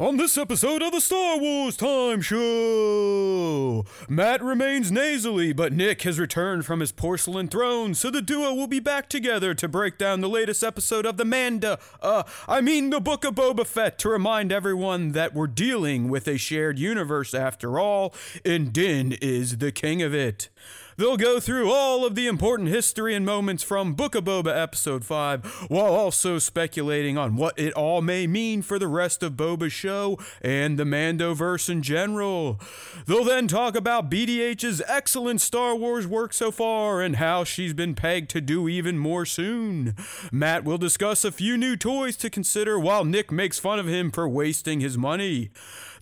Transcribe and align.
On 0.00 0.16
this 0.16 0.36
episode 0.36 0.82
of 0.82 0.90
the 0.90 1.00
Star 1.00 1.38
Wars 1.38 1.76
Time 1.76 2.20
Show, 2.20 3.84
Matt 4.08 4.42
remains 4.42 4.90
nasally, 4.90 5.52
but 5.52 5.72
Nick 5.72 6.02
has 6.02 6.18
returned 6.18 6.66
from 6.66 6.80
his 6.80 6.90
porcelain 6.90 7.46
throne, 7.46 7.94
so 7.94 8.10
the 8.10 8.20
duo 8.20 8.52
will 8.54 8.66
be 8.66 8.80
back 8.80 9.08
together 9.08 9.54
to 9.54 9.68
break 9.68 9.96
down 9.96 10.20
the 10.20 10.28
latest 10.28 10.64
episode 10.64 11.06
of 11.06 11.16
the 11.16 11.24
Manda, 11.24 11.78
uh, 12.02 12.24
I 12.48 12.60
mean 12.60 12.90
the 12.90 12.98
Book 12.98 13.24
of 13.24 13.36
Boba 13.36 13.64
Fett, 13.64 13.96
to 14.00 14.08
remind 14.08 14.50
everyone 14.50 15.12
that 15.12 15.32
we're 15.32 15.46
dealing 15.46 16.08
with 16.08 16.26
a 16.26 16.38
shared 16.38 16.76
universe 16.76 17.32
after 17.32 17.78
all, 17.78 18.12
and 18.44 18.72
Din 18.72 19.12
is 19.22 19.58
the 19.58 19.70
king 19.70 20.02
of 20.02 20.12
it. 20.12 20.48
They'll 20.96 21.16
go 21.16 21.40
through 21.40 21.72
all 21.72 22.06
of 22.06 22.14
the 22.14 22.28
important 22.28 22.68
history 22.68 23.16
and 23.16 23.26
moments 23.26 23.64
from 23.64 23.94
Book 23.94 24.14
of 24.14 24.24
Boba 24.24 24.56
Episode 24.56 25.04
5, 25.04 25.66
while 25.68 25.92
also 25.92 26.38
speculating 26.38 27.18
on 27.18 27.34
what 27.34 27.58
it 27.58 27.72
all 27.72 28.00
may 28.00 28.28
mean 28.28 28.62
for 28.62 28.78
the 28.78 28.86
rest 28.86 29.22
of 29.24 29.32
Boba's 29.32 29.72
show 29.72 30.16
and 30.40 30.78
the 30.78 30.84
Mandoverse 30.84 31.68
in 31.68 31.82
general. 31.82 32.60
They'll 33.06 33.24
then 33.24 33.48
talk 33.48 33.74
about 33.74 34.08
BDH's 34.08 34.82
excellent 34.86 35.40
Star 35.40 35.74
Wars 35.74 36.06
work 36.06 36.32
so 36.32 36.52
far 36.52 37.02
and 37.02 37.16
how 37.16 37.42
she's 37.42 37.74
been 37.74 37.96
pegged 37.96 38.30
to 38.30 38.40
do 38.40 38.68
even 38.68 38.96
more 38.96 39.26
soon. 39.26 39.96
Matt 40.30 40.62
will 40.62 40.78
discuss 40.78 41.24
a 41.24 41.32
few 41.32 41.56
new 41.56 41.76
toys 41.76 42.16
to 42.18 42.30
consider 42.30 42.78
while 42.78 43.04
Nick 43.04 43.32
makes 43.32 43.58
fun 43.58 43.80
of 43.80 43.88
him 43.88 44.12
for 44.12 44.28
wasting 44.28 44.78
his 44.78 44.96
money. 44.96 45.50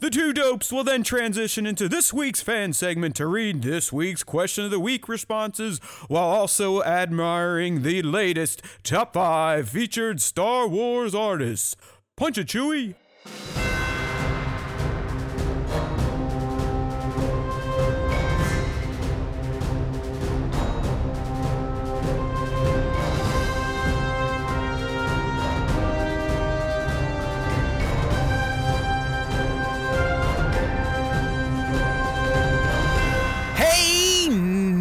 The 0.03 0.11
two 0.11 0.33
dopes 0.33 0.73
will 0.73 0.83
then 0.83 1.05
transition 1.05 1.65
into 1.65 1.89
this 1.89 2.13
week's 2.13 2.41
fan 2.41 2.73
segment 2.73 3.15
to 3.15 3.27
read 3.29 3.63
this 3.63 3.93
week's 3.93 4.25
question 4.25 4.65
of 4.65 4.73
the 4.73 4.81
week 4.81 5.09
responses 5.09 5.79
while 6.09 6.25
also 6.25 6.83
admiring 6.83 7.83
the 7.83 8.03
latest 8.03 8.63
top 8.83 9.15
five 9.15 9.69
featured 9.69 10.21
Star 10.21 10.67
Wars 10.67 11.15
artists. 11.15 11.77
Punch 12.17 12.37
a 12.37 12.43
Chewie! 12.43 12.97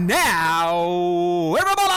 Now, 0.08 1.56
everybody! 1.56 1.92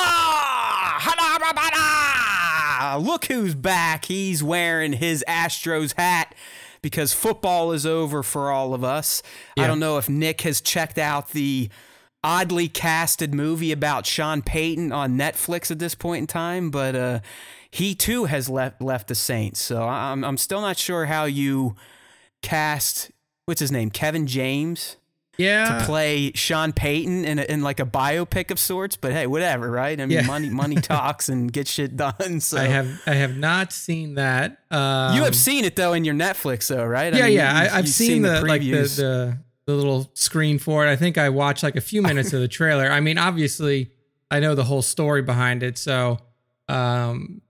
Look 3.04 3.26
who's 3.26 3.54
back. 3.54 4.04
He's 4.04 4.42
wearing 4.42 4.94
his 4.94 5.24
Astros 5.26 5.94
hat 5.96 6.34
because 6.82 7.12
football 7.12 7.72
is 7.72 7.86
over 7.86 8.22
for 8.22 8.50
all 8.50 8.74
of 8.74 8.84
us. 8.84 9.22
I 9.58 9.66
don't 9.66 9.80
know 9.80 9.98
if 9.98 10.08
Nick 10.08 10.42
has 10.42 10.60
checked 10.60 10.98
out 10.98 11.30
the 11.30 11.70
oddly 12.22 12.68
casted 12.68 13.34
movie 13.34 13.72
about 13.72 14.06
Sean 14.06 14.42
Payton 14.42 14.92
on 14.92 15.16
Netflix 15.16 15.70
at 15.70 15.78
this 15.78 15.94
point 15.94 16.20
in 16.20 16.26
time, 16.26 16.70
but 16.70 16.94
uh, 16.94 17.20
he 17.70 17.94
too 17.94 18.26
has 18.26 18.48
left 18.48 18.80
left 18.80 19.08
the 19.08 19.14
Saints. 19.14 19.60
So 19.60 19.82
I'm 19.82 20.24
I'm 20.24 20.36
still 20.36 20.60
not 20.60 20.78
sure 20.78 21.06
how 21.06 21.24
you 21.24 21.74
cast 22.42 23.10
what's 23.46 23.60
his 23.60 23.72
name, 23.72 23.90
Kevin 23.90 24.26
James 24.26 24.96
Yeah. 25.36 25.78
to 25.80 25.84
play 25.84 26.32
Sean 26.34 26.72
Payton 26.72 27.24
in, 27.24 27.38
a, 27.38 27.42
in 27.42 27.62
like 27.62 27.80
a 27.80 27.86
biopic 27.86 28.50
of 28.50 28.58
sorts. 28.58 28.96
But 28.96 29.12
hey, 29.12 29.26
whatever, 29.26 29.70
right? 29.70 30.00
I 30.00 30.06
mean, 30.06 30.18
Yeah. 30.18 30.26
money 30.26 30.48
money 30.50 30.76
talks 30.80 31.28
and 31.28 31.52
get 31.52 31.66
shit 31.68 31.96
done. 31.96 32.40
So 32.40 32.58
I 32.58 32.64
have 32.66 33.02
I 33.06 33.14
have 33.14 33.36
not 33.36 33.72
seen 33.72 34.14
that. 34.14 34.58
Um, 34.70 35.16
you 35.16 35.24
have 35.24 35.34
seen 35.36 35.64
it 35.64 35.76
though 35.76 35.92
in 35.92 36.04
your 36.04 36.14
Netflix, 36.14 36.68
though, 36.68 36.84
right? 36.84 37.12
I 37.12 37.18
Yeah, 37.18 37.24
mean, 37.24 37.32
yeah. 37.34 37.62
you- 37.64 37.68
I, 37.70 37.78
I've 37.78 37.84
you've 37.86 37.94
seen, 37.94 38.22
the, 38.22 38.42
like 38.42 38.60
the, 38.62 38.70
the 38.72 39.38
the 39.66 39.74
little 39.74 40.10
screen 40.14 40.58
for 40.58 40.86
it. 40.86 40.90
I 40.90 40.96
think 40.96 41.16
I 41.18 41.30
watched 41.30 41.62
like 41.62 41.76
a 41.76 41.80
few 41.80 42.02
minutes 42.10 42.32
of 42.32 42.40
the 42.40 42.48
trailer. 42.48 42.86
I 42.90 43.00
mean, 43.00 43.16
obviously, 43.18 43.90
I 44.30 44.40
know 44.40 44.54
the 44.54 44.64
whole 44.64 44.82
story 44.82 45.22
behind 45.22 45.62
it, 45.62 45.78
so 45.78 46.18
um, 46.68 47.40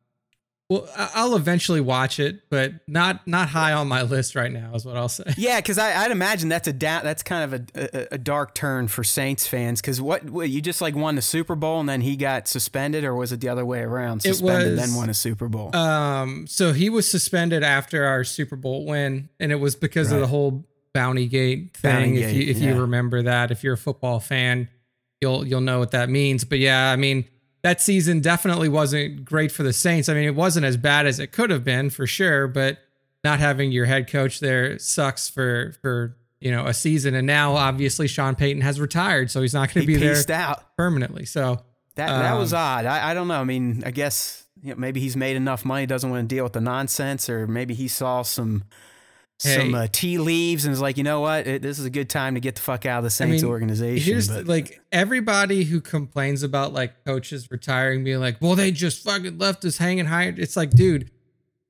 well, 0.71 0.89
I'll 0.97 1.37
eventually 1.37 1.83
watch 1.83 2.19
it, 2.19 2.49
but 2.49 2.73
not 2.89 3.27
not 3.27 3.51
high 3.51 3.75
on 3.75 3.87
my 3.87 4.01
list 4.03 4.35
right 4.35 4.51
now, 4.51 4.75
is 4.75 4.87
what 4.87 4.97
I'll 4.97 5.11
say. 5.11 5.25
Yeah, 5.37 5.61
because 5.61 5.79
I'd 5.79 6.11
imagine 6.11 6.49
that's 6.49 6.67
a 6.67 6.73
da- 6.73 7.03
that's 7.03 7.23
kind 7.23 7.53
of 7.53 7.61
a, 7.75 7.99
a, 7.99 8.15
a 8.15 8.19
dark 8.19 8.55
turn 8.55 8.89
for 8.89 9.05
Saints 9.05 9.47
fans. 9.47 9.83
Because 9.83 10.01
what, 10.01 10.25
what 10.31 10.49
you 10.49 10.63
just 10.63 10.81
like 10.81 10.95
won 10.95 11.17
the 11.17 11.23
Super 11.23 11.55
Bowl 11.55 11.81
and 11.81 11.89
then 11.89 12.01
he 12.01 12.17
got 12.17 12.49
suspended, 12.49 13.05
or 13.05 13.15
was 13.15 13.31
it 13.31 13.41
the 13.41 13.49
other 13.51 13.65
way 13.67 13.81
around? 13.81 14.25
It 14.25 14.35
Suspended 14.37 14.73
was- 14.73 14.81
then 14.81 14.95
won 14.97 15.11
a 15.11 15.15
Super 15.15 15.49
Bowl. 15.49 15.75
Um, 15.77 16.47
so 16.47 16.73
he 16.73 16.89
was 16.89 17.11
suspended 17.11 17.63
after 17.63 18.05
our 18.07 18.25
Super 18.25 18.57
Bowl 18.57 18.87
win, 18.87 19.29
and 19.39 19.53
it 19.53 19.57
was 19.57 19.77
because 19.77 20.13
of 20.13 20.21
the 20.21 20.27
whole 20.29 20.65
Bounty 20.95 21.27
Gate 21.29 21.77
thing. 21.77 22.15
if 22.17 22.31
Bountygate, 22.31 22.35
you 22.35 22.51
if 22.51 22.59
yeah. 22.59 22.73
you 22.75 22.81
remember 22.81 23.23
that, 23.23 23.51
if 23.51 23.63
you're 23.65 23.75
a 23.75 23.79
football 23.79 24.19
fan, 24.19 24.69
you'll 25.21 25.47
you'll 25.47 25.61
know 25.61 25.79
what 25.79 25.91
that 25.91 26.09
means. 26.09 26.45
But 26.45 26.59
yeah, 26.61 26.91
I 26.91 26.97
mean 26.97 27.27
that 27.65 27.81
season 27.81 28.21
definitely 28.21 28.69
wasn't 28.69 29.25
great 29.25 29.51
for 29.51 29.63
the 29.63 29.73
Saints. 29.73 30.09
I 30.11 30.15
mean, 30.15 30.25
it 30.25 30.35
wasn't 30.35 30.67
as 30.67 30.77
bad 30.77 31.07
as 31.07 31.19
it 31.19 31.33
could 31.33 31.49
have 31.49 31.65
been 31.65 31.89
for 31.89 32.07
sure, 32.07 32.47
but 32.47 32.79
not 33.25 33.41
having 33.41 33.73
your 33.73 33.87
head 33.87 34.07
coach 34.07 34.39
there 34.39 34.79
sucks 34.79 35.31
for 35.31 35.75
for 35.81 36.15
you 36.41 36.51
know 36.51 36.67
a 36.67 36.75
season. 36.75 37.15
And 37.15 37.27
now 37.27 37.55
obviously 37.57 38.07
Sean 38.07 38.35
Payton 38.35 38.61
has 38.63 38.79
retired, 38.79 39.31
so 39.31 39.41
he's 39.41 39.55
not 39.55 39.73
going 39.73 39.87
to 39.87 39.87
be 39.87 39.97
there 39.97 40.23
out. 40.31 40.77
permanently. 40.77 41.25
So 41.25 41.65
That 41.95 42.09
that 42.09 42.35
was 42.39 42.53
Um, 42.53 42.59
odd. 42.61 42.85
I, 42.85 43.11
I 43.11 43.15
don't 43.15 43.29
know. 43.29 43.41
I 43.41 43.45
mean, 43.45 43.83
I 43.87 43.91
guess 43.91 44.45
you 44.63 44.71
know, 44.71 44.77
maybe 44.77 45.01
he's 45.01 45.17
made 45.17 45.37
enough 45.37 45.65
money, 45.65 45.87
doesn't 45.87 46.11
want 46.11 46.29
to 46.29 46.35
deal 46.35 46.45
with 46.45 46.53
the 46.53 46.61
nonsense, 46.61 47.31
or 47.31 47.47
maybe 47.47 47.73
he 47.73 47.89
saw 47.89 48.21
some 48.23 48.65
some 49.39 49.75
uh, 49.75 49.87
tea 49.91 50.19
leaves 50.19 50.65
and 50.65 50.73
is 50.73 50.81
like, 50.81 50.97
you 50.97 51.03
know 51.05 51.21
what, 51.21 51.47
it, 51.47 51.61
this 51.63 51.79
is 51.79 51.85
a 51.85 51.91
good 51.91 52.09
time 52.09 52.35
to 52.35 52.41
get 52.41 52.55
the 52.55 52.61
fuck 52.63 52.87
out 52.87 52.99
of 52.99 53.05
the 53.05 53.11
Saints 53.11 53.43
mean, 53.43 53.51
organization. 53.51 54.05
Here's 54.13 54.29
but 54.29 54.47
like 54.47 54.81
everybody 54.93 55.65
who 55.65 55.81
complains 55.81 56.43
about 56.43 56.73
like 56.73 57.05
coaches 57.05 57.51
retiring, 57.51 58.05
being 58.05 58.21
like, 58.21 58.41
"Well, 58.41 58.55
they 58.55 58.71
just 58.71 59.03
fucking 59.05 59.39
left 59.39 59.65
us 59.65 59.79
hanging 59.79 60.07
high." 60.07 60.33
It's 60.37 60.57
like, 60.57 60.71
dude, 60.71 61.11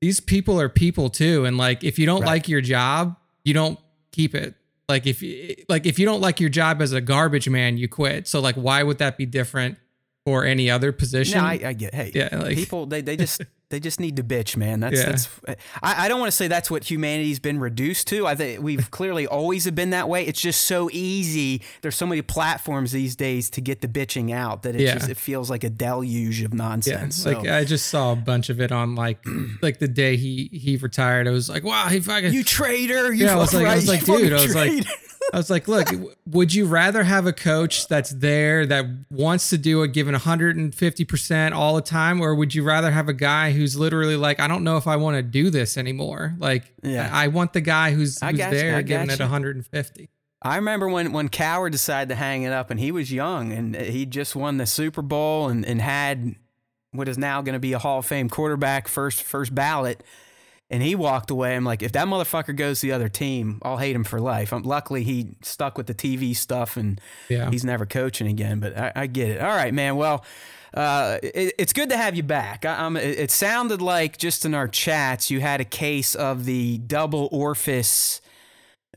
these 0.01 0.19
people 0.19 0.59
are 0.61 0.69
people 0.69 1.09
too, 1.09 1.45
and 1.45 1.57
like 1.57 1.83
if 1.83 1.97
you 1.99 2.05
don't 2.05 2.21
Right. 2.21 2.27
like 2.27 2.47
your 2.47 2.61
job, 2.61 3.17
you 3.43 3.53
don't 3.53 3.79
keep 4.11 4.35
it. 4.35 4.55
Like 4.87 5.07
if 5.07 5.23
you 5.23 5.55
like 5.67 5.85
if 5.87 5.97
you 5.97 6.05
don't 6.05 6.21
like 6.21 6.39
your 6.39 6.49
job 6.49 6.81
as 6.81 6.91
a 6.93 7.01
garbage 7.01 7.49
man, 7.49 7.77
you 7.77 7.87
quit. 7.87 8.27
So 8.27 8.39
like, 8.39 8.55
why 8.55 8.83
would 8.83 8.99
that 8.99 9.17
be 9.17 9.25
different 9.25 9.77
for 10.25 10.45
any 10.45 10.69
other 10.69 10.91
position? 10.91 11.39
no, 11.39 11.45
I, 11.45 11.59
I 11.65 11.73
get. 11.73 11.93
Hey, 11.95 12.11
Yeah, 12.13 12.29
like- 12.31 12.55
people 12.55 12.85
they, 12.85 13.01
they 13.01 13.17
just 13.17 13.41
they 13.75 13.79
just 13.81 13.99
need 13.99 14.15
to 14.15 14.23
bitch, 14.23 14.55
man. 14.55 14.79
That's 14.79 14.95
Yeah. 14.97 15.05
that's. 15.09 15.29
I, 15.83 16.05
I 16.05 16.07
don't 16.07 16.21
want 16.21 16.31
to 16.31 16.35
say 16.35 16.47
that's 16.47 16.71
what 16.71 16.89
humanity's 16.89 17.39
been 17.39 17.59
reduced 17.59 18.07
to. 18.07 18.25
I 18.25 18.33
think 18.33 18.61
we've 18.63 18.89
clearly 18.89 19.27
always 19.27 19.65
have 19.65 19.75
been 19.75 19.89
that 19.89 20.07
way. 20.07 20.25
It's 20.25 20.39
just 20.39 20.61
so 20.61 20.89
easy. 20.93 21.61
There's 21.81 21.95
so 21.97 22.05
many 22.05 22.21
platforms 22.21 22.93
these 22.93 23.17
days 23.17 23.49
to 23.49 23.59
get 23.61 23.81
the 23.81 23.89
bitching 23.89 24.33
out 24.33 24.63
that 24.63 24.75
it 24.75 24.81
Yeah. 24.81 24.93
just 24.93 25.09
it 25.09 25.17
feels 25.17 25.49
like 25.49 25.65
a 25.65 25.69
deluge 25.69 26.41
of 26.41 26.53
yeah, 26.53 26.57
nonsense. 26.57 27.17
So- 27.17 27.31
like 27.31 27.49
I 27.49 27.65
just 27.65 27.87
saw 27.87 28.13
a 28.13 28.15
bunch 28.15 28.49
of 28.49 28.61
it 28.61 28.71
on 28.71 28.95
like 28.95 29.19
like 29.61 29.79
the 29.79 29.89
day 29.89 30.15
he 30.15 30.49
he 30.53 30.77
retired. 30.77 31.27
I 31.27 31.31
was 31.31 31.49
like, 31.49 31.65
wow, 31.65 31.87
he 31.89 31.99
fucking 31.99 32.31
You 32.31 32.45
traitor! 32.45 33.11
You 33.13 33.25
Yeah, 33.25 33.33
I 33.33 33.35
was 33.35 33.53
like- 33.53 33.67
I 33.67 33.75
was 33.75 33.89
like, 33.89 34.05
dude, 34.05 34.31
I 34.31 34.41
was 34.41 34.55
like-. 34.55 34.85
I 35.33 35.37
was 35.37 35.49
like, 35.49 35.67
look, 35.67 35.87
would 36.27 36.53
you 36.53 36.65
rather 36.65 37.03
have 37.03 37.25
a 37.25 37.33
coach 37.33 37.87
that's 37.87 38.11
there 38.11 38.65
that 38.67 38.85
wants 39.09 39.49
to 39.49 39.57
do 39.57 39.81
it, 39.83 39.91
given 39.91 40.15
150% 40.15 41.51
all 41.53 41.75
the 41.75 41.81
time, 41.81 42.21
or 42.21 42.35
would 42.35 42.53
you 42.53 42.63
rather 42.63 42.91
have 42.91 43.09
a 43.09 43.13
guy 43.13 43.51
who's 43.51 43.77
literally 43.77 44.15
like, 44.15 44.39
I 44.39 44.47
don't 44.47 44.63
know 44.63 44.77
if 44.77 44.87
I 44.87 44.95
want 44.95 45.17
to 45.17 45.23
do 45.23 45.49
this 45.49 45.77
anymore? 45.77 46.35
Like, 46.37 46.71
Yeah. 46.83 47.09
I, 47.11 47.25
I 47.25 47.27
want 47.27 47.53
the 47.53 47.61
guy 47.61 47.91
who's, 47.91 48.21
who's 48.21 48.31
you, 48.31 48.37
there 48.37 48.81
giving 48.81 49.09
it 49.09 49.19
150. 49.19 50.09
I 50.41 50.57
remember 50.57 50.87
when 50.87 51.11
when 51.11 51.29
Cowher 51.29 51.71
decided 51.71 52.09
to 52.09 52.15
hang 52.15 52.43
it 52.43 52.51
up, 52.53 52.69
and 52.69 52.79
he 52.79 52.91
was 52.91 53.11
young, 53.11 53.51
and 53.51 53.75
uh, 53.75 53.79
he 53.79 54.05
just 54.05 54.35
won 54.35 54.57
the 54.57 54.67
Super 54.67 55.01
Bowl, 55.01 55.49
and, 55.49 55.65
and 55.65 55.81
had 55.81 56.35
what 56.91 57.07
is 57.07 57.17
now 57.17 57.41
going 57.41 57.53
to 57.53 57.59
be 57.59 57.73
a 57.73 57.79
Hall 57.79 57.99
of 57.99 58.05
Fame 58.05 58.29
quarterback, 58.29 58.87
first 58.87 59.23
first 59.23 59.55
ballot. 59.55 60.03
And 60.69 60.81
he 60.81 60.95
walked 60.95 61.29
away. 61.29 61.55
I'm 61.55 61.63
like, 61.63 61.83
if 61.83 61.91
that 61.91 62.07
motherfucker 62.07 62.55
goes 62.55 62.79
to 62.81 62.87
the 62.87 62.91
other 62.93 63.07
team, 63.09 63.59
I'll 63.61 63.77
hate 63.77 63.95
him 63.95 64.03
for 64.03 64.19
life. 64.19 64.51
Um 64.51 64.63
luckily, 64.63 65.03
he 65.03 65.35
stuck 65.43 65.77
with 65.77 65.85
the 65.87 65.93
TV 65.93 66.35
stuff, 66.35 66.75
and 66.75 66.99
Yeah. 67.29 67.51
he's 67.51 67.63
never 67.63 67.85
coaching 67.85 68.27
again. 68.27 68.59
But 68.59 68.75
I, 68.77 68.91
I 68.95 69.07
get 69.07 69.29
it. 69.29 69.41
All 69.41 69.55
right, 69.55 69.73
man. 69.73 69.95
Well, 69.95 70.25
uh, 70.73 71.19
it, 71.23 71.53
it's 71.59 71.71
good 71.71 71.89
to 71.89 71.95
have 71.97 72.15
you 72.15 72.23
back. 72.23 72.65
I, 72.65 72.83
I'm, 72.83 72.97
it, 72.97 73.19
it 73.19 73.31
sounded 73.31 73.81
like 73.81 74.17
just 74.17 74.43
in 74.43 74.53
our 74.55 74.67
chats 74.67 75.29
you 75.31 75.39
had 75.39 75.61
a 75.61 75.65
case 75.65 76.15
of 76.15 76.45
the 76.45 76.79
double 76.79 77.29
orifice 77.31 78.19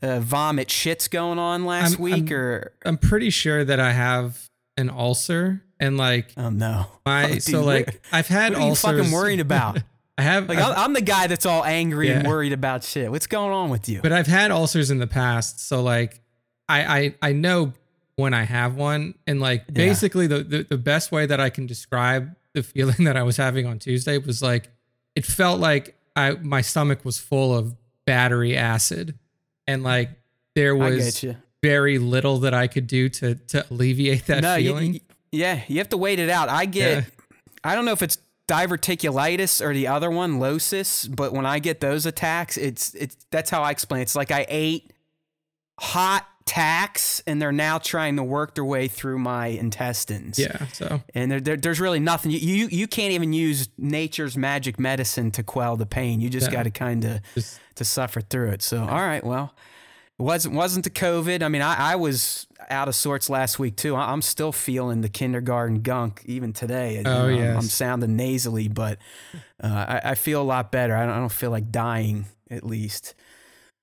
uh, 0.01 0.19
vomit 0.19 0.69
shits 0.69 1.09
going 1.09 1.37
on 1.39 1.65
last 1.65 1.93
I'm- 1.93 2.01
week, 2.01 2.31
I'm- 2.31 2.33
or 2.33 2.71
I'm 2.83 2.97
pretty 2.97 3.29
sure 3.29 3.63
that 3.63 3.79
I 3.79 3.91
have 3.93 4.49
an 4.75 4.89
ulcer 4.89 5.61
and 5.79 5.97
like 5.97 6.31
oh 6.35 6.49
no, 6.49 6.87
my, 7.05 7.31
Oh, 7.33 7.37
so 7.39 7.63
like 7.63 8.01
I've 8.11 8.27
had 8.27 8.53
what 8.53 8.59
are 8.59 8.63
you 8.63 8.69
ulcers. 8.69 8.81
fucking 8.97 9.11
worried 9.11 9.39
about? 9.39 9.83
I 10.19 10.21
have, 10.23 10.49
Like 10.49 10.57
I've- 10.59 10.73
I'm, 10.77 10.93
the 10.93 11.01
guy 11.01 11.27
that's 11.27 11.45
all 11.45 11.63
angry 11.63 12.09
and 12.11 12.27
worried 12.27 12.53
about 12.53 12.83
shit. 12.83 13.09
What's 13.11 13.27
going 13.27 13.51
on 13.51 13.69
with 13.69 13.87
you? 13.89 14.01
but 14.01 14.11
I've 14.11 14.27
had 14.27 14.51
ulcers 14.51 14.91
in 14.91 14.97
the 14.99 15.07
past, 15.07 15.59
so 15.67 15.81
like 15.81 16.21
I 16.67 16.97
I 16.99 17.15
I 17.29 17.31
know 17.33 17.73
when 18.15 18.33
I 18.33 18.43
have 18.43 18.75
one, 18.75 19.15
and 19.25 19.39
like 19.39 19.61
Yeah. 19.67 19.73
basically 19.75 20.27
the, 20.27 20.43
the 20.43 20.63
the 20.63 20.77
best 20.77 21.11
way 21.11 21.25
that 21.25 21.39
I 21.39 21.49
can 21.49 21.65
describe 21.65 22.35
the 22.53 22.63
feeling 22.63 23.03
that 23.05 23.15
I 23.17 23.23
was 23.23 23.37
having 23.37 23.65
on 23.65 23.79
Tuesday 23.79 24.17
was 24.17 24.41
like 24.41 24.69
it 25.15 25.25
felt 25.25 25.59
like 25.59 25.95
I 26.15 26.31
my 26.33 26.61
stomach 26.61 27.05
was 27.05 27.17
full 27.17 27.55
of 27.57 27.75
battery 28.05 28.57
acid, 28.57 29.17
and 29.67 29.83
like 29.83 30.09
there 30.55 30.75
was 30.75 31.23
very 31.63 31.97
little 31.99 32.39
that 32.39 32.53
I 32.53 32.67
could 32.67 32.87
do 32.87 33.07
to 33.09 33.35
to 33.35 33.65
alleviate 33.71 34.25
that 34.27 34.41
no, 34.43 34.55
you- 34.55 34.69
feeling. 34.69 34.93
you- 34.95 34.99
yeah, 35.31 35.61
you 35.67 35.77
have 35.77 35.89
to 35.89 35.97
wait 35.97 36.17
it 36.19 36.29
out. 36.29 36.49
I 36.49 36.65
get. 36.65 36.97
Yeah. 36.97 37.03
I 37.63 37.75
don't 37.75 37.85
know 37.85 37.91
if 37.91 38.01
it's 38.01 38.17
diverticulitis 38.49 39.63
or 39.65 39.73
the 39.73 39.87
other 39.87 40.09
one, 40.09 40.39
losis, 40.39 41.05
but 41.07 41.31
when 41.33 41.45
I 41.45 41.59
get 41.59 41.79
those 41.79 42.05
attacks, 42.05 42.57
it's 42.57 42.93
it's 42.95 43.15
that's 43.31 43.49
how 43.49 43.61
I 43.63 43.71
explain. 43.71 43.99
it. 43.99 44.03
It's 44.03 44.15
like 44.15 44.31
I 44.31 44.45
ate 44.49 44.91
hot 45.79 46.25
tacks, 46.45 47.21
and 47.27 47.39
they're 47.41 47.51
now 47.51 47.77
trying 47.77 48.15
to 48.15 48.23
work 48.23 48.55
their 48.55 48.65
way 48.65 48.87
through 48.87 49.19
my 49.19 49.47
intestines. 49.47 50.39
yeah, 50.39 50.65
so 50.73 51.01
and 51.13 51.31
there, 51.31 51.39
there, 51.39 51.57
there's 51.57 51.79
really 51.79 51.99
nothing 51.99 52.31
you, 52.31 52.39
you 52.39 52.67
you 52.71 52.87
can't 52.87 53.13
even 53.13 53.33
use 53.33 53.69
nature's 53.77 54.35
magic 54.35 54.79
medicine 54.79 55.31
to 55.31 55.43
quell 55.43 55.77
the 55.77 55.85
pain. 55.85 56.19
You 56.21 56.29
just 56.29 56.47
Yeah. 56.47 56.53
got 56.53 56.63
to 56.63 56.71
kind 56.71 57.05
of 57.05 57.19
to 57.75 57.85
suffer 57.85 58.19
through 58.21 58.49
it. 58.49 58.61
So, 58.61 58.81
all 58.81 59.01
right, 59.01 59.23
well, 59.23 59.53
wasn't 60.19 60.55
wasn't 60.55 60.83
the 60.83 60.89
COVID. 60.91 61.41
I 61.41 61.47
mean, 61.47 61.61
I, 61.61 61.93
I 61.93 61.95
was 61.95 62.45
out 62.69 62.87
of 62.87 62.95
sorts 62.95 63.29
last 63.29 63.57
week 63.57 63.75
too. 63.75 63.95
I, 63.95 64.11
I'm 64.11 64.21
still 64.21 64.51
feeling 64.51 65.01
the 65.01 65.09
kindergarten 65.09 65.81
gunk 65.81 66.21
even 66.25 66.53
today. 66.53 66.95
You 66.97 67.03
Oh, 67.05 67.27
know, 67.27 67.27
yes. 67.29 67.55
I'm 67.55 67.61
sounding 67.69 68.15
nasally, 68.15 68.67
but 68.67 68.99
uh, 69.63 69.67
I, 69.87 70.01
I 70.11 70.15
feel 70.15 70.41
a 70.41 70.43
lot 70.43 70.71
better. 70.71 70.95
I 70.95 71.05
don't, 71.05 71.15
I 71.15 71.19
don't 71.19 71.31
feel 71.31 71.51
like 71.51 71.71
dying 71.71 72.25
at 72.51 72.63
least. 72.65 73.15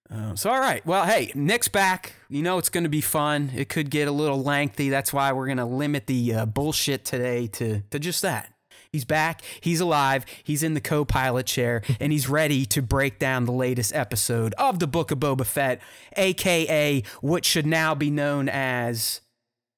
Uh, 0.09 0.37
so 0.37 0.51
all 0.51 0.61
right, 0.61 0.87
well, 0.87 1.05
hey, 1.05 1.33
Nick's 1.35 1.67
back. 1.67 2.13
You 2.29 2.43
know 2.43 2.59
it's 2.59 2.69
going 2.69 2.85
to 2.85 2.91
be 2.91 3.01
fun. 3.01 3.51
It 3.57 3.69
could 3.69 3.91
get 3.91 4.07
a 4.07 4.13
little 4.13 4.41
lengthy. 4.41 4.89
That's 4.89 5.13
why 5.13 5.33
we're 5.33 5.47
going 5.47 5.57
to 5.59 5.65
limit 5.65 6.07
the 6.07 6.33
uh, 6.33 6.47
bullshit 6.47 7.05
today 7.05 7.49
to 7.49 7.81
to 7.91 7.99
just 7.99 8.23
that. 8.23 8.53
He's 8.97 9.05
back. 9.05 9.43
He's 9.61 9.79
alive. 9.79 10.25
He's 10.43 10.63
in 10.63 10.73
the 10.73 10.81
co 10.81 11.05
pilot 11.05 11.45
chair, 11.45 11.83
and 12.01 12.13
he's 12.13 12.31
ready 12.31 12.65
to 12.65 12.81
break 12.81 13.19
down 13.19 13.45
the 13.45 13.53
latest 13.53 13.95
episode 13.95 14.55
of 14.55 14.79
the 14.79 14.87
Book 14.87 15.11
of 15.11 15.19
Boba 15.19 15.45
Fett, 15.45 15.83
aka 16.17 17.03
what 17.21 17.45
should 17.45 17.67
now 17.67 17.95
be 17.95 18.11
known 18.11 18.49
as 18.49 19.21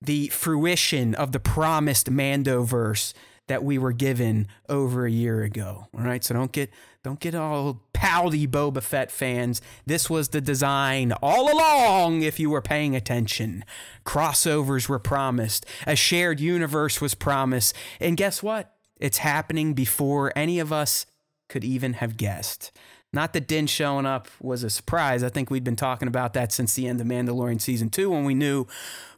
the 0.01 0.29
fruition 0.29 1.17
of 1.17 1.33
the 1.33 1.41
promised 1.41 2.09
Mandoverse 2.09 3.13
that 3.49 3.65
we 3.65 3.77
were 3.77 3.91
given 3.91 4.47
over 4.69 5.05
a 5.05 5.11
year 5.11 5.43
ago. 5.43 5.89
All 5.93 6.05
right, 6.05 6.23
so 6.23 6.33
don't 6.33 6.53
get 6.53 6.71
don't 7.03 7.19
get 7.19 7.35
all 7.35 7.83
pouty 7.93 8.47
Boba 8.47 8.85
Fett 8.85 9.11
fans. 9.11 9.61
This 9.85 10.09
was 10.09 10.29
the 10.29 10.41
design 10.41 11.11
all 11.21 11.53
along 11.53 12.23
if 12.23 12.39
you 12.39 12.51
were 12.51 12.63
paying 12.63 12.95
attention. 12.95 13.65
Crossovers 14.07 14.89
were 14.89 15.01
promised, 15.01 15.67
a 15.89 15.97
shared 15.97 16.39
universe 16.39 17.01
was 17.01 17.17
promised, 17.17 17.75
and 17.99 18.17
guess 18.17 18.45
what? 18.45 18.78
It's 18.99 19.19
happening 19.19 19.75
before 19.75 20.33
any 20.37 20.59
of 20.59 20.73
us 20.73 21.07
could 21.49 21.65
even 21.65 21.95
have 21.95 22.17
guessed. 22.17 22.73
Not 23.13 23.33
that 23.33 23.49
Din 23.49 23.67
showing 23.67 24.05
up 24.05 24.29
was 24.41 24.63
a 24.63 24.69
surprise. 24.71 25.23
I 25.25 25.31
think 25.31 25.51
we'd 25.51 25.65
been 25.65 25.77
talking 25.77 26.09
about 26.09 26.35
that 26.35 26.53
since 26.53 26.75
the 26.75 26.87
end 26.87 27.01
of 27.01 27.07
Mandalorian 27.07 27.61
season 27.61 27.89
two 27.89 28.11
when 28.11 28.25
we 28.25 28.35
knew 28.35 28.67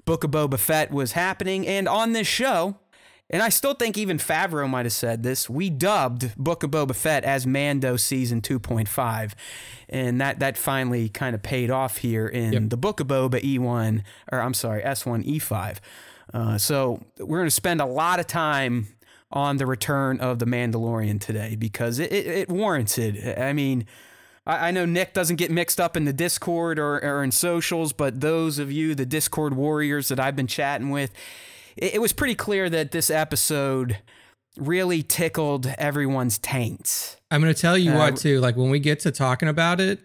Book 0.04 0.22
of 0.22 0.30
Boba 0.30 0.58
Fett 0.58 0.92
was 0.92 1.12
happening. 1.12 1.66
And 1.66 1.88
on 1.88 2.12
this 2.12 2.28
show, 2.28 2.76
and 3.28 3.42
I 3.42 3.48
still 3.48 3.74
think 3.74 3.98
even 3.98 4.18
Favreau 4.18 4.68
might 4.68 4.86
have 4.86 4.92
said 4.92 5.24
this, 5.24 5.50
we 5.50 5.70
dubbed 5.70 6.34
Book 6.36 6.62
of 6.62 6.70
Boba 6.70 6.94
Fett 6.94 7.24
as 7.24 7.46
Mando 7.48 7.96
season 7.96 8.40
2.5. 8.40 9.32
And 9.88 10.20
that, 10.20 10.38
that 10.38 10.56
finally 10.56 11.08
kind 11.08 11.34
of 11.34 11.42
paid 11.42 11.70
off 11.70 11.96
here 11.98 12.28
in 12.28 12.52
Yep. 12.52 12.62
the 12.70 12.76
Book 12.76 13.00
of 13.00 13.08
Boba 13.08 13.40
E1, 13.42 14.02
or 14.30 14.40
I'm 14.40 14.54
sorry, 14.54 14.82
S1 14.82 15.26
E5. 15.26 15.78
Uh, 16.32 16.58
so 16.58 17.02
we're 17.18 17.38
going 17.38 17.48
to 17.48 17.50
spend 17.50 17.80
a 17.80 17.86
lot 17.86 18.20
of 18.20 18.28
time 18.28 18.86
on 19.32 19.58
the 19.58 19.66
return 19.66 20.18
of 20.20 20.38
the 20.40 20.44
Mandalorian 20.44 21.20
today 21.20 21.54
because 21.56 21.98
it, 21.98 22.12
it, 22.12 22.26
it 22.26 22.48
warrants 22.48 22.98
it. 22.98 23.38
I 23.38 23.52
mean, 23.52 23.86
I, 24.46 24.68
I 24.68 24.70
know 24.72 24.84
Nick 24.84 25.12
doesn't 25.14 25.36
get 25.36 25.50
mixed 25.50 25.80
up 25.80 25.96
in 25.96 26.04
the 26.04 26.12
Discord 26.12 26.78
or, 26.78 27.02
or 27.04 27.22
in 27.22 27.30
socials, 27.30 27.92
but 27.92 28.20
those 28.20 28.58
of 28.58 28.72
you, 28.72 28.94
the 28.94 29.06
Discord 29.06 29.54
warriors 29.54 30.08
that 30.08 30.18
I've 30.18 30.34
been 30.34 30.48
chatting 30.48 30.90
with, 30.90 31.12
it, 31.76 31.94
it 31.94 31.98
was 32.00 32.12
pretty 32.12 32.34
clear 32.34 32.68
that 32.70 32.90
this 32.90 33.08
episode 33.10 33.98
really 34.56 35.02
tickled 35.02 35.66
everyone's 35.78 36.36
taints. 36.38 37.16
I'm 37.30 37.40
gonna 37.40 37.54
tell 37.54 37.78
you 37.78 37.92
Uh, 37.92 37.98
what 37.98 38.16
too. 38.16 38.40
Like 38.40 38.56
when 38.56 38.68
we 38.70 38.80
get 38.80 38.98
to 39.00 39.12
talking 39.12 39.48
about 39.48 39.80
it, 39.80 40.00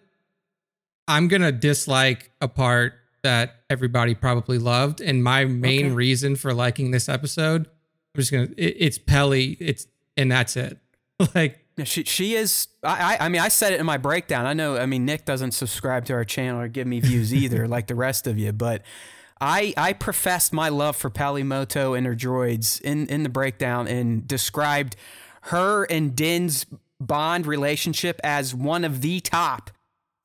I'm 1.07 1.27
gonna 1.27 1.51
dislike 1.51 2.31
a 2.41 2.47
part 2.47 2.93
that 3.23 3.55
everybody 3.71 4.13
probably 4.13 4.59
loved, 4.59 5.01
and 5.01 5.23
my 5.23 5.45
main 5.45 5.87
Okay. 5.87 5.95
reason 5.95 6.35
for 6.35 6.53
liking 6.53 6.91
this 6.91 7.09
episode, 7.09 7.67
I'm 8.15 8.21
just 8.21 8.31
gonna. 8.31 8.47
It, 8.57 8.77
it's 8.79 8.97
Peli. 8.97 9.57
It's 9.59 9.87
and 10.15 10.31
that's 10.31 10.55
it. 10.55 10.77
like 11.35 11.59
She 11.83 12.03
she 12.05 12.35
is. 12.35 12.67
I, 12.83 13.15
I 13.15 13.25
I 13.25 13.29
mean 13.29 13.41
I 13.41 13.49
said 13.49 13.73
it 13.73 13.79
in 13.79 13.85
my 13.85 13.97
breakdown. 13.97 14.45
I 14.45 14.53
know. 14.53 14.77
I 14.77 14.85
mean 14.85 15.05
Nick 15.05 15.25
doesn't 15.25 15.51
subscribe 15.51 16.05
to 16.05 16.13
our 16.13 16.23
channel 16.25 16.61
or 16.61 16.67
give 16.67 16.87
me 16.87 16.99
views 17.01 17.33
either, 17.33 17.67
like 17.75 17.87
the 17.87 17.95
rest 17.95 18.27
of 18.27 18.39
you. 18.39 18.53
But 18.53 18.83
I 19.41 19.73
I 19.75 19.93
professed 19.93 20.53
my 20.53 20.69
love 20.69 20.95
for 20.95 21.09
Peli 21.09 21.43
Motto 21.43 21.93
and 21.93 22.05
her 22.05 22.15
droids 22.15 22.79
in 22.81 23.07
in 23.07 23.23
the 23.23 23.29
breakdown 23.29 23.87
and 23.87 24.25
described 24.25 24.95
her 25.43 25.83
and 25.83 26.15
Din's 26.15 26.65
bond 26.99 27.45
relationship 27.45 28.19
as 28.23 28.55
one 28.55 28.85
of 28.85 29.01
the 29.01 29.19
top, 29.19 29.69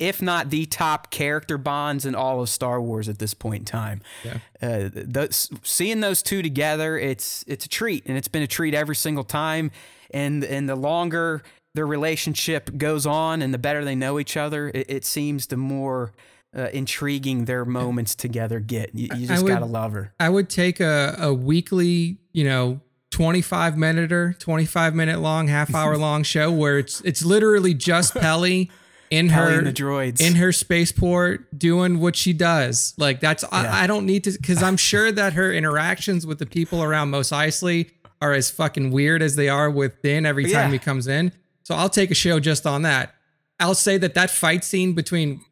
if 0.00 0.20
not 0.20 0.50
the 0.50 0.67
top 0.67 1.11
character 1.11 1.58
bonds 1.58 2.05
in 2.05 2.14
all 2.17 2.41
of 2.41 2.49
Star 2.49 2.81
Wars 2.81 3.08
at 3.08 3.19
this 3.19 3.35
point 3.35 3.61
in 3.61 3.64
time. 3.67 4.00
Yeah. 4.25 4.38
Uh, 4.61 4.88
those, 4.93 5.49
seeing 5.62 6.00
those 6.00 6.23
two 6.23 6.43
together, 6.43 6.99
it's 6.99 7.44
it's 7.47 7.67
a 7.67 7.69
treat, 7.69 8.05
and 8.06 8.17
it's 8.17 8.29
been 8.29 8.43
a 8.43 8.49
treat 8.49 8.75
every 8.75 8.97
single 8.97 9.25
time. 9.25 9.70
And 10.12 10.43
and 10.43 10.69
the 10.69 10.75
longer 10.75 11.43
their 11.75 11.87
relationship 11.87 12.76
goes 12.76 13.06
on, 13.06 13.43
and 13.43 13.55
the 13.55 13.58
better 13.58 13.85
they 13.85 13.94
know 13.94 14.19
each 14.19 14.37
other, 14.37 14.70
it, 14.75 14.87
it 14.88 15.05
seems 15.05 15.47
the 15.47 15.56
more 15.56 16.12
uh, 16.56 16.69
intriguing 16.73 17.44
their 17.44 17.64
moments 17.64 18.14
together 18.14 18.58
get. 18.58 18.94
You, 18.94 19.08
you 19.14 19.26
just 19.29 19.44
would- 19.44 19.50
gotta 19.50 19.67
love 19.67 19.93
her. 19.93 20.12
I 20.19 20.31
would 20.31 20.49
take 20.49 20.81
a, 20.81 21.14
a 21.19 21.32
weekly, 21.32 22.19
you 22.32 22.44
know, 22.44 22.81
25 23.11 23.76
minute 23.76 24.12
or 24.12 24.32
25 24.38 24.94
minute 24.94 25.20
long, 25.20 25.49
half 25.49 25.75
hour 25.75 25.97
long 25.99 26.23
show 26.23 26.50
where 26.50 26.79
it's 26.79 27.00
it's 27.02 27.25
literally 27.25 27.75
just 27.75 28.14
Peli 28.14 28.70
in 29.11 29.29
her 29.31 29.62
the 29.62 29.73
droids. 29.73 30.21
in 30.21 30.37
her 30.37 30.53
spaceport 30.53 31.59
doing 31.59 31.99
what 32.01 32.15
she 32.17 32.33
does. 32.33 32.95
Like 32.97 33.21
that's 33.21 33.43
Yeah. 33.43 33.49
I, 33.59 33.85
I 33.85 33.87
don't 33.87 34.07
need 34.07 34.25
to 34.25 34.33
because 34.33 34.62
I'm 34.62 34.77
sure 34.77 35.11
that 35.12 35.33
her 35.35 35.53
interactions 35.53 36.27
with 36.27 36.39
the 36.39 36.47
people 36.47 36.83
around 36.83 37.11
Mos 37.11 37.31
Eisley 37.31 37.91
are 38.23 38.33
as 38.33 38.51
fucking 38.51 38.91
weird 38.91 39.23
as 39.23 39.35
they 39.37 39.49
are 39.49 39.71
with 39.71 40.01
Din 40.03 40.27
every 40.27 40.45
time 40.45 40.69
Yeah. 40.69 40.73
he 40.73 40.79
comes 40.79 41.07
in. 41.09 41.33
So 41.62 41.75
I'll 41.75 41.89
take 41.89 42.11
a 42.11 42.15
show 42.15 42.39
just 42.41 42.67
on 42.67 42.83
that. 42.83 43.15
I'll 43.59 43.75
say 43.75 43.99
that 43.99 44.15
that 44.15 44.31
fight 44.31 44.65
scene 44.65 44.93
between 44.95 45.43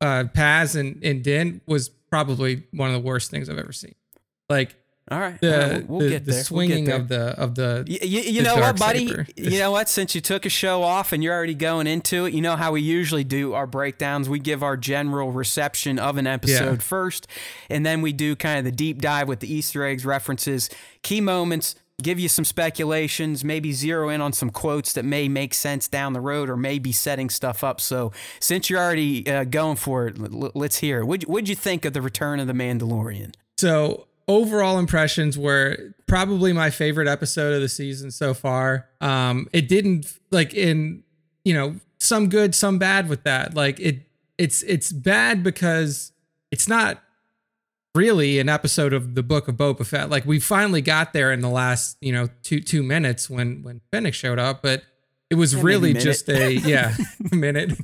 uh, 0.00 0.24
Paz 0.32 0.76
and, 0.76 1.02
and 1.02 1.22
Din 1.24 1.60
was 1.66 1.88
probably 1.88 2.62
one 2.72 2.88
of 2.88 2.94
the 2.94 3.06
worst 3.06 3.30
things 3.30 3.48
I've 3.50 3.58
ever 3.58 3.72
seen. 3.72 3.94
Like 4.48 4.74
all 5.10 5.18
right, 5.20 5.40
the 5.40 5.52
all 5.64 5.70
right, 5.72 5.88
we'll, 5.88 5.98
we'll 5.98 6.08
the, 6.08 6.14
get 6.14 6.24
the 6.24 6.32
swinging 6.34 6.84
we'll 6.86 6.96
of 6.96 7.08
get 7.08 7.08
there. 7.08 7.30
the 7.34 7.40
of 7.40 7.54
the 7.54 7.84
You, 7.86 7.98
you, 8.20 8.42
the 8.42 8.42
know 8.42 8.56
what, 8.56 8.78
buddy? 8.78 9.08
saber. 9.08 9.26
You 9.36 9.58
know 9.58 9.70
what? 9.70 9.88
Since 9.88 10.14
you 10.14 10.20
took 10.20 10.44
a 10.46 10.48
show 10.50 10.82
off 10.82 11.12
and 11.12 11.22
you're 11.22 11.34
already 11.34 11.54
going 11.54 11.86
into 11.86 12.26
it, 12.26 12.34
you 12.34 12.40
know 12.40 12.56
how 12.56 12.72
we 12.72 12.82
usually 12.82 13.24
do 13.24 13.54
our 13.54 13.66
breakdowns. 13.66 14.28
We 14.28 14.38
give 14.38 14.62
our 14.62 14.76
general 14.76 15.32
reception 15.32 15.98
of 15.98 16.16
an 16.18 16.26
episode 16.26 16.72
Yeah. 16.72 16.76
first, 16.78 17.26
and 17.70 17.86
then 17.86 18.02
we 18.02 18.12
do 18.12 18.36
kind 18.36 18.58
of 18.58 18.64
the 18.64 18.72
deep 18.72 19.00
dive 19.00 19.28
with 19.28 19.40
the 19.40 19.52
Easter 19.52 19.84
eggs, 19.84 20.04
references, 20.04 20.68
key 21.02 21.20
moments. 21.20 21.74
Give 22.00 22.20
you 22.20 22.28
some 22.28 22.44
speculations, 22.44 23.42
maybe 23.44 23.72
zero 23.72 24.08
in 24.08 24.20
on 24.20 24.32
some 24.32 24.50
quotes 24.50 24.92
that 24.92 25.04
may 25.04 25.28
make 25.28 25.52
sense 25.52 25.88
down 25.88 26.12
the 26.12 26.20
road 26.20 26.48
or 26.48 26.56
maybe 26.56 26.92
setting 26.92 27.28
stuff 27.28 27.64
up. 27.64 27.80
So, 27.80 28.12
since 28.38 28.70
you're 28.70 28.80
already 28.80 29.28
uh, 29.28 29.42
going 29.44 29.76
for 29.76 30.06
it, 30.06 30.16
l- 30.20 30.52
let's 30.54 30.78
hear 30.78 31.00
it. 31.00 31.06
What'd, 31.06 31.28
what'd 31.28 31.48
you 31.48 31.56
think 31.56 31.84
of 31.84 31.94
the 31.94 32.02
return 32.02 32.38
of 32.40 32.46
the 32.46 32.52
Mandalorian? 32.52 33.34
So 33.56 34.06
overall 34.28 34.78
impressions 34.78 35.38
were 35.38 35.94
probably 36.06 36.52
my 36.52 36.70
favorite 36.70 37.08
episode 37.08 37.54
of 37.54 37.62
the 37.62 37.68
season 37.68 38.10
so 38.10 38.34
far. 38.34 38.86
Um, 39.00 39.48
it 39.52 39.68
didn't 39.68 40.18
like 40.30 40.54
in 40.54 41.02
you 41.44 41.54
know 41.54 41.76
some 41.98 42.28
good, 42.28 42.54
some 42.54 42.78
bad 42.78 43.08
with 43.08 43.24
that. 43.24 43.54
Like 43.54 43.80
it, 43.80 44.02
it's 44.36 44.62
it's 44.62 44.92
bad 44.92 45.42
because 45.42 46.12
it's 46.50 46.68
not 46.68 47.02
really 47.94 48.38
an 48.38 48.48
episode 48.48 48.92
of 48.92 49.14
the 49.14 49.22
Book 49.22 49.48
of 49.48 49.56
Boba 49.56 49.84
Fett. 49.84 50.10
Like 50.10 50.24
we 50.24 50.38
finally 50.38 50.82
got 50.82 51.12
there 51.12 51.32
in 51.32 51.40
the 51.40 51.48
last 51.48 51.96
you 52.00 52.12
know 52.12 52.28
two 52.42 52.60
two 52.60 52.82
minutes 52.82 53.28
when 53.28 53.62
when 53.62 53.80
Fennec 53.90 54.14
showed 54.14 54.38
up, 54.38 54.62
but 54.62 54.82
it 55.30 55.34
was 55.34 55.56
really 55.56 55.94
just 55.94 56.28
a 56.28 56.52
yeah 56.52 56.94
minute. 57.32 57.78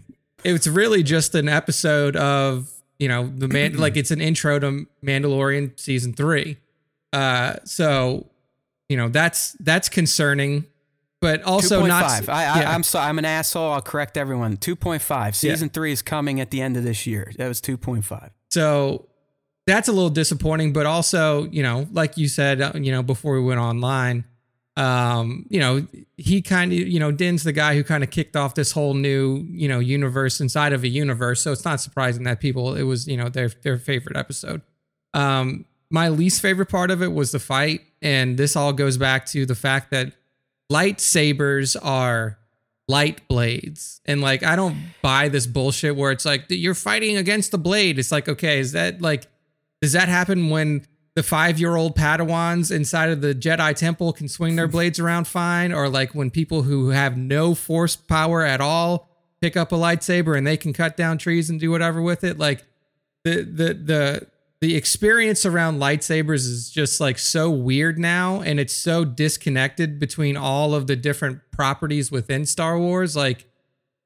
It 0.45 0.53
was 0.53 0.69
really 0.69 1.03
just 1.03 1.35
an 1.35 1.49
episode 1.49 2.17
of 2.17 2.71
you 2.99 3.09
know 3.09 3.27
the 3.27 3.49
man 3.49 3.77
like 3.79 3.97
it's 3.97 4.11
an 4.11 4.21
intro 4.21 4.59
to 4.59 4.87
Mandalorian 5.05 5.79
season 5.79 6.13
three. 6.13 6.59
Uh, 7.13 7.57
so 7.65 8.27
you 8.89 8.97
know 8.97 9.09
that's 9.09 9.53
that's 9.61 9.89
concerning, 9.89 10.65
but 11.21 11.43
also 11.43 11.85
not. 11.87 12.05
2.5. 12.05 12.29
I, 12.29 12.33
I, 12.33 12.61
yeah. 12.61 12.75
I'm 12.75 12.83
sorry. 12.83 13.09
I'm 13.09 13.19
an 13.19 13.25
asshole. 13.25 13.73
I'll 13.73 13.83
correct 13.83 14.17
everyone. 14.17 14.57
2.5. 14.57 15.35
Season 15.35 15.69
three 15.69 15.93
is 15.93 16.03
coming 16.03 16.41
at 16.41 16.51
the 16.51 16.61
end 16.61 16.77
of 16.77 16.85
this 16.85 17.07
year. 17.07 17.33
That 17.39 17.49
was 17.49 17.61
2.5. 17.61 18.31
So 18.51 19.09
that's 19.67 19.89
a 19.89 19.93
little 19.93 20.11
disappointing, 20.11 20.73
but 20.73 20.87
also, 20.87 21.45
you 21.45 21.63
know, 21.63 21.89
like 21.93 22.17
you 22.17 22.29
said, 22.29 22.61
uh, 22.61 22.73
you 22.75 22.93
know, 22.93 23.03
before 23.03 23.35
we 23.35 23.45
went 23.45 23.61
online, 23.61 24.25
um, 24.77 25.47
you 25.49 25.61
know, 25.61 25.87
he 26.17 26.43
kind 26.43 26.73
of, 26.73 26.79
you 26.79 26.99
know, 26.99 27.13
Din's 27.13 27.45
the 27.45 27.53
guy 27.53 27.75
who 27.77 27.85
kind 27.85 28.03
of 28.03 28.11
kicked 28.11 28.35
off 28.35 28.55
this 28.55 28.73
whole 28.73 28.95
new, 28.95 29.47
you 29.49 29.69
know, 29.69 29.79
universe 29.79 30.41
inside 30.41 30.73
of 30.73 30.83
a 30.83 30.89
universe. 30.89 31.43
So 31.43 31.53
it's 31.53 31.65
not 31.65 31.81
surprising 31.81 32.25
that 32.25 32.41
people, 32.41 32.75
it 32.75 32.83
was, 32.83 33.07
you 33.07 33.17
know, 33.17 33.29
their 33.29 33.49
their 33.49 33.79
favorite 33.79 34.17
episode. 34.17 34.63
Um, 35.13 35.67
my 35.91 36.09
least 36.09 36.43
favorite 36.43 36.69
part 36.69 36.91
of 36.91 37.03
it 37.03 37.13
was 37.13 37.31
the 37.31 37.39
fight, 37.39 37.83
and 38.03 38.37
this 38.37 38.57
all 38.57 38.73
goes 38.73 38.97
back 38.97 39.27
to 39.27 39.47
the 39.47 39.55
fact 39.55 39.93
that 39.93 40.13
lightsabers 40.73 41.77
are 41.81 42.39
light 42.89 43.27
blades, 43.29 44.01
and 44.05 44.21
like 44.21 44.43
I 44.43 44.57
don't 44.57 44.77
buy 45.03 45.29
this 45.29 45.47
bullshit 45.47 45.95
where 45.95 46.11
it's 46.11 46.25
like 46.25 46.47
you're 46.49 46.75
fighting 46.75 47.17
against 47.17 47.53
the 47.53 47.59
blade. 47.59 48.01
It's 48.01 48.11
like, 48.11 48.29
okay, 48.29 48.59
is 48.59 48.73
that 48.73 49.01
like, 49.01 49.29
does 49.81 49.93
that 49.93 50.09
happen 50.09 50.51
when 50.51 50.85
the 51.15 51.23
five 51.23 51.59
year 51.61 51.77
old 51.77 51.97
Padawans 51.97 52.75
inside 52.75 53.11
of 53.11 53.21
the 53.21 53.35
Jedi 53.35 53.75
Temple 53.75 54.13
can 54.13 54.29
swing 54.29 54.57
their 54.57 54.69
blades 54.77 54.99
around 54.99 55.27
fine, 55.27 55.73
or 55.73 55.89
like 55.89 56.15
when 56.15 56.31
people 56.31 56.63
who 56.63 56.89
have 56.91 57.17
no 57.17 57.55
force 57.55 57.97
power 57.97 58.43
at 58.45 58.61
all 58.61 59.09
pick 59.41 59.57
up 59.57 59.73
a 59.73 59.77
lightsaber 59.77 60.37
and 60.37 60.47
they 60.47 60.57
can 60.57 60.73
cut 60.73 60.97
down 60.97 61.19
trees 61.19 61.51
and 61.51 61.61
do 61.61 61.71
whatever 61.71 62.01
with 62.03 62.25
it. 62.25 62.39
Like 62.39 62.65
the 63.25 63.43
the 63.43 63.75
the 63.75 64.27
the 64.61 64.77
experience 64.77 65.45
around 65.45 65.79
lightsabers 65.79 66.47
is 66.47 66.71
just 66.71 66.99
like 67.01 67.19
so 67.19 67.51
weird 67.51 67.99
now, 67.99 68.41
and 68.41 68.59
it's 68.59 68.73
so 68.73 69.05
disconnected 69.05 69.99
between 69.99 70.37
all 70.37 70.75
of 70.75 70.87
the 70.87 70.97
different 70.97 71.41
properties 71.51 72.11
within 72.11 72.47
Star 72.47 72.79
Wars. 72.79 73.15
Like 73.15 73.45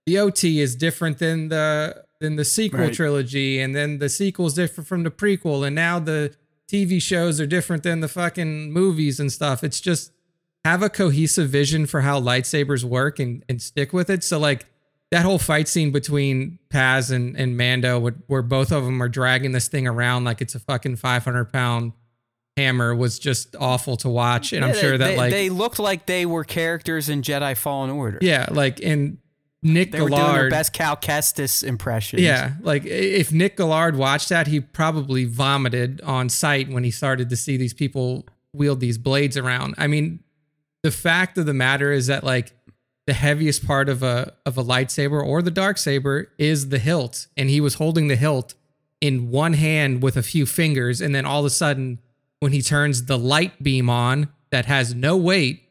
the 0.04 0.18
OT 0.18 0.60
is 0.60 0.74
different 0.74 1.18
than 1.18 1.48
the 1.48 2.04
than 2.20 2.34
the 2.36 2.44
sequel 2.44 2.80
Right. 2.80 2.92
trilogy, 2.92 3.60
and 3.60 3.74
then 3.76 3.98
the 3.98 4.08
sequel 4.08 4.46
is 4.46 4.54
different 4.54 4.88
from 4.88 5.04
the 5.04 5.10
prequel, 5.10 5.64
and 5.64 5.76
now 5.76 6.00
the 6.00 6.34
TV 6.70 7.00
shows 7.00 7.40
are 7.40 7.46
different 7.46 7.82
than 7.82 8.00
the 8.00 8.08
fucking 8.08 8.72
movies 8.72 9.18
and 9.18 9.32
stuff. 9.32 9.64
It's 9.64 9.80
just 9.80 10.12
have 10.64 10.82
a 10.82 10.90
cohesive 10.90 11.48
vision 11.48 11.87
for 11.87 12.02
how 12.02 12.20
lightsabers 12.20 12.84
work 12.84 13.18
and, 13.18 13.44
and 13.48 13.60
stick 13.62 13.92
with 13.92 14.10
it. 14.10 14.22
So 14.22 14.38
like 14.38 14.66
that 15.10 15.25
whole 15.25 15.38
fight 15.38 15.68
scene 15.68 15.90
between 15.92 16.58
Paz 16.68 17.10
and, 17.10 17.37
and 17.37 17.56
Mando, 17.56 17.98
where, 17.98 18.16
where 18.26 18.42
both 18.42 18.70
of 18.70 18.84
them 18.84 19.02
are 19.02 19.08
dragging 19.08 19.52
this 19.52 19.68
thing 19.68 19.87
around 19.87 20.25
like 20.25 20.42
it's 20.42 20.54
a 20.54 20.60
fucking 20.60 20.96
500 20.96 21.46
pound 21.46 21.92
hammer, 22.56 22.94
was 22.94 23.18
just 23.18 23.56
awful 23.58 23.96
to 23.98 24.08
watch. 24.10 24.52
And 24.52 24.64
I'm 24.64 24.75
sure 24.75 24.98
they, 24.98 24.98
that 24.98 25.10
they, 25.10 25.16
like, 25.16 25.30
they 25.30 25.48
looked 25.48 25.78
like 25.78 26.04
they 26.04 26.26
were 26.26 26.44
characters 26.44 27.08
in 27.08 27.22
Jedi 27.22 27.56
Fallen 27.56 27.88
Order. 27.90 28.18
yeah, 28.20 28.46
like 28.50 28.80
and 28.82 29.18
Nick 29.62 29.90
They 29.90 30.00
were 30.00 30.08
doing 30.08 30.32
their 30.34 30.50
best 30.50 30.72
Cal 30.72 30.96
Kestis 30.96 31.64
impression. 31.64 32.20
Yeah, 32.20 32.52
like 32.60 32.84
if 32.84 33.32
Nick 33.32 33.56
Gillard 33.56 33.96
watched 33.96 34.28
that, 34.28 34.46
he 34.46 34.60
probably 34.60 35.24
vomited 35.24 36.00
on 36.02 36.28
sight 36.28 36.68
when 36.68 36.84
he 36.84 36.90
started 36.90 37.28
to 37.30 37.36
see 37.36 37.56
these 37.56 37.74
people 37.74 38.26
wield 38.52 38.80
these 38.80 38.98
blades 38.98 39.36
around. 39.36 39.74
I 39.76 39.88
mean, 39.88 40.20
the 40.82 40.90
fact 40.90 41.38
of 41.38 41.46
the 41.46 41.54
matter 41.54 41.92
is 41.92 42.06
that 42.06 42.22
like 42.22 42.52
the 43.06 43.14
heaviest 43.14 43.66
part 43.66 43.88
of 43.88 44.02
a 44.02 44.32
of 44.46 44.56
a 44.58 44.62
lightsaber 44.62 45.24
or 45.24 45.42
the 45.42 45.50
dark 45.50 45.78
saber 45.78 46.30
is 46.38 46.68
the 46.68 46.78
hilt, 46.78 47.26
and 47.36 47.50
he 47.50 47.60
was 47.60 47.74
holding 47.74 48.08
the 48.08 48.16
hilt 48.16 48.54
in 49.00 49.30
one 49.30 49.54
hand 49.54 50.02
with 50.02 50.16
a 50.16 50.22
few 50.22 50.46
fingers, 50.46 51.00
and 51.00 51.14
then 51.14 51.24
all 51.24 51.40
of 51.40 51.46
a 51.46 51.50
sudden, 51.50 52.00
when 52.40 52.52
he 52.52 52.62
turns 52.62 53.06
the 53.06 53.18
light 53.18 53.62
beam 53.62 53.90
on 53.90 54.28
that 54.50 54.66
has 54.66 54.94
no 54.94 55.16
weight, 55.16 55.62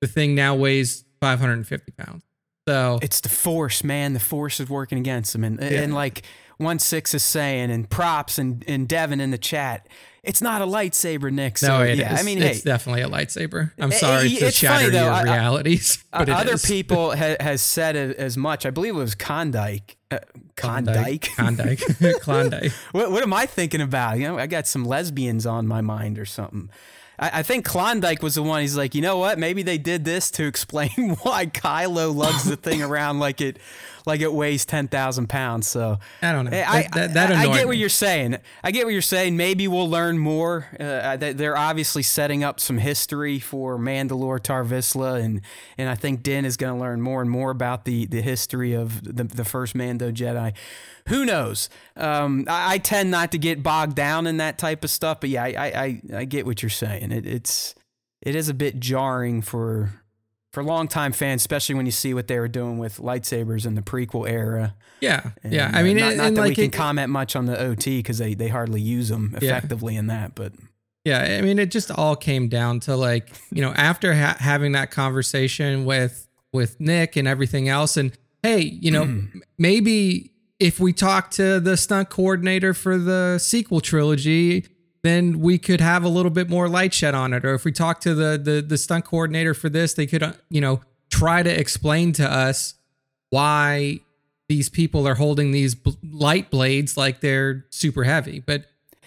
the 0.00 0.06
thing 0.06 0.34
now 0.34 0.54
weighs 0.54 1.04
550 1.20 1.92
pounds. 1.92 2.25
So 2.68 2.98
It's 3.00 3.20
the 3.20 3.28
force, 3.28 3.84
man. 3.84 4.12
The 4.12 4.20
force 4.20 4.58
is 4.60 4.68
working 4.68 4.98
against 4.98 5.34
him. 5.34 5.44
And, 5.44 5.60
Yeah. 5.60 5.82
and 5.82 5.94
like 5.94 6.22
one 6.58 6.78
six 6.78 7.14
is 7.14 7.22
saying, 7.22 7.70
and 7.70 7.88
props 7.88 8.38
and, 8.38 8.64
and 8.66 8.88
Devin 8.88 9.20
in 9.20 9.30
the 9.30 9.38
chat, 9.38 9.86
it's 10.24 10.42
not 10.42 10.60
a 10.62 10.64
lightsaber, 10.66 11.30
Nick. 11.30 11.58
So 11.58 11.68
No, 11.68 11.82
it 11.84 11.98
yeah, 11.98 12.14
is. 12.14 12.20
I 12.20 12.22
mean, 12.24 12.42
it's 12.42 12.58
hey, 12.64 12.64
definitely 12.64 13.02
a 13.02 13.08
lightsaber. 13.08 13.70
I'm 13.78 13.92
sorry 13.92 14.34
eh, 14.34 14.38
to 14.40 14.46
it's 14.46 14.56
shatter 14.56 14.86
funny, 14.86 14.90
though. 14.90 15.04
your 15.04 15.12
I- 15.12 15.20
I- 15.20 15.22
realities, 15.36 16.02
but 16.12 16.28
other 16.28 16.54
is. 16.54 16.64
people 16.66 17.14
ha- 17.16 17.36
has 17.38 17.62
said 17.62 17.94
it 17.94 18.16
as 18.16 18.36
much. 18.36 18.66
I 18.66 18.70
believe 18.70 18.94
it 18.96 18.98
was 18.98 19.14
Klondike. 19.14 19.96
Uh, 20.10 20.18
Klondike. 20.56 21.28
Klondike. 21.36 21.80
Klondike. 22.20 22.72
What, 22.92 23.12
what 23.12 23.22
am 23.22 23.32
I 23.32 23.46
thinking 23.46 23.80
about? 23.80 24.18
You 24.18 24.26
know, 24.28 24.38
I 24.38 24.46
got 24.48 24.66
some 24.66 24.84
lesbians 24.84 25.46
on 25.46 25.66
my 25.68 25.82
mind 25.82 26.18
or 26.18 26.24
something. 26.26 26.70
I, 27.18 27.40
I 27.40 27.42
think 27.42 27.64
Klondike 27.64 28.22
was 28.22 28.34
the 28.34 28.42
one. 28.42 28.60
He's 28.60 28.76
like, 28.76 28.94
you 28.94 29.02
know 29.02 29.18
what? 29.18 29.38
Maybe 29.38 29.62
they 29.62 29.78
did 29.78 30.04
this 30.04 30.30
to 30.32 30.46
explain 30.46 30.90
why 31.22 31.46
Kylo 31.46 32.14
lugs 32.14 32.44
the 32.44 32.56
thing 32.56 32.82
around 32.82 33.18
like 33.18 33.40
it, 33.40 33.58
like 34.06 34.20
it 34.20 34.32
weighs 34.32 34.64
ten 34.64 34.88
thousand 34.88 35.28
pounds. 35.28 35.66
So 35.66 35.98
I 36.22 36.32
don't 36.32 36.44
know. 36.44 36.52
I, 36.56 36.88
That- 36.94 37.14
that- 37.14 37.32
I- 37.32 37.42
I 37.42 37.46
get 37.58 37.66
what 37.66 37.76
you're 37.76 37.88
saying. 37.88 38.36
I 38.64 38.70
get 38.70 38.84
what 38.84 38.92
you're 38.92 39.02
saying. 39.02 39.36
Maybe 39.36 39.66
we'll 39.68 39.90
learn 39.90 40.16
more. 40.18 40.66
Uh, 40.78 41.16
they- 41.16 41.32
they're 41.32 41.56
obviously 41.56 42.02
setting 42.02 42.42
up 42.44 42.60
some 42.60 42.78
history 42.78 43.38
for 43.40 43.78
Mandalore 43.78 44.40
Tarre 44.40 44.64
Vizsla, 44.64 45.20
and 45.22 45.40
and 45.76 45.88
I 45.88 45.94
think 45.96 46.22
Din 46.22 46.44
is 46.44 46.56
going 46.56 46.74
to 46.74 46.80
learn 46.80 47.00
more 47.02 47.20
and 47.20 47.30
more 47.30 47.50
about 47.50 47.84
the 47.84 48.06
the 48.06 48.22
history 48.22 48.72
of 48.72 49.02
the 49.02 49.24
the 49.24 49.44
first 49.44 49.74
Mando 49.74 50.10
Jedi. 50.10 50.52
Who 51.08 51.24
knows? 51.24 51.68
Um, 51.96 52.46
I, 52.48 52.74
I 52.74 52.78
tend 52.78 53.10
not 53.10 53.30
to 53.32 53.38
get 53.38 53.62
bogged 53.62 53.94
down 53.94 54.26
in 54.26 54.38
that 54.38 54.58
type 54.58 54.82
of 54.84 54.90
stuff, 54.90 55.20
but 55.20 55.30
yeah, 55.30 55.44
I 55.44 55.48
I, 55.48 55.66
I, 55.66 56.02
I 56.18 56.24
get 56.24 56.46
what 56.46 56.62
you're 56.62 56.70
saying. 56.70 57.12
It, 57.12 57.26
it's 57.26 57.74
it 58.22 58.34
is 58.34 58.48
a 58.48 58.54
bit 58.54 58.80
jarring 58.80 59.42
for. 59.42 59.90
For 60.56 60.64
longtime 60.64 61.12
fans, 61.12 61.42
especially 61.42 61.74
when 61.74 61.84
you 61.84 61.92
see 61.92 62.14
what 62.14 62.28
they 62.28 62.38
were 62.38 62.48
doing 62.48 62.78
with 62.78 62.96
lightsabers 62.96 63.66
in 63.66 63.74
the 63.74 63.82
prequel 63.82 64.26
era, 64.26 64.74
Yeah. 65.02 65.32
and, 65.44 65.52
yeah. 65.52 65.66
uh, 65.66 65.78
I 65.78 65.82
mean, 65.82 65.98
not, 65.98 66.08
and, 66.08 66.16
not 66.16 66.26
and 66.28 66.36
that 66.38 66.40
like 66.40 66.48
we 66.48 66.54
can 66.54 66.64
it- 66.64 66.72
comment 66.72 67.10
much 67.10 67.36
on 67.36 67.44
the 67.44 67.60
OT 67.60 67.98
because 67.98 68.16
they, 68.16 68.32
they 68.32 68.48
hardly 68.48 68.80
use 68.80 69.10
them 69.10 69.36
Yeah. 69.38 69.48
effectively 69.50 69.96
in 69.96 70.06
that. 70.06 70.34
But 70.34 70.54
Yeah, 71.04 71.20
I 71.38 71.42
mean, 71.42 71.58
it 71.58 71.70
just 71.70 71.90
all 71.90 72.16
came 72.16 72.48
down 72.48 72.80
to 72.80 72.96
like, 72.96 73.28
you 73.52 73.60
know, 73.60 73.74
after 73.74 74.14
ha- 74.14 74.38
having 74.40 74.72
that 74.72 74.90
conversation 74.90 75.84
with 75.84 76.26
with 76.54 76.80
Nick 76.80 77.16
and 77.16 77.28
everything 77.28 77.68
else, 77.68 77.98
and 77.98 78.12
hey, 78.42 78.60
you 78.62 78.90
know, 78.90 79.02
m- 79.02 79.42
maybe 79.58 80.32
if 80.58 80.80
we 80.80 80.94
talk 80.94 81.30
to 81.32 81.60
the 81.60 81.76
stunt 81.76 82.08
coordinator 82.08 82.72
for 82.72 82.96
the 82.96 83.38
sequel 83.38 83.82
trilogy, 83.82 84.64
then 85.06 85.38
we 85.40 85.56
could 85.58 85.80
have 85.80 86.02
a 86.04 86.08
little 86.08 86.30
bit 86.30 86.50
more 86.50 86.68
light 86.68 86.92
shed 86.92 87.14
on 87.14 87.32
it. 87.32 87.44
Or 87.44 87.54
if 87.54 87.64
we 87.64 87.72
talk 87.72 88.00
to 88.00 88.14
the 88.14 88.36
the 88.42 88.60
the 88.60 88.76
stunt 88.76 89.04
coordinator 89.04 89.54
for 89.54 89.68
this, 89.68 89.94
they 89.94 90.06
could, 90.06 90.22
uh, 90.22 90.32
you 90.50 90.60
know, 90.60 90.80
try 91.10 91.42
to 91.42 91.50
explain 91.60 92.12
to 92.14 92.30
us 92.30 92.74
why 93.30 94.00
these 94.48 94.68
people 94.68 95.06
are 95.08 95.14
holding 95.16 95.50
these 95.52 95.74
bl- 95.74 95.90
light 96.08 96.50
blades 96.50 96.96
like 96.96 97.20
they're 97.20 97.64
super 97.70 98.04
heavy. 98.04 98.40
But, 98.40 98.66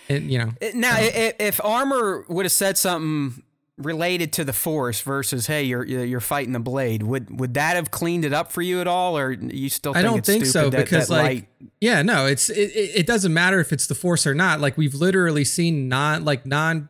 it, 0.10 0.24
you 0.24 0.38
know, 0.38 0.51
now, 0.74 0.96
i- 0.96 1.34
if 1.39 1.63
Armor 1.63 2.25
would 2.27 2.46
have 2.46 2.51
said 2.51 2.77
something 2.77 3.41
related 3.79 4.33
to 4.33 4.43
the 4.43 4.53
Force 4.53 5.01
versus 5.01 5.48
hey, 5.48 5.63
you're 5.63 5.83
you're 5.86 6.19
fighting 6.19 6.53
the 6.53 6.59
blade, 6.59 7.01
would 7.01 7.39
would 7.39 7.55
that 7.55 7.75
have 7.75 7.89
cleaned 7.89 8.25
it 8.25 8.33
up 8.33 8.51
for 8.51 8.62
you 8.62 8.81
at 8.81 8.88
all, 8.88 9.17
or 9.17 9.31
you 9.31 9.69
still? 9.69 9.95
I 9.98 10.01
don't 10.03 10.19
it's 10.19 10.27
think 10.27 10.45
so 10.45 10.69
that- 10.69 10.77
because 10.86 11.07
that 11.07 11.13
like 11.15 11.24
light- 11.25 11.48
yeah 11.81 12.01
no 12.01 12.25
it's 12.25 12.50
it, 12.50 12.71
it 12.75 13.07
doesn't 13.07 13.33
matter 13.33 13.59
if 13.59 13.71
it's 13.74 13.88
the 13.88 13.95
force 13.95 14.27
or 14.27 14.36
not 14.36 14.59
like 14.62 14.77
we've 14.77 14.95
literally 14.95 15.43
seen 15.45 15.88
non 15.89 16.24
like 16.25 16.45
non 16.45 16.89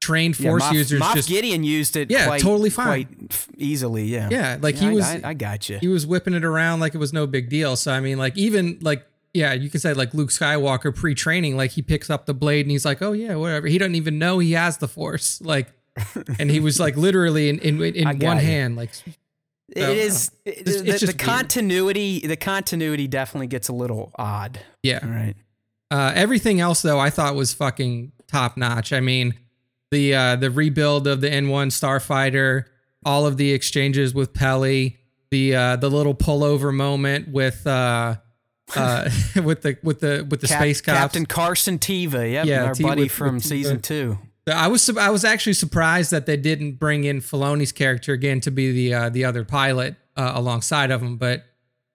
trained 0.00 0.38
yeah, 0.38 0.50
force 0.50 0.62
Moff, 0.64 0.72
users 0.74 1.00
Moff 1.00 1.14
just 1.14 1.28
Gideon 1.28 1.64
used 1.64 1.96
it. 1.96 2.10
Yeah, 2.10 2.26
quite, 2.26 2.40
totally 2.42 2.68
fine. 2.70 3.04
quite 3.06 3.46
easily. 3.56 4.04
Yeah, 4.04 4.28
yeah 4.30 4.58
like 4.60 4.74
Yeah, 4.76 4.80
he 4.80 4.86
I- 4.88 4.92
was 4.92 5.04
I, 5.04 5.20
I 5.24 5.34
got 5.34 5.68
you. 5.70 5.78
he 5.78 5.88
was 5.88 6.06
whipping 6.06 6.34
it 6.34 6.44
around 6.44 6.80
like 6.80 6.94
it 6.94 6.98
was 6.98 7.12
no 7.12 7.26
big 7.26 7.48
deal 7.48 7.76
so 7.76 7.92
I 7.92 8.00
mean 8.00 8.18
like 8.18 8.36
even 8.36 8.78
like 8.82 9.06
yeah 9.32 9.52
you 9.52 9.70
can 9.70 9.80
say 9.80 9.94
like 9.94 10.12
Luke 10.14 10.28
Skywalker 10.30 10.94
pre-training 10.94 11.56
like 11.56 11.70
he 11.72 11.82
picks 11.82 12.10
up 12.10 12.26
the 12.26 12.34
blade 12.34 12.66
and 12.66 12.70
he's 12.70 12.84
like 12.84 13.00
oh 13.02 13.12
yeah 13.12 13.34
whatever 13.36 13.66
he 13.66 13.78
doesn't 13.78 13.94
even 13.94 14.18
know 14.18 14.38
he 14.40 14.52
has 14.52 14.76
the 14.78 14.88
force 14.88 15.40
like 15.40 15.72
and 16.38 16.50
he 16.50 16.60
was 16.60 16.80
like 16.80 16.96
literally 16.96 17.48
in 17.48 17.58
in, 17.60 17.82
in 17.82 18.04
one 18.20 18.36
you. 18.38 18.42
hand 18.42 18.76
like 18.76 18.90
It 19.68 19.80
So, 19.82 19.90
is 19.90 20.30
It's- 20.44 20.64
the, 20.82 20.88
it's 20.90 21.00
the 21.00 21.06
weird. 21.06 21.18
continuity. 21.18 22.20
The 22.26 22.36
continuity 22.36 23.06
definitely 23.08 23.46
gets 23.46 23.68
a 23.68 23.72
little 23.72 24.12
odd. 24.16 24.60
yeah 24.82 25.00
All 25.02 25.08
right. 25.10 25.34
Uh, 25.90 26.12
everything 26.14 26.60
else 26.60 26.82
though, 26.82 26.98
I 26.98 27.10
thought 27.10 27.34
was 27.36 27.54
fucking 27.54 28.12
top 28.26 28.56
notch. 28.56 28.92
I 28.92 29.00
mean, 29.00 29.34
the 29.90 30.14
uh, 30.14 30.36
the 30.36 30.50
rebuild 30.50 31.06
of 31.06 31.20
the 31.20 31.28
N1 31.28 31.68
Starfighter, 31.68 32.64
all 33.04 33.26
of 33.26 33.36
the 33.36 33.52
exchanges 33.52 34.12
with 34.14 34.32
Peli, 34.34 34.98
the 35.30 35.54
uh, 35.54 35.76
the 35.76 35.88
little 35.90 36.14
pullover 36.14 36.74
moment 36.74 37.28
with 37.28 37.64
uh, 37.66 38.16
uh, 38.74 39.10
with 39.44 39.62
the 39.62 39.78
with 39.84 40.00
the 40.00 40.26
with 40.28 40.40
the 40.40 40.48
Cap- 40.48 40.58
space 40.60 40.80
cops. 40.80 40.98
Captain 40.98 41.26
Carson 41.26 41.78
Teva. 41.78 42.30
Yep, 42.32 42.46
Yeah, 42.46 42.64
our 42.64 42.74
T- 42.74 42.82
buddy 42.82 43.02
with- 43.04 43.12
from 43.12 43.36
with 43.36 43.44
season 43.44 43.80
two. 43.80 44.18
I 44.46 44.68
was 44.68 44.88
I 44.96 45.10
was 45.10 45.24
actually 45.24 45.54
surprised 45.54 46.10
that 46.10 46.26
they 46.26 46.36
didn't 46.36 46.72
bring 46.72 47.04
in 47.04 47.20
Filoni's 47.20 47.72
character 47.72 48.12
again 48.12 48.40
to 48.40 48.50
be 48.50 48.72
the 48.72 48.94
uh, 48.94 49.08
the 49.08 49.24
other 49.24 49.44
pilot 49.44 49.96
uh, 50.16 50.32
alongside 50.34 50.90
of 50.90 51.02
him, 51.02 51.16
but 51.16 51.44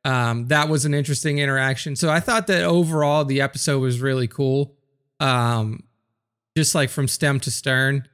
um, 0.03 0.47
that 0.47 0.69
was 0.69 0.85
an 0.85 0.93
interesting 0.93 1.37
interaction. 1.39 1.95
So 1.95 2.09
I 2.09 2.19
thought 2.19 2.47
that 2.47 2.63
overall 2.63 3.23
the 3.25 3.41
episode 3.41 3.79
was 3.79 4.01
really 4.01 4.27
cool, 4.27 4.73
um, 5.19 5.83
just 6.57 6.73
like 6.73 6.89
from 6.89 7.07
stem 7.07 7.39
to 7.41 7.51
stern. 7.51 8.07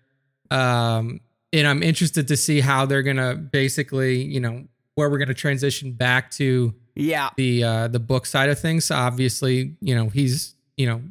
Um, 0.52 1.22
and 1.54 1.66
I'm 1.68 1.82
interested 1.82 2.28
to 2.28 2.36
see 2.36 2.60
how 2.60 2.86
they're 2.86 3.04
gonna 3.04 3.36
basically, 3.36 4.22
you 4.22 4.42
know, 4.42 4.66
where 4.96 5.10
we're 5.10 5.20
gonna 5.20 5.34
transition 5.34 5.94
back 5.94 6.32
to 6.32 6.74
Yeah, 6.96 7.30
the 7.38 7.64
uh 7.64 7.88
the 7.88 8.00
book 8.00 8.26
side 8.26 8.50
of 8.50 8.60
things. 8.60 8.92
Obviously, 8.92 9.76
you 9.80 9.96
know, 9.96 10.10
he's 10.10 10.56
you 10.76 10.88
know, 10.88 11.02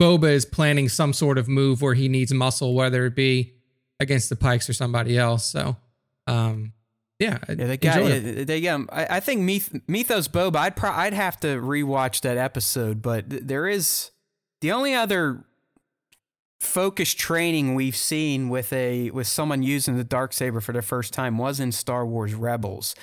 Boba 0.00 0.30
is 0.30 0.46
planning 0.46 0.88
some 0.88 1.12
sort 1.12 1.36
of 1.36 1.46
move 1.46 1.82
where 1.82 1.94
he 1.94 2.08
needs 2.08 2.32
muscle, 2.32 2.74
whether 2.74 3.04
it 3.04 3.14
be 3.14 3.54
against 4.00 4.30
the 4.30 4.36
Pikes 4.36 4.68
or 4.68 4.72
somebody 4.72 5.18
else. 5.18 5.44
So 5.44 5.76
um, 6.26 6.72
yeah, 7.18 7.38
yeah, 7.48 7.54
they 7.54 7.76
got 7.76 8.02
yeah, 8.02 8.44
they 8.44 8.60
got. 8.62 8.80
I, 8.90 9.16
I 9.16 9.20
think 9.20 9.42
Myth, 9.42 9.78
Mythos 9.86 10.26
Boba. 10.26 10.56
I'd 10.56 10.76
pro, 10.76 10.90
I'd 10.90 11.12
have 11.12 11.38
to 11.40 11.48
rewatch 11.60 12.22
that 12.22 12.38
episode, 12.38 13.02
but 13.02 13.28
th- 13.28 13.42
there 13.44 13.68
is 13.68 14.10
the 14.62 14.72
only 14.72 14.94
other 14.94 15.44
focused 16.60 17.18
training 17.18 17.74
we've 17.74 17.96
seen 17.96 18.48
with 18.48 18.72
a 18.72 19.10
with 19.10 19.26
someone 19.26 19.62
using 19.62 19.98
the 19.98 20.04
dark 20.04 20.32
saber 20.32 20.60
for 20.60 20.72
the 20.72 20.82
first 20.82 21.12
time 21.12 21.36
was 21.36 21.60
in 21.60 21.72
Star 21.72 22.06
Wars 22.06 22.32
Rebels. 22.32 22.94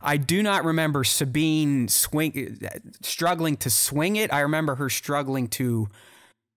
I 0.00 0.16
do 0.16 0.42
not 0.42 0.64
remember 0.64 1.04
Sabine 1.04 1.88
swing 1.88 2.58
struggling 3.02 3.58
to 3.58 3.68
swing 3.68 4.16
it. 4.16 4.32
I 4.32 4.40
remember 4.40 4.76
her 4.76 4.88
struggling 4.88 5.48
to 5.48 5.88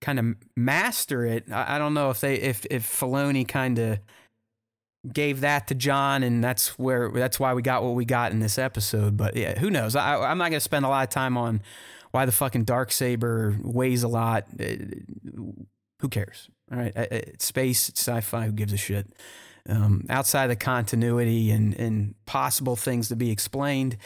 kind 0.00 0.18
of 0.18 0.34
master 0.56 1.24
it. 1.24 1.50
I, 1.52 1.76
I 1.76 1.78
don't 1.78 1.94
know 1.94 2.10
if 2.10 2.20
they 2.20 2.34
if 2.36 2.66
if 2.70 2.86
Filoni 2.86 3.46
kind 3.46 3.78
of 3.78 3.98
gave 5.12 5.40
that 5.40 5.68
to 5.68 5.74
John, 5.74 6.22
and 6.22 6.42
that's 6.42 6.78
where 6.78 7.10
that's 7.10 7.40
why 7.40 7.54
we 7.54 7.62
got 7.62 7.82
what 7.82 7.94
we 7.94 8.04
got 8.04 8.32
in 8.32 8.40
this 8.40 8.58
episode. 8.58 9.16
But 9.16 9.36
yeah, 9.36 9.58
who 9.58 9.70
knows? 9.70 9.96
I, 9.96 10.16
I'm 10.16 10.38
not 10.38 10.50
gonna 10.50 10.60
spend 10.60 10.84
a 10.84 10.88
lot 10.88 11.04
of 11.04 11.10
time 11.10 11.36
on 11.36 11.62
why 12.10 12.26
the 12.26 12.32
fucking 12.32 12.64
dark 12.64 12.92
saber 12.92 13.56
weighs 13.62 14.02
a 14.02 14.08
lot. 14.08 14.46
Uh, 14.58 14.74
who 16.00 16.08
cares? 16.08 16.48
All 16.72 16.78
right, 16.78 16.92
it's 16.96 17.44
space, 17.44 17.88
it's 17.88 18.00
sci-fi. 18.00 18.46
Who 18.46 18.52
gives 18.52 18.72
a 18.72 18.76
shit? 18.76 19.12
Um, 19.68 20.06
outside 20.08 20.46
the 20.46 20.56
continuity 20.56 21.50
and 21.50 21.74
and 21.74 22.14
possible 22.26 22.76
things 22.76 23.08
to 23.08 23.16
be 23.16 23.30
explained. 23.30 23.96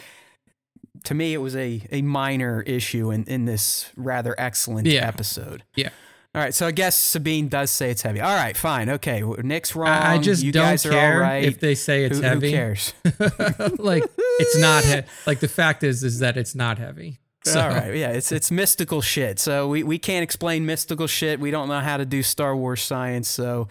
To 1.03 1.13
me, 1.13 1.33
it 1.33 1.37
was 1.37 1.55
a, 1.55 1.85
a 1.91 2.01
minor 2.01 2.61
issue 2.61 3.11
in, 3.11 3.23
in 3.25 3.45
this 3.45 3.91
rather 3.95 4.33
excellent 4.37 4.87
Yeah. 4.87 5.07
episode. 5.07 5.63
Yeah. 5.75 5.89
All 6.33 6.41
right, 6.41 6.53
so 6.53 6.67
I 6.67 6.71
guess 6.71 6.97
Sabine 6.97 7.47
does 7.47 7.71
say 7.71 7.91
it's 7.91 8.01
heavy. 8.01 8.19
All 8.19 8.35
right, 8.35 8.57
fine, 8.57 8.89
okay. 8.89 9.21
Nick's 9.41 9.73
wrong. 9.73 9.87
I, 9.87 10.15
I 10.15 10.17
just 10.17 10.43
you 10.43 10.51
don't 10.51 10.65
guys 10.65 10.85
are 10.85 10.91
all 10.91 10.99
care 10.99 11.19
right. 11.21 11.45
if 11.45 11.61
they 11.61 11.75
say 11.75 12.03
it's 12.03 12.17
who, 12.17 12.23
heavy. 12.23 12.51
Who 12.51 12.57
cares? 12.57 12.93
like 13.79 14.03
it's 14.39 14.57
not 14.57 14.83
he- 14.83 15.01
like 15.25 15.39
the 15.39 15.47
fact 15.47 15.81
is 15.83 16.03
is 16.03 16.19
that 16.19 16.35
it's 16.35 16.53
not 16.53 16.77
heavy. 16.77 17.19
So 17.45 17.61
All 17.61 17.69
right, 17.69 17.95
yeah, 17.95 18.09
it's 18.09 18.31
it's 18.33 18.51
mystical 18.51 19.01
shit. 19.01 19.39
So 19.39 19.67
we, 19.69 19.83
we 19.83 19.97
can't 19.97 20.23
explain 20.23 20.65
mystical 20.65 21.07
shit. 21.07 21.39
We 21.39 21.51
don't 21.51 21.69
know 21.69 21.79
how 21.79 21.95
to 21.97 22.05
do 22.05 22.21
Star 22.23 22.53
Wars 22.55 22.81
science. 22.81 23.29
So 23.29 23.67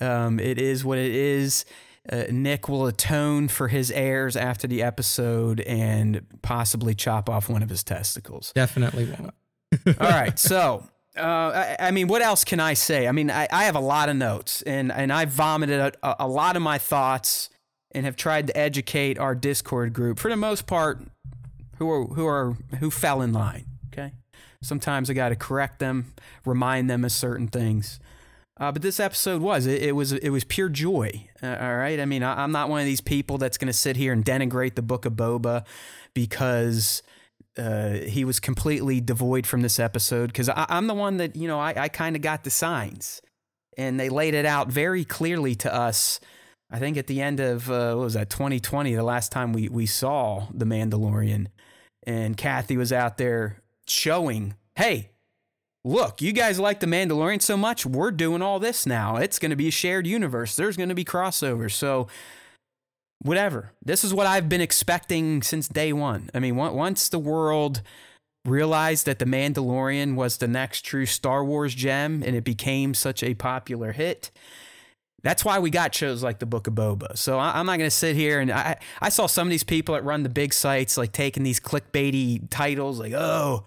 um, 0.00 0.38
it 0.40 0.58
is 0.58 0.84
what 0.86 0.96
it 0.98 1.10
is. 1.12 1.64
Uh, 2.10 2.24
Nick 2.30 2.68
will 2.68 2.86
atone 2.86 3.48
for 3.48 3.68
his 3.68 3.90
errors 3.90 4.36
after 4.36 4.66
the 4.66 4.82
episode 4.82 5.60
and 5.60 6.24
possibly 6.42 6.94
chop 6.94 7.28
off 7.28 7.48
one 7.48 7.62
of 7.62 7.68
his 7.68 7.82
testicles. 7.82 8.52
definitely 8.54 9.06
won't. 9.06 9.34
All 10.00 10.10
right, 10.10 10.38
so. 10.38 10.88
Uh, 11.16 11.74
I, 11.80 11.86
I 11.88 11.90
mean, 11.92 12.08
what 12.08 12.20
else 12.20 12.44
can 12.44 12.60
I 12.60 12.74
say? 12.74 13.08
I 13.08 13.12
mean, 13.12 13.30
I, 13.30 13.48
I 13.50 13.64
have 13.64 13.74
a 13.74 13.80
lot 13.80 14.10
of 14.10 14.16
notes, 14.16 14.60
and, 14.62 14.92
and 14.92 15.10
I 15.10 15.24
vomited 15.24 15.96
a, 16.02 16.16
a 16.20 16.28
lot 16.28 16.56
of 16.56 16.62
my 16.62 16.76
thoughts, 16.76 17.48
and 17.92 18.04
have 18.04 18.16
tried 18.16 18.48
to 18.48 18.56
educate 18.56 19.18
our 19.18 19.34
Discord 19.34 19.94
group 19.94 20.18
for 20.18 20.28
the 20.28 20.36
most 20.36 20.66
part, 20.66 21.00
who 21.78 21.90
are 21.90 22.04
who 22.04 22.26
are 22.26 22.56
who 22.80 22.90
fell 22.90 23.22
in 23.22 23.32
line. 23.32 23.64
Okay, 23.86 24.12
sometimes 24.62 25.08
I 25.08 25.14
got 25.14 25.30
to 25.30 25.36
correct 25.36 25.78
them, 25.78 26.12
remind 26.44 26.90
them 26.90 27.04
of 27.04 27.12
certain 27.12 27.48
things. 27.48 27.98
Uh, 28.58 28.72
but 28.72 28.80
this 28.80 28.98
episode 28.98 29.42
was 29.42 29.66
it, 29.66 29.82
it 29.82 29.92
was 29.92 30.12
it 30.12 30.30
was 30.30 30.44
pure 30.44 30.68
joy. 30.68 31.28
Uh, 31.42 31.56
all 31.60 31.76
right, 31.76 32.00
I 32.00 32.06
mean 32.06 32.22
I, 32.22 32.42
I'm 32.42 32.52
not 32.52 32.68
one 32.68 32.80
of 32.80 32.86
these 32.86 33.02
people 33.02 33.38
that's 33.38 33.58
going 33.58 33.66
to 33.66 33.72
sit 33.72 33.96
here 33.96 34.12
and 34.12 34.24
denigrate 34.24 34.74
the 34.74 34.82
Book 34.82 35.04
of 35.04 35.12
Boba 35.12 35.66
because 36.14 37.02
uh, 37.58 37.90
he 37.90 38.24
was 38.24 38.40
completely 38.40 39.00
devoid 39.00 39.46
from 39.46 39.60
this 39.60 39.78
episode. 39.78 40.28
Because 40.28 40.48
I'm 40.54 40.86
the 40.86 40.94
one 40.94 41.18
that 41.18 41.36
you 41.36 41.48
know 41.48 41.60
I, 41.60 41.74
I 41.76 41.88
kind 41.88 42.16
of 42.16 42.22
got 42.22 42.44
the 42.44 42.50
signs, 42.50 43.20
and 43.76 44.00
they 44.00 44.08
laid 44.08 44.34
it 44.34 44.46
out 44.46 44.68
very 44.68 45.04
clearly 45.04 45.54
to 45.56 45.74
us. 45.74 46.18
I 46.70 46.78
think 46.78 46.96
at 46.96 47.06
the 47.06 47.20
end 47.20 47.40
of 47.40 47.70
uh, 47.70 47.94
what 47.94 48.04
was 48.04 48.14
that 48.14 48.30
2020, 48.30 48.94
the 48.94 49.02
last 49.02 49.30
time 49.32 49.52
we 49.52 49.68
we 49.68 49.84
saw 49.84 50.46
the 50.52 50.64
Mandalorian, 50.64 51.48
and 52.06 52.36
Kathy 52.38 52.78
was 52.78 52.92
out 52.92 53.18
there 53.18 53.62
showing, 53.86 54.54
hey, 54.76 55.10
look, 55.86 56.20
you 56.20 56.32
guys 56.32 56.58
like 56.58 56.80
the 56.80 56.86
Mandalorian 56.86 57.40
so 57.40 57.56
much, 57.56 57.86
we're 57.86 58.10
doing 58.10 58.42
all 58.42 58.58
this 58.58 58.86
now. 58.86 59.16
It's 59.16 59.38
going 59.38 59.50
to 59.50 59.56
be 59.56 59.68
a 59.68 59.72
shared 59.72 60.06
universe. 60.06 60.56
There's 60.56 60.76
going 60.76 60.88
to 60.88 60.94
be 60.94 61.04
crossovers. 61.04 61.72
So, 61.72 62.08
whatever. 63.22 63.72
This 63.84 64.02
is 64.02 64.12
what 64.12 64.26
I've 64.26 64.48
been 64.48 64.60
expecting 64.60 65.42
since 65.42 65.68
day 65.68 65.92
one. 65.92 66.28
I 66.34 66.40
mean, 66.40 66.56
once 66.56 67.08
the 67.08 67.18
world 67.18 67.82
realized 68.44 69.06
that 69.06 69.18
the 69.18 69.24
Mandalorian 69.24 70.16
was 70.16 70.36
the 70.36 70.48
next 70.48 70.82
true 70.82 71.06
Star 71.06 71.44
Wars 71.44 71.74
gem 71.74 72.22
and 72.24 72.36
it 72.36 72.44
became 72.44 72.94
such 72.94 73.22
a 73.22 73.34
popular 73.34 73.92
hit. 73.92 74.30
That's 75.22 75.44
why 75.44 75.58
we 75.58 75.70
got 75.70 75.94
shows 75.94 76.22
like 76.22 76.38
the 76.38 76.46
Book 76.46 76.66
of 76.68 76.74
Boba. 76.74 77.16
So 77.16 77.38
I, 77.38 77.58
I'm 77.58 77.66
not 77.66 77.78
going 77.78 77.90
to 77.90 77.96
sit 77.96 78.14
here 78.14 78.38
and 78.38 78.52
I, 78.52 78.76
I 79.00 79.08
saw 79.08 79.26
some 79.26 79.48
of 79.48 79.50
these 79.50 79.64
people 79.64 79.94
that 79.94 80.04
run 80.04 80.22
the 80.22 80.28
big 80.28 80.52
sites 80.52 80.96
like 80.96 81.12
taking 81.12 81.42
these 81.42 81.58
clickbaity 81.58 82.46
titles 82.50 83.00
like, 83.00 83.14
oh, 83.14 83.64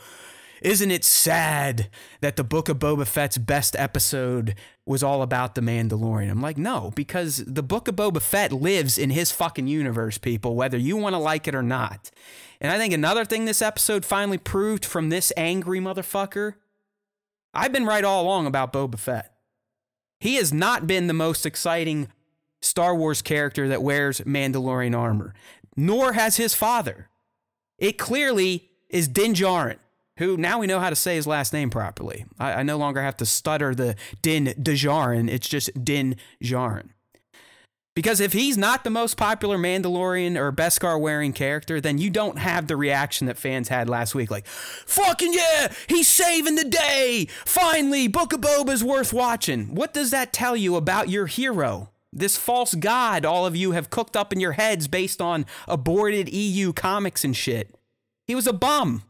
isn't 0.62 0.92
it 0.92 1.04
sad 1.04 1.90
that 2.22 2.36
the 2.36 2.44
Book 2.44 2.70
of 2.70 2.80
Boba 2.80 3.08
Fett's 3.08 3.38
best 3.38 3.76
episode 3.78 4.56
was 4.86 5.04
all 5.04 5.22
about 5.22 5.56
the 5.56 5.62
Mandalorian? 5.62 6.30
I'm 6.30 6.42
like, 6.42 6.58
no, 6.58 6.92
because 6.96 7.38
the 7.46 7.64
Book 7.64 7.88
of 7.88 7.96
Boba 7.96 8.22
Fett 8.22 8.52
lives 8.52 8.98
in 8.98 9.10
his 9.10 9.32
fucking 9.32 9.68
universe, 9.68 10.18
people, 10.18 10.56
whether 10.56 10.78
you 10.78 10.98
want 10.98 11.14
to 11.14 11.20
like 11.20 11.48
it 11.48 11.56
or 11.56 11.64
not. 11.64 12.12
And 12.62 12.72
I 12.72 12.78
think 12.78 12.94
another 12.94 13.26
thing 13.26 13.46
this 13.46 13.62
episode 13.62 14.04
finally 14.04 14.38
proved 14.38 14.86
from 14.86 15.10
this 15.10 15.32
angry 15.38 15.80
motherfucker 15.80 16.56
I've 17.54 17.72
been 17.72 17.86
right 17.86 18.04
all 18.04 18.24
along 18.24 18.46
about 18.46 18.74
Boba 18.74 19.00
Fett. 19.00 19.34
He 20.20 20.36
has 20.36 20.54
not 20.54 20.86
been 20.86 21.08
the 21.08 21.14
most 21.14 21.46
exciting 21.46 22.10
Star 22.62 22.96
Wars 22.96 23.22
character 23.22 23.68
that 23.70 23.82
wears 23.82 24.22
Mandalorian 24.22 24.98
armor, 24.98 25.34
nor 25.76 26.14
has 26.14 26.38
his 26.38 26.54
father. 26.54 27.10
It 27.78 27.98
clearly 27.98 28.70
is 28.90 29.08
Din 29.08 29.34
Djarin, 29.34 29.78
who 30.20 30.38
now 30.38 30.60
we 30.60 30.68
know 30.68 30.80
how 30.80 30.90
to 30.90 30.96
say 30.96 31.16
his 31.16 31.26
last 31.26 31.52
name 31.52 31.70
properly. 31.70 32.26
I, 32.38 32.54
I 32.54 32.64
no 32.64 32.78
longer 32.78 33.02
have 33.02 33.18
to 33.18 33.26
stutter 33.26 33.74
the 33.74 33.96
Din 34.22 34.54
Djarin, 34.62 35.30
it's 35.30 35.50
just 35.50 35.84
Din 35.84 36.16
Djarin. 36.44 36.90
Because 37.96 38.20
if 38.22 38.32
he's 38.32 38.58
not 38.58 38.84
the 38.84 38.90
most 38.90 39.18
popular 39.18 39.58
Mandalorian 39.58 40.38
or 40.38 40.54
Beskar 40.54 41.00
wearing 41.02 41.34
character, 41.34 41.82
then 41.82 41.98
you 41.98 42.10
don't 42.10 42.38
have 42.38 42.68
the 42.68 42.78
reaction 42.78 43.28
that 43.28 43.38
fans 43.38 43.68
had 43.68 43.90
last 43.90 44.16
week. 44.16 44.32
Like, 44.32 44.48
fucking 44.48 45.34
yeah, 45.34 45.74
he's 45.88 46.08
saving 46.08 46.56
the 46.56 46.64
day. 46.64 47.28
Finally, 47.46 48.08
Book 48.08 48.32
of 48.32 48.40
Boba's 48.40 48.84
worth 48.84 49.12
watching. 49.12 49.76
What 49.76 49.94
does 49.94 50.12
that 50.12 50.32
tell 50.32 50.56
you 50.56 50.76
about 50.76 51.10
your 51.10 51.26
hero? 51.26 51.90
This 52.14 52.38
false 52.38 52.74
god 52.74 53.26
all 53.26 53.46
of 53.46 53.56
you 53.56 53.72
have 53.72 53.90
cooked 53.90 54.16
up 54.16 54.32
in 54.32 54.40
your 54.40 54.54
heads 54.54 54.88
based 54.88 55.22
on 55.22 55.46
aborted 55.68 56.30
EU 56.30 56.72
comics 56.74 57.26
and 57.26 57.36
shit. 57.36 57.76
He 58.26 58.36
was 58.36 58.48
a 58.48 58.54
bum. 58.54 59.04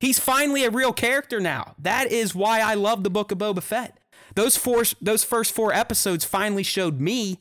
He's 0.00 0.18
finally 0.18 0.64
a 0.64 0.70
real 0.70 0.92
character 0.92 1.40
now. 1.40 1.74
That 1.78 2.10
is 2.10 2.34
why 2.34 2.60
I 2.60 2.74
love 2.74 3.04
the 3.04 3.10
Book 3.10 3.30
of 3.30 3.38
Boba 3.38 3.62
Fett. 3.62 3.98
Those 4.34 4.56
four, 4.56 4.84
those 5.00 5.24
first 5.24 5.52
four 5.52 5.72
episodes 5.72 6.24
finally 6.24 6.62
showed 6.62 7.00
me 7.00 7.40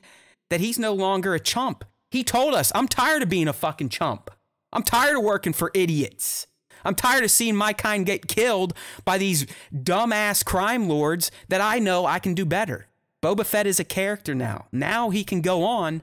that 0.49 0.59
he's 0.59 0.77
no 0.77 0.93
longer 0.93 1.33
a 1.33 1.39
chump. 1.39 1.83
He 2.11 2.23
told 2.23 2.53
us, 2.53 2.71
I'm 2.75 2.87
tired 2.87 3.23
of 3.23 3.29
being 3.29 3.47
a 3.47 3.53
fucking 3.53 3.89
chump. 3.89 4.29
I'm 4.71 4.83
tired 4.83 5.17
of 5.17 5.23
working 5.23 5.53
for 5.53 5.71
idiots. 5.73 6.47
I'm 6.85 6.95
tired 6.95 7.23
of 7.23 7.31
seeing 7.31 7.55
my 7.55 7.73
kind 7.73 8.05
get 8.05 8.27
killed 8.27 8.73
by 9.05 9.17
these 9.17 9.45
dumbass 9.73 10.43
crime 10.45 10.87
lords 10.87 11.31
that 11.47 11.61
I 11.61 11.79
know 11.79 12.05
I 12.05 12.19
can 12.19 12.33
do 12.33 12.45
better. 12.45 12.87
Boba 13.21 13.45
Fett 13.45 13.65
is 13.65 13.79
a 13.79 13.85
character 13.85 14.35
now. 14.35 14.65
Now 14.71 15.09
he 15.09 15.23
can 15.23 15.41
go 15.41 15.63
on 15.63 16.01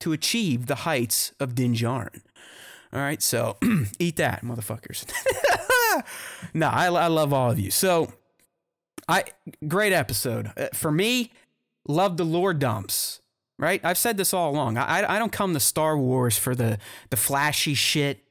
to 0.00 0.12
achieve 0.12 0.66
the 0.66 0.76
heights 0.76 1.32
of 1.38 1.54
Din 1.54 1.74
Djarin. 1.74 2.22
All 2.92 3.00
right, 3.00 3.22
so 3.22 3.56
eat 3.98 4.16
that, 4.16 4.42
motherfuckers. 4.42 5.04
no, 6.54 6.68
I, 6.68 6.86
I 6.86 7.06
love 7.08 7.32
all 7.32 7.50
of 7.50 7.58
you. 7.58 7.70
So, 7.70 8.12
I 9.08 9.24
great 9.66 9.92
episode 9.92 10.52
Uh, 10.56 10.68
for 10.74 10.90
me. 10.90 11.32
Love 11.86 12.16
the 12.18 12.24
lore 12.24 12.52
dumps. 12.54 13.20
Right, 13.58 13.80
I've 13.84 13.98
said 13.98 14.16
this 14.16 14.32
all 14.32 14.50
along. 14.52 14.78
I, 14.78 15.16
I 15.16 15.18
don't 15.18 15.32
come 15.32 15.52
to 15.54 15.58
Star 15.60 15.98
Wars 15.98 16.38
for 16.38 16.54
the 16.54 16.78
the 17.10 17.16
flashy 17.16 17.74
shit, 17.74 18.22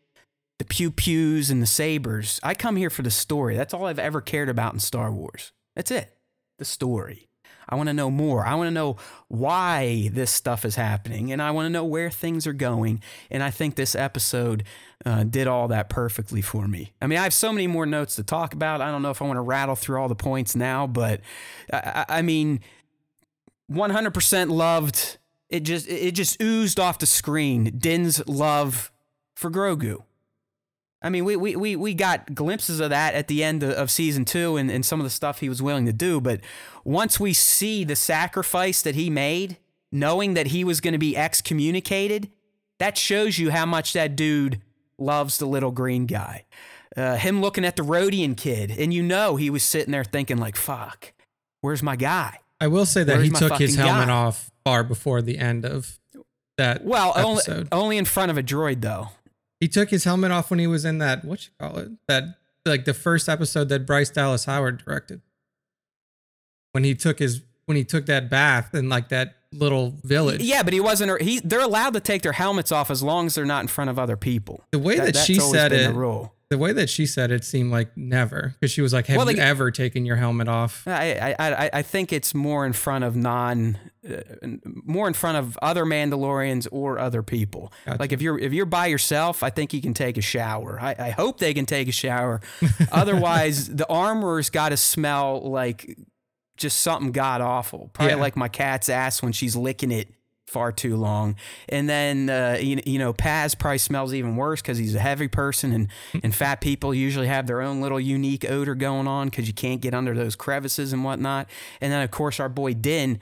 the 0.57 0.63
pew 0.65 0.89
pews 0.89 1.49
and 1.49 1.61
the 1.61 1.65
sabers. 1.67 2.39
I 2.43 2.53
come 2.53 2.77
here 2.77 2.89
for 2.89 3.01
the 3.01 3.11
story. 3.11 3.57
That's 3.57 3.73
all 3.73 3.85
I've 3.85 3.99
ever 3.99 4.21
cared 4.21 4.47
about 4.47 4.73
in 4.73 4.79
Star 4.79 5.11
Wars. 5.11 5.51
That's 5.75 5.91
it. 5.91 6.15
The 6.59 6.65
story. 6.65 7.26
I 7.69 7.75
want 7.75 7.87
to 7.87 7.93
know 7.93 8.09
more. 8.09 8.45
I 8.45 8.55
want 8.55 8.67
to 8.67 8.71
know 8.71 8.97
why 9.27 10.09
this 10.13 10.31
stuff 10.31 10.65
is 10.65 10.75
happening, 10.75 11.31
and 11.31 11.41
I 11.41 11.51
want 11.51 11.65
to 11.65 11.69
know 11.69 11.83
where 11.83 12.09
things 12.09 12.47
are 12.47 12.53
going. 12.53 13.01
And 13.29 13.43
I 13.43 13.51
think 13.51 13.75
this 13.75 13.95
episode 13.95 14.63
uh, 15.05 15.23
did 15.23 15.47
all 15.47 15.67
that 15.67 15.89
perfectly 15.89 16.41
for 16.41 16.67
me. 16.67 16.93
I 17.01 17.07
mean, 17.07 17.19
I 17.19 17.23
have 17.23 17.33
so 17.33 17.51
many 17.51 17.67
more 17.67 17.85
notes 17.85 18.15
to 18.15 18.23
talk 18.23 18.53
about. 18.53 18.81
I 18.81 18.91
don't 18.91 19.01
know 19.01 19.11
if 19.11 19.21
I 19.21 19.25
want 19.25 19.37
to 19.37 19.41
rattle 19.41 19.75
through 19.75 20.01
all 20.01 20.07
the 20.07 20.15
points 20.15 20.55
now, 20.55 20.87
but 20.87 21.21
I, 21.71 22.05
I 22.09 22.21
mean, 22.21 22.61
100% 23.71 24.49
loved. 24.49 25.17
It 25.49 25.61
just 25.61 25.87
it 25.87 26.11
just 26.11 26.41
oozed 26.41 26.79
off 26.79 26.99
the 26.99 27.05
screen. 27.05 27.75
Din's 27.77 28.25
love 28.27 28.91
for 29.35 29.49
Grogu. 29.49 30.03
I 31.01 31.09
mean, 31.09 31.25
we, 31.25 31.35
we, 31.35 31.55
we, 31.55 31.75
we 31.75 31.93
got 31.93 32.33
glimpses 32.33 32.79
of 32.79 32.89
that 32.89 33.13
at 33.13 33.27
the 33.27 33.43
end 33.43 33.63
of, 33.63 33.91
season 33.91 34.25
two 34.25 34.57
and, 34.57 34.71
and 34.71 34.85
some 34.85 34.99
of 34.99 35.03
the 35.03 35.11
stuff 35.11 35.39
he 35.39 35.49
was 35.49 35.61
willing 35.61 35.85
to 35.85 35.93
do. 35.93 36.19
But 36.19 36.41
once 36.83 37.19
we 37.19 37.33
see 37.33 37.83
the 37.83 37.95
sacrifice 37.95 38.81
that 38.81 38.95
he 38.95 39.09
made 39.09 39.57
knowing 39.91 40.33
that 40.33 40.47
he 40.47 40.63
was 40.63 40.81
going 40.81 40.93
to 40.93 40.97
be 40.97 41.15
excommunicated, 41.15 42.29
that 42.79 42.97
shows 42.97 43.37
you 43.37 43.51
how 43.51 43.65
much 43.65 43.93
that 43.93 44.15
dude 44.15 44.61
loves 44.97 45.37
the 45.37 45.45
little 45.45 45.71
green 45.71 46.05
guy. 46.05 46.45
Uh, 46.95 47.15
him 47.15 47.41
looking 47.41 47.63
at 47.63 47.75
the 47.75 47.83
Rodian 47.83 48.35
kid, 48.35 48.71
and 48.71 48.93
you 48.93 49.03
know 49.03 49.35
he 49.35 49.49
was 49.49 49.63
sitting 49.63 49.91
there 49.91 50.03
thinking 50.03 50.37
like, 50.37 50.55
"Fuck, 50.55 51.13
where's 51.61 51.83
my 51.83 51.95
guy?" 51.95 52.39
I 52.59 52.67
will 52.67 52.85
say 52.85 53.03
that 53.03 53.17
Where's 53.17 53.27
he 53.27 53.33
took 53.33 53.59
his 53.59 53.75
helmet 53.75 54.07
guy? 54.07 54.13
off 54.13 54.49
far 54.65 54.83
before 54.83 55.21
the 55.21 55.37
end 55.37 55.63
of 55.63 55.99
that 56.57 56.83
Well, 56.83 57.13
only, 57.15 57.43
only 57.71 57.97
in 57.97 58.05
front 58.05 58.31
of 58.31 58.37
a 58.37 58.43
droid 58.43 58.81
though. 58.81 59.09
He 59.59 59.67
took 59.67 59.89
his 59.89 60.03
helmet 60.03 60.31
off 60.31 60.49
when 60.49 60.59
he 60.59 60.67
was 60.67 60.85
in 60.85 60.99
that 60.99 61.25
what 61.25 61.45
you 61.45 61.51
call 61.59 61.77
it 61.77 61.89
that 62.07 62.23
like 62.65 62.85
the 62.85 62.93
first 62.93 63.27
episode 63.29 63.69
that 63.69 63.85
Bryce 63.85 64.09
Dallas 64.09 64.45
Howard 64.45 64.83
directed. 64.83 65.21
When 66.73 66.83
he 66.83 66.93
took 66.95 67.19
his 67.19 67.41
when 67.65 67.77
he 67.77 67.83
took 67.83 68.05
that 68.05 68.29
bath 68.29 68.73
in 68.73 68.89
like 68.89 69.09
that 69.09 69.35
little 69.51 69.95
village. 70.03 70.41
Yeah, 70.41 70.63
but 70.63 70.73
he 70.73 70.79
wasn't. 70.79 71.21
He 71.21 71.39
they're 71.39 71.61
allowed 71.61 71.93
to 71.93 71.99
take 71.99 72.21
their 72.21 72.33
helmets 72.33 72.71
off 72.71 72.91
as 72.91 73.01
long 73.01 73.27
as 73.27 73.35
they're 73.35 73.45
not 73.45 73.61
in 73.61 73.67
front 73.67 73.89
of 73.89 73.97
other 73.97 74.17
people. 74.17 74.63
The 74.71 74.79
way 74.79 74.97
that, 74.97 75.13
that's 75.13 75.23
she 75.23 75.35
said 75.35 75.71
it, 75.71 75.87
the 75.87 75.93
rule. 75.93 76.33
The 76.49 76.57
way 76.57 76.71
that 76.71 76.89
she 76.89 77.05
said 77.05 77.29
it 77.31 77.43
seemed 77.43 77.71
like 77.71 77.95
never 77.97 78.55
because 78.59 78.71
she 78.71 78.81
was 78.81 78.93
like, 78.93 79.07
"Have 79.07 79.17
Well, 79.17 79.29
you 79.31 79.37
ever 79.41 79.69
taken 79.71 80.05
your 80.05 80.15
helmet 80.15 80.47
off?" 80.47 80.87
I, 80.87 81.35
I 81.37 81.49
I 81.65 81.69
I 81.73 81.81
think 81.81 82.13
it's 82.13 82.33
more 82.33 82.65
in 82.65 82.71
front 82.73 83.03
of 83.03 83.15
non, 83.17 83.77
uh, 84.09 84.21
more 84.85 85.07
in 85.07 85.13
front 85.13 85.37
of 85.37 85.57
other 85.61 85.83
Mandalorians 85.85 86.67
or 86.71 86.99
other 86.99 87.21
people. 87.21 87.73
Gotcha. 87.85 87.99
Like 87.99 88.11
if 88.13 88.21
you're 88.21 88.39
if 88.39 88.53
you're 88.53 88.65
by 88.65 88.87
yourself, 88.87 89.43
I 89.43 89.49
think 89.49 89.73
you 89.73 89.81
can 89.81 89.93
take 89.93 90.17
a 90.17 90.21
shower. 90.21 90.79
I, 90.81 90.95
I 90.97 91.09
hope 91.09 91.39
they 91.39 91.53
can 91.53 91.65
take 91.65 91.87
a 91.89 91.91
shower. 91.93 92.39
Otherwise, 92.91 93.67
the 93.75 93.87
armor's 93.89 94.49
got 94.49 94.69
to 94.69 94.77
smell 94.77 95.41
like 95.49 95.97
just 96.55 96.79
something 96.81 97.11
god 97.11 97.41
awful. 97.41 97.89
Probably 97.93 98.13
Yeah. 98.15 98.21
like 98.21 98.35
my 98.35 98.47
cat's 98.47 98.89
ass 98.89 99.21
when 99.21 99.31
she's 99.31 99.55
licking 99.55 99.91
it 99.91 100.07
far 100.47 100.71
too 100.71 100.95
long. 100.95 101.35
And 101.69 101.89
then 101.89 102.29
uh, 102.29 102.57
you, 102.59 102.81
you 102.85 102.97
know 102.99 103.13
Paz 103.13 103.53
probably 103.53 103.77
smells 103.77 104.13
even 104.13 104.35
worse 104.35 104.61
because 104.61 104.77
he's 104.77 104.95
a 104.95 104.99
heavy 104.99 105.27
person, 105.27 105.71
and 105.73 105.87
and 106.23 106.33
fat 106.43 106.61
people 106.61 106.93
usually 106.93 107.27
have 107.27 107.47
their 107.47 107.61
own 107.61 107.81
little 107.81 107.99
unique 107.99 108.49
odor 108.49 108.73
going 108.75 109.07
on 109.07 109.27
because 109.29 109.47
you 109.47 109.53
can't 109.53 109.81
get 109.81 109.93
under 109.93 110.13
those 110.13 110.35
crevices 110.35 110.93
and 110.93 111.03
whatnot. 111.03 111.47
And 111.81 111.91
then 111.91 112.01
of 112.01 112.11
course 112.11 112.39
our 112.39 112.49
boy 112.49 112.73
Din. 112.73 113.19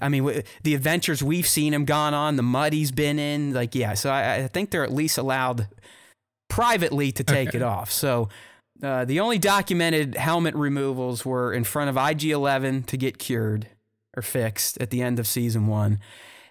I 0.00 0.08
mean, 0.08 0.22
w- 0.24 0.42
the 0.62 0.76
adventures 0.76 1.24
we've 1.24 1.46
seen 1.48 1.74
him 1.74 1.84
gone 1.84 2.14
on, 2.14 2.36
the 2.36 2.42
mud 2.44 2.72
he's 2.72 2.92
been 2.92 3.18
in, 3.18 3.52
like 3.52 3.74
yeah. 3.74 3.94
So 3.94 4.10
I, 4.10 4.36
I 4.36 4.46
think 4.46 4.70
they're 4.70 4.84
at 4.84 4.92
least 4.92 5.18
allowed 5.18 5.66
privately 6.48 7.12
to 7.12 7.24
take 7.24 7.48
Okay. 7.48 7.58
it 7.58 7.62
off. 7.62 7.90
So 7.90 8.28
uh, 8.82 9.04
the 9.04 9.20
only 9.20 9.38
documented 9.38 10.14
helmet 10.14 10.54
removals 10.54 11.24
were 11.24 11.52
in 11.52 11.64
front 11.64 11.90
of 11.90 11.96
IG 11.96 12.26
11 12.26 12.84
to 12.84 12.96
get 12.96 13.18
cured 13.18 13.66
or 14.16 14.22
fixed 14.22 14.80
at 14.80 14.90
the 14.90 15.02
end 15.02 15.18
of 15.18 15.26
season 15.26 15.66
one. 15.66 15.98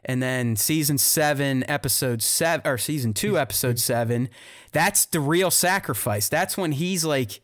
And 0.06 0.22
then 0.22 0.56
season 0.56 0.98
seven, 0.98 1.70
episode 1.70 2.22
seven, 2.22 2.66
or 2.70 2.78
season 2.78 3.14
two, 3.14 3.30
mm-hmm. 3.30 3.38
episode 3.38 3.80
seven, 3.80 4.30
that's 4.72 5.06
the 5.06 5.20
real 5.20 5.52
sacrifice. 5.52 6.30
That's 6.30 6.58
when 6.58 6.74
he's 6.74 7.04
like, 7.04 7.42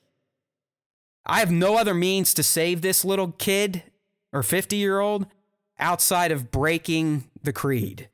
I 1.25 1.39
have 1.39 1.51
no 1.51 1.77
other 1.77 1.93
means 1.93 2.33
to 2.35 2.43
save 2.43 2.81
this 2.81 3.05
little 3.05 3.31
kid 3.31 3.83
or 4.31 4.43
50 4.43 4.75
year 4.75 4.99
old 4.99 5.27
outside 5.79 6.31
of 6.31 6.51
breaking 6.51 7.29
the 7.41 7.53
creed 7.53 8.09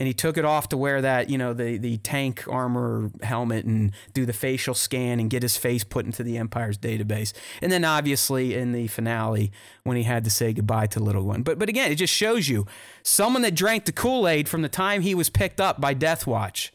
and 0.00 0.06
he 0.06 0.14
took 0.14 0.38
it 0.38 0.46
off 0.46 0.70
to 0.70 0.78
wear 0.78 1.02
that, 1.02 1.28
you 1.28 1.36
know, 1.36 1.52
the 1.52 1.76
the 1.76 1.98
tank 1.98 2.44
armor 2.48 3.10
helmet 3.22 3.66
and 3.66 3.92
do 4.14 4.24
the 4.24 4.32
facial 4.32 4.72
scan 4.72 5.20
and 5.20 5.28
get 5.28 5.42
his 5.42 5.58
face 5.58 5.84
put 5.84 6.06
into 6.06 6.22
the 6.22 6.38
Empire's 6.38 6.78
database. 6.78 7.34
And 7.60 7.70
then 7.70 7.84
obviously 7.84 8.54
in 8.54 8.72
the 8.72 8.86
finale 8.86 9.52
when 9.84 9.98
he 9.98 10.04
had 10.04 10.24
to 10.24 10.30
say 10.30 10.54
goodbye 10.54 10.86
to 10.88 11.00
little 11.00 11.24
one. 11.24 11.42
But 11.42 11.58
but 11.58 11.68
again, 11.68 11.92
it 11.92 11.96
just 11.96 12.14
shows 12.14 12.48
you 12.48 12.66
someone 13.02 13.42
that 13.42 13.54
drank 13.54 13.84
the 13.84 13.92
Kool-Aid 13.92 14.48
from 14.48 14.62
the 14.62 14.70
time 14.70 15.02
he 15.02 15.14
was 15.14 15.28
picked 15.28 15.60
up 15.60 15.82
by 15.82 15.92
Death 15.92 16.26
Watch. 16.26 16.72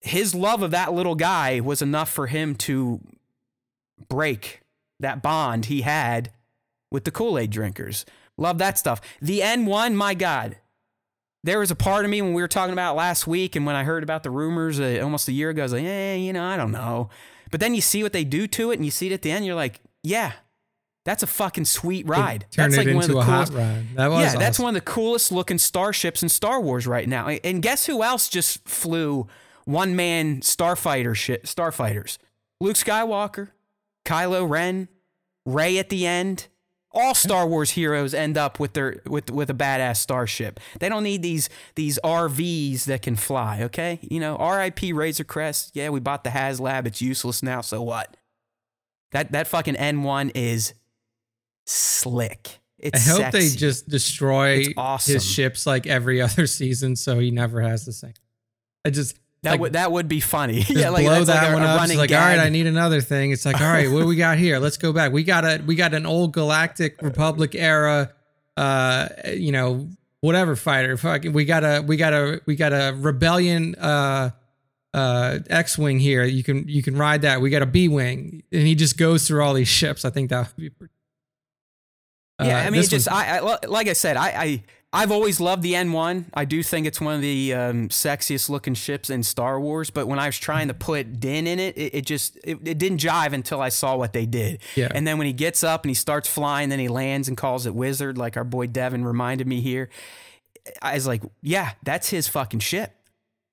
His 0.00 0.36
love 0.36 0.62
of 0.62 0.70
that 0.70 0.92
little 0.92 1.16
guy 1.16 1.58
was 1.58 1.82
enough 1.82 2.08
for 2.08 2.28
him 2.28 2.54
to 2.54 3.00
break 4.08 4.60
that 5.00 5.22
bond 5.22 5.64
he 5.64 5.80
had 5.80 6.30
with 6.88 7.02
the 7.02 7.10
Kool-Aid 7.10 7.50
drinkers. 7.50 8.06
Love 8.36 8.58
that 8.58 8.78
stuff. 8.78 9.00
The 9.20 9.40
N1, 9.40 9.94
my 9.94 10.14
God, 10.14 10.56
there 11.44 11.58
was 11.58 11.70
a 11.70 11.76
part 11.76 12.04
of 12.04 12.10
me 12.10 12.20
when 12.20 12.34
we 12.34 12.42
were 12.42 12.48
talking 12.48 12.72
about 12.72 12.96
last 12.96 13.26
week 13.26 13.56
and 13.56 13.64
when 13.64 13.76
I 13.76 13.84
heard 13.84 14.02
about 14.02 14.22
the 14.22 14.30
rumors 14.30 14.80
uh, 14.80 15.00
almost 15.02 15.28
a 15.28 15.32
year 15.32 15.50
ago, 15.50 15.62
I 15.62 15.64
was 15.64 15.72
like, 15.72 15.84
eh, 15.84 16.16
you 16.16 16.32
know, 16.32 16.44
I 16.44 16.56
don't 16.56 16.72
know. 16.72 17.10
But 17.50 17.60
then 17.60 17.74
you 17.74 17.80
see 17.80 18.02
what 18.02 18.12
they 18.12 18.24
do 18.24 18.46
to 18.48 18.70
it 18.70 18.74
and 18.74 18.84
you 18.84 18.90
see 18.90 19.06
it 19.06 19.12
at 19.12 19.22
the 19.22 19.30
end, 19.30 19.46
you're 19.46 19.54
like, 19.54 19.80
yeah, 20.02 20.32
that's 21.04 21.22
a 21.22 21.26
fucking 21.26 21.64
sweet 21.64 22.06
ride. 22.06 22.46
Turn 22.50 22.70
that's 22.70 22.74
it 22.74 22.86
like 22.86 22.88
into 22.88 23.12
a 23.12 23.16
one 23.16 23.22
of 23.22 23.26
the 23.26 23.32
coolest, 23.32 23.52
hot 23.52 23.58
rod. 23.58 23.84
That 23.94 24.10
was 24.10 24.34
yeah, 24.34 24.38
that's 24.38 24.58
one 24.58 24.68
of 24.68 24.74
the 24.74 24.90
coolest 24.90 25.32
looking 25.32 25.58
starships 25.58 26.22
in 26.22 26.28
Star 26.28 26.60
Wars 26.60 26.86
right 26.86 27.08
now. 27.08 27.28
And 27.28 27.62
guess 27.62 27.86
who 27.86 28.02
else 28.02 28.28
just 28.28 28.68
flew 28.68 29.26
one 29.64 29.96
man 29.96 30.40
starfighter 30.40 31.14
shit 31.14 31.44
starfighters? 31.44 32.18
Luke 32.60 32.76
Skywalker, 32.76 33.50
Kylo 34.04 34.48
Ren, 34.48 34.88
Rey 35.46 35.78
at 35.78 35.88
the 35.88 36.06
end. 36.06 36.48
All 36.98 37.14
Star 37.14 37.46
Wars 37.46 37.70
heroes 37.70 38.12
end 38.12 38.36
up 38.36 38.58
with 38.58 38.72
their 38.72 39.00
with 39.06 39.30
with 39.30 39.48
a 39.50 39.54
badass 39.54 39.98
starship. 39.98 40.58
They 40.80 40.88
don't 40.88 41.04
need 41.04 41.22
these 41.22 41.48
these 41.76 41.98
RVs 42.02 42.84
that 42.86 43.02
can 43.02 43.14
fly. 43.14 43.62
Okay, 43.62 44.00
you 44.02 44.18
know, 44.20 44.36
R.I.P. 44.36 44.92
Razor 44.92 45.24
Crest. 45.24 45.70
Yeah, 45.74 45.90
we 45.90 46.00
bought 46.00 46.24
the 46.24 46.30
HasLab. 46.30 46.86
It's 46.86 47.00
useless 47.00 47.42
now. 47.42 47.60
So 47.60 47.80
what? 47.82 48.16
That 49.12 49.32
that 49.32 49.46
fucking 49.46 49.76
N1 49.76 50.32
is 50.34 50.74
slick. 51.66 52.58
I 52.82 52.88
It's 52.88 53.08
hope 53.08 53.32
they 53.32 53.48
just 53.48 53.88
destroy 53.88 54.64
awesome. 54.76 55.14
his 55.14 55.24
ships 55.24 55.66
like 55.66 55.86
every 55.86 56.20
other 56.22 56.46
season, 56.46 56.96
so 56.96 57.18
he 57.18 57.30
never 57.30 57.60
has 57.60 57.84
the 57.84 57.92
same. 57.92 58.14
I 58.84 58.90
just 58.90 59.16
That 59.42 59.52
like, 59.52 59.60
would 59.60 59.72
that 59.74 59.92
would 59.92 60.08
be 60.08 60.20
funny. 60.20 60.64
yeah, 60.68 60.90
like 60.90 61.04
blow 61.04 61.14
that's 61.14 61.28
like 61.28 61.40
that 61.40 61.50
a, 61.50 61.54
one 61.54 61.62
a 61.62 61.66
up. 61.66 61.80
Running 61.80 61.96
like, 61.96 62.10
all 62.10 62.18
right. 62.18 62.40
I 62.40 62.48
need 62.48 62.66
another 62.66 63.00
thing. 63.00 63.30
It's 63.30 63.46
like, 63.46 63.60
all 63.60 63.68
right, 63.68 63.88
what 63.90 64.00
do 64.00 64.06
we 64.06 64.16
got 64.16 64.36
here? 64.36 64.58
Let's 64.58 64.76
go 64.76 64.92
back. 64.92 65.12
We 65.12 65.22
got 65.22 65.44
a 65.44 65.62
we 65.64 65.76
got 65.76 65.94
an 65.94 66.06
old 66.06 66.32
Galactic 66.32 67.00
Republic 67.02 67.54
era, 67.54 68.12
uh, 68.56 69.08
you 69.32 69.52
know, 69.52 69.88
whatever 70.20 70.56
fighter. 70.56 70.96
Fucking, 70.96 71.32
we 71.32 71.44
got 71.44 71.62
a 71.62 71.84
we 71.86 71.96
got 71.96 72.12
a 72.12 72.40
we 72.46 72.56
got 72.56 72.72
a 72.72 72.96
rebellion, 72.98 73.76
uh, 73.76 74.30
uh, 74.92 75.38
X-wing 75.48 76.00
here. 76.00 76.24
You 76.24 76.42
can 76.42 76.68
you 76.68 76.82
can 76.82 76.96
ride 76.96 77.22
that. 77.22 77.40
We 77.40 77.50
got 77.50 77.62
a 77.62 77.66
B-wing, 77.66 78.42
and 78.50 78.66
he 78.66 78.74
just 78.74 78.98
goes 78.98 79.26
through 79.28 79.42
all 79.44 79.54
these 79.54 79.68
ships. 79.68 80.04
I 80.04 80.10
think 80.10 80.30
that 80.30 80.48
would 80.48 80.56
be. 80.56 80.70
Pretty, 80.70 80.92
Yeah, 82.40 82.58
Uh, 82.58 82.66
I 82.66 82.70
mean, 82.70 82.82
just 82.82 83.08
I, 83.08 83.38
I 83.38 83.66
like 83.66 83.88
I 83.88 83.92
said, 83.92 84.16
I, 84.16 84.28
I 84.28 84.62
I've 84.90 85.12
always 85.12 85.38
loved 85.38 85.62
the 85.62 85.74
N1. 85.74 86.26
I 86.32 86.46
do 86.46 86.62
think 86.62 86.86
it's 86.86 86.98
one 86.98 87.14
of 87.14 87.20
the 87.20 87.52
um, 87.52 87.88
sexiest 87.90 88.48
looking 88.48 88.72
ships 88.72 89.10
in 89.10 89.22
Star 89.22 89.60
Wars. 89.60 89.90
But 89.90 90.06
when 90.06 90.18
I 90.18 90.26
was 90.26 90.38
trying 90.38 90.68
to 90.68 90.74
put 90.74 91.20
Din 91.20 91.46
in 91.46 91.58
it, 91.58 91.76
it, 91.76 91.94
it 91.96 92.06
just 92.06 92.36
it, 92.42 92.58
it 92.64 92.78
didn't 92.78 92.98
jive 92.98 93.34
until 93.34 93.60
I 93.60 93.68
saw 93.68 93.96
what 93.96 94.14
they 94.14 94.24
did. 94.24 94.62
Yeah. 94.76 94.88
And 94.94 95.06
then 95.06 95.18
when 95.18 95.26
he 95.26 95.34
gets 95.34 95.62
up 95.62 95.84
and 95.84 95.90
he 95.90 95.94
starts 95.94 96.26
flying, 96.26 96.70
then 96.70 96.78
he 96.78 96.88
lands 96.88 97.28
and 97.28 97.36
calls 97.36 97.66
it 97.66 97.74
Wizard, 97.74 98.16
like 98.16 98.38
our 98.38 98.44
boy 98.44 98.66
Devin 98.66 99.04
reminded 99.04 99.46
me 99.46 99.60
here. 99.60 99.90
I 100.80 100.94
was 100.94 101.06
like, 101.06 101.22
yeah, 101.42 101.72
that's 101.82 102.08
his 102.08 102.26
fucking 102.26 102.60
ship. 102.60 102.94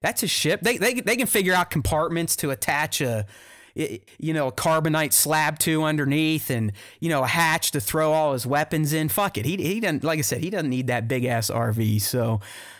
That's 0.02 0.21
his 0.21 0.32
ship. 0.32 0.62
They 0.62 0.78
they 0.78 0.93
they 1.02 1.17
can 1.17 1.28
figure 1.28 1.54
out 1.54 1.69
compartments 1.69 2.38
to 2.38 2.52
attach 2.52 3.02
a 3.02 3.26
you 3.75 4.33
know, 4.33 4.47
a 4.47 4.51
carbonite 4.51 5.13
slab 5.13 5.59
to 5.59 5.83
underneath 5.83 6.49
and, 6.49 6.71
you 6.99 7.09
know, 7.09 7.23
a 7.23 7.27
hatch 7.27 7.71
to 7.71 7.81
throw 7.81 8.13
all 8.13 8.33
his 8.33 8.47
weapons 8.47 8.93
in. 8.93 9.09
Fuck 9.09 9.38
it. 9.38 9.45
He, 9.45 9.57
he 9.57 9.79
doesn't, 9.79 10.03
like 10.03 10.19
I 10.19 10.21
said, 10.21 10.41
he 10.41 10.49
doesn't 10.49 10.69
need 10.69 10.88
that 10.88 11.07
big 11.07 11.25
ass 11.25 11.49
RV. 11.49 12.01
So, 12.01 12.39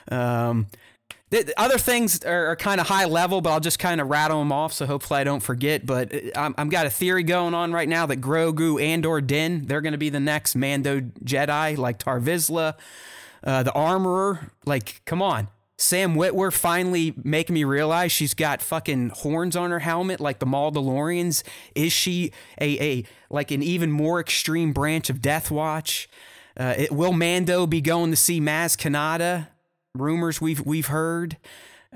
um, 0.10 0.68
the, 1.32 1.44
the 1.44 1.60
other 1.60 1.78
things 1.78 2.24
are, 2.24 2.48
are 2.48 2.56
kind 2.56 2.80
of 2.80 2.88
high 2.88 3.06
level, 3.06 3.42
but 3.42 3.50
I'll 3.50 3.60
just 3.60 3.80
kind 3.80 4.00
of 4.00 4.08
rattle 4.10 4.40
them 4.40 4.52
off. 4.52 4.74
So 4.74 4.86
hopefully 4.86 5.20
I 5.20 5.24
don't 5.24 5.42
forget. 5.42 5.86
But 5.86 6.14
uh, 6.14 6.20
I'm, 6.36 6.56
I'm 6.58 6.70
got 6.70 6.86
a 6.86 6.90
theory 6.90 7.24
going 7.24 7.54
on 7.54 7.74
right 7.74 7.90
now 7.90 8.06
that 8.06 8.22
Grogu 8.22 8.82
and 8.82 9.06
or 9.06 9.22
Din, 9.22 9.66
they're 9.66 9.82
going 9.82 9.94
to 9.94 9.98
be 9.98 10.10
the 10.10 10.20
next 10.20 10.56
Mando 10.56 11.02
Jedi 11.02 11.78
like 11.78 11.98
Tarre 11.98 12.22
Vizsla, 12.22 12.76
Uh, 13.44 13.64
the 13.64 13.72
armorer, 13.74 14.52
like, 14.66 15.02
come 15.06 15.22
on. 15.22 15.48
Sam 15.78 16.16
Witwer 16.16 16.54
finally 16.54 17.14
making 17.24 17.54
me 17.54 17.64
realize 17.64 18.12
she's 18.12 18.34
got 18.34 18.62
fucking 18.62 19.10
horns 19.10 19.56
on 19.56 19.72
her 19.72 19.80
helmet 19.80 20.20
like 20.20 20.40
the 20.40 20.46
Maldalorians. 20.46 21.44
Is 21.76 21.92
she 21.92 22.32
a, 22.62 22.82
a 22.82 23.04
like 23.30 23.52
an 23.52 23.62
even 23.62 23.92
more 23.92 24.20
extreme 24.20 24.72
branch 24.72 25.10
of 25.10 25.22
Death 25.22 25.52
Watch? 25.52 26.08
Uh, 26.58 26.76
it, 26.78 26.92
will 26.92 27.12
Mando 27.12 27.68
be 27.68 27.82
going 27.82 28.12
to 28.12 28.18
see 28.18 28.40
Maz 28.40 28.78
Kanata? 28.78 29.50
Rumors 29.94 30.42
we've 30.42 30.66
we've 30.66 30.88
heard, 30.88 31.38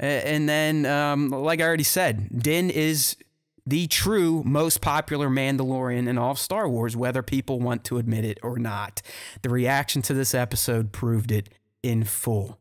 uh, 0.01 0.05
and 0.05 0.47
then 0.47 0.85
um, 0.85 1.31
like 1.31 1.59
I 1.59 1.65
already 1.65 1.83
said, 1.83 2.41
Din 2.41 2.69
is 2.69 3.17
the 3.65 3.87
true 3.87 4.41
most 4.45 4.79
popular 4.79 5.29
Mandalorian 5.29 6.07
in 6.07 6.17
all 6.17 6.31
of 6.31 6.39
Star 6.39 6.67
Wars, 6.67 6.95
whether 6.95 7.21
people 7.21 7.59
want 7.59 7.83
to 7.85 7.97
admit 7.97 8.23
it 8.23 8.39
or 8.41 8.57
not. 8.57 9.01
The 9.41 9.49
reaction 9.49 10.01
to 10.03 10.13
this 10.13 10.33
episode 10.33 10.93
proved 10.93 11.29
it 11.29 11.49
in 11.83 12.05
full. 12.05 12.57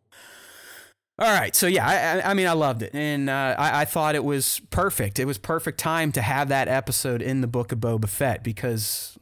All 1.20 1.26
right, 1.26 1.54
so 1.56 1.66
yeah, 1.66 2.22
I, 2.24 2.30
I- 2.30 2.34
mean, 2.34 2.46
I 2.46 2.52
loved 2.52 2.82
it, 2.82 2.94
and 2.94 3.28
uh, 3.28 3.56
I, 3.58 3.80
I 3.80 3.84
thought 3.84 4.14
it 4.14 4.22
was 4.22 4.60
perfect. 4.70 5.18
It 5.18 5.24
was 5.24 5.36
perfect 5.36 5.78
time 5.78 6.12
to 6.12 6.22
have 6.22 6.48
that 6.48 6.68
episode 6.68 7.20
in 7.22 7.40
the 7.40 7.48
Book 7.48 7.72
of 7.72 7.80
Boba 7.80 8.08
Fett 8.08 8.44
because, 8.44 9.18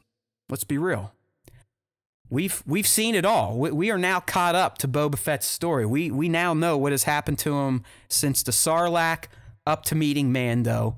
let's 0.47 0.63
be 0.63 0.77
real, 0.77 1.11
we've 2.29 2.61
we've 2.67 2.85
seen 2.85 3.15
it 3.15 3.25
all. 3.25 3.57
We, 3.57 3.71
we, 3.71 3.89
are 3.89 3.97
now 3.97 4.19
caught 4.19 4.53
up 4.53 4.77
to 4.79 4.87
Boba 4.87 5.17
Fett's 5.17 5.47
story. 5.47 5.87
We 5.87 6.11
we 6.11 6.29
now 6.29 6.53
know 6.53 6.77
what 6.77 6.91
has 6.91 7.03
happened 7.05 7.39
to 7.39 7.55
him 7.57 7.83
since 8.09 8.43
the 8.43 8.51
Sarlacc 8.51 9.23
up 9.65 9.83
to 9.85 9.95
meeting 9.95 10.31
Mando. 10.31 10.97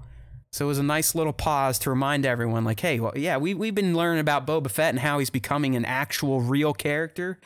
So 0.51 0.65
it 0.65 0.67
was 0.67 0.79
a 0.79 0.83
nice 0.83 1.13
little 1.15 1.31
pause 1.31 1.77
to 1.79 1.91
remind 1.91 2.25
everyone, 2.25 2.65
like, 2.65 2.79
hey, 2.79 2.99
well, 2.99 3.13
yeah, 3.15 3.37
we 3.37 3.53
we've 3.53 3.75
been 3.75 3.95
learning 3.95 4.19
about 4.19 4.45
Boba 4.45 4.69
Fett 4.69 4.89
and 4.89 4.99
how 4.99 5.19
he's 5.19 5.29
becoming 5.29 5.77
an 5.77 5.85
actual 5.85 6.41
real 6.41 6.73
character. 6.73 7.39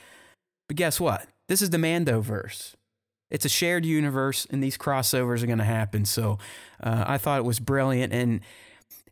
But 0.67 0.77
guess 0.77 0.99
what? 0.99 1.27
This 1.49 1.61
is 1.61 1.69
the 1.69 1.77
Mando 1.77 2.19
verse. 2.21 2.75
It's 3.33 3.43
a 3.43 3.49
shared 3.49 3.85
universe, 3.85 4.47
and 4.49 4.63
these 4.63 4.77
crossovers 4.77 5.43
are 5.43 5.47
going 5.47 5.57
to 5.57 5.65
happen. 5.65 6.05
So 6.05 6.37
uh, 6.81 7.03
I 7.05 7.17
thought 7.17 7.39
it 7.39 7.45
was 7.45 7.59
brilliant, 7.59 8.13
and 8.13 8.39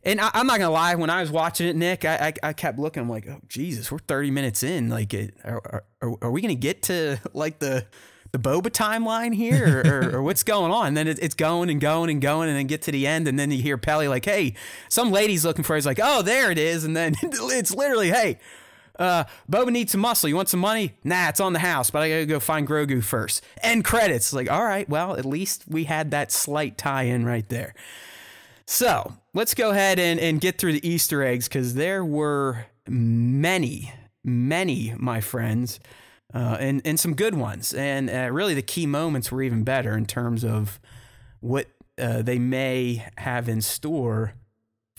and 0.04 0.20
I, 0.20 0.30
am 0.34 0.46
not 0.46 0.58
gonna 0.58 0.72
lie, 0.72 0.94
when 0.96 1.10
I 1.10 1.20
was 1.20 1.30
watching 1.30 1.68
it, 1.68 1.76
Nick, 1.76 2.04
I, 2.04 2.32
I, 2.42 2.48
I 2.48 2.52
kept 2.52 2.78
looking. 2.78 3.02
I'm 3.02 3.08
like, 3.08 3.28
oh 3.28 3.40
Jesus, 3.46 3.92
we're 3.92 3.98
30 3.98 4.32
minutes 4.32 4.62
in. 4.64 4.88
Like, 4.88 5.14
it, 5.14 5.34
are, 5.44 5.84
are, 6.00 6.14
are 6.22 6.30
we 6.30 6.40
gonna 6.40 6.54
get 6.54 6.82
to 6.84 7.18
like 7.34 7.58
the 7.60 7.86
the 8.32 8.38
Boba 8.38 8.70
timeline 8.70 9.34
here, 9.34 9.82
or, 9.84 10.16
or, 10.16 10.22
what's 10.22 10.42
going 10.42 10.72
on? 10.72 10.88
And 10.88 10.96
then 10.96 11.06
it, 11.06 11.18
it's 11.20 11.34
going 11.34 11.68
and 11.68 11.78
going 11.80 12.08
and 12.08 12.20
going, 12.20 12.48
and 12.48 12.56
then 12.56 12.66
get 12.66 12.82
to 12.82 12.90
the 12.90 13.06
end, 13.06 13.28
and 13.28 13.38
then 13.38 13.50
you 13.50 13.62
hear 13.62 13.76
Peli 13.76 14.08
like, 14.08 14.24
"Hey, 14.24 14.54
some 14.88 15.12
lady's 15.12 15.44
looking 15.44 15.64
for." 15.64 15.76
He's 15.76 15.86
like, 15.86 16.00
"Oh, 16.02 16.22
there 16.22 16.50
it 16.50 16.58
is," 16.58 16.84
and 16.84 16.96
then 16.96 17.14
it's 17.22 17.74
literally, 17.74 18.08
"Hey, 18.08 18.38
uh, 18.98 19.24
Boba 19.50 19.70
needs 19.70 19.92
some 19.92 20.00
muscle. 20.00 20.28
You 20.28 20.36
want 20.36 20.48
some 20.48 20.60
money? 20.60 20.94
Nah, 21.04 21.28
it's 21.28 21.40
on 21.40 21.52
the 21.52 21.58
house, 21.58 21.90
but 21.90 22.02
I 22.02 22.08
gotta 22.08 22.26
go 22.26 22.40
find 22.40 22.66
Grogu 22.66 23.02
first. 23.02 23.42
End 23.62 23.84
credits. 23.84 24.32
Like, 24.32 24.50
all 24.50 24.64
right, 24.64 24.88
well, 24.88 25.16
at 25.16 25.24
least 25.24 25.64
we 25.66 25.84
had 25.84 26.10
that 26.10 26.30
slight 26.30 26.76
tie-in 26.76 27.24
right 27.24 27.48
there. 27.48 27.74
So 28.66 29.14
let's 29.34 29.54
go 29.54 29.70
ahead 29.70 29.98
and, 29.98 30.20
and 30.20 30.40
get 30.40 30.58
through 30.58 30.72
the 30.72 30.88
Easter 30.88 31.22
eggs 31.22 31.48
because 31.48 31.74
there 31.74 32.04
were 32.04 32.66
many, 32.88 33.92
many, 34.24 34.94
my 34.96 35.20
friends, 35.20 35.80
uh, 36.34 36.56
and, 36.60 36.80
and 36.84 36.98
some 36.98 37.14
good 37.14 37.34
ones. 37.34 37.74
And 37.74 38.08
uh, 38.08 38.30
really, 38.30 38.54
the 38.54 38.62
key 38.62 38.86
moments 38.86 39.30
were 39.30 39.42
even 39.42 39.64
better 39.64 39.96
in 39.96 40.06
terms 40.06 40.44
of 40.44 40.80
what 41.40 41.66
uh, 42.00 42.22
they 42.22 42.38
may 42.38 43.06
have 43.18 43.48
in 43.48 43.60
store 43.60 44.34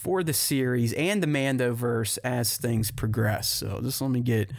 for 0.04 0.22
the 0.22 0.34
series 0.34 0.92
and 0.94 1.24
the 1.24 1.28
Mandoverse 1.28 2.20
as 2.26 2.58
things 2.58 2.92
progress. 2.92 3.48
So 3.48 3.80
just 3.82 4.02
let 4.02 4.12
me 4.12 4.20
get 4.20 4.52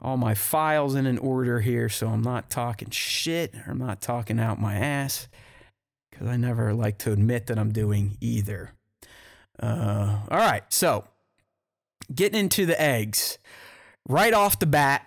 all 0.00 0.16
my 0.16 0.34
files 0.34 0.94
in 0.94 1.04
an 1.04 1.18
order 1.18 1.60
here 1.60 1.90
so 1.90 2.08
I'm 2.08 2.22
not 2.22 2.48
talking 2.48 2.88
shit 2.88 3.54
or 3.54 3.72
I'm 3.72 3.78
not 3.78 4.00
talking 4.00 4.40
out 4.40 4.58
my 4.58 4.76
ass 4.76 5.28
because 6.10 6.26
I 6.26 6.38
never 6.38 6.72
like 6.72 6.96
to 6.98 7.12
admit 7.12 7.48
that 7.48 7.58
I'm 7.58 7.70
doing 7.70 8.16
either. 8.22 8.72
Uh, 9.60 10.20
all 10.30 10.38
right, 10.38 10.62
so 10.72 11.04
getting 12.14 12.40
into 12.40 12.64
the 12.64 12.80
eggs 12.80 13.36
right 14.08 14.32
off 14.32 14.58
the 14.58 14.66
bat, 14.66 15.04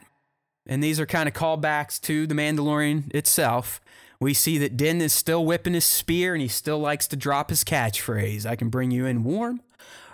and 0.67 0.83
these 0.83 0.99
are 0.99 1.07
kind 1.07 1.27
of 1.27 1.33
callbacks 1.33 1.99
to 2.01 2.27
the 2.27 2.35
Mandalorian 2.35 3.13
itself. 3.15 3.81
We 4.19 4.35
see 4.35 4.59
that 4.59 4.77
Din 4.77 5.01
is 5.01 5.11
still 5.11 5.43
whipping 5.43 5.73
his 5.73 5.85
spear 5.85 6.33
and 6.33 6.41
he 6.41 6.47
still 6.47 6.77
likes 6.77 7.07
to 7.07 7.15
drop 7.15 7.49
his 7.49 7.63
catchphrase 7.63 8.45
I 8.45 8.55
can 8.55 8.69
bring 8.69 8.91
you 8.91 9.07
in 9.07 9.23
warm 9.23 9.61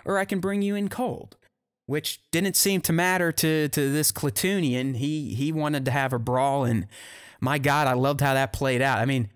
or 0.08 0.18
I 0.18 0.24
can 0.24 0.40
bring 0.40 0.62
you 0.62 0.74
in 0.74 0.88
cold, 0.88 1.36
which 1.86 2.20
didn't 2.32 2.56
seem 2.56 2.80
to 2.80 2.92
matter 2.92 3.30
to, 3.30 3.68
to 3.68 3.92
this 3.92 4.10
Klatooinian. 4.10 4.96
He, 4.96 5.34
he 5.34 5.52
wanted 5.52 5.84
to 5.84 5.92
have 5.92 6.12
a 6.12 6.18
brawl, 6.18 6.64
and 6.64 6.88
my 7.40 7.58
God, 7.58 7.86
I 7.86 7.92
loved 7.92 8.20
how 8.20 8.34
that 8.34 8.52
played 8.52 8.82
out. 8.82 8.98
I 8.98 9.04
mean, 9.04 9.28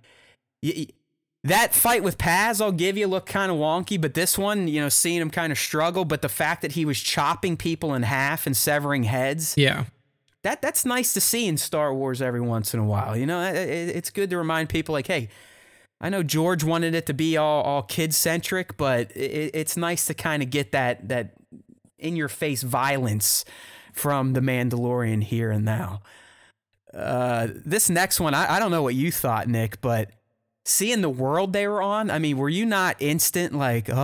that 1.45 1.75
fight 1.75 2.03
with 2.03 2.19
Paz, 2.19 2.61
I'll 2.61 2.73
give 2.73 2.97
you, 2.97 3.07
looked 3.07 3.29
kind 3.29 3.53
of 3.53 3.59
wonky, 3.59 4.01
but 4.01 4.15
this 4.15 4.39
one, 4.39 4.67
you 4.67 4.81
know, 4.81 4.89
seeing 4.89 5.21
him 5.21 5.31
kind 5.31 5.53
of 5.53 5.59
struggle, 5.59 6.05
but 6.05 6.23
the 6.23 6.29
fact 6.29 6.63
that 6.63 6.73
he 6.73 6.85
was 6.85 7.01
chopping 7.01 7.57
people 7.57 7.95
in 7.95 8.03
half 8.05 8.47
and 8.47 8.57
severing 8.57 9.05
heads. 9.05 9.55
Yeah. 9.57 9.85
That, 10.43 10.63
that's 10.63 10.85
nice 10.85 11.13
to 11.15 11.21
see 11.21 11.47
in 11.47 11.57
Star 11.57 11.95
Wars 11.95 12.23
every 12.23 12.41
once 12.41 12.75
in 12.75 12.81
a 12.81 12.85
while. 12.85 13.17
You 13.17 13.27
know, 13.27 13.43
it, 13.43 13.57
it's 13.57 14.11
good 14.11 14.31
to 14.31 14.39
remind 14.39 14.69
people, 14.69 14.93
like, 14.93 15.07
hey, 15.07 15.29
I 16.03 16.09
know 16.09 16.25
George 16.25 16.65
wanted 16.65 16.97
it 16.97 17.07
to 17.07 17.15
be 17.15 17.37
all, 17.37 17.63
all 17.63 17.83
kid 17.85 18.13
centric, 18.13 18.77
but 18.77 19.17
it, 19.17 19.53
it's 19.55 19.77
nice 19.77 20.07
to 20.07 20.15
kind 20.15 20.43
of 20.43 20.51
get 20.51 20.73
that, 20.73 21.09
that 21.09 21.35
in 21.97 22.17
your 22.17 22.29
face 22.29 22.65
violence 22.65 23.45
from 23.93 24.33
the 24.33 24.41
Mandalorian 24.41 25.23
here 25.23 25.53
and 25.53 25.65
now. 25.65 26.03
Uh, 26.93 27.47
this 27.65 27.89
next 27.89 28.19
one, 28.19 28.35
I, 28.35 28.57
I 28.57 28.59
don't 28.59 28.73
know 28.73 28.83
what 28.83 28.97
you 28.97 29.13
thought, 29.13 29.47
Nick, 29.49 29.81
but 29.81 30.11
seeing 30.65 31.01
the 31.03 31.09
world 31.09 31.53
they 31.53 31.69
were 31.69 31.81
on, 31.81 32.11
I 32.11 32.19
mean, 32.19 32.37
were 32.37 32.49
you 32.49 32.67
not 32.67 32.97
instant 32.99 33.55
like, 33.55 33.89
oh, 33.89 33.99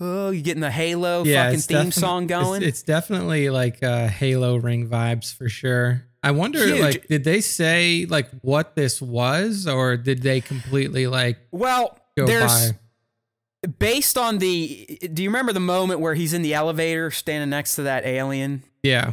oh, 0.00 0.30
you 0.30 0.42
getting 0.42 0.60
the 0.60 0.72
Halo 0.72 1.22
yeah, 1.24 1.46
fucking 1.46 1.60
theme 1.60 1.92
song 1.92 2.26
going? 2.26 2.62
It's, 2.62 2.80
it's, 2.80 2.82
definitely 2.82 3.48
like 3.48 3.80
uh, 3.82 4.08
Halo 4.08 4.56
ring 4.56 4.88
vibes 4.88 5.32
for 5.34 5.48
sure. 5.48 6.04
I 6.22 6.30
wonder, 6.30 6.64
Huge. 6.64 6.80
like, 6.80 7.06
did 7.08 7.24
they 7.24 7.40
say 7.40 8.06
like 8.08 8.30
what 8.42 8.76
this 8.76 9.02
was, 9.02 9.66
or 9.66 9.96
did 9.96 10.22
they 10.22 10.40
completely 10.40 11.06
like? 11.06 11.38
Well, 11.50 11.98
there's. 12.16 12.72
By? 12.72 12.78
Based 13.78 14.18
on 14.18 14.38
the, 14.38 14.98
do 15.12 15.22
you 15.22 15.28
remember 15.28 15.52
the 15.52 15.60
moment 15.60 16.00
where 16.00 16.14
he's 16.14 16.34
in 16.34 16.42
the 16.42 16.52
elevator 16.52 17.12
standing 17.12 17.48
next 17.48 17.76
to 17.76 17.84
that 17.84 18.04
alien? 18.04 18.64
Yeah 18.82 19.12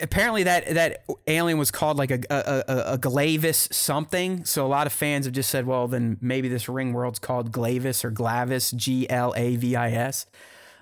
apparently 0.00 0.42
that 0.42 0.66
that 0.74 1.04
alien 1.26 1.58
was 1.58 1.70
called 1.70 1.96
like 1.96 2.10
a, 2.10 2.20
a, 2.30 2.64
a, 2.68 2.92
a 2.94 2.98
Glavis 2.98 3.68
something. 3.70 4.44
So 4.44 4.66
a 4.66 4.68
lot 4.68 4.86
of 4.86 4.92
fans 4.92 5.26
have 5.26 5.34
just 5.34 5.50
said, 5.50 5.66
well, 5.66 5.88
then 5.88 6.18
maybe 6.20 6.48
this 6.48 6.68
ring 6.68 6.92
world's 6.92 7.18
called 7.18 7.52
Glavis 7.52 8.04
or 8.04 8.10
Glavis, 8.10 8.70
G 8.72 9.08
L 9.08 9.32
A 9.36 9.56
V 9.56 9.76
I 9.76 9.90
S. 9.90 10.26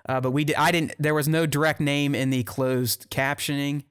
Uh, 0.08 0.20
but 0.20 0.30
we 0.30 0.44
did, 0.44 0.56
I 0.56 0.72
didn't. 0.72 0.94
There 0.98 1.14
was 1.14 1.28
no 1.28 1.46
direct 1.46 1.80
name 1.80 2.14
in 2.14 2.30
the 2.30 2.42
closed 2.44 3.10
captioning 3.10 3.84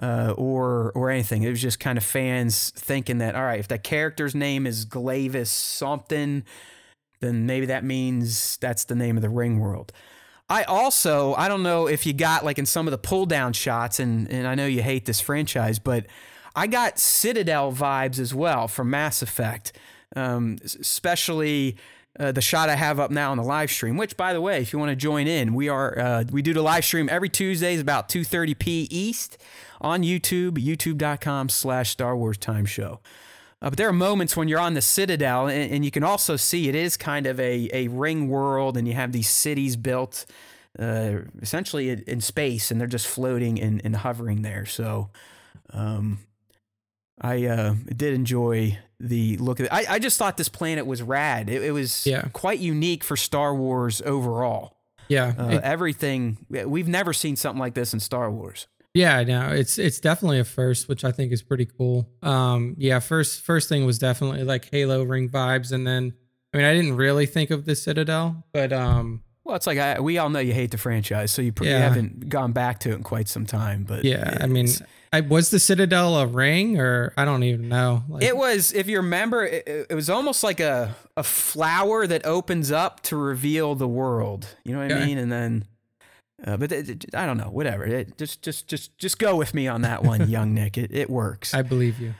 uh, 0.00 0.34
or 0.36 0.92
or 0.94 1.10
anything. 1.10 1.42
It 1.42 1.50
was 1.50 1.62
just 1.62 1.80
kind 1.80 1.98
of 1.98 2.04
fans 2.04 2.70
thinking 2.76 3.18
that 3.18 3.34
all 3.34 3.42
right, 3.44 3.60
if 3.60 3.68
that 3.68 3.82
character's 3.82 4.34
name 4.34 4.66
is 4.66 4.84
Glavis 4.84 5.50
something, 5.50 6.44
then 7.20 7.46
maybe 7.46 7.66
that 7.66 7.84
means 7.84 8.56
that's 8.58 8.84
the 8.84 8.94
name 8.94 9.16
of 9.16 9.22
the 9.22 9.28
ring 9.28 9.58
world. 9.58 9.92
I 10.48 10.64
also, 10.64 11.34
I 11.34 11.46
don't 11.46 11.62
know 11.62 11.86
if 11.86 12.04
you 12.06 12.12
got 12.12 12.44
like 12.44 12.58
in 12.58 12.66
some 12.66 12.88
of 12.88 12.90
the 12.90 12.98
pull 12.98 13.24
down 13.24 13.52
shots, 13.52 14.00
and, 14.00 14.28
and 14.30 14.48
I 14.48 14.56
know 14.56 14.66
you 14.66 14.82
hate 14.82 15.06
this 15.06 15.20
franchise, 15.20 15.78
but 15.78 16.06
I 16.56 16.66
got 16.66 16.98
Citadel 16.98 17.72
vibes 17.72 18.18
as 18.18 18.34
well 18.34 18.66
from 18.66 18.90
Mass 18.90 19.22
Effect, 19.22 19.72
um, 20.16 20.58
especially 20.64 21.76
uh, 22.18 22.32
the 22.32 22.40
shot 22.40 22.68
I 22.68 22.74
have 22.74 22.98
up 22.98 23.12
now 23.12 23.30
on 23.30 23.36
the 23.36 23.44
live 23.44 23.70
stream. 23.70 23.96
Which, 23.96 24.16
by 24.16 24.32
the 24.32 24.40
way, 24.40 24.60
if 24.60 24.72
you 24.72 24.80
want 24.80 24.90
to 24.90 24.96
join 24.96 25.28
in, 25.28 25.54
we 25.54 25.68
are 25.68 25.96
uh, 25.96 26.24
we 26.32 26.42
do 26.42 26.52
the 26.52 26.62
live 26.62 26.84
stream 26.84 27.08
every 27.08 27.28
Tuesdays 27.28 27.80
about 27.80 28.08
2:30 28.08 28.58
p 28.58 28.88
East 28.90 29.38
on 29.80 30.02
YouTube, 30.02 30.52
YouTube.com/slash 30.52 31.90
Star 31.90 32.16
Wars 32.16 32.38
Time 32.38 32.66
Show. 32.66 33.00
Uh, 33.62 33.68
but 33.68 33.76
there 33.76 33.88
are 33.88 33.92
moments 33.92 34.36
when 34.36 34.48
you're 34.48 34.60
on 34.60 34.74
the 34.74 34.80
Citadel, 34.80 35.46
and, 35.46 35.70
and, 35.70 35.84
you 35.84 35.90
can 35.90 36.02
also 36.02 36.36
see 36.36 36.68
it 36.68 36.74
is 36.74 36.96
kind 36.96 37.26
of 37.26 37.38
a, 37.38 37.68
a 37.74 37.88
ring 37.88 38.28
world, 38.28 38.76
and 38.76 38.88
you 38.88 38.94
have 38.94 39.12
these 39.12 39.28
cities 39.28 39.76
built 39.76 40.24
uh, 40.78 41.18
essentially 41.42 41.90
in 41.90 42.20
space, 42.20 42.70
and 42.70 42.80
they're 42.80 42.88
just 42.88 43.06
floating 43.06 43.60
and, 43.60 43.82
and 43.84 43.96
hovering 43.96 44.42
there. 44.42 44.64
So 44.64 45.10
um, 45.72 46.20
I 47.20 47.44
uh, 47.46 47.74
did 47.94 48.14
enjoy 48.14 48.78
the 48.98 49.36
look 49.38 49.60
of 49.60 49.66
it. 49.66 49.72
I, 49.72 49.84
I 49.88 49.98
just 49.98 50.16
thought 50.18 50.36
this 50.36 50.48
planet 50.48 50.86
was 50.86 51.02
rad. 51.02 51.50
It, 51.50 51.62
it 51.62 51.72
was 51.72 52.06
yeah. 52.06 52.28
quite 52.32 52.60
unique 52.60 53.04
for 53.04 53.16
Star 53.16 53.54
Wars 53.54 54.00
overall. 54.02 54.76
Yeah. 55.08 55.34
Uh, 55.38 55.48
it, 55.48 55.62
everything, 55.62 56.46
we've 56.48 56.88
never 56.88 57.12
seen 57.12 57.36
something 57.36 57.60
like 57.60 57.74
this 57.74 57.92
in 57.92 58.00
Star 58.00 58.30
Wars. 58.30 58.68
Yeah, 58.94 59.22
no, 59.22 59.50
it's 59.50 59.78
it's 59.78 60.00
definitely 60.00 60.40
a 60.40 60.44
first, 60.44 60.88
which 60.88 61.04
I 61.04 61.12
think 61.12 61.32
is 61.32 61.42
pretty 61.42 61.66
cool. 61.66 62.08
Um, 62.22 62.74
yeah, 62.76 62.98
first 62.98 63.42
first 63.42 63.68
thing 63.68 63.86
was 63.86 63.98
definitely 63.98 64.42
like 64.42 64.68
Halo 64.70 65.04
ring 65.04 65.28
vibes, 65.28 65.70
and 65.70 65.86
then 65.86 66.14
I 66.52 66.56
mean 66.56 66.66
I 66.66 66.74
didn't 66.74 66.96
really 66.96 67.26
think 67.26 67.50
of 67.50 67.66
the 67.66 67.76
Citadel, 67.76 68.44
but 68.52 68.72
um, 68.72 69.22
well, 69.44 69.56
it's 69.56 69.66
like 69.66 69.78
I, 69.78 70.00
we 70.00 70.18
all 70.18 70.28
know 70.28 70.38
you 70.38 70.52
hate 70.52 70.70
the 70.70 70.78
franchise, 70.78 71.32
so 71.32 71.42
you, 71.42 71.52
yeah. 71.60 71.78
haven't 71.78 72.28
gone 72.28 72.52
back 72.52 72.78
to 72.80 72.90
it 72.90 72.94
in 72.94 73.02
quite 73.02 73.26
some 73.26 73.46
time. 73.46 73.84
But 73.84 74.04
yeah, 74.04 74.38
I 74.40 74.46
mean, 74.46 74.68
I, 75.12 75.22
was 75.22 75.50
the 75.50 75.58
Citadel 75.58 76.16
a 76.18 76.26
ring, 76.26 76.78
or 76.78 77.12
I 77.16 77.24
don't 77.24 77.42
even 77.42 77.68
know. 77.68 78.04
Like, 78.08 78.22
it 78.22 78.36
was, 78.36 78.72
if 78.72 78.86
you 78.88 78.98
remember, 78.98 79.44
it, 79.44 79.86
it, 79.90 79.94
was 79.94 80.10
almost 80.10 80.44
like 80.44 80.60
a 80.60 80.94
a 81.16 81.22
flower 81.22 82.06
that 82.06 82.26
opens 82.26 82.70
up 82.70 83.00
to 83.04 83.16
reveal 83.16 83.74
the 83.74 83.88
world. 83.88 84.46
You 84.64 84.74
know 84.74 84.82
what 84.82 84.92
okay. 84.92 85.02
I 85.02 85.06
mean? 85.06 85.18
And 85.18 85.32
then 85.32 85.64
uh, 86.46 86.56
but 86.56 86.72
it, 86.72 86.88
it, 86.88 87.14
I 87.14 87.26
don't 87.26 87.36
know, 87.36 87.50
whatever. 87.50 87.84
It, 87.84 88.16
just, 88.16 88.42
just, 88.42 88.66
just, 88.66 88.96
just 88.98 89.18
go 89.18 89.36
with 89.36 89.54
me 89.54 89.68
on 89.68 89.82
that 89.82 90.02
one, 90.04 90.28
young 90.28 90.54
Nick. 90.54 90.78
It, 90.78 90.92
it 90.92 91.10
works. 91.10 91.54
I 91.54 91.62
believe 91.62 91.98
you. 92.00 92.14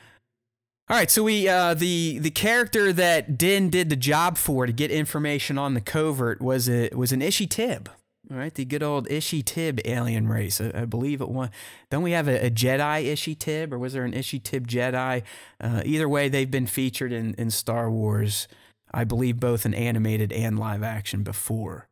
All 0.91 0.97
right, 0.97 1.09
so 1.09 1.23
we 1.23 1.49
uh, 1.49 1.75
the 1.75 2.19
the 2.19 2.33
character 2.33 2.93
that 2.93 3.39
Din 3.39 3.71
did 3.71 3.91
the 3.91 3.97
job 3.97 4.37
for 4.37 4.67
to 4.67 4.73
get 4.73 4.91
information 4.91 5.57
on 5.57 5.75
the 5.75 5.81
covert 5.81 6.43
was 6.43 6.69
a 6.69 6.91
was 6.93 7.13
an 7.13 7.23
Ishi 7.23 7.47
Tib. 7.47 7.89
All 8.29 8.37
right, 8.37 8.53
the 8.53 8.65
good 8.65 8.83
old 8.83 9.09
Ishi 9.09 9.41
Tib 9.45 9.81
alien 9.85 10.27
race. 10.27 10.61
I, 10.61 10.73
I 10.75 10.85
believe 10.87 11.21
it 11.21 11.29
was. 11.29 11.51
Don't 11.91 12.03
we 12.03 12.11
have 12.11 12.27
a, 12.27 12.47
a, 12.47 12.51
Jedi 12.51 13.05
Ishi 13.05 13.37
Tib, 13.37 13.73
or 13.73 13.79
was 13.79 13.93
there 13.93 14.05
an 14.05 14.15
Ishi 14.15 14.41
Tib 14.41 14.67
Jedi? 14.67 15.23
Uh, 15.61 15.83
either 15.85 16.09
way, 16.09 16.29
they've 16.29 16.51
been 16.51 16.67
featured 16.67 17.13
in 17.13 17.35
in 17.35 17.51
Star 17.51 17.89
Wars. 17.89 18.49
I 18.93 19.05
believe 19.05 19.39
both 19.39 19.65
in 19.65 19.75
animated 19.75 20.33
and 20.33 20.59
live 20.59 20.83
action 20.83 21.23
before. 21.23 21.87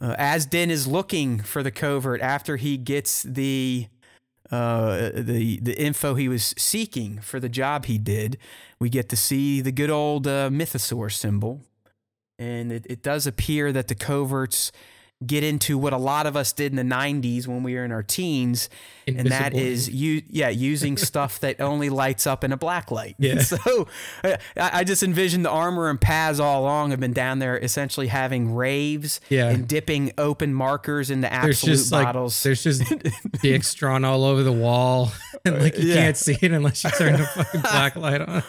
Uh, 0.00 0.14
as 0.18 0.46
Din 0.46 0.70
is 0.70 0.86
looking 0.86 1.40
for 1.40 1.62
the 1.62 1.70
covert 1.70 2.20
after 2.20 2.56
he 2.56 2.76
gets 2.76 3.22
the 3.22 3.88
uh, 4.50 5.10
the 5.14 5.58
the 5.60 5.76
info 5.80 6.14
he 6.14 6.28
was 6.28 6.54
seeking 6.56 7.18
for 7.18 7.40
the 7.40 7.48
job 7.48 7.86
he 7.86 7.98
did, 7.98 8.38
we 8.78 8.88
get 8.88 9.08
to 9.08 9.16
see 9.16 9.60
the 9.60 9.72
good 9.72 9.90
old 9.90 10.26
uh, 10.26 10.48
mythosaur 10.50 11.10
symbol, 11.10 11.62
and 12.38 12.70
it, 12.70 12.86
it 12.88 13.02
does 13.02 13.26
appear 13.26 13.72
that 13.72 13.88
the 13.88 13.94
coverts 13.94 14.70
get 15.26 15.42
into 15.42 15.78
what 15.78 15.94
a 15.94 15.96
lot 15.96 16.26
of 16.26 16.36
us 16.36 16.52
did 16.52 16.72
in 16.72 16.76
the 16.76 16.94
90s 16.94 17.46
when 17.46 17.62
we 17.62 17.74
were 17.74 17.84
in 17.86 17.90
our 17.90 18.02
teens 18.02 18.68
and 19.08 19.28
that 19.28 19.54
is 19.54 19.88
you 19.88 20.20
yeah 20.28 20.50
using 20.50 20.96
stuff 20.98 21.40
that 21.40 21.58
only 21.58 21.88
lights 21.88 22.26
up 22.26 22.44
in 22.44 22.52
a 22.52 22.56
black 22.56 22.90
light 22.90 23.14
Yeah. 23.18 23.38
so 23.40 23.88
I, 24.22 24.36
I 24.58 24.84
just 24.84 25.02
envisioned 25.02 25.42
the 25.46 25.50
armor 25.50 25.88
and 25.88 25.98
Paz 25.98 26.38
all 26.38 26.60
along 26.60 26.90
have 26.90 27.00
been 27.00 27.14
down 27.14 27.38
there 27.38 27.56
essentially 27.58 28.08
having 28.08 28.54
raves 28.54 29.18
Yeah. 29.30 29.48
and 29.48 29.66
dipping 29.66 30.12
open 30.18 30.52
markers 30.52 31.10
into 31.10 31.28
There's 31.30 31.56
Absolut 31.56 31.76
just 31.78 31.92
like 31.92 32.04
bottles 32.04 32.42
there's 32.42 32.62
just 32.62 32.82
dicks 33.40 33.72
drawn 33.72 34.04
all 34.04 34.22
over 34.22 34.42
the 34.42 34.52
wall, 34.52 35.12
and 35.46 35.58
like 35.62 35.78
you 35.78 35.88
Yeah. 35.88 35.94
can't 35.94 36.16
see 36.18 36.36
it 36.42 36.52
unless 36.52 36.84
you 36.84 36.90
turn 36.90 37.14
the 37.14 37.24
fucking 37.26 37.60
black 37.62 37.96
light 37.96 38.20
on. 38.20 38.42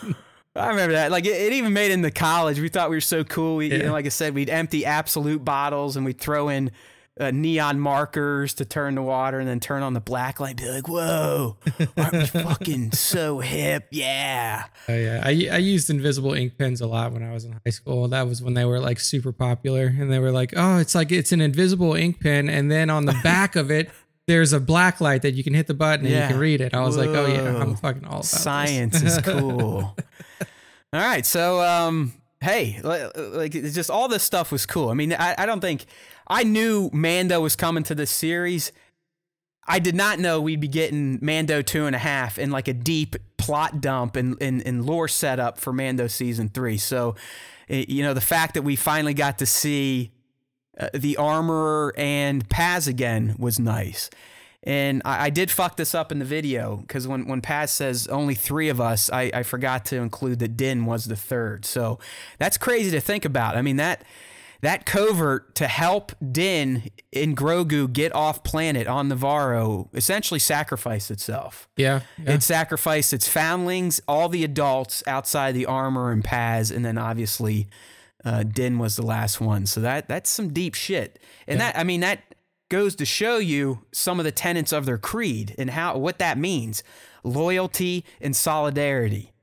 I 0.57 0.69
remember 0.69 0.93
that. 0.93 1.11
Like 1.11 1.25
it, 1.25 1.29
it 1.39 1.53
even 1.53 1.73
made 1.73 1.91
in 1.91 2.01
the 2.01 2.11
college. 2.11 2.59
We 2.59 2.69
thought 2.69 2.89
we 2.89 2.97
were 2.97 3.01
so 3.01 3.23
cool. 3.23 3.57
We, 3.57 3.71
you 3.71 3.77
Yeah. 3.77 3.85
know, 3.87 3.91
like 3.93 4.05
I 4.05 4.09
said, 4.09 4.33
we'd 4.33 4.49
empty 4.49 4.85
Absolut 4.85 5.43
bottles 5.45 5.95
and 5.95 6.05
we'd 6.05 6.19
throw 6.19 6.49
in 6.49 6.71
uh, 7.19 7.31
neon 7.31 7.79
markers 7.79 8.53
to 8.53 8.63
turn 8.63 8.93
the 8.93 9.01
water 9.01 9.39
and 9.39 9.47
then 9.49 9.59
turn 9.59 9.81
on 9.81 9.93
the 9.93 9.99
black 9.99 10.39
light. 10.39 10.55
Be 10.57 10.69
like, 10.69 10.87
"Whoa, 10.87 11.57
aren't 11.97 12.13
we 12.13 12.25
fucking 12.27 12.91
so 12.91 13.39
hip? 13.39 13.87
Yeah." 13.89 14.65
Oh 14.87 14.93
yeah, 14.95 15.21
I 15.25 15.29
I 15.51 15.57
used 15.57 15.89
invisible 15.89 16.33
ink 16.35 16.59
pens 16.59 16.79
a 16.79 16.85
lot 16.85 17.13
when 17.13 17.23
I 17.23 17.33
was 17.33 17.43
in 17.43 17.53
high 17.53 17.71
school. 17.71 18.07
That 18.09 18.27
was 18.27 18.43
when 18.43 18.53
they 18.53 18.65
were 18.65 18.79
like 18.79 18.99
super 18.99 19.31
popular, 19.31 19.87
and 19.87 20.11
they 20.11 20.19
were 20.19 20.29
like, 20.31 20.53
oh, 20.55 20.77
it's 20.77 20.93
like 20.93 21.11
it's 21.11 21.31
an 21.31 21.41
invisible 21.41 21.95
ink 21.95 22.19
pen, 22.19 22.49
and 22.49 22.69
then 22.69 22.91
on 22.91 23.05
the 23.05 23.19
back 23.23 23.55
of 23.55 23.71
it. 23.71 23.89
There's 24.27 24.51
a 24.51 24.59
black 24.59 24.99
light 24.99 25.21
that 25.21 25.35
you 25.35 25.43
can 25.45 25.53
hit 25.53 25.67
the 25.67 25.73
button 25.73 26.05
and 26.05 26.13
Yeah. 26.13 26.23
you 26.27 26.31
can 26.33 26.39
read 26.41 26.59
it. 26.59 26.73
I 26.73 26.81
was 26.81 26.97
like, 26.97 27.07
oh 27.07 27.27
yeah, 27.27 27.61
I'm 27.61 27.77
fucking 27.77 28.03
all 28.03 28.15
about. 28.15 28.25
Science 28.25 29.01
is 29.01 29.17
cool. 29.19 29.95
all 30.97 31.03
right, 31.03 31.25
so 31.25 31.61
um, 31.61 32.13
hey, 32.41 32.79
li- 32.83 33.09
like 33.15 33.51
just 33.51 33.89
all 33.89 34.07
this 34.07 34.23
stuff 34.23 34.51
was 34.51 34.65
cool. 34.65 34.89
I 34.89 34.93
mean, 34.93 35.13
I, 35.13 35.35
I 35.37 35.45
don't 35.45 35.61
think 35.61 35.85
I 36.27 36.43
knew 36.43 36.89
Mando 36.93 37.41
was 37.41 37.55
coming 37.55 37.83
to 37.83 37.95
this 37.95 38.11
series. 38.11 38.71
I 39.67 39.79
did 39.79 39.95
not 39.95 40.19
know 40.19 40.39
we'd 40.39 40.61
be 40.61 40.67
getting 40.67 41.19
Mando 41.21 41.61
two 41.61 41.85
and 41.85 41.95
a 41.95 41.99
half 41.99 42.37
and 42.37 42.51
like 42.51 42.67
a 42.67 42.73
deep 42.73 43.15
plot 43.37 43.81
dump 43.81 44.15
and, 44.15 44.41
and, 44.41 44.65
and 44.65 44.85
lore 44.85 45.07
setup 45.07 45.59
for 45.59 45.73
Mando 45.73 46.07
season 46.07 46.49
three. 46.49 46.77
So, 46.77 47.15
eh, 47.69 47.85
you 47.87 48.01
know, 48.01 48.13
the 48.13 48.21
fact 48.21 48.53
that 48.53 48.61
we 48.61 48.75
finally 48.77 49.13
got 49.13 49.39
to 49.39 49.45
see 49.45 50.11
uh, 50.79 50.89
the 50.93 51.17
armorer 51.17 51.93
and 51.97 52.47
Paz 52.49 52.87
again 52.87 53.35
was 53.37 53.59
nice. 53.59 54.09
And 54.67 55.01
I, 55.05 55.27
I 55.27 55.29
did 55.29 55.49
fuck 55.49 55.77
this 55.77 55.95
up 55.95 56.11
in 56.11 56.19
the 56.19 56.25
video 56.25 56.75
because 56.75 57.07
when, 57.07 57.25
when 57.25 57.39
Paz 57.39 57.71
says 57.71 58.05
only 58.07 58.35
three 58.35 58.67
of 58.67 58.81
us, 58.81 59.09
I, 59.09 59.31
I 59.33 59.43
forgot 59.43 59.85
to 59.85 59.95
include 59.95 60.39
that 60.39 60.57
Din 60.57 60.85
was 60.85 61.05
the 61.05 61.15
third. 61.15 61.63
So 61.63 61.99
that's 62.37 62.57
crazy 62.57 62.91
to 62.91 62.99
think 62.99 63.23
about. 63.23 63.55
I 63.55 63.61
mean, 63.61 63.77
that 63.77 64.03
that 64.59 64.85
covert 64.85 65.55
to 65.55 65.67
help 65.67 66.11
Din 66.31 66.89
and 67.13 67.37
Grogu 67.37 67.93
get 67.93 68.13
off 68.13 68.43
planet 68.43 68.87
on 68.87 69.07
Nevarro 69.07 69.87
essentially 69.93 70.39
sacrificed 70.39 71.11
itself. 71.11 71.69
Yeah, 71.77 72.01
yeah. 72.17 72.33
It 72.33 72.43
sacrificed 72.43 73.13
its 73.13 73.29
foundlings, 73.29 74.01
all 74.05 74.27
the 74.27 74.43
adults 74.43 75.01
outside 75.07 75.55
the 75.55 75.67
armor 75.67 76.11
and 76.11 76.23
Paz, 76.23 76.71
and 76.71 76.83
then 76.83 76.97
obviously 76.97 77.69
uh, 78.25 78.43
Din 78.43 78.79
was 78.79 78.97
the 78.97 79.05
last 79.05 79.39
one. 79.39 79.65
So 79.65 79.79
that 79.79 80.09
that's 80.09 80.29
some 80.29 80.51
deep 80.51 80.73
shit. 80.73 81.19
And 81.47 81.61
that 81.61 81.77
I 81.77 81.85
mean 81.85 82.01
that 82.01 82.26
goes 82.69 82.95
to 82.95 83.05
show 83.05 83.37
you 83.37 83.79
some 83.91 84.19
of 84.19 84.25
the 84.25 84.31
tenets 84.31 84.71
of 84.71 84.85
their 84.85 84.97
creed 84.97 85.55
and 85.57 85.71
how 85.71 85.97
what 85.97 86.19
that 86.19 86.37
means: 86.37 86.83
loyalty 87.23 88.05
and 88.21 88.35
solidarity. 88.35 89.33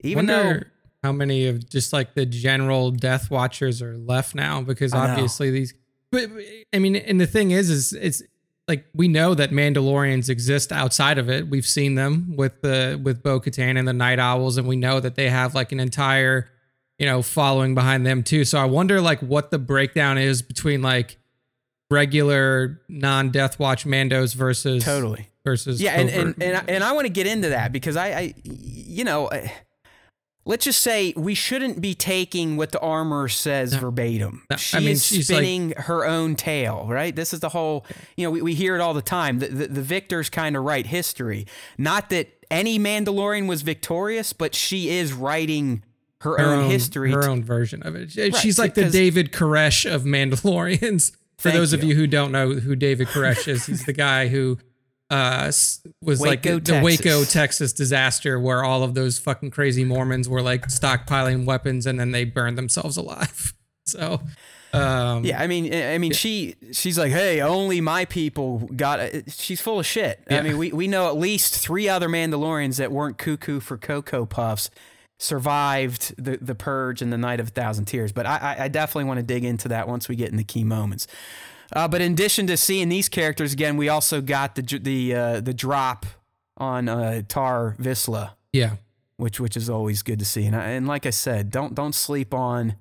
Even 0.00 0.26
though 0.26 0.60
how 1.02 1.12
many 1.12 1.46
of 1.46 1.68
just 1.68 1.92
like 1.92 2.14
the 2.14 2.24
general 2.24 2.90
Death 2.90 3.30
Watchers 3.30 3.82
are 3.82 3.96
left 3.96 4.34
now 4.34 4.62
because 4.62 4.94
I 4.94 5.06
know. 5.06 5.12
obviously 5.12 5.50
these. 5.50 5.74
But 6.10 6.30
I 6.72 6.78
mean, 6.78 6.96
and 6.96 7.20
the 7.20 7.26
thing 7.26 7.50
is, 7.50 7.70
is 7.70 7.92
it's 7.92 8.22
like 8.68 8.84
we 8.94 9.08
know 9.08 9.34
that 9.34 9.50
Mandalorians 9.50 10.28
exist 10.28 10.70
outside 10.70 11.18
of 11.18 11.28
it. 11.28 11.48
We've 11.48 11.66
seen 11.66 11.94
them 11.94 12.36
with 12.36 12.62
the 12.62 13.00
with 13.02 13.22
Bo 13.22 13.40
Katan 13.40 13.78
and 13.78 13.88
the 13.88 13.92
Night 13.92 14.18
Owls, 14.18 14.56
and 14.56 14.68
we 14.68 14.76
know 14.76 15.00
that 15.00 15.14
they 15.16 15.28
have 15.28 15.54
like 15.54 15.72
an 15.72 15.80
entire, 15.80 16.50
you 16.98 17.06
know, 17.06 17.22
following 17.22 17.74
behind 17.74 18.06
them 18.06 18.22
too. 18.22 18.44
So 18.44 18.58
I 18.58 18.66
wonder 18.66 19.00
like 19.00 19.20
what 19.20 19.50
the 19.50 19.58
breakdown 19.58 20.18
is 20.18 20.42
between 20.42 20.82
like 20.82 21.18
regular 21.92 22.80
non 22.88 23.30
Death 23.30 23.58
Watch 23.58 23.84
Mandos 23.84 24.34
versus 24.34 24.84
totally. 24.84 25.28
versus 25.44 25.80
yeah 25.80 25.92
and 26.00 26.08
and 26.10 26.42
and, 26.42 26.56
I- 26.56 26.64
and 26.68 26.84
I 26.84 26.92
want 26.92 27.06
to 27.06 27.12
get 27.12 27.26
into 27.26 27.50
that 27.50 27.72
because 27.72 27.96
I, 27.96 28.06
I 28.08 28.34
you 28.44 29.04
know 29.04 29.30
I- 29.30 29.52
let's 30.44 30.64
just 30.64 30.80
say 30.80 31.12
we 31.16 31.34
shouldn't 31.34 31.80
be 31.80 31.94
taking 31.94 32.56
what 32.56 32.72
the 32.72 32.80
armor 32.80 33.28
says 33.28 33.74
verbatim 33.74 34.42
No, 34.50 34.54
I 34.54 34.56
she 34.58 34.76
mean, 34.78 34.88
is 34.88 35.04
she's 35.06 35.30
like- 35.30 35.38
spinning 35.38 35.72
her 35.76 36.04
own 36.04 36.34
tale 36.36 36.86
right 36.88 37.14
this 37.14 37.32
is 37.32 37.40
the 37.40 37.50
whole 37.50 37.86
you 38.16 38.24
know 38.26 38.30
we, 38.30 38.42
we 38.42 38.54
hear 38.54 38.74
it 38.74 38.80
all 38.80 38.94
the 38.94 39.02
time 39.02 39.38
the, 39.38 39.46
the, 39.48 39.66
the 39.68 39.82
victors 39.82 40.28
kind 40.30 40.56
of 40.56 40.64
write 40.64 40.86
history 40.86 41.46
not 41.78 42.10
that 42.10 42.28
any 42.50 42.78
mandalorian 42.78 43.46
was 43.46 43.62
victorious 43.62 44.32
but 44.32 44.54
she 44.54 44.88
is 44.90 45.12
writing 45.12 45.84
her, 46.22 46.36
her 46.38 46.44
own, 46.44 46.58
own 46.64 46.70
history 46.70 47.10
her 47.12 47.22
to- 47.22 47.28
own 47.30 47.42
version 47.42 47.82
of 47.82 47.96
it. 47.96 48.10
She's 48.12 48.54
so- 48.56 48.62
like 48.62 48.74
the 48.74 48.88
David 48.90 49.32
Koresh 49.32 49.90
of 49.92 50.02
Mandalorians. 50.02 51.10
For 51.42 51.50
Thank 51.50 51.58
those 51.58 51.72
of 51.72 51.82
you. 51.82 51.88
you 51.88 51.94
who 51.96 52.06
don't 52.06 52.30
know 52.30 52.52
who 52.52 52.76
David 52.76 53.08
Koresh 53.08 53.48
is, 53.48 53.66
he's 53.66 53.84
the 53.84 53.92
guy 53.92 54.28
who 54.28 54.58
uh, 55.10 55.50
was 56.00 56.20
like 56.20 56.42
the, 56.42 56.60
the 56.60 56.80
Waco, 56.80 57.24
Texas. 57.24 57.72
Disaster, 57.72 58.38
where 58.38 58.62
all 58.62 58.84
of 58.84 58.94
those 58.94 59.18
fucking 59.18 59.50
crazy 59.50 59.84
Mormons 59.84 60.28
were 60.28 60.40
like 60.40 60.68
stockpiling 60.68 61.44
weapons 61.44 61.84
and 61.84 61.98
then 61.98 62.12
they 62.12 62.24
burned 62.24 62.56
themselves 62.56 62.96
alive. 62.96 63.54
So, 63.84 64.22
um, 64.72 65.24
Yeah, 65.24 65.42
I 65.42 65.48
mean, 65.48 65.74
I 65.74 65.98
mean, 65.98 66.12
she 66.12 66.54
she's 66.70 66.96
like, 66.96 67.10
hey, 67.10 67.40
only 67.40 67.80
my 67.80 68.04
people 68.04 68.70
got. 68.76 69.00
It. 69.00 69.32
She's 69.32 69.60
full 69.60 69.80
of 69.80 69.86
shit. 69.86 70.22
I 70.30 70.40
mean, 70.40 70.56
we 70.56 70.70
we 70.70 70.86
know 70.86 71.08
at 71.08 71.16
least 71.16 71.56
three 71.58 71.88
other 71.88 72.08
Mandalorians 72.08 72.76
that 72.76 72.92
weren't 72.92 73.18
cuckoo 73.18 73.58
for 73.58 73.76
cocoa 73.76 74.24
puffs 74.24 74.70
survived 75.22 76.14
the 76.22 76.36
the 76.40 76.54
purge 76.54 77.00
and 77.00 77.12
the 77.12 77.18
night 77.18 77.40
of 77.40 77.48
a 77.48 77.50
thousand 77.50 77.84
tears. 77.86 78.12
But 78.12 78.26
I 78.26 78.36
I- 78.58 78.64
I 78.64 78.68
definitely 78.68 79.04
want 79.04 79.18
to 79.18 79.22
dig 79.22 79.44
into 79.44 79.68
that 79.68 79.86
once 79.88 80.08
we 80.08 80.16
get 80.16 80.30
in 80.30 80.36
the 80.36 80.44
key 80.44 80.64
moments. 80.64 81.06
Uh, 81.74 81.88
but 81.88 82.00
in 82.02 82.12
addition 82.12 82.46
to 82.48 82.56
seeing 82.56 82.88
these 82.90 83.08
characters 83.08 83.52
again, 83.52 83.76
we 83.76 83.88
also 83.88 84.20
got 84.20 84.54
the 84.56 84.62
the 84.62 85.14
uh, 85.14 85.40
the 85.40 85.54
drop 85.54 86.04
on 86.58 86.88
uh, 86.88 87.22
Tarre 87.28 87.76
Vizsla 87.80 88.32
yeah, 88.52 88.76
which 89.16 89.40
which 89.40 89.56
is 89.56 89.70
always 89.70 90.02
good 90.02 90.18
to 90.18 90.24
see. 90.24 90.44
And 90.44 90.54
I, 90.54 90.64
and 90.70 90.86
like 90.86 91.06
I 91.06 91.10
said, 91.10 91.50
don't 91.50 91.74
don't 91.74 91.94
sleep 91.94 92.34
on 92.34 92.74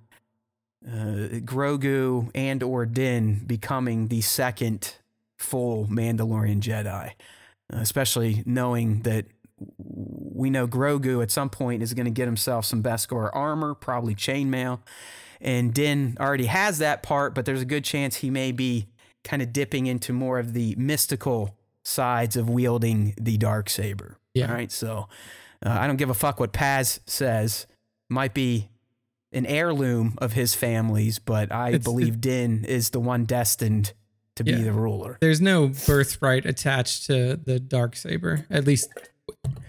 uh, 0.86 1.40
Grogu 1.46 2.30
and 2.36 2.62
or 2.64 2.86
Din 2.86 3.36
becoming 3.46 4.08
the 4.10 4.22
second 4.22 4.96
full 5.38 5.86
Mandalorian 5.88 6.60
Jedi, 6.60 7.12
especially 7.70 8.44
knowing 8.46 9.04
that 9.04 9.26
we 9.78 10.50
know 10.50 10.68
Grogu 10.68 11.22
at 11.22 11.32
some 11.32 11.50
point 11.50 11.84
is 11.84 11.94
going 11.94 12.06
to 12.06 12.12
get 12.12 12.26
himself 12.26 12.66
some 12.66 12.82
Beskar 12.82 13.30
armor, 13.34 13.74
probably 13.74 14.16
chainmail, 14.16 14.80
and 15.40 15.74
Din 15.74 16.18
already 16.20 16.46
has 16.46 16.80
that 16.80 17.04
part, 17.04 17.34
but 17.36 17.46
there's 17.46 17.62
a 17.62 17.66
good 17.66 17.84
chance 17.84 18.18
he 18.18 18.30
may 18.30 18.52
be 18.52 18.88
kind 19.24 19.42
of 19.42 19.54
dipping 19.54 19.88
into 19.88 20.14
more 20.14 20.40
of 20.40 20.54
the 20.54 20.76
mystical 20.78 21.56
sides 21.84 22.36
of 22.36 22.50
wielding 22.50 23.14
the 23.20 23.38
dark 23.38 23.70
saber. 23.70 24.18
Yeah. 24.34 24.48
All 24.48 24.54
right, 24.54 24.72
so 24.72 25.08
uh, 25.66 25.70
I 25.70 25.88
don't 25.88 25.98
give 25.98 26.10
a 26.10 26.14
fuck 26.16 26.40
what 26.40 26.54
Paz 26.54 27.00
says. 27.06 27.68
Might 28.10 28.34
be 28.34 28.70
an 29.32 29.46
heirloom 29.46 30.16
of 30.20 30.34
his 30.34 30.54
family's, 30.56 31.18
but 31.20 31.52
I 31.52 31.70
It's- 31.70 31.84
believe 31.84 32.20
Din 32.22 32.66
is 32.66 32.90
the 32.92 33.00
one 33.00 33.26
destined 33.26 33.94
to 34.36 34.44
be 34.46 34.54
the 34.56 34.72
ruler. 34.72 35.18
there's 35.22 35.42
no 35.42 35.68
birthright 35.68 36.46
attached 36.46 37.06
to 37.08 37.36
the 37.44 37.60
dark 37.60 37.96
saber, 37.96 38.46
at 38.50 38.66
least 38.66 38.90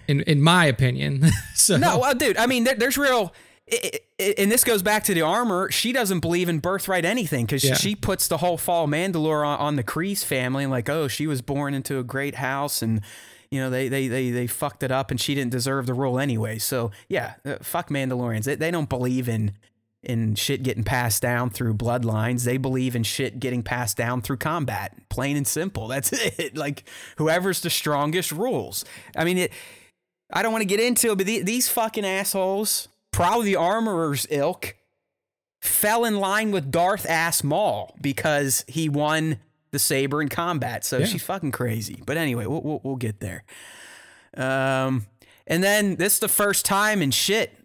in 0.07 0.21
in 0.21 0.41
my 0.41 0.65
opinion. 0.65 1.25
so 1.55 1.77
No, 1.77 1.99
well, 1.99 2.13
dude. 2.15 2.37
I 2.37 2.45
mean, 2.45 2.63
there, 2.63 2.75
there's 2.75 2.97
real. 2.97 3.33
i 3.71 3.91
i 4.19 4.33
and 4.37 4.51
this 4.51 4.63
goes 4.63 4.81
back 4.81 5.03
to 5.05 5.13
the 5.13 5.21
armor. 5.21 5.69
She 5.71 5.91
doesn't 5.91 6.19
believe 6.19 6.49
in 6.49 6.59
birthright 6.59 7.05
anything 7.05 7.45
because 7.45 7.63
Yeah. 7.63 7.75
she 7.75 7.95
puts 7.95 8.27
the 8.27 8.37
whole 8.37 8.57
fall 8.57 8.87
Mandalore 8.87 9.45
on, 9.45 9.59
on 9.59 9.75
the 9.75 9.83
Kreese 9.83 10.23
family, 10.23 10.63
and 10.63 10.71
like, 10.71 10.89
oh, 10.89 11.07
she 11.07 11.27
was 11.27 11.41
born 11.41 11.73
into 11.73 11.97
a 11.99 12.03
great 12.03 12.35
house, 12.35 12.81
and 12.81 13.01
you 13.51 13.59
know 13.59 13.69
they 13.69 13.87
they 13.89 14.07
they 14.07 14.31
they 14.31 14.47
fucked 14.47 14.83
it 14.83 14.91
up, 14.91 15.11
and 15.11 15.19
she 15.19 15.35
didn't 15.35 15.51
deserve 15.51 15.85
the 15.87 15.93
role 15.93 16.19
anyway. 16.19 16.57
So 16.59 16.91
yeah, 17.09 17.35
uh, 17.45 17.55
fuck 17.61 17.89
Mandalorians. 17.89 18.43
They, 18.45 18.55
they 18.55 18.71
don't 18.71 18.89
believe 18.89 19.27
in 19.29 19.53
in 20.03 20.35
shit 20.35 20.63
getting 20.63 20.83
passed 20.83 21.21
down 21.21 21.49
through 21.49 21.73
bloodlines. 21.75 22.43
They 22.43 22.57
believe 22.57 22.95
in 22.95 23.03
shit 23.03 23.39
getting 23.39 23.63
passed 23.63 23.95
down 23.97 24.21
through 24.21 24.37
combat. 24.37 24.93
Plain 25.09 25.37
and 25.37 25.47
simple. 25.47 25.87
That's 25.87 26.11
it. 26.39 26.57
Like 26.57 26.83
whoever's 27.17 27.61
the 27.61 27.69
strongest 27.69 28.31
rules. 28.31 28.83
I 29.15 29.23
mean 29.23 29.37
it. 29.37 29.51
I 30.31 30.41
don't 30.41 30.51
want 30.51 30.61
to 30.63 30.67
get 30.67 30.79
into 30.79 31.11
it, 31.11 31.17
but 31.17 31.27
the, 31.27 31.41
these 31.43 31.69
fucking 31.69 32.05
assholes, 32.05 32.87
probably 33.11 33.45
the 33.45 33.55
armorer's 33.57 34.25
ilk, 34.31 34.75
fell 35.61 36.05
in 36.05 36.19
line 36.19 36.51
with 36.51 36.71
Darth 36.71 37.05
Ass 37.07 37.43
Maul 37.43 37.95
because 38.01 38.65
he 38.67 38.89
won 38.89 39.37
the 39.71 39.79
saber 39.79 40.21
in 40.21 40.29
combat. 40.29 40.83
So 40.85 40.97
Yeah. 40.99 41.05
she's 41.05 41.23
fucking 41.23 41.51
crazy. 41.51 42.01
But 42.05 42.17
anyway, 42.17 42.45
we'll, 42.47 42.61
we'll, 42.61 42.81
we'll 42.83 42.95
get 42.95 43.19
there. 43.19 43.43
Um, 44.35 45.05
and 45.45 45.63
then 45.63 45.95
this 45.97 46.15
is 46.15 46.19
the 46.19 46.27
first 46.27 46.65
time 46.65 47.01
in 47.01 47.11
shit 47.11 47.55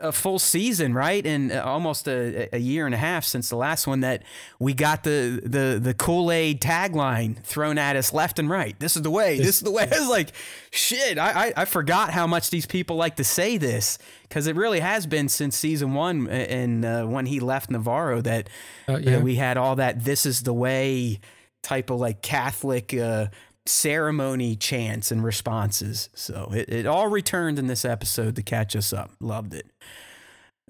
a 0.00 0.12
full 0.12 0.38
season, 0.38 0.94
right? 0.94 1.24
And 1.24 1.52
uh, 1.52 1.62
almost 1.64 2.06
a, 2.08 2.48
a 2.54 2.58
year 2.58 2.86
and 2.86 2.94
a 2.94 2.98
half 2.98 3.24
since 3.24 3.48
the 3.48 3.56
last 3.56 3.86
one 3.86 4.00
that 4.00 4.22
we 4.58 4.74
got 4.74 5.04
the 5.04 5.40
the 5.44 5.78
the 5.80 5.94
Kool 5.94 6.30
Aid 6.30 6.60
tagline 6.60 7.42
thrown 7.42 7.78
at 7.78 7.96
us 7.96 8.12
left 8.12 8.38
and 8.38 8.50
right. 8.50 8.78
This 8.78 8.96
is 8.96 9.02
the 9.02 9.10
way. 9.10 9.38
This, 9.38 9.56
is 9.56 9.60
the 9.62 9.70
way. 9.70 9.88
I 9.92 9.98
was 9.98 10.08
like, 10.08 10.32
shit. 10.70 11.18
I, 11.18 11.46
I 11.48 11.52
I 11.58 11.64
forgot 11.64 12.10
how 12.10 12.26
much 12.26 12.50
these 12.50 12.66
people 12.66 12.96
like 12.96 13.16
to 13.16 13.24
say 13.24 13.56
this 13.58 13.98
because 14.22 14.46
it 14.46 14.56
really 14.56 14.80
has 14.80 15.06
been 15.06 15.28
since 15.28 15.56
season 15.56 15.94
one 15.94 16.28
and 16.28 16.84
uh, 16.84 17.04
when 17.04 17.26
he 17.26 17.40
left 17.40 17.70
Nevarro 17.70 18.22
that 18.22 18.48
Uh, 18.88 18.96
yeah. 18.98 19.10
yeah. 19.10 19.18
we 19.18 19.36
had 19.36 19.56
all 19.56 19.76
that 19.76 20.04
this 20.04 20.26
is 20.26 20.42
the 20.42 20.52
way 20.54 21.20
type 21.62 21.90
of 21.90 21.98
like 22.00 22.22
Catholic 22.22 22.94
uh, 22.94 23.26
ceremony 23.68 24.56
chants 24.56 25.10
and 25.10 25.24
responses. 25.24 26.08
So 26.14 26.50
it, 26.54 26.68
it 26.68 26.86
all 26.86 27.08
returned 27.08 27.58
in 27.58 27.66
this 27.66 27.84
episode 27.84 28.36
to 28.36 28.42
catch 28.42 28.74
us 28.76 28.92
up. 28.92 29.10
Loved 29.20 29.54
it. 29.54 29.70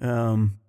Um, 0.01 0.59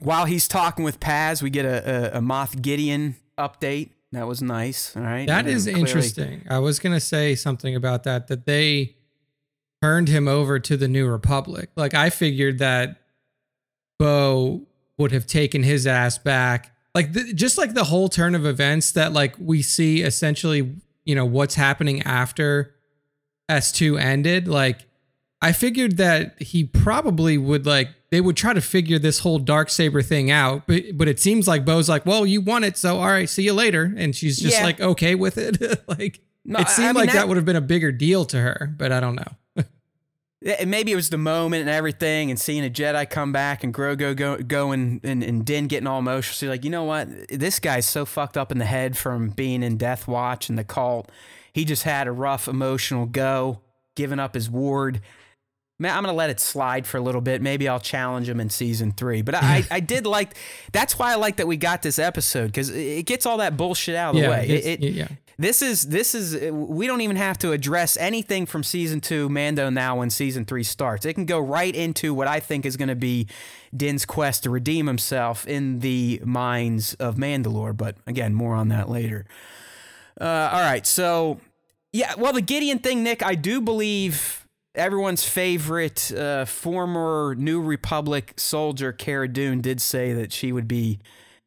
while 0.00 0.24
he's 0.24 0.48
talking 0.48 0.84
with 0.84 1.00
Paz, 1.00 1.42
we 1.42 1.50
get 1.50 1.64
a, 1.64 2.14
a, 2.14 2.18
a 2.18 2.20
Moff 2.20 2.60
Gideon 2.60 3.16
update. 3.38 3.90
That 4.12 4.26
was 4.26 4.42
nice. 4.42 4.96
All 4.96 5.02
right. 5.02 5.26
That 5.26 5.46
is 5.46 5.64
clearly- 5.64 5.80
interesting. 5.80 6.46
I 6.50 6.58
was 6.58 6.78
gonna 6.80 7.00
say 7.00 7.34
something 7.34 7.74
about 7.76 8.04
that. 8.04 8.26
That 8.28 8.44
they 8.44 8.96
turned 9.82 10.08
him 10.08 10.26
over 10.28 10.58
to 10.58 10.76
the 10.76 10.88
New 10.88 11.06
Republic. 11.08 11.70
Like 11.76 11.94
I 11.94 12.10
figured 12.10 12.58
that 12.58 13.00
Bo 13.98 14.62
would 14.98 15.12
have 15.12 15.26
taken 15.26 15.62
his 15.62 15.86
ass 15.86 16.18
back. 16.18 16.74
Like 16.94 17.12
just 17.34 17.56
like 17.56 17.74
the 17.74 17.84
whole 17.84 18.08
turn 18.08 18.34
of 18.34 18.44
events 18.44 18.92
that 18.92 19.12
like 19.12 19.36
we 19.38 19.62
see 19.62 20.02
essentially, 20.02 20.74
you 21.10 21.14
know, 21.16 21.26
what's 21.26 21.56
happening 21.56 22.00
after 22.02 22.74
S2 23.50 24.00
ended. 24.00 24.46
Like 24.48 24.86
I 25.42 25.52
figured 25.52 25.96
that 25.96 26.40
he 26.40 26.64
probably 26.64 27.36
would 27.38 27.66
like 27.66 27.88
they 28.10 28.20
would 28.20 28.36
try 28.36 28.52
to 28.52 28.60
figure 28.60 28.98
this 28.98 29.20
whole 29.20 29.38
dark 29.38 29.70
saber 29.70 30.02
thing 30.02 30.30
out, 30.30 30.66
but 30.66 30.82
but 30.94 31.08
it 31.08 31.18
seems 31.20 31.46
like 31.48 31.64
Bo's 31.64 31.88
like, 31.88 32.06
well, 32.06 32.24
you 32.26 32.40
won 32.40 32.64
it, 32.64 32.76
so 32.76 32.98
all 32.98 33.06
right, 33.06 33.28
see 33.28 33.42
you 33.44 33.52
later, 33.52 33.92
and 33.96 34.14
she's 34.14 34.38
just 34.38 34.56
Yeah. 34.58 34.64
like 34.64 34.80
okay 34.80 35.14
with 35.14 35.38
it. 35.38 35.60
like 35.88 36.20
No, 36.44 36.58
it 36.60 36.68
seemed 36.68 36.88
I 36.88 36.92
mean, 36.92 36.94
like 36.96 37.06
that, 37.12 37.14
that- 37.20 37.28
would 37.28 37.36
have 37.36 37.46
been 37.46 37.56
a 37.56 37.60
bigger 37.60 37.92
deal 37.92 38.24
to 38.26 38.40
her, 38.40 38.72
but 38.78 38.92
I 38.92 39.00
don't 39.00 39.16
know. 39.16 39.32
Maybe 40.42 40.90
it 40.90 40.96
was 40.96 41.10
the 41.10 41.18
moment 41.18 41.60
and 41.60 41.70
everything, 41.70 42.30
and 42.30 42.40
seeing 42.40 42.64
a 42.64 42.70
Jedi 42.70 43.08
come 43.10 43.30
back 43.30 43.62
and 43.62 43.74
Grogu 43.74 44.16
go, 44.16 44.38
go 44.38 44.72
and, 44.72 44.98
and, 45.04 45.22
and 45.22 45.44
Din 45.44 45.66
getting 45.66 45.86
all 45.86 45.98
emotional. 45.98 46.34
So 46.34 46.46
you're 46.46 46.54
like, 46.54 46.64
you 46.64 46.70
know 46.70 46.84
what? 46.84 47.08
This 47.28 47.60
guy's 47.60 47.86
so 47.86 48.06
fucked 48.06 48.38
up 48.38 48.50
in 48.50 48.56
the 48.56 48.64
head 48.64 48.96
from 48.96 49.28
being 49.30 49.62
in 49.62 49.76
Death 49.76 50.08
Watch 50.08 50.48
and 50.48 50.58
the 50.58 50.64
cult. 50.64 51.10
He 51.52 51.66
just 51.66 51.82
had 51.82 52.06
a 52.06 52.12
rough 52.12 52.48
emotional 52.48 53.04
go, 53.04 53.60
giving 53.94 54.18
up 54.18 54.32
his 54.32 54.48
ward. 54.48 55.02
Man, 55.80 55.96
I'm 55.96 56.02
gonna 56.04 56.16
let 56.16 56.30
it 56.30 56.38
slide 56.38 56.86
for 56.86 56.98
a 56.98 57.00
little 57.00 57.20
bit. 57.20 57.42
Maybe 57.42 57.66
I'll 57.68 57.80
challenge 57.80 58.28
him 58.28 58.38
in 58.38 58.50
season 58.50 58.92
three. 58.92 59.22
But 59.22 59.34
I, 59.34 59.64
I 59.70 59.80
did 59.94 60.06
like. 60.06 60.34
That's 60.72 60.98
why 60.98 61.12
I 61.12 61.16
like 61.16 61.36
that 61.36 61.46
we 61.48 61.56
got 61.56 61.82
this 61.82 61.98
episode 61.98 62.46
because 62.46 62.68
it 62.70 63.06
gets 63.06 63.26
all 63.26 63.38
that 63.38 63.56
bullshit 63.56 63.96
out 63.96 64.14
of 64.14 64.20
the 64.20 64.28
way. 64.28 64.46
It- 64.48 64.82
it- 64.84 64.92
yeah, 64.92 65.08
this 65.38 65.62
is 65.62 65.84
this 65.84 66.14
is 66.14 66.52
we 66.52 66.86
don't 66.86 67.00
even 67.00 67.16
have 67.16 67.38
to 67.38 67.52
address 67.52 67.96
anything 67.96 68.44
from 68.44 68.62
season 68.62 69.00
two 69.00 69.28
Mando 69.30 69.70
now 69.70 69.96
when 69.98 70.10
season 70.10 70.44
three 70.44 70.62
starts. 70.64 71.06
It 71.06 71.14
can 71.14 71.24
go 71.24 71.38
right 71.40 71.74
into 71.74 72.12
what 72.12 72.28
I 72.28 72.40
think 72.40 72.66
is 72.66 72.76
going 72.76 72.88
to 72.90 72.94
be 72.94 73.26
Din's 73.74 74.04
quest 74.04 74.42
to 74.42 74.50
redeem 74.50 74.86
himself 74.86 75.46
in 75.48 75.78
the 75.78 76.20
minds 76.26 76.92
of 76.94 77.16
Mandalore. 77.16 77.74
But 77.74 77.96
again, 78.06 78.34
more 78.34 78.54
on 78.54 78.68
that 78.68 78.90
later. 78.90 79.24
Uh, 80.20 80.50
all 80.52 80.60
right, 80.60 80.86
so 80.86 81.40
yeah, 81.92 82.14
well, 82.18 82.34
the 82.34 82.42
Gideon 82.42 82.78
thing, 82.78 83.02
Nick, 83.02 83.22
I 83.24 83.34
do 83.34 83.62
believe 83.62 84.46
everyone's 84.74 85.24
favorite 85.24 86.12
uh, 86.12 86.44
former 86.44 87.34
New 87.38 87.60
Republic 87.60 88.34
soldier, 88.36 88.92
Cara 88.92 89.28
Dune, 89.28 89.60
did 89.60 89.80
say 89.80 90.12
that 90.12 90.32
she 90.32 90.52
would 90.52 90.68
be 90.68 90.98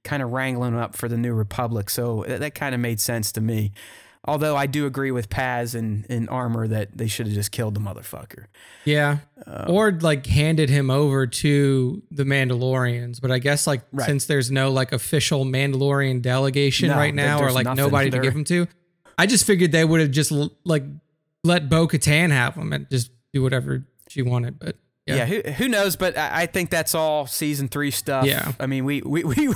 kind 0.04 0.22
of 0.22 0.32
wrangling 0.32 0.76
up 0.76 0.96
for 0.96 1.08
the 1.08 1.18
New 1.18 1.34
Republic. 1.34 1.90
So 1.90 2.26
that, 2.28 2.40
that 2.42 2.56
kind 2.56 2.76
of 2.76 2.82
made 2.82 3.00
sense 3.00 3.32
to 3.34 3.42
me. 3.42 3.72
Although 4.26 4.56
I 4.56 4.68
do 4.68 4.86
agree 4.86 5.12
with 5.12 5.30
Paz 5.30 5.76
and, 5.76 6.06
and 6.10 6.30
Armor 6.30 6.66
that 6.70 6.98
they 6.98 7.08
should 7.08 7.26
have 7.28 7.36
just 7.36 7.52
killed 7.52 7.74
the 7.76 7.82
motherfucker. 7.82 8.46
yeah, 8.86 9.18
Uh, 9.46 9.66
or 9.68 9.92
like 9.92 10.26
handed 10.26 10.70
him 10.70 10.90
over 10.90 11.28
to 11.28 12.02
the 12.10 12.24
Mandalorians. 12.24 13.20
But 13.20 13.32
I 13.32 13.40
guess 13.40 13.68
like 13.68 13.82
Right. 13.92 14.06
since 14.06 14.26
there's 14.26 14.50
no 14.50 14.72
like 14.72 14.94
official 14.94 15.44
Mandalorian 15.44 16.22
delegation 16.22 16.88
No, 16.88 16.96
right 16.96 17.14
now, 17.14 17.42
or 17.42 17.52
like 17.52 17.66
nothing. 17.66 17.84
nobody 17.84 18.10
to 18.12 18.20
give 18.20 18.34
him 18.34 18.46
to, 18.46 18.68
I 19.18 19.26
just 19.26 19.46
figured 19.46 19.74
they 19.74 19.84
would 19.84 20.00
have 20.00 20.12
just 20.12 20.32
like 20.64 20.84
let 21.44 21.70
Bo 21.70 21.88
Katan 21.88 22.32
have 22.32 22.56
them 22.56 22.74
and 22.74 22.90
just 22.90 23.12
do 23.34 23.42
whatever 23.42 23.86
she 24.10 24.22
wanted. 24.22 24.60
But 24.60 24.78
Yeah, 25.06 25.16
yeah, 25.16 25.26
who, 25.26 25.52
who 25.52 25.68
knows? 25.68 25.96
But 25.96 26.18
I, 26.18 26.44
I 26.44 26.46
think 26.46 26.70
that's 26.70 26.96
all 26.96 27.28
season 27.28 27.68
three 27.68 27.92
stuff. 27.92 28.26
Yeah. 28.26 28.54
I 28.60 28.68
mean, 28.68 28.86
we, 28.86 29.02
we, 29.02 29.24
we 29.24 29.54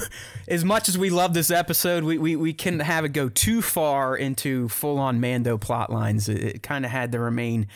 as 0.48 0.66
much 0.66 0.90
as 0.90 0.98
we 0.98 1.10
love 1.10 1.34
this 1.34 1.52
episode, 1.52 2.04
we, 2.04 2.18
we, 2.18 2.36
we 2.36 2.54
couldn't 2.54 2.82
have 2.82 3.06
it 3.06 3.10
go 3.10 3.30
too 3.30 3.62
far 3.62 4.16
into 4.18 4.68
full 4.70 5.00
on 5.00 5.22
Mando 5.22 5.58
plot 5.58 5.92
lines. 5.92 6.28
It, 6.28 6.44
it 6.44 6.64
kind 6.64 6.86
of 6.86 6.92
had 6.92 7.12
to 7.14 7.20
remain 7.20 7.68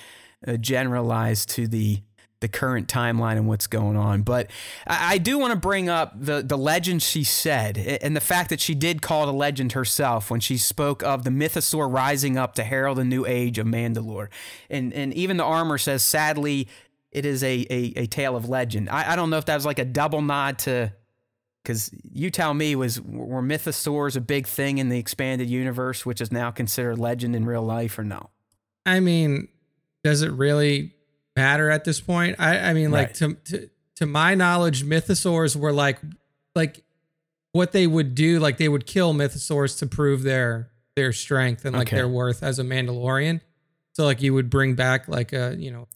uh, 0.46 0.58
generalized 0.58 1.50
to 1.52 1.68
the 1.68 2.02
the 2.42 2.48
current 2.48 2.88
timeline 2.88 3.38
and 3.38 3.48
what's 3.48 3.68
going 3.68 3.96
on. 3.96 4.24
But 4.24 4.52
I, 4.86 5.14
I 5.14 5.18
do 5.18 5.38
want 5.38 5.52
to 5.54 5.60
bring 5.60 5.88
up 5.88 6.14
the 6.20 6.42
the 6.42 6.58
legend 6.58 7.02
she 7.02 7.24
said 7.24 7.78
and 7.78 8.16
the 8.16 8.22
fact 8.22 8.50
that 8.50 8.60
she 8.60 8.76
did 8.76 9.02
call 9.02 9.24
it 9.24 9.30
a 9.30 9.36
legend 9.36 9.72
herself 9.72 10.30
when 10.30 10.40
she 10.40 10.58
spoke 10.58 11.02
of 11.04 11.24
the 11.24 11.30
mythosaur 11.30 11.92
rising 11.92 12.38
up 12.38 12.56
to 12.56 12.64
herald 12.64 13.00
a 13.00 13.06
new 13.06 13.26
age 13.26 13.58
of 13.58 13.66
Mandalore. 13.66 14.28
And 14.70 14.92
and 14.94 15.14
even 15.14 15.38
the 15.38 15.46
armor 15.46 15.78
says 15.78 16.04
sadly 16.04 16.68
it 17.12 17.26
is 17.26 17.44
a 17.44 17.66
a, 17.70 17.94
a 17.96 18.06
tale 18.08 18.36
of 18.36 18.50
legend. 18.50 18.90
I, 18.90 19.14
I 19.14 19.16
don't 19.16 19.30
know 19.30 19.38
if 19.38 19.46
that 19.46 19.56
was 19.56 19.66
like 19.66 19.80
a 19.80 19.86
double 19.86 20.22
nod 20.22 20.60
to 20.60 20.92
because 21.64 21.92
you 22.12 22.32
tell 22.32 22.54
me 22.54 22.76
was 22.76 23.00
were 23.00 23.44
mythosaurs 23.44 24.18
a 24.18 24.22
big 24.22 24.48
thing 24.48 24.80
in 24.80 24.90
the 24.90 24.98
expanded 24.98 25.50
universe, 25.50 26.06
which 26.06 26.22
is 26.22 26.32
now 26.32 26.50
considered 26.50 26.98
legend 26.98 27.36
in 27.36 27.46
real 27.46 27.62
life, 27.62 28.00
or 28.00 28.04
no? 28.04 28.32
I 28.86 29.00
mean, 29.00 29.48
does 30.04 30.24
it 30.24 30.32
really 30.32 30.96
matter 31.36 31.70
at 31.70 31.84
this 31.84 32.00
point? 32.02 32.36
I, 32.40 32.58
I 32.58 32.74
mean, 32.74 32.92
like 32.92 33.08
Right. 33.10 33.16
to, 33.16 33.34
to 33.46 33.70
to 33.98 34.06
my 34.06 34.34
knowledge, 34.36 34.84
mythosaurs 34.84 35.56
were 35.56 35.72
like 35.74 36.00
like 36.56 36.84
what 37.54 37.72
they 37.72 37.86
would 37.88 38.16
do, 38.16 38.40
like 38.40 38.58
they 38.58 38.70
would 38.70 38.86
kill 38.86 39.14
mythosaurs 39.14 39.78
to 39.80 39.86
prove 39.88 40.24
their 40.24 40.70
their 40.96 41.14
strength 41.14 41.66
and 41.66 41.76
like 41.76 41.88
Okay. 41.88 41.98
their 41.98 42.08
worth 42.08 42.44
as 42.44 42.60
a 42.60 42.64
Mandalorian. 42.64 43.42
So 43.94 44.06
like 44.06 44.22
you 44.22 44.34
would 44.34 44.50
bring 44.50 44.76
back 44.76 45.08
like 45.08 45.34
a 45.34 45.56
you 45.58 45.72
know 45.72 45.88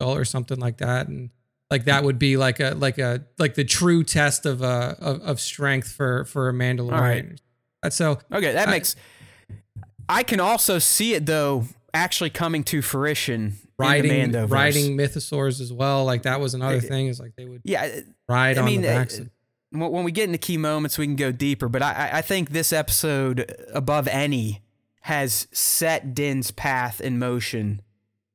or 0.00 0.24
something 0.24 0.58
like 0.58 0.78
that, 0.78 1.08
and 1.08 1.30
like 1.70 1.84
that 1.84 2.04
would 2.04 2.18
be 2.18 2.36
like 2.36 2.58
a 2.60 2.70
like 2.74 2.98
a 2.98 3.24
like 3.38 3.54
the 3.54 3.64
true 3.64 4.02
test 4.04 4.46
of 4.46 4.62
uh 4.62 4.94
of, 4.98 5.20
of 5.22 5.40
strength 5.40 5.90
for 5.92 6.24
for 6.24 6.48
a 6.48 6.52
Mandalorian. 6.52 7.38
right. 7.82 7.92
So 7.92 8.18
Okay, 8.32 8.52
that 8.52 8.68
I- 8.68 8.70
makes. 8.70 8.96
I 10.08 10.22
can 10.24 10.40
also 10.40 10.78
see 10.80 11.14
it 11.14 11.24
though 11.26 11.66
actually 11.94 12.30
coming 12.30 12.62
to 12.64 12.82
fruition 12.82 13.56
riding 13.78 14.10
in 14.12 14.30
the 14.32 14.38
Mandoverse. 14.38 14.50
riding 14.50 14.96
mythosaurs 14.96 15.60
as 15.60 15.72
well. 15.72 16.04
Like 16.04 16.22
that 16.22 16.40
was 16.40 16.54
another 16.54 16.76
Uh, 16.76 16.80
thing 16.80 17.06
is 17.08 17.18
like 17.20 17.34
they 17.36 17.44
would 17.46 17.62
Yeah, 17.64 18.00
ride 18.28 18.58
I 18.58 18.60
on 18.60 18.66
mean, 18.66 18.82
the 18.82 18.88
uh, 18.90 18.98
backs. 18.98 19.18
of- 19.18 19.30
when 19.72 20.02
we 20.04 20.10
get 20.12 20.24
into 20.24 20.38
key 20.38 20.56
moments, 20.56 20.98
we 20.98 21.06
can 21.06 21.16
go 21.16 21.30
deeper. 21.32 21.68
But 21.68 21.82
I, 21.82 21.92
I- 21.92 22.18
I 22.18 22.22
think 22.22 22.50
this 22.50 22.72
episode, 22.72 23.54
above 23.72 24.08
any, 24.08 24.62
has 25.02 25.46
set 25.52 26.12
Din's 26.14 26.50
path 26.50 27.00
in 27.00 27.18
motion 27.18 27.80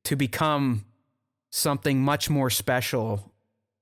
to 0.04 0.16
become 0.16 0.84
something 1.50 2.00
much 2.02 2.28
more 2.30 2.50
special 2.50 3.32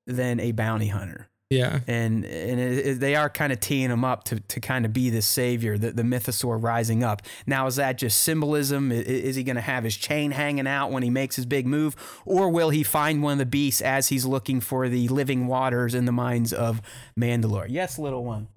than 0.07 0.39
a 0.41 0.53
bounty 0.53 0.89
hunter. 0.89 1.29
Yeah. 1.55 1.81
and 1.87 2.25
and 2.25 2.61
it, 2.61 2.87
it- 2.87 3.01
they 3.01 3.15
are 3.15 3.29
kind 3.31 3.53
of 3.53 3.61
teeing 3.61 3.91
him 3.91 4.05
up 4.05 4.25
to, 4.25 4.41
to 4.41 4.61
kind 4.61 4.85
of 4.85 4.93
be 4.93 5.11
the 5.11 5.23
savior, 5.23 5.77
the, 5.79 5.93
the 5.93 6.03
mythosaur 6.03 6.63
rising 6.63 7.03
up. 7.03 7.23
Now, 7.47 7.67
is 7.67 7.77
that 7.77 7.99
just 7.99 8.23
symbolism? 8.23 8.91
I- 8.93 8.97
i- 8.97 8.99
Is 8.99 9.37
he 9.37 9.43
going 9.45 9.57
to 9.57 9.63
have 9.63 9.85
his 9.85 9.97
chain 9.97 10.31
hanging 10.33 10.67
out 10.67 10.91
when 10.91 11.03
he 11.03 11.11
makes 11.11 11.37
his 11.37 11.47
big 11.47 11.67
move, 11.67 11.95
or 12.25 12.49
will 12.51 12.71
he 12.71 12.83
find 12.83 13.23
one 13.23 13.33
of 13.35 13.39
the 13.39 13.47
beasts 13.47 13.81
as 13.81 14.09
he's 14.09 14.25
looking 14.25 14.61
for 14.61 14.89
the 14.89 15.09
living 15.09 15.47
waters 15.47 15.95
in 15.95 16.05
the 16.05 16.13
mines 16.13 16.53
of 16.53 16.81
Mandalore? 17.19 17.67
Yes, 17.69 17.99
little 17.99 18.25
one. 18.25 18.49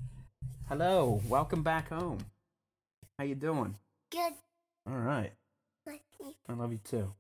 Hello, 0.67 1.21
welcome 1.27 1.63
back 1.63 1.89
home. 1.89 2.19
How 3.17 3.23
you 3.25 3.35
doing? 3.35 3.75
Good. 4.11 4.33
All 4.89 4.97
right, 4.97 5.31
I 6.49 6.53
love 6.53 6.71
you 6.71 6.79
too. 6.83 7.13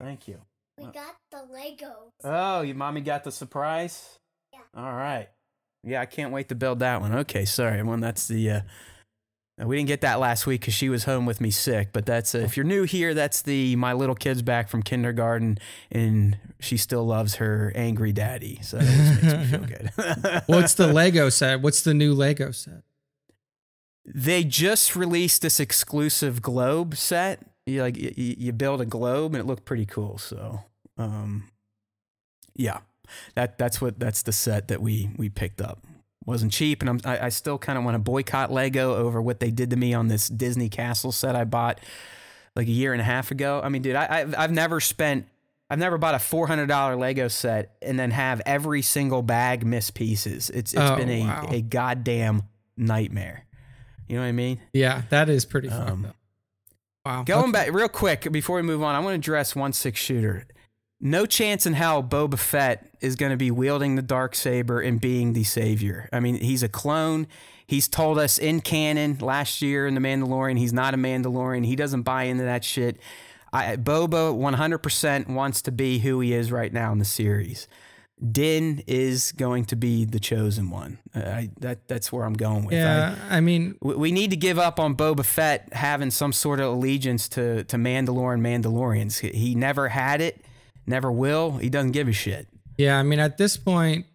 Thank 0.00 0.28
you. 0.28 0.38
We 0.78 0.84
uh, 0.86 0.90
got 0.90 1.14
the 1.30 1.38
Legos. 1.54 2.10
Oh, 2.24 2.62
your 2.62 2.74
mommy 2.74 3.00
got 3.00 3.24
the 3.24 3.30
surprise? 3.32 4.18
All 4.76 4.92
right. 4.92 5.28
Yeah, 5.82 6.00
I 6.00 6.06
can't 6.06 6.32
wait 6.32 6.48
to 6.48 6.54
build 6.54 6.78
that 6.80 7.00
one. 7.00 7.14
Okay, 7.14 7.44
sorry. 7.44 7.82
Well, 7.82 7.98
that's 7.98 8.26
the 8.26 8.50
uh 8.50 8.60
We 9.64 9.76
didn't 9.76 9.88
get 9.88 10.00
that 10.00 10.18
last 10.18 10.46
week 10.46 10.62
because 10.62 10.74
she 10.74 10.88
was 10.88 11.04
home 11.04 11.26
with 11.26 11.40
me 11.40 11.50
sick. 11.50 11.90
But 11.92 12.06
that's 12.06 12.34
uh, 12.34 12.38
if 12.38 12.56
you're 12.56 12.64
new 12.64 12.84
here, 12.84 13.14
that's 13.14 13.42
the 13.42 13.76
my 13.76 13.92
little 13.92 14.14
kid's 14.14 14.42
back 14.42 14.68
from 14.68 14.82
kindergarten, 14.82 15.58
and 15.92 16.38
she 16.58 16.76
still 16.76 17.04
loves 17.06 17.36
her 17.36 17.72
angry 17.76 18.12
daddy. 18.12 18.58
So 18.62 18.78
that 18.78 19.20
makes 19.22 19.52
me 19.52 19.58
feel 19.58 19.66
good. 19.66 20.42
What's 20.46 20.74
the 20.74 20.88
Lego 20.88 21.28
set? 21.28 21.60
What's 21.60 21.82
the 21.82 21.94
new 21.94 22.14
Lego 22.14 22.50
set? 22.50 22.82
They 24.06 24.44
just 24.44 24.96
released 24.96 25.40
this 25.42 25.60
exclusive 25.60 26.42
globe 26.42 26.96
set. 26.96 27.40
You 27.66 27.82
like 27.82 27.96
you, 27.96 28.12
you 28.16 28.52
build 28.52 28.80
a 28.80 28.86
globe 28.86 29.34
and 29.34 29.40
it 29.40 29.46
looked 29.46 29.64
pretty 29.64 29.86
cool. 29.86 30.18
So, 30.18 30.60
um, 30.98 31.48
yeah, 32.54 32.80
that 33.34 33.58
that's 33.58 33.80
what 33.80 33.98
that's 33.98 34.22
the 34.22 34.32
set 34.32 34.68
that 34.68 34.80
we 34.80 35.10
we 35.16 35.28
picked 35.28 35.60
up. 35.60 35.84
Wasn't 36.26 36.52
cheap, 36.52 36.80
and 36.82 36.88
I'm 36.88 37.00
I, 37.04 37.26
I 37.26 37.28
still 37.28 37.58
kind 37.58 37.76
of 37.78 37.84
want 37.84 37.94
to 37.96 37.98
boycott 37.98 38.50
Lego 38.50 38.94
over 38.96 39.20
what 39.20 39.40
they 39.40 39.50
did 39.50 39.70
to 39.70 39.76
me 39.76 39.92
on 39.92 40.08
this 40.08 40.28
Disney 40.28 40.68
Castle 40.68 41.12
set 41.12 41.36
I 41.36 41.44
bought 41.44 41.80
like 42.56 42.66
a 42.66 42.70
year 42.72 42.92
and 42.92 43.00
a 43.00 43.04
half 43.04 43.30
ago. 43.30 43.60
I 43.62 43.68
mean, 43.68 43.82
dude, 43.82 43.96
I 43.96 44.06
I've, 44.20 44.34
I've 44.36 44.52
never 44.52 44.80
spent. 44.80 45.26
I've 45.70 45.78
never 45.78 45.98
bought 45.98 46.14
a 46.14 46.18
four 46.18 46.46
hundred 46.46 46.66
dollar 46.66 46.94
Lego 46.96 47.28
set 47.28 47.76
and 47.82 47.98
then 47.98 48.10
have 48.10 48.40
every 48.46 48.80
single 48.82 49.22
bag 49.22 49.66
miss 49.66 49.90
pieces. 49.90 50.50
It's 50.50 50.72
it's 50.72 50.80
Oh, 50.80 50.96
been 50.96 51.10
a, 51.10 51.20
wow. 51.22 51.46
a 51.50 51.60
goddamn 51.62 52.44
nightmare. 52.76 53.44
You 54.08 54.16
know 54.16 54.22
what 54.22 54.28
I 54.28 54.32
mean? 54.32 54.60
Yeah, 54.72 55.02
that 55.10 55.28
is 55.28 55.44
pretty 55.44 55.68
Um. 55.68 56.12
Wow. 57.04 57.22
Going 57.24 57.44
okay. 57.44 57.52
back 57.52 57.72
real 57.72 57.88
quick 57.88 58.30
before 58.32 58.56
we 58.56 58.62
move 58.62 58.82
on, 58.82 58.94
I 58.94 59.00
want 59.00 59.12
to 59.14 59.18
address 59.18 59.54
one 59.54 59.72
six 59.74 60.00
shooter. 60.00 60.46
No 61.00 61.26
chance 61.26 61.66
in 61.66 61.74
hell 61.74 62.02
Boba 62.02 62.38
Fett 62.38 62.86
is 63.00 63.14
going 63.16 63.30
to 63.30 63.36
be 63.36 63.50
wielding 63.50 63.96
the 63.96 64.02
dark 64.02 64.34
saber 64.34 64.80
and 64.80 65.00
being 65.00 65.32
the 65.34 65.44
savior. 65.44 66.08
I 66.12 66.20
mean, 66.20 66.36
he's 66.36 66.62
a 66.62 66.68
clone. 66.68 67.26
He's 67.66 67.88
told 67.88 68.18
us 68.18 68.38
in 68.38 68.60
canon 68.60 69.18
last 69.20 69.60
year 69.60 69.86
in 69.86 69.94
the 69.94 70.00
Mandalorian 70.00 70.58
he's 70.58 70.72
not 70.72 70.94
a 70.94 70.96
Mandalorian. 70.96 71.64
He 71.66 71.76
doesn't 71.76 72.02
buy 72.02 72.24
into 72.24 72.44
that 72.44 72.64
shit. 72.64 72.98
I, 73.52 73.76
Boba 73.76 74.34
100% 74.34 75.28
wants 75.28 75.62
to 75.62 75.72
be 75.72 75.98
who 76.00 76.20
he 76.20 76.32
is 76.32 76.50
right 76.50 76.72
now 76.72 76.90
in 76.92 76.98
the 76.98 77.04
series. 77.04 77.68
Din 78.32 78.82
is 78.86 79.32
going 79.32 79.64
to 79.66 79.76
be 79.76 80.04
the 80.04 80.18
chosen 80.20 80.70
one. 80.70 80.98
Uh, 81.14 81.20
I, 81.20 81.50
that 81.60 81.88
that's 81.88 82.12
where 82.12 82.24
I'm 82.24 82.32
going 82.34 82.64
with. 82.64 82.74
I- 82.74 82.76
Yeah, 82.78 83.16
I 83.28 83.40
mean, 83.40 83.76
we 83.82 83.94
we 83.96 84.12
need 84.12 84.30
to 84.30 84.36
give 84.36 84.58
up 84.58 84.78
on 84.80 84.94
Boba 84.96 85.24
Fett 85.24 85.72
having 85.72 86.10
some 86.10 86.32
sort 86.32 86.60
of 86.60 86.72
allegiance 86.72 87.28
to 87.30 87.64
to 87.64 87.76
Mandalorian 87.76 88.40
Mandalorians. 88.40 89.18
He 89.34 89.54
never 89.56 89.88
had 89.88 90.20
it, 90.20 90.44
never 90.86 91.10
will. 91.10 91.52
He 91.52 91.68
doesn't 91.68 91.92
give 91.92 92.08
a 92.08 92.12
shit. 92.12 92.48
Yeah, 92.76 92.98
I 92.98 93.02
mean, 93.02 93.20
at 93.20 93.38
this 93.38 93.56
point, 93.56 94.06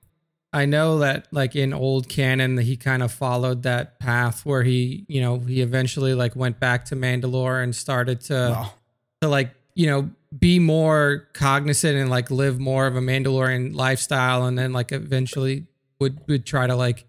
I 0.52 0.66
know 0.66 1.00
that 1.00 1.28
like 1.32 1.56
in 1.56 1.74
old 1.74 2.10
canon, 2.10 2.56
that 2.56 2.64
he 2.64 2.76
kind 2.76 3.04
of 3.04 3.12
followed 3.12 3.64
that 3.64 4.00
path 4.00 4.46
where 4.46 4.64
he, 4.64 5.06
you 5.08 5.22
know, 5.22 5.40
he 5.40 5.62
eventually 5.62 6.14
like 6.14 6.36
went 6.36 6.60
back 6.60 6.86
to 6.86 6.96
Mandalore 6.96 7.64
and 7.64 7.76
started 7.76 8.22
to 8.22 8.34
Well, 8.34 8.74
to 9.22 9.28
like 9.28 9.52
you 9.76 9.88
know 9.88 10.10
be 10.38 10.60
more 10.60 11.28
cognizant 11.34 11.98
and 11.98 12.10
like 12.10 12.30
live 12.32 12.60
more 12.60 12.88
of 12.88 12.96
a 12.96 13.02
Mandalorian 13.02 13.76
lifestyle, 13.76 14.46
and 14.46 14.58
then 14.58 14.74
like 14.74 14.92
eventually 14.92 15.68
would 16.00 16.20
would 16.28 16.46
try 16.46 16.66
to 16.68 16.76
like 16.76 17.02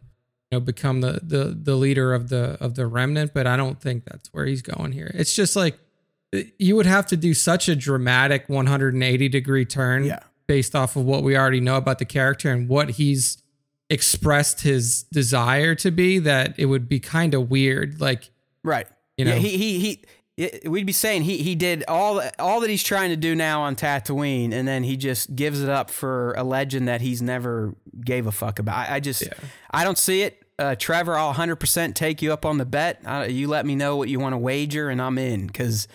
you 0.51 0.59
know 0.59 0.61
become 0.61 1.01
the 1.01 1.21
the 1.23 1.57
the 1.61 1.77
leader 1.77 2.13
of 2.13 2.29
the 2.29 2.59
of 2.61 2.75
the 2.75 2.87
remnant. 2.87 3.33
But 3.33 3.47
I 3.47 3.57
don't 3.57 3.81
think 3.81 4.05
that's 4.05 4.33
where 4.33 4.45
he's 4.45 4.63
going 4.63 4.93
here. 4.93 5.11
It's 5.15 5.35
just 5.35 5.57
like 5.57 5.79
you 6.59 6.77
would 6.77 6.87
have 6.87 7.07
to 7.07 7.17
do 7.17 7.35
such 7.35 7.69
a 7.69 7.75
dramatic 7.77 8.49
180 8.49 9.29
degree 9.29 9.65
turn 9.65 10.05
Yeah. 10.05 10.21
based 10.47 10.75
off 10.77 10.97
of 10.97 11.05
what 11.05 11.23
we 11.23 11.37
already 11.37 11.61
know 11.61 11.77
about 11.77 11.99
the 11.99 12.05
character 12.05 12.51
and 12.53 12.69
what 12.69 12.91
he's 12.91 13.39
expressed 13.89 14.61
his 14.61 15.03
desire 15.05 15.75
to 15.75 15.91
be 15.91 16.19
that 16.21 16.55
it 16.57 16.67
would 16.67 16.89
be 16.89 17.01
kind 17.01 17.35
of 17.35 17.51
weird 17.51 18.01
like 18.01 18.31
right. 18.63 18.87
You 19.17 19.25
know? 19.25 19.33
yeah, 19.33 19.39
he 19.39 19.57
he 19.59 19.79
he. 19.81 19.91
it- 20.37 20.71
We'd 20.71 20.87
be 20.87 20.93
saying 20.93 21.23
he 21.25 21.39
he 21.39 21.55
did 21.55 21.85
all 21.89 22.23
all 22.39 22.61
that 22.61 22.71
he's 22.71 22.83
trying 22.85 23.11
to 23.11 23.17
do 23.17 23.35
now 23.35 23.61
on 23.63 23.77
Tatooine, 23.77 24.53
and 24.55 24.67
then 24.67 24.85
he 24.85 24.97
just 24.97 25.35
gives 25.37 25.61
it 25.63 25.69
up 25.69 25.91
for 25.91 26.33
a 26.35 26.45
legend 26.45 26.89
that 26.89 27.01
he's 27.03 27.21
never 27.21 27.75
gave 28.03 28.27
a 28.27 28.33
fuck 28.33 28.59
about. 28.59 28.89
I, 28.89 28.95
I 28.97 29.01
just 29.01 29.21
Yeah. 29.23 29.33
I 29.71 29.85
don't 29.85 29.99
see 29.99 30.23
it. 30.23 30.43
Uh, 30.59 30.75
Trevor, 30.77 31.17
I'll 31.17 31.33
100% 31.35 31.95
take 31.95 32.21
you 32.23 32.33
up 32.35 32.45
on 32.47 32.59
the 32.59 32.65
bet. 32.67 33.01
Uh, 33.05 33.27
you 33.29 33.49
let 33.49 33.65
me 33.67 33.75
know 33.75 33.97
what 33.97 34.09
you 34.11 34.21
want 34.21 34.35
to 34.35 34.39
wager, 34.39 34.89
and 34.91 35.01
I'm 35.03 35.17
in 35.19 35.47
because 35.47 35.89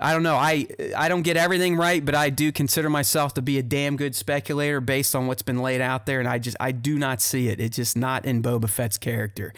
I 0.00 0.12
don't 0.12 0.22
know. 0.22 0.36
I 0.36 0.66
I 0.96 1.08
don't 1.08 1.22
get 1.22 1.36
everything 1.36 1.76
right, 1.76 2.04
but 2.04 2.14
I 2.14 2.30
do 2.30 2.52
consider 2.52 2.88
myself 2.88 3.34
to 3.34 3.42
be 3.42 3.58
a 3.58 3.62
damn 3.62 3.96
good 3.96 4.14
speculator 4.14 4.80
based 4.80 5.16
on 5.16 5.26
what's 5.26 5.42
been 5.42 5.58
laid 5.58 5.80
out 5.80 6.06
there, 6.06 6.20
and 6.20 6.28
I 6.28 6.38
just 6.38 6.56
I 6.60 6.70
do 6.70 6.98
not 6.98 7.20
see 7.20 7.48
it. 7.48 7.60
It's 7.60 7.76
just 7.76 7.96
not 7.96 8.24
in 8.24 8.40
Boba 8.42 8.68
Fett's 8.68 8.96
character. 8.96 9.52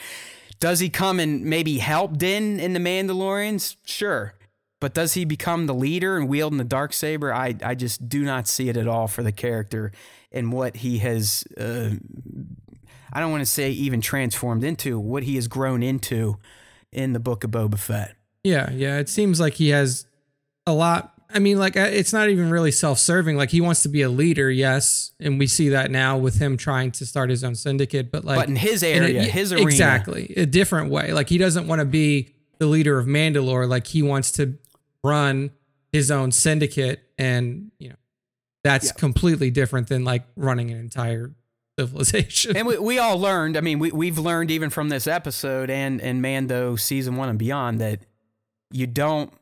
Does 0.59 0.81
he 0.81 0.89
come 0.89 1.21
and 1.21 1.45
maybe 1.45 1.79
help 1.79 2.17
Din 2.17 2.59
in 2.59 2.73
the 2.73 2.81
Mandalorians? 2.81 3.77
Sure. 3.85 4.35
But 4.81 4.95
does 4.95 5.13
he 5.13 5.27
become 5.27 5.67
the 5.67 5.75
leader 5.75 6.17
and 6.17 6.27
wielding 6.27 6.57
the 6.57 6.65
dark 6.65 6.95
saber? 6.95 7.35
I 7.35 7.55
I 7.63 7.75
just 7.75 8.09
do 8.09 8.25
not 8.25 8.49
see 8.49 8.71
it 8.71 8.79
at 8.79 8.89
all 8.89 9.09
for 9.09 9.23
the 9.23 9.33
character 9.33 9.93
and 10.33 10.53
what 10.53 10.77
he 10.77 10.99
has. 10.99 11.45
Uh, 11.59 11.97
I 13.13 13.21
don't 13.21 13.31
want 13.31 13.43
to 13.43 13.51
say 13.51 13.71
even 13.73 14.01
transformed 14.01 14.65
into 14.65 14.99
what 14.99 15.25
he 15.25 15.35
has 15.35 15.49
grown 15.49 15.83
into 15.83 16.39
in 16.93 17.13
the 17.13 17.21
book 17.21 17.45
of 17.45 17.51
Boba 17.51 17.79
Fett. 17.79 18.15
Yeah, 18.43 18.71
yeah. 18.71 18.99
It 18.99 19.11
seems 19.11 19.39
like 19.39 19.55
he 19.55 19.69
has 19.69 20.07
a 20.71 20.75
lot. 20.75 21.15
I 21.33 21.39
mean, 21.39 21.59
like 21.59 21.77
uh, 21.77 21.81
it's 21.93 22.13
not 22.13 22.29
even 22.29 22.51
really 22.51 22.73
self-serving. 22.73 23.37
Like 23.37 23.51
he 23.51 23.61
wants 23.61 23.83
to 23.85 23.89
be 23.89 24.03
a 24.03 24.09
leader, 24.09 24.51
yes, 24.51 25.13
and 25.21 25.39
we 25.39 25.47
see 25.47 25.69
that 25.69 25.91
now 25.91 26.19
with 26.19 26.39
him 26.41 26.57
trying 26.57 26.91
to 26.93 27.07
start 27.07 27.31
his 27.31 27.45
own 27.45 27.55
syndicate. 27.55 28.11
But 28.11 28.25
like, 28.25 28.39
but 28.39 28.49
in 28.49 28.57
his 28.57 28.83
in 28.83 29.03
a- 29.03 29.07
area, 29.07 29.23
his 29.23 29.53
arena, 29.53 29.67
exactly 29.67 30.33
a 30.37 30.47
different 30.47 30.91
way. 30.91 31.13
Like 31.13 31.29
he 31.29 31.39
doesn't 31.39 31.67
want 31.69 31.79
to 31.81 31.85
be 31.85 32.35
the 32.59 32.67
leader 32.67 32.99
of 32.99 33.07
Mandalore. 33.07 33.69
Like 33.69 33.87
he 33.87 34.03
wants 34.03 34.33
to 34.33 34.59
run 35.05 35.51
his 35.93 36.11
own 36.11 36.33
syndicate, 36.33 37.01
and 37.17 37.71
you 37.79 37.91
know 37.91 37.97
that's 38.65 38.87
Yeah. 38.87 38.93
completely 38.95 39.51
different 39.53 39.87
than 39.89 40.05
like 40.05 40.25
running 40.35 40.71
an 40.73 40.79
entire 40.79 41.31
civilization. 41.79 42.57
And 42.57 42.67
we, 42.67 42.77
we 42.77 42.99
all 42.99 43.19
learned, 43.19 43.57
I 43.57 43.61
mean, 43.61 43.79
we, 43.79 43.91
we've 43.93 44.19
learned 44.19 44.51
even 44.51 44.69
from 44.69 44.89
this 44.91 45.07
episode 45.07 45.71
and, 45.71 46.01
and 46.03 46.21
Mando 46.21 46.77
season 46.77 47.17
one 47.17 47.29
and 47.31 47.39
beyond 47.39 47.81
that 47.81 48.01
you 48.71 48.87
don't 48.87 49.33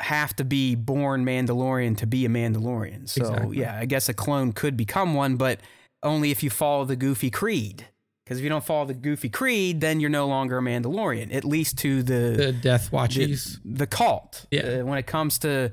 have 0.00 0.34
to 0.36 0.44
be 0.44 0.74
born 0.74 1.24
Mandalorian 1.24 1.96
to 1.98 2.06
be 2.06 2.24
a 2.24 2.28
Mandalorian. 2.28 3.08
So, 3.08 3.22
Exactly. 3.22 3.58
yeah, 3.58 3.78
I 3.78 3.84
guess 3.84 4.08
a 4.08 4.14
clone 4.14 4.52
could 4.52 4.76
become 4.76 5.14
one, 5.14 5.36
but 5.36 5.60
only 6.02 6.30
if 6.30 6.42
you 6.42 6.50
follow 6.50 6.84
the 6.84 6.96
Goofy 6.96 7.30
Creed. 7.30 7.86
Because 8.24 8.38
if 8.38 8.44
you 8.44 8.48
don't 8.48 8.64
follow 8.64 8.86
the 8.86 8.94
Goofy 8.94 9.28
Creed, 9.28 9.80
then 9.80 10.00
you're 10.00 10.08
no 10.10 10.26
longer 10.26 10.58
a 10.58 10.60
Mandalorian, 10.62 11.34
at 11.34 11.44
least 11.44 11.76
to 11.78 12.02
the, 12.02 12.34
the 12.36 12.52
Death 12.52 12.90
the, 12.90 12.96
Watchies. 12.96 13.58
the 13.64 13.86
cult. 13.86 14.46
Yeah. 14.50 14.62
Uh, 14.80 14.84
when 14.86 14.96
it 14.98 15.06
comes 15.06 15.38
to 15.40 15.72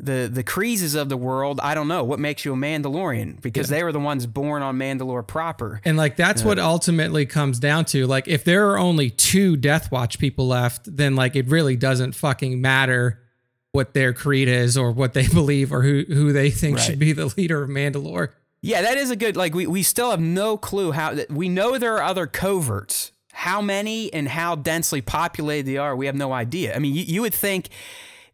the 0.00 0.28
the 0.32 0.42
Creases 0.42 0.94
of 0.96 1.08
the 1.08 1.16
world, 1.16 1.60
I 1.62 1.74
don't 1.74 1.86
know 1.86 2.02
what 2.02 2.18
makes 2.18 2.44
you 2.44 2.54
a 2.54 2.56
Mandalorian 2.56 3.40
because 3.40 3.70
Yeah. 3.70 3.76
they 3.76 3.84
were 3.84 3.92
the 3.92 4.00
ones 4.00 4.26
born 4.26 4.62
on 4.62 4.76
Mandalore 4.78 5.24
proper. 5.24 5.80
And 5.84 5.96
like 5.96 6.16
that's 6.16 6.42
what 6.42 6.58
ultimately 6.58 7.24
comes 7.26 7.60
down 7.60 7.84
to. 7.86 8.06
Like 8.08 8.26
if 8.26 8.42
there 8.42 8.70
are 8.70 8.78
only 8.78 9.10
two 9.10 9.56
Death 9.56 9.92
Watch 9.92 10.18
people 10.18 10.48
left, 10.48 10.96
then 10.96 11.14
like 11.14 11.36
it 11.36 11.46
really 11.48 11.76
doesn't 11.76 12.12
fucking 12.16 12.60
matter 12.60 13.21
what 13.72 13.94
their 13.94 14.12
creed 14.12 14.48
is 14.48 14.76
or 14.76 14.92
what 14.92 15.14
they 15.14 15.26
believe 15.34 15.72
or 15.72 15.82
who 15.82 16.04
who 16.08 16.32
they 16.32 16.50
think 16.50 16.76
Right. 16.76 16.84
should 16.84 16.98
be 16.98 17.12
the 17.12 17.32
leader 17.36 17.62
of 17.62 17.70
Mandalore. 17.70 18.28
Yeah, 18.60 18.82
that 18.82 18.96
is 18.96 19.10
a 19.10 19.16
good 19.16 19.36
like 19.36 19.54
we, 19.54 19.66
we 19.66 19.82
still 19.82 20.10
have 20.10 20.20
no 20.20 20.56
clue 20.56 20.92
how 20.92 21.16
we 21.28 21.48
know 21.48 21.76
there 21.78 21.94
are 21.96 22.02
other 22.02 22.26
coverts. 22.26 23.10
How 23.34 23.62
many 23.62 24.12
and 24.12 24.28
how 24.28 24.54
densely 24.56 25.00
populated 25.00 25.66
they 25.66 25.78
are, 25.78 25.96
we 25.96 26.04
have 26.04 26.14
no 26.14 26.32
idea. 26.34 26.76
I 26.76 26.78
mean, 26.78 26.94
you, 26.94 27.02
you 27.02 27.22
would 27.22 27.32
think 27.34 27.70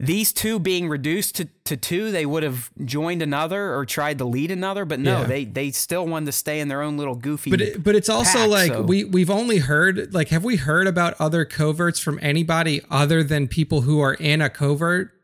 these 0.00 0.32
two 0.32 0.58
being 0.58 0.88
reduced 0.88 1.36
to, 1.36 1.48
to 1.64 1.76
two, 1.76 2.10
they 2.10 2.26
would 2.26 2.42
have 2.42 2.70
joined 2.84 3.22
another 3.22 3.74
or 3.74 3.86
tried 3.86 4.18
to 4.18 4.24
lead 4.24 4.50
another, 4.50 4.84
but 4.84 4.98
no, 4.98 5.20
Yeah. 5.20 5.26
they 5.26 5.44
they 5.44 5.70
still 5.70 6.04
wanted 6.06 6.26
to 6.26 6.32
stay 6.32 6.58
in 6.58 6.66
their 6.66 6.82
own 6.82 6.96
little 6.98 7.14
goofy. 7.14 7.50
But 7.50 7.60
it, 7.60 7.82
but 7.84 7.94
it's 7.94 8.08
also 8.08 8.40
pack, 8.40 8.48
like 8.48 8.72
so- 8.72 8.82
we 8.82 9.04
we've 9.04 9.30
only 9.30 9.58
heard 9.58 10.12
like 10.12 10.28
have 10.30 10.42
we 10.44 10.56
heard 10.56 10.88
about 10.88 11.14
other 11.20 11.44
coverts 11.44 12.00
from 12.00 12.18
anybody 12.20 12.82
other 12.90 13.22
than 13.22 13.46
people 13.46 13.82
who 13.82 14.00
are 14.00 14.14
in 14.14 14.42
a 14.42 14.50
covert? 14.50 15.14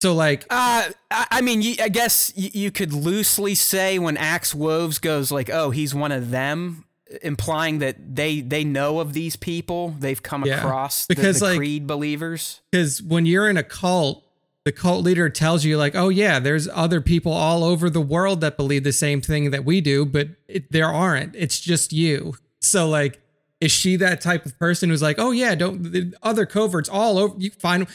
So 0.00 0.14
like 0.14 0.46
Uh, 0.50 0.90
I 1.10 1.40
mean, 1.40 1.76
I 1.82 1.88
guess 1.88 2.32
you, 2.36 2.50
you 2.52 2.70
could 2.70 2.92
loosely 2.92 3.54
say 3.54 3.98
when 3.98 4.16
Axe 4.16 4.54
Woves 4.54 4.98
goes 4.98 5.30
like, 5.32 5.50
"Oh, 5.50 5.70
he's 5.70 5.94
one 5.94 6.12
of 6.12 6.30
them," 6.30 6.84
implying 7.22 7.78
that 7.80 7.96
they 8.14 8.40
they 8.40 8.62
know 8.64 9.00
of 9.00 9.12
these 9.12 9.34
people. 9.36 9.96
They've 9.98 10.22
come 10.22 10.44
Yeah, 10.44 10.58
across 10.58 11.06
the, 11.06 11.14
because, 11.16 11.38
the 11.40 11.46
like- 11.46 11.56
Creed 11.56 11.86
believers. 11.86 12.60
because 12.70 13.02
when 13.02 13.26
you're 13.26 13.48
in 13.50 13.56
a 13.56 13.62
cult, 13.64 14.24
the 14.64 14.70
cult 14.72 15.02
leader 15.02 15.28
tells 15.30 15.64
you 15.64 15.76
like, 15.78 15.96
"Oh 15.96 16.10
yeah, 16.10 16.38
there's 16.38 16.68
other 16.68 17.00
people 17.00 17.32
all 17.32 17.64
over 17.64 17.90
the 17.90 18.00
world 18.00 18.40
that 18.42 18.56
believe 18.56 18.84
the 18.84 18.92
same 18.92 19.20
thing 19.20 19.50
that 19.50 19.64
we 19.64 19.80
do, 19.80 20.04
but 20.04 20.28
it, 20.46 20.70
there 20.70 20.88
aren't. 20.88 21.34
It's 21.34 21.58
just 21.58 21.92
you." 21.92 22.34
So 22.60 22.88
like, 22.88 23.20
is 23.60 23.72
she 23.72 23.96
that 23.96 24.20
type 24.20 24.46
of 24.46 24.56
person 24.60 24.90
who's 24.90 25.02
like, 25.02 25.16
"Oh 25.18 25.32
yeah, 25.32 25.54
don't 25.56 25.90
the 25.90 26.12
other 26.22 26.46
coverts 26.46 26.88
all 26.88 27.18
over? 27.18 27.34
You 27.38 27.50
find 27.50 27.86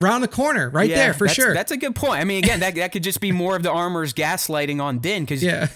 'em 0.00 0.06
around 0.06 0.20
the 0.22 0.28
corner, 0.28 0.68
right 0.70 0.88
Yeah, 0.90 0.96
there 0.96 1.14
for 1.14 1.26
that's- 1.26 1.34
sure." 1.36 1.54
That's 1.54 1.72
a 1.72 1.76
good 1.76 1.94
point. 1.94 2.20
I 2.20 2.24
mean, 2.24 2.42
again, 2.42 2.60
that 2.60 2.74
that 2.76 2.92
could 2.92 3.02
just 3.02 3.20
be 3.20 3.32
more 3.32 3.56
of 3.56 3.62
the 3.62 3.70
armor's 3.70 4.12
gaslighting 4.12 4.80
on 4.80 4.98
Din 4.98 5.24
because 5.24 5.42
yeah, 5.42 5.68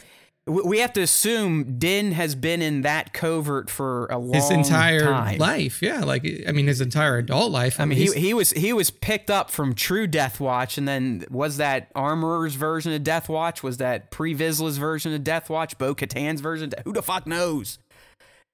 we 0.47 0.79
have 0.81 0.93
to 0.95 1.01
assume 1.03 1.79
Din 1.79 2.13
has 2.13 2.35
been 2.35 2.61
in 2.61 2.83
that 2.83 3.13
covert 3.13 3.71
for 3.71 4.07
a 4.07 4.19
long 4.19 4.35
his 4.35 4.51
entire 4.51 5.05
time. 5.05 5.39
life. 5.39 5.81
Yeah, 5.83 6.01
like 6.01 6.27
I 6.47 6.53
mean, 6.53 6.67
his 6.67 6.81
entire 6.81 7.19
adult 7.19 7.53
life. 7.53 7.79
I 7.81 7.85
mean, 7.85 7.99
he's- 7.99 8.13
he, 8.15 8.21
he 8.21 8.35
was 8.35 8.51
he 8.53 8.73
was 8.73 8.91
picked 8.91 9.31
up 9.31 9.51
from 9.51 9.75
True 9.75 10.07
Death 10.07 10.41
Watch, 10.41 10.77
and 10.77 10.87
then 10.89 11.25
was 11.31 11.57
that 11.59 11.89
Armorer's 11.95 12.55
version 12.57 12.93
of 12.93 13.03
Death 13.05 13.29
Watch? 13.29 13.63
Was 13.63 13.77
that 13.79 14.11
Pre 14.11 14.35
Vizsla's 14.35 14.79
version 14.79 15.15
of 15.15 15.25
Death 15.25 15.49
Watch? 15.49 15.79
Bo 15.79 15.95
Katan's 15.95 16.41
version? 16.41 16.73
Who 16.85 16.93
the 16.93 17.03
fuck 17.03 17.27
knows? 17.27 17.79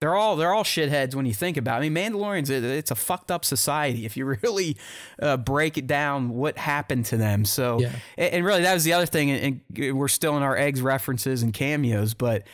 They're 0.01 0.15
all 0.15 0.37
they're 0.37 0.53
all 0.53 0.65
shitheads 0.65 1.15
when 1.15 1.25
you 1.25 1.33
think 1.33 1.57
about. 1.57 1.83
it. 1.83 1.87
I 1.87 1.89
mean, 1.89 2.13
Mandalorians 2.13 2.51
it's 2.51 2.91
a 2.91 2.95
fucked 2.95 3.31
up 3.31 3.45
society 3.45 4.05
if 4.05 4.17
you 4.17 4.27
really 4.43 4.77
uh, 5.21 5.39
break 5.39 5.79
it 5.79 5.87
down. 5.87 6.31
What 6.31 6.59
happened 6.59 7.07
to 7.07 7.17
them? 7.17 7.45
So, 7.45 7.81
Yeah. 7.81 7.93
and, 8.19 8.45
really 8.45 8.63
that 8.63 8.75
was 8.75 8.85
the 8.85 8.93
other 8.93 9.07
thing. 9.07 9.31
And, 9.31 9.97
we're 9.97 10.09
still 10.09 10.37
in 10.37 10.43
our 10.43 10.57
eggs 10.57 10.83
references 10.83 11.43
and 11.43 11.53
cameos, 11.53 12.13
but 12.13 12.47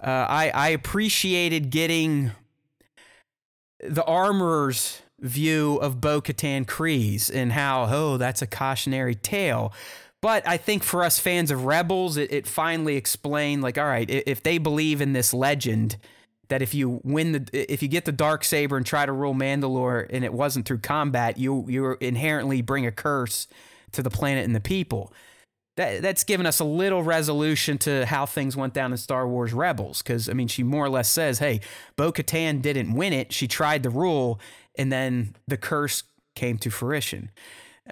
uh, 0.00 0.06
I 0.28 0.50
I 0.54 0.68
appreciated 0.68 1.70
getting 1.70 2.30
the 3.80 4.04
armorer's 4.04 5.02
view 5.20 5.76
of 5.76 6.00
Bo 6.00 6.20
Katan 6.20 6.64
Kryze 6.64 7.30
and 7.32 7.52
how, 7.52 7.86
oh, 7.90 8.16
that's 8.18 8.42
a 8.42 8.46
cautionary 8.46 9.14
tale. 9.14 9.72
But 10.20 10.46
I 10.48 10.56
think 10.56 10.82
for 10.82 11.02
us 11.02 11.18
fans 11.18 11.50
of 11.50 11.64
Rebels, 11.64 12.16
it, 12.16 12.32
it 12.32 12.46
finally 12.46 12.96
explained, 12.96 13.62
like, 13.62 13.76
all 13.78 13.84
right, 13.84 14.08
if 14.08 14.42
they 14.42 14.58
believe 14.58 15.00
in 15.00 15.12
this 15.12 15.34
legend 15.34 15.96
that 16.48 16.62
if 16.62 16.74
you 16.74 17.00
win 17.04 17.32
the, 17.32 17.72
if 17.72 17.82
you 17.82 17.88
get 17.88 18.04
the 18.04 18.12
dark 18.12 18.44
saber 18.44 18.76
and 18.76 18.84
try 18.86 19.06
to 19.06 19.12
rule 19.12 19.34
Mandalore, 19.34 20.06
and 20.10 20.24
it 20.24 20.32
wasn't 20.32 20.66
through 20.66 20.78
combat, 20.78 21.38
you 21.38 21.64
you 21.68 21.96
inherently 22.00 22.62
bring 22.62 22.86
a 22.86 22.92
curse 22.92 23.46
to 23.92 24.02
the 24.02 24.10
planet 24.10 24.44
and 24.44 24.54
the 24.54 24.60
people. 24.60 25.12
That, 25.76 26.02
that's 26.02 26.22
given 26.22 26.46
us 26.46 26.60
a 26.60 26.64
little 26.64 27.02
resolution 27.02 27.78
to 27.78 28.06
how 28.06 28.26
things 28.26 28.56
went 28.56 28.74
down 28.74 28.92
in 28.92 28.96
Star 28.96 29.26
Wars 29.26 29.52
Rebels. 29.52 30.02
Because, 30.02 30.28
I 30.28 30.32
mean, 30.32 30.46
she 30.46 30.62
more 30.62 30.84
or 30.84 30.88
less 30.88 31.08
says, 31.08 31.40
hey, 31.40 31.60
Bo 31.96 32.12
Katan 32.12 32.62
didn't 32.62 32.94
win 32.94 33.12
it. 33.12 33.32
She 33.32 33.48
tried 33.48 33.82
to 33.82 33.90
rule, 33.90 34.38
and 34.76 34.92
then 34.92 35.34
the 35.48 35.56
curse 35.56 36.04
came 36.36 36.58
to 36.58 36.70
fruition. 36.70 37.30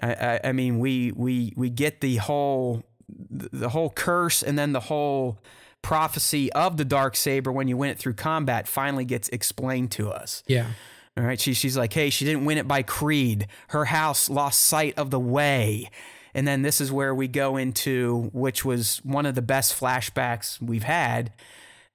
I, 0.01 0.13
I, 0.13 0.39
I 0.45 0.51
mean, 0.53 0.79
we, 0.79 1.11
we, 1.11 1.53
we 1.57 1.69
get 1.69 1.99
the 1.99 2.15
whole, 2.17 2.83
the 3.09 3.69
whole 3.69 3.89
curse 3.89 4.41
and 4.43 4.57
then 4.57 4.71
the 4.71 4.79
whole 4.79 5.39
prophecy 5.83 6.51
of 6.53 6.77
the 6.77 6.85
dark 6.85 7.15
saber 7.15 7.51
when 7.51 7.67
you 7.67 7.77
win 7.77 7.91
it 7.91 7.99
through 7.99 8.13
combat 8.13 8.67
finally 8.67 9.05
gets 9.05 9.29
explained 9.29 9.91
to 9.91 10.09
us. 10.09 10.41
yeah, 10.47 10.71
All 11.15 11.23
right. 11.23 11.39
She, 11.39 11.53
she's 11.53 11.77
like, 11.77 11.93
hey, 11.93 12.09
she 12.09 12.25
didn't 12.25 12.45
win 12.45 12.57
it 12.57 12.67
by 12.67 12.81
creed. 12.81 13.45
Her 13.67 13.85
house 13.85 14.29
lost 14.29 14.61
sight 14.61 14.97
of 14.97 15.11
the 15.11 15.19
way. 15.19 15.91
And 16.33 16.47
then 16.47 16.63
this 16.63 16.81
is 16.81 16.91
where 16.91 17.13
we 17.13 17.27
go 17.27 17.57
into, 17.57 18.31
which 18.33 18.65
was 18.65 18.97
one 19.03 19.27
of 19.27 19.35
the 19.35 19.43
best 19.43 19.79
flashbacks 19.79 20.59
we've 20.59 20.83
had, 20.83 21.31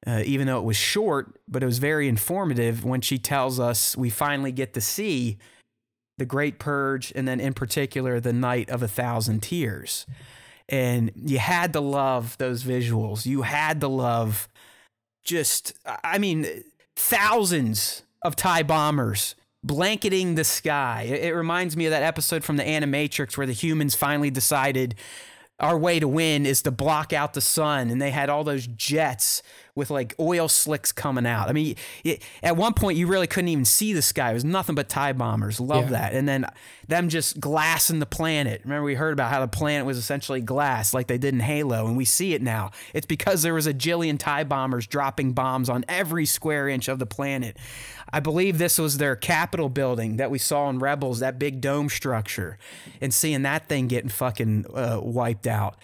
uh, 0.07 0.22
even 0.24 0.47
though 0.47 0.59
it 0.59 0.64
was 0.64 0.76
short, 0.76 1.41
but 1.49 1.62
it 1.62 1.66
was 1.66 1.78
very 1.78 2.09
informative 2.09 2.84
when 2.84 3.01
she 3.01 3.18
tells 3.18 3.59
us 3.59 3.97
we 3.97 4.11
finally 4.11 4.53
get 4.53 4.74
to 4.74 4.80
see 4.80 5.39
the 6.18 6.26
Great 6.26 6.59
Purge 6.59 7.12
and 7.16 7.26
then, 7.26 7.41
in 7.41 7.55
particular, 7.55 8.20
the 8.20 8.32
Night 8.32 8.70
of 8.70 8.82
a 8.82 8.89
Thousand 8.89 9.43
Tears. 9.43 10.07
And 10.69 11.11
you 11.14 11.39
had 11.39 11.73
to 11.73 11.81
love 11.81 12.37
those 12.39 12.62
visuals. 12.62 13.25
You 13.25 13.43
had 13.43 13.81
to 13.81 13.89
love 13.89 14.49
just, 15.25 15.75
I 15.87 16.19
mean, 16.19 16.47
thousands 16.97 18.03
of 18.23 18.37
TIE 18.37 18.62
bombers 18.62 19.35
blanketing 19.64 20.35
the 20.35 20.45
sky. 20.45 21.03
It 21.03 21.35
reminds 21.35 21.77
me 21.77 21.87
of 21.87 21.91
that 21.91 22.03
episode 22.03 22.45
from 22.45 22.57
the 22.57 22.64
Animatrix 22.64 23.37
where 23.37 23.47
the 23.47 23.53
humans 23.53 23.95
finally 23.95 24.31
decided 24.31 24.95
our 25.61 25.76
way 25.78 25.98
to 25.98 26.06
win 26.09 26.46
is 26.46 26.62
to 26.62 26.70
block 26.70 27.12
out 27.12 27.34
the 27.34 27.40
sun. 27.40 27.90
And 27.90 28.00
they 28.00 28.11
had 28.11 28.28
all 28.28 28.44
those 28.44 28.66
jets 28.66 29.42
with 29.74 29.90
like 29.90 30.14
oil 30.18 30.48
slicks 30.48 30.90
coming 30.92 31.26
out. 31.26 31.48
I 31.48 31.52
mean, 31.52 31.76
it, 32.04 32.22
at 32.42 32.56
one 32.56 32.74
point, 32.74 32.98
you 32.98 33.06
really 33.06 33.26
couldn't 33.28 33.48
even 33.48 33.64
see 33.64 33.92
the 33.92 34.02
sky. 34.02 34.30
It 34.30 34.34
was 34.34 34.44
nothing 34.44 34.74
but 34.74 34.88
TIE 34.88 35.12
bombers. 35.12 35.61
Love 35.61 35.84
Yeah. 35.84 35.90
that. 35.98 36.12
And 36.14 36.28
then 36.28 36.46
them 36.88 37.09
just 37.09 37.38
glassing 37.38 37.98
the 38.00 38.06
planet. 38.06 38.61
Remember, 38.64 38.84
we 38.84 38.94
heard 38.96 39.12
about 39.12 39.30
how 39.30 39.40
the 39.40 39.48
planet 39.48 39.86
was 39.86 39.96
essentially 39.96 40.40
glass, 40.40 40.92
like 40.94 41.06
they 41.06 41.18
did 41.18 41.34
in 41.34 41.40
Halo, 41.40 41.86
and 41.86 41.96
we 41.96 42.04
see 42.04 42.34
it 42.34 42.42
now. 42.42 42.70
It's 42.92 43.06
because 43.06 43.42
there 43.42 43.54
was 43.54 43.66
a 43.68 43.74
jillion 43.74 44.18
TIE 44.18 44.44
bombers 44.44 44.86
dropping 44.86 45.32
bombs 45.32 45.68
on 45.68 45.84
every 45.88 46.26
square 46.26 46.68
inch 46.68 46.88
of 46.88 46.98
the 46.98 47.06
planet. 47.06 47.56
I 48.12 48.20
believe 48.20 48.59
this 48.59 48.78
was 48.78 48.98
their 48.98 49.16
Capitol 49.16 49.68
building 49.68 50.16
that 50.16 50.30
we 50.30 50.38
saw 50.38 50.68
in 50.70 50.78
Rebels, 50.78 51.20
that 51.20 51.38
big 51.38 51.61
dome 51.61 51.88
structure, 51.88 52.59
and 53.00 53.12
seeing 53.12 53.42
that 53.42 53.68
thing 53.68 53.88
getting 53.88 54.09
fucking 54.09 54.66
uh, 54.74 55.00
wiped 55.02 55.46
out. 55.46 55.76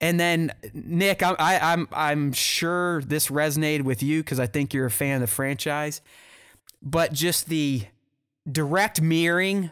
And 0.00 0.20
then 0.20 0.52
Nick, 0.72 1.22
I, 1.22 1.34
I, 1.38 1.72
I'm 1.72 1.88
I'm 1.92 2.32
sure 2.32 3.00
this 3.02 3.28
resonated 3.28 3.82
with 3.82 4.02
you 4.02 4.22
because 4.22 4.38
I 4.38 4.46
think 4.46 4.74
you're 4.74 4.86
a 4.86 4.90
fan 4.90 5.16
of 5.16 5.20
the 5.22 5.34
franchise, 5.34 6.00
but 6.82 7.12
just 7.12 7.48
the 7.48 7.84
direct 8.50 9.00
mirroring 9.00 9.70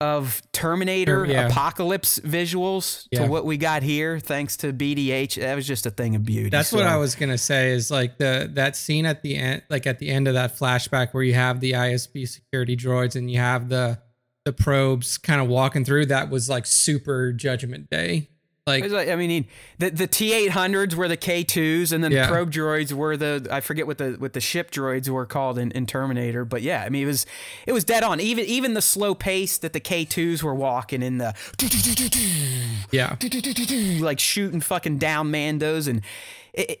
of 0.00 0.40
Terminator 0.52 1.24
yeah. 1.24 1.48
apocalypse 1.48 2.20
visuals 2.20 3.08
Yeah. 3.10 3.24
to 3.24 3.30
what 3.30 3.44
we 3.44 3.56
got 3.56 3.82
here, 3.82 4.20
thanks 4.20 4.56
to 4.58 4.72
BDH, 4.72 5.40
that 5.40 5.54
was 5.56 5.66
just 5.66 5.86
a 5.86 5.90
thing 5.90 6.14
of 6.14 6.24
beauty. 6.24 6.50
That's 6.50 6.72
what 6.72 6.86
I 6.86 6.96
was 6.96 7.14
gonna 7.14 7.38
say. 7.38 7.72
Is 7.72 7.90
like 7.90 8.18
the 8.18 8.48
that 8.54 8.76
scene 8.76 9.06
at 9.06 9.22
the 9.22 9.36
end, 9.36 9.62
like 9.68 9.86
at 9.86 9.98
the 9.98 10.08
end 10.08 10.28
of 10.28 10.34
that 10.34 10.56
flashback 10.56 11.12
where 11.12 11.22
you 11.22 11.34
have 11.34 11.60
the 11.60 11.72
ISB 11.72 12.28
security 12.28 12.76
droids 12.76 13.16
and 13.16 13.30
you 13.30 13.38
have 13.38 13.68
the 13.68 13.98
the 14.44 14.52
probes 14.52 15.18
kind 15.18 15.40
of 15.40 15.48
walking 15.48 15.84
through. 15.84 16.06
That 16.06 16.30
was 16.30 16.48
like 16.48 16.64
super 16.64 17.32
Judgment 17.32 17.90
Day. 17.90 18.30
Like 18.68 18.90
like- 18.90 19.08
I 19.08 19.16
mean, 19.16 19.46
the 19.78 19.90
the 19.90 20.06
T 20.06 20.32
eight 20.32 20.50
hundreds 20.50 20.94
were 20.94 21.08
the 21.08 21.16
K 21.16 21.42
twos, 21.42 21.90
and 21.92 22.04
then 22.04 22.12
Yeah. 22.12 22.26
the 22.26 22.32
probe 22.32 22.52
droids 22.52 22.92
were 22.92 23.16
the 23.16 23.46
I 23.50 23.60
forget 23.60 23.86
what 23.86 23.98
the 23.98 24.12
what 24.18 24.32
the 24.34 24.40
ship 24.40 24.70
droids 24.70 25.08
were 25.08 25.26
called 25.26 25.58
in, 25.58 25.70
in 25.72 25.86
Terminator, 25.86 26.44
but 26.44 26.62
yeah, 26.62 26.82
I 26.84 26.88
mean 26.88 27.02
it 27.02 27.06
was 27.06 27.26
it 27.66 27.72
was 27.72 27.84
dead 27.84 28.02
on. 28.02 28.20
Even 28.20 28.44
even 28.44 28.74
the 28.74 28.82
slow 28.82 29.14
pace 29.14 29.58
that 29.58 29.72
the 29.72 29.80
K 29.80 30.04
twos 30.04 30.42
were 30.42 30.54
walking 30.54 31.02
in 31.02 31.18
the 31.18 31.34
yeah, 32.90 33.16
like 34.00 34.18
shooting 34.20 34.60
fucking 34.60 34.98
down 34.98 35.30
Mandos 35.32 35.88
and 35.88 36.02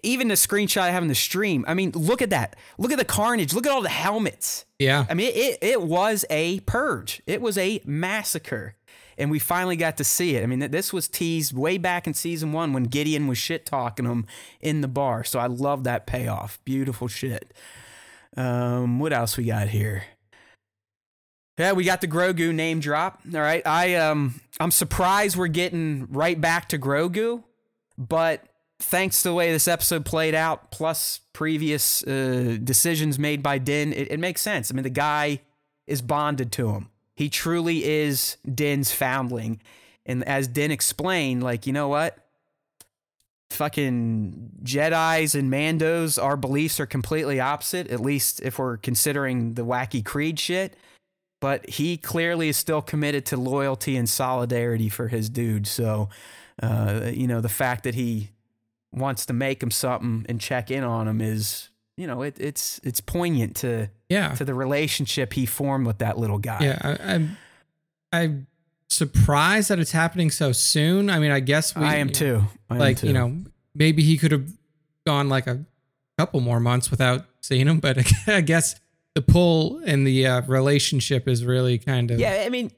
even 0.02 0.28
the 0.28 0.34
screenshot 0.34 0.80
I 0.82 0.90
have 0.90 1.02
in 1.02 1.08
the 1.08 1.14
stream. 1.14 1.64
I 1.68 1.74
mean, 1.74 1.92
look 1.94 2.20
at 2.22 2.30
that. 2.30 2.56
Look 2.78 2.90
at 2.90 2.98
the 2.98 3.04
carnage. 3.04 3.54
Look 3.54 3.66
at 3.66 3.72
all 3.72 3.82
the 3.82 3.88
helmets. 3.88 4.64
yeah. 4.78 5.06
I 5.08 5.14
mean, 5.14 5.30
it, 5.34 5.58
it 5.62 5.82
was 5.82 6.24
a 6.30 6.60
purge. 6.60 7.22
It 7.26 7.40
was 7.40 7.56
a 7.58 7.80
massacre. 7.84 8.74
And 9.18 9.30
we 9.30 9.40
finally 9.40 9.76
got 9.76 9.96
to 9.96 10.04
see 10.04 10.36
it. 10.36 10.44
I 10.44 10.46
mean, 10.46 10.70
this 10.70 10.92
was 10.92 11.08
teased 11.08 11.52
way 11.52 11.76
back 11.76 12.06
in 12.06 12.14
season 12.14 12.52
one 12.52 12.72
when 12.72 12.84
Gideon 12.84 13.26
was 13.26 13.36
shit 13.36 13.66
talking 13.66 14.06
him 14.06 14.26
in 14.60 14.80
the 14.80 14.88
bar. 14.88 15.24
So 15.24 15.40
I 15.40 15.46
love 15.46 15.84
that 15.84 16.06
payoff. 16.06 16.60
Beautiful 16.64 17.08
shit. 17.08 17.52
Um, 18.36 19.00
what 19.00 19.12
else 19.12 19.36
we 19.36 19.44
got 19.44 19.68
here? 19.68 20.04
Yeah, 21.58 21.72
we 21.72 21.82
got 21.82 22.00
the 22.00 22.06
Grogu 22.06 22.54
name 22.54 22.78
drop. 22.78 23.20
All 23.34 23.40
right. 23.40 23.66
I 23.66 23.96
um 23.96 24.40
I'm 24.60 24.70
surprised 24.70 25.36
we're 25.36 25.48
getting 25.48 26.06
right 26.10 26.40
back 26.40 26.68
to 26.68 26.78
Grogu, 26.78 27.42
but 27.98 28.44
thanks 28.78 29.22
to 29.22 29.30
the 29.30 29.34
way 29.34 29.50
this 29.50 29.66
episode 29.66 30.04
played 30.04 30.36
out, 30.36 30.70
plus 30.70 31.20
previous 31.32 32.04
uh, 32.04 32.58
decisions 32.62 33.18
made 33.18 33.42
by 33.42 33.58
Din, 33.58 33.92
it, 33.92 34.12
it 34.12 34.20
makes 34.20 34.40
sense. 34.40 34.70
I 34.70 34.74
mean, 34.74 34.84
the 34.84 34.90
guy 34.90 35.40
is 35.88 36.00
bonded 36.00 36.52
to 36.52 36.70
him. 36.70 36.90
He 37.18 37.28
truly 37.28 37.82
is 37.82 38.36
Din's 38.46 38.92
foundling. 38.92 39.60
And 40.06 40.22
as 40.22 40.46
Din 40.46 40.70
explained, 40.70 41.42
like, 41.42 41.66
you 41.66 41.72
know 41.72 41.88
what? 41.88 42.16
Fucking 43.50 44.52
Jedi's 44.62 45.34
and 45.34 45.50
Mandos, 45.50 46.22
our 46.22 46.36
beliefs 46.36 46.78
are 46.78 46.86
completely 46.86 47.40
opposite, 47.40 47.88
at 47.88 47.98
least 47.98 48.40
if 48.42 48.60
we're 48.60 48.76
considering 48.76 49.54
the 49.54 49.64
wacky 49.64 50.04
Creed 50.04 50.38
shit. 50.38 50.76
But 51.40 51.68
he 51.68 51.96
clearly 51.96 52.50
is 52.50 52.56
still 52.56 52.82
committed 52.82 53.26
to 53.26 53.36
loyalty 53.36 53.96
and 53.96 54.08
solidarity 54.08 54.88
for 54.88 55.08
his 55.08 55.28
dude. 55.28 55.66
So, 55.66 56.10
uh, 56.62 57.10
you 57.12 57.26
know, 57.26 57.40
the 57.40 57.48
fact 57.48 57.82
that 57.82 57.96
he 57.96 58.30
wants 58.92 59.26
to 59.26 59.32
make 59.32 59.60
him 59.60 59.72
something 59.72 60.24
and 60.28 60.40
check 60.40 60.70
in 60.70 60.84
on 60.84 61.08
him 61.08 61.20
is, 61.20 61.68
you 61.98 62.06
know, 62.06 62.22
it, 62.22 62.36
it's 62.38 62.80
it's 62.84 63.00
poignant 63.00 63.56
to 63.56 63.90
Yeah. 64.08 64.34
to 64.34 64.44
the 64.44 64.54
relationship 64.54 65.32
he 65.32 65.44
formed 65.46 65.86
with 65.86 65.98
that 65.98 66.16
little 66.18 66.38
guy. 66.38 66.58
Yeah. 66.60 66.78
I, 66.82 67.14
I'm 67.14 67.36
I'm 68.12 68.46
surprised 68.88 69.68
that 69.70 69.78
it's 69.78 69.92
happening 69.92 70.30
so 70.30 70.52
soon. 70.52 71.10
I 71.10 71.18
mean, 71.18 71.30
I 71.30 71.40
guess 71.40 71.74
we 71.76 71.84
I 71.84 71.96
am 71.96 72.08
too. 72.10 72.42
I 72.70 72.74
am 72.74 72.78
like, 72.80 72.98
too. 72.98 73.08
you 73.08 73.12
know, 73.12 73.36
maybe 73.74 74.02
he 74.02 74.16
could 74.16 74.32
have 74.32 74.48
gone 75.06 75.28
like 75.28 75.46
a 75.46 75.64
couple 76.16 76.40
more 76.40 76.60
months 76.60 76.90
without 76.90 77.26
seeing 77.40 77.66
him, 77.66 77.80
but 77.80 77.98
I 78.26 78.40
guess 78.40 78.76
the 79.14 79.22
pull 79.22 79.80
and 79.84 80.06
the 80.06 80.26
uh, 80.26 80.40
relationship 80.42 81.28
is 81.28 81.44
really 81.44 81.78
kind 81.78 82.10
of 82.10 82.18
Yeah, 82.20 82.42
I 82.46 82.48
mean, 82.48 82.70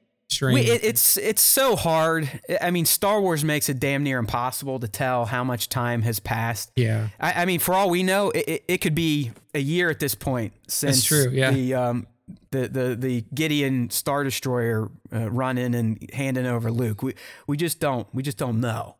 it, 0.68 0.84
it's 0.84 1.16
it's 1.16 1.42
so 1.42 1.76
hard. 1.76 2.28
I 2.60 2.70
mean, 2.70 2.86
Star 2.86 3.20
Wars 3.20 3.44
makes 3.44 3.68
it 3.68 3.80
damn 3.80 4.02
near 4.02 4.18
impossible 4.18 4.78
to 4.80 4.88
tell 4.88 5.26
how 5.26 5.44
much 5.44 5.68
time 5.68 6.02
has 6.02 6.20
passed. 6.20 6.70
yeah. 6.76 7.08
I, 7.18 7.42
I 7.42 7.44
mean, 7.44 7.60
for 7.60 7.74
all 7.74 7.90
we 7.90 8.02
know, 8.02 8.30
it, 8.30 8.48
it, 8.48 8.64
it 8.68 8.78
could 8.78 8.94
be 8.94 9.32
a 9.54 9.60
year 9.60 9.90
at 9.90 9.98
this 9.98 10.14
point 10.14 10.52
since 10.68 11.04
true, 11.04 11.28
yeah. 11.30 11.50
the 11.50 11.74
um 11.74 12.06
the 12.50 12.68
the 12.68 12.96
the 12.96 13.24
Gideon 13.34 13.90
Star 13.90 14.24
Destroyer 14.24 14.90
uh, 15.12 15.30
running 15.30 15.74
and 15.74 16.10
handing 16.12 16.46
over 16.46 16.70
Luke. 16.70 17.02
We 17.02 17.14
we 17.46 17.56
just 17.56 17.80
don't 17.80 18.06
we 18.14 18.22
just 18.22 18.38
don't 18.38 18.60
know. 18.60 18.96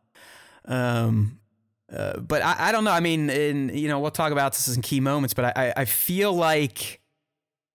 Um, 0.65 1.39
Uh, 1.93 2.21
but 2.21 2.41
I, 2.41 2.69
I 2.69 2.73
don't 2.73 2.85
know. 2.85 2.93
I 2.93 3.01
mean, 3.01 3.29
in, 3.31 3.71
you 3.71 3.89
know, 3.89 3.99
we'll 3.99 4.13
talk 4.13 4.31
about 4.31 4.53
this 4.53 4.73
in 4.73 4.81
key 4.81 5.01
moments, 5.01 5.35
but 5.35 5.57
I, 5.59 5.73
I 5.77 5.85
feel 5.87 6.33
like 6.33 7.00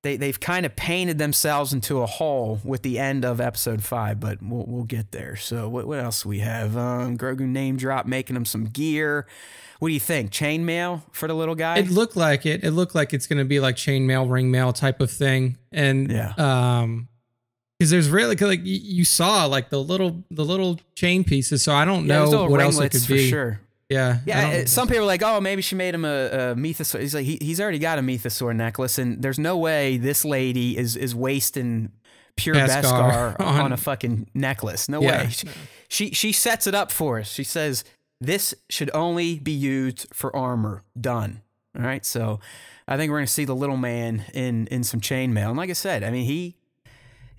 they, 0.06 0.18
they've 0.18 0.39
kind 0.39 0.66
of 0.68 0.76
painted 0.76 1.18
themselves 1.18 1.74
into 1.74 2.01
a 2.01 2.06
hole 2.06 2.62
with 2.64 2.84
the 2.84 2.99
end 2.99 3.26
of 3.26 3.41
episode 3.41 3.84
five, 3.84 4.20
but 4.20 4.38
we'll, 4.41 4.64
we'll 4.68 4.84
get 4.84 5.12
there. 5.12 5.36
So 5.36 5.68
what, 5.68 5.88
what 5.88 5.99
else 5.99 6.24
we 6.26 6.39
have? 6.39 6.78
Um, 6.78 7.18
Grogu 7.18 7.39
name 7.41 7.76
drop, 7.76 8.06
making 8.06 8.36
him 8.36 8.45
some 8.45 8.66
gear. 8.66 9.26
What 9.80 9.88
do 9.89 9.93
you 9.95 9.99
think? 9.99 10.30
Chainmail 10.32 11.01
for 11.12 11.28
the 11.28 11.34
little 11.34 11.56
guy? 11.56 11.80
It 11.80 11.89
looked 11.89 12.16
like 12.16 12.45
it. 12.45 12.64
It 12.64 12.72
looked 12.72 12.93
like 12.93 13.14
it's 13.16 13.26
going 13.26 13.39
to 13.39 13.45
be 13.45 13.60
like 13.60 13.76
chainmail, 13.76 14.30
ring 14.30 14.51
mail 14.51 14.72
type 14.74 15.01
of 15.01 15.10
thing. 15.10 15.58
And 15.72 16.12
Yeah. 16.12 16.34
um, 16.38 17.08
because 17.80 17.89
there's 17.89 18.08
really 18.08 18.36
'cause, 18.38 18.47
like 18.47 18.62
you 18.64 19.03
saw 19.03 19.45
like 19.45 19.70
the 19.70 19.82
little 19.82 20.24
the 20.32 20.45
little 20.45 20.80
chain 20.95 21.24
pieces. 21.26 21.62
So 21.64 21.74
I 21.74 21.84
don't 21.84 22.06
Yeah, 22.06 22.24
know 22.26 22.47
what 22.47 22.62
else 22.62 22.80
it 22.80 22.91
could 22.91 23.08
be. 23.08 23.28
sure. 23.30 23.60
Yeah. 23.90 24.20
Yeah, 24.26 24.66
some 24.66 24.88
people 24.88 25.04
are 25.04 25.08
like, 25.08 25.22
oh, 25.24 25.40
maybe 25.40 25.62
she 25.62 25.76
made 25.76 25.94
him 25.94 26.06
a, 26.06 26.54
a. 26.54 26.56
He's 26.56 27.14
like, 27.14 27.26
he, 27.26 27.38
he's 27.42 27.62
already 27.62 27.78
got 27.80 28.00
a 28.00 28.02
mythosaur 28.02 28.56
necklace, 28.56 28.98
and 28.98 29.22
there's 29.22 29.38
no 29.40 29.58
way 29.58 29.98
this 29.98 30.26
lady 30.26 30.78
is 30.78 30.96
is 30.96 31.14
wasting 31.14 31.92
pure 32.36 32.56
Beskar 32.56 32.82
Beskar 32.82 33.40
on, 33.40 33.62
on- 33.62 33.72
a 33.72 33.78
fucking 33.78 34.28
necklace. 34.34 34.90
No 34.90 35.02
Yeah. 35.02 35.24
way. 35.24 35.30
She, 35.30 35.48
she 35.88 36.12
she 36.12 36.32
sets 36.32 36.66
it 36.68 36.74
up 36.74 36.92
for 36.92 37.20
us. 37.20 37.30
She 37.32 37.44
says 37.44 37.84
this 38.20 38.56
should 38.70 38.90
only 38.94 39.38
be 39.40 39.52
used 39.52 40.08
for 40.14 40.36
armor. 40.36 40.84
Done. 41.00 41.42
All 41.78 41.84
right. 41.84 42.04
So 42.06 42.40
I 42.88 42.98
think 42.98 43.12
we're 43.12 43.18
gonna 43.20 43.28
see 43.28 43.46
the 43.46 43.56
little 43.56 43.78
man 43.78 44.26
in 44.34 44.66
in 44.68 44.84
some 44.84 45.00
chainmail. 45.00 45.50
And 45.50 45.58
like 45.58 45.70
I 45.70 45.74
said, 45.74 46.04
I 46.04 46.10
mean 46.10 46.26
he. 46.26 46.56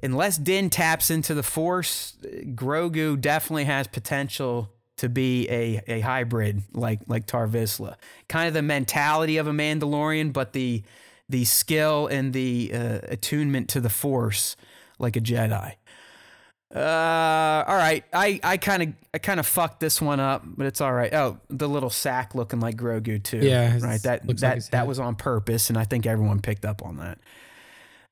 Unless 0.02 0.36
Din 0.38 0.68
taps 0.68 1.10
into 1.10 1.32
the 1.32 1.42
Force, 1.42 2.18
Grogu 2.22 3.18
definitely 3.18 3.64
has 3.64 3.86
potential 3.88 4.70
to 4.98 5.08
be 5.08 5.48
a, 5.48 5.82
a 5.86 6.00
hybrid 6.00 6.62
like 6.72 7.00
like 7.06 7.26
Tarre 7.26 7.48
Vizsla. 7.48 7.96
Kind 8.28 8.48
of 8.48 8.54
the 8.54 8.62
mentality 8.62 9.36
of 9.36 9.46
a 9.46 9.52
Mandalorian, 9.52 10.32
but 10.32 10.52
the 10.52 10.82
the 11.28 11.44
skill 11.44 12.06
and 12.06 12.32
the 12.32 12.70
uh, 12.72 12.98
attunement 13.04 13.68
to 13.70 13.80
the 13.80 13.90
Force 13.90 14.56
like 14.98 15.16
a 15.16 15.20
Jedi. 15.20 15.74
Uh, 16.74 17.64
all 17.66 17.76
right. 17.76 18.04
I 18.12 18.40
I 18.42 18.56
kind 18.56 18.82
of 18.82 18.88
I 19.14 19.18
kind 19.18 19.38
of 19.38 19.46
fucked 19.46 19.80
this 19.80 20.00
one 20.00 20.18
up, 20.18 20.42
but 20.44 20.66
it's 20.66 20.80
all 20.80 20.92
right. 20.92 21.12
Oh, 21.14 21.38
the 21.48 21.68
little 21.68 21.90
sack 21.90 22.34
looking 22.34 22.60
like 22.60 22.76
Grogu 22.76 23.22
too. 23.22 23.38
Yeah, 23.38 23.78
right. 23.80 24.02
That 24.02 24.26
looks 24.26 24.42
like 24.42 24.56
that 24.56 24.70
that 24.72 24.78
head. 24.78 24.88
was 24.88 24.98
on 24.98 25.14
purpose, 25.14 25.68
and 25.70 25.78
I 25.78 25.84
think 25.84 26.06
everyone 26.06 26.40
picked 26.40 26.64
up 26.64 26.82
on 26.84 26.96
that. 26.96 27.18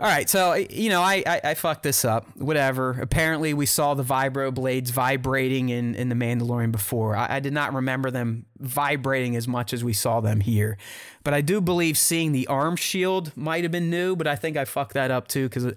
All 0.00 0.08
right, 0.08 0.28
so 0.28 0.54
you 0.54 0.88
know, 0.88 1.02
I, 1.02 1.22
I 1.24 1.40
I 1.44 1.54
fucked 1.54 1.84
this 1.84 2.04
up. 2.04 2.36
Whatever. 2.36 2.98
Apparently, 3.00 3.54
we 3.54 3.64
saw 3.64 3.94
the 3.94 4.02
vibro 4.02 4.52
blades 4.52 4.90
vibrating 4.90 5.68
in 5.68 5.94
in 5.94 6.08
the 6.08 6.16
Mandalorian 6.16 6.72
before. 6.72 7.14
I, 7.14 7.36
I 7.36 7.40
did 7.40 7.52
not 7.52 7.72
remember 7.72 8.10
them 8.10 8.46
vibrating 8.58 9.36
as 9.36 9.46
much 9.46 9.72
as 9.72 9.84
we 9.84 9.92
saw 9.92 10.20
them 10.20 10.40
here, 10.40 10.78
but 11.22 11.32
I 11.32 11.42
do 11.42 11.60
believe 11.60 11.96
seeing 11.96 12.32
the 12.32 12.48
arm 12.48 12.74
shield 12.74 13.36
might 13.36 13.62
have 13.62 13.70
been 13.70 13.88
new. 13.88 14.16
But 14.16 14.26
I 14.26 14.34
think 14.34 14.56
I 14.56 14.64
fucked 14.64 14.94
that 14.94 15.12
up 15.12 15.28
too 15.28 15.48
because 15.48 15.72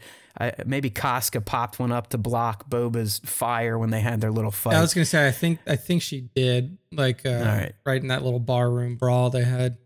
maybe 0.65 0.89
Koska 0.89 1.41
popped 1.41 1.77
one 1.77 1.91
up 1.91 2.09
to 2.09 2.17
block 2.17 2.67
Boba's 2.69 3.19
fire 3.19 3.77
when 3.77 3.91
they 3.91 4.01
had 4.01 4.19
their 4.19 4.31
little 4.31 4.51
fight. 4.51 4.75
I 4.75 4.81
was 4.81 4.95
gonna 4.95 5.05
say 5.05 5.27
I 5.27 5.31
think 5.31 5.59
I 5.67 5.75
think 5.75 6.01
she 6.01 6.21
did 6.21 6.79
like 6.91 7.23
uh, 7.23 7.43
right. 7.45 7.73
right 7.85 8.01
in 8.01 8.07
that 8.07 8.23
little 8.23 8.39
bar 8.39 8.69
room 8.71 8.95
brawl 8.95 9.29
they 9.29 9.43
had. 9.43 9.77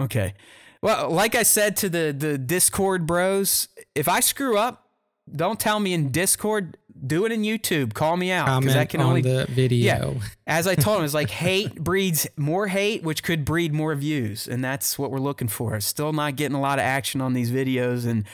Okay. 0.00 0.34
Well, 0.82 1.10
like 1.10 1.34
I 1.34 1.42
said 1.42 1.76
to 1.78 1.88
the 1.88 2.14
the 2.16 2.38
Discord 2.38 3.06
bros, 3.06 3.68
if 3.94 4.08
I 4.08 4.20
screw 4.20 4.56
up, 4.56 4.88
don't 5.34 5.60
tell 5.60 5.80
me 5.80 5.92
in 5.92 6.10
Discord. 6.10 6.76
Do 7.06 7.24
it 7.24 7.32
in 7.32 7.42
YouTube. 7.42 7.94
Call 7.94 8.18
me 8.18 8.30
out 8.30 8.60
because 8.60 8.76
I 8.76 8.84
can 8.84 9.00
on 9.00 9.06
only. 9.08 9.22
the 9.22 9.46
video. 9.48 10.16
As 10.46 10.66
I 10.66 10.74
told 10.74 10.98
him, 10.98 11.04
it's 11.04 11.14
like 11.14 11.30
hate 11.30 11.74
breeds 11.76 12.26
more 12.36 12.66
hate, 12.66 13.02
which 13.02 13.22
could 13.22 13.44
breed 13.44 13.72
more 13.72 13.94
views, 13.94 14.46
and 14.46 14.62
that's 14.62 14.98
what 14.98 15.10
we're 15.10 15.18
looking 15.18 15.48
for. 15.48 15.80
Still 15.80 16.12
not 16.12 16.36
getting 16.36 16.54
a 16.56 16.60
lot 16.60 16.78
of 16.78 16.84
action 16.84 17.22
on 17.22 17.32
these 17.32 17.50
videos, 17.50 18.06
and 18.06 18.24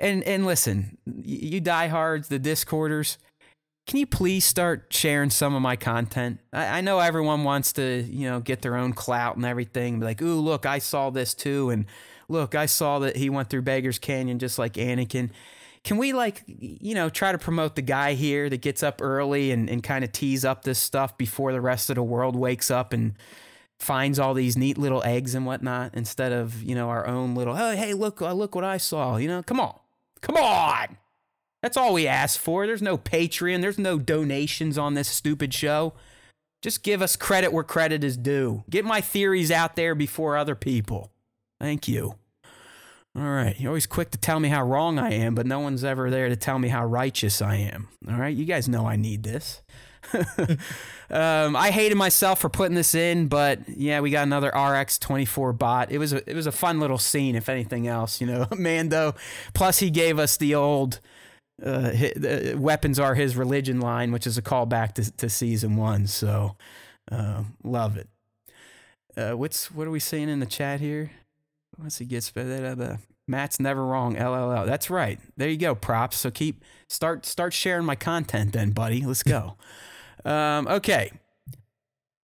and 0.00 0.24
and 0.24 0.46
listen, 0.46 0.98
you 1.22 1.60
diehards, 1.60 2.26
the 2.26 2.40
Discorders, 2.40 3.18
can 3.88 3.98
you 3.98 4.06
please 4.06 4.44
start 4.44 4.88
sharing 4.90 5.30
some 5.30 5.54
of 5.54 5.62
my 5.62 5.74
content? 5.74 6.40
I, 6.52 6.78
I 6.78 6.80
know 6.82 6.98
everyone 6.98 7.42
wants 7.42 7.72
to, 7.72 8.02
you 8.02 8.28
know, 8.28 8.38
get 8.38 8.60
their 8.60 8.76
own 8.76 8.92
clout 8.92 9.36
and 9.36 9.46
everything. 9.46 9.98
Be 9.98 10.04
like, 10.04 10.20
ooh, 10.20 10.38
look, 10.38 10.66
I 10.66 10.78
saw 10.78 11.08
this 11.08 11.32
too, 11.32 11.70
and 11.70 11.86
look, 12.28 12.54
I 12.54 12.66
saw 12.66 12.98
that 12.98 13.16
he 13.16 13.30
went 13.30 13.48
through 13.48 13.62
Beggar's 13.62 13.98
Canyon 13.98 14.38
just 14.38 14.58
like 14.58 14.74
Anakin. 14.74 15.30
Can 15.84 15.96
we 15.96 16.12
like, 16.12 16.44
you 16.46 16.94
know, 16.94 17.08
try 17.08 17.32
to 17.32 17.38
promote 17.38 17.76
the 17.76 17.82
guy 17.82 18.12
here 18.12 18.50
that 18.50 18.60
gets 18.60 18.82
up 18.82 19.00
early 19.00 19.52
and, 19.52 19.70
and 19.70 19.82
kind 19.82 20.04
of 20.04 20.12
tease 20.12 20.44
up 20.44 20.64
this 20.64 20.78
stuff 20.78 21.16
before 21.16 21.52
the 21.52 21.60
rest 21.60 21.88
of 21.88 21.96
the 21.96 22.02
world 22.02 22.36
wakes 22.36 22.70
up 22.70 22.92
and 22.92 23.14
finds 23.78 24.18
all 24.18 24.34
these 24.34 24.54
neat 24.54 24.76
little 24.76 25.02
eggs 25.04 25.34
and 25.34 25.46
whatnot 25.46 25.94
instead 25.94 26.32
of, 26.32 26.62
you 26.62 26.74
know, 26.74 26.90
our 26.90 27.06
own 27.06 27.34
little, 27.34 27.56
oh, 27.56 27.74
hey, 27.74 27.94
look, 27.94 28.20
look 28.20 28.54
what 28.54 28.64
I 28.64 28.76
saw. 28.76 29.16
You 29.16 29.28
know, 29.28 29.42
come 29.42 29.60
on. 29.60 29.78
Come 30.20 30.36
on. 30.36 30.98
That's 31.62 31.76
all 31.76 31.92
we 31.92 32.06
ask 32.06 32.38
for. 32.38 32.66
There's 32.66 32.82
no 32.82 32.96
Patreon. 32.96 33.60
There's 33.60 33.78
no 33.78 33.98
donations 33.98 34.78
on 34.78 34.94
this 34.94 35.08
stupid 35.08 35.52
show. 35.52 35.94
Just 36.62 36.82
give 36.82 37.02
us 37.02 37.16
credit 37.16 37.52
where 37.52 37.64
credit 37.64 38.02
is 38.02 38.16
due. 38.16 38.64
Get 38.68 38.84
my 38.84 39.00
theories 39.00 39.50
out 39.50 39.76
there 39.76 39.94
before 39.94 40.36
other 40.36 40.54
people. 40.54 41.10
Thank 41.60 41.88
you. 41.88 42.14
All 43.16 43.24
right. 43.24 43.58
You're 43.58 43.70
always 43.70 43.86
quick 43.86 44.10
to 44.12 44.18
tell 44.18 44.38
me 44.38 44.48
how 44.48 44.64
wrong 44.64 44.98
I 44.98 45.12
am, 45.12 45.34
but 45.34 45.46
no 45.46 45.60
one's 45.60 45.82
ever 45.82 46.10
there 46.10 46.28
to 46.28 46.36
tell 46.36 46.58
me 46.58 46.68
how 46.68 46.84
righteous 46.84 47.42
I 47.42 47.56
am. 47.56 47.88
All 48.08 48.16
right. 48.16 48.34
You 48.34 48.44
guys 48.44 48.68
know 48.68 48.86
I 48.86 48.96
need 48.96 49.22
this. 49.24 49.62
um, 51.10 51.56
I 51.56 51.70
hated 51.70 51.96
myself 51.96 52.40
for 52.40 52.48
putting 52.48 52.76
this 52.76 52.94
in, 52.94 53.26
but 53.26 53.60
yeah, 53.68 54.00
we 54.00 54.10
got 54.10 54.22
another 54.22 54.50
RX24 54.52 55.58
bot. 55.58 55.90
It 55.90 55.98
was 55.98 56.12
a, 56.12 56.28
it 56.28 56.34
was 56.34 56.46
a 56.46 56.52
fun 56.52 56.80
little 56.80 56.98
scene, 56.98 57.34
if 57.34 57.48
anything 57.48 57.88
else. 57.88 58.20
You 58.20 58.28
know, 58.28 58.46
Mando. 58.56 59.14
Plus, 59.54 59.80
he 59.80 59.90
gave 59.90 60.18
us 60.18 60.36
the 60.36 60.54
old 60.54 61.00
uh, 61.62 61.90
hi- 61.94 62.12
the 62.16 62.56
weapons 62.58 62.98
are 62.98 63.14
his 63.14 63.36
religion 63.36 63.80
line, 63.80 64.12
which 64.12 64.26
is 64.26 64.38
a 64.38 64.42
callback 64.42 64.92
to, 64.94 65.10
to 65.16 65.28
season 65.28 65.76
one. 65.76 66.06
So, 66.06 66.56
uh, 67.10 67.44
love 67.64 67.96
it. 67.96 68.08
Uh, 69.16 69.32
what's 69.36 69.70
what 69.70 69.86
are 69.86 69.90
we 69.90 70.00
saying 70.00 70.28
in 70.28 70.38
the 70.40 70.46
chat 70.46 70.80
here? 70.80 71.10
Once 71.78 71.98
he 71.98 72.04
gets 72.04 72.30
the 72.30 72.98
Matt's 73.26 73.60
never 73.60 73.84
wrong. 73.84 74.16
LLL. 74.16 74.64
That's 74.66 74.88
right. 74.90 75.20
There 75.36 75.48
you 75.48 75.58
go. 75.58 75.74
Props. 75.74 76.16
So 76.16 76.30
keep 76.30 76.64
start 76.88 77.26
start 77.26 77.52
sharing 77.52 77.84
my 77.84 77.94
content 77.94 78.52
then, 78.54 78.70
buddy. 78.70 79.04
Let's 79.04 79.22
go. 79.22 79.56
um, 80.24 80.66
okay. 80.68 81.10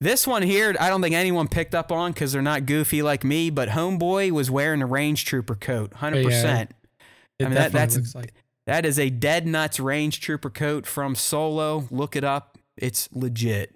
This 0.01 0.27
one 0.27 0.41
here, 0.43 0.75
I 0.79 0.89
don't 0.89 1.01
think 1.01 1.15
anyone 1.15 1.47
picked 1.47 1.73
up 1.73 1.91
on 1.91 2.11
because 2.11 2.31
they're 2.33 2.41
not 2.41 2.65
goofy 2.65 3.01
like 3.01 3.23
me. 3.23 3.49
But 3.49 3.69
Homeboy 3.69 4.31
was 4.31 4.51
wearing 4.51 4.81
a 4.81 4.85
range 4.85 5.25
trooper 5.25 5.55
coat, 5.55 5.93
hundred 5.95 6.19
Yeah. 6.19 6.25
percent. 6.29 6.71
I 7.39 7.43
mean, 7.45 7.53
that- 7.55 7.71
that's- 7.71 8.15
like 8.15 8.33
That 8.65 8.85
is 8.85 8.97
a 8.97 9.09
dead 9.09 9.45
nuts 9.45 9.79
range 9.79 10.19
trooper 10.21 10.49
coat 10.49 10.85
from 10.85 11.15
Solo. 11.15 11.87
Look 11.91 12.15
it 12.15 12.23
up. 12.23 12.57
It's 12.77 13.07
legit. 13.11 13.75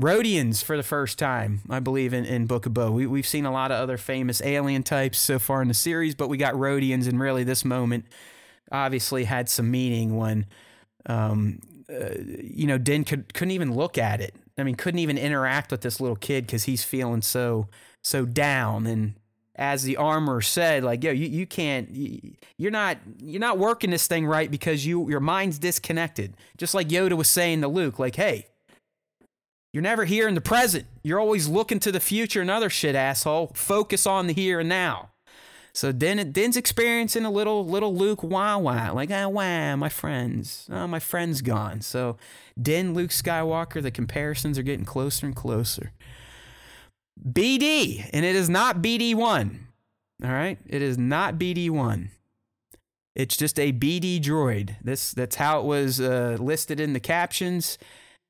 Rodians 0.00 0.62
for 0.62 0.76
the 0.76 0.82
first 0.82 1.18
time, 1.18 1.62
I 1.68 1.80
believe, 1.80 2.12
in, 2.12 2.24
in 2.24 2.46
Book 2.46 2.66
of 2.66 2.74
Bo. 2.74 2.92
We, 2.92 3.06
we've 3.06 3.26
seen 3.26 3.44
a 3.44 3.52
lot 3.52 3.72
of 3.72 3.80
other 3.80 3.96
famous 3.96 4.40
alien 4.42 4.84
types 4.84 5.18
so 5.18 5.38
far 5.40 5.60
in 5.60 5.68
the 5.68 5.74
series, 5.74 6.14
but 6.14 6.28
we 6.28 6.36
got 6.36 6.54
Rodians, 6.54 7.08
and 7.08 7.18
really 7.18 7.42
this 7.42 7.64
moment 7.64 8.04
obviously 8.70 9.24
had 9.24 9.48
some 9.48 9.70
meaning 9.70 10.16
when, 10.16 10.46
um, 11.06 11.58
uh, 11.90 12.14
you 12.18 12.66
know, 12.66 12.78
Din 12.78 13.02
could, 13.02 13.34
couldn't 13.34 13.52
even 13.52 13.74
look 13.74 13.98
at 13.98 14.20
it. 14.20 14.36
I 14.56 14.62
mean, 14.62 14.74
couldn't 14.74 15.00
even 15.00 15.18
interact 15.18 15.70
with 15.70 15.80
this 15.80 16.00
little 16.00 16.16
kid 16.16 16.46
because 16.46 16.64
he's 16.64 16.84
feeling 16.84 17.22
so 17.22 17.68
so 18.02 18.24
down. 18.24 18.86
And 18.86 19.14
as 19.58 19.82
the 19.82 19.96
armor 19.96 20.40
said, 20.40 20.84
like, 20.84 21.02
yo, 21.02 21.10
you, 21.10 21.26
you 21.26 21.46
can't, 21.46 21.90
you, 21.90 22.34
you're 22.56 22.70
not 22.70 22.98
you're 23.20 23.40
not 23.40 23.58
working 23.58 23.90
this 23.90 24.06
thing 24.06 24.24
right 24.24 24.50
because 24.50 24.86
you 24.86 25.10
your 25.10 25.20
mind's 25.20 25.58
disconnected. 25.58 26.34
Just 26.56 26.74
like 26.74 26.88
Yoda 26.88 27.14
was 27.14 27.28
saying 27.28 27.60
to 27.62 27.68
Luke, 27.68 27.98
like, 27.98 28.16
hey, 28.16 28.46
you're 29.72 29.82
never 29.82 30.04
here 30.04 30.28
in 30.28 30.34
the 30.34 30.40
present. 30.40 30.86
You're 31.02 31.20
always 31.20 31.48
looking 31.48 31.80
to 31.80 31.92
the 31.92 32.00
future 32.00 32.40
and 32.40 32.50
other 32.50 32.70
shit, 32.70 32.94
asshole. 32.94 33.52
Focus 33.54 34.06
on 34.06 34.28
the 34.28 34.32
here 34.32 34.60
and 34.60 34.68
now. 34.68 35.10
So 35.72 35.92
Din, 35.92 36.32
Din's 36.32 36.56
experiencing 36.56 37.24
a 37.24 37.30
little 37.30 37.64
little 37.66 37.94
Luke 37.94 38.22
wah 38.22 38.58
wah, 38.58 38.92
like 38.92 39.10
ah 39.12 39.28
wah, 39.28 39.76
my 39.76 39.88
friends, 39.88 40.68
oh 40.70 40.86
my 40.86 41.00
friend's 41.00 41.42
gone. 41.42 41.82
So 41.82 42.16
Din, 42.60 42.94
Luke 42.94 43.10
Skywalker, 43.10 43.82
the 43.82 43.90
comparisons 43.90 44.56
are 44.58 44.62
getting 44.62 44.84
closer 44.84 45.26
and 45.26 45.36
closer. 45.36 45.92
BD, 47.26 48.08
and 48.12 48.24
it 48.24 48.36
is 48.36 48.48
not 48.48 48.82
BD 48.82 49.14
one. 49.14 49.68
All 50.22 50.30
right, 50.30 50.58
it 50.66 50.82
is 50.82 50.98
not 50.98 51.38
BD 51.38 51.70
one. 51.70 52.10
It's 53.14 53.36
just 53.36 53.58
a 53.58 53.72
BD 53.72 54.20
droid. 54.20 54.76
This 54.82 55.12
that's 55.12 55.36
how 55.36 55.60
it 55.60 55.64
was 55.64 56.00
uh, 56.00 56.36
listed 56.38 56.80
in 56.80 56.92
the 56.92 57.00
captions. 57.00 57.78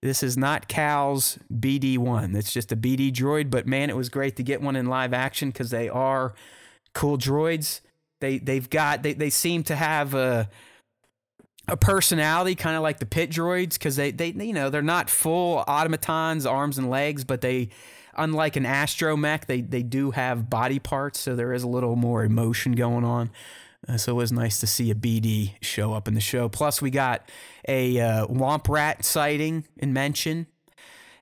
This 0.01 0.23
is 0.23 0.37
not 0.37 0.69
Cal's 0.69 1.39
BD1. 1.53 2.37
It's 2.37 2.53
just 2.53 2.71
a 2.71 2.77
BD 2.77 3.13
droid, 3.13 3.51
but 3.51 3.67
man, 3.67 3.91
it 3.91 3.97
was 3.97 4.09
great 4.09 4.37
to 4.37 4.45
get 4.45 4.63
one 4.63 4.77
in 4.77 4.87
live 4.87 5.13
action 5.13 5.51
because 5.51 5.71
they 5.71 5.89
are 5.89 6.35
cool 6.95 7.19
droids. 7.19 7.81
They 8.21 8.39
they've 8.39 8.69
got 8.69 9.03
they, 9.03 9.13
they 9.13 9.31
seem 9.31 9.63
to 9.65 9.77
have 9.77 10.15
a 10.15 10.49
a 11.69 11.77
personality, 11.77 12.55
kind 12.55 12.77
of 12.77 12.83
like 12.83 12.99
the 12.99 13.07
pit 13.07 13.31
droids, 13.31 13.75
because 13.75 13.97
they, 13.97 14.11
they, 14.11 14.31
you 14.31 14.53
know, 14.53 14.71
they're 14.71 14.83
not 14.83 15.11
full 15.11 15.59
automatons, 15.69 16.47
arms 16.47 16.79
and 16.79 16.91
legs, 16.91 17.25
but 17.25 17.41
they, 17.41 17.69
unlike 18.15 18.57
an 18.57 18.65
astromech, 18.65 19.47
they 19.47 19.61
they 19.61 19.83
do 19.83 20.11
have 20.11 20.51
body 20.51 20.79
parts, 20.79 21.21
so 21.21 21.37
there 21.37 21.53
is 21.53 21.63
a 21.63 21.69
little 21.69 21.97
more 21.97 22.25
emotion 22.25 22.73
going 22.73 23.05
on. 23.05 23.31
Uh, 23.89 23.97
so 23.97 24.13
it 24.13 24.17
was 24.17 24.33
nice 24.33 24.59
to 24.61 24.67
see 24.67 24.91
a 24.91 24.95
BD 24.95 25.55
show 25.63 25.93
up 25.93 26.09
in 26.09 26.15
the 26.15 26.21
show. 26.21 26.49
Plus, 26.49 26.83
we 26.83 26.91
got 26.91 27.29
a 27.69 28.01
uh, 28.01 28.27
Womp 28.27 28.69
Rat 28.69 29.05
sighting 29.05 29.65
and 29.79 29.95
mention. 29.95 30.47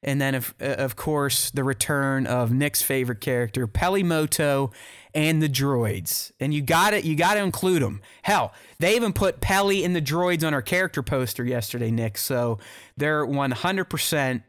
And 0.03 0.21
then, 0.21 0.35
of, 0.35 0.55
uh, 0.61 0.65
of 0.79 0.95
course, 0.97 1.51
the 1.51 1.65
return 1.65 2.27
of 2.27 2.53
Nick's 2.53 2.83
favorite 2.83 3.21
character, 3.21 3.67
Peli 3.67 4.03
Motto, 4.03 4.71
and 5.15 5.43
the 5.43 5.49
droids. 5.49 6.31
And 6.39 6.53
you 6.53 6.61
got 6.63 6.93
it. 6.95 7.05
You 7.05 7.17
got 7.17 7.35
to 7.35 7.41
include 7.41 7.83
them. 7.83 8.01
Hell, 8.23 8.53
they 8.79 8.95
even 8.97 9.13
put 9.13 9.41
Peli 9.41 9.85
and 9.85 9.97
the 9.97 10.03
droids 10.03 10.47
on 10.47 10.53
our 10.55 10.63
character 10.63 11.03
poster 11.03 11.45
yesterday, 11.45 11.91
Nick. 11.91 12.19
So 12.19 12.59
they're 12.97 13.25
100% 13.27 14.43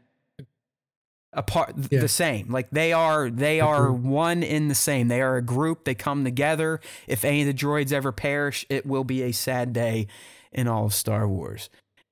apart 1.34 1.74
Yeah. 1.90 2.00
the 2.00 2.08
same 2.08 2.50
like 2.50 2.70
they 2.70 2.90
are 2.92 3.28
they 3.28 3.60
are 3.60 3.92
one 3.92 4.42
in 4.42 4.68
the 4.68 4.74
same 4.74 5.08
they 5.08 5.20
are 5.20 5.36
a 5.36 5.42
group 5.42 5.84
they 5.84 5.94
come 5.94 6.24
together 6.24 6.80
if 7.06 7.22
any 7.22 7.42
of 7.42 7.46
the 7.46 7.52
droids 7.54 7.92
ever 7.92 8.12
perish 8.12 8.64
it 8.70 8.86
will 8.86 9.04
be 9.04 9.22
a 9.22 9.30
sad 9.32 9.74
day 9.74 10.06
in 10.52 10.66
all 10.66 10.86
of 10.86 10.94
star 10.94 11.28
wars 11.28 11.68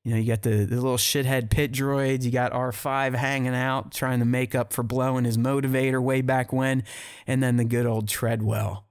you 0.07 0.13
know 0.13 0.19
you 0.21 0.29
got 0.29 0.43
the, 0.43 0.65
the 0.65 0.77
little 0.77 0.97
shithead 0.97 1.51
pit 1.51 1.73
droids 1.73 2.23
you 2.23 2.31
got 2.31 2.53
r5 2.53 3.15
hanging 3.15 3.55
out 3.57 3.91
trying 3.93 4.21
to 4.21 4.25
make 4.25 4.55
up 4.55 4.73
for 4.73 4.85
blowing 4.85 5.25
his 5.25 5.37
motivator 5.37 6.01
way 6.01 6.21
back 6.21 6.53
when 6.53 6.85
and 7.27 7.43
then 7.43 7.57
the 7.57 7.65
good 7.65 7.87
old 7.87 8.07
treadwell 8.09 8.85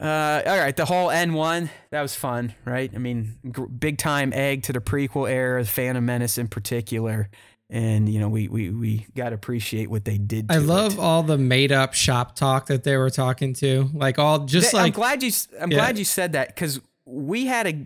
uh, 0.00 0.42
all 0.46 0.58
right, 0.58 0.74
the 0.74 0.86
whole 0.86 1.08
N1 1.08 1.68
that 1.90 2.00
was 2.00 2.14
fun, 2.14 2.54
right? 2.64 2.90
I 2.94 2.98
mean, 2.98 3.36
gr- 3.50 3.66
big 3.66 3.98
time 3.98 4.32
egg 4.34 4.62
to 4.64 4.72
the 4.72 4.80
prequel 4.80 5.30
era, 5.30 5.64
Phantom 5.64 6.04
Menace 6.04 6.38
in 6.38 6.48
particular, 6.48 7.28
and 7.68 8.08
you 8.08 8.18
know 8.18 8.28
we 8.30 8.48
we 8.48 8.70
we 8.70 9.06
got 9.14 9.28
to 9.28 9.34
appreciate 9.34 9.90
what 9.90 10.04
they 10.06 10.16
did. 10.16 10.48
To 10.48 10.54
I 10.54 10.58
love 10.58 10.94
it. 10.94 10.98
all 10.98 11.22
the 11.22 11.36
made 11.38 11.72
up 11.72 11.92
shop 11.92 12.34
talk 12.34 12.66
that 12.66 12.84
they 12.84 12.96
were 12.96 13.10
talking 13.10 13.52
to. 13.54 13.90
Like 13.92 14.18
all 14.18 14.40
just 14.40 14.70
Th- 14.70 14.82
I'm 14.82 14.90
glad 14.92 15.22
you 15.22 15.30
I'm 15.60 15.70
Yeah. 15.70 15.76
glad 15.78 15.98
you 15.98 16.04
said 16.06 16.32
that 16.32 16.48
because 16.48 16.80
we 17.04 17.44
had 17.46 17.66
a, 17.66 17.84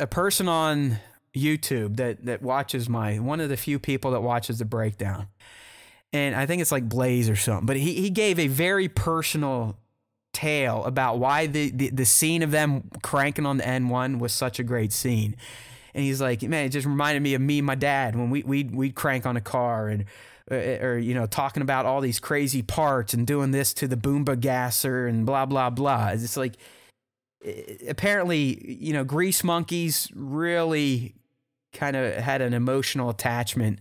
a 0.00 0.04
a 0.04 0.06
person 0.06 0.48
on 0.48 0.98
YouTube 1.34 1.96
that 1.96 2.24
that 2.24 2.42
watches 2.42 2.88
my 2.88 3.18
one 3.18 3.40
of 3.40 3.48
the 3.48 3.56
few 3.56 3.78
people 3.78 4.10
that 4.12 4.20
watches 4.20 4.58
the 4.58 4.64
breakdown, 4.64 5.28
and 6.12 6.34
I 6.34 6.46
think 6.46 6.62
it's 6.62 6.72
like 6.72 6.88
Blaze 6.88 7.28
or 7.28 7.36
something. 7.36 7.66
But 7.66 7.76
he 7.76 7.94
he 7.94 8.10
gave 8.10 8.38
a 8.38 8.48
very 8.48 8.88
personal 8.88 9.76
tale 10.32 10.84
about 10.84 11.18
why 11.18 11.46
the, 11.46 11.70
the, 11.70 11.90
the 11.90 12.04
scene 12.04 12.42
of 12.42 12.50
them 12.50 12.88
cranking 13.02 13.46
on 13.46 13.56
the 13.56 13.64
N1 13.64 14.18
was 14.18 14.32
such 14.32 14.58
a 14.58 14.62
great 14.62 14.92
scene. 14.92 15.36
And 15.92 16.04
he's 16.04 16.20
like, 16.20 16.42
man, 16.42 16.66
it 16.66 16.68
just 16.68 16.86
reminded 16.86 17.20
me 17.20 17.34
of 17.34 17.40
me 17.40 17.58
and 17.58 17.66
my 17.66 17.74
dad 17.74 18.14
when 18.14 18.30
we 18.30 18.42
we'd, 18.44 18.74
we'd 18.74 18.94
crank 18.94 19.26
on 19.26 19.36
a 19.36 19.40
car 19.40 19.88
and 19.88 20.04
uh, 20.50 20.54
or 20.54 20.98
you 20.98 21.14
know 21.14 21.26
talking 21.26 21.62
about 21.62 21.86
all 21.86 22.00
these 22.00 22.20
crazy 22.20 22.62
parts 22.62 23.12
and 23.14 23.26
doing 23.26 23.50
this 23.50 23.74
to 23.74 23.88
the 23.88 23.96
boomba 23.96 24.38
gasser 24.38 25.06
and 25.06 25.26
blah 25.26 25.46
blah 25.46 25.70
blah. 25.70 26.08
It's 26.08 26.36
like 26.36 26.56
apparently 27.88 28.76
you 28.80 28.92
know 28.92 29.04
grease 29.04 29.42
monkeys 29.44 30.08
really 30.14 31.14
kind 31.72 31.96
of 31.96 32.14
had 32.16 32.42
an 32.42 32.52
emotional 32.52 33.10
attachment 33.10 33.78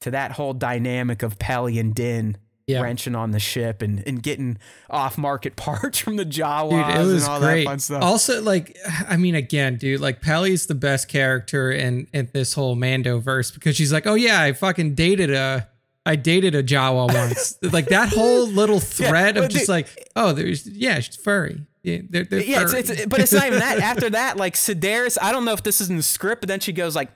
to 0.00 0.10
that 0.10 0.32
whole 0.32 0.52
dynamic 0.54 1.22
of 1.22 1.38
Peli 1.38 1.78
and 1.78 1.94
Din 1.94 2.36
Yeah. 2.66 2.80
wrenching 2.82 3.14
on 3.14 3.32
the 3.32 3.38
ship 3.40 3.82
and, 3.82 4.02
and 4.06 4.22
getting 4.22 4.58
off 4.88 5.18
market 5.18 5.56
parts 5.56 5.98
from 5.98 6.16
the 6.16 6.24
Jawas 6.24 6.70
dude, 6.86 6.96
it 6.96 7.06
was 7.12 7.22
and 7.24 7.32
all 7.32 7.40
great. 7.40 7.64
that 7.64 7.70
fun 7.70 7.78
stuff. 7.80 8.02
Also, 8.02 8.40
like, 8.42 8.76
I 9.08 9.16
mean, 9.16 9.34
again, 9.34 9.76
dude, 9.76 10.00
like 10.00 10.20
Peli's 10.20 10.66
the 10.66 10.74
best 10.74 11.08
character 11.08 11.70
in 11.72 12.06
in 12.12 12.28
this 12.32 12.54
whole 12.54 12.76
Mando 12.76 13.18
verse 13.18 13.50
because 13.50 13.74
she's 13.76 13.92
like, 13.92 14.06
oh 14.06 14.14
yeah, 14.14 14.40
I 14.42 14.52
fucking 14.52 14.94
dated 14.94 15.30
a. 15.30 15.68
I 16.06 16.16
dated 16.16 16.54
a 16.54 16.62
Jawa 16.62 17.12
once. 17.12 17.58
like 17.74 17.88
that 17.88 18.08
whole 18.08 18.46
little 18.46 18.80
thread 18.80 19.34
but 19.34 19.44
of 19.44 19.50
just 19.50 19.64
dude- 19.64 19.68
like, 19.68 20.08
oh, 20.16 20.32
there's 20.32 20.66
yeah, 20.66 20.98
she's 21.00 21.16
furry. 21.16 21.66
Yeah, 21.82 21.98
they're, 22.08 22.24
they're 22.24 22.42
yeah, 22.42 22.62
it's, 22.62 22.90
it's, 22.90 23.06
but 23.06 23.20
it's 23.20 23.32
not 23.32 23.46
even 23.46 23.58
that. 23.60 23.78
After 23.82 24.10
that, 24.10 24.36
like 24.36 24.54
Sedaris, 24.54 25.16
I 25.20 25.32
don't 25.32 25.44
know 25.46 25.52
if 25.54 25.62
this 25.62 25.80
is 25.80 25.88
in 25.88 25.96
the 25.96 26.02
script, 26.02 26.42
but 26.42 26.48
then 26.48 26.60
she 26.60 26.72
goes 26.72 26.94
like, 26.94 27.10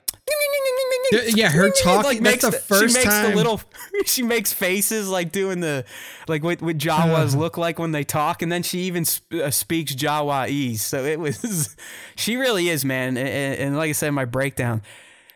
Yeah, 1.35 1.49
her 1.49 1.69
talking- 1.83 2.23
that's 2.23 2.41
the 2.41 2.51
first 2.51 2.93
she 2.95 2.99
makes 2.99 3.05
time. 3.13 3.29
the 3.29 3.35
little, 3.35 3.61
she 4.05 4.23
makes 4.23 4.51
faces 4.53 5.07
like 5.07 5.31
doing 5.31 5.59
the, 5.59 5.85
like 6.27 6.43
what, 6.43 6.63
what 6.63 6.77
Jawas 6.79 7.27
Uh-huh. 7.29 7.37
look 7.37 7.57
like 7.59 7.77
when 7.77 7.91
they 7.91 8.03
talk, 8.03 8.41
and 8.41 8.51
then 8.51 8.63
she 8.63 8.79
even 8.81 9.05
sp- 9.05 9.33
uh, 9.35 9.51
speaks 9.51 9.93
Jawa'ese. 9.93 10.79
So 10.79 11.03
it 11.05 11.19
was, 11.19 11.75
she 12.15 12.35
really 12.35 12.69
is, 12.69 12.83
man. 12.83 13.17
And, 13.17 13.59
and 13.59 13.77
like 13.77 13.89
I 13.89 13.93
said 13.93 14.07
in 14.07 14.13
my 14.15 14.25
breakdown, 14.25 14.81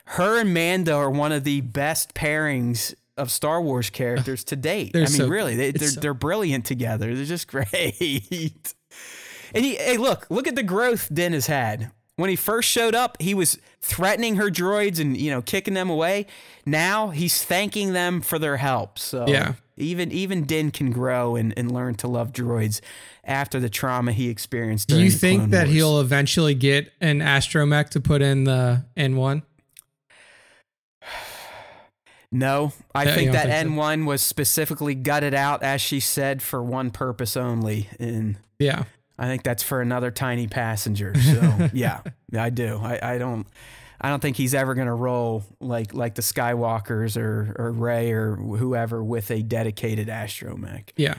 her 0.05 0.39
and 0.39 0.51
Mando 0.55 0.97
are 0.97 1.11
one 1.11 1.31
of 1.31 1.43
the 1.43 1.61
best 1.61 2.15
pairings 2.15 2.95
of 3.15 3.29
Star 3.29 3.61
Wars 3.61 3.91
characters 3.91 4.43
to 4.45 4.55
date. 4.55 4.95
I 4.95 4.99
mean, 4.99 5.07
so- 5.07 5.27
really, 5.27 5.55
they, 5.55 5.67
it's 5.69 5.79
they're 5.79 5.89
so- 5.89 5.99
they're 5.99 6.13
brilliant 6.15 6.65
together. 6.65 7.13
They're 7.13 7.25
just 7.25 7.47
great. 7.47 8.73
And 9.53 9.63
he, 9.65 9.75
hey, 9.75 9.97
look, 9.97 10.27
look 10.29 10.47
at 10.47 10.55
the 10.55 10.63
growth 10.63 11.13
Din 11.13 11.33
has 11.33 11.47
had. 11.47 11.91
When 12.15 12.29
he 12.29 12.35
first 12.35 12.67
showed 12.69 12.95
up, 12.95 13.15
he 13.21 13.33
was 13.33 13.57
threatening 13.81 14.35
her 14.35 14.49
droids 14.49 14.99
and 14.99 15.15
you 15.15 15.31
know 15.31 15.41
kicking 15.41 15.73
them 15.73 15.89
away. 15.89 16.25
Now 16.65 17.09
he's 17.09 17.43
thanking 17.45 17.93
them 17.93 18.19
for 18.21 18.37
their 18.37 18.57
help. 18.57 18.99
So 18.99 19.25
Yeah. 19.27 19.53
even 19.77 20.11
even 20.11 20.43
Din 20.43 20.71
can 20.71 20.91
grow 20.91 21.37
and, 21.37 21.53
and 21.55 21.71
learn 21.71 21.95
to 21.95 22.07
love 22.09 22.33
droids 22.33 22.81
after 23.23 23.57
the 23.61 23.69
trauma 23.69 24.11
he 24.11 24.27
experienced. 24.29 24.89
Do 24.89 24.99
you 25.01 25.09
think 25.11 25.51
that 25.51 25.67
Wars. 25.67 25.75
he'll 25.75 25.99
eventually 26.01 26.55
get 26.55 26.91
an 26.99 27.19
astromech 27.19 27.87
to 27.91 28.01
put 28.01 28.21
in 28.21 28.43
the 28.43 28.83
N1? 28.97 29.43
No, 32.31 32.73
I 32.93 33.05
Yeah, 33.05 33.15
think 33.15 33.31
that 33.31 33.41
think? 33.47 33.53
N 33.53 33.75
one 33.75 34.05
was 34.05 34.21
specifically 34.21 34.93
gutted 34.93 35.33
out, 35.33 35.63
as 35.63 35.81
she 35.81 35.99
said, 35.99 36.43
for 36.43 36.61
one 36.61 36.91
purpose 36.91 37.35
only, 37.35 37.89
and 37.99 38.35
Yeah. 38.59 38.83
I 39.19 39.27
think 39.27 39.43
that's 39.43 39.61
for 39.61 39.81
another 39.81 40.09
tiny 40.11 40.47
passenger. 40.47 41.13
So 41.21 41.69
yeah, 41.73 42.01
I 42.35 42.49
do. 42.49 42.79
I, 42.81 43.15
I 43.15 43.17
don't. 43.17 43.45
I 44.01 44.07
don't 44.09 44.21
think 44.21 44.37
he's 44.37 44.53
ever 44.53 44.73
gonna 44.75 44.95
roll 44.95 45.43
like 45.59 45.93
like 45.93 46.15
the 46.15 46.21
Skywalkers 46.21 47.17
or 47.17 47.53
or 47.59 47.71
Rey 47.71 48.11
or 48.11 48.35
whoever 48.35 49.03
with 49.03 49.29
a 49.29 49.43
dedicated 49.43 50.07
astromech. 50.07 50.89
Yeah. 50.95 51.15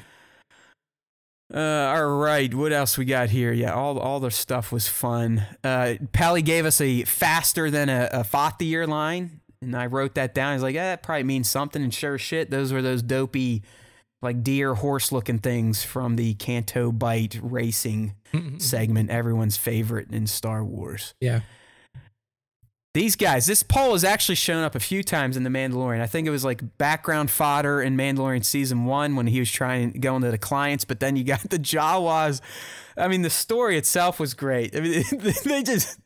Uh, 1.52 1.58
all 1.58 2.16
right, 2.18 2.54
what 2.54 2.72
else 2.72 2.96
we 2.96 3.04
got 3.04 3.28
here? 3.30 3.52
Yeah, 3.52 3.74
all 3.74 3.98
all 3.98 4.20
the 4.20 4.30
stuff 4.30 4.70
was 4.72 4.88
fun. 4.88 5.44
Uh, 5.64 5.94
Peli 6.12 6.42
gave 6.42 6.64
us 6.64 6.80
a 6.80 7.02
faster 7.04 7.70
than 7.70 7.88
a, 7.88 8.08
a 8.12 8.20
Fathier 8.20 8.86
line, 8.86 9.40
and 9.60 9.76
I 9.76 9.86
wrote 9.86 10.14
that 10.14 10.32
down. 10.32 10.54
He's 10.54 10.62
like, 10.62 10.76
eh, 10.76 10.78
that 10.78 11.02
probably 11.02 11.24
means 11.24 11.50
something. 11.50 11.82
And 11.82 11.92
sure 11.92 12.14
as 12.14 12.20
shit, 12.20 12.50
those 12.50 12.72
were 12.72 12.82
those 12.82 13.02
dopey, 13.02 13.62
like 14.22 14.42
deer 14.42 14.74
horse 14.74 15.12
looking 15.12 15.38
things 15.38 15.82
from 15.82 16.16
the 16.16 16.34
Canto 16.34 16.92
Bight 16.92 17.38
racing 17.42 18.14
mm-hmm. 18.32 18.58
segment, 18.58 19.10
everyone's 19.10 19.56
favorite 19.56 20.10
in 20.10 20.26
Star 20.26 20.64
Wars. 20.64 21.14
Yeah. 21.20 21.40
These 22.92 23.14
guys, 23.14 23.46
this 23.46 23.62
poll 23.62 23.92
has 23.92 24.02
actually 24.02 24.34
shown 24.34 24.64
up 24.64 24.74
a 24.74 24.80
few 24.80 25.04
times 25.04 25.36
in 25.36 25.44
The 25.44 25.50
Mandalorian. 25.50 26.00
I 26.00 26.08
think 26.08 26.26
it 26.26 26.30
was 26.30 26.44
like 26.44 26.76
background 26.76 27.30
fodder 27.30 27.80
in 27.80 27.96
Mandalorian 27.96 28.44
season 28.44 28.84
one 28.84 29.14
when 29.14 29.28
he 29.28 29.38
was 29.38 29.50
trying 29.50 29.90
going 29.90 29.92
to 29.92 29.98
go 30.00 30.16
into 30.16 30.30
the 30.32 30.38
clients, 30.38 30.84
but 30.84 30.98
then 30.98 31.14
you 31.14 31.22
got 31.22 31.40
the 31.50 31.58
Jawas. 31.58 32.40
I 32.96 33.06
mean, 33.06 33.22
the 33.22 33.30
story 33.30 33.78
itself 33.78 34.18
was 34.18 34.34
great. 34.34 34.74
I 34.74 34.80
mean, 34.80 35.04
they 35.44 35.62
just, 35.62 36.00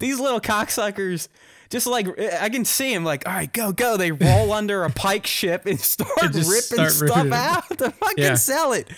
these 0.00 0.20
little 0.20 0.40
cocksuckers, 0.40 1.28
just 1.70 1.86
like, 1.86 2.06
I 2.18 2.48
can 2.48 2.64
see 2.64 2.92
them 2.94 3.04
like, 3.04 3.26
all 3.28 3.34
right, 3.34 3.52
go, 3.52 3.72
go. 3.72 3.96
They 3.96 4.12
roll 4.12 4.52
under 4.52 4.84
a 4.84 4.90
pike 4.90 5.26
ship 5.26 5.66
and 5.66 5.78
start 5.94 6.10
ripping 6.22 6.42
start 6.42 6.90
stuff 6.92 7.00
ripping 7.16 7.32
out 7.32 7.68
to 7.78 7.90
fucking 7.90 8.24
Yeah. 8.24 8.34
sell 8.34 8.72
it. 8.72 8.88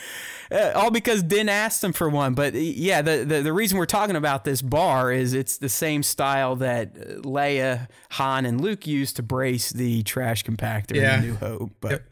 Uh, 0.52 0.72
all 0.74 0.90
because 0.90 1.22
Din 1.22 1.48
asked 1.48 1.82
him 1.84 1.92
for 1.92 2.08
one. 2.08 2.34
But 2.34 2.54
yeah, 2.54 3.02
the, 3.02 3.24
the 3.24 3.40
the 3.42 3.52
reason 3.52 3.78
we're 3.78 3.86
talking 3.86 4.16
about 4.16 4.42
this 4.44 4.62
bar 4.62 5.12
is 5.12 5.32
it's 5.32 5.58
the 5.58 5.68
same 5.68 6.02
style 6.02 6.56
that 6.56 6.88
uh, 6.96 7.04
Leia, 7.20 7.86
Han, 8.12 8.44
and 8.46 8.60
Luke 8.60 8.84
used 8.84 9.14
to 9.16 9.22
brace 9.22 9.70
the 9.70 10.02
trash 10.02 10.42
compactor 10.44 10.96
Yeah. 10.96 11.18
in 11.18 11.22
New 11.22 11.34
Hope. 11.36 11.70
But 11.80 11.90
Yep. 11.92 12.02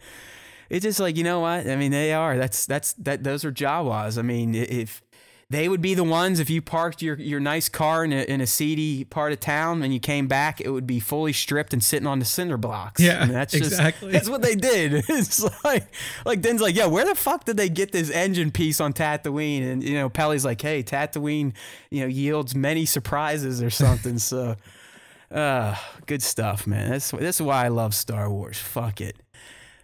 it's 0.71 0.83
just 0.85 1.01
like 1.01 1.17
you 1.17 1.25
know 1.25 1.41
what? 1.41 1.67
I 1.69 1.75
mean, 1.75 1.91
they 1.91 2.13
are. 2.13 2.37
That's 2.39 2.65
that's 2.67 2.93
that. 2.95 3.25
Those 3.25 3.45
are 3.45 3.51
Jawas. 3.51 4.19
I 4.19 4.23
mean, 4.23 4.55
if 4.55 5.03
they 5.51 5.67
would 5.67 5.81
be 5.81 5.95
the 5.95 6.05
ones 6.05 6.41
if 6.41 6.51
you 6.51 6.61
parked 6.61 7.01
your, 7.01 7.17
your 7.17 7.41
nice 7.41 7.71
car 7.71 8.05
in 8.05 8.13
a, 8.13 8.23
in 8.25 8.43
a 8.43 8.47
seedy 8.47 9.05
part 9.05 9.33
of 9.33 9.41
town 9.41 9.83
and 9.83 9.95
you 9.95 9.99
came 10.01 10.29
back, 10.29 10.61
it 10.61 10.69
would 10.69 10.87
be 10.87 11.01
fully 11.01 11.33
stripped 11.33 11.73
and 11.73 11.83
sitting 11.83 12.07
on 12.07 12.19
the 12.19 12.25
cinder 12.27 12.59
blocks. 12.59 13.01
Yeah, 13.01 13.21
mean, 13.25 13.33
that's 13.33 13.53
just 13.53 13.65
exactly. 13.73 14.13
that's 14.13 14.29
what 14.29 14.43
they 14.43 14.55
did. 14.55 15.05
It's 15.09 15.43
like 15.65 15.87
like 16.27 16.43
Din's 16.43 16.61
like, 16.61 16.75
yeah, 16.77 16.85
where 16.87 17.07
the 17.07 17.15
fuck 17.15 17.45
did 17.45 17.57
they 17.57 17.71
get 17.71 17.93
this 17.93 18.11
engine 18.11 18.51
piece 18.51 18.79
on 18.79 18.93
Tatooine? 18.93 19.63
And 19.73 19.83
you 19.83 19.95
know, 19.95 20.11
Peli's 20.11 20.45
like, 20.45 20.61
hey, 20.61 20.83
Tatooine, 20.83 21.55
you 21.91 22.01
know, 22.03 22.07
yields 22.09 22.55
many 22.55 22.85
surprises 22.85 23.63
or 23.63 23.71
something. 23.71 24.19
so, 24.19 24.55
uh, 25.31 25.75
good 26.07 26.23
stuff, 26.23 26.67
man. 26.67 26.91
That's 26.91 27.11
this 27.13 27.37
is 27.37 27.43
why 27.43 27.65
I 27.65 27.69
love 27.69 27.95
Star 27.95 28.31
Wars. 28.31 28.59
Fuck 28.59 29.01
it. 29.01 29.17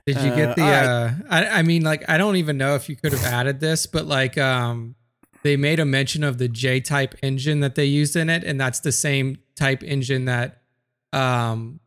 Did 0.07 0.17
you 0.21 0.31
Uh, 0.33 0.37
get 0.37 0.57
the 0.57 0.63
all 0.63 0.69
right. 0.71 0.85
uh 0.85 1.11
I, 1.31 1.47
I 1.61 1.63
mean 1.63 1.83
like 1.85 2.05
I 2.07 2.19
don't 2.19 2.37
even 2.37 2.59
know 2.59 2.75
if 2.75 2.91
you 2.91 2.97
could 2.97 3.13
have 3.13 3.25
added 3.25 3.61
this, 3.61 3.87
but 3.87 4.05
like 4.05 4.37
um 4.37 4.95
they 5.45 5.57
made 5.57 5.79
a 5.79 5.85
mention 5.85 6.25
of 6.25 6.39
the 6.39 6.49
J 6.49 6.81
type 6.81 7.15
engine 7.23 7.61
that 7.61 7.77
they 7.77 7.85
used 7.85 8.17
in 8.17 8.29
it, 8.29 8.43
and 8.43 8.61
that's 8.61 8.81
the 8.81 8.91
same 8.91 9.39
type 9.55 9.85
engine 9.85 10.25
that 10.25 10.63
um 11.13 11.79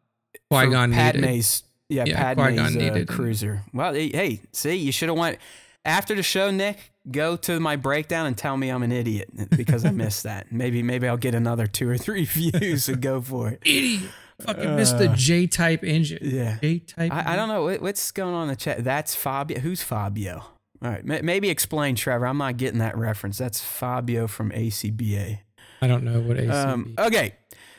Qui 0.49 0.67
Gon 0.67 0.91
needed. 0.91 1.21
Padme's, 1.21 1.63
yeah, 1.89 2.05
Yeah, 2.05 2.33
Padme's 2.33 2.77
uh, 2.77 3.03
cruiser. 3.07 3.63
Well, 3.73 3.93
hey, 3.93 4.41
see, 4.53 4.75
you 4.75 4.91
should 4.91 5.09
have 5.09 5.17
went 5.17 5.39
after 5.83 6.15
the 6.15 6.23
show, 6.23 6.51
Nick. 6.51 6.91
Go 7.09 7.37
to 7.37 7.59
my 7.59 7.77
breakdown 7.77 8.25
and 8.25 8.37
tell 8.37 8.57
me 8.57 8.69
I'm 8.69 8.83
an 8.83 8.91
idiot 8.91 9.29
because 9.49 9.85
I 9.85 9.91
missed 9.91 10.23
that. 10.23 10.47
Maybe, 10.51 10.83
maybe 10.83 11.07
I'll 11.07 11.15
get 11.15 11.33
another 11.33 11.65
two 11.65 11.89
or 11.89 11.97
three 11.97 12.25
views 12.29 12.89
and 12.89 13.01
go 13.01 13.21
for 13.21 13.49
it. 13.49 13.61
Idiot. 13.63 14.11
Fucking 14.41 14.75
missed 14.75 14.97
the 14.97 15.07
J 15.07 15.47
type 15.47 15.83
engine. 15.83 16.19
Yeah. 16.21 16.57
J 16.61 16.79
type. 16.79 17.11
I, 17.11 17.33
I 17.33 17.35
don't 17.37 17.47
know 17.47 17.63
what, 17.63 17.81
what's 17.81 18.11
going 18.11 18.35
on 18.35 18.43
in 18.43 18.49
the 18.49 18.55
chat. 18.57 18.83
That's 18.83 19.15
Fabio. 19.15 19.59
Who's 19.59 19.81
Fabio? 19.81 20.43
All 20.81 20.89
right, 20.91 21.03
ma- 21.05 21.19
maybe 21.23 21.49
explain, 21.49 21.95
Trevor. 21.95 22.27
I'm 22.27 22.37
not 22.37 22.57
getting 22.57 22.79
that 22.79 22.97
reference. 22.97 23.37
That's 23.37 23.61
Fabio 23.61 24.27
from 24.27 24.51
ACBA. 24.51 25.39
I 25.81 25.87
don't 25.87 26.03
know 26.03 26.19
what 26.21 26.37
ACB. 26.37 26.51
Um, 26.53 26.93
okay. 26.97 27.33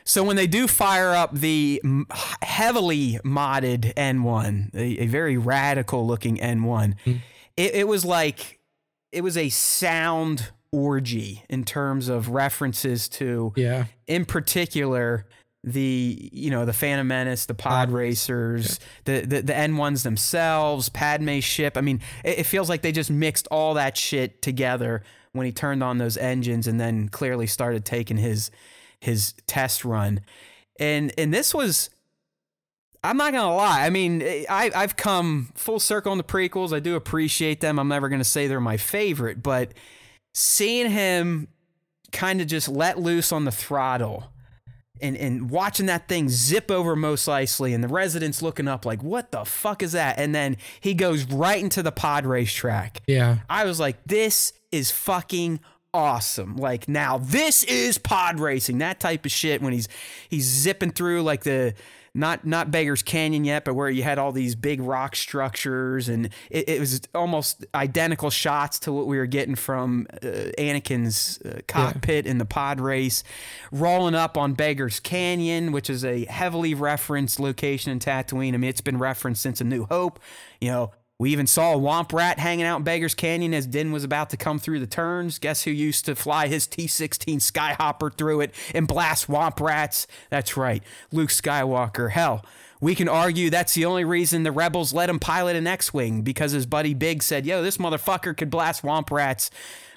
So 0.04 0.24
when 0.24 0.36
they 0.36 0.46
do 0.46 0.66
fire 0.66 1.10
up 1.14 1.34
the 1.34 1.82
heavily 2.42 3.18
modded 3.24 3.92
N1, 3.94 4.74
a, 4.74 5.02
a 5.02 5.06
very 5.06 5.36
radical 5.36 6.06
looking 6.06 6.38
N1, 6.38 6.94
Mm. 7.04 7.20
it, 7.56 7.74
it 7.74 7.88
was 7.88 8.04
like 8.04 8.58
it 9.12 9.22
was 9.22 9.36
a 9.36 9.48
sound 9.50 10.50
orgy 10.72 11.44
in 11.48 11.64
terms 11.64 12.08
of 12.08 12.28
references 12.30 13.08
to, 13.08 13.52
yeah. 13.56 13.84
in 14.06 14.24
particular, 14.24 15.26
the 15.64 16.30
you 16.32 16.50
know 16.50 16.64
the 16.64 16.72
Phantom 16.72 17.06
Menace, 17.06 17.46
the 17.46 17.54
Pod 17.54 17.90
Racers, 17.90 18.78
the, 19.04 19.20
the 19.20 19.42
the 19.42 19.52
N1s 19.52 20.02
themselves, 20.02 20.88
Padme's 20.88 21.44
ship. 21.44 21.76
I 21.76 21.80
mean, 21.80 22.00
it, 22.24 22.40
it 22.40 22.44
feels 22.44 22.68
like 22.68 22.82
they 22.82 22.92
just 22.92 23.10
mixed 23.10 23.48
all 23.50 23.74
that 23.74 23.96
shit 23.96 24.40
together 24.40 25.02
when 25.32 25.46
he 25.46 25.52
turned 25.52 25.82
on 25.82 25.98
those 25.98 26.16
engines 26.16 26.66
and 26.66 26.80
then 26.80 27.08
clearly 27.08 27.46
started 27.46 27.84
taking 27.84 28.16
his 28.16 28.50
his 29.00 29.34
test 29.46 29.84
run. 29.84 30.20
And 30.78 31.12
and 31.18 31.34
this 31.34 31.52
was 31.52 31.90
I'm 33.02 33.16
not 33.16 33.32
gonna 33.32 33.54
lie. 33.54 33.84
I 33.84 33.90
mean, 33.90 34.22
I 34.22 34.70
I've 34.74 34.96
come 34.96 35.50
full 35.54 35.80
circle 35.80 36.12
on 36.12 36.18
the 36.18 36.24
prequels. 36.24 36.72
I 36.72 36.80
do 36.80 36.94
appreciate 36.94 37.60
them. 37.60 37.78
I'm 37.78 37.88
never 37.88 38.08
gonna 38.08 38.24
say 38.24 38.46
they're 38.46 38.60
my 38.60 38.76
favorite, 38.76 39.42
but 39.42 39.72
seeing 40.34 40.90
him 40.90 41.48
kind 42.12 42.40
of 42.40 42.46
just 42.46 42.68
let 42.68 42.98
loose 42.98 43.32
on 43.32 43.44
the 43.44 43.50
throttle 43.52 44.32
and 45.00 45.16
and 45.16 45.50
watching 45.50 45.86
that 45.86 46.08
thing 46.08 46.28
zip 46.28 46.70
over 46.70 46.96
Mos 46.96 47.26
Eisley 47.26 47.74
and 47.74 47.82
the 47.82 47.88
residents 47.88 48.42
looking 48.42 48.68
up 48.68 48.84
like, 48.84 49.02
what 49.02 49.32
the 49.32 49.44
fuck 49.44 49.82
is 49.82 49.92
that? 49.92 50.18
And 50.18 50.34
then 50.34 50.56
he 50.80 50.94
goes 50.94 51.24
right 51.24 51.62
into 51.62 51.82
the 51.82 51.92
pod 51.92 52.26
racetrack. 52.26 53.02
Yeah. 53.06 53.38
I 53.48 53.64
was 53.64 53.78
like, 53.80 53.96
this 54.04 54.52
is 54.72 54.90
fucking 54.90 55.60
awesome. 55.94 56.56
Like 56.56 56.88
now 56.88 57.18
this 57.18 57.64
is 57.64 57.98
pod 57.98 58.40
racing. 58.40 58.78
That 58.78 59.00
type 59.00 59.24
of 59.24 59.30
shit 59.30 59.62
when 59.62 59.72
he's 59.72 59.88
he's 60.28 60.44
zipping 60.44 60.90
through 60.90 61.22
like 61.22 61.44
the 61.44 61.74
not 62.14 62.46
not 62.46 62.70
Beggar's 62.70 63.02
Canyon 63.02 63.44
yet, 63.44 63.64
but 63.64 63.74
where 63.74 63.90
you 63.90 64.02
had 64.02 64.18
all 64.18 64.32
these 64.32 64.54
big 64.54 64.80
rock 64.80 65.16
structures 65.16 66.08
and 66.08 66.30
it, 66.50 66.68
it 66.68 66.80
was 66.80 67.00
almost 67.14 67.64
identical 67.74 68.30
shots 68.30 68.78
to 68.80 68.92
what 68.92 69.06
we 69.06 69.18
were 69.18 69.26
getting 69.26 69.54
from 69.54 70.06
uh, 70.22 70.26
Anakin's 70.58 71.40
uh, 71.42 71.60
cockpit 71.68 72.26
in 72.26 72.38
the 72.38 72.44
pod 72.44 72.80
race, 72.80 73.22
rolling 73.70 74.14
up 74.14 74.36
on 74.36 74.54
Beggar's 74.54 75.00
Canyon, 75.00 75.72
which 75.72 75.90
is 75.90 76.04
a 76.04 76.24
heavily 76.24 76.74
referenced 76.74 77.40
location 77.40 77.92
in 77.92 77.98
Tatooine. 77.98 78.54
I 78.54 78.56
mean, 78.56 78.70
it's 78.70 78.80
been 78.80 78.98
referenced 78.98 79.42
since 79.42 79.60
A 79.60 79.64
New 79.64 79.84
Hope. 79.84 80.20
You 80.60 80.70
know, 80.70 80.92
we 81.18 81.32
even 81.32 81.48
saw 81.48 81.74
a 81.74 81.78
Womp 81.78 82.12
Rat 82.12 82.38
hanging 82.38 82.64
out 82.64 82.78
in 82.78 82.84
Beggar's 82.84 83.14
Canyon 83.14 83.52
as 83.52 83.66
Din 83.66 83.90
was 83.90 84.04
about 84.04 84.30
to 84.30 84.36
come 84.36 84.60
through 84.60 84.78
the 84.78 84.86
turns. 84.86 85.40
Guess 85.40 85.64
who 85.64 85.72
used 85.72 86.04
to 86.04 86.14
fly 86.14 86.46
his 86.46 86.68
T 86.68 86.86
16 86.86 87.40
Skyhopper 87.40 88.14
through 88.14 88.42
it 88.42 88.54
and 88.72 88.86
blast 88.86 89.26
Womp 89.26 89.58
Rats? 89.58 90.06
That's 90.30 90.56
right, 90.56 90.82
Luke 91.10 91.30
Skywalker. 91.30 92.12
Hell, 92.12 92.44
we 92.80 92.94
can 92.94 93.08
argue 93.08 93.50
that's 93.50 93.74
the 93.74 93.84
only 93.84 94.04
reason 94.04 94.44
the 94.44 94.52
rebels 94.52 94.92
let 94.92 95.10
him 95.10 95.18
pilot 95.18 95.56
an 95.56 95.66
X 95.66 95.92
Wing 95.92 96.22
because 96.22 96.52
his 96.52 96.66
buddy 96.66 96.94
Biggs 96.94 97.26
said, 97.26 97.44
Yo, 97.44 97.62
this 97.62 97.78
motherfucker 97.78 98.36
could 98.36 98.50
blast 98.50 98.82
Womp 98.82 99.10
Rats 99.10 99.50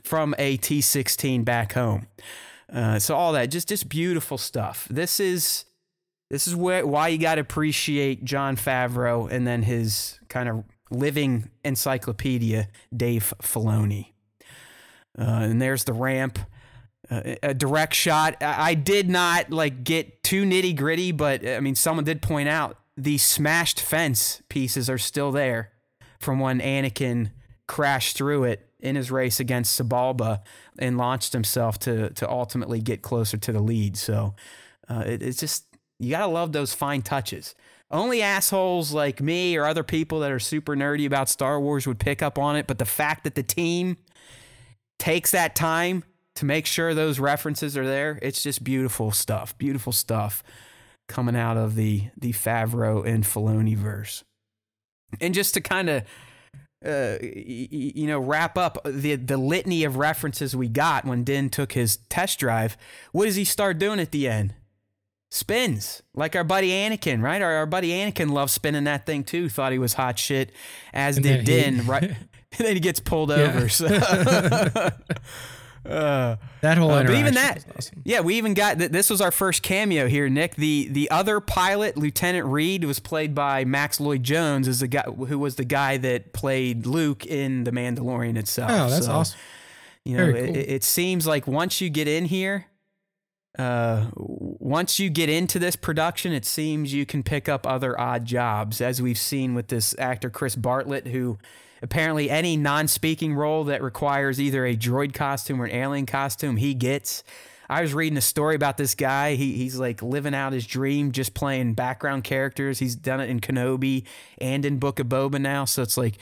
from 0.04 0.34
a 0.40 0.58
T 0.58 0.82
16 0.82 1.44
back 1.44 1.74
home. 1.74 2.08
Uh, 2.74 2.98
so, 2.98 3.16
all 3.16 3.34
that, 3.34 3.52
just, 3.52 3.68
just 3.68 3.90
beautiful 3.90 4.38
stuff. 4.38 4.88
This 4.90 5.20
is. 5.20 5.66
This 6.30 6.48
is 6.48 6.56
why 6.56 7.10
you 7.10 7.18
got 7.18 7.36
to 7.36 7.42
appreciate 7.42 8.24
Jon 8.24 8.56
Favreau 8.56 9.30
and 9.30 9.46
then 9.46 9.64
his 9.64 10.18
kind 10.30 10.48
of 10.48 10.64
living 10.92 11.50
encyclopedia, 11.64 12.68
Dave 12.96 13.34
Filoni. 13.42 14.12
Uh, 15.18 15.24
and 15.24 15.62
there's 15.62 15.86
the 15.86 15.94
ramp. 15.94 16.40
Uh, 17.10 17.36
a 17.44 17.54
direct 17.54 17.94
shot. 17.94 18.42
I 18.42 18.74
did 18.74 19.10
not 19.10 19.50
like 19.50 19.84
get 19.84 20.24
too 20.24 20.46
nitty 20.46 20.76
gritty, 20.78 21.12
but 21.12 21.46
I 21.46 21.60
mean, 21.60 21.76
someone 21.76 22.06
did 22.06 22.22
point 22.22 22.48
out 22.48 22.78
the 22.96 23.18
smashed 23.18 23.82
fence 23.82 24.42
pieces 24.50 24.90
are 24.90 24.98
still 24.98 25.32
there 25.32 25.72
from 26.20 26.40
when 26.40 26.60
Anakin 26.60 27.32
crashed 27.68 28.16
through 28.16 28.44
it 28.46 28.70
in 28.80 28.96
his 28.96 29.12
race 29.12 29.40
against 29.40 29.80
Sebulba 29.80 30.42
and 30.78 30.98
launched 30.98 31.34
himself 31.34 31.80
to 31.80 32.12
to 32.12 32.30
ultimately 32.30 32.82
get 32.82 33.02
closer 33.02 33.38
to 33.38 33.52
the 33.52 33.62
lead. 33.62 33.98
So 33.98 34.36
uh, 34.90 35.04
it, 35.06 35.22
it's 35.22 35.40
just 35.40 35.66
you 36.00 36.12
gotta 36.12 36.28
love 36.28 36.52
those 36.52 36.74
fine 36.74 37.02
touches. 37.02 37.56
Only 37.92 38.22
assholes 38.22 38.94
like 38.94 39.22
me 39.22 39.58
or 39.58 39.66
other 39.66 39.84
people 39.84 40.22
that 40.22 40.32
are 40.32 40.40
super 40.40 40.76
nerdy 40.76 41.06
about 41.06 41.28
Star 41.28 41.60
Wars 41.60 41.86
would 41.86 42.00
pick 42.00 42.22
up 42.22 42.40
on 42.40 42.56
it, 42.56 42.66
but 42.66 42.78
the 42.78 42.86
fact 42.86 43.26
that 43.26 43.36
the 43.36 43.44
team 43.44 43.98
takes 44.98 45.32
that 45.32 45.56
time 45.56 46.04
to 46.36 46.46
make 46.46 46.66
sure 46.66 46.94
those 46.94 47.20
references 47.20 47.76
are 47.76 47.86
there, 47.86 48.18
it's 48.22 48.42
just 48.42 48.64
beautiful 48.64 49.12
stuff. 49.12 49.58
Beautiful 49.58 49.92
stuff 49.92 50.42
coming 51.10 51.36
out 51.36 51.58
of 51.58 51.76
the 51.76 52.06
the 52.18 52.32
Favreau 52.32 53.06
and 53.06 53.26
Filoni 53.26 53.76
verse. 53.76 54.24
And 55.20 55.34
just 55.34 55.54
to 55.56 55.62
kind 55.62 55.90
of 55.90 56.04
uh, 56.84 57.18
you 57.22 58.08
know, 58.08 58.20
wrap 58.20 58.58
up 58.58 58.80
the 58.86 59.16
the 59.16 59.38
litany 59.38 59.84
of 59.84 59.98
references 59.98 60.56
we 60.56 60.68
got 60.68 61.06
when 61.06 61.24
Din 61.24 61.50
took 61.50 61.74
his 61.74 61.98
test 62.10 62.40
drive. 62.40 62.76
What 63.12 63.26
does 63.26 63.36
he 63.36 63.44
start 63.44 63.78
doing 63.78 64.00
at 64.00 64.12
the 64.12 64.28
end? 64.28 64.56
Spins 65.34 66.02
like 66.14 66.36
our 66.36 66.44
buddy 66.44 66.72
Anakin, 66.72 67.22
right? 67.24 67.42
Our, 67.42 67.54
our 67.54 67.66
buddy 67.66 67.92
Anakin 67.92 68.32
loved 68.32 68.52
spinning 68.52 68.84
that 68.84 69.06
thing 69.06 69.24
too. 69.24 69.48
Thought 69.48 69.72
he 69.72 69.80
was 69.80 69.94
hot 69.94 70.20
shit, 70.20 70.52
as 70.94 71.16
And 71.18 71.24
did 71.24 71.40
he- 71.40 71.46
Din. 71.46 71.88
Right, 71.88 72.04
and 72.04 72.18
then 72.68 72.74
he 72.74 72.82
gets 72.82 73.00
pulled 73.00 73.30
Yeah. 73.30 73.36
over. 73.38 73.70
So. 73.70 73.86
uh, 75.86 76.36
That 76.62 76.78
whole 76.78 76.92
uh, 76.92 77.04
but 77.04 77.16
even 77.16 77.34
that, 77.36 77.66
awesome. 77.78 78.02
yeah, 78.04 78.20
we 78.20 78.36
even 78.36 78.54
got 78.54 78.78
th- 78.78 78.92
this 78.92 79.10
was 79.10 79.22
our 79.22 79.32
first 79.32 79.64
cameo 79.64 80.08
here, 80.08 80.30
Nick. 80.30 80.56
The 80.56 80.90
the 80.92 81.10
other 81.10 81.40
pilot, 81.40 81.98
Lieutenant 81.98 82.46
Reed, 82.48 82.84
was 82.84 83.00
played 83.00 83.34
by 83.34 83.64
Max 83.66 84.00
Lloyd 84.00 84.24
Jones, 84.24 84.68
is 84.68 84.82
the 84.82 84.88
guy 84.88 85.04
who 85.04 85.40
was 85.40 85.56
the 85.56 85.66
guy 85.66 85.98
that 85.98 86.34
played 86.34 86.86
Luke 86.86 87.26
in 87.26 87.64
The 87.64 87.72
Mandalorian 87.72 88.38
itself. 88.38 88.70
Oh, 88.72 88.90
that's 88.90 89.06
So, 89.06 89.12
awesome. 89.14 89.40
You 90.04 90.18
know, 90.18 90.34
cool. 90.34 90.44
it, 90.44 90.58
it 90.58 90.84
seems 90.84 91.26
like 91.26 91.48
once 91.48 91.80
you 91.80 91.90
get 91.90 92.08
in 92.08 92.26
here, 92.26 92.66
uh, 93.58 94.08
once 94.16 95.00
you 95.00 95.10
get 95.10 95.30
into 95.30 95.60
this 95.60 95.76
production, 95.76 96.32
it 96.32 96.46
seems 96.46 96.94
you 96.94 97.06
can 97.06 97.22
pick 97.22 97.50
up 97.50 97.68
other 97.68 98.00
odd 98.00 98.26
jobs, 98.26 98.80
as 98.80 99.02
we've 99.02 99.18
seen 99.18 99.54
with 99.54 99.68
this 99.68 99.94
actor 100.00 100.30
Chris 100.30 100.56
Bartlett, 100.56 101.08
who 101.08 101.38
apparently 101.82 102.30
any 102.30 102.56
non-speaking 102.56 103.34
role 103.34 103.66
that 103.66 103.82
requires 103.82 104.40
either 104.40 104.66
a 104.66 104.76
droid 104.76 105.14
costume 105.14 105.62
or 105.62 105.66
an 105.66 105.72
alien 105.72 106.06
costume, 106.06 106.58
he 106.58 106.74
gets. 106.74 107.24
I 107.70 107.82
was 107.82 107.94
reading 107.94 108.18
a 108.18 108.22
story 108.22 108.56
about 108.56 108.78
this 108.78 108.96
guy. 108.96 109.36
He, 109.36 109.54
he's 109.54 109.78
like 109.78 110.02
living 110.02 110.36
out 110.36 110.54
his 110.54 110.68
dream, 110.68 111.12
just 111.12 111.34
playing 111.34 111.74
background 111.74 112.24
characters. 112.24 112.80
He's 112.80 112.96
done 112.96 113.22
it 113.22 113.30
in 113.30 113.40
Kenobi 113.40 114.06
and 114.40 114.66
in 114.66 114.78
Book 114.78 115.00
of 115.00 115.08
Boba 115.08 115.40
now. 115.40 115.66
So 115.66 115.82
it's 115.82 115.98
like, 115.98 116.16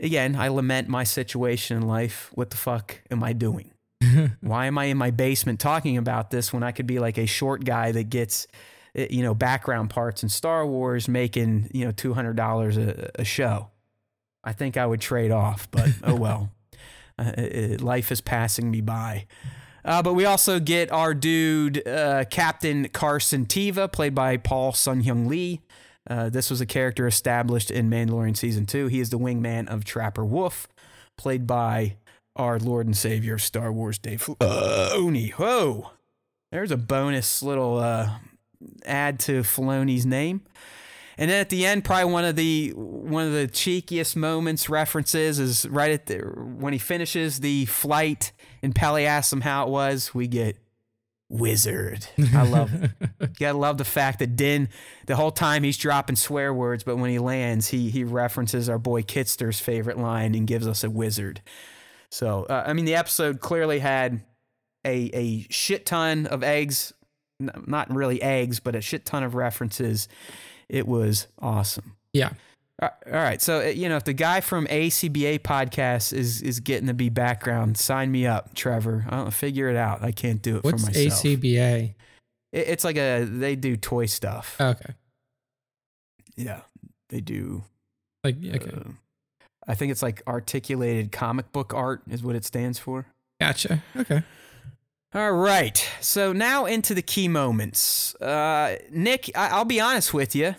again, 0.00 0.34
I 0.34 0.48
lament 0.48 0.88
my 0.88 1.04
situation 1.04 1.76
in 1.76 1.86
life. 1.86 2.30
What 2.34 2.50
the 2.50 2.56
fuck 2.56 3.00
am 3.10 3.22
I 3.22 3.32
doing? 3.32 3.71
Why 4.40 4.66
am 4.66 4.78
I 4.78 4.86
in 4.86 4.96
my 4.96 5.10
basement 5.10 5.60
talking 5.60 5.96
about 5.96 6.30
this 6.30 6.52
when 6.52 6.62
I 6.62 6.72
could 6.72 6.86
be 6.86 6.98
like 6.98 7.18
a 7.18 7.26
short 7.26 7.64
guy 7.64 7.92
that 7.92 8.10
gets, 8.10 8.46
eh, 8.94 9.06
you 9.10 9.22
know, 9.22 9.34
background 9.34 9.90
parts 9.90 10.22
in 10.22 10.28
Star 10.28 10.66
Wars 10.66 11.08
making, 11.08 11.70
you 11.72 11.84
know, 11.84 11.92
$200 11.92 12.76
a, 12.76 13.10
a 13.20 13.24
show? 13.24 13.70
I 14.44 14.52
think 14.52 14.76
I 14.76 14.86
would 14.86 15.00
trade 15.00 15.30
off, 15.30 15.70
but 15.70 15.88
oh 16.04 16.16
well. 16.16 16.50
Uh, 17.18 17.32
eh, 17.36 17.76
life 17.78 18.10
is 18.10 18.20
passing 18.20 18.70
me 18.70 18.80
by. 18.80 19.26
Uh, 19.84 20.02
but 20.02 20.14
we 20.14 20.24
also 20.24 20.60
get 20.60 20.90
our 20.92 21.12
dude, 21.12 21.86
uh, 21.86 22.24
Captain 22.30 22.88
Carson 22.88 23.46
Teva, 23.46 23.90
played 23.90 24.14
by 24.14 24.36
Paul 24.36 24.72
Sun 24.72 25.02
Hyung 25.02 25.26
Lee. 25.26 25.60
Uh, 26.08 26.28
this 26.28 26.50
was 26.50 26.60
a 26.60 26.66
character 26.66 27.06
established 27.06 27.70
in 27.70 27.90
Mandalorian 27.90 28.36
season 28.36 28.66
two. 28.66 28.86
He 28.86 29.00
is 29.00 29.10
the 29.10 29.18
wingman 29.18 29.68
of 29.68 29.84
Trapper 29.84 30.24
Wolf, 30.24 30.68
played 31.16 31.46
by 31.46 31.96
our 32.36 32.58
Lord 32.58 32.86
and 32.86 32.96
Savior 32.96 33.34
of 33.34 33.42
Star 33.42 33.72
Wars, 33.72 33.98
Dave 33.98 34.24
Filoni. 34.24 35.32
Whoa, 35.32 35.90
there's 36.50 36.70
a 36.70 36.76
bonus 36.76 37.42
little 37.42 37.78
uh, 37.78 38.10
add 38.84 39.18
to 39.20 39.42
Filoni's 39.42 40.06
name. 40.06 40.42
And 41.18 41.30
then 41.30 41.40
at 41.40 41.50
the 41.50 41.66
end, 41.66 41.84
probably 41.84 42.12
one 42.12 42.24
of 42.24 42.36
the 42.36 42.70
one 42.74 43.26
of 43.26 43.32
the 43.32 43.46
cheekiest 43.46 44.16
moments 44.16 44.68
references 44.68 45.38
is 45.38 45.68
right 45.68 45.90
at 45.90 46.06
the 46.06 46.18
when 46.18 46.72
he 46.72 46.78
finishes 46.78 47.40
the 47.40 47.66
flight 47.66 48.32
and 48.62 48.74
Peli 48.74 49.06
asks 49.06 49.32
him 49.32 49.42
how 49.42 49.66
it 49.66 49.70
was. 49.70 50.14
We 50.14 50.26
get 50.26 50.56
wizard. 51.28 52.06
I 52.34 52.46
love 52.46 52.72
it. 52.74 52.90
You 53.20 53.26
gotta 53.38 53.58
love 53.58 53.78
the 53.78 53.84
fact 53.84 54.20
that 54.20 54.36
Din, 54.36 54.68
the 55.06 55.16
whole 55.16 55.30
time 55.30 55.64
he's 55.64 55.78
dropping 55.78 56.16
swear 56.16 56.52
words, 56.52 56.82
but 56.84 56.96
when 56.96 57.10
he 57.10 57.18
lands, 57.18 57.68
he 57.68 57.90
he 57.90 58.04
references 58.04 58.68
our 58.68 58.78
boy 58.78 59.02
Kitster's 59.02 59.60
favorite 59.60 59.98
line 59.98 60.34
and 60.34 60.46
gives 60.46 60.66
us 60.66 60.82
a 60.82 60.90
wizard. 60.90 61.42
So 62.12 62.44
uh, 62.44 62.62
I 62.66 62.74
mean, 62.74 62.84
the 62.84 62.94
episode 62.94 63.40
clearly 63.40 63.78
had 63.80 64.20
a 64.86 65.10
a 65.14 65.46
shit 65.50 65.86
ton 65.86 66.26
of 66.26 66.44
eggs, 66.44 66.92
n- 67.40 67.50
not 67.66 67.92
really 67.92 68.20
eggs, 68.22 68.60
but 68.60 68.76
a 68.76 68.80
shit 68.82 69.04
ton 69.06 69.22
of 69.24 69.34
references. 69.34 70.08
It 70.68 70.86
was 70.86 71.26
awesome. 71.40 71.96
Yeah. 72.12 72.32
Uh, 72.80 72.88
All 73.06 73.12
right, 73.12 73.40
so 73.40 73.60
uh, 73.60 73.64
you 73.64 73.88
know 73.88 73.96
if 73.96 74.04
the 74.04 74.12
guy 74.12 74.40
from 74.40 74.66
ACBA 74.66 75.38
podcast 75.40 76.12
is 76.12 76.42
is 76.42 76.60
getting 76.60 76.88
to 76.88 76.94
be 76.94 77.08
background, 77.08 77.78
sign 77.78 78.10
me 78.12 78.26
up, 78.26 78.54
Trevor. 78.54 79.06
I'll 79.08 79.30
figure 79.30 79.68
it 79.70 79.76
out. 79.76 80.02
I 80.02 80.10
can't 80.12 80.42
do 80.42 80.56
it 80.56 80.64
What's 80.64 80.82
for 80.82 80.88
myself. 80.90 81.22
ACBA? 81.22 81.94
It- 82.52 82.68
It's 82.68 82.84
like 82.84 82.96
a 82.96 83.24
they 83.24 83.56
do 83.56 83.76
toy 83.76 84.06
stuff. 84.06 84.56
Okay. 84.60 84.94
yeah, 86.36 86.60
they 87.08 87.20
do. 87.20 87.62
Like 88.24 88.36
okay. 88.44 88.70
uh, 88.70 88.90
I 89.68 89.74
think 89.74 89.92
it's 89.92 90.02
like 90.02 90.22
articulated 90.26 91.12
comic 91.12 91.52
book 91.52 91.72
art 91.74 92.02
is 92.10 92.22
what 92.22 92.34
it 92.36 92.44
stands 92.44 92.78
for. 92.78 93.06
Gotcha. 93.40 93.82
Okay. 93.96 94.22
All 95.14 95.32
right, 95.32 95.76
so 96.00 96.32
now 96.32 96.64
into 96.64 96.94
the 96.94 97.02
key 97.02 97.28
moments. 97.28 98.14
Uh, 98.14 98.76
Nick, 98.90 99.30
I- 99.36 99.48
I'll 99.50 99.66
be 99.66 99.78
honest 99.78 100.14
with 100.14 100.34
you. 100.34 100.54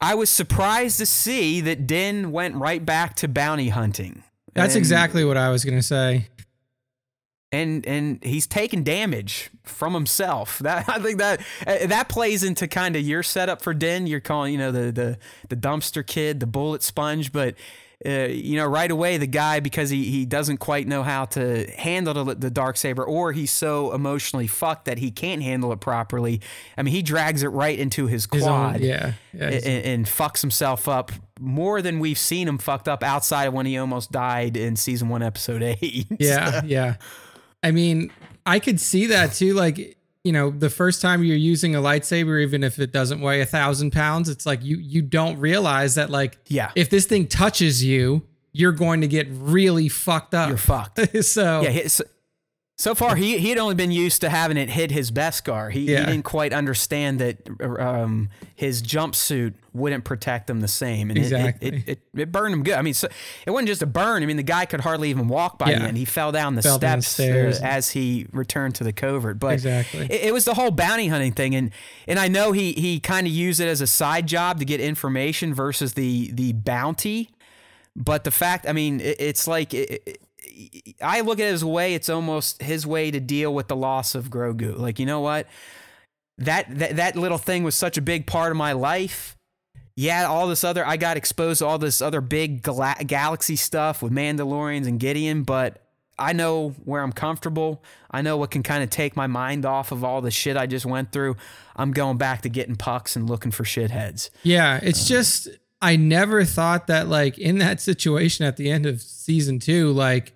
I 0.00 0.14
was 0.16 0.28
surprised 0.28 0.98
to 0.98 1.06
see 1.06 1.60
that 1.62 1.86
Din 1.86 2.32
went 2.32 2.56
right 2.56 2.84
back 2.84 3.14
to 3.16 3.28
bounty 3.28 3.68
hunting. 3.68 4.24
That's 4.54 4.74
And- 4.74 4.80
exactly 4.80 5.24
what 5.24 5.36
I 5.36 5.50
was 5.50 5.64
gonna 5.64 5.82
say. 5.82 6.26
And 7.56 7.86
and 7.86 8.22
he's 8.22 8.46
taking 8.46 8.84
damage 8.84 9.50
from 9.62 9.94
himself. 9.94 10.60
That 10.66 10.88
I 10.88 10.98
think 10.98 11.18
that 11.18 11.40
uh, 11.66 11.86
that 11.86 12.08
plays 12.08 12.42
into 12.42 12.66
kind 12.66 12.96
of 12.96 13.02
your 13.02 13.22
setup 13.22 13.62
for 13.62 13.72
Din. 13.72 14.06
You're 14.06 14.20
calling 14.20 14.52
you 14.52 14.58
know 14.58 14.72
the 14.72 14.90
the 14.92 15.18
the 15.48 15.56
dumpster 15.56 16.06
kid, 16.06 16.40
the 16.40 16.46
bullet 16.46 16.82
sponge, 16.82 17.32
but. 17.32 17.54
Uh, 18.04 18.26
you 18.28 18.56
know, 18.56 18.66
right 18.66 18.90
away, 18.90 19.16
the 19.16 19.26
guy 19.26 19.58
because 19.58 19.88
he, 19.88 20.04
he 20.10 20.26
doesn't 20.26 20.58
quite 20.58 20.86
know 20.86 21.02
how 21.02 21.24
to 21.24 21.64
handle 21.78 22.12
the, 22.24 22.34
the 22.34 22.50
dark 22.50 22.76
saber, 22.76 23.02
or 23.02 23.32
he's 23.32 23.50
so 23.50 23.94
emotionally 23.94 24.46
fucked 24.46 24.84
that 24.84 24.98
he 24.98 25.10
can't 25.10 25.42
handle 25.42 25.72
it 25.72 25.80
properly. 25.80 26.42
I 26.76 26.82
mean, 26.82 26.92
he 26.92 27.00
drags 27.00 27.42
it 27.42 27.48
right 27.48 27.76
into 27.76 28.06
his 28.06 28.28
His 28.30 28.42
quad 28.42 28.76
own, 28.76 28.82
yeah. 28.82 29.12
Yeah. 29.32 29.48
and, 29.48 29.64
and 29.64 30.06
fucks 30.06 30.42
himself 30.42 30.88
up 30.88 31.10
more 31.40 31.80
than 31.80 31.98
we've 31.98 32.18
seen 32.18 32.48
him 32.48 32.58
fucked 32.58 32.86
up 32.86 33.02
outside 33.02 33.46
of 33.46 33.54
when 33.54 33.64
he 33.64 33.78
almost 33.78 34.12
died 34.12 34.58
in 34.58 34.76
season 34.76 35.08
one, 35.08 35.22
episode 35.22 35.62
eight. 35.62 36.06
yeah. 36.18 36.60
Yeah. 36.66 36.96
I 37.62 37.70
mean, 37.70 38.12
I 38.44 38.58
could 38.58 38.80
see 38.80 39.06
that 39.06 39.32
too. 39.32 39.54
Like, 39.54 39.96
you 40.24 40.32
know, 40.32 40.50
the 40.50 40.70
first 40.70 41.00
time 41.02 41.22
you're 41.24 41.36
using 41.36 41.74
a 41.74 41.80
lightsaber, 41.80 42.42
even 42.42 42.64
if 42.64 42.78
it 42.78 42.92
doesn't 42.92 43.20
weigh 43.20 43.40
a 43.40 43.46
thousand 43.46 43.92
pounds, 43.92 44.28
it's 44.28 44.46
like 44.46 44.64
you 44.64 44.76
you 44.78 45.02
don't 45.02 45.38
realize 45.38 45.94
that 45.94 46.10
like 46.10 46.38
yeah, 46.46 46.70
if 46.74 46.90
this 46.90 47.06
thing 47.06 47.26
touches 47.26 47.84
you, 47.84 48.22
you're 48.52 48.72
going 48.72 49.00
to 49.02 49.08
get 49.08 49.28
really 49.30 49.88
fucked 49.88 50.34
up. 50.34 50.48
you're 50.48 50.58
fucked. 50.58 51.00
so 51.24 51.62
Yeah, 51.62 51.88
so, 52.78 52.94
far 52.94 53.16
he 53.16 53.38
he 53.38 53.48
had 53.48 53.58
only 53.58 53.74
been 53.74 53.90
used 53.90 54.20
to 54.20 54.28
having 54.28 54.56
it 54.58 54.68
hit 54.68 54.90
his 54.90 55.10
Beskar. 55.10 55.72
He, 55.72 55.90
Yeah. 55.90 56.00
he 56.00 56.06
didn't 56.12 56.24
quite 56.24 56.52
understand 56.52 57.18
that 57.20 57.38
um, 57.80 58.28
his 58.54 58.82
jumpsuit 58.82 59.54
wouldn't 59.72 60.04
protect 60.04 60.48
him 60.50 60.60
the 60.60 60.68
same, 60.68 61.08
and 61.10 61.18
it- 61.18 61.22
Exactly. 61.22 61.68
it, 61.68 61.74
it, 61.74 61.88
it, 61.88 62.00
it 62.20 62.32
burned 62.32 62.52
him 62.54 62.62
good. 62.62 62.74
I 62.74 62.82
mean, 62.82 62.94
so, 62.94 63.08
it 63.46 63.50
wasn't 63.50 63.68
just 63.68 63.82
a 63.82 63.86
burn. 63.86 64.22
I 64.22 64.26
mean, 64.26 64.36
the 64.36 64.42
guy 64.42 64.66
could 64.66 64.80
hardly 64.80 65.10
even 65.10 65.26
walk 65.28 65.58
by 65.58 65.70
Yeah. 65.70 65.78
the 65.80 65.84
end. 65.86 65.96
He 65.96 66.04
fell 66.04 66.32
down 66.32 66.54
the 66.54 66.62
Fell 66.62 66.78
down 66.78 66.98
the 66.98 67.02
steps 67.02 67.20
uh, 67.20 67.32
stairs. 67.32 67.60
as 67.60 67.90
he 67.90 68.26
returned 68.32 68.74
to 68.76 68.84
the 68.84 68.92
covert. 68.92 69.38
But 69.38 69.54
Exactly. 69.54 70.06
it, 70.06 70.24
it 70.26 70.32
was 70.34 70.44
the 70.44 70.54
whole 70.54 70.70
bounty 70.70 71.08
hunting 71.08 71.32
thing, 71.32 71.54
and 71.54 71.70
and 72.06 72.18
I 72.18 72.28
know 72.28 72.52
he 72.52 72.72
he 72.72 73.00
kind 73.00 73.26
of 73.26 73.32
used 73.32 73.58
it 73.60 73.68
as 73.68 73.80
a 73.80 73.86
side 73.86 74.26
job 74.26 74.58
to 74.58 74.64
get 74.64 74.80
information 74.80 75.54
versus 75.54 75.94
the 75.94 76.30
the 76.32 76.52
bounty. 76.52 77.30
But 77.98 78.24
the 78.24 78.30
fact, 78.30 78.66
I 78.68 78.72
mean, 78.72 79.00
it, 79.00 79.16
it's 79.18 79.46
like 79.48 79.72
it- 79.72 80.20
I 81.02 81.20
look 81.20 81.40
at 81.40 81.46
it 81.46 81.52
as 81.52 81.62
a 81.62 81.66
way. 81.66 81.94
It's 81.94 82.08
almost 82.08 82.62
his 82.62 82.86
way 82.86 83.10
to 83.10 83.20
deal 83.20 83.54
with 83.54 83.68
the 83.68 83.76
loss 83.76 84.14
of 84.14 84.30
Grogu. 84.30 84.78
Like, 84.78 84.98
you 84.98 85.06
know 85.06 85.20
what? 85.20 85.46
That 86.38 86.78
that 86.78 86.96
that 86.96 87.16
little 87.16 87.38
thing 87.38 87.62
was 87.62 87.74
such 87.74 87.96
a 87.96 88.02
big 88.02 88.26
part 88.26 88.50
of 88.50 88.56
my 88.56 88.72
life. 88.72 89.36
Yeah, 89.94 90.26
all 90.26 90.46
this 90.48 90.64
other 90.64 90.86
I 90.86 90.98
got 90.98 91.16
exposed 91.16 91.60
to 91.60 91.66
all 91.66 91.78
this 91.78 92.02
other 92.02 92.20
big 92.20 92.62
gala- 92.62 93.02
galaxy 93.06 93.56
stuff 93.56 94.02
with 94.02 94.12
Mandalorians 94.12 94.86
and 94.86 95.00
Gideon, 95.00 95.42
but 95.42 95.82
I 96.18 96.32
know 96.32 96.70
where 96.84 97.02
I'm 97.02 97.12
comfortable. 97.12 97.82
I 98.10 98.22
know 98.22 98.36
what 98.36 98.50
can 98.50 98.62
kind 98.62 98.82
of 98.82 98.90
take 98.90 99.16
my 99.16 99.26
mind 99.26 99.66
off 99.66 99.92
of 99.92 100.04
all 100.04 100.20
the 100.20 100.30
shit 100.30 100.56
I 100.56 100.66
just 100.66 100.86
went 100.86 101.12
through. 101.12 101.36
I'm 101.74 101.92
going 101.92 102.16
back 102.16 102.42
to 102.42 102.48
getting 102.48 102.76
pucks 102.76 103.16
and 103.16 103.28
looking 103.28 103.50
for 103.50 103.64
shitheads. 103.64 104.30
Yeah, 104.42 104.80
it's 104.82 105.02
um, 105.02 105.06
just 105.06 105.48
I 105.82 105.96
never 105.96 106.44
thought 106.44 106.86
that 106.86 107.08
like 107.08 107.38
in 107.38 107.58
that 107.58 107.80
situation 107.80 108.46
at 108.46 108.56
the 108.56 108.70
end 108.70 108.86
of 108.86 109.02
season 109.02 109.58
2 109.58 109.92
like 109.92 110.32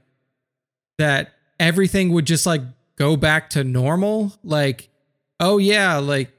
that 1.01 1.32
everything 1.59 2.12
would 2.12 2.24
just 2.26 2.46
like 2.46 2.62
go 2.96 3.16
back 3.16 3.51
to 3.51 3.64
normal? 3.64 4.32
Like 4.44 4.88
oh 5.40 5.59
yeah 5.59 5.96
like 5.96 6.30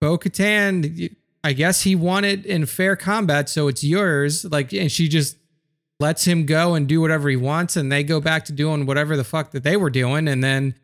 Bo-Katan 0.00 0.98
y- 0.98 1.10
I 1.42 1.52
guess 1.54 1.82
he 1.82 1.96
won 1.96 2.24
it 2.24 2.44
in 2.44 2.66
fair 2.66 2.96
combat 2.96 3.48
so 3.48 3.68
it's 3.68 3.82
yours. 3.82 4.44
Like 4.44 4.72
and 4.72 4.92
she 4.92 5.08
just 5.08 5.36
lets 5.98 6.24
him 6.26 6.46
go 6.46 6.74
and 6.74 6.86
do 6.86 7.00
whatever 7.00 7.28
he 7.28 7.36
wants 7.36 7.76
and 7.76 7.90
they 7.90 8.02
go 8.02 8.20
back 8.20 8.44
to 8.46 8.52
doing 8.52 8.86
whatever 8.86 9.16
the 9.16 9.24
fuck 9.24 9.50
that 9.50 9.62
they 9.62 9.76
were 9.76 9.90
doing 9.90 10.28
and 10.28 10.42
then 10.42 10.74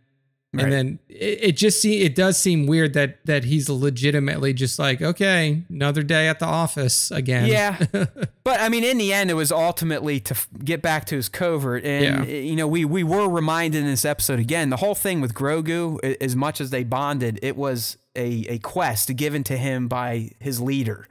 Right. 0.56 0.64
and 0.64 0.72
then 0.72 0.98
it, 1.08 1.38
it 1.42 1.56
just 1.56 1.80
see 1.80 2.02
it 2.02 2.14
does 2.14 2.38
seem 2.38 2.66
weird 2.66 2.94
that 2.94 3.18
that 3.26 3.44
he's 3.44 3.68
legitimately 3.68 4.52
just 4.54 4.78
like 4.78 5.00
okay 5.02 5.62
another 5.68 6.02
day 6.02 6.28
at 6.28 6.38
the 6.38 6.46
office 6.46 7.10
again 7.10 7.46
Yeah. 7.46 7.78
but 8.44 8.60
I 8.60 8.68
mean, 8.68 8.84
in 8.84 8.98
the 8.98 9.12
end, 9.12 9.30
it 9.30 9.34
was 9.34 9.50
ultimately 9.52 10.20
to 10.20 10.34
f- 10.34 10.48
get 10.64 10.82
back 10.82 11.04
to 11.06 11.16
his 11.16 11.28
covert. 11.28 11.84
And, 11.84 12.04
Yeah. 12.04 12.20
uh, 12.22 12.24
you 12.26 12.56
know, 12.56 12.66
we, 12.68 12.84
we 12.84 13.02
were 13.04 13.28
reminded 13.28 13.80
in 13.80 13.86
this 13.86 14.04
episode 14.04 14.38
again 14.38 14.70
the 14.70 14.76
whole 14.76 14.94
thing 14.94 15.20
with 15.20 15.34
Grogu, 15.34 15.98
as 16.20 16.36
much 16.36 16.60
as 16.60 16.70
they 16.70 16.84
bonded, 16.84 17.38
it 17.42 17.56
was 17.56 17.96
a, 18.14 18.46
a 18.48 18.58
quest 18.58 19.14
given 19.16 19.42
to 19.44 19.56
him 19.56 19.88
by 19.88 20.30
his 20.40 20.60
leader. 20.60 21.06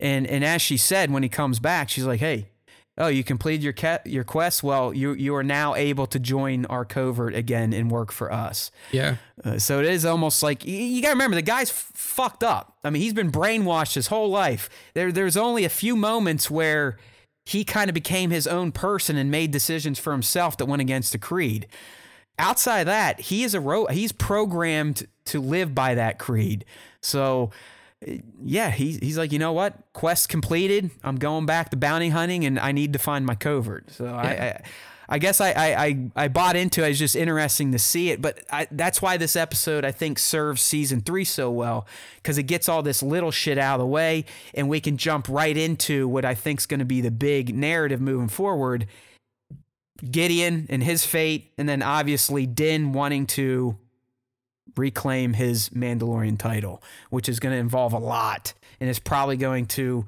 And, 0.00 0.26
and 0.26 0.44
as 0.44 0.60
she 0.62 0.76
said, 0.76 1.10
when 1.12 1.22
he 1.22 1.28
comes 1.28 1.60
back, 1.60 1.88
she's 1.88 2.04
like, 2.04 2.18
hey, 2.20 2.48
oh, 2.98 3.08
you 3.08 3.24
completed 3.24 3.62
your 3.62 3.72
ca- 3.72 4.00
your 4.04 4.24
quest. 4.24 4.62
Well, 4.62 4.92
you 4.94 5.12
you 5.14 5.34
are 5.34 5.42
now 5.42 5.74
able 5.74 6.06
to 6.06 6.18
join 6.18 6.66
our 6.66 6.84
covert 6.84 7.34
again 7.34 7.72
and 7.72 7.90
work 7.90 8.12
for 8.12 8.32
us. 8.32 8.70
yeah 8.90 9.16
Uh, 9.44 9.58
so 9.58 9.80
it 9.80 9.86
is 9.86 10.04
almost 10.04 10.42
like 10.42 10.64
you, 10.64 10.76
you 10.76 11.02
got 11.02 11.08
to 11.08 11.14
remember 11.14 11.34
the 11.34 11.42
guy's 11.42 11.70
f- 11.70 11.90
fucked 11.94 12.44
up. 12.44 12.76
I 12.84 12.90
mean, 12.90 13.02
he's 13.02 13.14
been 13.14 13.32
brainwashed 13.32 13.94
his 13.94 14.08
whole 14.08 14.28
life. 14.30 14.68
There, 14.94 15.10
there's 15.10 15.36
only 15.36 15.64
a 15.64 15.68
few 15.70 15.96
moments 15.96 16.50
where 16.50 16.96
he 17.44 17.64
kind 17.64 17.90
of 17.90 17.94
became 17.94 18.30
his 18.30 18.46
own 18.46 18.70
person 18.72 19.16
and 19.16 19.30
made 19.30 19.50
decisions 19.50 19.98
for 19.98 20.12
himself 20.12 20.56
that 20.58 20.66
went 20.66 20.80
against 20.82 21.10
the 21.12 21.18
creed. 21.18 21.66
Outside 22.38 22.80
of 22.80 22.86
that, 22.86 23.20
he 23.20 23.42
is 23.42 23.54
a 23.54 23.60
ro- 23.60 23.86
he's 23.86 24.12
programmed 24.12 25.06
to 25.26 25.40
live 25.40 25.74
by 25.74 25.94
that 25.94 26.18
creed. 26.18 26.64
So 27.00 27.50
yeah, 28.42 28.70
he, 28.70 28.98
he's 29.02 29.18
like, 29.18 29.32
you 29.32 29.38
know 29.38 29.52
what? 29.52 29.76
Quest 29.92 30.28
completed. 30.28 30.90
I'm 31.02 31.16
going 31.16 31.46
back 31.46 31.70
to 31.70 31.76
bounty 31.76 32.08
hunting, 32.10 32.44
and 32.44 32.58
I 32.58 32.72
need 32.72 32.92
to 32.92 32.98
find 32.98 33.24
my 33.26 33.34
covert. 33.34 33.90
So 33.90 34.06
I, 34.06 34.22
I, 34.22 34.62
I 35.08 35.18
guess 35.18 35.40
I, 35.40 35.50
I, 35.50 35.84
I, 35.84 36.10
I 36.16 36.28
bought 36.28 36.56
into 36.56 36.84
it. 36.84 36.90
It's 36.90 36.98
just 36.98 37.16
interesting 37.16 37.72
to 37.72 37.78
see 37.78 38.10
it, 38.10 38.22
but 38.22 38.42
I, 38.50 38.66
that's 38.70 39.02
why 39.02 39.16
this 39.16 39.36
episode 39.36 39.84
I 39.84 39.92
think 39.92 40.18
serves 40.18 40.62
season 40.62 41.00
three 41.00 41.24
so 41.24 41.50
well 41.50 41.86
because 42.16 42.38
it 42.38 42.44
gets 42.44 42.68
all 42.68 42.82
this 42.82 43.02
little 43.02 43.30
shit 43.30 43.58
out 43.58 43.74
of 43.74 43.80
the 43.80 43.86
way, 43.86 44.24
and 44.54 44.68
we 44.68 44.80
can 44.80 44.96
jump 44.96 45.28
right 45.28 45.56
into 45.56 46.08
what 46.08 46.24
I 46.24 46.34
think 46.34 46.60
is 46.60 46.66
going 46.66 46.80
to 46.80 46.86
be 46.86 47.00
the 47.00 47.10
big 47.10 47.54
narrative 47.54 48.00
moving 48.00 48.28
forward. 48.28 48.86
Gideon 50.10 50.66
and 50.68 50.82
his 50.82 51.04
fate, 51.04 51.52
and 51.56 51.68
then 51.68 51.82
obviously 51.82 52.46
Din 52.46 52.92
wanting 52.92 53.26
to 53.28 53.78
reclaim 54.76 55.34
his 55.34 55.68
Mandalorian 55.70 56.38
title, 56.38 56.82
which 57.10 57.28
is 57.28 57.40
going 57.40 57.52
to 57.54 57.58
involve 57.58 57.92
a 57.92 57.98
lot 57.98 58.54
and 58.80 58.88
is 58.90 58.98
probably 58.98 59.36
going 59.36 59.66
to 59.66 60.06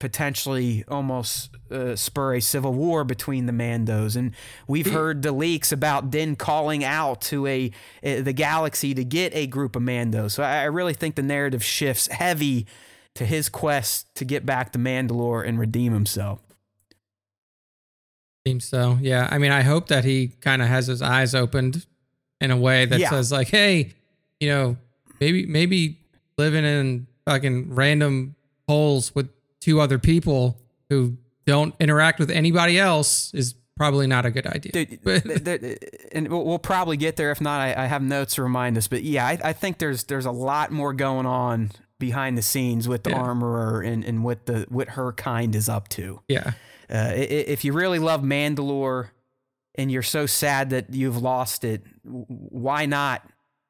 potentially 0.00 0.84
almost 0.88 1.50
uh, 1.70 1.96
spur 1.96 2.34
a 2.34 2.40
civil 2.40 2.74
war 2.74 3.04
between 3.04 3.46
the 3.46 3.52
Mandos. 3.52 4.16
And 4.16 4.32
we've 4.68 4.90
heard 4.92 5.22
the 5.22 5.32
leaks 5.32 5.72
about 5.72 6.10
Din 6.10 6.36
calling 6.36 6.84
out 6.84 7.22
to 7.22 7.46
a, 7.46 7.70
uh, 8.04 8.20
the 8.20 8.32
galaxy 8.34 8.92
to 8.94 9.04
get 9.04 9.34
a 9.34 9.46
group 9.46 9.76
of 9.76 9.82
Mandos. 9.82 10.32
So 10.32 10.42
I, 10.42 10.62
I 10.62 10.64
really 10.64 10.92
think 10.94 11.14
the 11.14 11.22
narrative 11.22 11.64
shifts 11.64 12.08
heavy 12.08 12.66
to 13.14 13.24
his 13.24 13.48
quest 13.48 14.12
to 14.16 14.24
get 14.24 14.44
back 14.44 14.72
to 14.72 14.78
Mandalore 14.78 15.46
and 15.46 15.58
redeem 15.58 15.92
himself. 15.92 16.40
seems 18.46 18.64
so 18.66 18.98
yeah 19.00 19.26
i 19.30 19.38
mean 19.38 19.52
i 19.52 19.62
hope 19.62 19.86
that 19.88 20.04
he 20.04 20.28
kind 20.40 20.60
of 20.60 20.68
has 20.68 20.86
his 20.86 21.00
eyes 21.00 21.34
opened 21.34 21.86
in 22.40 22.50
a 22.50 22.56
way 22.56 22.84
that 22.84 23.00
Yeah. 23.00 23.08
says 23.10 23.32
like 23.32 23.48
hey 23.48 23.92
you 24.40 24.48
know 24.48 24.76
maybe 25.20 25.46
maybe 25.46 25.98
living 26.38 26.64
in 26.64 27.06
fucking 27.26 27.74
random 27.74 28.34
holes 28.68 29.14
with 29.14 29.28
two 29.60 29.80
other 29.80 29.98
people 29.98 30.58
who 30.90 31.16
don't 31.46 31.74
interact 31.80 32.18
with 32.18 32.30
anybody 32.30 32.78
else 32.78 33.32
is 33.34 33.54
probably 33.76 34.06
not 34.06 34.24
a 34.24 34.30
good 34.30 34.46
idea. 34.46 34.72
Dude, 34.72 35.00
But- 35.04 35.22
th- 35.24 35.44
th- 35.60 35.78
and 36.12 36.28
we'll, 36.28 36.58
probably 36.58 36.96
get 36.96 37.16
there. 37.16 37.30
If 37.32 37.40
not, 37.40 37.60
I, 37.60 37.84
I 37.84 37.86
have 37.86 38.02
notes 38.02 38.36
to 38.36 38.42
remind 38.42 38.76
us. 38.78 38.88
But 38.88 39.02
yeah, 39.02 39.26
I, 39.26 39.38
I 39.42 39.52
think 39.52 39.78
there's 39.78 40.04
there's 40.04 40.26
a 40.26 40.30
lot 40.30 40.70
more 40.70 40.92
going 40.92 41.26
on 41.26 41.70
behind 41.98 42.36
the 42.38 42.42
scenes 42.42 42.88
with 42.88 43.02
the 43.04 43.10
Yeah. 43.10 43.20
armorer 43.20 43.80
and, 43.82 44.04
and 44.04 44.22
what 44.24 44.46
the 44.46 44.66
what 44.68 44.90
her 44.90 45.12
kind 45.12 45.54
is 45.54 45.68
up 45.68 45.88
to. 45.90 46.20
yeah. 46.28 46.52
Uh, 46.90 47.12
if 47.16 47.64
you 47.64 47.72
really 47.72 47.98
love 47.98 48.20
Mandalore 48.20 49.08
and 49.74 49.90
you're 49.90 50.02
so 50.02 50.26
sad 50.26 50.68
that 50.70 50.92
you've 50.92 51.16
lost 51.16 51.64
it, 51.64 51.82
why 52.04 52.84
not 52.84 53.22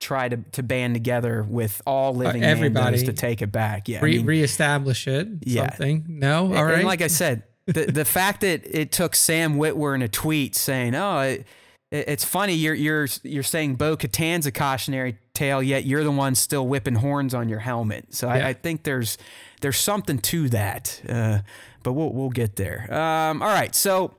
try 0.04 0.28
to, 0.28 0.36
to 0.52 0.62
band 0.62 0.94
together 0.94 1.42
with 1.48 1.80
all 1.86 2.14
living 2.14 2.42
everybody. 2.44 2.98
To 3.04 3.12
take 3.12 3.40
it 3.42 3.50
back? 3.50 3.88
Yeah, 3.88 3.98
I 3.98 4.02
Re- 4.02 4.16
mean, 4.18 4.26
reestablish 4.26 5.08
it. 5.08 5.28
Yeah. 5.42 5.70
Something. 5.70 6.04
No. 6.08 6.46
and- 6.46 6.56
All 6.56 6.64
right. 6.64 6.74
And 6.78 6.84
like 6.84 7.02
I 7.02 7.08
said, 7.08 7.42
the 7.66 7.86
the 7.86 8.04
fact 8.18 8.42
that 8.42 8.62
it 8.66 8.92
took 8.92 9.14
Sam 9.16 9.56
Witwer 9.56 9.94
in 9.94 10.02
a 10.02 10.08
tweet 10.08 10.54
saying, 10.54 10.94
"Oh, 10.94 11.18
it- 11.20 11.46
it's 11.90 12.24
funny 12.24 12.54
you're 12.54 12.74
you're 12.74 13.06
you're 13.22 13.42
saying 13.44 13.76
Bo 13.76 13.96
Katan's 13.96 14.46
a 14.46 14.52
cautionary 14.52 15.16
tale, 15.32 15.62
yet 15.62 15.84
you're 15.84 16.02
the 16.04 16.10
one 16.10 16.34
still 16.34 16.66
whipping 16.66 16.96
horns 16.96 17.32
on 17.34 17.48
your 17.48 17.60
helmet." 17.60 18.14
So 18.14 18.26
Yeah. 18.26 18.34
I, 18.46 18.48
I 18.48 18.52
think 18.52 18.82
there's 18.82 19.16
there's 19.60 19.78
something 19.78 20.18
to 20.18 20.48
that, 20.50 21.00
uh, 21.08 21.38
but 21.82 21.92
we'll 21.94 22.12
we'll 22.12 22.30
get 22.30 22.56
there. 22.56 22.92
Um, 22.92 23.40
all 23.42 23.48
right, 23.48 23.74
so 23.74 24.14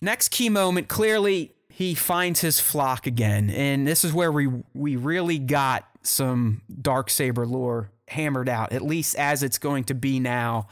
next 0.00 0.28
key 0.30 0.48
moment, 0.48 0.88
clearly 0.88 1.52
he 1.78 1.94
finds 1.94 2.40
his 2.40 2.58
flock 2.58 3.06
again, 3.06 3.50
and 3.50 3.86
this 3.86 4.02
is 4.02 4.12
where 4.12 4.32
we 4.32 4.48
we 4.74 4.96
really 4.96 5.38
got 5.38 5.88
some 6.02 6.60
dark 6.82 7.08
saber 7.08 7.46
lore 7.46 7.92
hammered 8.08 8.48
out, 8.48 8.72
at 8.72 8.82
least 8.82 9.14
as 9.14 9.44
it's 9.44 9.58
going 9.58 9.84
to 9.84 9.94
be 9.94 10.18
now 10.18 10.66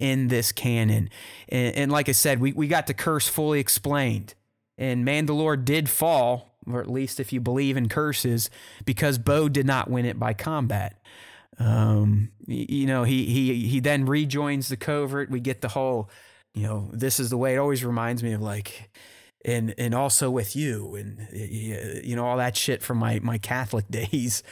in 0.00 0.28
this 0.28 0.52
canon. 0.52 1.10
And, 1.50 1.76
and 1.76 1.92
like 1.92 2.08
I 2.08 2.12
said, 2.12 2.40
we, 2.40 2.54
we 2.54 2.68
got 2.68 2.86
the 2.86 2.94
curse 2.94 3.28
fully 3.28 3.60
explained. 3.60 4.32
And 4.78 5.06
Mandalore 5.06 5.62
did 5.62 5.90
fall, 5.90 6.56
or 6.66 6.80
at 6.80 6.90
least 6.90 7.20
if 7.20 7.34
you 7.34 7.40
believe 7.42 7.76
in 7.76 7.90
curses, 7.90 8.48
because 8.86 9.18
Bo 9.18 9.50
did 9.50 9.66
not 9.66 9.90
win 9.90 10.06
it 10.06 10.18
by 10.18 10.32
combat. 10.32 10.98
Um, 11.58 12.30
you 12.46 12.86
know, 12.86 13.04
he 13.04 13.26
he 13.26 13.68
he 13.68 13.80
then 13.80 14.06
rejoins 14.06 14.70
the 14.70 14.78
covert. 14.78 15.30
We 15.30 15.40
get 15.40 15.60
the 15.60 15.68
whole, 15.68 16.08
you 16.54 16.62
know, 16.62 16.88
this 16.94 17.20
is 17.20 17.28
the 17.28 17.36
way 17.36 17.56
it 17.56 17.58
always 17.58 17.84
reminds 17.84 18.22
me 18.22 18.32
of 18.32 18.40
like, 18.40 18.88
and 19.46 19.72
and 19.78 19.94
also 19.94 20.28
with 20.28 20.56
you, 20.56 20.96
and 20.96 21.28
you 21.32 22.16
know 22.16 22.26
all 22.26 22.36
that 22.36 22.56
shit 22.56 22.82
from 22.82 22.98
my 22.98 23.20
my 23.22 23.38
Catholic 23.38 23.88
days. 23.90 24.42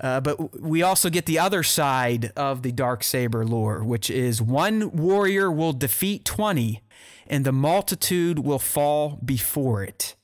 Uh, 0.00 0.20
but 0.20 0.60
we 0.60 0.80
also 0.80 1.10
get 1.10 1.26
the 1.26 1.40
other 1.40 1.64
side 1.64 2.30
of 2.36 2.62
the 2.62 2.70
dark 2.70 3.02
saber 3.02 3.44
lore, 3.44 3.82
which 3.82 4.08
is 4.08 4.40
one 4.40 4.92
warrior 4.92 5.50
will 5.50 5.72
defeat 5.72 6.24
twenty, 6.24 6.82
and 7.26 7.44
the 7.44 7.52
multitude 7.52 8.38
will 8.38 8.60
fall 8.60 9.18
before 9.24 9.82
it. 9.82 10.14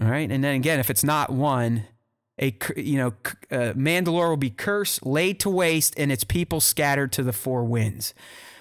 All 0.00 0.08
right, 0.08 0.30
and 0.30 0.42
then 0.42 0.56
again, 0.56 0.80
if 0.80 0.88
it's 0.88 1.04
not 1.04 1.30
one, 1.30 1.84
a 2.40 2.56
you 2.74 2.96
know 2.96 3.14
uh, 3.50 3.74
Mandalore 3.74 4.30
will 4.30 4.36
be 4.38 4.50
cursed, 4.50 5.04
laid 5.04 5.38
to 5.40 5.50
waste, 5.50 5.92
and 5.98 6.10
its 6.10 6.24
people 6.24 6.62
scattered 6.62 7.12
to 7.12 7.22
the 7.22 7.34
four 7.34 7.64
winds, 7.64 8.14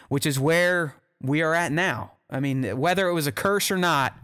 which 0.09 0.25
is 0.25 0.37
where 0.37 0.95
we 1.21 1.41
are 1.41 1.53
at 1.53 1.71
now. 1.71 2.11
I 2.29 2.41
mean, 2.41 2.77
whether 2.77 3.07
it 3.07 3.13
was 3.13 3.27
a 3.27 3.31
curse 3.31 3.71
or 3.71 3.77
not, 3.77 4.17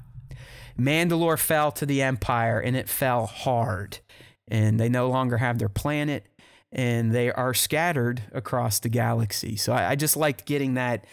Mandalore 0.79 1.39
fell 1.39 1.71
to 1.73 1.85
the 1.85 2.01
Empire, 2.01 2.59
and 2.59 2.75
it 2.75 2.89
fell 2.89 3.25
hard, 3.25 3.99
and 4.47 4.79
they 4.79 4.89
no 4.89 5.09
longer 5.09 5.37
have 5.37 5.59
their 5.59 5.69
planet, 5.69 6.25
and 6.71 7.13
they 7.13 7.31
are 7.31 7.53
scattered 7.53 8.23
across 8.31 8.79
the 8.79 8.89
galaxy. 8.89 9.55
So 9.55 9.73
I, 9.73 9.91
I 9.91 9.95
just 9.95 10.15
liked 10.15 10.45
getting 10.45 10.75
that, 10.75 11.05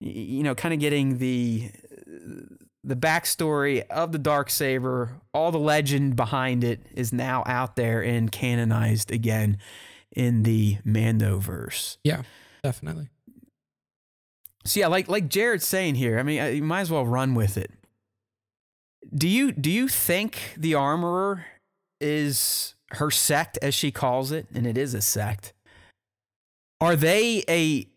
you 0.00 0.42
know, 0.42 0.54
kind 0.54 0.74
of 0.74 0.80
getting 0.80 1.18
the 1.18 1.70
the 2.84 2.96
backstory 2.96 3.84
of 3.88 4.12
the 4.12 4.18
dark 4.18 4.48
saber, 4.48 5.20
all 5.34 5.50
the 5.50 5.58
legend 5.58 6.14
behind 6.14 6.62
it 6.62 6.80
is 6.94 7.12
now 7.12 7.42
out 7.44 7.74
there 7.74 8.00
and 8.00 8.30
canonized 8.30 9.10
again 9.10 9.58
in 10.12 10.44
the 10.44 10.76
Mandoverse. 10.86 11.98
yeah. 12.04 12.22
Definitely. 12.62 13.08
So 14.64 14.80
yeah, 14.80 14.88
like 14.88 15.08
like 15.08 15.28
Jared's 15.28 15.64
saying 15.64 15.94
here, 15.94 16.18
I 16.18 16.24
mean, 16.24 16.56
you 16.56 16.62
might 16.64 16.80
as 16.80 16.90
well 16.90 17.06
run 17.06 17.34
with 17.34 17.56
it. 17.56 17.70
Do 19.14 19.28
you 19.28 19.52
do 19.52 19.70
you 19.70 19.88
think 19.88 20.54
the 20.56 20.74
armorer 20.74 21.46
is 22.00 22.74
her 22.92 23.10
sect 23.10 23.58
as 23.62 23.74
she 23.74 23.90
calls 23.90 24.32
it, 24.32 24.46
and 24.54 24.66
it 24.66 24.76
is 24.78 24.94
a 24.94 25.00
sect? 25.00 25.52
Are 26.80 26.96
they 26.96 27.44
a 27.48 27.88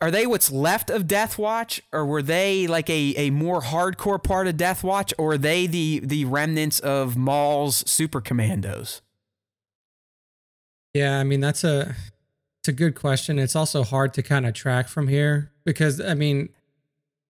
are 0.00 0.10
they 0.10 0.26
what's 0.26 0.50
left 0.50 0.90
of 0.90 1.06
Death 1.06 1.38
Watch, 1.38 1.82
or 1.92 2.06
were 2.06 2.22
they 2.22 2.66
like 2.66 2.88
a, 2.88 3.14
a 3.16 3.30
more 3.30 3.60
hardcore 3.60 4.22
part 4.22 4.46
of 4.46 4.56
Death 4.56 4.84
Watch, 4.84 5.12
or 5.18 5.32
are 5.32 5.38
they 5.38 5.66
the 5.66 6.00
the 6.00 6.24
remnants 6.24 6.78
of 6.80 7.16
Maul's 7.16 7.88
super 7.90 8.20
commandos? 8.20 9.02
Yeah, 10.94 11.18
I 11.18 11.24
mean 11.24 11.40
that's 11.40 11.64
a 11.64 11.96
it's 12.60 12.68
a 12.68 12.72
good 12.72 12.94
question. 12.94 13.38
It's 13.38 13.56
also 13.56 13.82
hard 13.82 14.14
to 14.14 14.22
kind 14.22 14.46
of 14.46 14.54
track 14.54 14.88
from 14.88 15.08
here 15.08 15.52
because 15.64 16.00
I 16.00 16.14
mean 16.14 16.50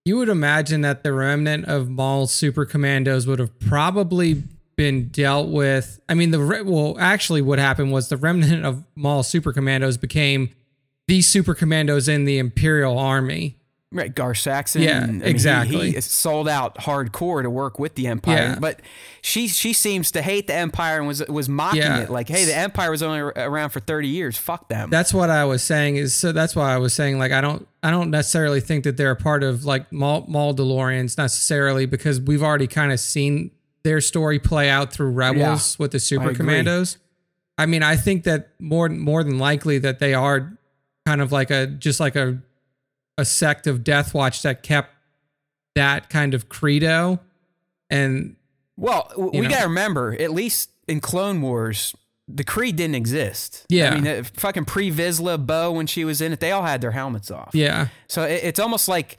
you 0.05 0.17
would 0.17 0.29
imagine 0.29 0.81
that 0.81 1.03
the 1.03 1.13
remnant 1.13 1.65
of 1.65 1.89
Maul's 1.89 2.33
super 2.33 2.65
commandos 2.65 3.27
would 3.27 3.39
have 3.39 3.59
probably 3.59 4.43
been 4.75 5.09
dealt 5.09 5.49
with. 5.49 5.99
I 6.07 6.13
mean 6.13 6.31
the 6.31 6.39
re- 6.39 6.61
well 6.61 6.95
actually 6.99 7.41
what 7.41 7.59
happened 7.59 7.91
was 7.91 8.07
the 8.09 8.17
remnant 8.17 8.65
of 8.65 8.85
Maul's 8.95 9.27
super 9.27 9.51
commandos 9.51 9.97
became 9.97 10.55
the 11.07 11.21
super 11.21 11.53
commandos 11.53 12.07
in 12.07 12.25
the 12.25 12.37
Imperial 12.37 12.97
Army. 12.97 13.58
Right, 13.91 14.13
Gar 14.13 14.35
Saxon. 14.35 14.83
Yeah, 14.83 14.99
I 14.99 15.07
mean, 15.07 15.21
exactly. 15.23 15.91
He, 15.93 16.01
sold 16.01 16.47
out 16.47 16.77
hardcore 16.77 17.41
to 17.41 17.49
work 17.49 17.79
with 17.79 17.95
the 17.95 18.05
Empire, 18.05 18.35
Yeah. 18.53 18.59
but 18.59 18.81
she 19.23 19.47
she 19.47 19.73
seems 19.73 20.11
to 20.11 20.21
hate 20.21 20.45
the 20.45 20.53
Empire 20.53 20.99
and 20.99 21.07
was 21.07 21.25
was 21.27 21.49
mocking 21.49 21.81
Yeah. 21.81 22.01
it. 22.03 22.11
Like, 22.11 22.29
hey, 22.29 22.45
the 22.45 22.55
Empire 22.55 22.91
was 22.91 23.01
only 23.01 23.17
around 23.19 23.71
for 23.71 23.79
thirty 23.79 24.07
years. 24.07 24.37
Fuck 24.37 24.69
them. 24.69 24.91
That's 24.91 25.11
what 25.11 25.31
I 25.31 25.43
was 25.45 25.63
saying 25.63 25.95
is 25.95 26.13
so 26.13 26.31
that's 26.31 26.55
why 26.55 26.71
I 26.71 26.77
was 26.77 26.93
saying 26.93 27.17
like 27.17 27.31
I 27.31 27.41
don't 27.41 27.67
I 27.81 27.89
don't 27.89 28.11
necessarily 28.11 28.61
think 28.61 28.83
that 28.83 28.95
they're 28.95 29.09
a 29.09 29.15
part 29.15 29.41
of 29.41 29.65
like 29.65 29.91
Maul, 29.91 30.23
Maul 30.27 30.53
DeLoreans 30.53 31.17
necessarily 31.17 31.87
because 31.87 32.21
we've 32.21 32.43
already 32.43 32.67
kind 32.67 32.91
of 32.91 32.99
seen 32.99 33.49
their 33.81 34.01
story 34.01 34.37
play 34.37 34.69
out 34.69 34.93
through 34.93 35.09
Rebels 35.11 35.79
with 35.79 35.91
the 35.93 35.99
Super 35.99 36.25
agree. 36.25 36.35
Commandos. 36.35 36.97
I 37.57 37.65
mean, 37.65 37.81
I 37.81 37.95
think 37.95 38.23
that 38.25 38.49
more 38.59 38.87
more 38.87 39.23
than 39.23 39.39
likely 39.39 39.79
that 39.79 39.97
they 39.97 40.13
are 40.13 40.55
kind 41.07 41.21
of 41.21 41.31
like 41.31 41.49
a 41.49 41.65
just 41.65 41.99
like 41.99 42.15
a 42.15 42.39
a 43.19 43.25
sect 43.25 43.67
of 43.67 43.83
Death 43.83 44.13
Watch 44.13 44.41
that 44.43 44.63
kept 44.63 44.91
that 45.75 46.09
kind 46.09 46.33
of 46.33 46.49
credo 46.49 47.19
and 47.89 48.35
well, 48.77 49.11
we 49.17 49.45
gotta 49.47 49.67
remember, 49.67 50.15
at 50.19 50.31
least 50.31 50.69
in 50.87 51.01
Clone 51.01 51.41
Wars, 51.41 51.93
the 52.29 52.43
Creed 52.45 52.75
didn't 52.77 52.95
exist. 52.95 53.65
Yeah. 53.67 53.93
I 53.93 53.99
mean, 53.99 54.23
fucking 54.23 54.65
pre 54.65 54.89
Vizsla, 54.91 55.45
Bo, 55.45 55.71
when 55.73 55.85
she 55.87 56.05
was 56.05 56.21
in 56.21 56.31
it, 56.31 56.39
they 56.39 56.51
all 56.51 56.63
had 56.63 56.79
their 56.79 56.91
helmets 56.91 57.29
off. 57.29 57.49
yeah 57.53 57.87
So 58.07 58.23
it, 58.23 58.41
it's 58.43 58.59
almost 58.59 58.87
like. 58.87 59.17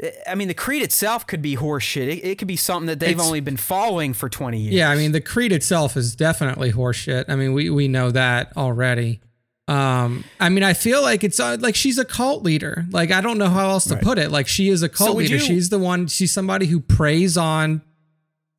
Eh, 0.00 0.10
I 0.28 0.34
mean, 0.36 0.46
the 0.48 0.54
creed 0.54 0.82
itself 0.82 1.26
could 1.26 1.42
be 1.42 1.56
horseshit. 1.56 2.08
It, 2.08 2.24
it 2.24 2.38
could 2.38 2.46
be 2.48 2.56
something 2.56 2.86
that 2.86 3.00
they've 3.00 3.10
It's- 3.10 3.26
only 3.26 3.40
been 3.40 3.56
following 3.56 4.12
for 4.14 4.28
20 4.28 4.58
years. 4.60 4.74
Yeah, 4.74 4.90
I 4.90 4.96
mean 4.96 5.12
the 5.12 5.20
creed 5.20 5.52
itself 5.52 5.96
is 5.96 6.14
definitely 6.14 6.70
horseshit. 6.72 7.24
I 7.28 7.34
mean 7.34 7.54
we 7.54 7.70
we 7.70 7.88
know 7.88 8.10
that 8.12 8.56
already. 8.56 9.20
Um, 9.68 10.24
I 10.40 10.48
mean 10.48 10.64
I 10.64 10.72
feel 10.74 11.02
like 11.02 11.22
it's 11.24 11.38
uh, 11.38 11.56
like 11.60 11.74
she's 11.76 11.98
a 11.98 12.04
cult 12.04 12.42
leader. 12.42 12.84
Like 12.90 13.10
I 13.12 13.20
don't 13.20 13.38
know 13.38 13.48
how 13.48 13.68
else 13.70 13.84
to 13.86 13.96
put 13.96 14.18
it. 14.18 14.30
Like 14.30 14.48
she 14.48 14.68
is 14.68 14.82
a 14.82 14.88
cult 14.88 15.14
would 15.16 15.22
leader. 15.24 15.36
you- 15.36 15.40
she's 15.40 15.68
the 15.68 15.78
one. 15.78 16.06
She's 16.08 16.32
somebody 16.32 16.66
who 16.66 16.80
preys 16.80 17.36
on 17.36 17.82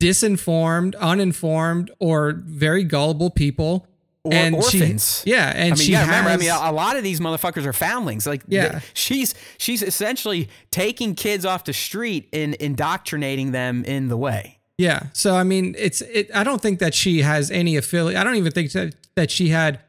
disinformed, 0.02 0.94
uninformed, 0.98 1.90
or 1.98 2.32
very 2.44 2.84
gullible 2.84 3.30
people. 3.30 3.86
Or 4.26 4.32
and 4.32 4.54
orphans. 4.54 5.20
She, 5.22 5.30
yeah, 5.32 5.50
and 5.54 5.64
I 5.64 5.66
mean, 5.66 5.76
she 5.76 5.92
has, 5.92 6.06
remember. 6.06 6.30
I 6.30 6.36
mean, 6.38 6.48
a, 6.50 6.72
lot 6.72 6.96
of 6.96 7.02
these 7.02 7.20
motherfuckers 7.20 7.66
are 7.66 7.74
foundlings. 7.74 8.26
Like, 8.26 8.42
Yeah. 8.48 8.80
she's 8.94 9.34
she's 9.58 9.82
essentially 9.82 10.48
taking 10.70 11.14
kids 11.14 11.44
off 11.44 11.64
the 11.64 11.74
street 11.74 12.30
and 12.32 12.54
indoctrinating 12.54 13.52
them 13.52 13.84
in 13.84 14.08
the 14.08 14.16
way. 14.16 14.60
Yeah. 14.78 15.08
So 15.12 15.36
I 15.36 15.42
mean, 15.42 15.74
it's 15.78 16.00
it. 16.00 16.30
I 16.34 16.42
don't 16.42 16.62
think 16.62 16.78
that 16.78 16.94
she 16.94 17.20
has 17.20 17.50
any 17.50 17.76
affiliate. 17.76 18.18
I 18.18 18.24
don't 18.24 18.36
even 18.36 18.50
think 18.50 18.72
that 18.72 18.94
that 19.14 19.30
she 19.30 19.50
had 19.50 19.80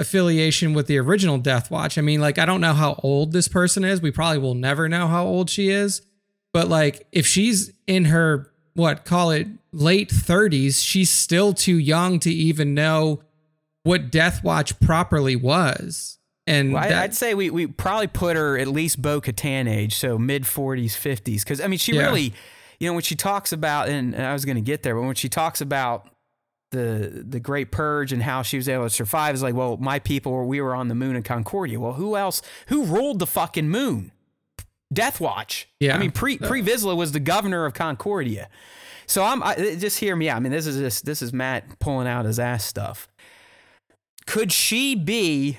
affiliation 0.00 0.74
with 0.74 0.86
the 0.86 0.98
original 0.98 1.38
Death 1.38 1.70
Watch. 1.70 1.96
I 1.98 2.00
mean, 2.00 2.20
like 2.20 2.38
I 2.38 2.44
don't 2.46 2.60
know 2.60 2.72
how 2.74 2.98
old 3.02 3.32
this 3.32 3.48
person 3.48 3.84
is. 3.84 4.00
We 4.02 4.10
probably 4.10 4.38
will 4.38 4.54
never 4.54 4.88
know 4.88 5.06
how 5.06 5.24
old 5.24 5.50
she 5.50 5.70
is. 5.70 6.02
But 6.52 6.68
like, 6.68 7.06
if 7.12 7.26
she's 7.26 7.72
in 7.86 8.06
her 8.06 8.50
what 8.74 9.04
call 9.04 9.30
it 9.30 9.46
late 9.72 10.10
thirties, 10.10 10.82
she's 10.82 11.10
still 11.10 11.52
too 11.52 11.78
young 11.78 12.18
to 12.20 12.30
even 12.32 12.74
know 12.74 13.22
what 13.84 14.10
Death 14.10 14.42
Watch 14.42 14.78
properly 14.80 15.36
was. 15.36 16.18
And 16.46 16.72
Well, 16.72 16.82
that- 16.82 17.02
I'd 17.02 17.14
say 17.14 17.34
we 17.34 17.50
we 17.50 17.66
probably 17.66 18.06
put 18.08 18.36
her 18.36 18.58
at 18.58 18.68
least 18.68 19.00
Bo 19.00 19.20
Katan 19.20 19.68
age, 19.68 19.94
so 19.94 20.18
mid 20.18 20.46
forties, 20.46 20.96
fifties. 20.96 21.44
Because 21.44 21.60
I 21.60 21.66
mean, 21.68 21.78
she 21.78 21.92
Yeah. 21.92 22.02
really, 22.06 22.32
you 22.80 22.88
know, 22.88 22.94
when 22.94 23.02
she 23.02 23.14
talks 23.14 23.52
about, 23.52 23.88
and 23.88 24.14
I 24.16 24.32
was 24.32 24.44
going 24.44 24.56
to 24.56 24.60
get 24.62 24.82
there, 24.82 24.94
but 24.94 25.02
when 25.02 25.14
she 25.14 25.28
talks 25.28 25.60
about 25.60 26.08
the 26.74 27.24
the 27.26 27.40
Great 27.40 27.70
Purge 27.70 28.12
and 28.12 28.22
how 28.22 28.42
she 28.42 28.56
was 28.56 28.68
able 28.68 28.84
to 28.84 28.90
survive 28.90 29.34
is 29.34 29.42
like, 29.42 29.54
well, 29.54 29.76
my 29.76 29.98
people 29.98 30.32
were 30.32 30.44
we 30.44 30.60
were 30.60 30.74
on 30.74 30.88
the 30.88 30.94
moon 30.94 31.16
in 31.16 31.22
Concordia. 31.22 31.80
Well, 31.80 31.94
who 31.94 32.16
else? 32.16 32.42
Who 32.68 32.84
ruled 32.84 33.18
the 33.18 33.26
fucking 33.26 33.68
moon? 33.68 34.12
Death 34.92 35.20
Watch. 35.20 35.68
Yeah. 35.80 35.96
I 35.96 35.98
mean, 35.98 36.10
pre 36.10 36.38
pre 36.38 36.62
Vizsla 36.62 36.96
was 36.96 37.12
the 37.12 37.20
governor 37.20 37.64
of 37.64 37.74
Concordia. 37.74 38.48
So 39.06 39.22
I'm 39.22 39.42
I, 39.42 39.76
just 39.78 39.98
hear 39.98 40.16
me 40.16 40.28
out. 40.28 40.36
I 40.36 40.40
mean, 40.40 40.52
this 40.52 40.66
is 40.66 40.76
just 40.78 41.04
this 41.04 41.22
is 41.22 41.32
Matt 41.32 41.78
pulling 41.78 42.06
out 42.06 42.24
his 42.24 42.38
ass 42.38 42.64
stuff. 42.64 43.08
Could 44.26 44.52
she 44.52 44.94
be 44.94 45.58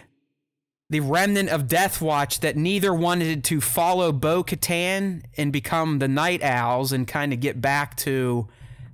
the 0.89 0.99
remnant 0.99 1.49
of 1.49 1.67
Death 1.67 2.01
Watch 2.01 2.39
that 2.41 2.55
neither 2.55 2.93
wanted 2.93 3.43
to 3.45 3.61
follow 3.61 4.11
Bo 4.11 4.43
Katan 4.43 5.23
and 5.35 5.51
become 5.51 5.99
the 5.99 6.07
Night 6.07 6.43
Owls 6.43 6.91
and 6.91 7.07
kind 7.07 7.33
of 7.33 7.39
get 7.39 7.59
back 7.59 7.95
to 7.97 8.47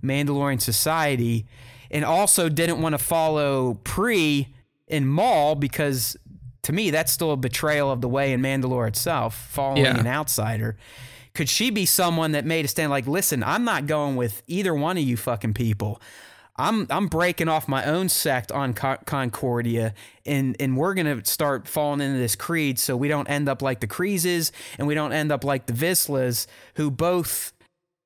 Mandalorian 0.03 0.61
society, 0.61 1.45
and 1.92 2.04
also 2.04 2.50
didn't 2.50 2.82
want 2.82 2.94
to 2.94 2.98
follow 2.98 3.76
Pre 3.84 4.48
and 4.88 5.08
Maul 5.08 5.54
because 5.56 6.18
to 6.64 6.74
me 6.74 6.90
that's 6.90 7.12
still 7.12 7.32
a 7.32 7.38
betrayal 7.38 7.92
of 7.92 8.02
the 8.02 8.10
way 8.10 8.34
in 8.34 8.42
Mandalore 8.42 8.88
itself, 8.88 9.36
following 9.52 9.84
Yeah. 9.86 10.00
an 10.00 10.08
outsider. 10.08 10.78
Could 11.34 11.48
she 11.50 11.70
be 11.70 11.86
someone 11.86 12.32
that 12.34 12.46
made 12.46 12.66
a 12.66 12.68
stand 12.68 12.90
like, 12.90 13.08
listen, 13.08 13.42
I'm 13.44 13.64
not 13.64 13.86
going 13.88 14.16
with 14.16 14.42
either 14.48 14.74
one 14.74 14.98
of 14.98 15.04
you 15.04 15.16
fucking 15.16 15.54
people. 15.54 16.02
I'm 16.58 16.86
I'm 16.90 17.08
breaking 17.08 17.48
off 17.48 17.68
my 17.70 17.86
own 17.86 18.10
sect 18.10 18.52
on 18.52 18.74
Con- 18.74 19.00
Concordia, 19.06 19.94
and 20.26 20.56
and 20.60 20.76
we're 20.76 20.94
gonna 20.94 21.24
start 21.26 21.68
falling 21.68 22.02
into 22.02 22.20
this 22.20 22.36
creed, 22.36 22.78
so 22.78 22.96
we 22.98 23.08
don't 23.08 23.28
end 23.30 23.48
up 23.48 23.62
like 23.62 23.80
the 23.80 23.88
Kryzes, 23.88 24.52
and 24.78 24.86
we 24.86 24.94
don't 24.94 25.14
end 25.14 25.32
up 25.32 25.44
like 25.46 25.66
the 25.68 25.74
Vizslas, 25.74 26.46
who 26.76 26.92
both 26.92 27.54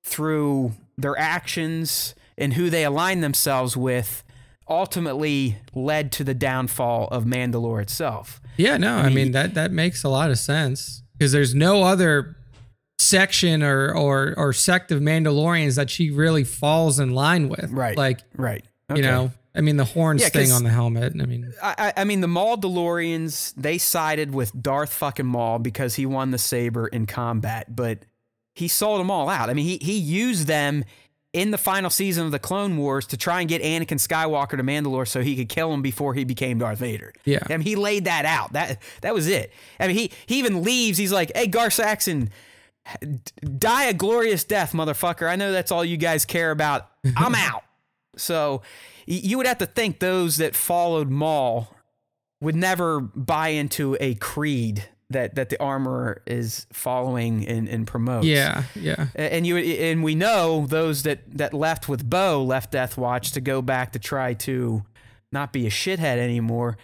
through 0.05 0.73
their 0.97 1.17
actions 1.17 2.13
and 2.37 2.53
who 2.53 2.69
they 2.69 2.83
align 2.83 3.21
themselves 3.21 3.75
with, 3.77 4.23
ultimately 4.67 5.57
led 5.73 6.11
to 6.13 6.23
the 6.23 6.33
downfall 6.33 7.07
of 7.11 7.23
Mandalore 7.23 7.81
itself. 7.81 8.41
Yeah, 8.57 8.77
no, 8.77 8.95
I 8.97 9.09
mean 9.09 9.31
that 9.31 9.53
that 9.55 9.71
makes 9.71 10.03
a 10.03 10.09
lot 10.09 10.31
of 10.31 10.37
sense 10.37 11.03
because 11.17 11.31
there's 11.31 11.53
no 11.53 11.83
other 11.83 12.35
section 12.99 13.61
or 13.61 13.93
or 13.93 14.33
or 14.37 14.53
sect 14.53 14.91
of 14.91 15.01
Mandalorians 15.01 15.75
that 15.75 15.89
she 15.89 16.09
really 16.09 16.43
falls 16.43 16.99
in 16.99 17.11
line 17.11 17.49
with. 17.49 17.69
Right. 17.71 17.97
Like 17.97 18.21
Right. 18.37 18.63
you 18.93 19.01
know, 19.01 19.31
I 19.53 19.61
mean 19.61 19.77
the 19.77 19.83
horns 19.85 20.21
Yeah, 20.21 20.29
thing 20.29 20.51
on 20.51 20.63
the 20.63 20.69
helmet. 20.69 21.13
I 21.21 21.25
mean, 21.25 21.53
I, 21.61 21.75
I 21.77 22.01
I 22.01 22.03
mean, 22.05 22.21
the 22.21 22.27
Maul 22.27 22.57
DeLoreans, 22.57 23.53
they 23.55 23.77
sided 23.77 24.33
with 24.33 24.61
Darth 24.61 24.93
fucking 24.93 25.25
Maul 25.25 25.59
because 25.59 25.95
he 25.95 26.05
won 26.05 26.31
the 26.31 26.37
saber 26.37 26.87
in 26.87 27.05
combat, 27.05 27.75
but 27.75 27.99
he 28.53 28.69
sold 28.69 29.01
them 29.01 29.11
all 29.11 29.27
out. 29.29 29.49
I 29.49 29.53
mean, 29.53 29.65
he, 29.65 29.77
he 29.81 29.97
used 29.97 30.47
them 30.47 30.85
in 31.35 31.51
the 31.51 31.57
final 31.57 31.89
season 31.89 32.25
of 32.25 32.31
the 32.31 32.39
Clone 32.39 32.77
Wars 32.77 33.05
to 33.07 33.17
try 33.17 33.41
and 33.41 33.49
get 33.49 33.61
Anakin 33.61 33.99
Skywalker 33.99 34.51
to 34.51 34.63
Mandalore 34.63 35.05
so 35.05 35.21
he 35.21 35.35
could 35.35 35.49
kill 35.49 35.73
him 35.73 35.81
before 35.81 36.13
he 36.13 36.23
became 36.23 36.59
Darth 36.59 36.79
Vader. 36.79 37.13
Yeah. 37.25 37.39
I 37.49 37.57
mean, 37.57 37.67
he 37.67 37.75
laid 37.75 38.05
that 38.05 38.23
out. 38.23 38.53
That 38.53 38.81
that 39.01 39.13
was 39.13 39.27
it. 39.27 39.51
I 39.77 39.87
mean, 39.87 39.97
he, 39.97 40.11
he 40.27 40.39
even 40.39 40.63
leaves. 40.63 40.97
He's 40.97 41.11
like, 41.11 41.33
hey, 41.35 41.47
Gar 41.47 41.69
Saxon, 41.69 42.29
die 43.57 43.85
a 43.85 43.93
glorious 43.93 44.45
death, 44.45 44.71
motherfucker. 44.71 45.29
I 45.29 45.35
know 45.35 45.51
that's 45.51 45.73
all 45.73 45.83
you 45.83 45.97
guys 45.97 46.23
care 46.23 46.51
about. 46.51 46.89
I'm 47.17 47.35
out. 47.35 47.63
So 48.15 48.61
you 49.05 49.35
would 49.35 49.45
have 49.45 49.57
to 49.57 49.65
think 49.65 49.99
those 49.99 50.37
that 50.37 50.55
followed 50.55 51.09
Maul 51.09 51.75
would 52.39 52.55
never 52.55 53.01
buy 53.01 53.49
into 53.49 53.97
a 53.99 54.15
creed 54.15 54.87
that 55.09 55.35
that 55.35 55.49
the 55.49 55.61
armorer 55.61 56.21
is 56.25 56.65
following 56.73 57.47
and, 57.47 57.67
and 57.69 57.85
promotes. 57.85 58.25
yeah, 58.25 58.63
yeah, 58.75 59.07
And 59.15 59.45
you 59.45 59.57
and 59.57 60.03
we 60.03 60.15
know 60.15 60.65
those 60.67 61.03
that 61.03 61.19
that 61.37 61.53
left 61.53 61.87
with 61.87 62.09
Bo 62.09 62.43
left 62.43 62.71
Death 62.71 62.97
Watch 62.97 63.31
to 63.33 63.41
go 63.41 63.61
back 63.61 63.91
to 63.93 63.99
try 63.99 64.33
to 64.33 64.83
not 65.31 65.53
be 65.53 65.67
a 65.67 65.69
shithead 65.69 66.17
anymore. 66.17 66.77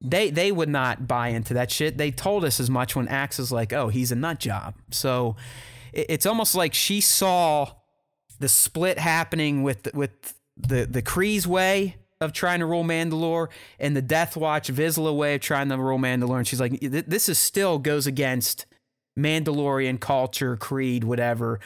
They 0.00 0.30
they 0.30 0.50
would 0.52 0.68
not 0.68 1.06
buy 1.06 1.28
into 1.28 1.54
that 1.54 1.70
shit. 1.70 1.98
They 1.98 2.10
told 2.10 2.44
us 2.44 2.58
as 2.60 2.68
much 2.70 2.96
when 2.96 3.06
Axe 3.08 3.38
is 3.38 3.52
like, 3.52 3.72
"Oh, 3.72 3.88
he's 3.88 4.10
a 4.12 4.16
nut 4.16 4.38
job." 4.40 4.74
So 4.90 5.36
it- 5.92 6.06
it's 6.08 6.26
almost 6.26 6.54
like 6.54 6.74
she 6.74 7.00
saw 7.00 7.72
the 8.40 8.48
split 8.48 8.98
happening 8.98 9.62
with 9.62 9.92
with 9.94 10.34
the 10.56 10.84
the 10.84 11.02
Kryze 11.02 11.46
way 11.46 11.96
of 12.20 12.32
trying 12.32 12.60
to 12.60 12.66
rule 12.66 12.84
Mandalore 12.84 13.48
and 13.78 13.96
the 13.96 14.02
Death 14.02 14.36
Watch 14.36 14.68
Vizsla 14.68 15.16
way 15.16 15.36
of 15.36 15.40
trying 15.40 15.68
to 15.68 15.78
rule 15.78 15.98
Mandalore, 15.98 16.38
and 16.38 16.46
she's 16.46 16.60
like, 16.60 16.78
"This 16.80 17.28
is 17.28 17.38
still 17.38 17.78
goes 17.78 18.06
against 18.06 18.66
Mandalorian 19.18 20.00
culture, 20.00 20.56
creed, 20.56 21.04
whatever." 21.04 21.60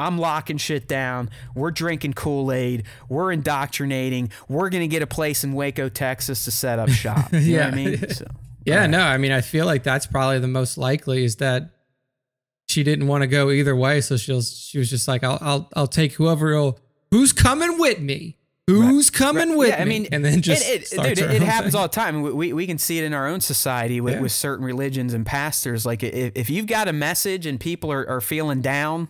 I'm 0.00 0.16
locking 0.16 0.58
shit 0.58 0.86
down. 0.86 1.28
We're 1.56 1.72
drinking 1.72 2.12
Kool 2.12 2.52
Aid. 2.52 2.84
We're 3.08 3.32
indoctrinating. 3.32 4.30
We're 4.48 4.68
gonna 4.68 4.86
get 4.86 5.02
a 5.02 5.08
place 5.08 5.42
in 5.42 5.52
Waco, 5.52 5.88
Texas, 5.88 6.44
to 6.44 6.52
set 6.52 6.78
up 6.78 6.88
shop. 6.88 7.32
You 7.32 7.56
know 7.56 7.64
what 7.64 7.72
I 7.72 7.76
mean? 7.76 8.04
So, 8.10 8.26
yeah. 8.64 8.86
No, 8.86 9.00
I 9.00 9.16
mean 9.16 9.32
I 9.32 9.40
feel 9.40 9.66
like 9.66 9.82
that's 9.82 10.06
probably 10.06 10.38
the 10.38 10.48
most 10.48 10.76
likely 10.78 11.24
is 11.24 11.36
that 11.36 11.70
she 12.68 12.82
didn't 12.84 13.06
want 13.06 13.22
to 13.22 13.26
go 13.26 13.50
either 13.50 13.74
way, 13.74 14.00
so 14.00 14.16
she 14.16 14.32
was 14.32 14.56
she 14.56 14.78
was 14.78 14.90
just 14.90 15.08
like, 15.08 15.24
I'll 15.24 15.38
I'll 15.40 15.68
I'll 15.74 15.86
take 15.86 16.12
whoever 16.12 16.54
will, 16.54 16.78
who's 17.10 17.32
coming 17.32 17.78
with 17.78 17.98
me. 17.98 18.36
Who's 18.68 19.08
coming 19.10 19.56
with 19.56 19.70
yeah, 19.70 19.80
I 19.80 19.84
mean, 19.86 20.08
and 20.12 20.24
then 20.24 20.42
just 20.42 20.68
it, 20.68 20.92
it, 20.92 21.16
dude, 21.16 21.30
it, 21.30 21.42
happens 21.42 21.72
thing. 21.72 21.80
all 21.80 21.88
the 21.88 21.94
time. 21.94 22.20
We, 22.22 22.52
we, 22.52 22.66
can 22.66 22.76
see 22.76 22.98
it 22.98 23.04
in 23.04 23.14
our 23.14 23.26
own 23.26 23.40
society 23.40 24.00
with, 24.00 24.14
Yeah. 24.14 24.20
with 24.20 24.32
certain 24.32 24.64
religions 24.64 25.14
and 25.14 25.24
pastors. 25.24 25.86
Like 25.86 26.02
if, 26.02 26.32
if 26.34 26.50
you've 26.50 26.66
got 26.66 26.86
a 26.86 26.92
message 26.92 27.46
and 27.46 27.58
people 27.58 27.90
are, 27.90 28.06
are 28.06 28.20
feeling 28.20 28.60
down, 28.60 29.08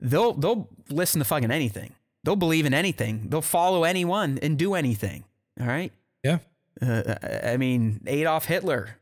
they'll 0.00 0.32
they'll 0.32 0.68
listen 0.90 1.20
to 1.20 1.24
fucking 1.24 1.50
anything. 1.52 1.92
They'll 2.24 2.34
believe 2.34 2.66
in 2.66 2.74
anything. 2.74 3.28
They'll 3.28 3.40
follow 3.40 3.84
anyone 3.84 4.40
and 4.42 4.58
do 4.58 4.74
anything. 4.74 5.24
All 5.60 5.66
right. 5.68 5.92
Yeah. 6.24 6.38
Uh, 6.82 7.14
I 7.44 7.56
mean, 7.56 8.00
Adolf 8.06 8.46
Hitler, 8.46 8.98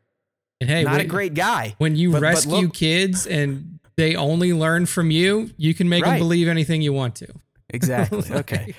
And 0.60 0.68
hey, 0.68 0.84
not 0.84 1.00
a 1.00 1.06
great 1.06 1.32
guy. 1.34 1.74
when 1.78 1.96
you 1.96 2.12
But- 2.12 2.20
but 2.20 2.26
rescue 2.26 2.52
look- 2.66 2.74
kids 2.74 3.26
and 3.26 3.80
they 3.96 4.14
only 4.14 4.52
learn 4.52 4.84
from 4.86 5.10
you, 5.10 5.50
you 5.56 5.72
can 5.72 5.88
make 5.88 6.04
them 6.04 6.18
believe 6.18 6.48
anything 6.48 6.82
you 6.82 6.92
want 6.92 7.14
to. 7.16 7.28
Exactly. 7.70 8.22
Okay. 8.30 8.74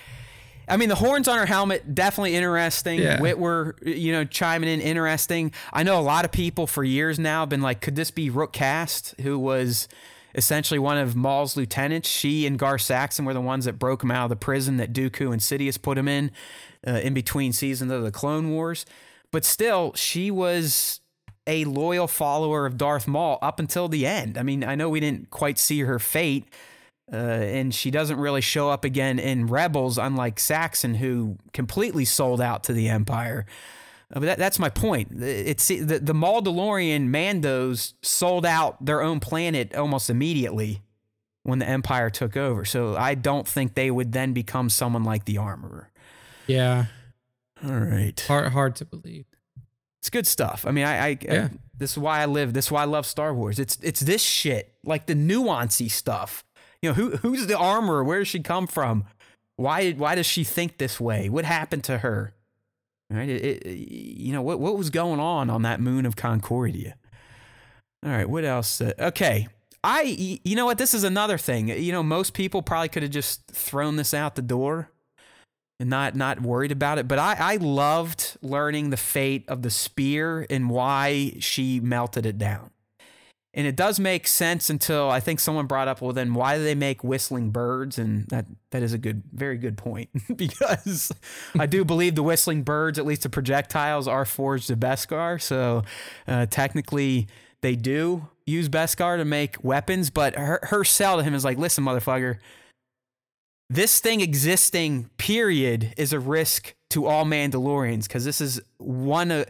I 0.67 0.77
mean, 0.77 0.89
the 0.89 0.95
horns 0.95 1.27
on 1.27 1.37
her 1.37 1.45
helmet 1.45 1.95
definitely 1.95 2.35
interesting. 2.35 2.99
Yeah. 2.99 3.19
Witwer, 3.19 3.73
you 3.85 4.11
know, 4.11 4.23
chiming 4.23 4.69
in, 4.69 4.81
interesting. 4.81 5.51
I 5.71 5.83
know 5.83 5.99
a 5.99 6.01
lot 6.01 6.25
of 6.25 6.31
people 6.31 6.67
for 6.67 6.83
years 6.83 7.19
now 7.19 7.41
have 7.41 7.49
been 7.49 7.61
like, 7.61 7.81
could 7.81 7.95
this 7.95 8.11
be 8.11 8.29
Rook 8.29 8.53
Kast, 8.53 9.15
who 9.21 9.37
was 9.37 9.87
essentially 10.33 10.79
one 10.79 10.97
of 10.97 11.15
Maul's 11.15 11.55
lieutenants? 11.55 12.09
She 12.09 12.45
and 12.45 12.57
Gar 12.57 12.77
Saxon 12.77 13.25
were 13.25 13.33
the 13.33 13.41
ones 13.41 13.65
that 13.65 13.79
broke 13.79 14.03
him 14.03 14.11
out 14.11 14.25
of 14.25 14.29
the 14.29 14.35
prison 14.35 14.77
that 14.77 14.93
Dooku 14.93 15.31
and 15.31 15.41
Sidious 15.41 15.81
put 15.81 15.97
him 15.97 16.07
in, 16.07 16.31
uh, 16.85 16.91
in 16.91 17.13
between 17.13 17.53
seasons 17.53 17.91
of 17.91 18.03
the 18.03 18.11
Clone 18.11 18.51
Wars. 18.51 18.85
But 19.31 19.45
still, 19.45 19.93
she 19.93 20.31
was 20.31 21.01
a 21.47 21.65
loyal 21.65 22.07
follower 22.07 22.65
of 22.65 22.77
Darth 22.77 23.07
Maul 23.07 23.37
up 23.41 23.59
until 23.59 23.87
the 23.87 24.05
end. 24.05 24.37
I 24.37 24.43
mean, 24.43 24.63
I 24.63 24.75
know 24.75 24.89
we 24.89 24.99
didn't 24.99 25.29
quite 25.29 25.59
see 25.59 25.81
her 25.81 25.99
fate, 25.99 26.45
uh, 27.11 27.15
and 27.15 27.73
she 27.73 27.91
doesn't 27.91 28.17
really 28.17 28.41
show 28.41 28.69
up 28.69 28.83
again 28.83 29.19
in 29.19 29.47
Rebels, 29.47 29.97
unlike 29.97 30.39
Saxon, 30.39 30.95
who 30.95 31.37
completely 31.53 32.05
sold 32.05 32.41
out 32.41 32.63
to 32.65 32.73
the 32.73 32.89
Empire. 32.89 33.45
Uh, 34.13 34.19
But 34.19 34.25
that, 34.25 34.37
that's 34.39 34.59
my 34.59 34.69
point. 34.69 35.21
It's 35.21 35.67
the, 35.67 35.99
the 35.99 36.13
Mandalorian 36.13 37.09
Mandos 37.09 37.93
sold 38.01 38.45
out 38.45 38.83
their 38.85 39.01
own 39.01 39.19
planet 39.19 39.75
almost 39.75 40.09
immediately 40.09 40.81
when 41.43 41.59
the 41.59 41.67
Empire 41.67 42.09
took 42.09 42.35
over. 42.37 42.65
So 42.65 42.95
I 42.95 43.13
don't 43.15 43.47
think 43.47 43.75
they 43.75 43.91
would 43.91 44.11
then 44.11 44.33
become 44.33 44.69
someone 44.69 45.03
like 45.03 45.25
the 45.25 45.37
Armorer. 45.37 45.91
Yeah, 46.47 46.85
All 47.63 47.71
right. 47.79 48.19
hard 48.27 48.51
hard 48.51 48.75
to 48.77 48.85
believe. 48.85 49.25
It's 49.99 50.09
good 50.11 50.27
stuff. 50.27 50.65
I 50.67 50.71
mean, 50.71 50.85
I, 50.85 51.05
I, 51.07 51.17
Yeah. 51.21 51.49
this 51.75 51.91
is 51.93 51.97
why 51.97 52.21
I 52.21 52.25
live. 52.27 52.53
This 52.53 52.65
is 52.65 52.71
why 52.71 52.83
I 52.83 52.85
love 52.85 53.07
Star 53.07 53.33
Wars. 53.33 53.57
It's 53.59 53.77
it's 53.81 53.99
this 54.01 54.21
shit, 54.21 54.73
like 54.83 55.07
the 55.07 55.15
nuancy 55.15 55.89
stuff. 55.89 56.43
You 56.85 56.91
know, 56.91 56.93
who 56.93 57.17
who's 57.17 57.47
the 57.47 57.57
armorer? 57.57 58.03
Where 58.03 58.19
does 58.19 58.27
she 58.27 58.41
come 58.41 58.67
from? 58.67 59.05
Why 59.55 59.93
why 59.93 60.13
does 60.13 60.27
she 60.27 60.43
think 60.43 60.77
this 60.77 60.99
way? 60.99 61.29
What 61.29 61.43
happened 61.43 61.83
to 61.85 61.97
her? 61.97 62.35
Right? 63.09 63.27
It, 63.27 63.65
it, 63.65 63.77
you 63.77 64.31
know 64.31 64.43
what 64.43 64.59
what 64.59 64.77
was 64.77 64.91
going 64.91 65.19
on 65.19 65.49
on 65.49 65.63
that 65.63 65.79
moon 65.81 66.05
of 66.05 66.15
Concordia? 66.15 66.95
All 68.05 68.11
right. 68.11 68.29
What 68.29 68.45
else? 68.45 68.79
Uh, 68.81 68.93
okay. 68.99 69.47
I 69.83 70.03
you 70.43 70.55
know 70.55 70.65
what? 70.65 70.77
This 70.77 70.93
is 70.93 71.03
another 71.03 71.39
thing. 71.39 71.69
You 71.69 71.91
know, 71.91 72.03
most 72.03 72.35
people 72.35 72.61
probably 72.61 72.89
could 72.89 73.01
have 73.01 73.11
just 73.11 73.47
thrown 73.47 73.95
this 73.95 74.13
out 74.13 74.35
the 74.35 74.43
door 74.43 74.91
and 75.79 75.89
not 75.89 76.13
not 76.13 76.39
worried 76.39 76.71
about 76.71 76.99
it. 76.99 77.07
But 77.07 77.17
I, 77.17 77.35
I 77.39 77.55
loved 77.55 78.37
learning 78.43 78.91
the 78.91 78.97
fate 78.97 79.45
of 79.47 79.63
the 79.63 79.71
spear 79.71 80.45
and 80.51 80.69
why 80.69 81.33
she 81.39 81.79
melted 81.79 82.27
it 82.27 82.37
down. 82.37 82.69
And 83.57 83.65
it 83.65 83.77
does 83.77 84.01
make 84.01 84.27
sense 84.27 84.69
until 84.69 85.09
I 85.09 85.21
think 85.21 85.39
someone 85.39 85.65
brought 85.65 85.87
up, 85.87 86.01
well, 86.01 86.11
then 86.11 86.33
why 86.33 86.57
do 86.57 86.63
they 86.63 86.75
make 86.75 87.05
whistling 87.05 87.51
birds? 87.51 87.97
And 87.97 88.27
that 88.27 88.45
that 88.71 88.83
is 88.83 88.91
a 88.91 88.97
good, 88.97 89.23
very 89.31 89.57
good 89.57 89.77
point 89.77 90.09
because 90.35 91.13
I 91.57 91.65
do 91.65 91.85
believe 91.85 92.15
the 92.15 92.23
whistling 92.23 92.63
birds, 92.63 92.99
at 92.99 93.05
least 93.05 93.23
the 93.23 93.29
projectiles, 93.29 94.09
are 94.09 94.25
forged 94.25 94.69
of 94.69 94.79
Beskar. 94.79 95.41
So 95.41 95.83
uh, 96.27 96.47
technically, 96.47 97.27
they 97.61 97.77
do 97.77 98.27
use 98.45 98.67
Beskar 98.67 99.17
to 99.17 99.25
make 99.25 99.63
weapons. 99.63 100.09
But 100.09 100.35
her, 100.35 100.59
her 100.63 100.83
sell 100.83 101.17
to 101.17 101.23
him 101.23 101.33
is 101.33 101.45
like, 101.45 101.57
listen, 101.57 101.85
motherfucker, 101.85 102.39
this 103.69 104.01
thing 104.01 104.19
existing, 104.19 105.09
period, 105.15 105.93
is 105.95 106.11
a 106.11 106.19
risk 106.19 106.74
to 106.91 107.05
all 107.07 107.25
Mandalorians 107.25 108.03
because 108.03 108.23
this 108.25 108.39
is 108.39 108.61
one 108.77 109.31
of 109.31 109.45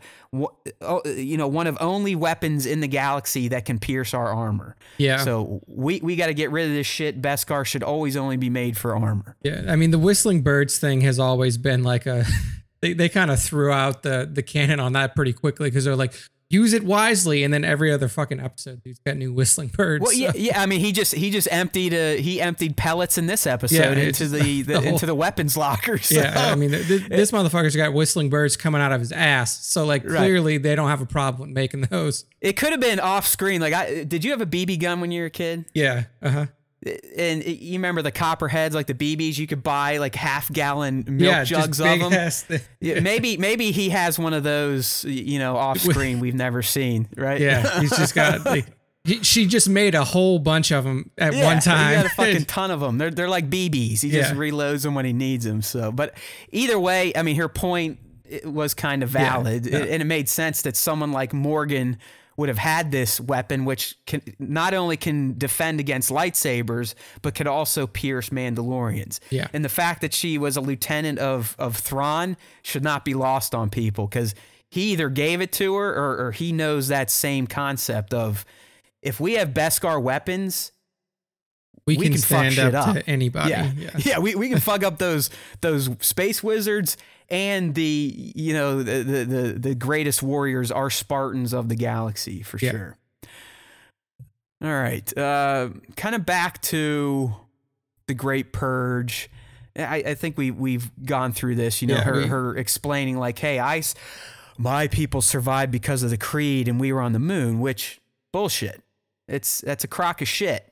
oh, 0.81 1.01
you 1.05 1.37
know 1.37 1.47
one 1.47 1.67
of 1.67 1.77
only 1.79 2.15
weapons 2.15 2.65
in 2.65 2.79
the 2.79 2.87
galaxy 2.87 3.49
that 3.49 3.65
can 3.65 3.79
pierce 3.79 4.13
our 4.13 4.27
armor. 4.27 4.75
Yeah. 4.97 5.17
So 5.17 5.61
we 5.67 5.99
we 6.01 6.15
got 6.15 6.27
to 6.27 6.33
get 6.33 6.51
rid 6.51 6.67
of 6.67 6.73
this 6.73 6.87
shit. 6.87 7.21
Beskar 7.21 7.65
should 7.65 7.83
always 7.83 8.15
only 8.15 8.37
be 8.37 8.49
made 8.49 8.77
for 8.77 8.95
armor. 8.95 9.35
Yeah. 9.43 9.65
I 9.67 9.75
mean, 9.75 9.91
the 9.91 9.99
whistling 9.99 10.41
birds 10.41 10.79
thing 10.79 11.01
has 11.01 11.19
always 11.19 11.57
been 11.57 11.83
like 11.83 12.05
a. 12.05 12.25
They, 12.81 12.93
they 12.93 13.09
kind 13.09 13.31
of 13.31 13.41
threw 13.41 13.71
out 13.71 14.03
the 14.03 14.29
the 14.31 14.43
canon 14.43 14.79
on 14.79 14.93
that 14.93 15.15
pretty 15.15 15.33
quickly 15.33 15.69
because 15.69 15.85
they're 15.85 15.95
like, 15.95 16.13
use 16.61 16.73
it 16.73 16.83
wisely, 16.83 17.43
and 17.43 17.53
then 17.53 17.63
every 17.63 17.91
other 17.91 18.07
fucking 18.07 18.39
episode, 18.39 18.81
he's 18.83 18.99
got 18.99 19.17
new 19.17 19.31
whistling 19.33 19.67
birds. 19.69 20.01
Well, 20.03 20.13
yeah, 20.13 20.31
so- 20.31 20.37
yeah. 20.37 20.61
I 20.61 20.65
mean, 20.65 20.79
he 20.79 20.91
just 20.91 21.13
he 21.13 21.29
just 21.31 21.47
emptied 21.51 21.93
a 21.93 22.19
he 22.21 22.41
emptied 22.41 22.75
pellets 22.77 23.17
in 23.17 23.27
this 23.27 23.45
episode 23.47 23.97
Yeah, 23.97 24.03
into 24.05 24.27
the, 24.35 24.39
the, 24.39 24.61
the 24.63 24.79
whole- 24.81 24.89
into 24.93 25.05
the 25.05 25.15
weapons 25.15 25.55
locker. 25.57 25.97
So. 25.97 26.15
Yeah, 26.15 26.33
I 26.51 26.55
mean, 26.55 26.71
th- 26.71 26.87
th- 26.87 27.05
this 27.09 27.31
motherfucker's 27.31 27.75
got 27.75 27.93
whistling 27.93 28.29
birds 28.29 28.57
coming 28.57 28.81
out 28.81 28.91
of 28.91 28.99
his 28.99 29.11
ass. 29.11 29.65
So, 29.65 29.85
like, 29.85 30.03
Right. 30.03 30.17
clearly 30.17 30.57
they 30.57 30.75
don't 30.75 30.89
have 30.89 31.01
a 31.01 31.05
problem 31.05 31.53
making 31.53 31.81
those. 31.81 32.25
it 32.41 32.53
could 32.57 32.71
have 32.71 32.79
been 32.81 32.99
off 32.99 33.25
screen. 33.27 33.61
Like, 33.61 33.73
I 33.73 34.03
did 34.03 34.23
you 34.23 34.31
have 34.31 34.41
a 34.41 34.45
BB 34.45 34.79
gun 34.79 35.01
when 35.01 35.11
you 35.11 35.21
were 35.21 35.27
a 35.27 35.29
kid? 35.31 35.65
Yeah. 35.73 36.05
Uh 36.21 36.29
huh. 36.29 36.45
And 37.17 37.43
you 37.43 37.73
remember 37.73 38.01
the 38.01 38.11
copperheads, 38.11 38.75
like 38.75 38.87
the 38.87 38.93
BBs, 38.93 39.37
you 39.37 39.47
could 39.47 39.63
buy 39.63 39.97
like 39.97 40.13
half 40.15 40.51
gallon 40.51 41.03
milk 41.07 41.19
Yeah, 41.31 41.43
jugs 41.43 41.79
of 41.81 41.99
them. 41.99 42.11
Yeah, 42.79 42.99
maybe 42.99 43.37
maybe 43.37 43.71
he 43.71 43.89
has 43.89 44.19
one 44.19 44.33
of 44.33 44.43
those, 44.43 45.03
you 45.05 45.39
know, 45.39 45.57
off 45.57 45.79
screen 45.89 46.19
we've 46.19 46.35
never 46.35 46.61
seen, 46.61 47.07
right? 47.15 47.41
Yeah, 47.41 47.79
he's 47.79 47.95
just 47.95 48.13
got 48.13 48.45
like. 48.45 48.67
He, 49.03 49.21
she 49.21 49.45
just 49.45 49.69
made 49.69 49.93
a 49.93 50.03
whole 50.03 50.39
bunch 50.39 50.71
of 50.71 50.83
them 50.83 51.11
at 51.19 51.35
Yeah, 51.35 51.45
one 51.45 51.59
time. 51.59 51.89
He 51.89 51.95
got 51.95 52.05
a 52.07 52.15
fucking 52.15 52.45
ton 52.45 52.71
of 52.71 52.79
them. 52.79 52.97
They're 52.97 53.11
they're 53.11 53.29
like 53.29 53.51
BBs. 53.51 54.01
He 54.01 54.09
just 54.09 54.33
reloads 54.33 54.81
them 54.81 54.95
when 54.95 55.05
he 55.05 55.13
needs 55.13 55.45
them. 55.45 55.61
So, 55.61 55.91
but 55.91 56.15
either 56.51 56.79
way, 56.79 57.13
I 57.15 57.21
mean, 57.21 57.35
her 57.35 57.47
point 57.47 57.99
it 58.27 58.45
was 58.45 58.73
kind 58.73 59.03
of 59.03 59.09
valid, 59.09 59.67
and 59.67 60.01
it 60.01 60.05
made 60.05 60.27
sense 60.27 60.63
that 60.63 60.75
someone 60.75 61.11
like 61.11 61.33
Morgan 61.33 61.99
would 62.37 62.49
have 62.49 62.57
had 62.57 62.91
this 62.91 63.19
weapon, 63.19 63.65
which 63.65 63.95
can 64.05 64.21
not 64.39 64.73
only 64.73 64.97
can 64.97 65.37
defend 65.37 65.79
against 65.79 66.09
lightsabers, 66.11 66.93
but 67.21 67.33
could 67.33 67.47
also 67.47 67.87
pierce 67.87 68.29
Mandalorians. 68.29 69.19
Yeah. 69.29 69.47
And 69.53 69.63
the 69.63 69.69
fact 69.69 70.01
that 70.01 70.13
she 70.13 70.37
was 70.37 70.57
a 70.57 70.61
lieutenant 70.61 71.19
of 71.19 71.55
of 71.57 71.77
Thrawn 71.77 72.37
should 72.61 72.83
not 72.83 73.05
be 73.05 73.13
lost 73.13 73.55
on 73.55 73.69
people 73.69 74.07
because 74.07 74.35
he 74.69 74.91
either 74.91 75.09
gave 75.09 75.41
it 75.41 75.51
to 75.53 75.75
her 75.75 75.89
or, 75.93 76.27
or 76.27 76.31
he 76.31 76.51
knows 76.51 76.89
that 76.89 77.09
same 77.09 77.47
concept 77.47 78.13
of 78.13 78.43
if 79.01 79.19
we 79.19 79.33
have 79.33 79.49
Beskar 79.49 80.01
weapons, 80.01 80.71
we, 81.85 81.95
we 81.97 82.05
can, 82.05 82.13
can 82.13 82.21
fuck 82.21 82.27
stand 82.27 82.53
shit 82.55 82.75
up, 82.75 82.87
up. 82.87 82.95
to 82.95 83.09
anybody. 83.09 83.51
yeah, 83.51 83.71
Yeah. 83.77 83.89
yeah, 83.97 84.19
we, 84.19 84.35
we 84.35 84.49
can 84.49 84.59
fuck 84.59 84.83
up 84.83 84.97
those 84.97 85.29
those 85.61 85.89
space 86.01 86.43
wizards 86.43 86.97
and 87.29 87.73
the 87.75 88.31
you 88.35 88.53
know 88.53 88.83
the 88.83 89.03
the 89.03 89.53
the, 89.57 89.75
greatest 89.75 90.21
warriors 90.23 90.71
are 90.71 90.89
Spartans 90.89 91.53
of 91.53 91.69
the 91.69 91.75
galaxy 91.75 92.41
for 92.41 92.57
Yeah. 92.61 92.71
sure. 92.71 92.97
All 94.63 94.69
right, 94.71 95.15
uh, 95.17 95.69
kind 95.95 96.15
of 96.15 96.25
back 96.25 96.61
to 96.63 97.33
the 98.07 98.13
Great 98.13 98.53
Purge. 98.53 99.29
I, 99.77 99.97
I 99.97 100.15
think 100.15 100.37
we 100.37 100.49
we've 100.51 100.89
gone 101.05 101.33
through 101.33 101.55
this. 101.55 101.81
You 101.81 101.89
know, 101.89 101.95
Yeah, 101.95 102.03
her 102.03 102.17
we- 102.21 102.27
her 102.27 102.57
explaining 102.57 103.17
like, 103.17 103.37
"Hey, 103.37 103.59
I, 103.59 103.83
my 104.57 104.87
people 104.87 105.21
survived 105.21 105.71
because 105.71 106.03
of 106.03 106.09
the 106.09 106.17
creed, 106.17 106.67
and 106.67 106.79
we 106.79 106.93
were 106.93 107.01
on 107.01 107.11
the 107.11 107.19
moon," 107.19 107.59
which 107.59 107.99
bullshit. 108.31 108.81
It's 109.27 109.59
that's 109.61 109.83
a 109.83 109.87
crock 109.87 110.21
of 110.21 110.27
shit 110.27 110.71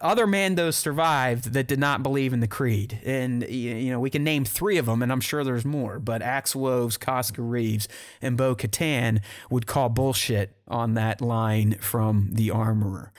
other 0.00 0.26
Mandos 0.26 0.74
survived 0.74 1.52
that 1.52 1.66
did 1.66 1.80
not 1.80 2.02
believe 2.02 2.32
in 2.32 2.40
the 2.40 2.46
creed, 2.46 3.00
and 3.04 3.42
you 3.48 3.90
know 3.90 3.98
we 3.98 4.10
can 4.10 4.22
name 4.22 4.44
three 4.44 4.76
of 4.78 4.86
them, 4.86 5.02
and 5.02 5.10
I'm 5.10 5.20
sure 5.20 5.42
there's 5.42 5.64
more. 5.64 5.98
But 5.98 6.22
Axel 6.22 6.60
Woves, 6.60 6.96
Koska 6.96 7.42
Reeves, 7.42 7.88
and 8.22 8.36
Bo 8.36 8.54
Katan 8.54 9.20
would 9.50 9.66
call 9.66 9.88
bullshit 9.88 10.56
on 10.68 10.94
that 10.94 11.20
line 11.20 11.78
from 11.80 12.30
the 12.32 12.50
Armorer. 12.50 13.12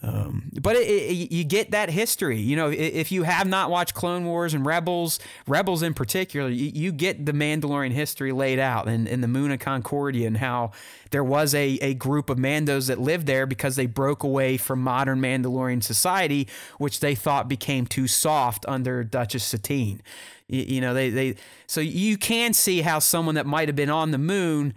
Um, 0.00 0.50
but 0.60 0.76
it, 0.76 0.86
it, 0.86 1.32
you 1.32 1.42
get 1.42 1.72
that 1.72 1.90
history. 1.90 2.38
You 2.38 2.54
know, 2.54 2.70
if 2.70 3.10
you 3.10 3.24
have 3.24 3.48
not 3.48 3.68
watched 3.68 3.94
Clone 3.94 4.24
Wars 4.26 4.54
and 4.54 4.64
Rebels, 4.64 5.18
Rebels 5.46 5.82
in 5.82 5.92
particular, 5.92 6.48
you, 6.48 6.70
you 6.72 6.92
get 6.92 7.26
the 7.26 7.32
Mandalorian 7.32 7.90
history 7.90 8.30
laid 8.30 8.60
out 8.60 8.86
and, 8.86 9.08
and 9.08 9.24
the 9.24 9.28
Moon 9.28 9.50
of 9.50 9.58
Concordia 9.58 10.28
and 10.28 10.36
how 10.36 10.70
there 11.10 11.24
was 11.24 11.52
a, 11.52 11.78
a 11.80 11.94
group 11.94 12.30
of 12.30 12.38
Mandos 12.38 12.86
that 12.86 13.00
lived 13.00 13.26
there 13.26 13.44
because 13.44 13.74
they 13.74 13.86
broke 13.86 14.22
away 14.22 14.56
from 14.56 14.80
modern 14.82 15.20
Mandalorian 15.20 15.82
society, 15.82 16.46
which 16.78 17.00
they 17.00 17.16
thought 17.16 17.48
became 17.48 17.84
too 17.84 18.06
soft 18.06 18.64
under 18.68 19.02
Duchess 19.02 19.44
Satine. 19.44 20.00
You, 20.46 20.62
you 20.62 20.80
know, 20.80 20.94
they, 20.94 21.10
they 21.10 21.34
so 21.66 21.80
you 21.80 22.16
can 22.16 22.52
see 22.52 22.82
how 22.82 23.00
someone 23.00 23.34
that 23.34 23.46
might 23.46 23.68
have 23.68 23.76
been 23.76 23.90
on 23.90 24.12
the 24.12 24.18
moon 24.18 24.74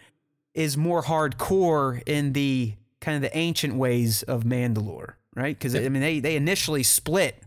is 0.55 0.75
more 0.77 1.03
hardcore 1.03 2.01
in 2.07 2.33
the 2.33 2.73
kind 3.01 3.15
of 3.15 3.21
the 3.21 3.37
ancient 3.37 3.75
ways 3.75 4.23
of 4.23 4.43
Mandalore, 4.43 5.15
right? 5.35 5.57
Because 5.57 5.75
I 5.75 5.89
mean, 5.89 6.01
they 6.01 6.19
they 6.19 6.35
initially 6.35 6.83
split 6.83 7.43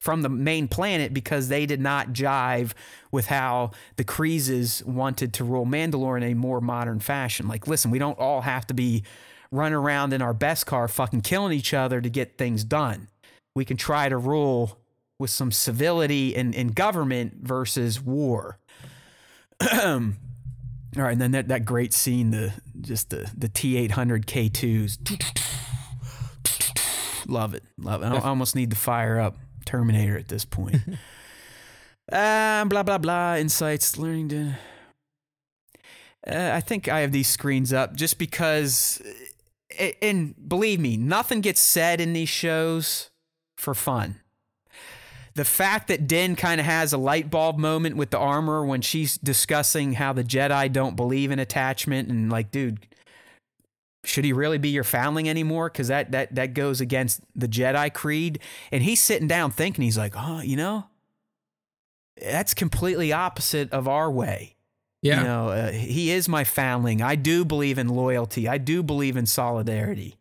from 0.00 0.22
the 0.22 0.28
main 0.28 0.66
planet 0.66 1.14
because 1.14 1.48
they 1.48 1.64
did 1.64 1.80
not 1.80 2.08
jive 2.08 2.72
with 3.12 3.26
how 3.26 3.70
the 3.94 4.04
Kryzes 4.04 4.84
wanted 4.84 5.32
to 5.34 5.44
rule 5.44 5.64
Mandalore 5.64 6.16
in 6.16 6.24
a 6.24 6.34
more 6.34 6.60
modern 6.60 6.98
fashion. 6.98 7.46
Like, 7.46 7.68
listen, 7.68 7.92
we 7.92 8.00
don't 8.00 8.18
all 8.18 8.40
have 8.40 8.66
to 8.66 8.74
be 8.74 9.04
running 9.52 9.74
around 9.74 10.12
in 10.12 10.20
our 10.20 10.34
Beskar 10.34 10.90
fucking 10.90 11.20
killing 11.20 11.52
each 11.52 11.72
other 11.72 12.00
to 12.00 12.10
get 12.10 12.36
things 12.36 12.64
done. 12.64 13.08
We 13.54 13.64
can 13.64 13.76
try 13.76 14.08
to 14.08 14.16
rule 14.16 14.80
with 15.20 15.30
some 15.30 15.52
civility 15.52 16.34
and, 16.34 16.52
and 16.52 16.74
government 16.74 17.34
versus 17.42 18.00
war. 18.00 18.58
All 20.96 21.02
right, 21.02 21.12
and 21.12 21.20
then 21.20 21.30
that, 21.32 21.48
that 21.48 21.64
great 21.64 21.94
scene, 21.94 22.32
the 22.32 22.52
just 22.80 23.10
the 23.10 23.30
the 23.36 23.48
T 23.48 23.78
eight 23.78 23.92
hundred 23.92 24.26
K 24.26 24.50
twos, 24.50 24.98
love 27.26 27.54
it, 27.54 27.62
love 27.78 28.02
it. 28.02 28.06
I, 28.06 28.18
almost 28.18 28.54
need 28.54 28.70
to 28.70 28.76
fire 28.76 29.18
up 29.18 29.36
Terminator 29.64 30.18
at 30.18 30.28
this 30.28 30.44
point. 30.44 30.76
um, 32.12 32.68
blah 32.68 32.82
blah 32.82 32.98
blah. 32.98 33.36
Insights, 33.36 33.96
learning 33.96 34.28
to. 34.30 34.52
Uh, 36.26 36.50
I 36.54 36.60
think 36.60 36.88
I 36.88 37.00
have 37.00 37.10
these 37.10 37.26
screens 37.26 37.72
up 37.72 37.96
just 37.96 38.18
because, 38.18 39.02
and 40.00 40.34
believe 40.46 40.78
me, 40.78 40.96
nothing 40.96 41.40
gets 41.40 41.60
said 41.60 42.00
in 42.00 42.12
these 42.12 42.28
shows 42.28 43.10
for 43.56 43.74
fun 43.74 44.20
the 45.34 45.44
fact 45.44 45.88
that 45.88 46.06
Din 46.06 46.36
kind 46.36 46.60
of 46.60 46.66
has 46.66 46.92
a 46.92 46.98
light 46.98 47.30
bulb 47.30 47.58
moment 47.58 47.96
with 47.96 48.10
the 48.10 48.18
armor 48.18 48.64
when 48.64 48.82
she's 48.82 49.16
discussing 49.16 49.94
how 49.94 50.12
the 50.12 50.24
Jedi 50.24 50.70
don't 50.72 50.96
believe 50.96 51.30
in 51.30 51.38
attachment 51.38 52.08
and 52.08 52.30
like, 52.30 52.50
dude, 52.50 52.86
should 54.04 54.24
he 54.24 54.32
really 54.32 54.58
be 54.58 54.68
your 54.68 54.84
foundling 54.84 55.28
anymore? 55.28 55.70
Because 55.70 55.88
that 55.88 56.10
that 56.12 56.34
that 56.34 56.54
goes 56.54 56.80
against 56.80 57.22
the 57.34 57.48
Jedi 57.48 57.92
creed. 57.92 58.40
And 58.70 58.82
he's 58.82 59.00
sitting 59.00 59.28
down 59.28 59.50
thinking, 59.50 59.84
he's 59.84 59.98
like, 59.98 60.14
oh, 60.16 60.40
you 60.40 60.56
know, 60.56 60.86
that's 62.20 62.52
completely 62.52 63.12
opposite 63.12 63.70
of 63.72 63.88
our 63.88 64.10
way. 64.10 64.56
Yeah. 65.02 65.18
You 65.18 65.26
know, 65.26 65.48
uh, 65.48 65.70
he 65.72 66.10
is 66.10 66.28
my 66.28 66.44
foundling. 66.44 67.02
I 67.02 67.16
do 67.16 67.44
believe 67.44 67.78
in 67.78 67.88
loyalty. 67.88 68.48
I 68.48 68.58
do 68.58 68.82
believe 68.82 69.16
in 69.16 69.26
solidarity. 69.26 70.16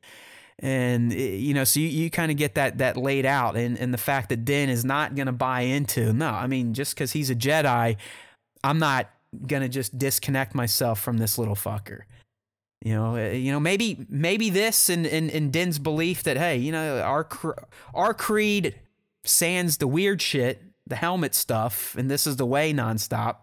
And 0.61 1.11
uh, 1.11 1.15
you 1.15 1.53
know, 1.53 1.63
so 1.63 1.79
you, 1.79 1.88
you 1.88 2.09
kind 2.11 2.31
of 2.31 2.38
get 2.38 2.55
that 2.55 2.77
that 2.77 2.95
laid 2.95 3.25
out, 3.25 3.55
and 3.57 3.77
and 3.77 3.93
the 3.93 3.97
fact 3.97 4.29
that 4.29 4.45
Din 4.45 4.69
is 4.69 4.85
not 4.85 5.15
going 5.15 5.25
to 5.25 5.31
buy 5.31 5.61
into. 5.61 6.13
No, 6.13 6.29
I 6.29 6.47
mean, 6.47 6.73
just 6.73 6.93
because 6.93 7.11
he's 7.11 7.29
a 7.29 7.35
Jedi, 7.35 7.97
I'm 8.63 8.77
not 8.77 9.09
going 9.47 9.63
to 9.63 9.69
just 9.69 9.97
disconnect 9.97 10.53
myself 10.53 10.99
from 10.99 11.17
this 11.17 11.38
little 11.38 11.55
fucker. 11.55 12.01
You 12.83 12.95
know, 12.95 13.15
uh, 13.15 13.29
you 13.29 13.51
know, 13.51 13.59
maybe 13.59 14.05
maybe 14.09 14.49
this 14.49 14.89
and 14.89 15.05
and, 15.05 15.29
and 15.31 15.51
Din's 15.51 15.79
belief 15.79 16.23
that 16.23 16.38
hey, 16.38 16.57
you 16.57 16.71
know, 16.71 17.01
our 17.01 17.27
our 17.93 18.13
creed 18.13 18.79
sands 19.23 19.77
the 19.77 19.88
weird 19.88 20.21
shit, 20.21 20.61
the 20.88 20.95
helmet 20.95 21.35
stuff, 21.35 21.95
and 21.95 22.09
this 22.09 22.25
is 22.25 22.38
the 22.38 22.45
way 22.45 22.73
nonstop. 22.73 23.38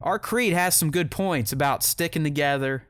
Our 0.00 0.18
creed 0.18 0.52
has 0.52 0.74
some 0.74 0.90
good 0.90 1.10
points 1.10 1.52
about 1.52 1.82
sticking 1.82 2.24
together, 2.24 2.84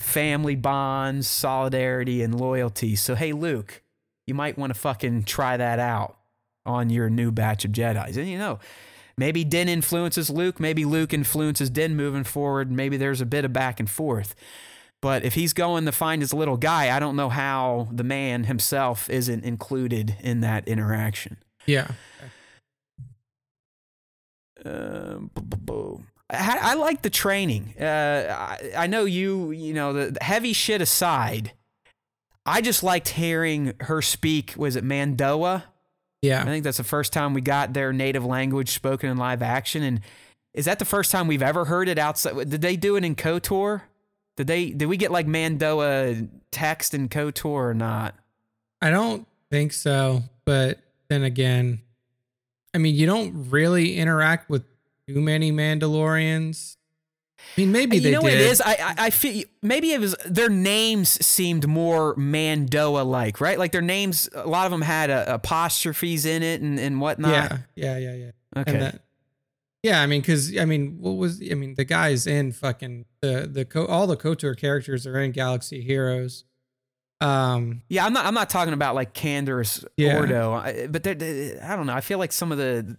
family 0.00 0.56
bonds, 0.56 1.28
solidarity, 1.28 2.22
and 2.22 2.38
loyalty. 2.38 2.96
So, 2.96 3.14
hey, 3.14 3.32
Luke, 3.32 3.82
you 4.26 4.34
might 4.34 4.58
want 4.58 4.72
to 4.72 4.78
fucking 4.78 5.24
try 5.24 5.56
that 5.56 5.78
out 5.78 6.16
on 6.64 6.90
your 6.90 7.10
new 7.10 7.30
batch 7.30 7.64
of 7.64 7.72
Jedi's. 7.72 8.16
And 8.16 8.28
you 8.28 8.38
know, 8.38 8.58
maybe 9.16 9.44
Din 9.44 9.68
influences 9.68 10.30
Luke, 10.30 10.58
maybe 10.58 10.84
Luke 10.84 11.12
influences 11.12 11.70
Din 11.70 11.96
moving 11.96 12.24
forward. 12.24 12.70
Maybe 12.70 12.96
there's 12.96 13.20
a 13.20 13.26
bit 13.26 13.44
of 13.44 13.52
back 13.52 13.78
and 13.78 13.88
forth. 13.88 14.34
But 15.02 15.24
if 15.24 15.34
he's 15.34 15.52
going 15.52 15.86
to 15.86 15.92
find 15.92 16.20
his 16.20 16.34
little 16.34 16.56
guy, 16.56 16.94
I 16.94 16.98
don't 16.98 17.16
know 17.16 17.30
how 17.30 17.88
the 17.90 18.04
man 18.04 18.44
himself 18.44 19.08
isn't 19.08 19.44
included 19.44 20.16
in 20.20 20.40
that 20.40 20.68
interaction. 20.68 21.38
Yeah. 21.66 21.92
Um, 24.62 25.30
I, 26.30 26.58
I 26.60 26.74
like 26.74 27.02
the 27.02 27.10
training. 27.10 27.74
Uh, 27.78 28.34
I, 28.38 28.84
I 28.84 28.86
know 28.86 29.04
you, 29.04 29.50
you 29.50 29.74
know, 29.74 29.92
the, 29.92 30.12
the 30.12 30.24
heavy 30.24 30.52
shit 30.52 30.80
aside, 30.80 31.52
I 32.46 32.60
just 32.60 32.82
liked 32.82 33.10
hearing 33.10 33.74
her 33.80 34.00
speak. 34.00 34.54
Was 34.56 34.76
it 34.76 34.84
Mando'a? 34.84 35.64
Yeah. 36.22 36.42
I 36.42 36.44
think 36.44 36.64
that's 36.64 36.76
the 36.76 36.84
first 36.84 37.12
time 37.12 37.34
we 37.34 37.40
got 37.40 37.72
their 37.72 37.92
native 37.92 38.24
language 38.24 38.70
spoken 38.70 39.10
in 39.10 39.16
live 39.16 39.42
action. 39.42 39.82
And 39.82 40.00
Is 40.54 40.66
that 40.66 40.78
the 40.78 40.84
first 40.84 41.10
time 41.10 41.26
we've 41.26 41.42
ever 41.42 41.64
heard 41.64 41.88
it 41.88 41.98
outside? 41.98 42.50
Did 42.50 42.60
they 42.60 42.76
do 42.76 42.96
it 42.96 43.04
in 43.04 43.14
KOTOR? 43.14 43.82
Did 44.36 44.46
they? 44.46 44.70
Did 44.70 44.86
we 44.86 44.96
get 44.96 45.10
like 45.10 45.26
Mando'a 45.26 46.28
text 46.50 46.94
in 46.94 47.08
KOTOR 47.08 47.44
or 47.70 47.74
not? 47.74 48.14
I 48.80 48.90
don't 48.90 49.26
think 49.50 49.72
so. 49.72 50.22
But 50.44 50.78
then 51.08 51.24
again, 51.24 51.82
I 52.72 52.78
mean, 52.78 52.94
you 52.94 53.06
don't 53.06 53.50
really 53.50 53.96
interact 53.96 54.48
with 54.48 54.64
too 55.14 55.20
many 55.20 55.52
Mandalorians. 55.52 56.76
I 57.56 57.60
mean, 57.62 57.72
maybe 57.72 57.96
you 57.96 58.02
they 58.02 58.10
know 58.12 58.18
did. 58.20 58.24
what 58.24 58.32
it 58.34 58.40
is? 58.40 58.60
I, 58.60 58.72
I 58.72 58.94
I 59.06 59.10
feel 59.10 59.44
maybe 59.62 59.92
it 59.92 60.00
was 60.00 60.14
their 60.26 60.48
names 60.50 61.08
seemed 61.24 61.66
more 61.66 62.14
Mando'a 62.16 63.04
like, 63.04 63.40
right? 63.40 63.58
Like 63.58 63.72
their 63.72 63.80
names, 63.82 64.28
a 64.34 64.46
lot 64.46 64.66
of 64.66 64.70
them 64.70 64.82
had 64.82 65.10
a, 65.10 65.34
apostrophes 65.34 66.26
in 66.26 66.42
it 66.42 66.60
and 66.60 66.78
and 66.78 67.00
whatnot. 67.00 67.32
Yeah, 67.32 67.58
yeah, 67.74 67.98
yeah, 67.98 68.14
yeah. 68.14 68.60
Okay. 68.60 68.78
That, 68.78 69.00
yeah, 69.82 70.02
I 70.02 70.06
mean, 70.06 70.20
because 70.20 70.56
I 70.58 70.64
mean, 70.66 70.98
what 71.00 71.12
was 71.12 71.40
I 71.50 71.54
mean? 71.54 71.74
The 71.74 71.84
guys 71.84 72.26
in 72.26 72.52
fucking 72.52 73.06
the 73.22 73.48
the 73.50 73.64
co- 73.64 73.86
all 73.86 74.06
the 74.06 74.16
Kotor 74.16 74.56
characters 74.56 75.06
are 75.06 75.18
in 75.18 75.32
Galaxy 75.32 75.80
Heroes. 75.80 76.44
Um, 77.22 77.82
Yeah, 77.88 78.06
I'm 78.06 78.12
not. 78.12 78.26
I'm 78.26 78.34
not 78.34 78.48
talking 78.50 78.74
about 78.74 78.94
like 78.94 79.12
Candor's 79.14 79.84
Yeah. 79.96 80.16
Ordo, 80.18 80.52
I- 80.54 80.86
but 80.86 81.06
I 81.06 81.12
don't 81.14 81.86
know. 81.86 81.94
I 81.94 82.00
feel 82.00 82.18
like 82.18 82.32
some 82.32 82.52
of 82.52 82.58
the 82.58 82.96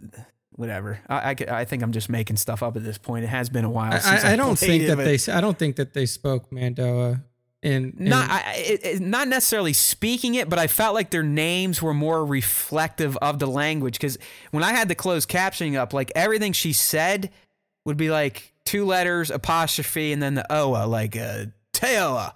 whatever. 0.55 0.99
I, 1.09 1.31
I, 1.31 1.35
I 1.61 1.65
think 1.65 1.83
I'm 1.83 1.91
just 1.91 2.09
making 2.09 2.35
stuff 2.37 2.61
up 2.63 2.75
at 2.77 2.83
this 2.83 2.97
point. 2.97 3.23
It 3.23 3.27
has 3.29 3.49
been 3.49 3.65
a 3.65 3.69
while. 3.69 3.91
since 3.99 4.23
I, 4.23 4.33
I 4.33 4.35
don't 4.35 4.57
think 4.57 4.87
that 4.87 4.97
but 4.97 5.05
they. 5.05 5.17
I 5.31 5.41
don't 5.41 5.57
think 5.57 5.75
that 5.77 5.93
they 5.93 6.05
spoke 6.05 6.49
Mando'a. 6.51 7.21
In, 7.63 7.95
in 7.99 8.09
Not, 8.09 8.27
I, 8.31 8.55
it, 8.57 8.85
it- 8.85 9.01
not 9.01 9.27
necessarily 9.27 9.73
speaking 9.73 10.33
it, 10.35 10.49
but 10.49 10.57
I 10.57 10.65
felt 10.65 10.95
like 10.95 11.11
their 11.11 11.21
names 11.23 11.79
were 11.81 11.93
more 11.93 12.25
reflective 12.25 13.15
of 13.17 13.37
the 13.37 13.45
language. 13.45 13.93
Because 13.93 14.17
when 14.49 14.63
I 14.63 14.71
had 14.71 14.87
the 14.87 14.95
closed 14.95 15.29
captioning 15.29 15.77
up, 15.77 15.93
like 15.93 16.11
everything 16.15 16.53
she 16.53 16.73
said 16.73 17.29
would 17.85 17.97
be 17.97 18.09
like 18.09 18.53
two 18.65 18.83
letters, 18.85 19.29
apostrophe, 19.29 20.11
and 20.11 20.23
then 20.23 20.33
the 20.33 20.45
oa, 20.51 20.87
like 20.87 21.15
uh, 21.15 21.45
teoa, 21.71 22.33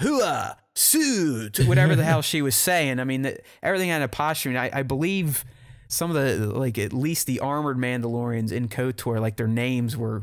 hua, 0.00 0.56
su, 0.74 1.50
whatever 1.66 1.94
the 1.94 2.04
hell 2.10 2.22
she 2.22 2.40
was 2.42 2.54
saying. 2.54 2.98
I 2.98 3.04
mean, 3.04 3.22
the, 3.22 3.38
everything 3.62 3.90
had 3.90 3.96
an 3.98 4.02
apostrophe. 4.04 4.56
And 4.56 4.58
I, 4.74 4.80
I 4.80 4.82
believe 4.84 5.44
some 5.88 6.14
of 6.14 6.16
the, 6.16 6.46
like 6.46 6.78
at 6.78 6.92
least 6.92 7.26
the 7.26 7.40
armored 7.40 7.78
Mandalorians 7.78 8.52
in 8.52 8.68
KOTOR, 8.68 9.20
like 9.20 9.36
their 9.36 9.48
names 9.48 9.96
were 9.96 10.22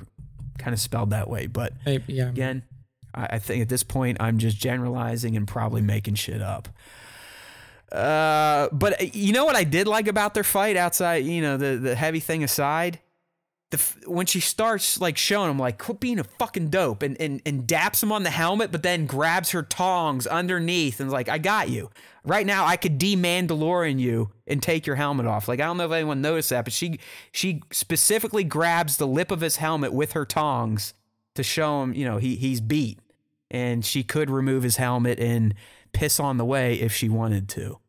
kind 0.57 0.73
of 0.73 0.80
spelled 0.80 1.11
that 1.11 1.30
way. 1.30 1.48
But 1.48 1.73
yeah, 2.07 2.30
again, 2.30 2.64
I, 3.14 3.27
I 3.31 3.40
think 3.40 3.61
at 3.61 3.69
this 3.69 3.84
point 3.84 4.18
I'm 4.19 4.38
just 4.38 4.57
generalizing 4.57 5.35
and 5.35 5.48
probably 5.48 5.81
making 5.81 6.15
shit 6.15 6.41
up. 6.41 6.69
Uh, 7.91 8.69
but 8.72 8.99
uh, 9.02 9.06
you 9.14 9.34
know 9.34 9.45
what 9.45 9.56
I 9.56 9.64
did 9.64 9.88
like 9.88 10.07
about 10.07 10.34
their 10.34 10.44
fight 10.44 10.76
outside, 10.76 11.26
you 11.26 11.41
know, 11.41 11.57
the 11.57 11.77
the 11.77 11.95
heavy 11.95 12.19
thing 12.19 12.44
aside, 12.44 12.99
the 13.73 14.09
when 14.09 14.25
she 14.25 14.39
starts 14.39 15.01
like 15.01 15.17
showing 15.17 15.49
him 15.49 15.59
like 15.59 15.79
quit 15.79 15.99
being 15.99 16.19
a 16.19 16.23
fucking 16.23 16.69
dope 16.69 17.01
and 17.01 17.19
and 17.19 17.41
and 17.45 17.67
daps 17.67 18.01
him 18.01 18.11
on 18.11 18.23
the 18.23 18.29
helmet, 18.29 18.71
but 18.71 18.83
then 18.83 19.05
grabs 19.05 19.51
her 19.51 19.63
tongs 19.63 20.27
underneath 20.27 20.99
and 20.99 21.07
is 21.07 21.13
like, 21.13 21.27
I 21.27 21.39
got 21.39 21.69
you. 21.69 21.89
Right 22.23 22.45
now, 22.45 22.65
I 22.65 22.77
could 22.77 22.97
de-Mandalorian 22.97 23.99
you 23.99 24.31
and 24.47 24.63
take 24.63 24.87
your 24.87 24.95
helmet 24.95 25.25
off. 25.25 25.47
Like 25.47 25.59
I 25.59 25.65
don't 25.65 25.77
know 25.77 25.85
if 25.85 25.91
anyone 25.91 26.21
noticed 26.21 26.51
that, 26.51 26.65
but 26.65 26.73
she 26.73 26.99
she 27.31 27.61
specifically 27.71 28.43
grabs 28.43 28.97
the 28.97 29.07
lip 29.07 29.31
of 29.31 29.41
his 29.41 29.57
helmet 29.57 29.91
with 29.91 30.13
her 30.13 30.25
tongs 30.25 30.93
to 31.35 31.43
show 31.43 31.81
him, 31.81 31.93
you 31.93 32.05
know, 32.05 32.17
he 32.17 32.35
he's 32.35 32.61
beat, 32.61 32.99
and 33.49 33.83
she 33.83 34.03
could 34.03 34.29
remove 34.29 34.63
his 34.63 34.77
helmet 34.77 35.19
and 35.19 35.55
piss 35.91 36.19
on 36.19 36.37
the 36.37 36.45
way 36.45 36.75
if 36.75 36.93
she 36.93 37.09
wanted 37.09 37.49
to. 37.49 37.79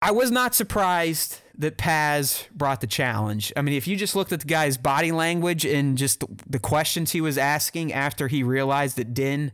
I 0.00 0.10
was 0.10 0.30
not 0.32 0.54
surprised 0.54 1.40
that 1.62 1.76
Paz 1.76 2.48
brought 2.52 2.80
the 2.80 2.86
challenge. 2.86 3.52
I 3.56 3.62
mean, 3.62 3.74
if 3.74 3.86
you 3.86 3.96
just 3.96 4.16
looked 4.16 4.32
at 4.32 4.40
the 4.40 4.46
guy's 4.46 4.76
body 4.76 5.12
language 5.12 5.64
and 5.64 5.96
just 5.96 6.24
the, 6.48 6.58
questions 6.58 7.12
he 7.12 7.20
was 7.20 7.38
asking 7.38 7.92
after 7.92 8.28
he 8.28 8.42
realized 8.42 8.96
that 8.96 9.14
Din 9.14 9.52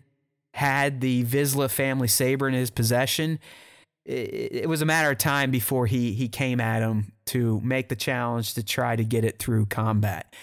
had 0.55 1.01
the 1.01 1.25
Vizsla 1.25 1.71
family 1.71 2.09
saber 2.09 2.49
in 2.49 2.55
his 2.55 2.71
possession, 2.71 3.39
it, 4.07 4.53
it 4.53 4.69
was 4.69 4.81
a 4.81 4.87
matter 4.87 5.11
of 5.11 5.19
time 5.19 5.51
before 5.51 5.87
he 5.87 6.13
he 6.13 6.29
came 6.29 6.61
at 6.61 6.83
him 6.83 7.13
to 7.27 7.61
make 7.61 7.91
the 7.91 7.97
challenge 7.97 8.55
to 8.55 8.63
try 8.63 8.97
to 8.97 9.05
get 9.05 9.25
it 9.25 9.39
through 9.39 9.67
combat. 9.67 10.35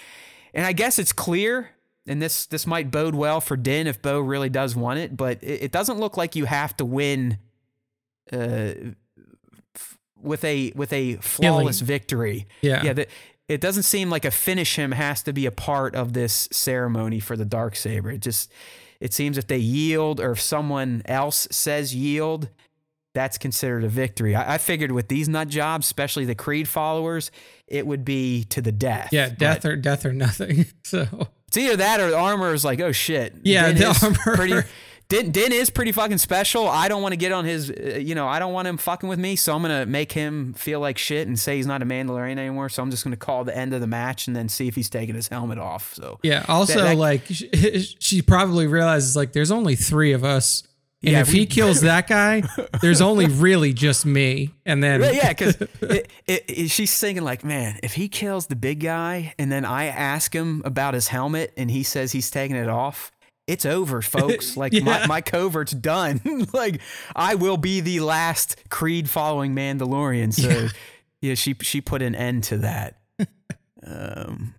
And 0.53 0.65
I 0.65 0.71
guess 0.71 0.99
it's 0.99 1.13
clear, 1.13 1.71
and 2.05 2.21
this 2.21 2.45
this 2.45 2.67
might 2.67 2.91
bode 2.91 3.15
well 3.15 3.41
for 3.41 3.57
Din 3.57 3.87
if 3.87 4.01
Bo 4.03 4.19
really 4.19 4.49
does 4.49 4.75
want 4.75 4.99
it, 4.99 5.17
but 5.17 5.43
it, 5.43 5.63
it 5.63 5.71
doesn't 5.71 5.99
look 5.99 6.15
like 6.15 6.35
you 6.35 6.45
have 6.45 6.77
to 6.77 6.85
win 6.85 7.39
uh, 8.31 8.73
with 10.25 10.43
a 10.43 10.71
with 10.75 10.91
a 10.91 11.15
flawless 11.17 11.79
victory. 11.81 12.47
yeah, 12.61 12.83
Yeah, 12.83 12.93
that 12.93 13.09
it 13.47 13.61
doesn't 13.61 13.83
seem 13.83 14.09
like 14.09 14.25
a 14.25 14.31
finish 14.31 14.75
him 14.75 14.91
has 14.91 15.21
to 15.23 15.31
be 15.33 15.45
a 15.45 15.51
part 15.51 15.95
of 15.95 16.13
this 16.13 16.49
ceremony 16.51 17.19
for 17.19 17.37
the 17.37 17.45
dark 17.45 17.75
saber. 17.75 18.09
It 18.11 18.21
just 18.21 18.51
it 18.99 19.13
seems 19.13 19.37
if 19.37 19.47
they 19.47 19.57
yield 19.57 20.19
or 20.19 20.31
if 20.31 20.41
someone 20.41 21.03
else 21.05 21.47
says 21.51 21.93
yield, 21.93 22.49
that's 23.13 23.37
considered 23.37 23.83
a 23.83 23.87
victory. 23.87 24.35
I, 24.35 24.55
I 24.55 24.57
figured 24.57 24.91
with 24.91 25.07
these 25.09 25.29
nut 25.29 25.47
jobs, 25.47 25.85
especially 25.85 26.25
the 26.25 26.35
Creed 26.35 26.67
followers, 26.67 27.29
it 27.67 27.85
would 27.85 28.03
be 28.03 28.45
to 28.45 28.61
the 28.61 28.71
death. 28.71 29.09
yeah, 29.11 29.29
But 29.29 29.37
death 29.37 29.65
or 29.65 29.75
death 29.75 30.05
or 30.05 30.13
nothing. 30.13 30.65
So 30.83 31.27
it's 31.47 31.57
either 31.57 31.77
that 31.77 31.99
or 31.99 32.09
the 32.11 32.17
armor 32.17 32.53
is 32.53 32.65
like, 32.65 32.79
oh 32.81 32.91
shit. 32.91 33.35
Yeah, 33.43 33.71
the 33.71 33.97
armor. 34.03 34.35
Pretty, 34.35 34.67
Din, 35.07 35.31
Din 35.31 35.51
is 35.53 35.69
pretty 35.69 35.91
fucking 35.91 36.17
special. 36.17 36.67
I 36.67 36.87
don't 36.87 37.01
want 37.03 37.13
to 37.13 37.17
get 37.17 37.31
on 37.31 37.45
his, 37.45 37.69
uh, 37.69 37.99
you 38.01 38.15
know, 38.15 38.27
I 38.27 38.39
don't 38.39 38.53
want 38.53 38.67
him 38.67 38.77
fucking 38.77 39.07
with 39.07 39.19
me. 39.19 39.35
So 39.35 39.53
I'm 39.55 39.61
going 39.61 39.79
to 39.81 39.85
make 39.85 40.11
him 40.11 40.53
feel 40.53 40.79
like 40.79 40.97
shit 40.97 41.27
and 41.27 41.37
say 41.39 41.57
he's 41.57 41.67
not 41.67 41.83
a 41.83 41.85
Mandalorian 41.85 42.39
anymore. 42.39 42.69
So 42.69 42.81
I'm 42.81 42.89
just 42.89 43.03
going 43.03 43.11
to 43.11 43.17
call 43.17 43.43
the 43.43 43.55
end 43.55 43.73
of 43.75 43.81
the 43.81 43.87
match 43.87 44.25
and 44.27 44.35
then 44.35 44.49
see 44.49 44.67
if 44.67 44.73
he's 44.75 44.89
taking 44.89 45.13
his 45.13 45.27
helmet 45.27 45.59
off. 45.59 45.93
So 45.93 46.19
yeah. 46.23 46.43
Also, 46.47 46.81
that- 46.83 46.97
like 46.97 47.21
she, 47.27 47.49
she 47.99 48.21
probably 48.23 48.65
realizes 48.65 49.15
like 49.15 49.33
there's 49.33 49.51
only 49.51 49.75
three 49.75 50.11
of 50.13 50.23
us, 50.23 50.63
and 51.03 51.11
Yeah, 51.11 51.19
if 51.21 51.27
we- 51.31 51.39
he 51.39 51.45
kills 51.45 51.81
that 51.91 52.07
guy, 52.07 52.41
there's 52.81 53.01
only 53.01 53.27
really 53.27 53.73
just 53.73 54.07
me. 54.07 54.55
And 54.65 54.83
then 54.83 55.01
yeah, 55.13 55.33
because 55.33 55.55
she's 56.71 56.97
thinking 56.97 57.23
like, 57.23 57.43
man, 57.43 57.79
if 57.83 57.93
he 57.93 58.07
kills 58.09 58.47
the 58.47 58.55
big 58.55 58.79
guy 58.79 59.33
and 59.37 59.51
then 59.51 59.65
I 59.65 59.85
ask 59.85 60.33
him 60.33 60.61
about 60.65 60.93
his 60.95 61.09
helmet 61.09 61.53
and 61.57 61.69
he 61.69 61.83
says 61.83 62.11
he's 62.11 62.31
taking 62.31 62.55
it 62.55 62.69
off, 62.69 63.11
it's 63.47 63.65
over, 63.65 64.01
folks. 64.01 64.57
Like 64.57 64.73
Yeah. 64.73 64.83
my, 64.83 65.07
my 65.07 65.21
covert's 65.21 65.71
done. 65.73 66.21
like 66.53 66.81
I 67.15 67.35
will 67.35 67.57
be 67.57 67.79
the 67.79 67.99
last 67.99 68.55
Creed 68.69 69.09
following 69.09 69.55
Mandalorian. 69.55 70.33
So 70.33 70.69
yeah. 71.21 71.35
she 71.35 71.55
she 71.61 71.81
put 71.81 72.01
an 72.01 72.15
end 72.15 72.43
to 72.45 72.57
that. 72.57 72.99
um, 73.85 74.55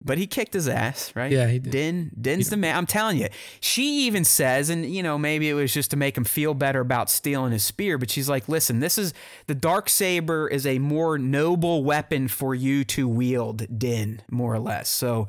but 0.00 0.16
he 0.16 0.26
kicked 0.28 0.54
his 0.54 0.68
ass, 0.68 1.12
right? 1.16 1.30
Yeah, 1.30 1.48
he 1.48 1.58
did. 1.58 1.72
Din 1.72 2.10
Din's 2.18 2.50
the 2.50 2.56
man. 2.56 2.76
I'm 2.76 2.86
telling 2.86 3.18
you. 3.18 3.28
She 3.60 4.06
even 4.06 4.24
says, 4.24 4.70
and 4.70 4.86
you 4.86 5.02
know, 5.02 5.18
maybe 5.18 5.50
it 5.50 5.54
was 5.54 5.74
just 5.74 5.90
to 5.90 5.96
make 5.96 6.16
him 6.16 6.24
feel 6.24 6.54
better 6.54 6.80
about 6.80 7.10
stealing 7.10 7.52
his 7.52 7.64
spear, 7.64 7.98
but 7.98 8.08
she's 8.08 8.28
like, 8.28 8.48
listen, 8.48 8.78
this 8.80 8.96
is 8.96 9.12
the 9.48 9.56
dark 9.56 9.88
saber 9.88 10.46
is 10.48 10.66
a 10.66 10.78
more 10.78 11.18
noble 11.18 11.82
weapon 11.82 12.28
for 12.28 12.54
you 12.54 12.84
to 12.84 13.08
wield, 13.08 13.78
Din, 13.78 14.22
more 14.30 14.54
or 14.54 14.60
less. 14.60 14.88
So 14.88 15.26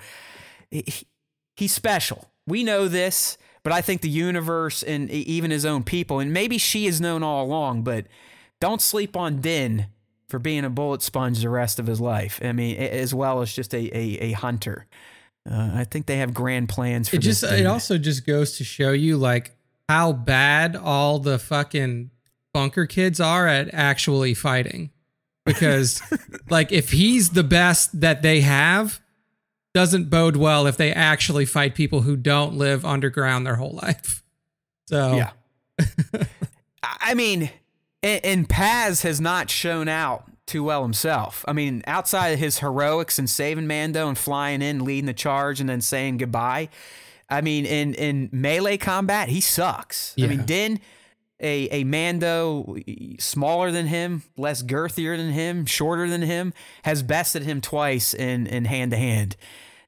he, 0.69 0.85
he's 1.59 1.73
special. 1.73 2.31
We 2.47 2.63
know 2.63 2.87
this, 2.87 3.37
but 3.63 3.73
I 3.73 3.81
think 3.81 4.01
the 4.01 4.09
universe 4.09 4.81
and 4.81 5.11
even 5.11 5.51
his 5.51 5.65
own 5.65 5.83
people, 5.83 6.19
and 6.19 6.33
maybe 6.33 6.57
she 6.57 6.85
has 6.85 6.99
known 7.01 7.21
all 7.21 7.45
along, 7.45 7.83
but 7.83 8.07
don't 8.61 8.81
sleep 8.81 9.15
on 9.15 9.41
Din 9.41 9.87
for 10.29 10.39
being 10.39 10.63
a 10.63 10.69
bullet 10.69 11.01
sponge 11.01 11.41
the 11.41 11.49
rest 11.49 11.77
of 11.79 11.87
his 11.87 11.99
life. 11.99 12.39
I 12.43 12.53
mean, 12.53 12.77
as 12.77 13.13
well 13.13 13.41
as 13.41 13.53
just 13.53 13.73
a 13.73 13.95
a, 13.95 14.17
a 14.19 14.31
hunter. 14.31 14.87
Uh, 15.49 15.71
I 15.73 15.83
think 15.83 16.05
they 16.05 16.17
have 16.17 16.33
grand 16.33 16.69
plans 16.69 17.09
for 17.09 17.15
it 17.15 17.19
just 17.19 17.41
this 17.41 17.51
it 17.51 17.65
also 17.65 17.97
just 17.97 18.25
goes 18.25 18.57
to 18.57 18.63
show 18.63 18.91
you 18.91 19.17
like 19.17 19.55
how 19.87 20.11
bad 20.11 20.75
all 20.75 21.17
the 21.17 21.39
fucking 21.39 22.11
bunker 22.53 22.85
kids 22.85 23.19
are 23.19 23.47
at 23.47 23.73
actually 23.73 24.33
fighting 24.33 24.91
because 25.45 26.01
like 26.49 26.71
if 26.71 26.91
he's 26.91 27.31
the 27.31 27.43
best 27.43 27.99
that 28.01 28.21
they 28.21 28.41
have 28.41 28.99
doesn't 29.79 30.09
bode 30.09 30.35
well 30.35 30.67
if 30.67 30.75
they 30.75 30.91
actually 30.91 31.45
fight 31.45 31.73
people 31.73 32.01
who 32.01 32.17
don't 32.17 32.53
live 32.53 32.83
underground 32.83 33.45
their 33.45 33.55
whole 33.55 33.79
life 33.81 34.23
so 34.89 35.15
Yeah. 35.15 35.31
I 36.83 37.13
mean, 37.13 37.51
and, 38.01 38.25
and 38.25 38.49
Paz 38.49 39.03
has 39.03 39.21
not 39.21 39.49
shown 39.49 39.87
out 39.87 40.25
too 40.47 40.63
well 40.63 40.81
himself. 40.81 41.45
I 41.47 41.53
mean, 41.53 41.83
outside 41.85 42.29
of 42.29 42.39
his 42.39 42.59
heroics 42.59 43.19
and 43.19 43.29
saving 43.29 43.67
Mando 43.67 44.07
and 44.07 44.17
flying 44.17 44.61
in, 44.61 44.83
leading 44.83 45.05
the 45.05 45.13
charge, 45.13 45.59
and 45.59 45.69
then 45.69 45.81
saying 45.81 46.17
goodbye. 46.17 46.69
I 47.29 47.41
mean, 47.41 47.65
in 47.65 47.93
in 47.93 48.29
melee 48.31 48.77
combat, 48.77 49.29
he 49.29 49.41
sucks. 49.41 50.15
I 50.19 50.25
mean, 50.27 50.45
Din, 50.45 50.79
a 51.39 51.69
a 51.69 51.83
Mando 51.83 52.77
smaller 53.19 53.71
than 53.71 53.85
him, 53.85 54.23
less 54.35 54.63
girthier 54.63 55.15
than 55.15 55.31
him, 55.31 55.65
shorter 55.65 56.09
than 56.09 56.23
him, 56.23 56.53
has 56.83 57.03
bested 57.03 57.43
him 57.43 57.61
twice 57.61 58.13
in 58.15 58.47
in 58.47 58.65
hand 58.65 58.91
to 58.91 58.97
hand. 58.97 59.35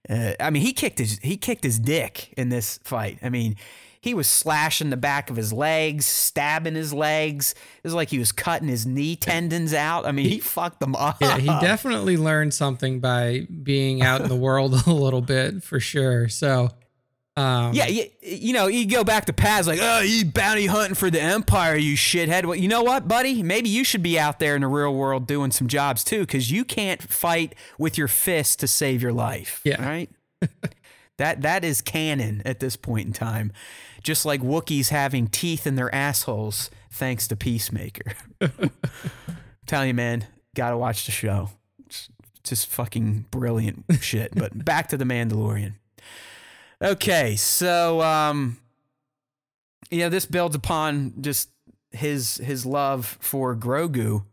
Uh, 0.10 0.34
I 0.40 0.50
mean, 0.50 0.64
he 0.64 0.74
kicked 0.74 1.00
his 1.00 1.20
he 1.22 1.38
kicked 1.38 1.64
his 1.64 1.80
dick 1.80 2.34
in 2.38 2.50
this 2.50 2.80
fight. 2.84 3.20
I 3.22 3.30
mean, 3.30 3.56
he 4.02 4.16
was 4.16 4.26
slashing 4.26 4.90
the 4.90 4.98
back 4.98 5.30
of 5.30 5.36
his 5.36 5.54
legs, 5.54 6.08
stabbing 6.08 6.74
his 6.74 6.92
legs. 6.92 7.52
It 7.52 7.84
was 7.84 7.94
like 7.94 8.10
he 8.10 8.18
was 8.18 8.32
cutting 8.32 8.68
his 8.68 8.86
knee 8.86 9.16
tendons 9.16 9.76
out. 9.76 10.08
I 10.08 10.12
mean, 10.12 10.28
he 10.28 10.40
fucked 10.40 10.80
them 10.80 10.96
up. 10.96 11.18
Yeah, 11.22 11.38
he 11.38 11.48
definitely 11.62 12.18
learned 12.18 12.56
something 12.56 13.00
by 13.00 13.46
being 13.64 14.02
out 14.02 14.22
in 14.22 14.28
the 14.28 14.36
world 14.36 14.74
a 14.88 14.92
little 14.92 15.22
bit 15.22 15.64
for 15.64 15.80
sure. 15.80 16.30
So, 16.30 16.70
um, 17.38 17.74
Yeah, 17.74 17.88
you, 17.88 18.06
you 18.22 18.54
know, 18.54 18.68
you 18.68 18.86
go 18.86 19.04
back 19.04 19.26
to 19.26 19.34
Paz 19.34 19.68
like, 19.68 19.80
oh, 19.82 20.02
you 20.02 20.26
bounty 20.26 20.66
hunting 20.66 20.96
for 20.96 21.10
the 21.10 21.22
Empire, 21.22 21.76
you 21.76 21.96
shithead. 21.96 22.46
Well, 22.46 22.56
you 22.58 22.68
know 22.68 22.84
what, 22.84 23.08
buddy? 23.08 23.42
Maybe 23.42 23.70
you 23.70 23.84
should 23.84 24.04
be 24.04 24.20
out 24.20 24.40
there 24.40 24.56
in 24.56 24.62
the 24.62 24.68
real 24.68 24.94
world 24.94 25.28
doing 25.28 25.52
some 25.52 25.68
jobs 25.68 26.04
too, 26.04 26.22
because 26.22 26.52
you 26.52 26.66
can't 26.66 27.02
fight 27.02 27.56
with 27.78 27.98
your 27.98 28.08
fists 28.08 28.56
to 28.58 28.68
save 28.68 29.02
your 29.02 29.14
life. 29.14 29.62
Yeah. 29.64 29.84
right. 29.84 30.10
that 31.18 31.42
that 31.42 31.64
is 31.64 31.82
canon 31.82 32.42
at 32.46 32.60
this 32.60 32.76
point 32.76 33.08
in 33.08 33.14
time, 33.14 33.54
just 34.04 34.26
like 34.26 34.42
Wookiees 34.42 34.90
having 34.90 35.28
teeth 35.28 35.66
in 35.68 35.76
their 35.76 35.94
assholes 35.94 36.70
thanks 36.92 37.28
to 37.28 37.36
Peacemaker. 37.36 38.14
Tell 39.68 39.86
you, 39.86 39.94
man, 39.94 40.26
gotta 40.56 40.78
watch 40.78 41.06
the 41.06 41.12
show. 41.12 41.50
It's 41.86 42.10
just 42.44 42.68
fucking 42.68 43.28
brilliant 43.32 43.86
shit. 44.02 44.34
But 44.36 44.66
back 44.66 44.90
to 44.90 44.98
the 44.98 45.06
Mandalorian. 45.06 45.76
Okay, 46.82 47.36
so 47.36 48.02
um 48.02 48.58
you 49.92 50.00
know, 50.00 50.10
this 50.10 50.26
builds 50.26 50.56
upon 50.56 51.14
just 51.22 51.50
his 51.92 52.38
his 52.38 52.66
love 52.66 53.18
for 53.20 53.56
Grogu. 53.56 54.24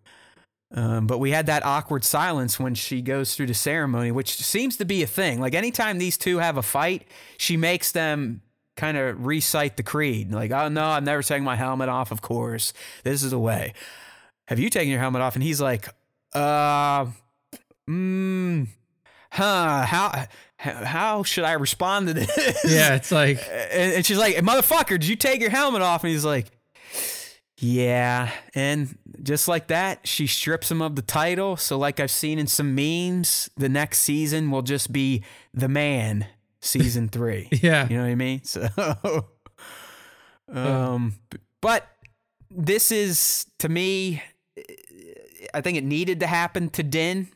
Um, 0.73 1.07
but 1.07 1.19
we 1.19 1.31
had 1.31 1.47
that 1.47 1.65
awkward 1.65 2.05
silence 2.05 2.61
when 2.61 2.75
she 2.75 3.01
goes 3.01 3.35
through 3.35 3.47
the 3.47 3.55
ceremony, 3.55 4.13
which 4.13 4.37
seems 4.37 4.77
to 4.77 4.85
be 4.85 5.03
a 5.03 5.07
thing. 5.07 5.41
Like 5.41 5.55
anytime 5.55 5.99
these 5.99 6.19
two 6.19 6.39
have 6.39 6.59
a 6.59 6.63
fight, 6.63 7.09
she 7.39 7.57
makes 7.57 7.93
them 7.93 8.43
kind 8.77 8.97
of 8.97 9.27
recite 9.27 9.77
the 9.77 9.83
creed. 9.83 10.31
Like, 10.31 10.51
oh 10.51 10.69
no, 10.69 10.85
I'm 10.85 11.05
never 11.05 11.23
taking 11.23 11.45
my 11.45 11.57
helmet 11.57 11.89
off, 11.89 12.13
of 12.13 12.23
course. 12.23 12.73
This 13.03 13.23
is 13.23 13.31
the 13.31 13.39
way. 13.39 13.73
Have 14.47 14.59
you 14.59 14.71
taken 14.71 14.91
your 14.91 15.01
helmet 15.01 15.23
off? 15.23 15.35
And 15.35 15.43
he's 15.43 15.61
like, 15.61 15.89
uh 16.35 17.07
mm, 17.89 18.69
huh, 19.33 19.87
how 19.87 20.27
how 20.59 21.23
should 21.23 21.45
I 21.45 21.53
respond 21.53 22.09
to 22.09 22.15
this? 22.15 22.65
yeah, 22.65 22.95
it's 22.95 23.13
like, 23.13 23.41
and, 23.71 24.05
she's 24.05 24.19
like, 24.19 24.37
"Motherfucker, 24.37 24.91
did 24.91 25.07
you 25.07 25.17
take 25.17 25.41
your 25.41 25.51
helmet 25.51 25.83
off?" 25.83 26.03
And 26.03 26.13
he's 26.13 26.25
like, 26.25 26.47
"Yeah." 27.59 28.31
And 28.55 28.99
just 29.23 29.49
like 29.49 29.69
that, 29.69 30.07
she 30.07 30.27
strips 30.27 30.71
him 30.71 30.83
of 30.83 30.97
the 30.97 31.03
title. 31.03 31.57
So, 31.57 31.79
like 31.79 32.01
I've 32.01 32.11
seen 32.11 32.39
in 32.39 32.47
some 32.47 32.75
memes, 32.75 33.49
the 33.57 33.69
next 33.69 34.01
season 34.01 34.51
will 34.51 34.63
just 34.63 34.93
be 34.93 35.23
the 35.55 35.69
man 35.69 36.27
season 36.61 37.09
three. 37.13 37.49
yeah, 37.53 37.89
You 37.89 37.97
know 37.97 38.03
what 38.03 38.11
I 38.11 38.15
mean? 38.17 38.43
So, 38.45 38.69
um, 40.53 41.15
but 41.61 41.87
this 42.51 42.91
is 42.91 43.47
to 43.59 43.69
me, 43.69 44.23
I 45.55 45.61
think 45.61 45.79
it 45.79 45.85
needed 45.85 46.21
to 46.21 46.27
happen 46.27 46.71
to 46.71 46.83
Din. 46.83 47.29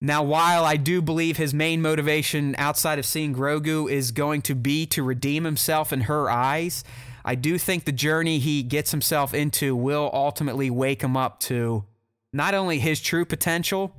Now, 0.00 0.22
while 0.22 0.64
I 0.64 0.76
do 0.76 1.02
believe 1.02 1.36
his 1.36 1.52
main 1.52 1.82
motivation 1.82 2.54
outside 2.56 2.98
of 2.98 3.04
seeing 3.04 3.34
Grogu 3.34 3.90
is 3.90 4.12
going 4.12 4.40
to 4.42 4.54
be 4.54 4.86
to 4.86 5.02
redeem 5.02 5.44
himself 5.44 5.92
in 5.92 6.02
her 6.02 6.30
eyes, 6.30 6.84
I 7.24 7.34
do 7.34 7.58
think 7.58 7.84
the 7.84 7.92
journey 7.92 8.38
he 8.38 8.62
gets 8.62 8.92
himself 8.92 9.34
into 9.34 9.76
will 9.76 10.10
ultimately 10.12 10.70
wake 10.70 11.02
him 11.02 11.16
up 11.18 11.38
to 11.40 11.84
not 12.32 12.54
only 12.54 12.78
his 12.78 13.00
true 13.00 13.26
potential, 13.26 13.94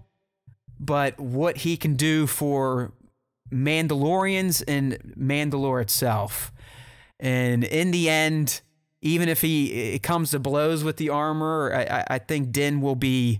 but 0.80 1.20
what 1.20 1.58
he 1.58 1.78
can 1.78 1.96
do 1.96 2.26
for 2.26 2.94
Mandalorians 3.52 4.64
and 4.68 4.98
Mandalore 5.16 5.82
itself. 5.82 6.52
And 7.20 7.64
in 7.64 7.92
the 7.92 8.10
end, 8.10 8.62
even 9.02 9.30
if 9.30 9.42
he 9.42 9.94
it 9.94 10.02
comes 10.02 10.32
to 10.32 10.40
blows 10.40 10.84
with 10.84 10.98
the 10.98 11.10
armor, 11.10 11.72
I, 11.76 12.16
I- 12.16 12.20
think 12.20 12.52
Din 12.52 12.82
will 12.82 12.96
be 12.96 13.40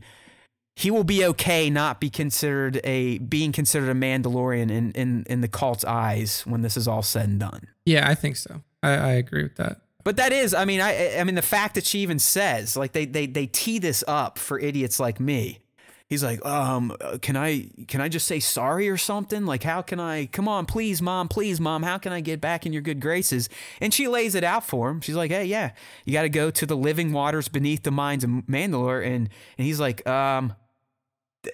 he 0.82 0.90
will 0.90 1.04
be 1.04 1.24
okay 1.26 1.70
not 1.70 2.00
be 2.00 2.10
considered 2.10 2.82
a 2.84 3.20
being 3.20 3.52
considered 3.52 3.90
a 3.90 3.94
Mandalorian 3.94 4.72
in 4.72 4.92
in 4.94 5.26
in 5.30 5.42
the 5.42 5.48
cult's 5.48 5.86
eyes 5.86 6.42
when 6.46 6.62
this 6.62 6.76
is 6.76 6.88
all 6.88 7.04
said 7.04 7.30
and 7.30 7.40
done. 7.40 7.68
yeah, 7.86 8.10
I 8.10 8.16
think 8.16 8.36
so. 8.36 8.62
I, 8.82 8.92
I 8.92 9.12
agree 9.14 9.44
with 9.44 9.58
that. 9.58 9.82
But 10.04 10.18
that 10.18 10.34
is, 10.34 10.56
I 10.56 10.66
mean, 10.66 10.82
I 10.82 11.20
I 11.20 11.24
mean 11.24 11.36
the 11.36 11.44
fact 11.44 11.76
that 11.76 11.86
she 11.86 12.00
even 12.00 12.18
says 12.18 12.76
like 12.76 12.94
they 12.94 13.06
they 13.06 13.28
they 13.28 13.46
tee 13.46 13.78
this 13.78 14.04
up 14.08 14.40
for 14.40 14.60
idiots 14.60 15.00
like 15.00 15.20
me. 15.20 15.60
He's 16.08 16.26
like, 16.26 16.46
um, 16.46 16.94
uh, 17.00 17.20
can 17.22 17.38
I 17.38 17.70
can 17.88 18.02
I 18.02 18.10
just 18.10 18.28
say 18.28 18.42
sorry 18.42 18.90
or 18.90 18.98
something? 18.98 19.46
Like, 19.46 19.64
how 19.64 19.82
can 19.82 19.98
I? 19.98 20.26
Come 20.26 20.48
on, 20.48 20.66
please, 20.66 21.02
mom, 21.02 21.30
please, 21.30 21.62
mom. 21.62 21.84
How 21.84 21.98
can 21.98 22.12
I 22.12 22.20
get 22.20 22.42
back 22.42 22.66
in 22.66 22.74
your 22.74 22.82
good 22.82 23.00
graces? 23.00 23.48
And 23.80 23.94
she 23.94 24.10
lays 24.10 24.36
it 24.36 24.44
out 24.44 24.66
for 24.66 24.90
him. 24.90 25.00
She's 25.00 25.16
like, 25.16 25.32
hey, 25.32 25.46
yeah, 25.46 25.72
you 26.04 26.12
got 26.12 26.24
to 26.24 26.30
go 26.30 26.52
to 26.52 26.66
the 26.66 26.76
living 26.76 27.14
waters 27.14 27.48
beneath 27.48 27.84
the 27.84 27.92
mines 27.92 28.26
of 28.26 28.30
Mandalore. 28.30 29.06
And 29.06 29.30
and 29.58 29.66
he's 29.66 29.80
like, 29.80 30.06
um, 30.06 30.54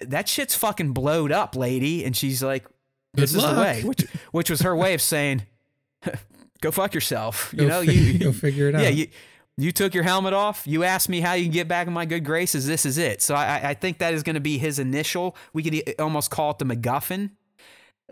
that 0.02 0.28
shit's 0.28 0.54
fucking 0.54 0.92
blowed 0.92 1.32
up, 1.32 1.56
lady. 1.56 2.04
And 2.04 2.16
she's 2.16 2.42
like, 2.42 2.64
this 3.14 3.32
Good 3.32 3.38
is 3.38 3.44
the 3.44 3.52
luck. 3.52 3.58
way, 3.58 3.82
which 3.84 4.06
which 4.32 4.50
was 4.50 4.60
her 4.62 4.76
way 4.76 4.94
of 4.94 5.00
saying, 5.02 5.42
go 6.60 6.70
fuck 6.70 6.94
yourself. 6.94 7.52
Go 7.56 7.62
you 7.62 7.68
know, 7.68 7.82
fi- 7.84 7.92
you 7.92 8.18
go 8.26 8.32
figure 8.32 8.68
it 8.68 8.74
out. 8.74 8.82
yeah, 8.82 8.88
you 8.90 9.08
you 9.56 9.72
took 9.72 9.92
your 9.94 10.04
helmet 10.04 10.34
off. 10.34 10.66
You 10.66 10.84
asked 10.84 11.08
me 11.08 11.20
how 11.20 11.32
you 11.32 11.44
can 11.44 11.52
get 11.52 11.66
back 11.68 11.86
in 11.88 11.92
my 11.92 12.04
good 12.04 12.24
graces. 12.24 12.66
This 12.66 12.86
is 12.86 12.96
it. 12.96 13.20
So 13.22 13.34
I, 13.34 13.70
I 13.70 13.74
think 13.74 13.98
that 13.98 14.14
is 14.14 14.22
going 14.22 14.34
to 14.34 14.40
be 14.40 14.56
his 14.58 14.78
initial. 14.78 15.36
We 15.52 15.62
could 15.64 15.94
almost 16.00 16.30
call 16.30 16.52
it 16.52 16.58
the 16.58 16.64
MacGuffin. 16.64 17.30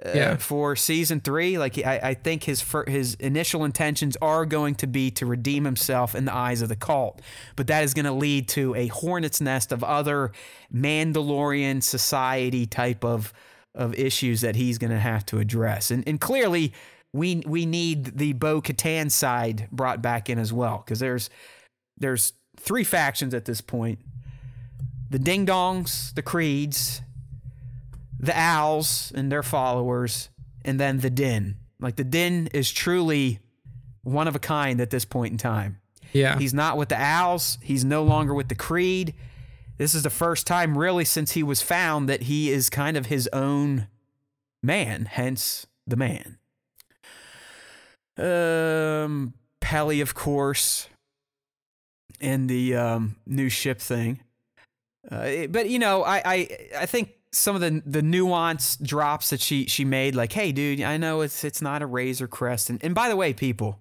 Uh, 0.05 0.11
Yeah. 0.15 0.37
For 0.37 0.77
season 0.77 1.21
three, 1.21 1.57
like 1.57 1.79
I, 1.79 2.01
I 2.03 2.15
think 2.15 2.45
his 2.45 2.61
fir- 2.61 2.85
his 2.87 3.15
initial 3.15 3.65
intentions 3.65 4.17
are 4.21 4.45
going 4.45 4.75
to 4.77 4.87
be 4.87 5.11
to 5.13 5.25
redeem 5.25 5.65
himself 5.65 6.15
in 6.15 6.27
the 6.27 6.35
eyes 6.35 6.61
of 6.61 6.69
the 6.69 6.77
cult, 6.77 7.23
but 7.57 7.67
that 7.69 7.83
is 7.83 7.95
going 7.95 8.05
to 8.05 8.13
lead 8.13 8.47
to 8.49 8.75
a 8.75 8.89
hornet's 8.89 9.41
nest 9.41 9.73
of 9.73 9.83
other 9.83 10.33
Mandalorian 10.75 11.83
society 11.83 12.67
type 12.67 13.05
of 13.05 13.33
of 13.75 13.95
issues 13.95 14.41
that 14.43 14.57
he's 14.57 14.79
going 14.79 14.91
to 14.91 14.99
have 14.99 15.25
to 15.27 15.39
address, 15.39 15.91
and 15.91 16.07
and 16.07 16.21
clearly 16.21 16.75
we 17.15 17.43
we 17.47 17.65
need 17.65 18.19
the 18.19 18.35
Bo 18.35 18.61
Katan 18.61 19.11
side 19.11 19.67
brought 19.73 20.03
back 20.03 20.29
in 20.29 20.39
as 20.39 20.53
well 20.53 20.83
because 20.85 20.99
there's 20.99 21.31
there's 21.97 22.35
three 22.59 22.85
factions 22.85 23.33
at 23.33 23.47
this 23.47 23.63
point: 23.63 23.99
the 25.09 25.19
Ding 25.19 25.47
Dongs, 25.47 26.13
the 26.15 26.23
Creeds, 26.23 27.01
the 28.19 28.39
Owls 28.39 29.13
and 29.15 29.31
their 29.31 29.43
followers, 29.43 30.31
and 30.65 30.81
then 30.81 31.01
the 31.01 31.11
Din. 31.11 31.57
Like 31.81 31.97
the 31.97 32.05
Din 32.05 32.49
is 32.49 32.71
truly 32.73 33.41
one 34.03 34.29
of 34.29 34.35
a 34.35 34.39
kind 34.39 34.81
at 34.81 34.91
this 34.91 35.05
point 35.05 35.33
in 35.33 35.39
time. 35.39 35.81
yeah, 36.13 36.39
He's 36.39 36.55
not 36.55 36.77
with 36.77 36.89
the 36.89 37.01
Owls. 37.01 37.59
He's 37.63 37.85
no 37.85 38.03
longer 38.03 38.35
with 38.35 38.49
the 38.49 38.55
Creed. 38.55 39.15
This 39.79 39.95
is 39.95 40.03
the 40.03 40.11
first 40.11 40.47
time, 40.47 40.79
really, 40.79 41.05
since 41.05 41.33
he 41.33 41.43
was 41.43 41.61
found 41.61 42.09
that 42.09 42.23
he 42.23 42.51
is 42.51 42.71
kind 42.71 42.97
of 42.97 43.07
his 43.07 43.29
own 43.33 43.89
man, 44.63 45.05
hence 45.05 45.67
the 45.87 45.97
man. 45.97 46.39
Um, 48.17 49.35
Peli, 49.61 50.01
of 50.01 50.15
course, 50.15 50.89
and 52.21 52.49
the 52.49 52.75
um, 52.75 53.17
new 53.27 53.51
ship 53.51 53.81
thing. 53.81 54.21
Uh, 55.11 55.47
but 55.49 55.69
you 55.69 55.79
know, 55.79 56.03
I, 56.03 56.23
I 56.25 56.69
I 56.79 56.87
think 56.87 57.11
some 57.37 57.55
of 57.55 57.61
the 57.61 57.83
the 57.85 58.03
nuance 58.03 58.77
drops 58.77 59.31
that 59.31 59.41
she 59.41 59.67
she 59.67 59.85
made, 59.85 60.15
like, 60.15 60.33
hey, 60.33 60.53
dude, 60.53 60.81
I 60.81 60.97
know 60.97 61.21
it's 61.21 61.45
it's 61.45 61.63
not 61.63 61.83
a 61.83 61.87
Razor 61.87 62.29
Crest, 62.29 62.71
and 62.71 62.83
and 62.83 62.95
by 62.95 63.09
the 63.09 63.17
way, 63.17 63.33
people, 63.33 63.81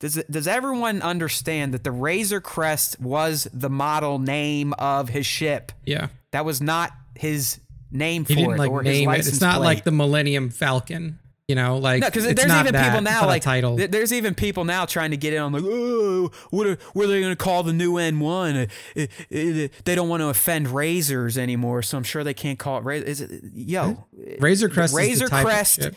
does 0.00 0.14
does 0.30 0.48
everyone 0.48 1.02
understand 1.02 1.74
that 1.74 1.84
the 1.84 1.92
Razor 1.92 2.40
Crest 2.40 3.00
was 3.00 3.46
the 3.52 3.70
model 3.70 4.18
name 4.18 4.72
of 4.74 5.08
his 5.10 5.26
ship? 5.26 5.72
yeah. 5.84 6.08
That 6.32 6.44
was 6.44 6.60
not 6.60 6.90
his 7.14 7.60
name 7.92 8.24
for 8.24 8.34
didn't 8.34 8.54
it 8.54 8.58
like 8.58 8.70
or 8.70 8.82
his 8.82 8.92
name 8.92 9.10
it. 9.10 9.18
It's 9.20 9.40
not 9.40 9.58
plate. 9.58 9.64
like 9.64 9.84
the 9.84 9.92
Millennium 9.92 10.50
Falcon. 10.50 11.20
You 11.48 11.54
know, 11.56 11.76
like 11.76 12.00
No, 12.00 12.08
because 12.08 12.24
there's 12.24 12.38
even 12.52 12.72
that. 12.72 12.86
people 12.86 13.02
now 13.02 13.26
like 13.26 13.42
title. 13.42 13.76
th- 13.76 13.90
there's 13.90 14.14
even 14.14 14.34
people 14.34 14.64
now 14.64 14.86
trying 14.86 15.10
to 15.10 15.18
get 15.18 15.34
in 15.34 15.42
on 15.42 15.52
like 15.52 15.62
oh 15.64 16.30
what 16.48 16.66
are, 16.66 16.78
what 16.94 17.04
are 17.04 17.08
they 17.08 17.20
going 17.20 17.32
to 17.32 17.36
call 17.36 17.62
the 17.62 17.72
new 17.74 17.94
N1? 17.94 18.70
Uh, 18.96 19.00
uh, 19.00 19.02
uh, 19.04 19.68
they 19.84 19.94
don't 19.94 20.08
want 20.08 20.22
to 20.22 20.28
offend 20.28 20.68
razors 20.68 21.36
anymore, 21.36 21.82
so 21.82 21.98
I'm 21.98 22.02
sure 22.04 22.24
they 22.24 22.32
can't 22.32 22.58
call 22.58 22.78
it 22.78 22.84
razor. 22.84 23.04
Is 23.06 23.20
it, 23.20 23.42
yo, 23.52 24.06
Razor 24.40 24.70
Crest. 24.70 24.94
Razor 24.94 25.24
is 25.24 25.30
the 25.30 25.36
type 25.36 25.44
of 25.44 25.50
Crest 25.52 25.82
ship. 25.82 25.96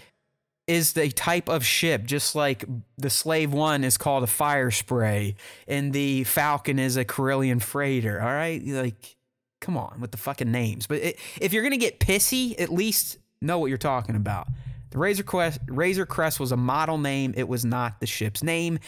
is 0.68 0.92
the 0.94 1.10
type 1.12 1.48
of 1.48 1.66
ship, 1.66 2.04
just 2.04 2.36
like 2.36 2.66
the 2.98 3.10
Slave 3.10 3.54
One 3.54 3.86
is 3.86 3.98
called 3.98 4.24
a 4.24 4.28
Firespray, 4.28 5.36
and 5.66 5.94
the 5.94 6.26
Falcon 6.26 6.78
is 6.78 6.98
a 6.98 7.06
Corellian 7.06 7.62
freighter. 7.62 8.22
All 8.22 8.28
right, 8.28 8.62
like, 8.66 9.16
come 9.62 9.78
on 9.78 10.02
with 10.02 10.12
the 10.12 10.18
fucking 10.18 10.52
names. 10.52 10.88
But 10.88 10.98
it, 10.98 11.20
if 11.40 11.54
you're 11.54 11.64
gonna 11.64 11.78
get 11.78 12.02
pissy, 12.02 12.60
at 12.60 12.70
least 12.70 13.18
know 13.42 13.60
what 13.60 13.68
you're 13.68 13.78
talking 13.78 14.18
about. 14.18 14.48
The 14.92 14.98
Razor 14.98 15.24
Crest, 15.24 15.60
Razor 15.68 16.06
Crest 16.06 16.40
was 16.40 16.52
a 16.52 16.58
model 16.58 16.98
name. 16.98 17.34
It 17.36 17.48
was 17.48 17.66
not 17.66 18.00
the 18.00 18.08
ship's 18.08 18.44
name. 18.44 18.80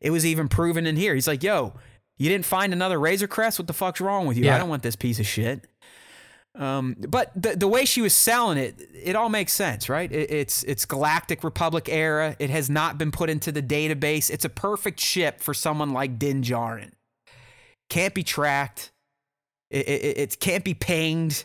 It 0.00 0.10
was 0.10 0.24
even 0.24 0.48
proven 0.48 0.86
in 0.86 0.96
here. 0.96 1.14
He's 1.14 1.26
like, 1.26 1.42
"Yo, 1.42 1.74
you 2.18 2.28
didn't 2.28 2.46
find 2.46 2.72
another 2.72 2.98
Razor 2.98 3.26
Crest? 3.26 3.58
What 3.58 3.66
the 3.66 3.72
fuck's 3.72 4.00
wrong 4.00 4.26
with 4.26 4.36
you? 4.36 4.44
I 4.54 4.58
don't 4.58 4.68
want 4.68 4.82
this 4.82 4.96
piece 4.96 5.18
of 5.18 5.26
shit." 5.26 5.66
Um, 6.54 6.96
but 6.98 7.30
the 7.40 7.54
the 7.56 7.68
way 7.68 7.84
she 7.84 8.00
was 8.00 8.12
selling 8.14 8.58
it, 8.58 8.80
it 8.92 9.14
all 9.14 9.28
makes 9.28 9.52
sense, 9.52 9.88
right? 9.88 10.10
It, 10.10 10.30
it's 10.30 10.64
it's 10.64 10.84
Galactic 10.84 11.44
Republic 11.44 11.88
era. 11.88 12.34
It 12.38 12.50
has 12.50 12.68
not 12.68 12.98
been 12.98 13.12
put 13.12 13.30
into 13.30 13.52
the 13.52 13.62
database. 13.62 14.28
It's 14.30 14.44
a 14.44 14.48
perfect 14.48 14.98
ship 14.98 15.40
for 15.40 15.54
someone 15.54 15.92
like 15.92 16.18
Din 16.18 16.42
Djarin. 16.42 16.90
Can't 17.90 18.12
be 18.12 18.22
tracked. 18.22 18.90
It, 19.70 19.88
it, 19.88 20.18
it 20.18 20.40
can't 20.40 20.64
be 20.64 20.74
pinged. 20.74 21.44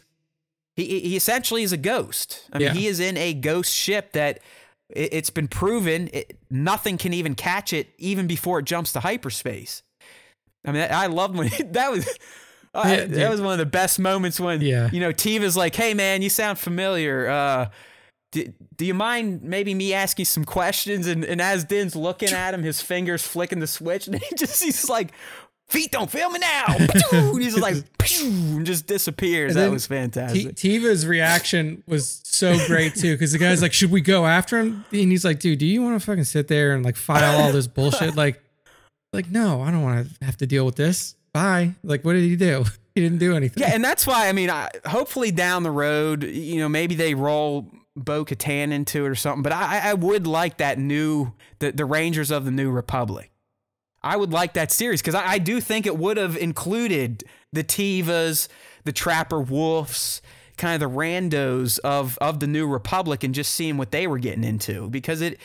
He, 0.76 1.00
he 1.02 1.16
essentially 1.16 1.64
is 1.64 1.72
a 1.72 1.78
ghost. 1.78 2.48
I 2.52 2.58
mean, 2.60 2.68
Yeah. 2.70 2.74
he 2.74 2.88
is 2.88 3.00
in 3.00 3.16
a 3.18 3.34
ghost 3.34 3.74
ship 3.74 4.14
that 4.14 4.40
it, 4.90 5.14
it's 5.14 5.30
been 5.30 5.48
proven 5.48 6.10
it, 6.14 6.38
nothing 6.50 6.98
can 6.98 7.14
even 7.14 7.36
catch 7.36 7.74
it 7.74 7.90
even 7.98 8.26
before 8.28 8.60
it 8.60 8.66
jumps 8.66 8.92
to 8.94 9.00
hyperspace. 9.02 9.84
I 10.66 10.72
mean, 10.72 10.88
I 10.90 11.08
loved 11.08 11.36
when 11.38 11.50
that 11.74 11.92
was. 11.92 12.08
I- 12.74 12.96
Yeah, 12.96 13.06
that 13.06 13.30
was 13.30 13.40
one 13.40 13.54
of 13.54 13.60
the 13.60 13.68
best 13.68 14.00
moments 14.00 14.40
when 14.40 14.62
Yeah. 14.62 14.90
you 14.92 15.00
know 15.00 15.12
Teva's 15.14 15.56
like, 15.56 15.76
"Hey 15.76 15.94
man, 15.94 16.24
you 16.24 16.30
sound 16.30 16.58
familiar. 16.58 17.30
Uh, 17.30 17.70
do, 18.32 18.52
do 18.78 18.86
you 18.86 18.96
mind 18.96 19.44
maybe 19.44 19.76
me 19.76 19.94
asking 19.94 20.26
some 20.26 20.44
questions?" 20.44 21.06
And, 21.06 21.24
and 21.24 21.40
as 21.40 21.64
Din's 21.66 21.96
looking 21.96 22.30
at 22.30 22.52
him, 22.56 22.64
his 22.64 22.82
fingers 22.82 23.22
flicking 23.22 23.60
the 23.60 23.68
switch, 23.68 24.08
and 24.08 24.16
he 24.16 24.36
just 24.36 24.64
he's 24.64 24.90
like, 24.90 25.12
"Feet 25.74 25.92
don't 25.92 26.10
feel 26.10 26.30
me 26.30 26.40
now." 26.40 26.66
and 27.12 27.42
he's 27.42 27.58
like, 27.58 27.76
and 28.22 28.66
just 28.66 28.88
disappears. 28.88 29.56
That 29.56 29.72
was 29.72 29.88
T- 29.88 29.94
fantastic. 29.96 30.56
Teva's 30.56 31.06
reaction 31.06 31.84
was 31.88 32.22
so 32.24 32.56
great 32.68 32.96
too, 32.96 33.14
because 33.14 33.32
the 33.32 33.38
guy's 33.38 33.62
like, 33.62 33.74
"Should 33.74 33.92
we 33.92 34.02
go 34.02 34.26
after 34.26 34.60
him?" 34.60 34.86
And 34.92 35.12
he's 35.12 35.26
like, 35.26 35.40
"Dude, 35.40 35.60
do 35.60 35.66
you 35.66 35.82
want 35.82 36.00
to 36.00 36.06
fucking 36.06 36.24
sit 36.26 36.48
there 36.48 36.74
and 36.74 36.86
like 36.86 36.96
file 36.96 37.42
all 37.42 37.52
this 37.52 37.68
bullshit?" 37.68 38.16
Like, 38.16 38.42
like 39.12 39.30
no, 39.30 39.62
I 39.62 39.72
don't 39.72 39.82
want 39.82 40.08
to 40.08 40.26
have 40.26 40.38
to 40.38 40.48
deal 40.48 40.66
with 40.66 40.76
this. 40.76 41.16
Bye. 41.34 41.74
Like, 41.84 42.06
what 42.06 42.14
did 42.14 42.24
he 42.24 42.36
do? 42.36 42.66
He 42.96 43.02
didn't 43.02 43.18
do 43.18 43.36
anything. 43.36 43.64
Yeah, 43.64 43.72
and 43.74 43.84
that's 43.84 44.06
why 44.06 44.30
I 44.30 44.34
mean, 44.34 44.52
I, 44.52 44.70
hopefully 44.86 45.32
down 45.32 45.64
the 45.64 45.72
road, 45.72 46.24
you 46.24 46.60
know, 46.60 46.70
maybe 46.70 46.94
they 46.94 47.16
roll 47.16 47.72
Bo 47.96 48.24
Katan 48.24 48.72
into 48.72 49.04
it 49.04 49.10
or 49.10 49.16
something. 49.16 49.42
But 49.42 49.52
I, 49.52 49.90
I 49.90 49.94
would 49.96 50.28
like 50.28 50.58
that 50.58 50.78
new 50.78 51.34
the 51.58 51.72
the 51.72 51.86
Rangers 51.86 52.30
of 52.30 52.46
the 52.46 52.52
New 52.52 52.70
Republic. 52.70 53.32
I 54.04 54.18
would 54.18 54.32
like 54.32 54.54
that 54.54 54.72
series 54.72 55.02
because 55.02 55.16
I, 55.16 55.34
I 55.34 55.38
do 55.38 55.62
think 55.62 55.86
it 55.86 55.98
would 55.98 56.18
have 56.18 56.36
included 56.36 57.24
the 57.54 57.64
Tevas, 57.64 58.48
the 58.84 58.92
Trapper 58.92 59.40
Wolves, 59.40 60.22
kind 60.58 60.82
of 60.82 60.92
the 60.92 60.96
randos 60.96 61.80
of 61.80 62.18
of 62.20 62.40
the 62.40 62.48
New 62.48 62.68
Republic, 62.68 63.24
and 63.24 63.34
just 63.34 63.54
seeing 63.54 63.78
what 63.78 63.92
they 63.92 64.08
were 64.08 64.20
getting 64.20 64.44
into 64.44 64.90
because 64.90 65.22
it. 65.22 65.40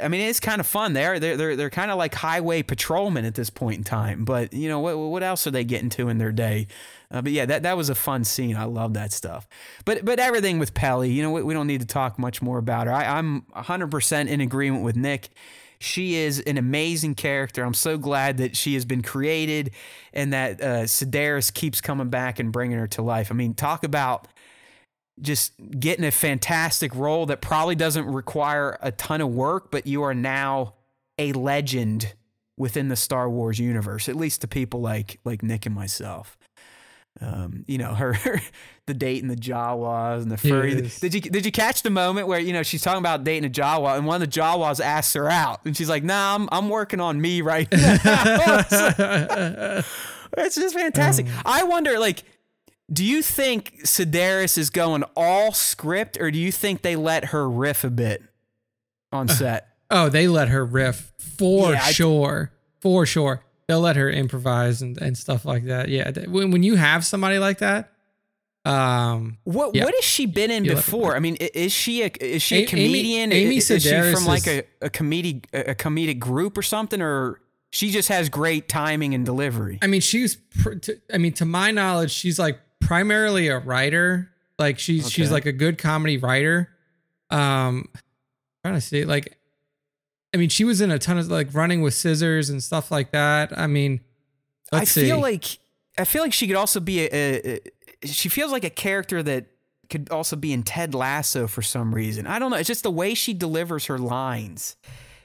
I 0.00 0.08
mean, 0.08 0.22
it's 0.22 0.40
kind 0.40 0.58
of 0.58 0.66
fun. 0.66 0.92
They're 0.92 1.20
they're 1.20 1.36
they're, 1.36 1.54
they're 1.54 1.70
kind 1.70 1.92
of 1.92 1.96
like 1.96 2.14
highway 2.16 2.64
patrolmen 2.64 3.24
at 3.24 3.36
this 3.36 3.48
point 3.48 3.78
in 3.78 3.84
time. 3.84 4.24
But 4.24 4.52
you 4.52 4.68
know 4.68 4.80
what 4.80 4.98
what 4.98 5.22
else 5.22 5.46
are 5.46 5.52
they 5.52 5.62
getting 5.62 5.88
to 5.90 6.08
in 6.08 6.18
their 6.18 6.32
day? 6.32 6.66
Uh, 7.12 7.22
but 7.22 7.30
yeah, 7.30 7.46
that 7.46 7.62
that 7.62 7.76
was 7.76 7.88
a 7.88 7.94
fun 7.94 8.24
scene. 8.24 8.56
I 8.56 8.64
love 8.64 8.94
that 8.94 9.12
stuff. 9.12 9.46
But 9.84 10.04
but 10.04 10.18
everything 10.18 10.58
with 10.58 10.74
Peli, 10.74 11.12
you 11.12 11.22
know, 11.22 11.30
we, 11.30 11.44
we 11.44 11.54
don't 11.54 11.68
need 11.68 11.80
to 11.80 11.86
talk 11.86 12.18
much 12.18 12.42
more 12.42 12.58
about 12.58 12.88
her. 12.88 12.92
I, 12.92 13.18
I'm 13.18 13.42
100% 13.54 14.28
in 14.28 14.40
agreement 14.40 14.82
with 14.82 14.96
Nick. 14.96 15.30
She 15.82 16.14
is 16.14 16.40
an 16.40 16.58
amazing 16.58 17.14
character. 17.14 17.64
I'm 17.64 17.74
so 17.74 17.98
glad 17.98 18.38
that 18.38 18.56
she 18.56 18.74
has 18.74 18.84
been 18.84 19.02
created 19.02 19.72
and 20.12 20.32
that 20.32 20.60
uh, 20.60 20.82
Sedaris 20.84 21.52
keeps 21.52 21.80
coming 21.80 22.08
back 22.08 22.38
and 22.38 22.52
bringing 22.52 22.78
her 22.78 22.86
to 22.88 23.02
life. 23.02 23.30
I 23.30 23.34
mean, 23.34 23.54
talk 23.54 23.84
about 23.84 24.28
just 25.20 25.52
getting 25.78 26.04
a 26.04 26.10
fantastic 26.10 26.94
role 26.94 27.26
that 27.26 27.40
probably 27.40 27.74
doesn't 27.74 28.06
require 28.06 28.78
a 28.80 28.92
ton 28.92 29.20
of 29.20 29.28
work, 29.28 29.70
but 29.70 29.86
you 29.86 30.02
are 30.02 30.14
now 30.14 30.74
a 31.18 31.32
legend 31.32 32.14
within 32.56 32.88
the 32.88 32.96
Star 32.96 33.28
Wars 33.28 33.58
universe, 33.58 34.08
at 34.08 34.16
least 34.16 34.40
to 34.42 34.48
people 34.48 34.80
like 34.80 35.18
like 35.24 35.42
Nick 35.42 35.66
and 35.66 35.74
myself. 35.74 36.38
Um, 37.20 37.64
you 37.68 37.76
know, 37.78 37.94
her 37.94 38.16
the 38.86 38.94
date 38.94 39.22
and 39.22 39.30
the 39.30 39.36
Jawas 39.36 40.22
and 40.22 40.30
the 40.30 40.38
furry. 40.38 40.74
Yes. 40.82 40.98
Did 40.98 41.14
you 41.14 41.20
did 41.20 41.44
you 41.44 41.52
catch 41.52 41.82
the 41.82 41.90
moment 41.90 42.26
where 42.26 42.38
you 42.40 42.52
know 42.52 42.62
she's 42.62 42.82
talking 42.82 42.98
about 43.00 43.22
dating 43.22 43.44
a 43.48 43.52
Jawa 43.52 43.96
and 43.98 44.06
one 44.06 44.20
of 44.22 44.28
the 44.32 44.40
Jawas 44.40 44.80
asks 44.80 45.12
her 45.14 45.28
out 45.28 45.60
and 45.66 45.76
she's 45.76 45.88
like, 45.90 46.02
"Nah, 46.02 46.34
I'm 46.34 46.48
I'm 46.50 46.68
working 46.68 47.00
on 47.00 47.20
me 47.20 47.42
right 47.42 47.70
now." 47.70 47.96
it's 50.38 50.56
just 50.56 50.74
fantastic. 50.74 51.26
I 51.44 51.64
wonder, 51.64 51.98
like, 51.98 52.24
do 52.92 53.04
you 53.04 53.22
think 53.22 53.80
Sedaris 53.84 54.56
is 54.58 54.70
going 54.70 55.04
all 55.16 55.52
script, 55.52 56.18
or 56.20 56.30
do 56.30 56.38
you 56.38 56.50
think 56.52 56.82
they 56.82 56.96
let 56.96 57.26
her 57.26 57.48
riff 57.48 57.84
a 57.84 57.90
bit 57.90 58.22
on 59.12 59.28
set? 59.28 59.68
oh, 59.90 60.08
they 60.08 60.26
let 60.26 60.48
her 60.48 60.64
riff 60.64 61.12
for 61.18 61.72
Yeah, 61.72 61.82
I- 61.84 61.92
sure, 61.92 62.52
for 62.80 63.04
sure. 63.04 63.42
They'll 63.68 63.80
let 63.80 63.96
her 63.96 64.10
improvise 64.10 64.82
and, 64.82 64.98
and 64.98 65.16
stuff 65.16 65.44
like 65.44 65.64
that. 65.66 65.88
Yeah, 65.88 66.10
when 66.28 66.50
when 66.50 66.62
you 66.62 66.76
have 66.76 67.04
somebody 67.06 67.38
like 67.38 67.58
that, 67.58 67.92
um, 68.64 69.38
What 69.44 69.74
Yeah. 69.74 69.84
what 69.84 69.94
has 69.94 70.04
she 70.04 70.26
been 70.26 70.50
in 70.50 70.64
You 70.64 70.72
before? 70.74 71.16
I 71.16 71.20
mean, 71.20 71.36
is 71.36 71.72
she 71.72 72.02
a 72.02 72.10
is 72.20 72.42
she 72.42 72.56
A- 72.56 72.58
a 72.58 72.60
Amy- 72.62 72.68
comedian? 72.68 73.32
Amy 73.32 73.56
is 73.58 73.66
she 73.82 74.12
from 74.12 74.24
like 74.26 74.46
a, 74.46 74.64
a 74.80 74.90
comedic 74.90 75.46
a 75.52 75.74
comedic 75.74 76.18
group 76.18 76.56
or 76.58 76.62
something, 76.62 77.00
or 77.02 77.40
she 77.72 77.90
just 77.90 78.08
has 78.08 78.28
great 78.28 78.68
timing 78.68 79.14
and 79.14 79.24
delivery? 79.24 79.78
I 79.82 79.86
mean, 79.86 80.00
she's. 80.00 80.36
Pr- 80.36 80.74
to, 80.74 81.00
I 81.12 81.18
mean, 81.18 81.32
to 81.34 81.44
my 81.44 81.70
knowledge, 81.70 82.10
she's 82.12 82.38
like 82.38 82.58
primarily 82.80 83.48
a 83.48 83.58
writer. 83.58 84.28
Like 84.58 84.78
she's 84.78 85.10
she's 85.10 85.30
like 85.32 85.46
a 85.46 85.52
good 85.52 85.78
comedy 85.78 86.18
writer. 86.18 86.68
Um, 87.30 87.88
trying 88.62 88.74
to 88.74 88.80
see 88.80 89.04
like, 89.04 89.36
I 90.34 90.38
mean, 90.38 90.48
she 90.48 90.64
was 90.64 90.80
in 90.80 90.90
a 90.90 90.98
ton 90.98 91.18
of 91.18 91.28
like 91.28 91.48
running 91.52 91.82
with 91.82 91.94
scissors 91.94 92.48
and 92.50 92.62
stuff 92.62 92.90
like 92.90 93.10
that. 93.12 93.56
I 93.58 93.66
mean, 93.66 94.00
let's 94.70 94.96
I 94.96 95.02
feel 95.02 95.20
like 95.20 95.44
I 95.98 96.04
feel 96.04 96.22
like 96.22 96.32
she 96.32 96.46
could 96.46 96.56
also 96.56 96.80
be 96.80 97.00
a, 97.00 97.08
a, 97.12 97.60
a 98.04 98.06
she 98.06 98.28
feels 98.28 98.50
like 98.52 98.64
a 98.64 98.70
character 98.70 99.22
that 99.22 99.46
could 99.90 100.08
also 100.10 100.36
be 100.36 100.52
in 100.52 100.62
Ted 100.62 100.94
Lasso 100.94 101.46
for 101.46 101.60
some 101.60 101.94
reason. 101.94 102.26
I 102.26 102.38
don't 102.38 102.50
know. 102.50 102.56
It's 102.56 102.66
just 102.66 102.82
the 102.82 102.90
way 102.90 103.12
she 103.14 103.34
delivers 103.34 103.86
her 103.86 103.98
lines. 103.98 104.76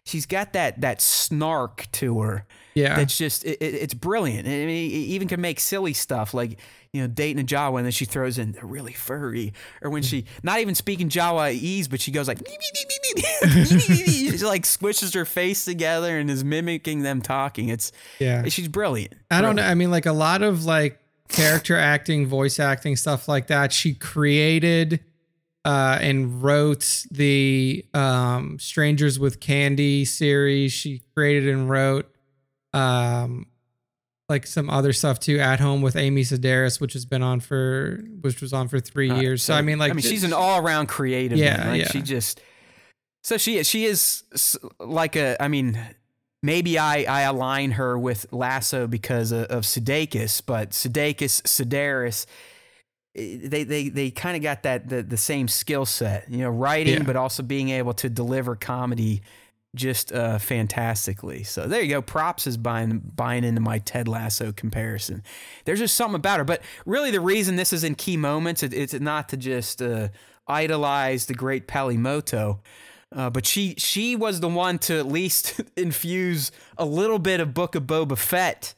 She's 0.03 0.25
got 0.25 0.53
that 0.53 0.81
that 0.81 1.01
snark 1.01 1.87
to 1.93 2.19
her. 2.21 2.45
yeah, 2.75 2.95
That's 2.95 3.17
just 3.17 3.45
it, 3.45 3.57
it- 3.61 3.75
it's 3.75 3.93
brilliant. 3.93 4.47
I 4.47 4.51
mean, 4.51 4.69
it 4.69 4.93
even 4.93 5.27
can 5.27 5.39
make 5.41 5.59
silly 5.59 5.93
stuff 5.93 6.33
like 6.33 6.59
you 6.97 7.03
know 7.03 7.07
dating 7.07 7.41
a 7.41 7.45
Jawa, 7.45 7.77
and 7.77 7.85
then 7.85 7.91
she 7.91 8.05
throws 8.05 8.37
in 8.37 8.51
they're 8.51 8.65
really 8.65 8.93
furry, 8.93 9.53
or 9.81 9.89
when 9.89 10.01
she 10.03 10.25
not 10.43 10.59
even 10.59 10.75
speaking 10.75 11.09
Jawa 11.09 11.53
ease, 11.53 11.87
but 11.87 12.01
she 12.01 12.11
goes 12.11 12.27
like 12.27 12.39
she 12.47 14.37
like 14.43 14.63
squishes 14.63 15.13
her 15.13 15.25
face 15.25 15.63
together 15.63 16.17
and 16.17 16.29
is 16.29 16.43
mimicking 16.43 17.03
them 17.03 17.21
talking. 17.21 17.69
It's 17.69 17.91
yeah. 18.19 18.43
she's 18.47 18.67
brilliant. 18.67 19.13
I 19.29 19.41
don't 19.41 19.55
know. 19.55 19.63
I 19.63 19.75
mean, 19.75 19.91
like 19.91 20.05
a 20.05 20.13
lot 20.13 20.41
of 20.41 20.65
like 20.65 20.99
character 21.27 21.77
acting, 21.77 22.25
voice 22.25 22.59
acting, 22.59 22.95
stuff 22.95 23.27
like 23.27 23.47
that. 23.47 23.71
She 23.71 23.93
created 23.93 25.01
uh, 25.65 25.99
and 26.01 26.41
wrote 26.41 27.05
the 27.11 27.85
um, 27.93 28.57
Strangers 28.59 29.19
with 29.19 29.39
Candy 29.39 30.05
series. 30.05 30.71
She 30.71 31.01
created 31.13 31.49
and 31.49 31.69
wrote 31.69 32.09
um, 32.73 33.47
like 34.29 34.45
some 34.45 34.69
other 34.69 34.91
stuff 34.93 35.19
too. 35.19 35.39
At 35.39 35.59
Home 35.59 35.81
with 35.81 35.95
Amy 35.95 36.23
Sedaris, 36.23 36.81
which 36.81 36.93
has 36.93 37.05
been 37.05 37.23
on 37.23 37.39
for 37.39 38.03
which 38.21 38.41
was 38.41 38.53
on 38.53 38.67
for 38.67 38.79
three 38.79 39.09
Uh, 39.09 39.19
years. 39.19 39.43
So, 39.43 39.53
I 39.53 39.61
mean, 39.61 39.79
like, 39.79 39.91
I 39.91 39.93
mean, 39.93 40.03
she's 40.03 40.23
an 40.23 40.33
all-around 40.33 40.87
creative. 40.87 41.37
Yeah, 41.37 41.57
man. 41.57 41.67
Like, 41.69 41.81
yeah. 41.81 41.87
She 41.91 42.01
just 42.01 42.41
so 43.23 43.37
she 43.37 43.63
she 43.63 43.85
is 43.85 44.23
like 44.79 45.15
a. 45.15 45.41
I 45.41 45.47
mean, 45.47 45.79
maybe 46.43 46.77
I 46.77 47.03
I 47.03 47.21
align 47.21 47.71
her 47.71 47.97
with 47.97 48.25
Lasso 48.31 48.87
because 48.87 49.31
of, 49.31 49.45
of 49.45 49.63
Sudeikis, 49.63 50.41
but 50.45 50.71
Sudeikis, 50.71 51.41
Sedaris, 51.43 52.25
eh, 53.15 53.37
they 53.43 53.63
they 53.63 53.89
they 53.89 54.11
kind 54.11 54.35
of 54.35 54.43
got 54.43 54.63
that 54.63 54.89
the 54.89 55.03
the 55.03 55.17
same 55.17 55.47
skill 55.47 55.85
set. 55.85 56.29
You 56.29 56.39
know, 56.39 56.49
writing, 56.49 56.95
Yeah. 56.95 57.03
but 57.03 57.15
also 57.15 57.43
being 57.43 57.69
able 57.69 57.93
to 57.95 58.09
deliver 58.09 58.55
comedy. 58.55 59.21
Just 59.77 60.11
uh, 60.11 60.39
fantastically. 60.39 61.43
So 61.43 61.67
there 61.67 61.81
you 61.81 61.89
go. 61.89 62.01
Props 62.01 62.47
is 62.47 62.57
buying 62.57 62.99
buying 63.15 63.43
into 63.43 63.61
my 63.61 63.79
Ted 63.79 64.07
Lasso 64.07 64.51
comparison. 64.51 65.23
There's 65.65 65.79
just 65.79 65.95
something 65.95 66.15
about 66.15 66.39
her. 66.39 66.43
But 66.43 66.61
really, 66.85 67.11
the 67.11 67.21
reason 67.21 67.55
this 67.55 67.71
is 67.71 67.83
in 67.83 67.95
key 67.95 68.17
moments, 68.17 68.63
it, 68.63 68.73
it's 68.73 68.93
not 68.93 69.29
to 69.29 69.37
just 69.37 69.81
uh, 69.81 70.09
idolize 70.47 71.27
the 71.27 71.33
great 71.33 71.67
Peli 71.67 71.95
Motto, 71.97 72.59
uh, 73.15 73.29
but 73.29 73.45
she 73.45 73.75
she 73.77 74.15
was 74.15 74.39
the 74.39 74.49
one 74.49 74.79
to 74.79 74.97
at 74.97 75.05
least 75.07 75.61
infuse 75.77 76.51
a 76.77 76.85
little 76.85 77.19
bit 77.19 77.39
of 77.39 77.53
Book 77.53 77.75
of 77.75 77.83
Boba 77.83 78.17
Fett 78.17 78.73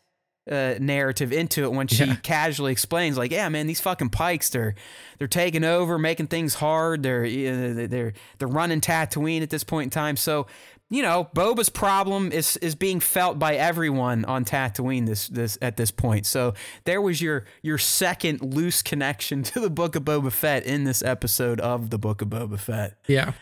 uh, 0.51 0.75
narrative 0.79 1.31
into 1.31 1.63
it 1.63 1.71
when 1.71 1.87
she 1.87 2.05
Yeah. 2.05 2.15
casually 2.23 2.71
explains, 2.71 3.17
like, 3.17 3.31
"Yeah, 3.31 3.47
man, 3.49 3.67
these 3.67 3.81
fucking 3.81 4.09
pikes 4.09 4.49
they're 4.49 4.75
they're 5.17 5.27
taking 5.27 5.63
over, 5.63 5.97
making 5.99 6.27
things 6.27 6.55
hard. 6.55 7.03
They're 7.03 7.23
you 7.25 7.51
know, 7.55 7.87
they're 7.87 8.13
they're 8.39 8.47
running 8.47 8.81
Tatooine 8.81 9.41
at 9.43 9.49
this 9.49 9.63
point 9.63 9.85
in 9.87 9.89
time. 9.91 10.17
So." 10.17 10.47
You 10.91 11.03
know, 11.03 11.29
Boba's 11.35 11.69
problem 11.69 12.31
is 12.31 12.57
is 12.57 12.73
being 12.73 12.99
felt 12.99 13.37
by 13.37 13.55
everyone 13.55 14.25
on 14.25 14.43
Tatooine 14.43 15.05
this 15.05 15.27
this 15.27 15.57
at 15.61 15.77
this 15.77 15.91
point. 15.91 16.25
So 16.25 16.55
there 16.85 17.01
was 17.01 17.21
your 17.21 17.45
your 17.61 17.77
second 17.77 18.41
loose 18.41 18.81
connection 18.81 19.43
to 19.53 19.59
the 19.59 19.69
Book 19.69 19.95
of 19.95 20.03
Boba 20.03 20.31
Fett 20.31 20.63
in 20.63 20.85
this 20.85 21.03
episode 21.03 21.59
of 21.61 21.91
the 21.91 21.99
Book 21.99 22.21
of 22.21 22.29
Boba 22.29 22.59
Fett. 22.59 22.97
yeah. 23.07 23.33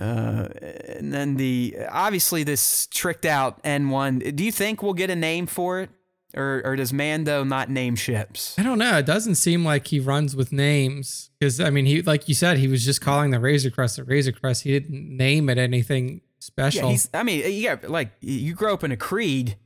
Uh, 0.00 0.48
and 0.88 1.14
then 1.14 1.36
the 1.36 1.76
obviously 1.88 2.42
this 2.42 2.88
tricked 2.88 3.24
out 3.24 3.62
N1. 3.62 4.34
Do 4.34 4.44
you 4.44 4.50
think 4.50 4.82
we'll 4.82 4.92
get 4.92 5.08
a 5.08 5.16
name 5.16 5.46
for 5.46 5.80
it? 5.80 5.90
Or 6.36 6.62
or 6.64 6.76
does 6.76 6.92
Mando 6.92 7.44
not 7.44 7.70
name 7.70 7.96
ships? 7.96 8.58
I 8.58 8.62
don't 8.62 8.78
know. 8.78 8.98
It 8.98 9.06
doesn't 9.06 9.36
seem 9.36 9.64
like 9.64 9.86
he 9.86 10.00
runs 10.00 10.36
with 10.36 10.52
names 10.52 11.30
because 11.38 11.60
I 11.60 11.70
mean, 11.70 11.86
he 11.86 12.02
like 12.02 12.28
you 12.28 12.34
said, 12.34 12.58
he 12.58 12.68
was 12.68 12.84
just 12.84 13.00
calling 13.00 13.30
the 13.30 13.40
Razor 13.40 13.70
Crest 13.70 13.96
the 13.96 14.04
Razor 14.04 14.32
Crest. 14.32 14.62
He 14.62 14.78
didn't 14.78 15.16
name 15.16 15.48
it 15.48 15.58
anything 15.58 16.20
special. 16.38 16.84
Yeah, 16.84 16.90
he's. 16.90 17.10
I 17.14 17.22
mean, 17.22 17.52
you 17.52 17.68
got 17.68 17.88
like 17.90 18.12
you 18.20 18.54
grew 18.54 18.72
up 18.72 18.84
in 18.84 18.92
a 18.92 18.96
creed. 18.96 19.56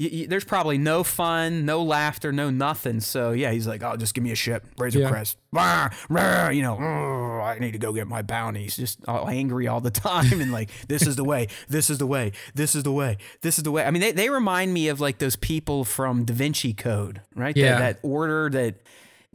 You, 0.00 0.08
you, 0.08 0.26
there's 0.26 0.46
probably 0.46 0.78
no 0.78 1.04
fun, 1.04 1.66
no 1.66 1.82
laughter, 1.82 2.32
no 2.32 2.48
nothing. 2.48 3.00
So 3.00 3.32
yeah, 3.32 3.50
he's 3.52 3.66
like, 3.66 3.82
"Oh, 3.82 3.96
just 3.96 4.14
give 4.14 4.24
me 4.24 4.32
a 4.32 4.34
ship, 4.34 4.64
Razor 4.78 5.00
Yeah. 5.00 5.10
Crest." 5.10 5.36
Rah, 5.52 5.90
rah, 6.08 6.48
you 6.48 6.62
know, 6.62 6.78
"Oh, 6.80 7.40
I 7.44 7.58
need 7.58 7.72
to 7.72 7.78
go 7.78 7.92
get 7.92 8.08
my 8.08 8.22
bounties. 8.22 8.76
Just 8.76 9.00
all 9.06 9.28
angry 9.28 9.68
all 9.68 9.82
the 9.82 9.90
time 10.08 10.40
and 10.40 10.52
like, 10.52 10.70
"This 10.88 11.02
is 11.06 11.16
the 11.16 11.24
way. 11.24 11.48
This 11.68 11.90
is 11.90 11.98
the 11.98 12.06
way. 12.06 12.32
This 12.54 12.74
is 12.74 12.82
the 12.82 12.92
way. 12.92 13.18
This 13.42 13.58
is 13.58 13.64
the 13.64 13.70
way." 13.70 13.84
I 13.84 13.90
mean, 13.90 14.00
they 14.00 14.12
they 14.12 14.30
remind 14.30 14.72
me 14.72 14.88
of 14.88 15.00
like 15.00 15.18
those 15.18 15.36
people 15.36 15.84
from 15.84 16.24
Da 16.24 16.32
Vinci 16.32 16.72
Code, 16.72 17.20
right? 17.36 17.54
That- 17.54 17.60
Yeah. 17.60 17.78
that 17.78 17.98
order 18.02 18.48
that 18.48 18.76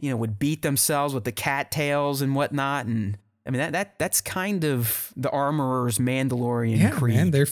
you 0.00 0.10
know 0.10 0.16
would 0.16 0.36
beat 0.38 0.62
themselves 0.62 1.14
with 1.14 1.22
the 1.22 1.32
cattails 1.32 2.20
and 2.22 2.34
whatnot, 2.34 2.86
and 2.86 3.18
I 3.46 3.50
mean 3.50 3.60
that 3.60 3.72
that 3.72 3.98
that's 4.00 4.20
kind 4.20 4.64
of 4.64 5.12
the 5.16 5.30
armorer's 5.30 5.98
Mandalorian 5.98 6.78
yeah, 6.78 6.90
creed. 6.90 7.14
man, 7.14 7.30
they're 7.30 7.46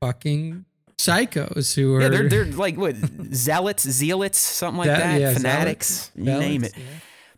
fucking 0.00 0.66
psychos 1.06 1.74
who 1.74 1.94
are 1.94 2.02
Yeah, 2.02 2.08
they're 2.08 2.28
they're 2.28 2.44
like 2.64 2.76
what 2.76 2.96
zealots, 3.34 3.82
zealots, 3.88 4.38
something 4.38 4.78
like 4.78 4.86
That- 4.88 4.98
that. 4.98 5.20
yeah, 5.20 5.32
Fanatics, 5.34 6.10
zealots, 6.14 6.42
you 6.42 6.48
name 6.48 6.64
it. 6.64 6.72
yeah. 6.76 6.84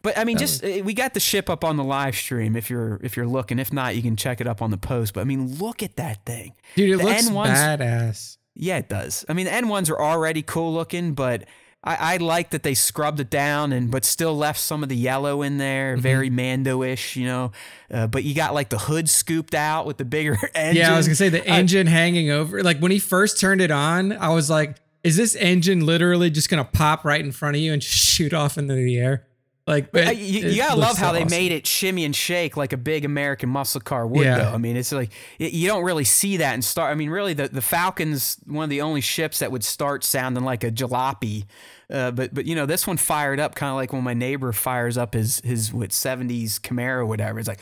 But 0.02 0.18
I 0.18 0.24
mean, 0.24 0.36
just 0.36 0.64
uh, 0.64 0.80
we 0.82 0.94
got 0.94 1.14
the 1.14 1.20
ship 1.20 1.48
up 1.48 1.62
on 1.62 1.76
the 1.76 1.84
live 1.84 2.16
stream. 2.16 2.56
If 2.56 2.68
you're 2.70 2.98
if 3.04 3.16
you're 3.16 3.26
looking, 3.26 3.60
if 3.60 3.72
not, 3.72 3.94
you 3.94 4.02
can 4.02 4.16
check 4.16 4.40
it 4.40 4.48
up 4.48 4.60
on 4.60 4.72
the 4.72 4.76
post. 4.76 5.14
But 5.14 5.20
I 5.20 5.24
mean, 5.24 5.58
look 5.58 5.80
at 5.82 5.94
that 5.96 6.26
thing. 6.26 6.54
Dude, 6.74 6.90
it 6.90 6.96
The 6.98 7.04
looks 7.04 7.28
N1's 7.28 7.48
badass. 7.50 8.36
Yeah, 8.54 8.78
it 8.78 8.88
does. 8.88 9.24
I 9.28 9.32
mean, 9.32 9.46
the 9.46 9.52
N 9.52 9.68
ones 9.68 9.88
are 9.90 9.98
already 10.00 10.42
cool 10.42 10.74
looking, 10.74 11.14
but 11.14 11.44
I, 11.84 12.14
I 12.14 12.16
like 12.18 12.50
that 12.50 12.62
they 12.62 12.74
scrubbed 12.74 13.18
it 13.18 13.28
down 13.30 13.72
and 13.72 13.90
but 13.90 14.04
still 14.04 14.36
left 14.36 14.60
some 14.60 14.82
of 14.84 14.88
the 14.88 14.96
yellow 14.96 15.42
in 15.42 15.58
there, 15.58 15.94
Mm-hmm. 15.94 16.02
very 16.02 16.30
Mando-ish, 16.30 17.16
you 17.16 17.26
know. 17.26 17.52
Uh, 17.92 18.06
but 18.06 18.22
you 18.24 18.34
got 18.34 18.54
like 18.54 18.68
the 18.68 18.78
hood 18.78 19.08
scooped 19.08 19.54
out 19.54 19.84
with 19.86 19.96
the 19.96 20.04
bigger 20.04 20.38
engine. 20.54 20.76
Yeah, 20.82 20.94
I 20.94 20.96
was 20.96 21.06
gonna 21.08 21.16
say 21.16 21.28
the 21.28 21.42
I- 21.50 21.56
engine 21.58 21.86
hanging 21.88 22.30
over. 22.30 22.62
Like 22.62 22.78
when 22.78 22.92
he 22.92 22.98
first 23.00 23.40
turned 23.40 23.60
it 23.60 23.70
on, 23.72 24.12
I 24.12 24.28
was 24.28 24.48
like, 24.48 24.76
"Is 25.02 25.16
this 25.16 25.34
engine 25.34 25.84
literally 25.84 26.30
just 26.30 26.48
gonna 26.48 26.64
pop 26.64 27.04
right 27.04 27.20
in 27.24 27.32
front 27.32 27.56
of 27.56 27.62
you 27.62 27.72
and 27.72 27.82
just 27.82 27.94
shoot 28.12 28.32
off 28.32 28.56
into 28.58 28.74
the 28.74 28.98
air?" 28.98 29.26
Like, 29.66 29.90
it- 29.94 30.16
you, 30.18 30.48
you 30.48 30.56
gotta 30.56 30.78
love 30.80 30.98
how 30.98 31.12
they 31.12 31.20
awesome. 31.22 31.30
made 31.30 31.52
it 31.52 31.66
shimmy 31.68 32.04
and 32.04 32.14
shake 32.16 32.56
like 32.56 32.72
a 32.72 32.76
big 32.76 33.04
American 33.04 33.48
muscle 33.48 33.80
car 33.80 34.06
would. 34.06 34.24
Yeah. 34.24 34.38
Though 34.38 34.50
I 34.54 34.58
mean, 34.58 34.76
it's 34.76 34.90
like 34.90 35.10
y- 35.38 35.46
you 35.52 35.68
don't 35.68 35.84
really 35.84 36.02
see 36.04 36.38
that 36.38 36.54
in 36.54 36.62
Star. 36.62 36.90
I 36.90 36.94
mean, 36.94 37.10
really, 37.10 37.32
the 37.32 37.46
the 37.48 37.62
Falcon's 37.62 38.38
one 38.46 38.64
of 38.64 38.70
the 38.70 38.80
only 38.80 39.00
ships 39.00 39.38
that 39.38 39.52
would 39.52 39.62
start 39.62 40.02
sounding 40.02 40.42
like 40.44 40.64
a 40.64 40.70
jalopy. 40.72 41.44
Uh, 41.88 42.10
but 42.10 42.34
but 42.34 42.46
you 42.46 42.56
know 42.56 42.66
this 42.66 42.86
one 42.86 42.96
fired 42.96 43.38
up 43.38 43.54
kind 43.54 43.70
of 43.70 43.76
like 43.76 43.92
when 43.92 44.02
my 44.02 44.14
neighbor 44.14 44.50
fires 44.52 44.98
up 44.98 45.14
his 45.14 45.40
his 45.44 45.72
what 45.72 45.92
seventies 45.92 46.58
Camaro 46.58 46.96
or 46.98 47.06
whatever. 47.06 47.38
It's 47.38 47.48
like. 47.48 47.60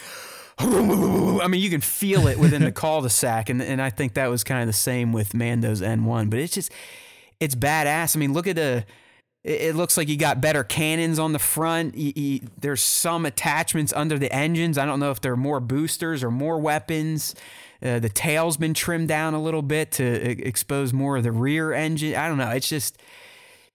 I 0.62 1.48
mean, 1.48 1.62
you 1.62 1.70
can 1.70 1.80
feel 1.80 2.26
it 2.26 2.38
within 2.38 2.62
the 2.64 2.72
cul-de-sac, 2.82 3.48
and 3.48 3.62
and 3.62 3.80
I 3.80 3.88
think 3.88 4.12
that 4.14 4.28
was 4.28 4.44
kind 4.44 4.60
of 4.60 4.66
the 4.66 4.74
same 4.74 5.10
with 5.12 5.32
Mando's 5.32 5.80
N1. 5.80 6.28
But 6.28 6.38
it's 6.38 6.52
just, 6.54 6.70
it's 7.40 7.54
badass. 7.54 8.14
I 8.14 8.18
mean, 8.18 8.34
look 8.34 8.46
at 8.46 8.56
the, 8.56 8.84
it, 9.44 9.60
it 9.60 9.76
looks 9.76 9.96
like 9.96 10.08
you 10.08 10.16
got 10.16 10.40
better 10.40 10.64
cannons 10.64 11.18
on 11.18 11.32
the 11.32 11.38
front. 11.38 11.96
You, 11.96 12.12
you, 12.14 12.40
there's 12.60 12.82
some 12.82 13.26
attachments 13.26 13.92
under 13.92 14.18
the 14.18 14.32
engines. 14.32 14.78
I 14.78 14.86
don't 14.86 15.00
know 15.00 15.10
if 15.10 15.20
there 15.20 15.32
are 15.32 15.36
more 15.36 15.60
boosters 15.60 16.22
or 16.22 16.30
more 16.30 16.58
weapons. 16.58 17.34
Uh, 17.82 17.98
the 17.98 18.10
tail's 18.10 18.56
been 18.56 18.74
trimmed 18.74 19.08
down 19.08 19.34
a 19.34 19.42
little 19.42 19.62
bit 19.62 19.92
to 19.92 20.04
expose 20.04 20.92
more 20.92 21.16
of 21.16 21.22
the 21.22 21.32
rear 21.32 21.72
engine. 21.72 22.14
I 22.14 22.28
don't 22.28 22.38
know. 22.38 22.50
It's 22.50 22.68
just, 22.68 23.00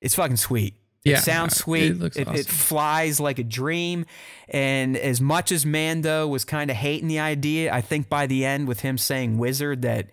it's 0.02 0.16
fucking 0.16 0.38
sweet. 0.38 0.76
Yeah, 1.04 1.18
it 1.18 1.22
sounds 1.22 1.54
it 1.54 1.58
sweet. 1.58 2.00
looks 2.00 2.18
it, 2.18 2.22
it 2.22 2.28
awesome. 2.28 2.46
flies 2.46 3.20
like 3.20 3.38
a 3.38 3.44
dream. 3.44 4.06
And 4.50 4.98
as 4.98 5.22
much 5.22 5.52
as 5.52 5.66
Mando 5.66 6.28
was 6.28 6.46
kind 6.46 6.72
of 6.72 6.78
hating 6.78 7.08
the 7.08 7.20
idea, 7.20 7.72
I 7.74 7.82
think 7.82 8.10
by 8.10 8.26
the 8.26 8.44
end, 8.44 8.68
with 8.68 8.80
him 8.82 8.98
saying 8.98 9.38
wizard, 9.38 9.84
that 9.84 10.10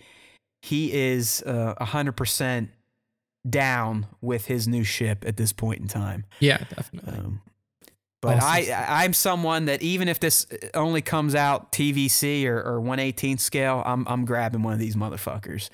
he 0.61 0.93
is 0.93 1.43
uh, 1.47 1.75
100% 1.81 2.69
down 3.49 4.07
with 4.21 4.47
his 4.47 4.69
new 4.69 4.85
ship 4.85 5.25
at 5.27 5.37
this 5.37 5.53
point 5.53 5.81
in 5.81 5.89
time. 5.89 6.25
Yeah, 6.41 6.59
definitely. 6.59 7.13
Um, 7.15 7.41
but 8.21 8.37
Awesome 8.37 8.49
I, 8.73 9.03
I'm 9.05 9.13
someone 9.15 9.65
that 9.65 9.83
even 9.83 10.07
if 10.07 10.21
this 10.21 10.47
only 10.75 11.03
comes 11.03 11.35
out 11.35 11.73
TVC 11.73 12.47
or, 12.47 12.59
or 12.63 12.81
118th 12.81 13.41
scale, 13.41 13.83
I'm, 13.85 14.07
I'm 14.07 14.25
grabbing 14.25 14.63
one 14.63 14.73
of 14.75 14.79
these 14.79 14.95
motherfuckers. 14.95 15.71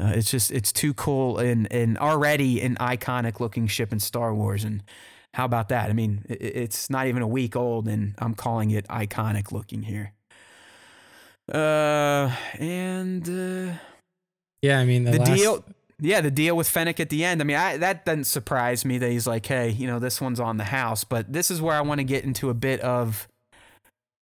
Uh, 0.00 0.12
it's 0.14 0.30
just 0.30 0.50
it's 0.50 0.72
too 0.72 0.94
cool 0.94 1.36
and 1.38 1.70
and 1.70 1.98
already 1.98 2.62
an 2.62 2.76
iconic 2.76 3.38
looking 3.38 3.66
ship 3.66 3.92
in 3.92 4.00
Star 4.00 4.34
Wars. 4.34 4.64
And 4.64 4.82
how 5.34 5.44
about 5.44 5.68
that? 5.68 5.90
I 5.90 5.92
mean, 5.92 6.24
i- 6.30 6.32
i- 6.32 6.36
it's 6.40 6.88
not 6.88 7.06
even 7.06 7.20
a 7.20 7.28
week 7.28 7.54
old, 7.54 7.86
and 7.86 8.14
I'm 8.18 8.34
calling 8.34 8.70
it 8.70 8.88
iconic 8.88 9.52
looking 9.52 9.82
here. 9.82 10.14
Uh, 11.52 12.34
and 12.58 13.28
uh, 13.28 13.74
yeah, 14.62 14.78
I 14.78 14.84
mean 14.86 15.04
the, 15.04 15.10
the 15.12 15.18
last, 15.18 15.34
deal 15.34 15.64
yeah 16.00 16.20
the 16.20 16.30
deal 16.30 16.56
with 16.56 16.68
fennec 16.68 17.00
at 17.00 17.10
the 17.10 17.24
end. 17.24 17.40
I 17.40 17.44
mean 17.44 17.56
I, 17.56 17.76
that 17.78 18.04
doesn't 18.04 18.24
surprise 18.24 18.84
me 18.84 18.98
that 18.98 19.10
he's 19.10 19.26
like 19.26 19.46
hey 19.46 19.70
you 19.70 19.86
know 19.86 19.98
this 19.98 20.20
one's 20.20 20.40
on 20.40 20.56
the 20.56 20.64
house 20.64 21.04
but 21.04 21.32
this 21.32 21.50
is 21.50 21.60
where 21.60 21.74
i 21.74 21.80
want 21.80 21.98
to 21.98 22.04
get 22.04 22.24
into 22.24 22.50
a 22.50 22.54
bit 22.54 22.80
of 22.80 23.28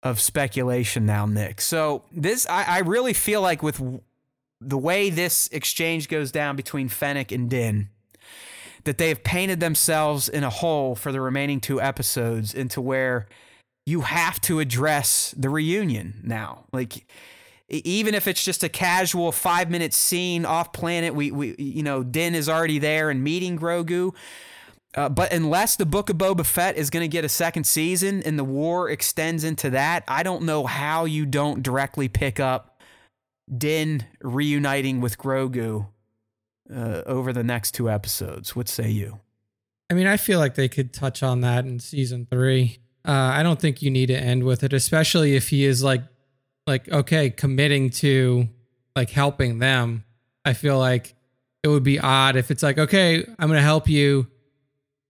of 0.03 0.21
speculation 0.21 1.07
now 1.07 1.27
nick. 1.27 1.61
So 1.61 2.05
this 2.13 2.47
i, 2.49 2.65
I 2.65 2.79
really 2.81 3.13
feel 3.13 3.43
like 3.43 3.63
with 3.63 3.81
the 4.61 4.79
way 4.79 5.11
this 5.11 5.49
exchange 5.53 6.09
goes 6.09 6.33
down 6.33 6.57
between 6.57 6.89
fennec 6.89 7.33
and 7.33 7.51
din 7.51 7.91
that 8.87 8.99
they 8.99 9.09
have 9.09 9.23
painted 9.25 9.61
themselves 9.61 10.29
in 10.29 10.45
a 10.45 10.51
hole 10.51 10.95
for 10.95 11.11
the 11.11 11.21
remaining 11.21 11.61
two 11.61 11.81
episodes 11.81 12.55
into 12.55 12.81
where 12.81 13.27
you 13.85 14.01
have 14.03 14.41
to 14.41 14.61
address 14.61 15.35
the 15.37 15.51
reunion 15.51 16.21
now. 16.25 16.65
Like 16.73 17.07
even 17.69 18.15
if 18.15 18.29
it's 18.29 18.45
just 18.45 18.63
a 18.63 18.69
casual 18.69 19.33
five 19.33 19.71
minute 19.71 19.93
scene 19.93 20.45
off 20.45 20.73
planet, 20.73 21.15
we, 21.15 21.31
we 21.31 21.55
you 21.59 21.83
know, 21.83 22.03
Din 22.03 22.35
is 22.35 22.49
already 22.49 22.79
there 22.79 23.11
and 23.11 23.23
meeting 23.23 23.59
Grogu. 23.59 24.15
Uh, 24.95 25.11
but 25.11 25.33
unless 25.33 25.77
the 25.77 25.85
Book 25.85 26.09
of 26.09 26.17
Boba 26.17 26.47
Fett 26.47 26.77
is 26.77 26.89
going 26.89 27.03
to 27.03 27.09
get 27.09 27.25
a 27.25 27.29
second 27.29 27.65
season 27.65 28.23
and 28.23 28.39
the 28.39 28.45
war 28.45 28.89
extends 28.89 29.45
into 29.45 29.69
that, 29.71 30.05
I 30.09 30.23
don't 30.23 30.45
know 30.45 30.65
how 30.65 31.05
you 31.05 31.27
don't 31.27 31.63
directly 31.63 32.09
pick 32.09 32.41
up 32.41 32.81
Din 33.55 34.07
reuniting 34.23 35.03
with 35.03 35.19
Grogu 35.19 35.89
uh, 36.75 37.03
over 37.05 37.33
the 37.33 37.45
next 37.45 37.73
two 37.73 37.91
episodes. 37.91 38.57
What 38.57 38.69
say 38.69 38.89
you? 38.89 39.21
I 39.91 39.95
mean, 39.95 40.07
I 40.07 40.17
feel 40.17 40.39
like 40.39 40.55
they 40.55 40.69
could 40.69 40.93
touch 40.93 41.23
on 41.23 41.43
that 41.43 41.65
in 41.67 41.79
season 41.79 42.27
three. 42.29 42.79
Uh, 43.07 43.13
I 43.13 43.43
don't 43.43 43.61
think 43.61 43.83
you 43.83 43.91
need 43.91 44.07
to 44.07 44.17
end 44.17 44.45
with 44.45 44.65
it, 44.65 44.73
especially 44.73 45.37
if 45.37 45.51
he 45.51 45.65
is 45.65 45.83
like, 45.83 46.03
like 46.67 46.89
okay, 46.89 47.31
committing 47.31 47.91
to 47.91 48.49
like 48.95 49.11
helping 49.11 49.59
them. 49.59 50.05
I 50.45 50.53
feel 50.53 50.79
like 50.79 51.15
it 51.63 51.69
would 51.69 51.83
be 51.83 51.99
odd 51.99 52.37
if 52.37 52.51
it's 52.51 52.63
like, 52.63 52.79
okay, 52.79 53.25
I'm 53.39 53.49
gonna 53.49 53.61
help 53.61 53.89
you, 53.89 54.29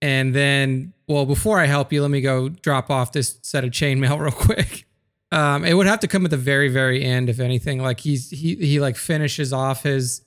and 0.02 0.34
then, 0.34 0.92
well, 1.08 1.26
before 1.26 1.58
I 1.60 1.66
help 1.66 1.92
you, 1.92 2.02
let 2.02 2.10
me 2.10 2.20
go 2.20 2.48
drop 2.48 2.90
off 2.90 3.12
this 3.12 3.38
set 3.42 3.64
of 3.64 3.70
chainmail 3.70 4.18
real 4.20 4.32
quick. 4.32 4.86
Um, 5.32 5.64
it 5.64 5.74
would 5.74 5.86
have 5.86 6.00
to 6.00 6.08
come 6.08 6.24
at 6.24 6.30
the 6.30 6.36
very, 6.36 6.68
very 6.68 7.02
end, 7.02 7.28
if 7.28 7.40
anything. 7.40 7.82
Like 7.82 8.00
he's 8.00 8.30
he 8.30 8.54
he 8.56 8.80
like 8.80 8.96
finishes 8.96 9.52
off 9.52 9.82
his 9.82 10.22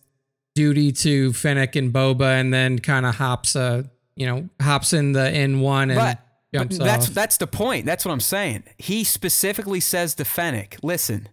duty 0.55 0.91
to 0.91 1.31
Fennec 1.33 1.75
and 1.75 1.93
Boba, 1.93 2.39
and 2.39 2.53
then 2.53 2.79
kind 2.79 3.05
of 3.05 3.15
hops 3.15 3.55
uh 3.55 3.83
you 4.15 4.25
know 4.25 4.49
hops 4.61 4.93
in 4.93 5.13
the 5.13 5.29
N 5.29 5.61
one 5.61 5.89
and 5.89 5.97
But, 5.97 6.19
but 6.51 6.69
that's 6.71 7.07
off. 7.09 7.13
that's 7.13 7.37
the 7.37 7.47
point. 7.47 7.85
That's 7.85 8.05
what 8.05 8.11
I'm 8.11 8.19
saying. 8.19 8.63
He 8.77 9.03
specifically 9.03 9.79
says 9.79 10.15
to 10.15 10.25
Fennec, 10.25 10.77
"Listen, 10.83 11.29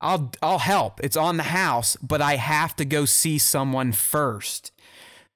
I'll 0.00 0.32
I'll 0.42 0.58
help. 0.58 1.00
It's 1.02 1.16
on 1.16 1.36
the 1.36 1.42
house, 1.44 1.96
but 1.96 2.20
I 2.20 2.36
have 2.36 2.76
to 2.76 2.84
go 2.84 3.04
see 3.04 3.38
someone 3.38 3.92
first. 3.92 4.72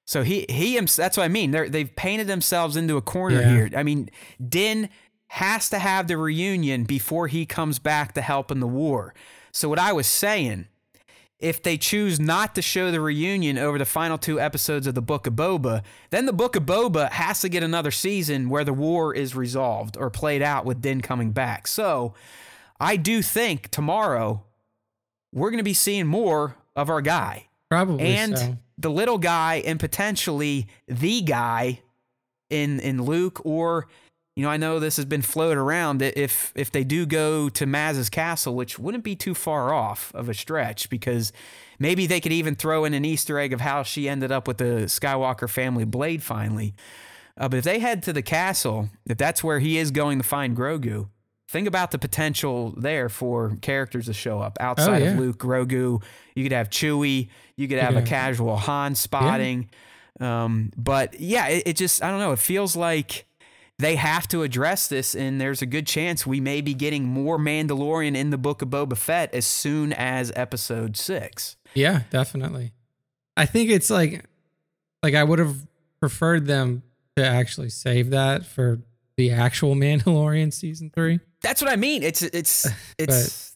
So 0.05 0.23
he 0.23 0.45
he 0.49 0.79
that's 0.79 1.17
what 1.17 1.23
I 1.23 1.27
mean. 1.27 1.51
They're, 1.51 1.67
they've 1.69 1.93
painted 1.95 2.27
themselves 2.27 2.77
into 2.77 2.95
a 2.95 3.01
corner 3.01 3.41
Yeah. 3.41 3.49
here. 3.51 3.69
I 3.75 3.83
mean, 3.83 4.09
Din 4.47 4.89
has 5.27 5.69
to 5.71 5.79
have 5.79 6.07
the 6.07 6.15
reunion 6.17 6.85
before 6.85 7.27
he 7.27 7.45
comes 7.45 7.79
back 7.79 8.13
to 8.13 8.21
help 8.21 8.49
in 8.49 8.61
the 8.61 8.67
war. 8.67 9.13
So 9.51 9.67
what 9.67 9.79
I 9.79 9.91
was 9.91 10.07
saying, 10.07 10.67
if 11.39 11.61
they 11.61 11.77
choose 11.77 12.19
not 12.19 12.55
to 12.55 12.61
show 12.61 12.91
the 12.91 12.99
reunion 12.99 13.57
over 13.57 13.77
the 13.77 13.85
final 13.85 14.17
two 14.17 14.39
episodes 14.39 14.87
of 14.87 14.95
the 14.95 15.01
Book 15.01 15.27
of 15.27 15.33
Boba, 15.33 15.83
then 16.09 16.25
the 16.25 16.33
Book 16.33 16.55
of 16.55 16.63
Boba 16.63 17.09
has 17.11 17.41
to 17.41 17.49
get 17.49 17.61
another 17.61 17.91
season 17.91 18.49
where 18.49 18.63
the 18.63 18.73
war 18.73 19.13
is 19.13 19.35
resolved 19.35 19.97
or 19.97 20.09
played 20.09 20.41
out 20.41 20.65
with 20.65 20.81
Din 20.81 21.01
coming 21.01 21.31
back. 21.31 21.67
So 21.67 22.15
I 22.79 22.95
do 22.95 23.21
think 23.21 23.69
tomorrow 23.69 24.43
we're 25.31 25.51
going 25.51 25.59
to 25.59 25.63
be 25.63 25.73
seeing 25.73 26.07
more 26.07 26.55
of 26.75 26.89
our 26.89 27.01
guy 27.01 27.47
probably 27.69 28.05
and 28.05 28.37
so. 28.37 28.57
the 28.77 28.89
little 28.89 29.17
guy 29.17 29.55
and 29.65 29.79
potentially 29.79 30.67
the 30.87 31.21
guy 31.21 31.81
in 32.49 32.79
in 32.79 33.03
Luke 33.03 33.41
or 33.45 33.87
you 34.37 34.43
know, 34.43 34.51
I 34.51 34.57
know 34.57 34.79
this 34.79 34.97
has 34.97 35.05
been 35.05 35.23
floated 35.23 35.57
around 35.57 35.97
that 35.97 36.15
if 36.15 36.53
if 36.53 36.69
they 36.69 36.83
do 36.83 37.07
go 37.07 37.49
to 37.49 37.65
Maz's 37.65 38.07
castle, 38.07 38.53
which 38.53 38.77
wouldn't 38.77 39.03
be 39.03 39.15
too 39.15 39.33
far 39.33 39.73
off 39.73 40.11
of 40.13 40.29
a 40.29 40.33
stretch, 40.35 40.91
because 40.91 41.33
maybe 41.79 42.05
they 42.05 42.19
could 42.19 42.31
even 42.31 42.53
throw 42.53 42.85
in 42.85 42.93
an 42.93 43.03
Easter 43.03 43.39
egg 43.39 43.51
of 43.51 43.61
how 43.61 43.81
she 43.81 44.07
ended 44.07 44.31
up 44.31 44.47
with 44.47 44.59
the 44.59 44.85
Skywalker 44.85 45.49
family 45.49 45.85
blade 45.85 46.21
finally. 46.21 46.75
Uh, 47.35 47.49
but 47.49 47.57
if 47.57 47.63
they 47.63 47.79
head 47.79 48.03
to 48.03 48.13
the 48.13 48.21
castle, 48.21 48.91
if 49.07 49.17
that's 49.17 49.43
where 49.43 49.57
he 49.57 49.79
is 49.79 49.89
going 49.89 50.19
to 50.19 50.23
find 50.23 50.55
Grogu, 50.55 51.09
think 51.49 51.67
about 51.67 51.89
the 51.89 51.97
potential 51.97 52.75
there 52.77 53.09
for 53.09 53.57
characters 53.63 54.05
to 54.05 54.13
show 54.13 54.39
up 54.39 54.55
outside 54.59 55.01
yeah. 55.01 55.13
of 55.13 55.17
Luke, 55.17 55.39
Grogu. 55.39 56.03
You 56.35 56.43
could 56.43 56.51
have 56.51 56.69
Chewie. 56.69 57.29
You 57.55 57.67
could 57.67 57.79
have 57.79 57.95
a 57.95 58.03
casual 58.03 58.55
Han 58.55 58.93
spotting. 58.93 59.71
Um, 60.19 60.71
but 60.77 61.19
yeah, 61.19 61.47
it, 61.47 61.63
it 61.65 61.75
just 61.75 62.03
I 62.03 62.11
don't 62.11 62.19
know. 62.19 62.33
It 62.33 62.39
feels 62.39 62.75
like 62.75 63.25
they 63.79 63.95
have 63.95 64.27
to 64.29 64.43
address 64.43 64.87
this, 64.87 65.15
and 65.15 65.39
there's 65.39 65.61
a 65.61 65.65
good 65.65 65.85
chance 65.85 66.25
we 66.25 66.39
may 66.39 66.61
be 66.61 66.73
getting 66.73 67.05
more 67.05 67.37
Mandalorian 67.37 68.15
in 68.15 68.31
the 68.31 68.37
Book 68.37 68.61
of 68.61 68.69
Boba 68.69 68.97
Fett 68.97 69.33
as 69.33 69.45
soon 69.45 69.93
as 69.93 70.31
Episode 70.35 70.97
Six. 70.97 71.57
Yeah, 71.73 72.01
definitely. 72.09 72.73
I 73.35 73.45
think 73.45 73.69
it's 73.69 73.89
like 73.89 74.25
like 75.03 75.13
I 75.13 75.23
would 75.23 75.39
have 75.39 75.67
preferred 75.99 76.47
them 76.47 76.83
to 77.15 77.25
actually 77.25 77.69
save 77.69 78.09
that 78.11 78.45
for 78.45 78.81
the 79.15 79.31
actual 79.31 79.75
Mandalorian 79.75 80.53
season 80.53 80.91
3. 80.93 81.19
That's 81.41 81.61
what 81.61 81.71
I 81.71 81.75
mean. 81.75 82.03
It's 82.03 82.21
it's 82.21 82.67
it's. 82.97 83.53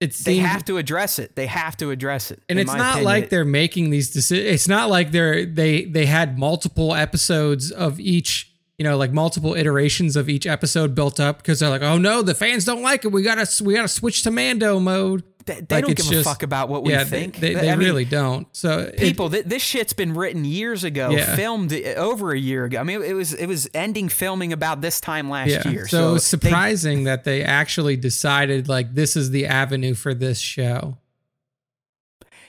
It 0.00 0.12
They 0.12 0.36
have 0.36 0.64
to 0.66 0.76
address 0.78 1.18
it. 1.18 1.34
They 1.34 1.46
have 1.46 1.76
to 1.78 1.90
address 1.90 2.30
it. 2.30 2.40
and 2.48 2.60
it's 2.60 2.72
not 2.72 2.92
opinion. 2.92 3.04
like 3.04 3.30
they're 3.30 3.44
making 3.44 3.90
these 3.90 4.12
decisions. 4.12 4.54
It's 4.54 4.68
not 4.68 4.88
like 4.88 5.10
they're 5.10 5.44
they 5.44 5.86
they 5.86 6.06
had 6.06 6.38
multiple 6.38 6.94
episodes 6.94 7.72
of 7.72 7.98
each, 7.98 8.47
you 8.78 8.84
know, 8.84 8.96
like 8.96 9.12
multiple 9.12 9.54
iterations 9.54 10.14
of 10.16 10.28
each 10.28 10.46
episode 10.46 10.94
built 10.94 11.18
up 11.20 11.38
because 11.38 11.60
they're 11.60 11.68
like, 11.68 11.82
oh 11.82 11.98
no, 11.98 12.22
the 12.22 12.34
fans 12.34 12.64
don't 12.64 12.82
like 12.82 13.04
it. 13.04 13.12
We 13.12 13.22
gotta 13.22 13.46
we 13.64 13.74
gotta 13.74 13.88
switch 13.88 14.22
to 14.22 14.30
Mando 14.30 14.78
mode. 14.78 15.24
they, 15.46 15.54
they 15.62 15.76
like, 15.76 15.84
don't 15.86 15.96
give 15.96 16.12
a 16.12 16.22
fuck 16.22 16.42
about 16.44 16.68
what 16.68 16.84
we 16.84 16.92
yeah, 16.92 17.02
think. 17.04 17.38
they, 17.40 17.54
they, 17.54 17.70
mean, 17.70 17.78
really 17.80 18.04
don't. 18.04 18.46
So 18.52 18.90
people 18.96 19.30
th- 19.30 19.46
this 19.46 19.62
shit's 19.62 19.94
been 19.94 20.14
written 20.14 20.44
years 20.44 20.84
ago 20.84 21.10
Yeah. 21.10 21.34
filmed 21.34 21.72
uh, 21.72 21.94
over 21.96 22.32
a 22.32 22.38
year 22.38 22.66
ago 22.66 22.78
i 22.78 22.82
mean 22.82 23.02
it 23.02 23.14
was 23.14 23.32
it 23.32 23.46
was 23.46 23.68
ending 23.74 24.08
filming 24.10 24.52
about 24.52 24.80
this 24.82 25.00
time 25.00 25.28
last 25.30 25.48
yeah. 25.50 25.68
year 25.68 25.88
So, 25.88 26.14
it's 26.14 26.30
they- 26.30 26.38
surprising 26.38 27.04
that 27.04 27.24
they 27.24 27.42
actually 27.42 27.96
decided 27.96 28.68
like 28.68 28.94
this 28.94 29.16
is 29.16 29.30
the 29.30 29.46
avenue 29.46 29.94
for 29.94 30.14
this 30.14 30.38
show. 30.38 30.98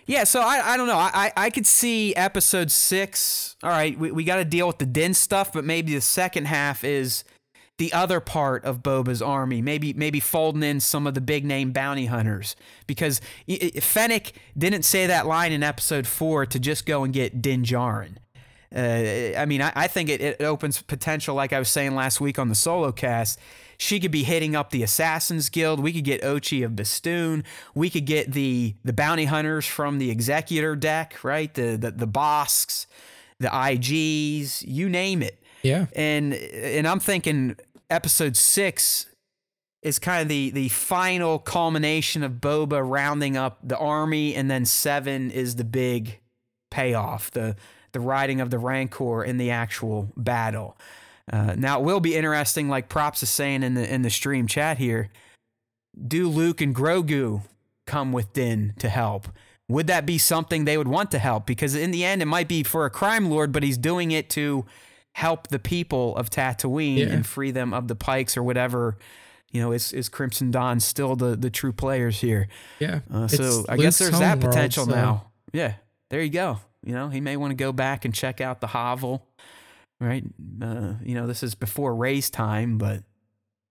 Yeah 0.10 0.24
so 0.24 0.42
i, 0.42 0.74
I 0.74 0.78
don't 0.78 0.88
know 0.88 0.98
I, 0.98 1.32
I 1.38 1.50
could 1.50 1.68
see 1.68 2.16
episode 2.16 2.72
six 2.72 3.56
all 3.64 3.70
right 3.70 3.98
we, 3.98 4.12
we 4.12 4.24
got 4.24 4.38
to 4.38 4.46
deal 4.46 4.68
with 4.68 4.80
the 4.80 4.86
din 4.86 5.14
stuff 5.14 5.54
but 5.54 5.64
maybe 5.64 5.94
the 5.94 6.02
second 6.02 6.46
half 6.46 6.84
is 6.84 7.24
the 7.78 7.94
other 7.94 8.20
part 8.20 8.66
of 8.66 8.84
Boba's 8.84 9.22
army, 9.22 9.62
maybe 9.62 9.94
maybe 9.94 10.20
folding 10.20 10.64
in 10.64 10.82
some 10.82 11.08
of 11.08 11.14
the 11.14 11.22
big 11.22 11.46
name 11.46 11.72
bounty 11.72 12.08
hunters, 12.08 12.58
because 12.88 13.22
Fennec 13.48 14.34
didn't 14.56 14.84
say 14.84 15.08
that 15.08 15.26
line 15.26 15.54
in 15.54 15.64
episode 15.64 16.06
four 16.06 16.46
to 16.46 16.60
just 16.60 16.86
go 16.86 17.06
and 17.06 17.14
get 17.14 17.42
Din 17.42 17.64
Djarin. 17.64 18.18
Uh, 18.76 19.40
I 19.40 19.46
mean, 19.46 19.62
I, 19.62 19.72
I 19.76 19.88
think 19.88 20.10
it, 20.10 20.22
it 20.22 20.42
opens 20.42 20.82
potential, 20.82 21.36
like 21.36 21.54
I 21.54 21.60
was 21.60 21.70
saying 21.70 21.96
last 21.96 22.22
week 22.22 22.38
on 22.38 22.50
the 22.50 22.56
solo 22.56 22.92
cast. 22.92 23.40
She 23.82 24.00
could 24.02 24.12
be 24.12 24.24
hitting 24.24 24.56
up 24.56 24.72
the 24.72 24.84
Assassins 24.84 25.48
Guild. 25.50 25.80
We 25.80 25.94
could 25.94 26.04
get 26.04 26.22
Ochi 26.22 26.66
of 26.66 26.76
Bestoon. 26.76 27.44
We 27.74 27.90
could 27.90 28.06
get 28.06 28.34
the 28.34 28.76
the 28.84 28.94
bounty 28.94 29.26
hunters 29.26 29.66
from 29.66 29.98
the 30.00 30.12
Executor 30.12 30.76
deck, 30.76 31.24
right? 31.24 31.54
The 31.54 31.78
the, 31.78 31.92
the 31.92 32.08
Bosks, 32.08 32.88
the 33.40 33.48
IGs, 33.48 34.64
you 34.68 34.90
name 34.90 35.24
it 35.24 35.42
Yeah. 35.64 35.86
and 35.96 36.34
and 36.34 36.86
I'm 36.88 37.00
thinking 37.00 37.56
episode 37.90 38.36
six 38.36 39.06
is 39.82 39.98
kind 39.98 40.22
of 40.24 40.28
the 40.28 40.50
the 40.50 40.68
final 40.68 41.40
culmination 41.40 42.22
of 42.22 42.34
Boba 42.34 42.82
rounding 42.86 43.38
up 43.38 43.60
the 43.64 43.78
army, 43.78 44.36
and 44.36 44.52
then 44.52 44.66
seven 44.66 45.32
is 45.32 45.56
the 45.56 45.64
big 45.64 46.20
payoff, 46.70 47.32
the 47.32 47.56
the 47.94 48.02
riding 48.02 48.42
of 48.42 48.50
the 48.50 48.60
Rancor 48.60 49.24
in 49.24 49.38
the 49.38 49.52
actual 49.52 50.12
battle. 50.18 50.78
Uh, 51.32 51.54
now 51.58 51.80
it 51.80 51.84
will 51.86 52.00
be 52.00 52.16
interesting, 52.16 52.70
like 52.70 52.90
props 52.90 53.22
is 53.24 53.30
saying 53.30 53.64
in 53.64 53.74
the 53.76 53.94
in 53.94 54.02
the 54.02 54.10
stream 54.10 54.48
chat 54.48 54.78
here. 54.78 55.10
Do 56.08 56.30
Luke 56.30 56.62
and 56.62 56.74
Grogu 56.76 57.42
come 57.86 58.12
with 58.12 58.34
Din 58.34 58.74
to 58.80 58.90
help? 58.90 59.28
Would 59.68 59.88
that 59.88 60.06
be 60.06 60.18
something 60.18 60.66
they 60.66 60.78
would 60.78 60.88
want 60.88 61.12
to 61.12 61.20
help? 61.20 61.46
Because 61.46 61.76
in 61.76 61.92
the 61.92 62.04
end, 62.04 62.22
it 62.22 62.26
might 62.26 62.48
be 62.48 62.64
for 62.64 62.86
a 62.86 62.90
crime 62.90 63.30
lord, 63.30 63.52
but 63.52 63.62
he's 63.64 63.78
doing 63.78 64.12
it 64.12 64.30
to 64.32 64.66
help 65.14 65.48
the 65.50 65.60
people 65.60 66.16
of 66.16 66.30
Tatooine 66.30 66.98
Yeah. 66.98 67.06
and 67.08 67.26
free 67.26 67.52
them 67.52 67.74
of 67.74 67.88
the 67.88 67.96
Pikes 67.96 68.36
or 68.38 68.44
whatever. 68.44 68.98
You 69.52 69.62
know, 69.62 69.72
is 69.72 69.92
is 69.94 70.10
Crimson 70.10 70.50
Dawn 70.52 70.80
still 70.80 71.16
the 71.16 71.36
the 71.36 71.50
true 71.50 71.74
players 71.74 72.22
here? 72.22 72.48
Yeah. 72.80 73.02
Uh, 73.12 73.28
so 73.28 73.44
It's 73.60 73.70
I 73.70 73.78
guess 73.78 73.98
there's 74.00 74.18
that 74.20 74.40
potential 74.40 74.86
so- 74.86 74.92
now. 74.92 75.32
Yeah, 75.54 75.74
there 76.10 76.22
you 76.22 76.30
go. 76.30 76.60
You 76.84 76.94
know, 76.94 77.10
he 77.10 77.20
may 77.20 77.36
want 77.36 77.52
to 77.52 77.56
go 77.56 77.72
back 77.74 78.06
and 78.06 78.14
check 78.14 78.40
out 78.40 78.62
the 78.62 78.68
hovel, 78.68 79.28
right? 80.00 80.24
Uh, 80.62 80.94
you 81.04 81.16
know, 81.16 81.28
this 81.28 81.44
is 81.44 81.56
before 81.56 81.96
Rey's 81.96 82.30
time, 82.30 82.78
but 82.78 83.00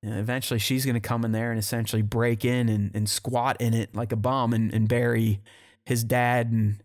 uh, 0.07 0.11
eventually 0.13 0.59
she's 0.61 0.85
going 0.85 0.95
to 0.95 1.01
come 1.01 1.25
in 1.25 1.33
there 1.33 1.51
and 1.51 1.59
essentially 1.59 2.03
break 2.03 2.45
in 2.45 2.69
and, 2.69 2.91
and 2.95 3.09
squat 3.09 3.57
in 3.61 3.75
it 3.75 3.95
like 3.95 4.13
a 4.13 4.17
bomb 4.17 4.53
and, 4.53 4.73
and 4.73 4.89
bury 4.89 5.41
his 5.87 6.05
dad 6.05 6.51
and 6.53 6.83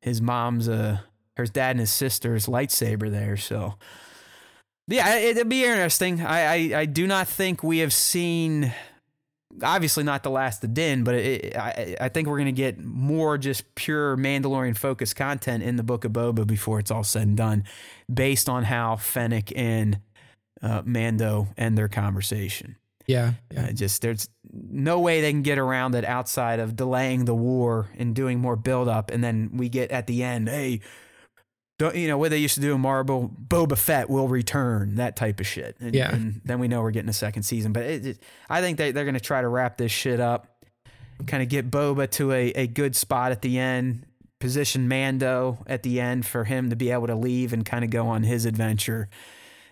his 0.00 0.20
mom's, 0.20 0.68
uh, 0.68 0.98
her 1.36 1.46
dad 1.46 1.70
and 1.72 1.80
his 1.80 1.90
sister's 1.90 2.46
lightsaber 2.46 3.10
there. 3.10 3.36
So, 3.36 3.74
yeah, 4.88 5.16
it- 5.16 5.36
it'll 5.36 5.48
be 5.48 5.64
interesting. 5.64 6.20
I, 6.20 6.40
I, 6.74 6.80
I 6.80 6.84
do 6.86 7.06
not 7.06 7.28
think 7.28 7.62
we 7.62 7.78
have 7.78 7.92
seen 7.92 8.72
obviously 9.62 10.04
not 10.04 10.22
the 10.22 10.30
last 10.30 10.64
of 10.64 10.74
Din, 10.74 11.04
but 11.04 11.14
it, 11.14 11.56
I, 11.56 11.96
I 12.00 12.08
think 12.08 12.28
we're 12.28 12.38
going 12.38 12.46
to 12.46 12.52
get 12.52 12.78
more 12.78 13.38
just 13.38 13.74
pure 13.74 14.16
Mandalorian 14.16 14.76
focused 14.76 15.16
content 15.16 15.62
in 15.62 15.76
the 15.76 15.82
Book 15.82 16.04
of 16.04 16.12
Boba 16.12 16.46
before 16.46 16.78
it's 16.78 16.90
all 16.90 17.04
said 17.04 17.22
and 17.22 17.36
done, 17.36 17.64
based 18.12 18.48
on 18.48 18.64
how 18.64 18.96
Fennec 18.96 19.52
and 19.56 20.00
uh, 20.62 20.82
Mando 20.84 21.48
end 21.56 21.76
their 21.76 21.88
conversation. 21.88 22.76
Yeah. 23.06 23.32
yeah. 23.50 23.66
Uh, 23.66 23.72
just 23.72 24.00
there's 24.00 24.28
no 24.52 25.00
way 25.00 25.20
they 25.20 25.32
can 25.32 25.42
get 25.42 25.58
around 25.58 25.94
it 25.94 26.04
outside 26.04 26.60
of 26.60 26.76
delaying 26.76 27.24
the 27.24 27.34
war 27.34 27.88
and 27.98 28.14
doing 28.14 28.38
more 28.38 28.56
build 28.56 28.88
up, 28.88 29.10
and 29.10 29.22
then 29.22 29.50
we 29.54 29.68
get 29.68 29.90
at 29.90 30.06
the 30.06 30.22
end, 30.22 30.48
hey. 30.48 30.80
Don't, 31.82 31.96
you 31.96 32.06
know 32.06 32.16
what 32.18 32.30
they 32.30 32.38
used 32.38 32.54
to 32.54 32.60
do 32.60 32.74
in 32.74 32.80
Marvel? 32.80 33.28
Boba 33.48 33.76
Fett 33.76 34.08
will 34.08 34.28
return, 34.28 34.94
that 34.96 35.16
type 35.16 35.40
of 35.40 35.46
shit. 35.46 35.76
And, 35.80 35.94
Yeah. 35.94 36.14
and 36.14 36.40
then 36.44 36.60
we 36.60 36.68
know 36.68 36.80
we're 36.80 36.92
getting 36.92 37.08
a 37.08 37.12
second 37.12 37.42
season. 37.42 37.72
But 37.72 37.82
it, 37.84 38.06
it, 38.06 38.22
I 38.48 38.60
think 38.60 38.78
they, 38.78 38.92
they're 38.92 39.04
going 39.04 39.14
to 39.14 39.20
try 39.20 39.40
to 39.40 39.48
wrap 39.48 39.78
this 39.78 39.90
shit 39.90 40.20
up, 40.20 40.46
kind 41.26 41.42
of 41.42 41.48
get 41.48 41.70
Boba 41.72 42.08
to 42.12 42.30
a, 42.30 42.50
a 42.52 42.66
good 42.68 42.94
spot 42.94 43.32
at 43.32 43.42
the 43.42 43.58
end, 43.58 44.06
position 44.38 44.86
Mando 44.86 45.58
at 45.66 45.82
the 45.82 46.00
end 46.00 46.24
for 46.24 46.44
him 46.44 46.70
to 46.70 46.76
be 46.76 46.90
able 46.90 47.06
to 47.08 47.14
leave 47.16 47.52
and 47.52 47.64
kind 47.64 47.84
of 47.84 47.90
go 47.90 48.06
on 48.08 48.22
his 48.22 48.44
adventure 48.44 49.08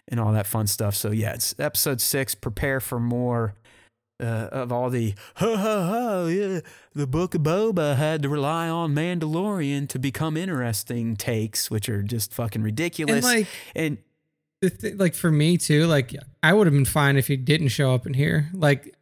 and 0.09 0.19
all 0.19 0.33
that 0.33 0.47
fun 0.47 0.67
stuff. 0.67 0.95
So 0.97 1.11
yeah, 1.13 1.35
it's 1.35 1.55
episode 1.61 2.01
six. 2.01 2.35
Prepare 2.35 2.81
for 2.81 2.99
more 2.99 3.55
uh, 4.21 4.49
of 4.53 4.73
all 4.73 4.91
the 4.91 5.15
ha 5.37 5.57
ha 5.57 5.87
ha. 5.87 6.27
Yeah, 6.27 6.61
the 6.95 7.07
Book 7.07 7.35
of 7.35 7.43
Boba 7.43 7.97
had 7.97 8.23
to 8.23 8.29
rely 8.29 8.69
on 8.69 8.95
Mandalorian 8.95 9.89
to 9.89 9.99
become 9.99 10.37
interesting 10.37 11.17
takes, 11.17 11.71
which 11.71 11.89
are 11.89 12.03
just 12.03 12.33
fucking 12.33 12.63
ridiculous. 12.63 13.25
And 13.25 13.25
like 13.25 13.47
and 13.75 13.99
the 14.61 14.71
th- 14.71 14.95
like 14.97 15.15
for 15.15 15.31
me 15.31 15.57
too, 15.57 15.87
like 15.87 16.15
I 16.43 16.53
would 16.53 16.67
have 16.67 16.75
been 16.75 16.85
fine 16.85 17.17
if 17.17 17.27
he 17.29 17.37
didn't 17.37 17.69
show 17.69 17.95
up 17.95 18.07
in 18.07 18.15
here. 18.15 18.51
Like, 18.53 18.95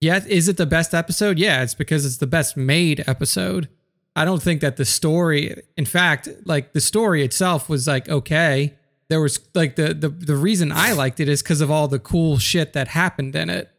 yeah, 0.00 0.20
is 0.26 0.48
it 0.48 0.56
the 0.56 0.66
best 0.66 0.94
episode? 0.94 1.38
Yeah, 1.38 1.62
it's 1.62 1.74
because 1.74 2.04
it's 2.04 2.16
the 2.16 2.26
best 2.26 2.56
made 2.56 3.04
episode. 3.06 3.68
I 4.16 4.24
don't 4.24 4.42
think 4.42 4.60
that 4.62 4.76
the 4.76 4.84
story, 4.84 5.62
in 5.76 5.84
fact, 5.84 6.28
like 6.44 6.72
the 6.72 6.80
story 6.80 7.22
itself 7.22 7.68
was 7.68 7.86
like 7.86 8.08
okay. 8.08 8.74
There 9.08 9.20
was 9.20 9.40
like 9.54 9.76
the 9.76 9.94
the 9.94 10.08
the 10.08 10.36
reason 10.36 10.72
I 10.72 10.92
liked 10.92 11.20
it 11.20 11.28
is 11.28 11.42
because 11.42 11.60
of 11.60 11.70
all 11.70 11.88
the 11.88 11.98
cool 11.98 12.38
shit 12.38 12.72
that 12.72 12.88
happened 12.88 13.36
in 13.36 13.48
it. 13.48 13.70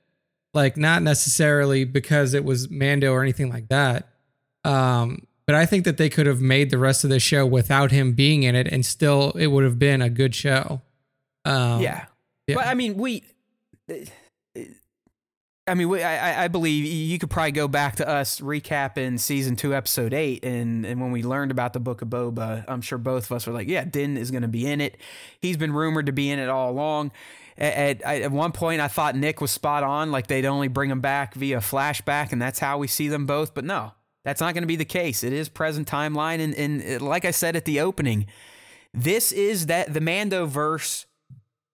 Like 0.54 0.78
not 0.78 1.04
necessarily 1.04 1.84
because 1.84 2.34
it 2.34 2.44
was 2.44 2.70
Mando 2.70 3.12
or 3.12 3.22
anything 3.22 3.50
like 3.50 3.70
that. 3.70 4.10
Um, 4.64 5.28
but 5.46 5.56
I 5.56 5.66
think 5.66 5.86
that 5.86 5.98
they 5.98 6.10
could 6.10 6.28
have 6.28 6.42
made 6.42 6.70
the 6.70 6.78
rest 6.78 7.04
of 7.04 7.10
the 7.10 7.20
show 7.20 7.46
without 7.46 7.92
him 7.92 8.14
being 8.14 8.44
in 8.44 8.56
it, 8.56 8.68
and 8.68 8.86
still 8.86 9.32
it 9.32 9.48
would 9.48 9.64
have 9.64 9.80
been 9.80 10.00
a 10.00 10.10
good 10.10 10.36
show. 10.36 10.82
Um, 11.44 11.82
yeah. 11.82 12.06
yeah. 12.48 12.56
But 12.56 12.68
I 12.68 12.76
mean, 12.76 12.96
we. 12.98 13.24
I 15.68 15.76
mean, 15.76 15.90
we, 15.90 16.02
I, 16.02 16.46
I 16.46 16.48
believe 16.48 16.84
you 16.86 17.20
could 17.20 17.30
probably 17.30 17.52
go 17.52 17.68
back 17.68 17.96
to 17.98 18.08
us 18.08 18.40
recapping 18.40 19.20
season 19.20 19.56
two, 19.56 19.74
episode 19.74 20.14
eight, 20.14 20.44
and 20.44 20.86
and 20.86 21.00
when 21.02 21.12
we 21.12 21.24
learned 21.24 21.52
about 21.52 21.74
the 21.74 21.80
Book 21.80 22.02
of 22.02 22.10
Boba, 22.10 22.66
I'm 22.68 22.82
sure 22.82 22.98
both 22.98 23.26
of 23.26 23.32
us 23.32 23.48
were 23.48 23.54
like, 23.54 23.68
"Yeah, 23.68 23.86
Din 23.86 24.18
is 24.18 24.32
going 24.32 24.42
to 24.44 24.48
be 24.48 24.66
in 24.66 24.82
it. 24.82 24.98
He's 25.40 25.58
been 25.58 25.74
rumored 25.74 26.08
to 26.08 26.12
be 26.12 26.30
in 26.30 26.40
it 26.40 26.50
all 26.50 26.70
along." 26.72 27.12
At, 27.60 28.02
at, 28.02 28.22
at 28.22 28.32
one 28.32 28.54
point, 28.54 28.80
I 28.80 28.88
thought 28.88 29.16
Nick 29.16 29.42
was 29.42 29.52
spot 29.52 29.84
on, 29.84 30.12
like 30.12 30.28
they'd 30.28 30.46
only 30.46 30.70
bring 30.70 30.90
him 30.90 31.02
back 31.02 31.34
via 31.34 31.58
flashback, 31.58 32.32
and 32.32 32.42
that's 32.42 32.60
how 32.60 32.78
we 32.78 32.88
see 32.88 33.10
them 33.10 33.26
both. 33.26 33.54
But 33.54 33.66
no, 33.66 33.92
that's 34.24 34.40
not 34.40 34.54
going 34.54 34.64
to 34.64 34.68
be 34.68 34.78
the 34.78 34.86
case. 34.86 35.24
It 35.24 35.34
is 35.34 35.50
present 35.50 35.88
timeline, 35.88 36.40
and 36.40 36.56
and 36.56 37.02
uh, 37.02 37.06
like 37.06 37.26
I 37.26 37.32
said 37.32 37.56
at 37.56 37.66
the 37.66 37.82
opening, 37.82 38.28
this 38.94 39.32
is 39.32 39.66
that 39.68 39.94
the 39.94 40.02
Mando 40.02 40.46
verse 40.46 41.06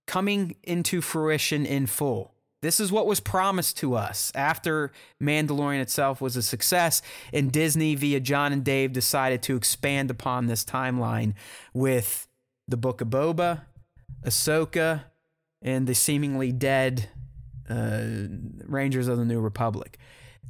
coming 0.07 0.55
into 0.63 1.01
fruition 1.01 1.65
in 1.65 1.85
full. 1.85 2.33
This 2.61 2.79
is 2.79 2.91
what 2.91 3.05
was 3.05 3.19
promised 3.19 3.77
to 3.77 3.93
us 3.93 4.31
after 4.33 4.91
Mandalorian 5.21 5.81
itself 5.81 6.19
was 6.19 6.35
a 6.35 6.41
success, 6.41 7.03
and 7.31 7.51
Disney, 7.51 7.93
via 7.93 8.19
John 8.19 8.51
and 8.51 8.63
Dave, 8.63 8.91
decided 8.91 9.43
to 9.43 9.55
expand 9.55 10.09
upon 10.09 10.47
this 10.47 10.65
timeline 10.65 11.35
with 11.75 12.27
the 12.67 12.77
Book 12.77 13.01
of 13.01 13.09
Boba, 13.09 13.61
Ahsoka, 14.25 15.03
and 15.65 15.87
the 15.87 15.95
seemingly 15.95 16.51
dead 16.51 17.09
uh, 17.67 18.03
Rangers 18.65 19.07
of 19.07 19.17
the 19.17 19.25
New 19.25 19.41
Republic. 19.41 19.97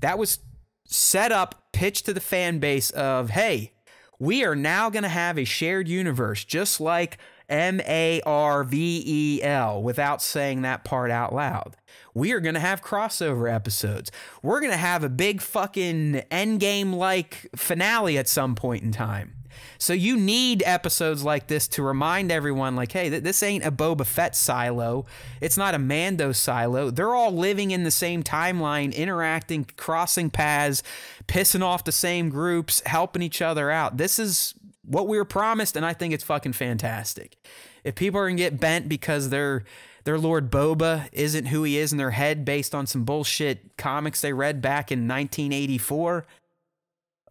That 0.02 0.20
was 0.20 0.40
set 0.86 1.32
up, 1.32 1.72
pitched 1.72 2.06
to 2.06 2.14
the 2.14 2.20
fan 2.20 2.60
base 2.60 2.92
of, 2.92 3.32
hey, 3.32 3.72
we 4.20 4.44
are 4.44 4.56
now 4.56 4.90
going 4.90 5.04
to 5.04 5.10
have 5.10 5.40
a 5.40 5.46
shared 5.46 5.88
universe, 5.88 6.44
just 6.44 6.80
like 6.80 7.18
M 7.48 7.80
A 7.82 8.22
R 8.26 8.64
V 8.64 9.04
E 9.06 9.42
L, 9.42 9.82
without 9.82 10.22
saying 10.22 10.62
that 10.64 10.84
part 10.84 11.12
out 11.12 11.34
loud. 11.34 11.78
We 12.14 12.34
are 12.34 12.40
going 12.42 12.56
to 12.56 12.62
have 12.62 12.82
crossover 12.82 13.52
episodes. 13.54 14.12
We're 14.42 14.60
going 14.60 14.72
to 14.72 14.78
have 14.78 15.04
a 15.04 15.10
big 15.10 15.42
fucking 15.42 16.24
endgame 16.30 16.94
like 16.94 17.50
finale 17.56 18.18
at 18.18 18.28
some 18.28 18.56
point 18.56 18.84
in 18.84 18.92
time. 18.92 19.35
So 19.78 19.94
you 19.94 20.18
need 20.18 20.64
episodes 20.66 21.24
like 21.24 21.48
this 21.48 21.68
to 21.70 21.84
remind 21.84 22.32
everyone, 22.32 22.76
like, 22.76 22.92
hey, 22.92 23.10
th- 23.10 23.24
this 23.24 23.44
ain't 23.44 23.66
a 23.66 23.72
Boba 23.72 24.06
Fett 24.06 24.36
silo. 24.36 25.06
It's 25.42 25.58
not 25.58 25.76
a 25.76 25.80
Mando 25.80 26.32
silo. 26.32 26.92
They're 26.92 27.14
all 27.16 27.32
living 27.32 27.72
in 27.72 27.84
the 27.84 27.92
same 27.92 28.24
timeline, 28.24 28.94
interacting, 28.96 29.66
crossing 29.78 30.30
paths, 30.30 30.84
pissing 31.28 31.62
off 31.62 31.84
the 31.84 31.92
same 31.92 32.30
groups, 32.30 32.82
helping 32.86 33.22
each 33.22 33.42
other 33.42 33.72
out. 33.72 33.98
This 33.98 34.20
is 34.20 34.54
what 34.84 35.08
we 35.08 35.18
were 35.18 35.26
promised, 35.26 35.76
and 35.76 35.86
I 35.86 35.94
think 35.94 36.14
it's 36.14 36.24
fucking 36.24 36.54
fantastic. 36.54 37.38
If 37.84 37.96
people 37.96 38.20
are 38.20 38.28
gonna 38.28 38.38
get 38.38 38.60
bent 38.60 38.90
because 38.90 39.30
their 39.30 39.64
their 40.06 40.20
Lord 40.20 40.52
Boba 40.52 41.10
isn't 41.12 41.48
who 41.48 41.64
he 41.64 41.78
is 41.78 41.92
in 41.92 41.98
their 41.98 42.12
head 42.12 42.46
based 42.46 42.76
on 42.76 42.86
some 42.86 43.04
bullshit 43.04 43.76
comics 43.76 44.22
they 44.22 44.34
read 44.34 44.62
back 44.62 44.92
in 44.92 45.08
1984, 45.08 46.26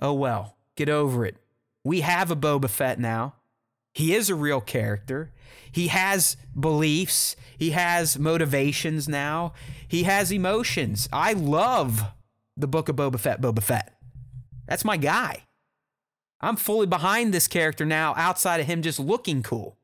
oh 0.00 0.12
well, 0.12 0.56
get 0.76 0.88
over 0.88 1.24
it. 1.24 1.36
We 1.84 2.00
have 2.00 2.30
a 2.30 2.36
Boba 2.36 2.68
Fett 2.70 2.98
now. 2.98 3.34
He 3.92 4.14
is 4.14 4.28
a 4.28 4.34
real 4.34 4.60
character. 4.60 5.32
He 5.70 5.88
has 5.88 6.36
beliefs. 6.58 7.36
He 7.56 7.70
has 7.70 8.18
motivations 8.18 9.08
now. 9.08 9.52
He 9.86 10.04
has 10.04 10.32
emotions. 10.32 11.08
I 11.12 11.32
love 11.32 12.02
the 12.56 12.66
book 12.66 12.88
of 12.88 12.96
Boba 12.96 13.20
Fett, 13.20 13.40
Boba 13.40 13.62
Fett. 13.62 13.94
That's 14.66 14.84
my 14.84 14.96
guy. 14.96 15.44
I'm 16.40 16.56
fully 16.56 16.86
behind 16.86 17.32
this 17.32 17.48
character 17.48 17.84
now 17.84 18.14
outside 18.16 18.60
of 18.60 18.66
him 18.66 18.82
just 18.82 18.98
looking 18.98 19.42
cool. 19.42 19.78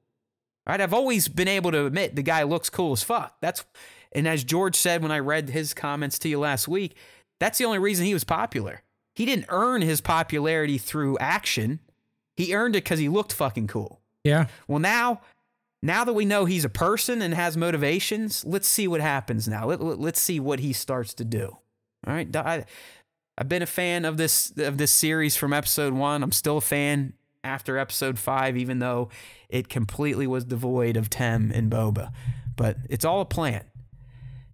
Right? 0.66 0.80
I've 0.80 0.94
always 0.94 1.28
been 1.28 1.48
able 1.48 1.72
to 1.72 1.86
admit 1.86 2.16
the 2.16 2.22
guy 2.22 2.42
looks 2.42 2.70
cool 2.70 2.92
as 2.92 3.02
fuck. 3.02 3.36
That's 3.40 3.64
and 4.12 4.26
as 4.26 4.44
George 4.44 4.76
said 4.76 5.02
when 5.02 5.12
I 5.12 5.18
read 5.20 5.50
his 5.50 5.72
comments 5.72 6.18
to 6.20 6.28
you 6.28 6.38
last 6.38 6.68
week, 6.68 6.96
that's 7.38 7.58
the 7.58 7.64
only 7.64 7.78
reason 7.78 8.06
he 8.06 8.14
was 8.14 8.24
popular. 8.24 8.82
He 9.14 9.24
didn't 9.24 9.46
earn 9.48 9.82
his 9.82 10.00
popularity 10.00 10.78
through 10.78 11.18
action. 11.18 11.80
He 12.40 12.54
earned 12.54 12.76
it 12.76 12.84
because 12.84 12.98
he 12.98 13.08
looked 13.08 13.32
fucking 13.32 13.66
cool. 13.66 14.00
Yeah. 14.24 14.46
Well, 14.68 14.78
now, 14.78 15.20
now 15.82 16.04
that 16.04 16.12
we 16.12 16.24
know 16.24 16.44
he's 16.44 16.64
a 16.64 16.70
person 16.70 17.22
and 17.22 17.34
has 17.34 17.56
motivations, 17.56 18.44
let's 18.44 18.68
see 18.68 18.86
what 18.86 19.00
happens 19.00 19.48
now. 19.48 19.66
Let, 19.66 19.80
let, 19.80 20.14
us 20.14 20.20
see 20.20 20.40
what 20.40 20.60
he 20.60 20.72
starts 20.72 21.14
to 21.14 21.24
do. 21.24 21.56
All 22.06 22.12
right. 22.14 22.34
I, 22.36 22.64
I've 23.38 23.48
been 23.48 23.62
a 23.62 23.66
fan 23.66 24.04
of 24.04 24.16
this 24.16 24.52
of 24.58 24.76
this 24.76 24.90
series 24.90 25.36
from 25.36 25.52
episode 25.52 25.94
one. 25.94 26.22
I'm 26.22 26.32
still 26.32 26.58
a 26.58 26.62
fan 26.62 27.14
after 27.42 27.78
episode 27.78 28.18
five, 28.18 28.56
even 28.56 28.80
though 28.80 29.08
it 29.48 29.68
completely 29.68 30.26
was 30.26 30.44
devoid 30.44 30.96
of 30.96 31.08
Tem 31.08 31.50
and 31.54 31.70
Boba. 31.70 32.12
But 32.56 32.76
it's 32.90 33.04
all 33.04 33.22
a 33.22 33.26
plan. 33.26 33.64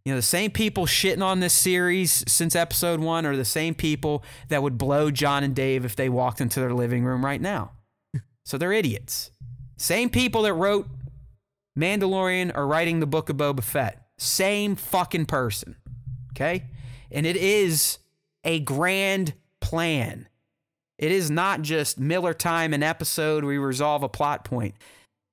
You 0.04 0.12
know, 0.12 0.18
the 0.18 0.22
same 0.22 0.52
people 0.52 0.86
shitting 0.86 1.20
on 1.20 1.40
this 1.40 1.52
series 1.52 2.22
since 2.28 2.54
episode 2.54 3.00
one 3.00 3.26
are 3.26 3.36
the 3.36 3.44
same 3.44 3.74
people 3.74 4.22
that 4.48 4.62
would 4.62 4.78
blow 4.78 5.10
John 5.10 5.42
and 5.42 5.52
Dave 5.52 5.84
if 5.84 5.96
they 5.96 6.08
walked 6.08 6.40
into 6.40 6.60
their 6.60 6.72
living 6.72 7.02
room 7.02 7.24
right 7.24 7.40
now. 7.40 7.72
So 8.46 8.56
they're 8.56 8.72
idiots. 8.72 9.32
Same 9.76 10.08
people 10.08 10.42
that 10.42 10.54
wrote 10.54 10.86
Mandalorian 11.76 12.56
are 12.56 12.66
writing 12.66 13.00
the 13.00 13.06
book 13.06 13.28
of 13.28 13.36
Boba 13.36 13.62
Fett. 13.62 14.06
Same 14.18 14.76
fucking 14.76 15.26
person. 15.26 15.74
Okay? 16.32 16.66
And 17.10 17.26
it 17.26 17.36
is 17.36 17.98
a 18.44 18.60
grand 18.60 19.34
plan. 19.60 20.28
It 20.96 21.10
is 21.10 21.28
not 21.28 21.62
just 21.62 21.98
Miller 21.98 22.32
time 22.32 22.72
an 22.72 22.84
episode 22.84 23.42
we 23.42 23.58
resolve 23.58 24.04
a 24.04 24.08
plot 24.08 24.44
point. 24.44 24.76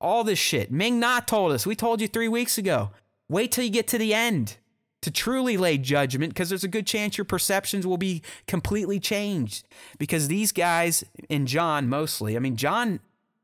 All 0.00 0.24
this 0.24 0.40
shit. 0.40 0.72
Ming 0.72 0.98
Na 0.98 1.20
told 1.20 1.52
us. 1.52 1.64
We 1.64 1.76
told 1.76 2.00
you 2.00 2.08
three 2.08 2.28
weeks 2.28 2.58
ago. 2.58 2.90
Wait 3.28 3.52
till 3.52 3.64
you 3.64 3.70
get 3.70 3.86
to 3.88 3.96
the 3.96 4.12
end 4.12 4.56
to 5.04 5.10
truly 5.10 5.58
lay 5.58 5.76
judgment 5.76 6.32
because 6.32 6.48
there's 6.48 6.64
a 6.64 6.68
good 6.68 6.86
chance 6.86 7.18
your 7.18 7.26
perceptions 7.26 7.86
will 7.86 7.98
be 7.98 8.22
completely 8.46 8.98
changed. 8.98 9.68
Because 9.98 10.28
these 10.28 10.50
guys, 10.50 11.04
and 11.28 11.46
John 11.46 11.90
mostly, 11.90 12.36
I 12.36 12.38
mean, 12.38 12.56
John 12.56 13.00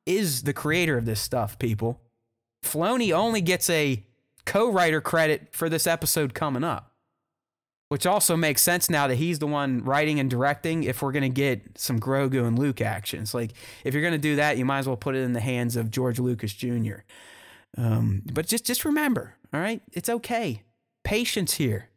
is 0.06 0.44
the 0.44 0.54
creator 0.54 0.96
of 0.96 1.04
this 1.04 1.20
stuff, 1.20 1.58
people. 1.58 2.00
Filoni 2.64 3.12
only 3.12 3.42
gets 3.42 3.68
a 3.68 4.02
co 4.46 4.72
writer 4.72 5.02
credit 5.02 5.48
for 5.52 5.68
this 5.68 5.86
episode 5.86 6.32
coming 6.32 6.64
up, 6.64 6.94
which 7.90 8.06
also 8.06 8.38
makes 8.38 8.62
sense 8.62 8.88
now 8.88 9.06
that 9.06 9.16
he's 9.16 9.38
the 9.38 9.46
one 9.46 9.84
writing 9.84 10.18
and 10.18 10.30
directing 10.30 10.84
if 10.84 11.02
we're 11.02 11.12
going 11.12 11.22
to 11.22 11.28
get 11.28 11.78
some 11.78 12.00
Grogu 12.00 12.46
and 12.46 12.58
Luke 12.58 12.80
actions. 12.80 13.34
Like, 13.34 13.52
if 13.84 13.92
you're 13.92 14.02
going 14.02 14.12
to 14.12 14.18
do 14.18 14.36
that, 14.36 14.56
you 14.56 14.64
might 14.64 14.78
as 14.78 14.86
well 14.86 14.96
put 14.96 15.14
it 15.14 15.20
in 15.20 15.34
the 15.34 15.40
hands 15.40 15.76
of 15.76 15.90
George 15.90 16.18
Lucas 16.18 16.54
Jr. 16.54 17.00
Um, 17.76 18.22
but 18.32 18.46
just, 18.46 18.64
just 18.64 18.86
remember, 18.86 19.36
all 19.52 19.60
right, 19.60 19.82
it's 19.92 20.08
okay 20.08 20.62
patience 21.02 21.54
here. 21.54 21.88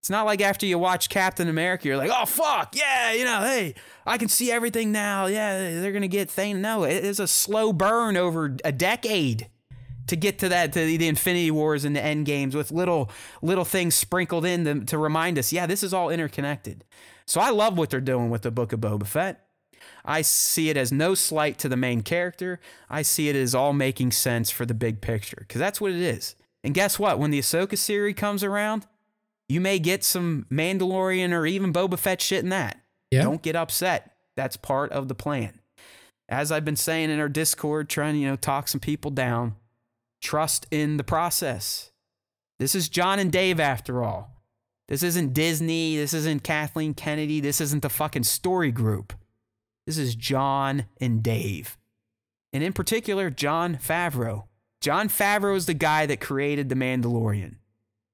It's 0.00 0.10
not 0.10 0.26
like 0.26 0.42
after 0.42 0.66
you 0.66 0.78
watch 0.78 1.08
Captain 1.08 1.48
America, 1.48 1.88
you're 1.88 1.96
like, 1.96 2.10
oh, 2.12 2.26
fuck, 2.26 2.76
yeah, 2.76 3.12
you 3.12 3.24
know, 3.24 3.40
hey, 3.40 3.74
I 4.04 4.18
can 4.18 4.28
see 4.28 4.52
everything 4.52 4.92
now. 4.92 5.24
Yeah, 5.24 5.80
they're 5.80 5.92
going 5.92 6.02
to 6.02 6.08
get 6.08 6.30
things. 6.30 6.58
No, 6.58 6.84
it 6.84 7.02
is 7.04 7.18
a 7.18 7.26
slow 7.26 7.72
burn 7.72 8.14
over 8.16 8.54
a 8.64 8.72
decade 8.72 9.48
to 10.08 10.16
get 10.16 10.38
to 10.40 10.50
that, 10.50 10.74
to 10.74 10.80
the 10.80 11.08
Infinity 11.08 11.50
Wars 11.50 11.86
and 11.86 11.96
the 11.96 12.04
End 12.04 12.26
Games 12.26 12.54
with 12.54 12.70
little, 12.70 13.10
little 13.40 13.64
things 13.64 13.94
sprinkled 13.94 14.44
in 14.44 14.64
to, 14.66 14.84
to 14.84 14.98
remind 14.98 15.38
us, 15.38 15.54
yeah, 15.54 15.64
this 15.64 15.82
is 15.82 15.94
all 15.94 16.10
interconnected. 16.10 16.84
So 17.24 17.40
I 17.40 17.48
love 17.48 17.78
what 17.78 17.88
they're 17.88 18.02
doing 18.02 18.28
with 18.28 18.42
the 18.42 18.50
Book 18.50 18.74
of 18.74 18.80
Boba 18.80 19.06
Fett. 19.06 19.46
I 20.04 20.20
see 20.20 20.68
it 20.68 20.76
as 20.76 20.92
no 20.92 21.14
slight 21.14 21.58
to 21.60 21.68
the 21.68 21.78
main 21.78 22.02
character. 22.02 22.60
I 22.90 23.00
see 23.00 23.30
it 23.30 23.36
as 23.36 23.54
all 23.54 23.72
making 23.72 24.12
sense 24.12 24.50
for 24.50 24.66
the 24.66 24.74
big 24.74 25.00
picture 25.00 25.38
because 25.38 25.60
that's 25.60 25.80
what 25.80 25.92
it 25.92 26.00
is. 26.00 26.36
And 26.64 26.74
guess 26.74 26.98
what? 26.98 27.18
When 27.18 27.30
the 27.30 27.38
Ahsoka 27.38 27.78
series 27.78 28.16
comes 28.16 28.42
around, 28.42 28.86
you 29.48 29.60
may 29.60 29.78
get 29.78 30.02
some 30.02 30.46
Mandalorian 30.50 31.32
or 31.32 31.46
even 31.46 31.72
Boba 31.72 31.98
Fett 31.98 32.22
shit 32.22 32.42
in 32.42 32.48
that. 32.48 32.80
Yeah. 33.10 33.22
Don't 33.22 33.42
get 33.42 33.54
upset. 33.54 34.16
That's 34.34 34.56
part 34.56 34.90
of 34.90 35.06
the 35.08 35.14
plan. 35.14 35.60
As 36.28 36.50
I've 36.50 36.64
been 36.64 36.74
saying 36.74 37.10
in 37.10 37.20
our 37.20 37.28
Discord, 37.28 37.88
trying 37.90 38.14
to, 38.14 38.20
you 38.20 38.26
know, 38.26 38.36
talk 38.36 38.66
some 38.66 38.80
people 38.80 39.10
down, 39.10 39.56
trust 40.22 40.66
in 40.70 40.96
the 40.96 41.04
process. 41.04 41.92
This 42.58 42.74
is 42.74 42.88
John 42.88 43.18
and 43.18 43.30
Dave 43.30 43.60
after 43.60 44.02
all. 44.02 44.30
This 44.88 45.02
isn't 45.02 45.34
Disney. 45.34 45.96
This 45.96 46.14
isn't 46.14 46.42
Kathleen 46.42 46.94
Kennedy. 46.94 47.40
This 47.40 47.60
isn't 47.60 47.82
the 47.82 47.90
fucking 47.90 48.24
story 48.24 48.72
group. 48.72 49.12
This 49.86 49.98
is 49.98 50.14
John 50.14 50.86
and 50.98 51.22
Dave. 51.22 51.76
And 52.54 52.64
in 52.64 52.72
particular, 52.72 53.28
Jon 53.28 53.76
Favreau. 53.76 54.44
Jon 54.84 55.08
Favreau 55.08 55.56
is 55.56 55.64
the 55.64 55.72
guy 55.72 56.04
that 56.04 56.20
created 56.20 56.68
The 56.68 56.74
Mandalorian. 56.74 57.54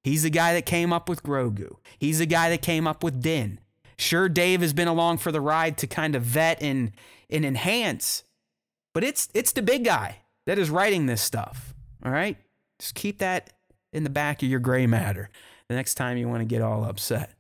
He's 0.05 0.23
the 0.23 0.31
guy 0.31 0.55
that 0.55 0.67
came 0.67 0.93
up 0.93 1.09
with 1.09 1.25
Grogu. 1.25 1.79
He's 1.99 2.21
the 2.21 2.27
guy 2.27 2.49
that 2.49 2.63
came 2.63 2.87
up 2.87 3.03
with 3.03 3.21
Din. 3.21 3.59
Sure, 3.99 4.29
Dave 4.29 4.61
has 4.61 4.73
been 4.73 4.87
along 4.87 5.19
for 5.19 5.33
the 5.33 5.41
ride 5.41 5.77
to 5.79 5.89
kind 5.89 6.15
of 6.15 6.23
vet 6.23 6.63
and, 6.63 6.93
and 7.29 7.45
enhance, 7.45 8.23
but 8.95 9.03
it's, 9.03 9.29
it's 9.35 9.51
the 9.51 9.63
big 9.63 9.85
guy 9.85 10.19
that 10.47 10.61
is 10.61 10.71
writing 10.71 11.07
this 11.07 11.21
stuff. 11.21 11.75
All 12.05 12.13
right? 12.13 12.37
Just 12.79 12.95
keep 12.95 13.19
that 13.19 13.53
in 13.93 14.05
the 14.05 14.09
back 14.09 14.41
of 14.41 14.49
your 14.49 14.61
gray 14.61 14.87
matter 14.87 15.29
the 15.69 15.75
next 15.75 15.97
time 15.97 16.19
you 16.19 16.29
want 16.29 16.43
to 16.43 16.45
get 16.45 16.63
all 16.63 16.85
upset. 16.85 17.33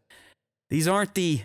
These 0.70 0.88
aren't 0.88 1.14
the 1.14 1.42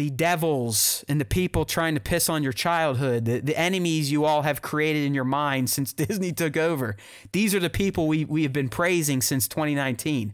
the 0.00 0.08
devils 0.08 1.04
and 1.08 1.20
the 1.20 1.26
people 1.26 1.66
trying 1.66 1.92
to 1.92 2.00
piss 2.00 2.30
on 2.30 2.42
your 2.42 2.54
childhood, 2.54 3.26
the, 3.26 3.40
the 3.40 3.58
enemies 3.58 4.10
you 4.10 4.24
all 4.24 4.40
have 4.40 4.62
created 4.62 5.04
in 5.04 5.12
your 5.12 5.26
mind 5.26 5.68
since 5.68 5.92
Disney 6.06 6.32
took 6.32 6.56
over. 6.56 6.96
These 7.32 7.54
are 7.54 7.60
the 7.60 7.68
people 7.68 8.08
we, 8.08 8.24
we 8.24 8.42
have 8.44 8.52
been 8.54 8.70
praising 8.70 9.20
since 9.20 9.46
2019. 9.46 10.32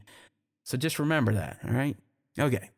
So 0.65 0.79
just 0.79 1.01
remember 1.01 1.35
that, 1.35 1.59
all 1.67 1.75
right? 1.75 1.97
Okay. 2.39 2.71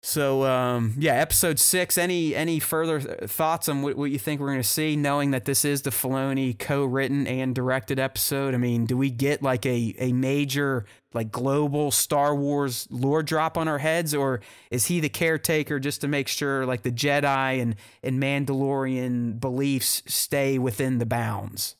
So 0.00 0.44
um, 0.44 0.94
yeah, 0.96 1.14
episode 1.14 1.58
six. 1.58 1.98
Any 1.98 2.34
any 2.34 2.60
further 2.60 3.00
thoughts 3.00 3.68
on 3.68 3.82
what, 3.82 3.96
what 3.96 4.10
you 4.12 4.18
think 4.18 4.40
we're 4.40 4.46
going 4.46 4.62
to 4.62 4.68
see, 4.68 4.94
knowing 4.94 5.32
that 5.32 5.44
this 5.44 5.64
is 5.64 5.82
the 5.82 5.90
Filoni 5.90 6.56
co-written 6.56 7.26
and 7.26 7.52
directed 7.52 7.98
episode? 7.98 8.54
I 8.54 8.58
mean, 8.58 8.86
do 8.86 8.96
we 8.96 9.10
get 9.10 9.42
like 9.42 9.66
a 9.66 9.94
a 9.98 10.12
major 10.12 10.86
like 11.14 11.32
global 11.32 11.90
Star 11.90 12.34
Wars 12.34 12.86
lore 12.90 13.24
drop 13.24 13.58
on 13.58 13.66
our 13.66 13.78
heads, 13.78 14.14
or 14.14 14.40
is 14.70 14.86
he 14.86 15.00
the 15.00 15.08
caretaker 15.08 15.80
just 15.80 16.00
to 16.02 16.08
make 16.08 16.28
sure 16.28 16.64
like 16.64 16.82
the 16.82 16.92
Jedi 16.92 17.60
and 17.60 17.74
and 18.04 18.22
Mandalorian 18.22 19.40
beliefs 19.40 20.04
stay 20.06 20.60
within 20.60 20.98
the 20.98 21.06
bounds? 21.06 21.74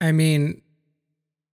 I 0.00 0.10
mean, 0.10 0.62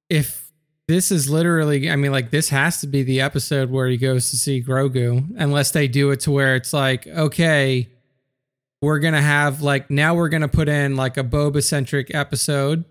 if 0.09 0.46
this 0.87 1.11
is 1.11 1.29
literally, 1.29 1.89
I 1.89 1.97
mean, 1.97 2.11
like 2.11 2.31
this 2.31 2.49
has 2.49 2.79
to 2.81 2.87
be 2.87 3.03
the 3.03 3.19
episode 3.19 3.69
where 3.69 3.87
he 3.87 3.97
goes 3.97 4.29
to 4.31 4.37
see 4.37 4.63
Grogu, 4.63 5.33
unless 5.37 5.71
they 5.71 5.87
do 5.87 6.11
it 6.11 6.21
to 6.21 6.31
where 6.31 6.55
it's 6.55 6.71
like, 6.71 7.05
okay, 7.07 7.89
we're 8.81 8.99
gonna 8.99 9.21
have 9.21 9.61
like 9.61 9.89
now 9.89 10.15
we're 10.15 10.29
gonna 10.29 10.47
put 10.47 10.69
in 10.69 10.95
like 10.95 11.17
a 11.17 11.23
Boba 11.23 11.63
centric 11.63 12.13
episode, 12.15 12.85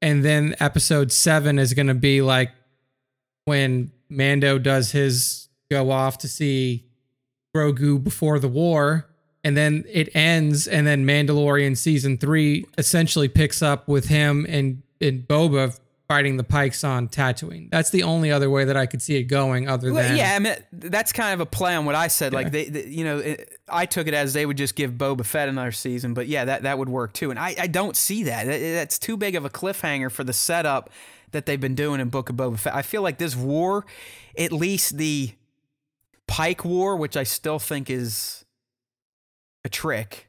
and 0.00 0.24
then 0.24 0.54
episode 0.60 1.10
seven 1.10 1.58
is 1.58 1.74
gonna 1.74 1.94
be 1.94 2.22
like 2.22 2.52
when 3.46 3.90
Mando 4.08 4.58
does 4.58 4.92
his 4.92 5.48
go 5.70 5.90
off 5.90 6.18
to 6.18 6.28
see 6.28 6.86
Grogu 7.56 8.02
before 8.02 8.38
the 8.38 8.48
war, 8.48 9.08
and 9.42 9.56
then 9.56 9.84
it 9.90 10.14
ends, 10.14 10.68
and 10.68 10.86
then 10.86 11.04
Mandalorian 11.04 11.76
season 11.76 12.16
three 12.16 12.64
essentially 12.78 13.28
picks 13.28 13.60
up 13.60 13.88
with 13.88 14.06
him 14.06 14.46
and 14.48 14.82
and 15.00 15.26
Boba 15.26 15.78
fighting 16.14 16.36
the 16.36 16.44
Pikes 16.44 16.84
on 16.84 17.08
Tatooine. 17.08 17.70
That's 17.70 17.90
the 17.90 18.04
only 18.04 18.30
other 18.30 18.48
way 18.48 18.64
that 18.64 18.76
I 18.76 18.86
could 18.86 19.02
see 19.02 19.16
it 19.16 19.24
going, 19.24 19.68
other 19.68 19.92
Well, 19.92 20.06
than 20.08 20.16
yeah, 20.16 20.34
I 20.34 20.38
mean 20.38 20.54
that's 20.72 21.12
kind 21.12 21.34
of 21.34 21.40
a 21.40 21.46
play 21.46 21.74
on 21.74 21.84
what 21.86 21.94
I 21.96 22.08
said. 22.08 22.32
Like 22.32 22.52
they, 22.52 22.66
they- 22.66 22.86
you 22.86 23.04
know, 23.04 23.18
it, 23.18 23.58
I 23.68 23.86
took 23.86 24.06
it 24.06 24.14
as 24.14 24.32
they 24.32 24.46
would 24.46 24.56
just 24.56 24.76
give 24.76 24.92
Boba 24.92 25.24
Fett 25.24 25.48
another 25.48 25.72
season, 25.72 26.14
but 26.14 26.26
yeah, 26.28 26.44
that 26.44 26.62
that 26.62 26.78
would 26.78 26.88
work 26.88 27.12
too. 27.14 27.30
And 27.30 27.38
I, 27.38 27.54
I 27.58 27.66
don't 27.66 27.96
see 27.96 28.24
that. 28.24 28.46
That- 28.46 28.60
That's 28.60 28.98
too 28.98 29.16
big 29.16 29.34
of 29.34 29.44
a 29.44 29.50
cliffhanger 29.50 30.10
for 30.10 30.22
the 30.24 30.32
setup 30.32 30.90
that 31.32 31.46
they've 31.46 31.60
been 31.60 31.74
doing 31.74 32.00
in 32.00 32.08
Book 32.10 32.30
of 32.30 32.36
Boba 32.36 32.58
Fett. 32.58 32.74
I 32.74 32.82
feel 32.82 33.02
like 33.02 33.18
this 33.18 33.34
war, 33.34 33.84
at 34.38 34.52
least 34.52 34.98
the 34.98 35.32
Pike 36.28 36.64
War, 36.64 36.96
which 36.96 37.16
I 37.16 37.24
still 37.24 37.58
think 37.58 37.90
is 37.90 38.44
a 39.64 39.68
trick. 39.68 40.28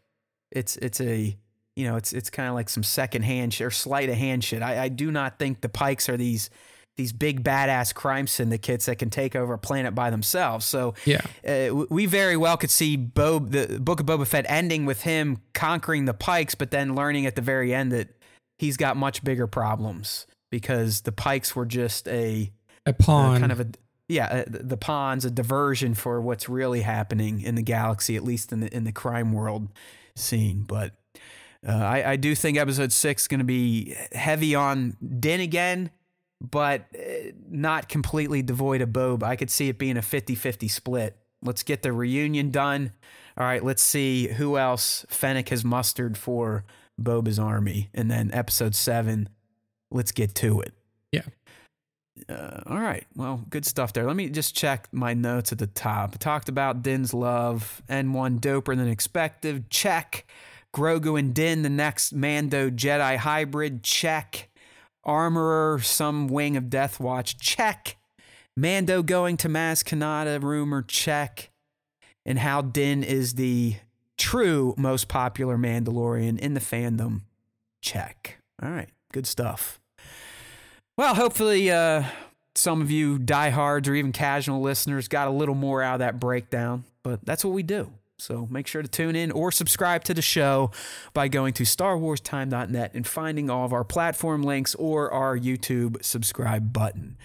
It's 0.52 0.78
it's 0.78 1.00
a 1.00 1.38
you 1.76 1.86
know 1.86 1.96
it's 1.96 2.14
it's 2.14 2.30
kind 2.30 2.48
of 2.50 2.56
like 2.56 2.70
some 2.70 2.84
second 2.84 3.24
hand 3.24 3.54
shit 3.54 3.68
or 3.68 3.72
sleight 3.72 4.10
of 4.10 4.16
hand 4.16 4.44
shit. 4.44 4.62
I, 4.62 4.84
I 4.84 4.90
do 4.90 5.12
not 5.12 5.40
think 5.40 5.62
the 5.62 5.70
Pikes 5.70 6.10
are 6.10 6.18
these 6.18 6.50
these 6.98 7.12
big 7.12 7.44
badass 7.44 7.94
crime 7.94 8.26
syndicates 8.26 8.86
that 8.86 8.98
can 8.98 9.10
take 9.10 9.36
over 9.36 9.54
a 9.54 9.58
planet 9.60 9.94
by 9.94 10.10
themselves. 10.10 10.66
So 10.66 10.94
Yeah. 11.04 11.20
uh, 11.46 11.84
we 11.90 12.06
very 12.06 12.38
well 12.38 12.56
could 12.56 12.70
see 12.70 12.96
Bo- 12.96 13.40
the 13.40 13.80
Book 13.82 14.00
of 14.00 14.06
Boba 14.06 14.26
Fett 14.26 14.46
ending 14.48 14.86
with 14.86 15.02
him 15.02 15.40
conquering 15.54 16.06
the 16.06 16.14
Pikes, 16.14 16.56
but 16.56 16.72
then 16.72 16.96
learning 16.96 17.26
at 17.26 17.36
the 17.36 17.42
very 17.42 17.74
end 17.76 17.92
that 17.92 18.16
he's 18.58 18.78
got 18.78 18.96
much 18.96 19.26
bigger 19.26 19.46
problems 19.46 20.26
because 20.52 21.02
the 21.02 21.12
Pikes 21.12 21.54
were 21.54 21.66
just 21.66 22.08
a 22.08 22.54
a 22.86 22.92
uh, 22.92 22.94
pawn. 22.94 23.40
kind 23.42 23.52
of 23.52 23.60
a 23.60 23.68
yeah 24.08 24.28
uh, 24.28 24.44
the 24.48 24.60
the 24.60 24.78
pawns 24.78 25.26
a 25.26 25.32
diversion 25.32 25.96
for 25.96 26.22
what's 26.22 26.48
really 26.48 26.82
happening 26.82 27.42
in 27.42 27.56
the 27.56 27.62
galaxy 27.64 28.16
at 28.16 28.24
least 28.24 28.54
in 28.54 28.62
the 28.62 28.74
in 28.74 28.84
the 28.86 28.92
crime 28.94 29.34
world 29.34 29.68
scene 30.16 30.64
but 30.66 30.94
uh, 31.68 31.72
I, 31.72 32.12
I 32.12 32.16
do 32.16 32.36
think 32.36 32.58
episode 32.58 32.92
six 32.92 33.24
is 33.24 33.28
going 33.28 33.40
to 33.40 33.46
be 33.46 33.96
heavy 34.12 34.54
on 34.56 34.98
Din 35.20 35.40
again, 35.40 35.90
but 36.42 36.86
uh, 36.98 37.32
not 37.50 37.90
completely 37.90 38.42
devoid 38.42 38.82
of 38.82 38.94
Bob. 38.94 39.24
I 39.24 39.36
could 39.36 39.50
see 39.50 39.70
it 39.70 39.78
being 39.78 39.98
a 39.98 40.02
50 40.02 40.36
50 40.36 40.68
split. 40.68 41.18
Let's 41.42 41.64
get 41.64 41.82
the 41.82 41.92
reunion 41.92 42.52
done. 42.52 42.92
All 43.38 43.46
right, 43.46 43.64
let's 43.64 43.84
see 43.84 44.28
who 44.28 44.58
else 44.58 45.06
Fennec 45.10 45.50
has 45.50 45.66
mustered 45.66 46.18
for 46.18 46.64
Boba's 47.02 47.40
army. 47.40 47.90
And 47.94 48.10
then 48.10 48.32
episode 48.34 48.76
seven, 48.76 49.30
let's 49.92 50.12
get 50.12 50.36
to 50.36 50.62
it. 50.62 50.74
Yeah. 51.12 51.24
Uh, 52.30 52.62
all 52.68 52.80
right. 52.80 53.06
Well, 53.16 53.44
good 53.50 53.66
stuff 53.66 53.92
there. 53.94 54.06
Let 54.06 54.16
me 54.16 54.30
just 54.30 54.56
check 54.56 54.88
my 54.92 55.14
notes 55.14 55.52
at 55.52 55.58
the 55.58 55.68
top. 55.68 56.12
I 56.14 56.18
talked 56.18 56.48
about 56.48 56.82
Din's 56.82 57.14
love, 57.14 57.82
N1 57.90 58.40
doper 58.40 58.76
than 58.76 58.88
expected. 58.88 59.70
Check. 59.70 60.26
Grogu 60.76 61.18
and 61.18 61.34
Din, 61.34 61.62
the 61.62 61.70
next 61.70 62.14
Mando 62.14 62.70
Jedi 62.70 63.16
hybrid. 63.18 63.82
Check. 63.82 64.50
Armorer, 65.06 65.80
some 65.80 66.28
wing 66.28 66.58
of 66.58 66.70
Death 66.70 67.00
Watch. 67.00 67.38
Check. 67.38 67.96
Mando 68.58 69.02
going 69.02 69.38
to 69.38 69.48
Maz 69.48 69.84
Kanata 69.84 70.42
rumor. 70.42 70.82
Check. 70.82 71.52
And 72.26 72.40
how 72.40 72.62
Din 72.62 73.04
is 73.04 73.36
the 73.36 73.76
true 74.18 74.74
most 74.78 75.08
popular 75.08 75.58
Mandalorian 75.58 76.38
in 76.40 76.56
the 76.56 76.60
fandom. 76.60 77.22
Check. 77.82 78.40
All 78.62 78.70
right. 78.70 78.90
Good 79.14 79.28
stuff. 79.28 79.80
Well, 80.98 81.16
hopefully, 81.16 81.72
uh, 81.72 82.04
some 82.56 82.82
of 82.82 82.92
you 82.92 83.18
diehards 83.20 83.88
or 83.88 83.96
even 83.96 84.12
casual 84.12 84.62
listeners 84.62 85.08
got 85.08 85.28
a 85.28 85.32
little 85.32 85.56
more 85.56 85.82
out 85.82 85.96
of 85.96 86.00
that 86.00 86.20
breakdown, 86.20 86.84
but 87.04 87.24
that's 87.24 87.46
what 87.46 87.54
we 87.54 87.64
do. 87.64 87.92
So 88.18 88.48
make 88.50 88.66
sure 88.66 88.82
to 88.82 88.88
tune 88.88 89.16
in 89.16 89.32
or 89.32 89.52
subscribe 89.52 90.04
to 90.06 90.14
the 90.14 90.22
show 90.22 90.72
by 91.14 91.28
going 91.28 91.54
to 91.54 91.64
StarWarsTime.net 91.64 92.94
and 92.94 93.06
finding 93.06 93.50
all 93.50 93.66
of 93.66 93.74
our 93.74 93.84
platform 93.84 94.44
links 94.44 94.74
or 94.76 95.12
our 95.12 95.38
YouTube 95.38 96.04
subscribe 96.04 96.72
button. 96.72 97.18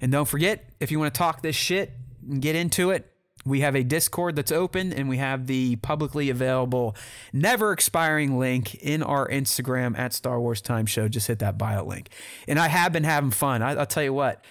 And 0.00 0.12
don't 0.12 0.28
forget, 0.28 0.68
if 0.78 0.90
you 0.90 0.98
want 0.98 1.14
to 1.14 1.18
talk 1.18 1.40
this 1.40 1.56
shit 1.56 1.92
and 2.28 2.42
get 2.42 2.54
into 2.54 2.90
it, 2.90 3.10
we 3.46 3.60
have 3.60 3.76
a 3.76 3.84
Discord 3.84 4.36
that's 4.36 4.52
open 4.52 4.92
and 4.92 5.08
we 5.08 5.18
have 5.18 5.46
the 5.46 5.76
publicly 5.76 6.28
available, 6.30 6.96
never 7.32 7.72
expiring 7.72 8.38
link 8.38 8.74
in 8.74 9.02
our 9.02 9.28
Instagram 9.28 9.96
at 9.96 10.12
Star 10.12 10.40
Wars 10.40 10.60
Time 10.60 10.84
Show. 10.84 11.08
Just 11.08 11.28
hit 11.28 11.38
that 11.38 11.56
bio 11.56 11.84
link. 11.84 12.10
And 12.48 12.58
I 12.58 12.68
have 12.68 12.92
been 12.92 13.04
having 13.04 13.30
fun. 13.30 13.62
I, 13.62 13.74
I'll 13.74 13.86
tell 13.86 14.02
you 14.02 14.12
what. 14.12 14.44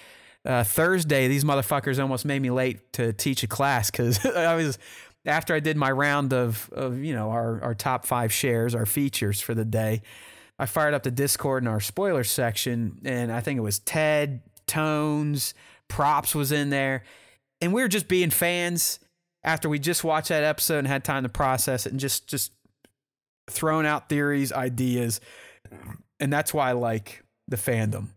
Uh, 0.46 0.64
Thursday, 0.64 1.28
these 1.28 1.44
motherfuckers 1.44 2.00
almost 2.00 2.24
made 2.24 2.40
me 2.40 2.52
late 2.52 2.94
to 2.94 3.12
teach 3.12 3.42
a 3.42 3.48
class 3.48 3.90
because 3.90 4.24
I 4.36 4.56
was 4.56 4.78
after 5.26 5.54
I 5.54 5.60
did 5.60 5.78
my 5.78 5.92
round 5.92 6.34
of 6.34 6.70
of 6.72 7.00
you 7.00 7.14
know 7.14 7.30
our 7.32 7.62
our 7.62 7.76
top 7.76 8.06
five 8.06 8.32
shares, 8.32 8.76
our 8.76 8.86
features 8.86 9.42
for 9.42 9.54
the 9.54 9.66
day. 9.66 10.02
I 10.58 10.66
fired 10.66 10.94
up 10.94 11.04
the 11.04 11.12
Discord 11.12 11.64
in 11.64 11.68
our 11.68 11.82
spoiler 11.82 12.24
section, 12.24 13.00
and 13.04 13.32
I 13.32 13.42
think 13.42 13.58
it 13.58 13.62
was 13.62 13.80
Ted, 13.80 14.42
Tones, 14.68 15.54
Props 15.90 16.34
was 16.34 16.52
in 16.52 16.70
there, 16.70 17.04
and 17.62 17.74
we 17.74 17.82
were 17.82 17.88
just 17.88 18.08
being 18.08 18.30
fans 18.30 19.00
after 19.44 19.68
we 19.68 19.80
just 19.80 20.04
watched 20.04 20.30
that 20.30 20.44
episode 20.44 20.80
and 20.80 20.88
had 20.88 21.04
time 21.04 21.24
to 21.24 21.30
process 21.30 21.86
it, 21.86 21.92
and 21.92 22.00
just 22.00 22.28
just 22.28 22.52
throwing 23.50 23.86
out 23.86 24.10
theories, 24.10 24.52
ideas, 24.52 25.20
and 26.20 26.32
that's 26.32 26.54
why 26.54 26.70
I 26.70 26.74
like 26.74 27.24
the 27.48 27.58
fandom. 27.58 28.10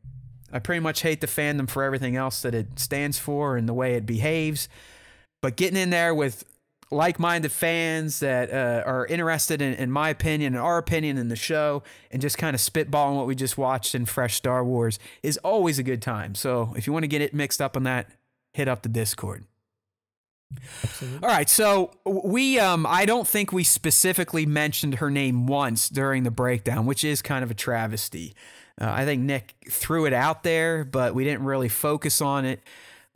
I 0.52 0.58
pretty 0.60 0.80
much 0.80 1.02
hate 1.02 1.20
the 1.20 1.26
fandom 1.26 1.68
for 1.68 1.82
everything 1.82 2.16
else 2.16 2.40
that 2.42 2.54
it 2.54 2.78
stands 2.78 3.18
for 3.18 3.56
and 3.56 3.68
the 3.68 3.74
way 3.74 3.94
it 3.94 4.06
behaves, 4.06 4.68
but 5.42 5.56
getting 5.56 5.76
in 5.76 5.90
there 5.90 6.14
with 6.14 6.44
like-minded 6.90 7.52
fans 7.52 8.20
that 8.20 8.50
uh, 8.52 8.82
are 8.88 9.06
interested 9.06 9.60
in, 9.60 9.74
in 9.74 9.90
my 9.90 10.08
opinion 10.08 10.54
and 10.54 10.62
our 10.62 10.78
opinion 10.78 11.18
in 11.18 11.28
the 11.28 11.36
show 11.36 11.82
and 12.10 12.22
just 12.22 12.38
kind 12.38 12.54
of 12.54 12.60
spitballing 12.60 13.16
what 13.16 13.26
we 13.26 13.34
just 13.34 13.58
watched 13.58 13.94
in 13.94 14.06
fresh 14.06 14.34
star 14.34 14.64
wars 14.64 14.98
is 15.22 15.36
always 15.38 15.78
a 15.78 15.82
good 15.82 16.00
time. 16.00 16.34
So 16.34 16.72
if 16.76 16.86
you 16.86 16.92
want 16.92 17.02
to 17.02 17.08
get 17.08 17.20
it 17.20 17.34
mixed 17.34 17.60
up 17.60 17.76
on 17.76 17.82
that 17.84 18.10
hit 18.54 18.68
up 18.68 18.82
the 18.82 18.88
discord. 18.88 19.44
Absolutely. 20.82 21.18
all 21.22 21.28
right 21.28 21.48
so 21.48 21.90
we 22.06 22.58
um 22.58 22.86
i 22.86 23.04
don't 23.04 23.28
think 23.28 23.52
we 23.52 23.62
specifically 23.62 24.46
mentioned 24.46 24.94
her 24.94 25.10
name 25.10 25.46
once 25.46 25.90
during 25.90 26.22
the 26.22 26.30
breakdown 26.30 26.86
which 26.86 27.04
is 27.04 27.20
kind 27.20 27.44
of 27.44 27.50
a 27.50 27.54
travesty. 27.54 28.34
Uh, 28.80 28.90
i 28.90 29.04
think 29.04 29.20
nick 29.20 29.56
threw 29.68 30.06
it 30.06 30.14
out 30.14 30.44
there 30.44 30.86
but 30.86 31.14
we 31.14 31.22
didn't 31.22 31.44
really 31.44 31.68
focus 31.68 32.22
on 32.22 32.46
it 32.46 32.62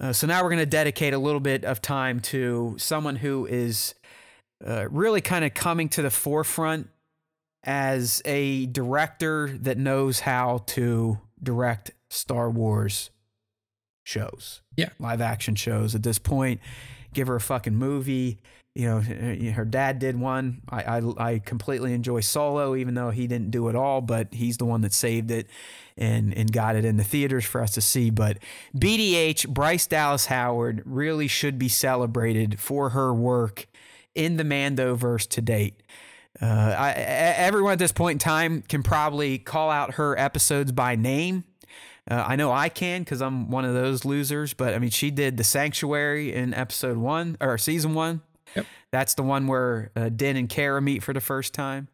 uh, 0.01 0.12
so 0.12 0.27
now 0.27 0.43
we're 0.43 0.51
going 0.51 0.59
to 0.59 0.66
dedicate 0.66 1.14
a 1.14 1.19
little 1.19 1.40
bit 1.40 1.64
of 1.64 1.81
time 1.81 2.20
to 2.20 2.74
someone 2.78 3.16
who 3.16 3.47
is 3.47 3.94
uh, 4.66 4.89
really 4.90 5.20
kind 5.20 5.44
of 5.44 5.55
coming 5.55 5.89
to 5.90 6.02
the 6.02 6.10
forefront 6.10 6.89
as 7.64 8.23
a 8.24 8.66
director 8.66 9.56
that 9.60 9.78
knows 9.78 10.20
how 10.20 10.64
to 10.66 11.19
direct 11.43 11.93
Star 12.10 12.51
Wars 12.51 13.10
shows. 14.05 14.62
Yeah. 14.77 14.90
Live 14.98 15.20
action 15.20 15.55
shows 15.55 15.94
at 15.94 16.02
this 16.02 16.19
point. 16.19 16.60
Give 17.14 17.28
her 17.28 17.36
a 17.36 17.40
fucking 17.40 17.74
movie. 17.74 18.40
You 18.74 18.86
know, 18.86 19.01
her 19.53 19.66
dad 19.66 19.99
did 19.99 20.19
one. 20.19 20.62
I, 20.66 20.99
I, 20.99 21.03
I 21.19 21.39
completely 21.40 21.93
enjoy 21.93 22.20
Solo, 22.20 22.74
even 22.74 22.94
though 22.94 23.11
he 23.11 23.27
didn't 23.27 23.51
do 23.51 23.69
it 23.69 23.77
all, 23.77 24.01
but 24.01 24.32
he's 24.32 24.57
the 24.57 24.65
one 24.65 24.81
that 24.81 24.94
saved 24.94 25.31
it 25.31 25.47
and, 25.99 26.32
and 26.32 26.51
got 26.51 26.74
it 26.74 26.85
in 26.85 26.97
the 26.97 27.05
theaters 27.05 27.44
for 27.44 27.61
us 27.61 27.73
to 27.73 27.82
see. 27.82 28.09
But 28.09 28.39
BDH, 28.74 29.47
Bryce 29.49 29.86
Dallas 29.86 30.27
Howard, 30.27 30.82
really 30.86 31.28
should 31.28 31.59
be 31.59 31.69
celebrated 31.69 32.59
for 32.59 32.90
her 32.90 33.12
work 33.12 33.66
in 34.15 34.39
the 34.39 34.44
Mandoverse 34.44 35.28
to 35.28 35.43
date. 35.43 35.82
Uh, 36.40 36.74
I, 36.78 36.93
everyone 36.93 37.73
at 37.73 37.78
this 37.78 37.93
point 37.93 38.16
in 38.16 38.19
time 38.20 38.62
can 38.62 38.82
probably 38.82 39.39
call 39.39 39.70
out 39.70 39.94
her 39.94 40.19
episodes 40.19 40.73
by 40.73 40.97
name. 40.97 41.44
Uh, 42.11 42.24
I 42.27 42.36
know 42.36 42.51
I 42.51 42.69
can 42.69 43.03
because 43.03 43.20
I'm 43.20 43.51
one 43.51 43.65
of 43.65 43.74
those 43.74 44.05
losers, 44.05 44.55
but 44.55 44.74
I 44.74 44.78
mean, 44.78 44.90
she 44.90 45.11
did 45.11 45.36
The 45.36 45.44
Sanctuary 45.44 46.32
in 46.32 46.53
episode 46.55 46.97
one 46.97 47.36
or 47.40 47.59
season 47.59 47.94
one. 47.94 48.23
Yep. 48.54 48.66
That's 48.90 49.14
the 49.14 49.22
one 49.22 49.46
where 49.46 49.90
uh, 49.96 50.10
Din 50.10 50.36
and 50.36 50.48
Kara 50.48 50.82
meet 50.82 51.02
for 51.02 51.12
the 51.12 51.20
first 51.20 51.54
time. 51.54 51.88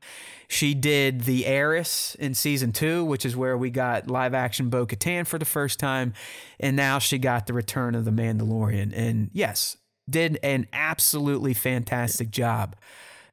She 0.49 0.75
did 0.75 1.23
The 1.23 1.47
Heiress 1.47 2.15
in 2.17 2.35
season 2.35 2.73
two, 2.73 3.05
which 3.05 3.25
is 3.27 3.37
where 3.37 3.57
we 3.57 3.71
got 3.71 4.11
live 4.11 4.35
action 4.35 4.71
Bo 4.71 4.87
Katan 4.87 5.27
for 5.27 5.39
the 5.39 5.45
first 5.45 5.79
time. 5.79 6.15
And 6.59 6.75
now 6.75 6.99
she 6.99 7.19
got 7.19 7.47
the 7.47 7.53
return 7.53 7.95
of 7.95 8.05
The 8.05 8.11
Mandalorian. 8.11 8.93
And 8.97 9.31
yes, 9.33 9.77
did 10.09 10.39
an 10.43 10.67
absolutely 10.73 11.55
fantastic 11.55 12.31
job. 12.31 12.77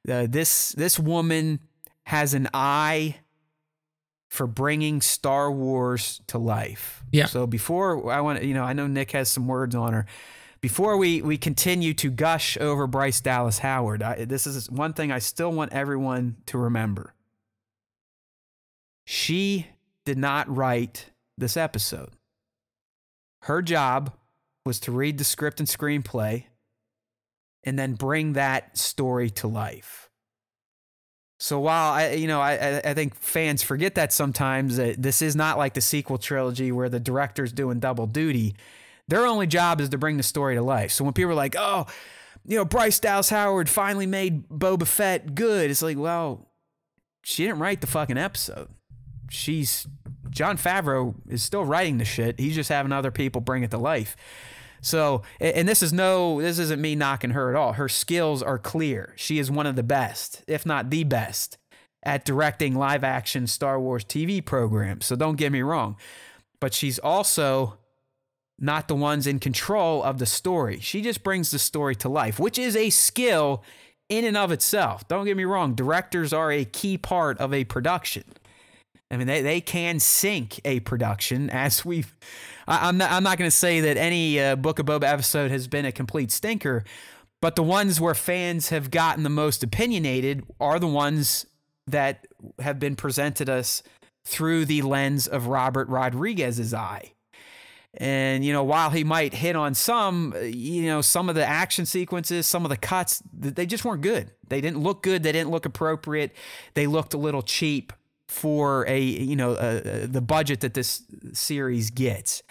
Uh, 0.07 0.27
this 0.29 0.73
this 0.73 0.99
woman 0.99 1.59
has 2.03 2.33
an 2.33 2.47
eye 2.53 3.15
for 4.29 4.45
bringing 4.45 5.01
Star 5.01 5.51
Wars 5.51 6.21
to 6.27 6.37
life. 6.37 7.03
Yeah. 7.11 7.25
So 7.25 7.47
before 7.47 8.11
I 8.11 8.21
want, 8.21 8.43
you 8.43 8.53
know, 8.53 8.63
I 8.63 8.73
know 8.73 8.85
Nick 8.85 9.11
has 9.11 9.29
some 9.29 9.47
words 9.47 9.73
on 9.73 9.93
her. 9.93 10.05
Before 10.65 10.97
we 10.97 11.21
we 11.21 11.37
continue 11.37 11.93
to 11.93 12.09
gush 12.09 12.57
over 12.57 12.87
Bryce 12.87 13.21
Dallas 13.21 13.59
Howard, 13.59 14.01
I, 14.01 14.25
this 14.25 14.47
is 14.47 14.67
one 14.71 14.93
thing 14.93 15.11
I 15.11 15.19
still 15.19 15.51
want 15.51 15.71
everyone 15.73 16.37
to 16.47 16.57
remember. 16.57 17.13
She 19.05 19.67
did 20.05 20.17
not 20.17 20.49
write 20.49 21.11
this 21.37 21.55
episode. 21.55 22.13
Her 23.43 23.61
job 23.61 24.13
was 24.65 24.79
to 24.79 24.91
read 24.91 25.19
the 25.19 25.23
script 25.23 25.59
and 25.59 25.69
screenplay 25.69 26.45
and 27.63 27.77
then 27.77 27.93
bring 27.93 28.33
that 28.33 28.75
story 28.75 29.29
to 29.29 29.47
life. 29.47 30.09
So 31.39 31.59
while 31.59 31.93
I, 31.93 32.13
you 32.13 32.25
know, 32.25 32.41
I, 32.41 32.81
I 32.83 32.95
think 32.95 33.13
fans 33.13 33.61
forget 33.61 33.93
that 33.93 34.11
sometimes 34.11 34.77
that 34.77 34.99
this 34.99 35.21
is 35.21 35.35
not 35.35 35.59
like 35.59 35.75
the 35.75 35.81
sequel 35.81 36.17
trilogy 36.17 36.71
where 36.71 36.89
the 36.89 36.99
director's 36.99 37.51
doing 37.51 37.79
double 37.79 38.07
duty. 38.07 38.55
Their 39.07 39.25
only 39.25 39.47
job 39.47 39.79
is 39.81 39.89
to 39.89 39.97
bring 39.97 40.17
the 40.17 40.23
story 40.23 40.55
to 40.55 40.61
life. 40.61 40.91
So 40.91 41.03
when 41.03 41.13
people 41.13 41.31
are 41.31 41.35
like, 41.35 41.55
"Oh, 41.57 41.85
you 42.45 42.57
know, 42.57 42.65
Bryce 42.65 42.99
Dallas 42.99 43.29
Howard 43.29 43.69
finally 43.69 44.07
made 44.07 44.47
Boba 44.49 44.87
Fett 44.87 45.35
good," 45.35 45.69
it's 45.69 45.81
like, 45.81 45.97
well, 45.97 46.51
she 47.23 47.45
didn't 47.45 47.59
write 47.59 47.81
the 47.81 47.87
fucking 47.87 48.17
episode. 48.17 48.69
She's 49.29 49.87
Jon 50.29 50.57
Favreau 50.57 51.15
is 51.29 51.43
still 51.43 51.63
writing 51.63 51.97
the 51.97 52.05
shit. 52.05 52.39
He's 52.39 52.55
just 52.55 52.69
having 52.69 52.91
other 52.91 53.11
people 53.11 53.41
bring 53.41 53.63
it 53.63 53.71
to 53.71 53.77
life. 53.77 54.15
So, 54.81 55.23
and 55.39 55.67
this 55.67 55.81
is 55.81 55.91
no, 55.91 56.39
this 56.39 56.59
isn't 56.59 56.79
me 56.79 56.93
knocking 56.93 57.31
her 57.31 57.49
at 57.49 57.55
all. 57.55 57.73
Her 57.73 57.89
skills 57.89 58.43
are 58.43 58.59
clear. 58.59 59.13
She 59.15 59.39
is 59.39 59.49
one 59.49 59.65
of 59.65 59.75
the 59.75 59.81
best, 59.81 60.43
if 60.47 60.63
not 60.63 60.91
the 60.91 61.03
best, 61.03 61.57
at 62.03 62.23
directing 62.23 62.75
live 62.75 63.03
action 63.03 63.47
Star 63.47 63.79
Wars 63.79 64.05
TV 64.05 64.45
programs. 64.45 65.07
So 65.07 65.15
don't 65.15 65.37
get 65.37 65.51
me 65.51 65.63
wrong. 65.63 65.95
But 66.59 66.75
she's 66.75 66.99
also 66.99 67.79
not 68.59 68.87
the 68.87 68.95
ones 68.95 69.27
in 69.27 69.39
control 69.39 70.01
of 70.03 70.17
the 70.17 70.25
story. 70.25 70.79
She 70.79 71.01
just 71.01 71.23
brings 71.23 71.51
the 71.51 71.59
story 71.59 71.95
to 71.97 72.09
life, 72.09 72.39
which 72.39 72.57
is 72.57 72.75
a 72.75 72.89
skill 72.89 73.63
in 74.09 74.23
and 74.23 74.37
of 74.37 74.51
itself. 74.51 75.07
Don't 75.07 75.25
get 75.25 75.37
me 75.37 75.45
wrong. 75.45 75.75
Directors 75.75 76.31
are 76.31 76.51
a 76.51 76.65
key 76.65 76.97
part 76.97 77.37
of 77.39 77.53
a 77.53 77.63
production. 77.65 78.23
I 79.11 79.17
mean, 79.17 79.27
they, 79.27 79.41
they 79.41 79.61
can 79.61 79.99
sink 79.99 80.59
a 80.65 80.79
production, 80.81 81.49
as 81.49 81.85
we've. 81.85 82.15
I, 82.67 82.89
am 82.89 82.97
not, 82.97 83.11
I'm 83.11 83.23
not 83.23 83.37
going 83.37 83.49
to 83.49 83.55
say 83.55 83.79
that 83.81 83.97
any 83.97 84.39
uh, 84.39 84.55
Book 84.55 84.79
of 84.79 84.87
Boba 84.87 85.03
episode 85.03 85.51
has 85.51 85.67
been 85.67 85.85
a 85.85 85.91
complete 85.91 86.31
stinker, 86.31 86.83
but 87.41 87.55
the 87.55 87.63
ones 87.63 88.01
where 88.01 88.15
fans 88.15 88.69
have 88.69 88.89
gotten 88.89 89.23
the 89.23 89.29
most 89.29 89.63
opinionated 89.63 90.43
are 90.59 90.79
the 90.79 90.87
ones 90.87 91.45
that 91.85 92.25
have 92.59 92.79
been 92.79 92.95
presented 92.95 93.49
us 93.49 93.83
through 94.25 94.65
the 94.65 94.81
lens 94.81 95.27
of 95.27 95.47
Robert 95.47 95.87
Rodriguez's 95.87 96.73
eye. 96.73 97.11
And, 97.97 98.43
you 98.43 98.51
know, 98.51 98.63
while 98.63 98.89
he 98.89 99.03
might 99.03 99.33
hit 99.33 99.55
on 99.55 99.73
some, 99.73 100.33
uh, 100.35 100.39
you 100.39 100.83
know, 100.83 101.01
some 101.01 101.29
of 101.29 101.35
the 101.35 101.45
action 101.45 101.85
sequences, 101.85 102.45
some 102.45 102.65
of 102.65 102.69
the 102.69 102.77
cuts, 102.77 103.23
they 103.33 103.65
just 103.65 103.85
weren't 103.85 104.01
good. 104.01 104.31
They 104.49 104.59
didn't 104.61 104.79
look 104.79 105.01
good. 105.01 105.23
They 105.23 105.31
didn't 105.31 105.51
look 105.51 105.65
appropriate. 105.65 106.33
They 106.73 106.87
looked 106.87 107.13
a 107.13 107.17
little 107.17 107.41
cheap 107.41 107.93
for 108.27 108.87
a 108.87 108.99
you 108.99 109.35
know 109.35 109.53
uh, 109.53 110.07
the 110.07 110.21
budget 110.21 110.61
that 110.61 110.73
this 110.73 111.03
series 111.33 111.89
gets. 111.91 112.43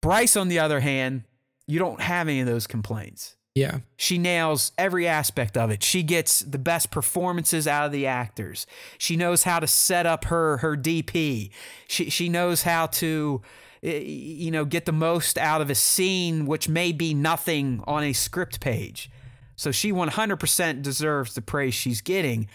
Bryce, 0.00 0.36
on 0.36 0.48
the 0.48 0.58
other 0.58 0.80
hand, 0.80 1.24
you 1.66 1.78
don't 1.78 2.00
have 2.00 2.28
any 2.28 2.40
of 2.40 2.46
those 2.46 2.66
complaints. 2.66 3.36
Yeah. 3.54 3.80
She 3.96 4.16
nails 4.18 4.72
every 4.78 5.06
aspect 5.06 5.56
of 5.56 5.70
it. 5.70 5.82
She 5.82 6.02
gets 6.02 6.40
the 6.40 6.58
best 6.58 6.90
performances 6.90 7.68
out 7.68 7.84
of 7.84 7.92
the 7.92 8.06
actors. 8.06 8.66
She 8.96 9.14
knows 9.14 9.42
how 9.42 9.60
to 9.60 9.66
set 9.66 10.06
up 10.06 10.24
her 10.26 10.58
her 10.58 10.76
DP. 10.76 11.50
She 11.88 12.10
she 12.10 12.28
knows 12.28 12.62
how 12.62 12.86
to 12.86 13.42
you 13.82 14.50
know 14.50 14.64
get 14.64 14.86
the 14.86 14.92
most 14.92 15.36
out 15.36 15.60
of 15.60 15.68
a 15.68 15.74
scene 15.74 16.46
which 16.46 16.68
may 16.68 16.92
be 16.92 17.14
nothing 17.14 17.82
on 17.86 18.04
a 18.04 18.12
script 18.12 18.60
page. 18.60 19.10
So 19.56 19.70
she 19.70 19.92
100% 19.92 20.82
deserves 20.82 21.34
the 21.34 21.42
praise 21.42 21.74
she's 21.74 22.00
getting. 22.00 22.48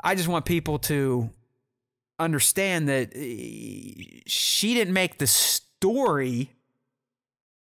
I 0.00 0.14
just 0.14 0.28
want 0.28 0.44
people 0.44 0.78
to 0.80 1.30
understand 2.18 2.88
that 2.88 3.12
she 4.26 4.74
didn't 4.74 4.94
make 4.94 5.18
the 5.18 5.26
story, 5.26 6.50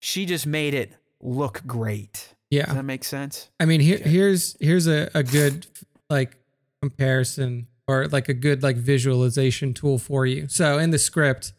she 0.01 0.26
just 0.26 0.47
made 0.47 0.74
it 0.74 0.93
look 1.20 1.62
great. 1.66 2.34
Yeah. 2.51 2.66
Does 2.66 2.74
that 2.74 2.82
make 2.82 3.05
sense? 3.05 3.48
I 3.59 3.64
mean, 3.64 3.80
here, 3.80 3.98
here's 3.98 4.56
here's 4.60 4.86
a, 4.86 5.10
a 5.14 5.22
good 5.22 5.66
like 6.10 6.36
comparison 6.82 7.68
or 7.86 8.09
like 8.09 8.28
a 8.28 8.34
good 8.34 8.62
like 8.62 8.76
visualization 8.76 9.72
tool 9.72 9.98
for 9.98 10.26
you. 10.26 10.48
So 10.48 10.78
in 10.78 10.90
the 10.90 10.98
script, 10.98 11.55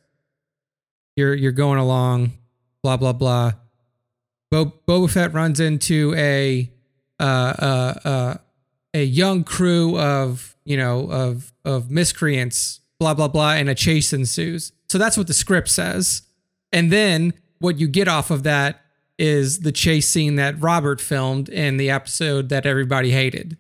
you're 1.15 1.34
you're 1.34 1.52
going 1.52 1.80
along, 1.80 2.34
blah 2.81 2.98
blah 2.98 3.14
blah. 3.14 3.53
Bo- 4.52 4.73
Boba 4.88 5.10
Fett 5.10 5.34
runs 5.34 5.60
into 5.60 6.14
a 6.15 6.72
uh, 7.19 7.23
uh, 7.23 7.99
uh, 8.07 8.38
a 8.94 9.03
young 9.03 9.44
crew 9.44 9.98
of 9.98 10.56
you 10.65 10.77
know 10.77 11.10
of 11.11 11.53
of 11.65 11.90
miscreants, 11.91 12.81
blah 12.99 13.14
blah 13.14 13.27
blah, 13.27 13.53
and 13.53 13.69
a 13.69 13.76
chase 13.76 14.14
ensues. 14.14 14.72
So 14.90 14.98
that's 14.98 15.18
what 15.18 15.27
the 15.27 15.34
script 15.34 15.69
says, 15.69 16.23
and 16.72 16.91
then 16.91 17.34
what 17.60 17.80
you 17.80 17.88
get 17.88 18.07
off 18.07 18.30
of 18.30 18.44
that 18.44 18.81
is 19.18 19.60
the 19.60 19.72
chase 19.72 20.07
scene 20.07 20.35
that 20.35 20.60
Robert 20.60 20.99
filmed 20.99 21.49
in 21.49 21.77
the 21.77 21.90
episode 21.90 22.49
that 22.49 22.65
everybody 22.65 23.11
hated. 23.11 23.57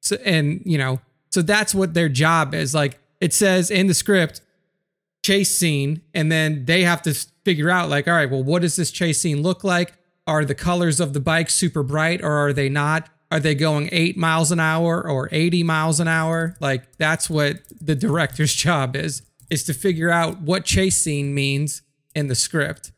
So 0.00 0.16
and 0.24 0.62
you 0.64 0.78
know, 0.78 1.00
so 1.30 1.42
that's 1.42 1.74
what 1.74 1.94
their 1.94 2.08
job 2.08 2.54
is. 2.54 2.74
Like 2.74 2.98
it 3.20 3.32
says 3.32 3.70
in 3.70 3.86
the 3.86 3.94
script, 3.94 4.40
chase 5.22 5.56
scene, 5.56 6.02
and 6.14 6.30
then 6.30 6.64
they 6.64 6.82
have 6.82 7.02
to 7.02 7.14
figure 7.44 7.70
out 7.70 7.88
like, 7.88 8.08
all 8.08 8.14
right, 8.14 8.30
well, 8.30 8.42
what 8.42 8.62
does 8.62 8.76
this 8.76 8.90
chase 8.90 9.20
scene 9.20 9.42
look 9.42 9.64
like? 9.64 9.94
Are 10.26 10.44
the 10.44 10.54
colors 10.54 11.00
of 11.00 11.12
the 11.12 11.20
bike 11.20 11.50
super 11.50 11.82
bright 11.82 12.22
or 12.22 12.32
are 12.32 12.52
they 12.52 12.68
not? 12.68 13.08
Are 13.30 13.40
they 13.40 13.54
going 13.54 13.88
eight 13.92 14.16
miles 14.16 14.52
an 14.52 14.60
hour 14.60 15.08
or 15.08 15.28
80 15.32 15.62
miles 15.62 16.00
an 16.00 16.08
hour? 16.08 16.54
Like 16.60 16.96
that's 16.98 17.30
what 17.30 17.56
the 17.80 17.94
director's 17.94 18.52
job 18.54 18.94
is, 18.94 19.22
is 19.50 19.64
to 19.64 19.74
figure 19.74 20.10
out 20.10 20.42
what 20.42 20.64
chase 20.64 21.02
scene 21.02 21.34
means 21.34 21.82
in 22.14 22.28
the 22.28 22.34
script. 22.34 22.92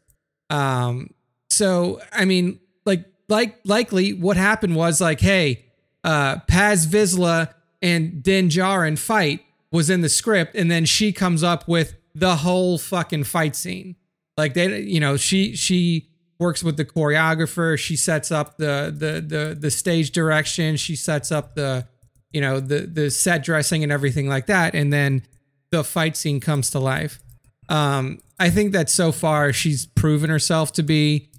Um, 0.51 1.15
so 1.49 2.01
I 2.13 2.25
mean, 2.25 2.61
like 2.85 3.05
like 3.29 3.59
likely 3.65 4.13
what 4.13 4.37
happened 4.37 4.77
was 4.77 5.01
like, 5.01 5.21
hey, 5.21 5.67
uh, 6.03 6.41
Paz 6.41 6.87
Vizsla 6.87 7.55
and 7.81 8.23
Din 8.23 8.49
Djarin 8.49 8.99
fight 8.99 9.41
was 9.71 9.89
in 9.89 10.03
the 10.03 10.09
script, 10.09 10.55
and 10.55 10.71
then 10.71 10.85
she 10.85 11.13
comes 11.13 11.43
up 11.43 11.67
with 11.67 11.95
the 12.15 12.37
whole 12.37 12.79
fucking 12.79 13.25
fight 13.25 13.57
scene. 13.57 13.97
Like 14.37 14.55
they, 14.55 14.81
you 14.81 15.01
know, 15.01 15.17
she 15.17 15.55
she 15.57 16.09
works 16.39 16.63
with 16.63 16.77
the 16.77 16.85
choreographer. 16.85 17.79
She 17.79 17.97
sets 17.97 18.31
up 18.31 18.57
the 18.57 18.95
the 18.97 19.21
the 19.21 19.55
the 19.55 19.71
stage 19.71 20.11
direction. 20.11 20.77
She 20.77 20.97
sets 20.97 21.31
up 21.31 21.55
the 21.55 21.87
you 22.33 22.41
know 22.41 22.61
the 22.61 22.81
the 22.81 23.11
set 23.11 23.45
dressing 23.45 23.83
and 23.83 23.93
everything 23.93 24.29
like 24.29 24.47
that, 24.47 24.75
and 24.75 24.93
then 24.93 25.23
the 25.71 25.85
fight 25.85 26.17
scene 26.17 26.41
comes 26.41 26.71
to 26.71 26.79
life. 26.79 27.21
Um, 27.69 28.21
I 28.39 28.51
think 28.51 28.73
that 28.73 28.91
so 28.91 29.13
far 29.13 29.53
she's 29.53 29.87
proven 29.87 30.31
herself 30.31 30.73
to 30.75 30.83
be 30.83 31.31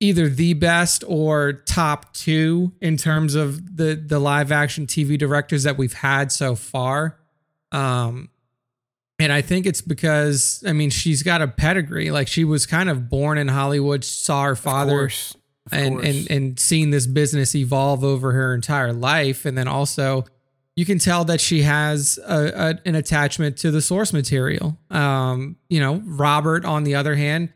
either 0.00 0.28
the 0.28 0.54
best 0.54 1.04
or 1.06 1.52
top 1.52 2.12
two 2.14 2.72
in 2.80 2.96
terms 2.96 3.34
of 3.34 3.76
the 3.76 3.94
the 3.94 4.18
live 4.18 4.50
action 4.50 4.86
TV 4.86 5.16
directors 5.18 5.62
that 5.62 5.76
we've 5.76 5.92
had 5.92 6.32
so 6.32 6.56
far. 6.56 7.18
Um, 7.70 8.29
and 9.20 9.32
I 9.32 9.42
think 9.42 9.66
it's 9.66 9.82
because 9.82 10.62
I 10.66 10.72
mean 10.72 10.90
she's 10.90 11.22
got 11.22 11.42
a 11.42 11.48
pedigree. 11.48 12.10
Like 12.10 12.28
she 12.28 12.44
was 12.44 12.66
kind 12.66 12.88
of 12.88 13.08
born 13.08 13.38
in 13.38 13.48
Hollywood, 13.48 14.04
saw 14.04 14.44
her 14.44 14.56
father, 14.56 14.92
course, 14.92 15.36
of 15.66 15.78
and 15.78 15.94
course. 15.96 16.06
and 16.06 16.30
and 16.30 16.60
seen 16.60 16.90
this 16.90 17.06
business 17.06 17.54
evolve 17.54 18.02
over 18.02 18.32
her 18.32 18.54
entire 18.54 18.92
life, 18.92 19.44
and 19.44 19.56
then 19.56 19.68
also 19.68 20.24
you 20.76 20.86
can 20.86 20.98
tell 20.98 21.24
that 21.26 21.40
she 21.40 21.62
has 21.62 22.18
a, 22.26 22.78
a, 22.84 22.88
an 22.88 22.94
attachment 22.94 23.58
to 23.58 23.70
the 23.70 23.82
source 23.82 24.12
material. 24.12 24.78
Um, 24.90 25.56
you 25.68 25.80
know, 25.80 26.02
Robert, 26.06 26.64
on 26.64 26.84
the 26.84 26.94
other 26.94 27.16
hand, 27.16 27.52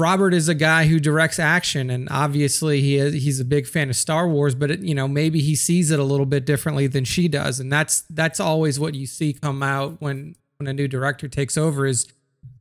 Robert 0.00 0.34
is 0.34 0.48
a 0.48 0.54
guy 0.54 0.86
who 0.86 0.98
directs 0.98 1.38
action, 1.38 1.88
and 1.88 2.08
obviously 2.10 2.80
he 2.80 2.96
is, 2.96 3.14
he's 3.14 3.38
a 3.38 3.44
big 3.44 3.66
fan 3.66 3.88
of 3.88 3.96
Star 3.96 4.28
Wars. 4.28 4.54
But 4.54 4.72
it, 4.72 4.80
you 4.80 4.94
know, 4.94 5.06
maybe 5.06 5.40
he 5.40 5.54
sees 5.54 5.90
it 5.90 6.00
a 6.00 6.04
little 6.04 6.26
bit 6.26 6.44
differently 6.44 6.86
than 6.88 7.04
she 7.04 7.28
does, 7.28 7.60
and 7.60 7.72
that's 7.72 8.02
that's 8.10 8.40
always 8.40 8.80
what 8.80 8.94
you 8.94 9.06
see 9.06 9.32
come 9.32 9.62
out 9.62 10.00
when 10.00 10.34
when 10.58 10.66
a 10.66 10.72
new 10.72 10.88
director 10.88 11.28
takes 11.28 11.56
over 11.56 11.86
is 11.86 12.06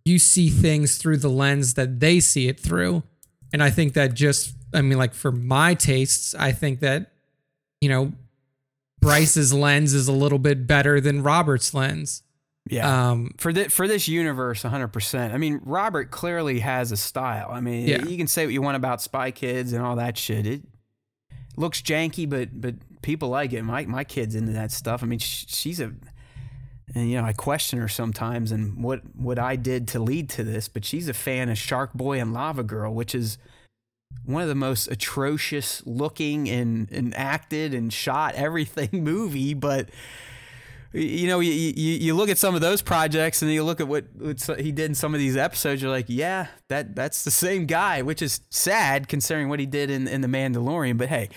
you 0.06 0.20
see 0.20 0.49
things 0.49 0.98
through 0.98 1.18
the 1.18 1.30
lens 1.30 1.76
that 1.76 1.99
they 1.99 2.20
see 2.20 2.48
it 2.48 2.60
through. 2.60 3.03
And 3.53 3.61
I 3.64 3.70
think 3.70 3.94
that 3.94 4.14
just, 4.14 4.56
I 4.74 4.82
mean, 4.82 4.98
like 4.98 5.14
for 5.14 5.32
my 5.32 5.74
tastes, 5.76 6.34
I 6.36 6.52
think 6.52 6.80
that, 6.82 7.11
you 7.82 7.90
know, 7.90 8.11
Bryce's 8.99 9.53
lens 9.53 9.94
is 9.94 10.07
a 10.07 10.11
little 10.14 10.40
bit 10.40 10.65
better 10.65 10.99
than 11.02 11.24
Robert's 11.24 11.74
lens. 11.74 12.24
Yeah. 12.70 13.10
Um, 13.11 13.32
for 13.38 13.52
this 13.52 13.74
for 13.74 13.88
this 13.90 14.07
universe, 14.07 14.64
100%. 14.64 15.34
I 15.34 15.38
mean, 15.38 15.60
Robert 15.64 16.11
clearly 16.11 16.60
has 16.61 16.94
a 16.94 16.98
style. 16.98 17.49
I 17.52 17.60
mean, 17.60 17.88
Yeah. 17.88 18.06
you 18.06 18.15
can 18.18 18.28
say 18.28 18.45
what 18.45 18.53
you 18.53 18.61
want 18.61 18.78
about 18.78 19.02
Spy 19.02 19.32
Kids 19.32 19.74
and 19.74 19.84
all 19.84 19.98
that 19.98 20.18
shit. 20.18 20.45
It 20.48 20.61
looks 21.57 21.82
janky, 21.82 22.28
but 22.30 22.60
but 22.61 22.76
people 23.02 23.28
like 23.28 23.52
it. 23.52 23.64
My 23.64 23.86
my 23.86 24.06
kid's 24.06 24.34
into 24.36 24.53
that 24.53 24.72
stuff. 24.72 25.03
I 25.03 25.07
mean, 25.07 25.20
sh- 25.20 25.44
she's 25.49 25.82
a 25.82 25.91
and 26.94 27.10
you 27.10 27.20
know 27.20 27.26
I 27.26 27.34
question 27.34 27.80
her 27.80 27.88
sometimes 27.88 28.52
and 28.52 28.84
what 28.84 29.02
what 29.16 29.40
I 29.40 29.56
did 29.56 29.88
to 29.90 30.00
lead 30.00 30.30
to 30.32 30.44
this, 30.44 30.68
but 30.68 30.86
she's 30.86 31.08
a 31.08 31.14
fan 31.14 31.50
of 31.50 31.58
Shark 31.58 31.94
Boy 31.94 32.20
and 32.20 32.34
Lava 32.34 32.64
Girl, 32.64 32.94
which 32.94 33.16
is 33.16 33.38
one 34.26 34.42
of 34.42 34.48
the 34.48 34.56
most 34.56 34.90
atrocious 34.90 35.82
looking 35.86 36.50
and, 36.50 36.90
and 36.92 37.16
acted 37.16 37.74
and 37.74 37.92
shot 37.92 38.36
everything 38.36 38.90
movie, 39.04 39.54
but 39.54 39.90
you 40.94 41.28
know, 41.28 41.40
you, 41.40 41.52
you, 41.52 41.94
you 41.96 42.14
look 42.14 42.30
at 42.30 42.38
some 42.38 42.54
of 42.54 42.62
those 42.62 42.84
projects 42.84 43.42
and 43.42 43.52
you 43.52 43.64
look 43.64 43.82
at 43.82 43.88
what, 43.88 44.06
what 44.16 44.40
he 44.60 44.72
did 44.72 44.86
in 44.86 44.96
some 44.96 45.16
of 45.16 45.20
these 45.20 45.36
episodes, 45.36 45.82
you're 45.82 45.90
like, 45.90 46.06
yeah, 46.08 46.48
that 46.68 46.96
that's 46.96 47.24
the 47.24 47.32
same 47.32 47.66
guy, 47.66 48.04
which 48.04 48.22
is 48.22 48.42
sad 48.52 49.08
considering 49.08 49.50
what 49.50 49.60
he 49.60 49.66
did 49.66 49.90
in, 49.90 50.08
in 50.08 50.22
The 50.22 50.28
Mandalorian. 50.28 51.00
But 51.00 51.10
hey, 51.10 51.30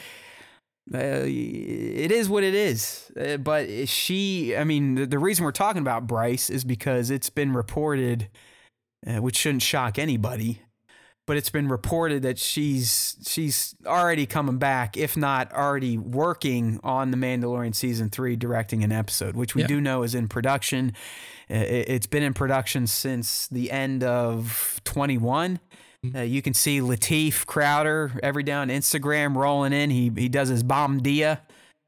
uh, 0.94 0.98
it 1.24 2.12
is 2.12 2.28
what 2.28 2.44
it 2.44 2.54
is. 2.54 3.10
Uh, 3.18 3.36
but 3.38 3.88
she, 3.88 4.56
I 4.56 4.64
mean, 4.64 4.94
the, 4.94 5.06
the, 5.06 5.18
reason 5.18 5.44
we're 5.44 5.50
talking 5.50 5.82
about 5.82 6.06
Bryce 6.06 6.48
is 6.48 6.62
because 6.64 7.10
it's 7.10 7.28
been 7.28 7.52
reported, 7.52 8.28
uh, 9.06 9.20
which 9.20 9.36
shouldn't 9.36 9.62
shock 9.62 9.98
anybody, 9.98 10.62
but 11.26 11.36
it's 11.36 11.50
been 11.50 11.66
reported 11.66 12.22
that 12.22 12.38
she's 12.38 13.16
she's 13.26 13.74
already 13.84 14.26
coming 14.26 14.58
back, 14.58 14.96
if 14.96 15.16
not 15.16 15.52
already 15.52 15.98
working 15.98 16.78
on 16.84 17.10
the 17.10 17.16
Mandalorian 17.16 17.74
season 17.74 18.08
three, 18.08 18.36
directing 18.36 18.84
an 18.84 18.92
episode, 18.92 19.34
which 19.34 19.56
we 19.56 19.62
yeah. 19.62 19.68
do 19.68 19.80
know 19.80 20.04
is 20.04 20.14
in 20.14 20.28
production. 20.28 20.92
It's 21.48 22.06
been 22.06 22.22
in 22.22 22.34
production 22.34 22.86
since 22.86 23.46
the 23.48 23.70
end 23.70 24.02
of 24.02 24.80
21. 24.84 25.54
Mm-hmm. 25.54 25.65
Uh, 26.14 26.20
you 26.20 26.42
can 26.42 26.54
see 26.54 26.80
Lateef 26.80 27.46
Crowder 27.46 28.12
every 28.22 28.42
day 28.42 28.52
on 28.52 28.68
Instagram 28.68 29.36
rolling 29.36 29.72
in. 29.72 29.90
He 29.90 30.10
he 30.16 30.28
does 30.28 30.48
his 30.48 30.62
bomb 30.62 31.02
dia, 31.02 31.40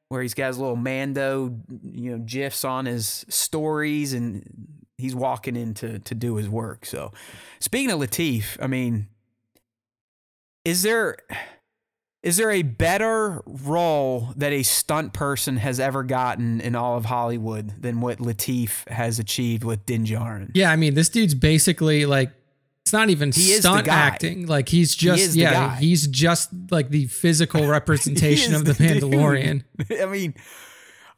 where 0.08 0.22
he's 0.22 0.34
got 0.34 0.48
his 0.48 0.58
little 0.58 0.76
Mando, 0.76 1.56
you 1.82 2.12
know, 2.12 2.18
gifs 2.18 2.64
on 2.64 2.86
his 2.86 3.24
stories, 3.28 4.12
and 4.12 4.78
he's 4.96 5.14
walking 5.14 5.56
in 5.56 5.74
to 5.74 5.98
to 6.00 6.14
do 6.14 6.36
his 6.36 6.48
work. 6.48 6.86
So, 6.86 7.12
speaking 7.60 7.90
of 7.90 8.00
Lateef, 8.00 8.56
I 8.60 8.66
mean, 8.66 9.08
is 10.64 10.82
there 10.82 11.16
is 12.22 12.36
there 12.36 12.50
a 12.50 12.62
better 12.62 13.42
role 13.46 14.32
that 14.36 14.52
a 14.52 14.62
stunt 14.62 15.12
person 15.12 15.56
has 15.58 15.78
ever 15.78 16.02
gotten 16.02 16.60
in 16.60 16.74
all 16.74 16.96
of 16.96 17.04
Hollywood 17.04 17.80
than 17.80 18.00
what 18.00 18.18
Lateef 18.18 18.86
has 18.88 19.18
achieved 19.18 19.62
with 19.62 19.86
Din 19.86 20.04
Djarin? 20.04 20.50
Yeah, 20.52 20.70
I 20.70 20.76
mean, 20.76 20.94
this 20.94 21.08
dude's 21.08 21.34
basically 21.34 22.06
like 22.06 22.32
it's 22.88 22.92
not 22.94 23.10
even 23.10 23.32
he 23.32 23.52
stunt 23.52 23.86
acting. 23.86 24.46
Like 24.46 24.70
he's 24.70 24.94
just 24.94 25.34
he 25.34 25.42
yeah, 25.42 25.76
he's 25.76 26.06
just 26.06 26.48
like 26.70 26.88
the 26.88 27.06
physical 27.06 27.66
representation 27.68 28.54
of 28.54 28.64
the, 28.64 28.72
the 28.72 28.82
Mandalorian. 28.82 29.62
I 30.02 30.06
mean, 30.06 30.34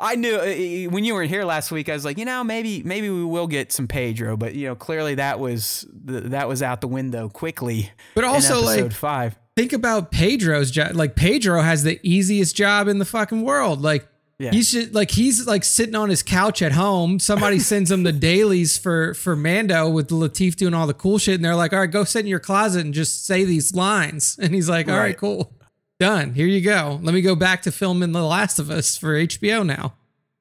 I 0.00 0.16
knew 0.16 0.34
uh, 0.34 0.90
when 0.90 1.04
you 1.04 1.14
were 1.14 1.22
here 1.22 1.44
last 1.44 1.70
week. 1.70 1.88
I 1.88 1.92
was 1.92 2.04
like, 2.04 2.18
you 2.18 2.24
know, 2.24 2.42
maybe 2.42 2.82
maybe 2.82 3.08
we 3.08 3.24
will 3.24 3.46
get 3.46 3.70
some 3.70 3.86
Pedro, 3.86 4.36
but 4.36 4.54
you 4.54 4.66
know, 4.66 4.74
clearly 4.74 5.14
that 5.14 5.38
was 5.38 5.86
that 5.92 6.48
was 6.48 6.60
out 6.60 6.80
the 6.80 6.88
window 6.88 7.28
quickly. 7.28 7.92
But 8.16 8.24
also, 8.24 8.60
like 8.60 8.90
five. 8.92 9.38
Think 9.56 9.72
about 9.72 10.10
Pedro's 10.10 10.72
job. 10.72 10.96
Like 10.96 11.14
Pedro 11.14 11.62
has 11.62 11.84
the 11.84 12.00
easiest 12.02 12.56
job 12.56 12.88
in 12.88 12.98
the 12.98 13.04
fucking 13.04 13.42
world. 13.42 13.80
Like 13.80 14.08
yeah. 14.40 14.52
He's 14.52 14.72
just 14.72 14.94
like 14.94 15.10
he's 15.10 15.46
like 15.46 15.64
sitting 15.64 15.94
on 15.94 16.08
his 16.08 16.22
couch 16.22 16.62
at 16.62 16.72
home. 16.72 17.18
Somebody 17.18 17.58
sends 17.70 17.90
him 17.90 18.04
the 18.04 18.12
dailies 18.12 18.78
for 18.78 19.12
for 19.12 19.36
Mando 19.36 19.90
with 19.90 20.08
Lateef 20.08 20.56
doing 20.56 20.72
all 20.72 20.86
the 20.86 20.94
cool 20.94 21.18
shit, 21.18 21.34
and 21.34 21.44
they're 21.44 21.54
like, 21.54 21.74
"All 21.74 21.80
right, 21.80 21.90
go 21.90 22.04
sit 22.04 22.20
in 22.20 22.26
your 22.26 22.40
closet 22.40 22.82
and 22.86 22.94
just 22.94 23.26
say 23.26 23.44
these 23.44 23.74
lines." 23.74 24.38
And 24.50 24.54
he's 24.54 24.70
like, 24.70 24.88
"All 24.88 24.94
right, 24.94 25.08
right 25.08 25.16
cool, 25.16 25.52
done. 25.98 26.32
Here 26.32 26.46
you 26.46 26.62
go. 26.62 26.98
Let 27.02 27.12
me 27.12 27.20
go 27.20 27.34
back 27.34 27.60
to 27.62 27.72
filming 27.72 28.12
The 28.12 28.22
Last 28.22 28.58
of 28.58 28.70
Us 28.70 28.96
for 28.96 29.14
HBO 29.14 29.64
now." 29.64 29.94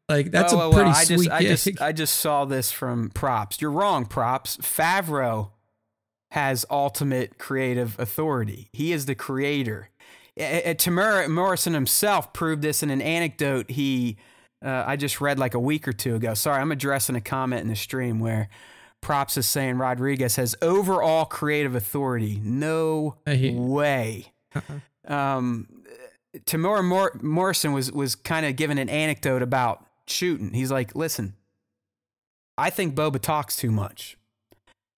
Like 0.07 0.31
that's 0.31 0.53
oh, 0.53 0.69
a 0.69 0.73
pretty 0.73 0.91
I 0.91 1.03
sweet 1.03 1.17
just, 1.25 1.29
I 1.29 1.41
just, 1.43 1.81
I 1.81 1.91
just 1.91 2.15
saw 2.15 2.45
this 2.45 2.71
from 2.71 3.09
props. 3.09 3.59
You're 3.59 3.69
wrong, 3.69 4.05
props. 4.05 4.55
Favreau 4.57 5.51
has 6.31 6.65
ultimate 6.69 7.37
creative 7.37 7.99
authority. 7.99 8.69
He 8.71 8.93
is 8.93 9.07
the 9.07 9.15
creator. 9.15 9.89
Temuera 10.39 11.27
Morrison 11.29 11.73
himself 11.73 12.33
proved 12.33 12.61
this 12.61 12.81
in 12.81 12.89
an 12.89 13.01
anecdote 13.01 13.69
he 13.69 14.17
uh, 14.63 14.83
I 14.85 14.95
just 14.95 15.21
read 15.21 15.39
like 15.39 15.53
a 15.53 15.59
week 15.59 15.87
or 15.87 15.93
two 15.93 16.15
ago. 16.15 16.33
Sorry, 16.33 16.59
I'm 16.59 16.71
addressing 16.71 17.15
a 17.15 17.21
comment 17.21 17.61
in 17.61 17.69
the 17.69 17.75
stream 17.75 18.19
where 18.19 18.49
Props 19.01 19.37
is 19.37 19.45
saying 19.47 19.77
Rodriguez 19.77 20.35
has 20.35 20.55
overall 20.61 21.25
creative 21.25 21.75
authority. 21.75 22.41
No 22.43 23.15
way. 23.55 24.33
Uh-uh. 24.53 25.13
Um, 25.13 25.67
Temuera 26.45 26.83
Mor- 26.83 27.17
Morrison 27.21 27.71
was 27.71 27.91
was 27.91 28.15
kind 28.15 28.45
of 28.45 28.55
giving 28.55 28.77
an 28.77 28.89
anecdote 28.89 29.41
about 29.41 29.85
shooting. 30.07 30.53
He's 30.53 30.71
like, 30.71 30.93
"Listen, 30.95 31.35
I 32.57 32.69
think 32.69 32.95
Boba 32.95 33.19
talks 33.21 33.55
too 33.55 33.71
much." 33.71 34.17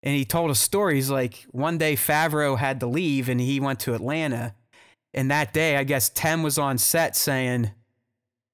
And 0.02 0.16
he 0.16 0.24
told 0.24 0.50
a 0.50 0.54
story. 0.56 0.96
He's 0.96 1.10
like, 1.10 1.46
one 1.52 1.78
day 1.78 1.94
Favreau 1.94 2.58
had 2.58 2.80
to 2.80 2.86
leave 2.86 3.28
and 3.28 3.40
he 3.40 3.60
went 3.60 3.78
to 3.80 3.94
Atlanta 3.94 4.52
and 5.14 5.30
that 5.30 5.52
day, 5.52 5.76
I 5.76 5.84
guess 5.84 6.08
Tem 6.08 6.42
was 6.42 6.58
on 6.58 6.78
set 6.78 7.16
saying, 7.16 7.70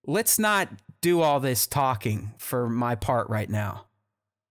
let's 0.07 0.39
not 0.39 0.69
do 1.01 1.21
all 1.21 1.39
this 1.41 1.67
talking 1.67 2.33
for 2.39 2.69
my 2.69 2.95
part 2.95 3.29
right 3.29 3.49
now. 3.49 3.87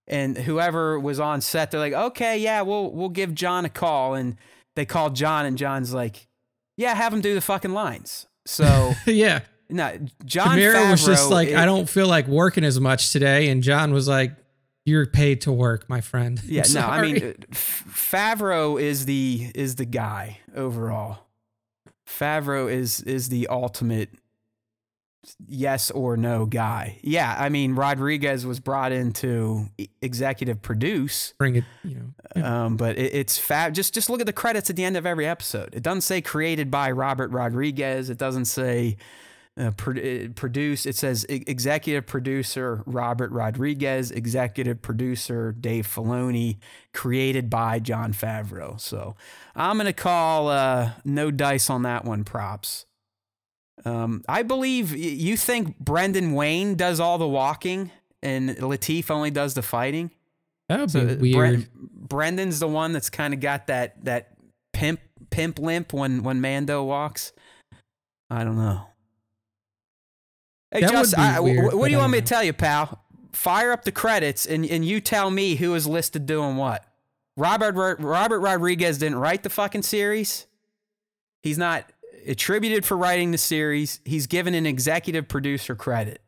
And 0.08 0.38
whoever 0.38 0.98
was 1.00 1.20
on 1.20 1.42
set, 1.42 1.72
they're 1.72 1.82
like, 1.82 1.94
okay, 1.94 2.38
yeah, 2.38 2.62
we'll 2.62 2.92
we'll 2.94 3.10
give 3.10 3.36
Jon 3.36 3.66
a 3.66 3.70
call. 3.70 4.14
And 4.14 4.38
they 4.76 4.86
called 4.86 5.16
Jon, 5.16 5.46
and 5.46 5.58
Jon's 5.58 5.94
like, 5.94 6.28
yeah, 6.78 6.94
have 6.94 7.14
him 7.14 7.20
do 7.20 7.34
the 7.34 7.42
fucking 7.42 7.74
lines. 7.74 8.26
So 8.46 8.94
yeah, 9.06 9.42
no, 9.70 10.00
John 10.24 10.58
Temuera 10.58 10.92
was 10.92 11.06
just 11.06 11.30
like, 11.30 11.50
I 11.50 11.66
don't 11.66 11.90
feel 11.90 12.08
like 12.08 12.28
working 12.28 12.64
as 12.64 12.80
much 12.80 13.12
today, 13.12 13.50
and 13.50 13.62
Jon 13.62 13.92
was 13.92 14.08
like, 14.08 14.32
you're 14.86 15.06
paid 15.06 15.42
to 15.42 15.52
work, 15.52 15.90
my 15.90 16.00
friend. 16.00 16.42
Yeah, 16.46 16.64
no, 16.74 16.88
I 16.88 17.02
mean, 17.02 17.34
Favreau 17.52 18.82
is 18.82 19.06
the 19.06 19.52
is 19.54 19.76
the 19.76 19.86
guy 19.86 20.40
overall. 20.56 21.27
Favreau 22.08 22.72
is 22.72 23.02
is 23.02 23.30
the 23.30 23.48
ultimate 23.48 24.10
yes 25.46 25.92
or 25.92 26.16
no 26.16 26.46
guy. 26.46 27.00
Yeah, 27.04 27.36
I 27.38 27.50
mean 27.50 27.76
Rodriguez 27.76 28.46
was 28.46 28.60
brought 28.60 28.92
in 28.92 29.12
to 29.14 29.68
executive 30.02 30.62
produce. 30.62 31.34
Bring 31.38 31.58
it, 31.58 31.66
you 31.84 31.96
know. 31.96 32.14
Yeah. 32.36 32.66
Um, 32.66 32.78
but 32.78 32.98
it, 32.98 33.14
it's 33.14 33.38
fab. 33.38 33.74
Just 33.74 33.94
just 33.94 34.10
look 34.10 34.22
at 34.22 34.26
the 34.26 34.34
credits 34.34 34.70
at 34.70 34.76
the 34.76 34.86
end 34.86 34.96
of 34.96 35.06
every 35.06 35.28
episode. 35.28 35.76
It 35.76 35.84
doesn't 35.84 36.02
say 36.02 36.22
created 36.22 36.72
by 36.72 36.92
Robert 36.92 37.32
Rodriguez. 37.32 38.10
It 38.10 38.18
doesn't 38.18 38.46
say 38.46 38.98
uh, 39.58 39.72
produce. 39.72 40.86
It 40.86 40.96
says 40.96 41.26
executive 41.30 42.06
producer 42.06 42.84
Robert 42.86 43.32
Rodriguez, 43.32 44.12
executive 44.12 44.82
producer 44.82 45.52
Dave 45.52 45.88
Filoni, 45.88 46.58
created 46.94 47.50
by 47.50 47.80
Jon 47.80 48.14
Favreau. 48.14 48.80
So 48.80 49.16
I'm 49.56 49.78
gonna 49.78 49.94
call 49.94 50.50
uh, 50.50 50.92
no 51.04 51.32
dice 51.32 51.70
on 51.70 51.84
that 51.84 52.06
one. 52.06 52.24
Props. 52.24 52.86
Um, 53.86 54.24
I 54.28 54.44
believe 54.44 54.96
you 54.96 55.38
think 55.38 55.80
Brendan 55.80 56.34
Wayne 56.34 56.76
does 56.76 57.00
all 57.00 57.18
the 57.18 57.28
walking 57.28 57.92
and 58.22 58.50
Lateef 58.58 59.10
only 59.12 59.32
does 59.32 59.54
the 59.54 59.62
fighting. 59.62 60.12
That 60.70 60.80
would 60.80 60.92
so 60.92 61.16
be 61.16 61.34
weird. 61.34 61.70
Brendan's 61.74 62.60
the 62.60 62.68
one 62.68 62.92
that's 62.92 63.10
kind 63.10 63.34
of 63.34 63.40
got 63.40 63.68
that 63.68 64.04
that 64.06 64.38
pimp 64.74 65.00
pimp 65.30 65.60
limp 65.60 65.94
when 65.94 66.24
when 66.24 66.42
Mando 66.42 66.84
walks. 66.84 67.32
I 68.30 68.44
don't 68.44 68.58
know. 68.58 68.82
Hey, 70.72 70.82
that 70.82 70.92
Just, 70.92 71.18
I, 71.18 71.40
weird, 71.40 71.74
what 71.74 71.88
do 71.88 71.92
you 71.92 71.98
want 71.98 72.12
me 72.12 72.20
to 72.20 72.26
tell 72.26 72.44
you, 72.44 72.54
pal? 72.54 73.04
Fire 73.32 73.72
up 73.72 73.84
the 73.84 73.92
credits 73.92 74.46
and, 74.46 74.66
and 74.66 74.84
you 74.84 75.00
tell 75.00 75.30
me 75.30 75.56
who 75.56 75.76
is 75.76 75.88
listed 75.88 76.26
doing 76.26 76.58
what. 76.58 76.84
Robert 77.38 77.76
Robert 78.00 78.40
Rodriguez 78.40 78.98
didn't 78.98 79.20
write 79.20 79.44
the 79.44 79.50
fucking 79.50 79.84
series. 79.84 80.48
He's 81.44 81.58
not 81.58 81.86
attributed 82.26 82.84
for 82.84 82.98
writing 82.98 83.32
the 83.32 83.38
series. 83.38 84.00
He's 84.06 84.26
given 84.26 84.56
an 84.56 84.66
executive 84.66 85.28
producer 85.28 85.76
credit. 85.76 86.20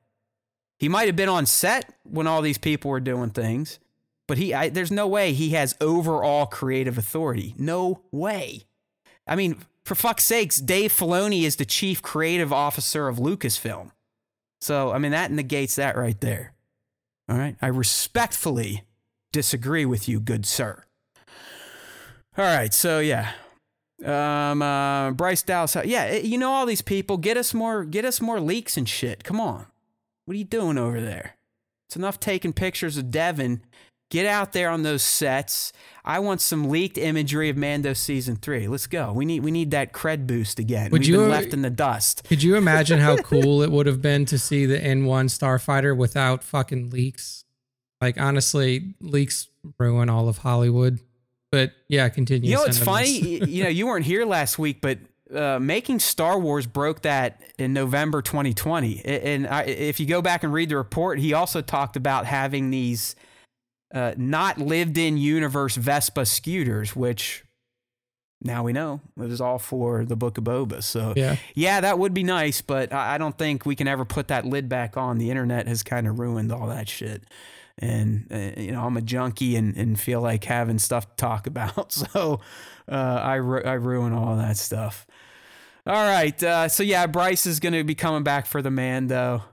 He 0.77 0.87
might 0.87 1.07
have 1.07 1.15
been 1.15 1.27
on 1.27 1.45
set 1.45 1.93
when 2.03 2.27
all 2.27 2.41
these 2.41 2.59
people 2.59 2.91
were 2.91 2.99
doing 2.99 3.31
things, 3.31 3.79
but 4.27 4.37
he 4.37 4.53
I, 4.53 4.69
there's 4.69 4.91
no 4.91 5.07
way 5.07 5.33
he 5.33 5.49
has 5.49 5.75
overall 5.81 6.45
creative 6.45 6.97
authority. 6.97 7.55
No 7.57 8.01
way. 8.11 8.65
I 9.27 9.35
mean, 9.35 9.57
for 9.83 9.95
fuck's 9.95 10.23
sakes, 10.23 10.57
Dave 10.57 10.93
Filoni 10.93 11.43
is 11.43 11.55
the 11.55 11.65
chief 11.65 12.01
creative 12.01 12.53
officer 12.53 13.07
of 13.07 13.17
Lucasfilm. 13.17 13.91
So, 14.61 14.91
I 14.91 14.97
mean, 14.97 15.11
that 15.11 15.31
negates 15.31 15.75
that 15.75 15.95
right 15.95 16.19
there. 16.19 16.53
All 17.29 17.37
right. 17.37 17.55
I 17.61 17.67
respectfully 17.67 18.83
disagree 19.31 19.85
with 19.85 20.09
you, 20.09 20.19
good 20.19 20.45
sir. 20.45 20.83
All 22.37 22.45
right. 22.45 22.73
So, 22.73 22.99
yeah. 22.99 23.31
Um, 24.03 24.61
uh, 24.61 25.11
Bryce 25.11 25.43
Dallas. 25.43 25.75
Yeah. 25.85 26.03
Eh, 26.03 26.21
you 26.21 26.37
know, 26.37 26.51
all 26.51 26.65
these 26.65 26.81
people 26.81 27.17
get 27.17 27.37
us 27.37 27.53
more, 27.53 27.85
get 27.85 28.05
us 28.05 28.21
more 28.21 28.39
leaks 28.39 28.77
and 28.77 28.87
shit. 28.87 29.23
Come 29.23 29.39
on. 29.39 29.65
What 30.25 30.35
are 30.35 30.37
you 30.37 30.45
doing 30.45 30.77
over 30.77 31.01
there? 31.01 31.35
It's 31.87 31.95
enough 31.95 32.19
taking 32.19 32.53
pictures 32.53 32.97
of 32.97 33.11
Devin 33.11 33.61
Get 34.09 34.25
out 34.25 34.53
there 34.53 34.69
on 34.69 34.83
those 34.83 35.03
sets. 35.03 35.71
I 36.09 36.17
want 36.17 36.41
some 36.41 36.69
leaked 36.69 36.97
imagery 36.97 37.49
of 37.49 37.55
Mando 37.55 37.93
season 37.93 38.35
three. 38.35 38.67
Let's 38.67 38.87
go. 38.87 39.13
We 39.13 39.25
need 39.25 39.43
we 39.43 39.51
need 39.51 39.69
that 39.71 39.93
cred 39.93 40.25
boost 40.25 40.57
again. 40.57 40.89
Would 40.89 41.01
We've 41.01 41.09
you, 41.09 41.17
been 41.17 41.29
left 41.29 41.53
in 41.53 41.61
the 41.61 41.69
dust. 41.69 42.23
Could 42.27 42.41
you 42.41 42.55
imagine 42.55 42.97
how 42.97 43.17
cool 43.21 43.61
it 43.61 43.69
would 43.71 43.85
have 43.85 44.01
been 44.01 44.25
to 44.25 44.39
see 44.39 44.65
the 44.65 44.79
N1 44.79 45.25
Starfighter 45.29 45.95
without 45.95 46.43
fucking 46.43 46.89
leaks? 46.89 47.45
Like 48.01 48.19
honestly, 48.19 48.95
leaks 48.99 49.49
ruin 49.77 50.09
all 50.09 50.27
of 50.27 50.39
Hollywood. 50.39 50.97
But 51.51 51.73
yeah, 51.87 52.09
continue. 52.09 52.49
You 52.49 52.55
know, 52.55 52.63
it's 52.63 52.79
funny. 52.79 53.45
you 53.45 53.63
know, 53.63 53.69
you 53.69 53.85
weren't 53.85 54.05
here 54.05 54.25
last 54.25 54.57
week, 54.57 54.81
but 54.81 54.97
uh, 55.31 55.59
making 55.59 55.99
Star 55.99 56.39
Wars 56.39 56.65
broke 56.65 57.03
that 57.03 57.39
in 57.59 57.71
November 57.73 58.23
2020. 58.23 59.05
And 59.05 59.45
I, 59.45 59.61
if 59.61 59.99
you 59.99 60.07
go 60.07 60.23
back 60.23 60.43
and 60.43 60.51
read 60.51 60.69
the 60.69 60.77
report, 60.77 61.19
he 61.19 61.33
also 61.33 61.61
talked 61.61 61.95
about 61.95 62.25
having 62.25 62.71
these 62.71 63.15
uh, 63.93 64.13
not 64.17 64.57
lived 64.57 64.97
in 64.97 65.17
universe 65.17 65.75
Vespa 65.75 66.25
scooters, 66.25 66.95
which 66.95 67.43
now 68.41 68.63
we 68.63 68.71
know 68.71 69.01
it 69.17 69.21
was 69.27 69.41
all 69.41 69.59
for 69.59 70.05
the 70.05 70.15
Book 70.15 70.37
of 70.37 70.43
Boba. 70.45 70.81
So 70.83 71.13
Yeah. 71.15 71.35
yeah, 71.55 71.81
that 71.81 71.99
would 71.99 72.13
be 72.13 72.23
nice, 72.23 72.61
but 72.61 72.93
I 72.93 73.15
I 73.15 73.17
don't 73.17 73.37
think 73.37 73.65
we 73.65 73.75
can 73.75 73.87
ever 73.87 74.05
put 74.05 74.27
that 74.29 74.45
lid 74.45 74.69
back 74.69 74.95
on. 74.97 75.17
The 75.17 75.29
internet 75.29 75.67
has 75.67 75.83
kind 75.83 76.07
of 76.07 76.19
ruined 76.19 76.51
all 76.51 76.67
that 76.67 76.87
shit. 76.87 77.23
And, 77.81 78.27
uh, 78.29 78.59
you 78.59 78.73
know, 78.73 78.81
I'm 78.85 78.97
a 78.97 79.01
junkie 79.01 79.55
and, 79.55 79.75
and 79.77 79.97
feel 79.97 80.19
like 80.21 80.43
having 80.43 80.79
stuff 80.79 81.07
to 81.09 81.15
talk 81.15 81.47
about. 81.47 81.93
So 82.13 82.41
uh, 82.91 82.91
I, 83.23 83.35
ru- 83.35 83.63
I 83.63 83.73
ruin 83.73 84.11
all 84.13 84.35
that 84.35 84.57
stuff. 84.57 85.07
All 85.87 85.93
right. 85.95 86.41
Uh, 86.43 86.67
so, 86.67 86.83
yeah, 86.83 87.07
Bryce 87.07 87.45
is 87.45 87.59
going 87.61 87.71
to 87.73 87.83
be 87.85 87.95
coming 87.95 88.23
back 88.23 88.47
for 88.47 88.61
the 88.61 88.69
Mando. 88.69 89.43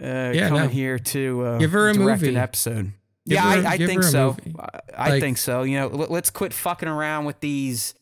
Uh, 0.00 0.32
Yeah, 0.34 0.48
coming 0.48 0.62
no. 0.64 0.68
here 0.68 0.98
to 0.98 1.42
uh, 1.44 1.58
Give 1.58 1.72
her 1.72 1.90
a 1.90 1.92
direct 1.92 2.22
movie. 2.22 2.32
an 2.34 2.38
episode. 2.38 2.92
Give 3.26 3.34
yeah, 3.36 3.60
her- 3.60 3.66
I, 3.66 3.72
I 3.72 3.76
think 3.78 4.02
so. 4.04 4.36
I, 4.58 4.80
I 4.96 5.10
Like- 5.10 5.20
think 5.20 5.38
so. 5.38 5.62
You 5.62 5.78
know, 5.80 5.86
let, 5.88 6.10
let's 6.10 6.30
quit 6.30 6.52
fucking 6.52 6.88
around 6.88 7.24
with 7.24 7.40
these. 7.40 7.94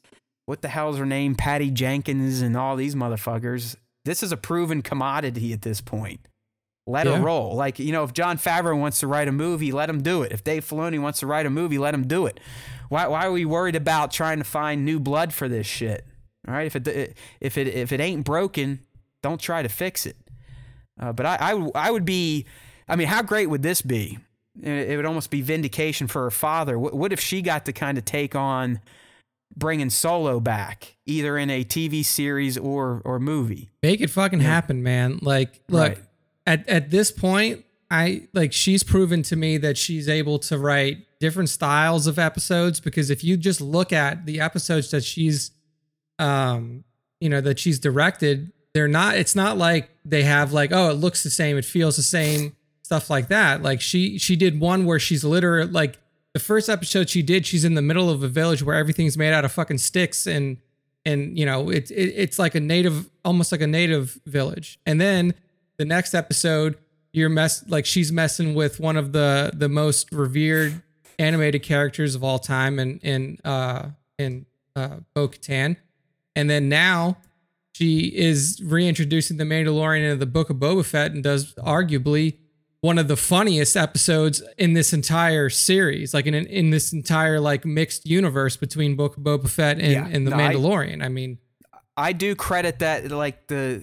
What 0.47 0.61
the 0.61 0.69
hell's 0.69 0.99
her 0.99 1.07
name? 1.07 1.35
Patty 1.35 1.71
Jenkins 1.71 2.43
and 2.43 2.57
all 2.57 2.77
these 2.77 2.95
motherfuckers. 2.95 3.77
This 4.05 4.23
is 4.23 4.31
a 4.33 4.37
proven 4.37 4.83
commodity 4.83 5.55
at 5.55 5.63
this 5.63 5.81
point. 5.81 6.21
Let 6.87 7.07
Yeah. 7.07 7.17
her 7.17 7.23
roll. 7.25 7.55
Like, 7.57 7.79
you 7.79 7.93
know, 7.93 8.05
if 8.05 8.13
Jon 8.13 8.37
Favreau 8.37 8.79
wants 8.79 9.01
to 9.01 9.07
write 9.07 9.27
a 9.27 9.33
movie, 9.33 9.73
let 9.73 9.89
him 9.89 10.03
do 10.03 10.23
it. 10.23 10.33
If 10.33 10.45
Dave 10.45 10.67
Filoni 10.69 11.01
wants 11.01 11.21
to 11.21 11.27
write 11.27 11.47
a 11.47 11.51
movie, 11.51 11.79
let 11.79 11.95
him 11.95 12.07
do 12.07 12.27
it. 12.27 12.39
Why, 12.91 13.07
why 13.07 13.25
are 13.27 13.33
we 13.33 13.47
worried 13.47 13.75
about 13.75 14.11
trying 14.11 14.37
to 14.37 14.45
find 14.45 14.85
new 14.85 15.01
blood 15.01 15.33
for 15.33 15.49
this 15.49 15.67
shit? 15.67 16.05
All 16.47 16.53
right, 16.53 16.67
if 16.67 16.77
it 16.77 17.17
if 17.41 17.57
it 17.57 17.69
if 17.69 17.91
it 17.91 18.01
ain't 18.01 18.23
broken, 18.27 18.81
don't 19.23 19.41
try 19.41 19.63
to 19.63 19.69
fix 19.71 20.05
it. 20.05 20.19
Uh, 21.01 21.11
but 21.15 21.25
I, 21.25 21.37
I 21.41 21.71
I 21.75 21.91
would 21.91 22.05
be, 22.05 22.45
I 22.87 22.97
mean, 22.97 23.07
how 23.09 23.23
great 23.23 23.47
would 23.49 23.63
this 23.63 23.81
be? 23.81 24.19
It 24.63 24.97
would 24.97 25.07
almost 25.07 25.31
be 25.31 25.43
vindication 25.43 26.07
for 26.07 26.23
her 26.23 26.31
father. 26.31 26.79
What, 26.79 26.95
what 26.95 27.13
if 27.13 27.21
she 27.21 27.43
got 27.43 27.65
to 27.67 27.73
kind 27.73 27.99
of 27.99 28.05
take 28.05 28.37
on 28.37 28.81
bringing 29.57 29.91
Solo 29.91 30.39
back, 30.41 30.97
either 31.07 31.37
in 31.37 31.51
a 31.51 31.65
TV 31.65 32.05
series 32.05 32.57
or 32.57 33.03
or 33.05 33.19
movie? 33.19 33.71
Make 33.83 34.01
it 34.01 34.11
fucking 34.11 34.41
happen, 34.41 34.83
man. 34.83 35.19
Like, 35.23 35.61
look, 35.69 35.89
Right. 35.95 35.99
at 36.47 36.69
at 36.69 36.91
this 36.91 37.11
point, 37.11 37.65
I 37.91 38.29
like 38.33 38.53
she's 38.53 38.83
proven 38.85 39.23
to 39.25 39.37
me 39.37 39.57
that 39.59 39.77
she's 39.77 40.09
able 40.09 40.39
to 40.41 40.59
write 40.59 40.99
different 41.21 41.49
styles 41.49 42.07
of 42.07 42.19
episodes 42.19 42.79
because 42.81 43.11
if 43.11 43.25
you 43.25 43.37
just 43.37 43.61
look 43.61 43.93
at 43.93 44.25
the 44.27 44.41
episodes 44.41 44.91
that 44.91 45.03
she's 45.03 45.51
um 46.19 46.85
you 47.21 47.29
know 47.29 47.41
that 47.41 47.59
she's 47.59 47.79
directed, 47.79 48.53
they're 48.73 48.89
not 48.89 49.17
it's 49.17 49.35
not 49.35 49.57
like 49.59 49.91
they 50.05 50.23
have 50.23 50.53
like 50.53 50.71
oh 50.73 50.91
it 50.91 50.95
looks 50.95 51.23
the 51.25 51.31
same, 51.31 51.57
it 51.57 51.65
feels 51.65 51.97
the 51.97 52.03
same, 52.03 52.55
stuff 52.85 53.11
like 53.11 53.29
that. 53.29 53.63
Like 53.63 53.81
she 53.81 54.19
she 54.19 54.37
did 54.37 54.61
one 54.61 54.85
where 54.85 55.01
she's 55.01 55.25
literally 55.25 55.71
like 55.71 55.99
the 56.35 56.39
first 56.39 56.69
episode 56.69 57.09
she 57.09 57.23
did, 57.23 57.47
she's 57.47 57.65
in 57.65 57.75
the 57.75 57.83
middle 57.83 58.11
of 58.11 58.23
a 58.23 58.29
village 58.29 58.63
where 58.63 58.77
everything's 58.77 59.17
made 59.17 59.33
out 59.33 59.45
of 59.45 59.53
fucking 59.53 59.79
sticks 59.79 60.27
and 60.27 60.59
and 61.05 61.39
you 61.39 61.47
know 61.47 61.71
it's 61.71 61.91
it, 61.91 62.13
it's 62.17 62.39
like 62.39 62.55
a 62.55 62.61
native 62.61 63.11
almost 63.25 63.53
like 63.53 63.61
a 63.61 63.67
native 63.67 64.19
village 64.27 64.79
and 64.87 65.01
then 65.01 65.35
the 65.77 65.85
next 65.85 66.15
episode 66.15 66.79
you're 67.13 67.29
mess 67.29 67.65
like 67.69 67.87
she's 67.87 68.11
messing 68.11 68.55
with 68.55 68.81
one 68.81 68.97
of 68.97 69.13
the 69.13 69.51
the 69.55 69.69
most 69.69 70.11
revered 70.13 70.83
animated 71.19 71.63
characters 71.63 72.15
of 72.15 72.25
all 72.25 72.39
time 72.39 72.79
and 72.79 73.01
in 73.03 73.39
uh 73.45 73.89
in 74.19 74.47
uh 74.77 74.97
Bo-Katan 75.15 75.77
and 76.35 76.51
then 76.51 76.69
now 76.69 77.19
she 77.75 78.07
is 78.07 78.63
reintroducing 78.65 79.37
the 79.37 79.45
Mandalorian 79.45 80.05
into 80.05 80.17
the 80.17 80.27
Book 80.27 80.49
of 80.49 80.57
Boba 80.57 80.85
Fett 80.85 81.11
and 81.11 81.23
does 81.23 81.55
arguably 81.55 82.39
one 82.85 82.99
of 82.99 83.09
the 83.09 83.17
funniest 83.17 83.79
episodes 83.79 84.43
in 84.59 84.75
this 84.75 84.93
entire 84.93 85.49
series, 85.49 86.13
like 86.13 86.27
in 86.27 86.35
in 86.35 86.69
this 86.69 86.93
entire 86.93 87.41
like 87.41 87.65
mixed 87.65 88.07
universe 88.07 88.59
between 88.59 88.95
Book 88.95 89.17
of 89.17 89.23
Boba 89.23 89.49
Fett 89.49 89.79
and, 89.81 89.91
Yeah, 89.91 90.07
and 90.07 90.27
the 90.27 90.31
no, 90.31 90.37
Mandalorian. 90.37 91.03
I, 91.03 91.09
mean, 91.09 91.39
I 91.97 92.13
do 92.13 92.35
credit 92.35 92.81
that 92.81 93.11
like 93.11 93.47
the 93.47 93.83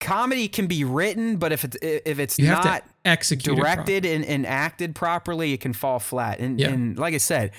comedy 0.00 0.48
can 0.48 0.66
be 0.66 0.84
written, 0.84 1.38
but 1.38 1.50
if 1.50 1.64
it's 1.64 1.78
if 1.80 2.18
it's 2.18 2.38
not 2.38 2.62
to 2.62 2.82
execute 3.06 3.56
it 3.56 3.60
directed 3.62 4.04
and, 4.04 4.22
and 4.22 4.46
acted 4.46 4.94
properly, 4.94 5.54
it 5.54 5.62
can 5.62 5.72
fall 5.72 5.98
flat. 5.98 6.40
And, 6.40 6.60
Yeah. 6.60 6.68
and 6.68 6.98
like 6.98 7.14
I 7.14 7.18
said, 7.18 7.52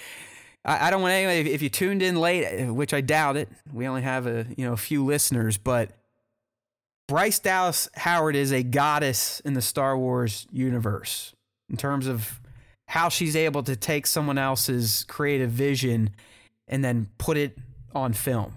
I, 0.64 0.88
I 0.88 0.92
don't 0.92 1.02
want 1.02 1.14
anybody. 1.14 1.40
If, 1.40 1.56
if 1.56 1.62
you 1.64 1.70
tuned 1.70 2.04
in 2.04 2.16
late, 2.16 2.68
which 2.68 2.94
I 2.94 3.02
doubt 3.02 3.36
it, 3.36 3.50
we 3.74 3.88
only 3.88 4.04
have 4.04 4.28
a 4.28 4.46
you 4.56 4.64
know 4.64 4.74
a 4.74 4.78
few 4.78 5.04
listeners, 5.04 5.58
but 5.58 5.90
Bryce 7.10 7.40
Dallas 7.40 7.90
Howard 7.96 8.36
is 8.36 8.52
a 8.52 8.62
goddess 8.62 9.40
in 9.40 9.56
the 9.56 9.64
Star 9.64 9.98
Wars 9.98 10.46
universe 10.52 11.34
in 11.68 11.76
terms 11.76 12.06
of 12.06 12.40
how 12.88 13.10
she's 13.10 13.36
able 13.36 13.64
to 13.64 13.76
take 13.76 14.06
someone 14.06 14.38
else's 14.38 15.06
creative 15.10 15.50
vision 15.50 16.12
and 16.68 16.86
then 16.86 17.10
put 17.18 17.36
it 17.36 17.58
on 17.96 18.14
film. 18.14 18.54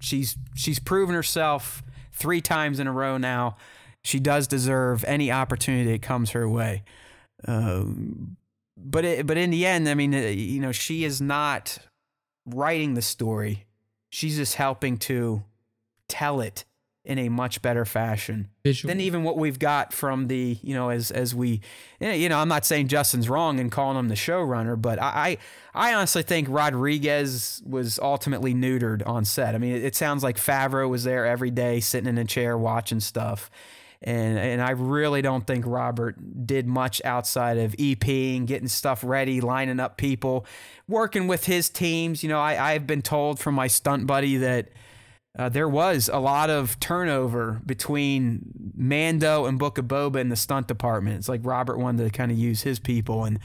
She's 0.00 0.36
she's 0.56 0.80
proven 0.80 1.14
herself 1.14 1.84
three 2.12 2.40
times 2.40 2.80
in 2.80 2.88
a 2.88 2.92
row 2.92 3.16
now. 3.16 3.56
She 4.02 4.18
does 4.18 4.48
deserve 4.48 5.04
any 5.04 5.30
opportunity 5.30 5.92
that 5.92 6.02
comes 6.02 6.30
her 6.30 6.48
way. 6.48 6.82
Um, 7.46 8.38
but 8.76 9.04
it, 9.04 9.24
but 9.24 9.36
in 9.36 9.50
the 9.50 9.64
end, 9.64 9.88
I 9.88 9.94
mean, 9.94 10.12
you 10.14 10.58
know, 10.58 10.72
she 10.72 11.04
is 11.04 11.20
not 11.20 11.78
writing 12.44 12.94
the 12.94 13.02
story. 13.02 13.66
She's 14.10 14.36
just 14.36 14.56
helping 14.56 14.96
to 14.98 15.44
tell 16.08 16.40
it 16.40 16.64
in 17.08 17.18
a 17.18 17.30
much 17.30 17.62
better 17.62 17.86
fashion 17.86 18.48
visual. 18.62 18.92
than 18.92 19.00
even 19.00 19.24
what 19.24 19.38
we've 19.38 19.58
got 19.58 19.94
from 19.94 20.28
the 20.28 20.58
you 20.62 20.74
know 20.74 20.90
as 20.90 21.10
as 21.10 21.34
we 21.34 21.62
you 21.98 22.28
know 22.28 22.38
I'm 22.38 22.48
not 22.48 22.66
saying 22.66 22.88
Justin's 22.88 23.30
wrong 23.30 23.58
in 23.58 23.70
calling 23.70 23.98
him 23.98 24.08
the 24.08 24.14
showrunner, 24.14 24.80
but 24.80 25.00
I 25.00 25.38
I, 25.74 25.90
I 25.90 25.94
honestly 25.94 26.22
think 26.22 26.48
Rodriguez 26.50 27.62
was 27.66 27.98
ultimately 27.98 28.54
neutered 28.54 29.06
on 29.06 29.24
set. 29.24 29.54
I 29.54 29.58
mean, 29.58 29.74
it, 29.74 29.84
it 29.84 29.96
sounds 29.96 30.22
like 30.22 30.36
Favreau 30.36 30.88
was 30.88 31.04
there 31.04 31.26
every 31.26 31.50
day, 31.50 31.80
sitting 31.80 32.08
in 32.08 32.18
a 32.18 32.24
chair 32.24 32.58
watching 32.58 33.00
stuff. 33.00 33.50
And, 34.00 34.38
and 34.38 34.62
I 34.62 34.70
really 34.70 35.22
don't 35.22 35.44
think 35.44 35.64
Robert 35.66 36.46
did 36.46 36.68
much 36.68 37.02
outside 37.04 37.58
of 37.58 37.72
EPing, 37.72 38.46
getting 38.46 38.68
stuff 38.68 39.02
ready, 39.02 39.40
lining 39.40 39.80
up 39.80 39.96
people, 39.96 40.46
working 40.86 41.26
with 41.26 41.46
his 41.46 41.68
teams. 41.68 42.22
You 42.22 42.28
know, 42.28 42.38
I, 42.38 42.74
I've 42.74 42.86
been 42.86 43.02
told 43.02 43.40
from 43.40 43.56
my 43.56 43.66
stunt 43.66 44.06
buddy 44.06 44.36
that 44.36 44.68
uh, 45.36 45.48
there 45.48 45.68
was 45.68 46.08
a 46.12 46.18
lot 46.18 46.50
of 46.50 46.78
turnover 46.80 47.60
between 47.64 48.72
Mando 48.76 49.46
and 49.46 49.58
Book 49.58 49.78
of 49.78 49.86
Boba 49.86 50.16
in 50.16 50.28
the 50.28 50.36
stunt 50.36 50.68
department. 50.68 51.16
It's 51.16 51.28
like 51.28 51.40
Robert 51.44 51.78
wanted 51.78 52.04
to 52.04 52.10
kind 52.10 52.32
of 52.32 52.38
use 52.38 52.62
his 52.62 52.78
people. 52.78 53.24
And 53.24 53.38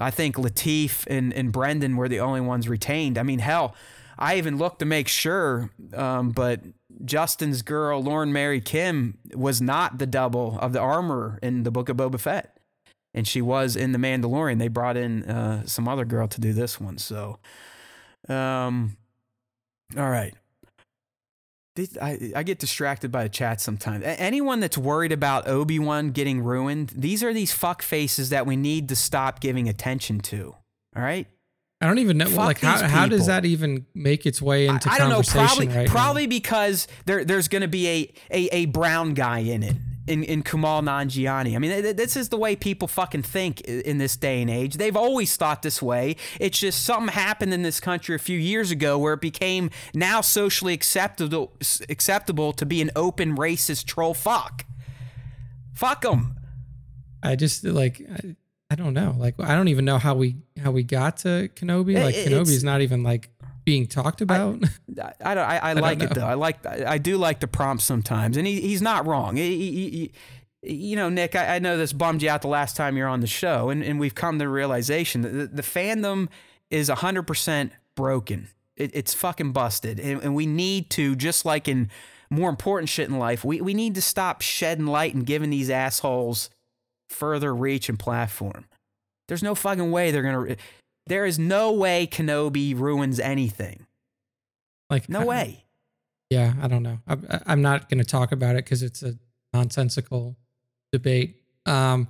I 0.00 0.10
think 0.10 0.36
Lateef 0.36 1.06
and, 1.08 1.32
and 1.32 1.52
Brendan 1.52 1.96
were 1.96 2.08
the 2.08 2.20
only 2.20 2.40
ones 2.40 2.68
retained. 2.68 3.18
I 3.18 3.22
mean, 3.22 3.40
hell, 3.40 3.74
I 4.18 4.38
even 4.38 4.56
looked 4.56 4.78
to 4.78 4.86
make 4.86 5.08
sure, 5.08 5.70
um, 5.94 6.30
but 6.30 6.60
Justin's 7.04 7.62
girl, 7.62 8.02
Lauren 8.02 8.32
Mary 8.32 8.60
Kim, 8.60 9.18
was 9.34 9.60
not 9.60 9.98
the 9.98 10.06
double 10.06 10.58
of 10.60 10.72
the 10.72 10.80
armor 10.80 11.38
in 11.42 11.64
the 11.64 11.70
Book 11.70 11.88
of 11.88 11.96
Boba 11.96 12.18
Fett. 12.18 12.58
And 13.12 13.26
she 13.26 13.40
was 13.40 13.76
in 13.76 13.92
The 13.92 13.98
Mandalorian. 13.98 14.58
They 14.58 14.68
brought 14.68 14.96
in 14.96 15.24
uh, 15.24 15.66
some 15.66 15.88
other 15.88 16.04
girl 16.04 16.28
to 16.28 16.40
do 16.40 16.52
this 16.52 16.78
one. 16.78 16.98
So, 16.98 17.38
um, 18.28 18.96
all 19.96 20.10
right. 20.10 20.34
This- 21.76 21.96
I, 22.00 22.32
I 22.34 22.42
get 22.42 22.58
distracted 22.58 23.12
by 23.12 23.22
the 23.22 23.28
chat 23.28 23.60
sometimes. 23.60 24.04
A- 24.04 24.20
Anyone 24.20 24.58
that's 24.60 24.76
worried 24.76 25.12
about 25.12 25.46
Obi 25.46 25.78
Wan 25.78 26.10
getting 26.10 26.40
ruined, 26.42 26.92
these 26.96 27.22
are 27.22 27.32
these 27.32 27.52
fuck 27.52 27.82
faces 27.82 28.30
that 28.30 28.46
we 28.46 28.56
need 28.56 28.88
to 28.88 28.96
stop 28.96 29.38
giving 29.40 29.68
attention 29.68 30.18
to. 30.20 30.54
All 30.96 31.02
right. 31.02 31.26
I 31.80 31.86
don't 31.86 31.98
even 31.98 32.16
know. 32.16 32.24
Fuck 32.26 32.38
like, 32.38 32.60
how, 32.60 32.88
how 32.88 33.06
does 33.06 33.26
that 33.26 33.44
even 33.44 33.84
make 33.94 34.24
its 34.24 34.40
way 34.40 34.66
into 34.66 34.90
I, 34.90 34.94
I 34.94 34.98
don't 34.98 35.10
know. 35.10 35.20
Probably, 35.22 35.68
right 35.68 35.86
now? 35.86 35.92
probably 35.92 36.26
because 36.26 36.88
there, 37.04 37.22
there's 37.22 37.48
going 37.48 37.60
to 37.62 37.68
be 37.68 37.86
a, 37.88 38.12
a 38.30 38.48
a 38.62 38.64
brown 38.66 39.12
guy 39.12 39.40
in 39.40 39.62
it. 39.62 39.76
In, 40.06 40.22
in 40.22 40.44
Kumail 40.44 40.84
Nanjiani. 40.84 41.56
I 41.56 41.58
mean, 41.58 41.82
th- 41.82 41.96
this 41.96 42.16
is 42.16 42.28
the 42.28 42.36
way 42.36 42.54
people 42.54 42.86
fucking 42.86 43.22
think 43.22 43.60
in 43.62 43.98
this 43.98 44.16
day 44.16 44.40
and 44.40 44.48
age. 44.48 44.76
They've 44.76 44.96
always 44.96 45.36
thought 45.36 45.62
this 45.62 45.82
way. 45.82 46.14
It's 46.38 46.60
just 46.60 46.84
something 46.84 47.12
happened 47.12 47.52
in 47.52 47.62
this 47.62 47.80
country 47.80 48.14
a 48.14 48.18
few 48.20 48.38
years 48.38 48.70
ago 48.70 48.98
where 48.98 49.14
it 49.14 49.20
became 49.20 49.68
now 49.94 50.20
socially 50.20 50.74
acceptable 50.74 51.52
acceptable 51.88 52.52
to 52.52 52.64
be 52.64 52.80
an 52.80 52.92
open 52.94 53.36
racist 53.36 53.86
troll 53.86 54.14
fuck. 54.14 54.64
Fuck 55.74 56.02
them. 56.02 56.36
I 57.22 57.34
just 57.34 57.64
like 57.64 58.00
I, 58.08 58.36
I 58.70 58.74
don't 58.76 58.94
know. 58.94 59.14
Like 59.18 59.34
I 59.40 59.56
don't 59.56 59.68
even 59.68 59.84
know 59.84 59.98
how 59.98 60.14
we 60.14 60.36
how 60.62 60.70
we 60.70 60.84
got 60.84 61.16
to 61.18 61.48
Kenobi. 61.56 61.94
Like 62.00 62.14
it's- 62.14 62.28
Kenobi's 62.28 62.62
not 62.64 62.80
even 62.80 63.02
like 63.02 63.30
being 63.66 63.86
talked 63.86 64.22
about. 64.22 64.64
I, 64.98 65.12
I 65.22 65.34
don't. 65.34 65.44
I, 65.44 65.58
I 65.58 65.72
like 65.74 66.02
it 66.02 66.14
though. 66.14 66.24
I 66.26 66.32
like. 66.34 66.64
I, 66.64 66.96
do 66.96 67.18
like 67.18 67.40
the 67.40 67.46
prompt 67.48 67.82
sometimes, 67.82 68.38
and 68.38 68.46
he, 68.46 68.62
he's 68.62 68.80
not 68.80 69.06
wrong. 69.06 69.36
He- 69.36 69.56
he- 69.90 70.12
you 70.62 70.96
know, 70.96 71.08
Nick, 71.08 71.36
I, 71.36 71.56
I 71.56 71.58
know 71.60 71.76
this 71.76 71.92
bummed 71.92 72.22
you 72.22 72.30
out 72.30 72.42
the 72.42 72.48
last 72.48 72.76
time 72.76 72.96
you're 72.96 73.06
on 73.06 73.20
the 73.20 73.28
show, 73.28 73.68
and, 73.70 73.84
and 73.84 74.00
we've 74.00 74.16
come 74.16 74.36
to 74.40 74.44
the 74.44 74.48
realization 74.48 75.20
that 75.20 75.28
the, 75.28 75.46
the 75.46 75.62
fandom 75.62 76.28
is 76.70 76.88
100% 76.88 77.70
broken. 77.94 78.48
It, 78.74 78.90
it's 78.92 79.14
fucking 79.14 79.52
busted. 79.52 80.00
And, 80.00 80.20
and 80.22 80.34
we 80.34 80.44
need 80.46 80.90
to, 80.90 81.14
just 81.14 81.44
like 81.44 81.68
in 81.68 81.88
more 82.30 82.50
important 82.50 82.88
shit 82.88 83.08
in 83.08 83.16
life, 83.16 83.44
we, 83.44 83.60
we 83.60 83.74
need 83.74 83.94
to 83.94 84.02
stop 84.02 84.40
shedding 84.40 84.86
light 84.86 85.14
and 85.14 85.24
giving 85.24 85.50
these 85.50 85.70
assholes 85.70 86.50
further 87.10 87.54
reach 87.54 87.88
and 87.88 87.96
platform. 87.98 88.64
There's 89.28 89.44
no 89.44 89.54
fucking 89.54 89.92
way 89.92 90.10
they're 90.10 90.22
going 90.22 90.48
to. 90.48 90.56
There 91.06 91.24
is 91.26 91.38
no 91.38 91.72
way 91.72 92.06
Kenobi 92.10 92.78
ruins 92.78 93.20
anything. 93.20 93.86
Like 94.90 95.08
No 95.08 95.20
I- 95.20 95.24
way. 95.24 95.62
Yeah, 96.30 96.54
I 96.60 96.66
don't 96.66 96.82
know. 96.82 96.98
I, 97.06 97.16
I'm 97.46 97.62
not 97.62 97.88
going 97.88 97.98
to 97.98 98.04
talk 98.04 98.32
about 98.32 98.56
it 98.56 98.64
because 98.64 98.82
it's 98.82 99.02
a 99.04 99.16
nonsensical 99.52 100.36
debate. 100.92 101.42
Um. 101.66 102.08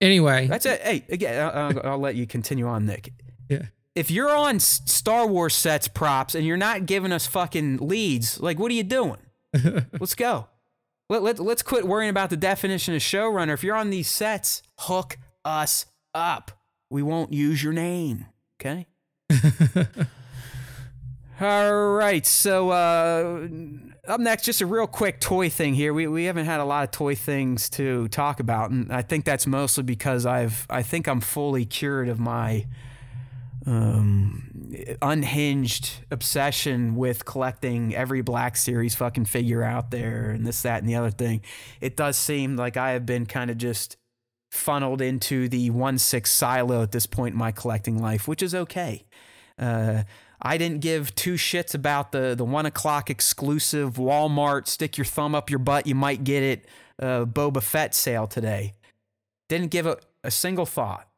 Anyway, 0.00 0.48
That's 0.48 0.66
it. 0.66 0.80
Hey, 0.80 1.04
again, 1.08 1.40
I'll, 1.44 1.50
I'll- 1.68 1.86
I'll 1.92 1.98
let 1.98 2.14
you 2.16 2.26
continue 2.26 2.66
on, 2.66 2.86
Nick. 2.86 3.12
Yeah. 3.48 3.66
If 3.94 4.10
you're 4.10 4.34
on 4.34 4.58
Star 4.58 5.26
Wars 5.26 5.54
sets 5.54 5.86
props 5.86 6.34
and 6.34 6.46
you're 6.46 6.56
not 6.56 6.86
giving 6.86 7.12
us 7.12 7.26
fucking 7.26 7.76
leads, 7.78 8.40
like, 8.40 8.58
what 8.58 8.70
are 8.70 8.74
you 8.74 8.82
doing? 8.84 9.18
Let's 10.00 10.14
go. 10.14 10.46
Let, 11.10 11.22
let, 11.22 11.38
let's 11.38 11.62
quit 11.62 11.86
worrying 11.86 12.08
about 12.10 12.30
the 12.30 12.36
definition 12.38 12.94
of 12.94 13.00
showrunner. 13.02 13.52
If 13.52 13.62
you're 13.62 13.76
on 13.76 13.90
these 13.90 14.08
sets, 14.08 14.62
hook 14.78 15.18
us 15.44 15.84
up. 16.14 16.52
We 16.92 17.02
won't 17.02 17.32
use 17.32 17.64
your 17.64 17.72
name. 17.72 18.26
Okay? 18.60 18.86
All 21.40 21.94
right. 21.94 22.24
So, 22.26 22.68
uh, 22.68 23.48
up 24.06 24.20
next, 24.20 24.44
just 24.44 24.60
a 24.60 24.66
real 24.66 24.86
quick 24.86 25.18
toy 25.18 25.48
thing 25.48 25.72
here. 25.72 25.94
We, 25.94 26.06
we 26.06 26.24
haven't 26.24 26.44
had 26.44 26.60
a 26.60 26.66
lot 26.66 26.84
of 26.84 26.90
toy 26.90 27.14
things 27.14 27.70
to 27.70 28.08
talk 28.08 28.40
about. 28.40 28.70
And 28.70 28.92
I 28.92 29.00
think 29.00 29.24
that's 29.24 29.46
mostly 29.46 29.84
because 29.84 30.26
I've, 30.26 30.66
I 30.68 30.82
think 30.82 31.08
I'm 31.08 31.22
fully 31.22 31.64
cured 31.64 32.10
of 32.10 32.20
my 32.20 32.66
um, 33.64 34.74
unhinged 35.00 36.04
obsession 36.10 36.94
with 36.94 37.24
collecting 37.24 37.94
every 37.94 38.20
Black 38.20 38.54
Series 38.54 38.94
fucking 38.94 39.24
figure 39.24 39.62
out 39.62 39.90
there 39.92 40.28
and 40.28 40.46
this, 40.46 40.60
that, 40.60 40.80
and 40.80 40.88
the 40.88 40.96
other 40.96 41.10
thing. 41.10 41.40
It 41.80 41.96
does 41.96 42.18
seem 42.18 42.56
like 42.56 42.76
I 42.76 42.90
have 42.90 43.06
been 43.06 43.24
kind 43.24 43.50
of 43.50 43.56
just 43.56 43.96
funneled 44.52 45.00
into 45.00 45.48
the 45.48 45.70
1 45.70 45.96
6 45.96 46.30
silo 46.30 46.82
at 46.82 46.92
this 46.92 47.06
point 47.06 47.32
in 47.32 47.38
my 47.38 47.50
collecting 47.50 48.00
life, 48.00 48.28
which 48.28 48.42
is 48.42 48.54
okay. 48.54 49.06
Uh, 49.58 50.02
I 50.42 50.58
didn't 50.58 50.80
give 50.80 51.14
two 51.14 51.34
shits 51.34 51.74
about 51.74 52.12
the, 52.12 52.34
the 52.36 52.44
one 52.44 52.66
o'clock 52.66 53.08
exclusive 53.08 53.94
Walmart, 53.94 54.66
stick 54.66 54.98
your 54.98 55.06
thumb 55.06 55.34
up 55.34 55.48
your 55.48 55.58
butt, 55.58 55.86
you 55.86 55.94
might 55.94 56.22
get 56.22 56.42
it, 56.42 56.66
uh, 57.00 57.24
Boba 57.24 57.62
Fett 57.62 57.94
sale 57.94 58.26
today. 58.26 58.74
Didn't 59.48 59.70
give 59.70 59.86
a, 59.86 59.98
a 60.22 60.30
single 60.30 60.66
thought. 60.66 61.08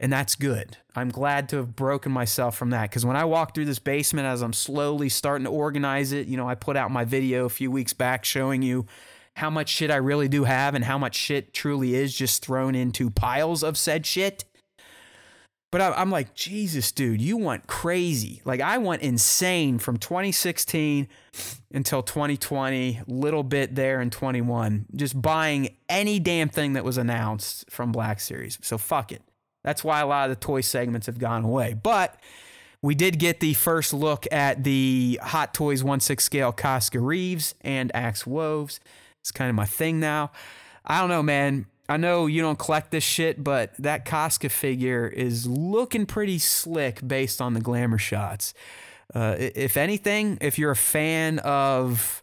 And 0.00 0.12
that's 0.12 0.34
good. 0.34 0.78
I'm 0.96 1.10
glad 1.10 1.48
to 1.50 1.56
have 1.58 1.76
broken 1.76 2.10
myself 2.10 2.56
from 2.56 2.70
that 2.70 2.90
because 2.90 3.06
when 3.06 3.16
I 3.16 3.24
walk 3.24 3.54
through 3.54 3.66
this 3.66 3.78
basement 3.78 4.26
as 4.26 4.42
I'm 4.42 4.52
slowly 4.52 5.08
starting 5.08 5.44
to 5.44 5.50
organize 5.50 6.10
it, 6.10 6.26
you 6.26 6.36
know, 6.36 6.48
I 6.48 6.56
put 6.56 6.76
out 6.76 6.90
my 6.90 7.04
video 7.04 7.44
a 7.44 7.48
few 7.48 7.70
weeks 7.70 7.92
back 7.92 8.24
showing 8.24 8.60
you 8.60 8.86
how 9.36 9.50
much 9.50 9.68
shit 9.68 9.90
I 9.90 9.96
really 9.96 10.28
do 10.28 10.44
have 10.44 10.74
and 10.74 10.84
how 10.84 10.98
much 10.98 11.16
shit 11.16 11.52
truly 11.52 11.94
is 11.94 12.16
just 12.16 12.44
thrown 12.44 12.74
into 12.74 13.10
piles 13.10 13.62
of 13.62 13.76
said 13.76 14.06
shit. 14.06 14.44
But 15.72 15.80
I'm 15.80 16.08
like, 16.08 16.34
Jesus, 16.34 16.92
dude, 16.92 17.20
you 17.20 17.36
went 17.36 17.66
crazy. 17.66 18.40
Like, 18.44 18.60
I 18.60 18.78
went 18.78 19.02
insane 19.02 19.80
from 19.80 19.96
2016 19.96 21.08
until 21.72 22.00
2020, 22.00 23.00
little 23.08 23.42
bit 23.42 23.74
there 23.74 24.00
in 24.00 24.10
21, 24.10 24.86
just 24.94 25.20
buying 25.20 25.74
any 25.88 26.20
damn 26.20 26.48
thing 26.48 26.74
that 26.74 26.84
was 26.84 26.96
announced 26.96 27.68
from 27.68 27.90
Black 27.90 28.20
Series. 28.20 28.56
So 28.62 28.78
fuck 28.78 29.10
it. 29.10 29.22
That's 29.64 29.82
why 29.82 29.98
a 30.00 30.06
lot 30.06 30.30
of 30.30 30.36
the 30.38 30.40
toy 30.40 30.60
segments 30.60 31.08
have 31.08 31.18
gone 31.18 31.42
away. 31.42 31.74
But 31.74 32.20
we 32.80 32.94
did 32.94 33.18
get 33.18 33.40
the 33.40 33.54
first 33.54 33.92
look 33.92 34.28
at 34.30 34.62
the 34.62 35.18
Hot 35.24 35.54
Toys 35.54 35.82
1 35.82 35.98
6 35.98 36.22
scale 36.22 36.52
Koska 36.52 37.00
Reeves 37.00 37.56
and 37.62 37.90
Axe 37.96 38.24
Woves. 38.28 38.78
It's 39.24 39.32
kind 39.32 39.48
of 39.48 39.56
my 39.56 39.64
thing 39.64 40.00
now. 40.00 40.32
I 40.84 41.00
don't 41.00 41.08
know, 41.08 41.22
man. 41.22 41.64
I 41.88 41.96
know 41.96 42.26
you 42.26 42.42
don't 42.42 42.58
collect 42.58 42.90
this 42.90 43.04
shit, 43.04 43.42
but 43.42 43.72
that 43.78 44.04
Koska 44.04 44.50
figure 44.50 45.06
is 45.06 45.46
looking 45.46 46.04
pretty 46.04 46.38
slick 46.38 47.00
based 47.06 47.40
on 47.40 47.54
the 47.54 47.60
glamour 47.60 47.96
shots. 47.96 48.52
Uh, 49.14 49.36
if 49.38 49.78
anything, 49.78 50.36
if 50.42 50.58
you're 50.58 50.72
a 50.72 50.76
fan 50.76 51.38
of 51.38 52.22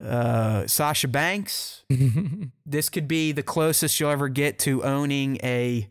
uh, 0.00 0.64
Sasha 0.68 1.08
Banks, 1.08 1.82
this 2.66 2.88
could 2.88 3.08
be 3.08 3.32
the 3.32 3.42
closest 3.42 3.98
you'll 3.98 4.10
ever 4.10 4.28
get 4.28 4.60
to 4.60 4.84
owning 4.84 5.38
a 5.42 5.88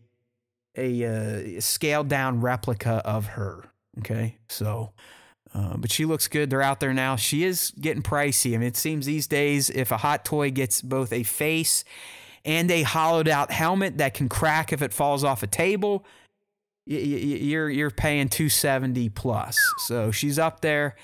a 0.77 1.57
uh, 1.57 1.59
scaled 1.59 2.07
down 2.07 2.39
replica 2.39 3.01
of 3.03 3.25
her. 3.25 3.65
Okay, 3.99 4.37
so. 4.47 4.93
Uh, 5.53 5.77
but 5.77 5.91
she 5.91 6.05
looks 6.05 6.27
good. 6.27 6.49
They're 6.49 6.61
out 6.61 6.79
there 6.79 6.93
now. 6.93 7.15
She 7.15 7.43
is 7.43 7.71
getting 7.79 8.03
pricey. 8.03 8.53
I 8.53 8.57
mean, 8.57 8.67
it 8.67 8.77
seems 8.77 9.05
these 9.05 9.27
days 9.27 9.69
if 9.69 9.91
a 9.91 9.97
hot 9.97 10.25
toy 10.25 10.51
gets 10.51 10.81
both 10.81 11.11
a 11.13 11.23
face 11.23 11.83
and 12.45 12.69
a 12.69 12.83
hollowed 12.83 13.27
out 13.27 13.51
helmet 13.51 13.97
that 13.97 14.13
can 14.13 14.29
crack 14.29 14.71
if 14.71 14.81
it 14.81 14.93
falls 14.93 15.23
off 15.23 15.43
a 15.43 15.47
table, 15.47 16.05
y- 16.85 16.95
y- 16.95 17.01
you're 17.01 17.69
you're 17.69 17.91
paying 17.91 18.29
270 18.29 19.09
plus. 19.09 19.57
So 19.85 20.11
she's 20.11 20.37
up 20.37 20.61
there. 20.61 20.95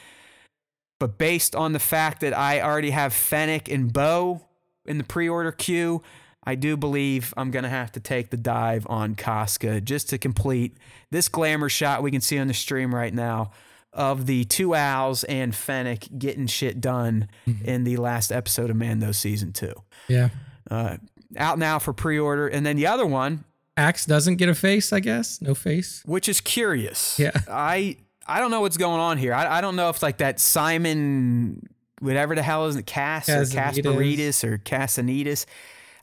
But 0.99 1.18
based 1.18 1.56
on 1.56 1.74
the 1.74 1.80
fact 1.80 2.22
that 2.22 2.38
I 2.38 2.61
already 2.61 2.91
have 2.91 3.14
Fennec 3.14 3.70
and 3.70 3.91
Bo 3.91 4.45
in 4.86 4.98
the 4.98 5.03
pre-order 5.03 5.52
queue, 5.52 6.02
I 6.45 6.56
do 6.56 6.78
believe 6.78 7.34
I'm 7.36 7.52
gonna 7.52 7.70
have 7.70 7.91
to 7.94 7.99
take 7.99 8.30
the 8.30 8.38
dive 8.38 8.86
on 8.90 9.15
Koska 9.15 9.82
just 9.82 10.10
to 10.10 10.18
complete 10.18 10.78
this 11.11 11.28
glamour 11.28 11.70
shot 11.70 12.03
we 12.03 12.11
can 12.11 12.22
see 12.22 12.38
on 12.38 12.48
the 12.48 12.53
stream 12.53 12.94
right 12.94 13.14
now 13.14 13.52
of 13.94 14.26
the 14.26 14.44
two 14.45 14.74
owls 14.76 15.24
and 15.26 15.56
Fennec 15.56 16.07
getting 16.18 16.48
shit 16.48 16.82
done 16.82 17.28
in 17.64 17.84
the 17.84 17.98
last 17.98 18.32
episode 18.32 18.70
of 18.70 18.76
Mando 18.76 19.11
season 19.11 19.53
two. 19.53 19.74
yeah. 20.07 20.30
Uh, 20.72 20.97
out 21.38 21.57
now 21.60 21.78
for 21.80 21.94
pre-order, 21.94 22.47
and 22.47 22.65
then 22.65 22.76
the 22.76 22.88
other 22.88 23.05
one, 23.05 23.44
Axe 23.76 24.05
doesn't 24.05 24.36
get 24.36 24.49
a 24.49 24.55
face, 24.55 24.94
I 24.94 24.99
guess. 24.99 25.41
No 25.41 25.55
face. 25.55 26.02
which 26.05 26.30
is 26.30 26.39
curious. 26.41 27.18
Yeah. 27.20 27.31
I 27.47 27.97
I 28.28 28.39
don't 28.39 28.52
know 28.52 28.62
what's 28.62 28.78
going 28.78 28.99
on 28.99 29.18
here. 29.18 29.34
I, 29.34 29.57
I 29.57 29.62
don't 29.62 29.76
know 29.76 29.89
if 29.89 30.02
like 30.04 30.18
that 30.20 30.39
Simon, 30.39 31.68
whatever 31.99 32.36
the 32.36 32.44
hell 32.44 32.68
is 32.68 32.76
it, 32.76 32.86
Cass 32.86 33.28
or 33.30 33.41
Casanitas. 33.41 33.84
Casparidis 33.84 34.44
or 34.44 34.57
Cassanitas. 34.60 35.46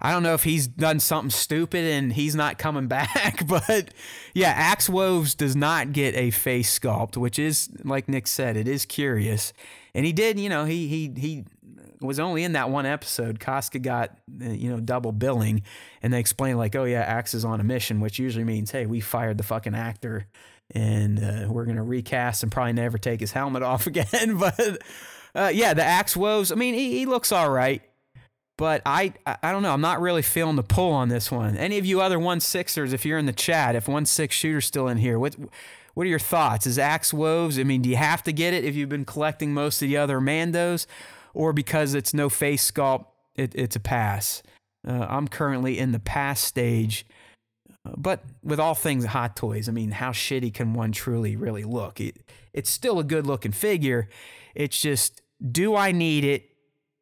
I 0.01 0.13
don't 0.13 0.23
know 0.23 0.35
if 0.35 0.45
he's 0.45 0.67
done 0.67 0.99
something 1.01 1.31
stupid 1.31 1.85
and 1.85 2.13
he's 2.13 2.35
not 2.35 2.59
coming 2.59 2.89
back, 2.89 3.47
but 3.47 3.93
yeah, 4.35 4.51
Axe 4.51 4.89
Woves 4.89 5.35
does 5.35 5.55
not 5.55 5.93
get 5.93 6.15
a 6.15 6.31
face 6.31 6.79
sculpt, 6.79 7.17
which 7.17 7.39
is 7.39 7.69
like 7.85 8.09
Nick 8.09 8.27
said, 8.27 8.57
it 8.57 8.67
is 8.69 8.85
curious. 8.87 9.53
And 9.95 10.07
he 10.07 10.13
did, 10.13 10.39
you 10.39 10.49
know, 10.49 10.65
he 10.65 10.89
he 10.89 11.13
he 11.17 11.45
was 12.01 12.19
only 12.19 12.45
in 12.45 12.53
that 12.53 12.71
one 12.71 12.87
episode. 12.87 13.41
Koska 13.41 13.79
got 13.79 14.17
uh, 14.41 14.51
you 14.51 14.71
know 14.71 14.81
double 14.81 15.13
billing, 15.13 15.63
and 16.03 16.13
they 16.13 16.21
explained 16.21 16.59
like, 16.59 16.75
oh 16.75 16.85
yeah, 16.85 17.01
Axe 17.01 17.35
is 17.35 17.45
on 17.45 17.61
a 17.61 17.65
mission, 17.65 18.01
which 18.01 18.19
usually 18.19 18.45
means 18.45 18.71
hey, 18.71 18.87
we 18.87 19.01
fired 19.01 19.39
the 19.39 19.45
fucking 19.45 19.75
actor, 19.75 20.27
and 20.71 21.23
uh, 21.23 21.53
we're 21.53 21.67
gonna 21.67 21.83
recast 21.85 22.43
and 22.43 22.51
probably 22.51 22.73
never 22.73 22.99
take 22.99 23.21
his 23.21 23.33
helmet 23.33 23.63
off 23.65 23.87
again. 23.87 24.39
but 24.39 24.79
uh, 25.35 25.51
yeah, 25.53 25.75
the 25.75 25.85
Axe 25.85 26.17
Woves. 26.17 26.51
I 26.51 26.55
mean, 26.55 26.75
he, 26.75 26.93
he 26.99 27.07
looks 27.07 27.33
all 27.33 27.51
right. 27.51 27.83
But 28.61 28.83
I, 28.85 29.15
I 29.25 29.53
don't 29.53 29.63
know. 29.63 29.73
I'm 29.73 29.81
not 29.81 30.03
really 30.03 30.21
feeling 30.21 30.57
the 30.57 30.63
pull 30.63 30.93
on 30.93 31.09
this 31.09 31.33
one. 31.33 31.57
Any 31.57 31.79
of 31.79 31.87
you 31.87 32.03
other 32.03 32.19
one 32.19 32.41
sixers, 32.41 32.93
if 32.93 33.07
you're 33.07 33.17
in 33.17 33.25
the 33.25 33.33
chat, 33.33 33.75
if 33.75 33.89
one 33.89 34.05
six 34.05 34.37
shooter's 34.37 34.67
still 34.67 34.87
in 34.87 34.99
here, 34.99 35.19
what 35.19 35.35
what 35.95 36.05
are 36.05 36.11
your 36.11 36.19
thoughts? 36.19 36.67
Is 36.67 36.79
Axe 36.79 37.15
Woves? 37.15 37.59
I 37.59 37.63
mean, 37.63 37.81
do 37.81 37.89
you 37.89 37.97
have 37.97 38.23
to 38.25 38.33
get 38.33 38.53
it 38.53 38.67
if 38.67 38.77
you've 38.77 38.91
been 38.91 39.07
collecting 39.07 39.55
most 39.55 39.81
of 39.81 39.89
the 39.89 39.97
other 39.97 40.21
Mandos, 40.21 40.85
or 41.33 41.55
because 41.55 41.95
it's 41.95 42.13
no 42.13 42.29
face 42.29 42.71
sculpt, 42.71 43.07
it, 43.35 43.55
it's 43.55 43.77
a 43.77 43.81
pass? 43.81 44.43
Uh, 44.87 45.07
I'm 45.09 45.27
currently 45.27 45.79
in 45.79 45.93
the 45.93 45.99
pass 45.99 46.39
stage. 46.39 47.07
Uh, 47.87 47.93
But 47.97 48.25
with 48.45 48.61
all 48.61 48.75
things 48.75 49.07
Hot 49.07 49.37
Toys, 49.37 49.71
I 49.71 49.73
mean, 49.73 49.93
how 49.93 50.11
shitty 50.11 50.53
can 50.53 50.75
one 50.75 50.93
truly 50.93 51.35
really 51.35 51.65
look? 51.65 51.99
It, 51.99 52.19
it's 52.53 52.71
still 52.71 52.99
a 52.99 53.05
good 53.05 53.27
looking 53.27 53.53
figure. 53.53 54.11
It's 54.55 54.79
just, 54.83 55.23
do 55.51 55.75
I 55.75 55.93
need 55.93 56.25
it 56.25 56.45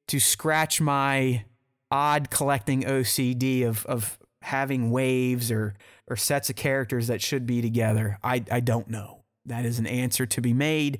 to 0.06 0.20
scratch 0.20 0.80
my 0.80 1.44
odd 1.90 2.30
collecting 2.30 2.82
OCD 2.82 3.66
of 3.66 3.84
of 3.86 4.18
having 4.42 4.90
waves 4.90 5.50
or 5.50 5.74
or 6.06 6.16
sets 6.16 6.50
of 6.50 6.56
characters 6.56 7.06
that 7.08 7.20
should 7.22 7.46
be 7.46 7.60
together. 7.62 8.18
I 8.22 8.44
I 8.50 8.60
don't 8.60 8.88
know. 8.88 9.24
That 9.46 9.64
is 9.64 9.78
an 9.78 9.86
answer 9.86 10.26
to 10.26 10.40
be 10.40 10.52
made. 10.52 10.98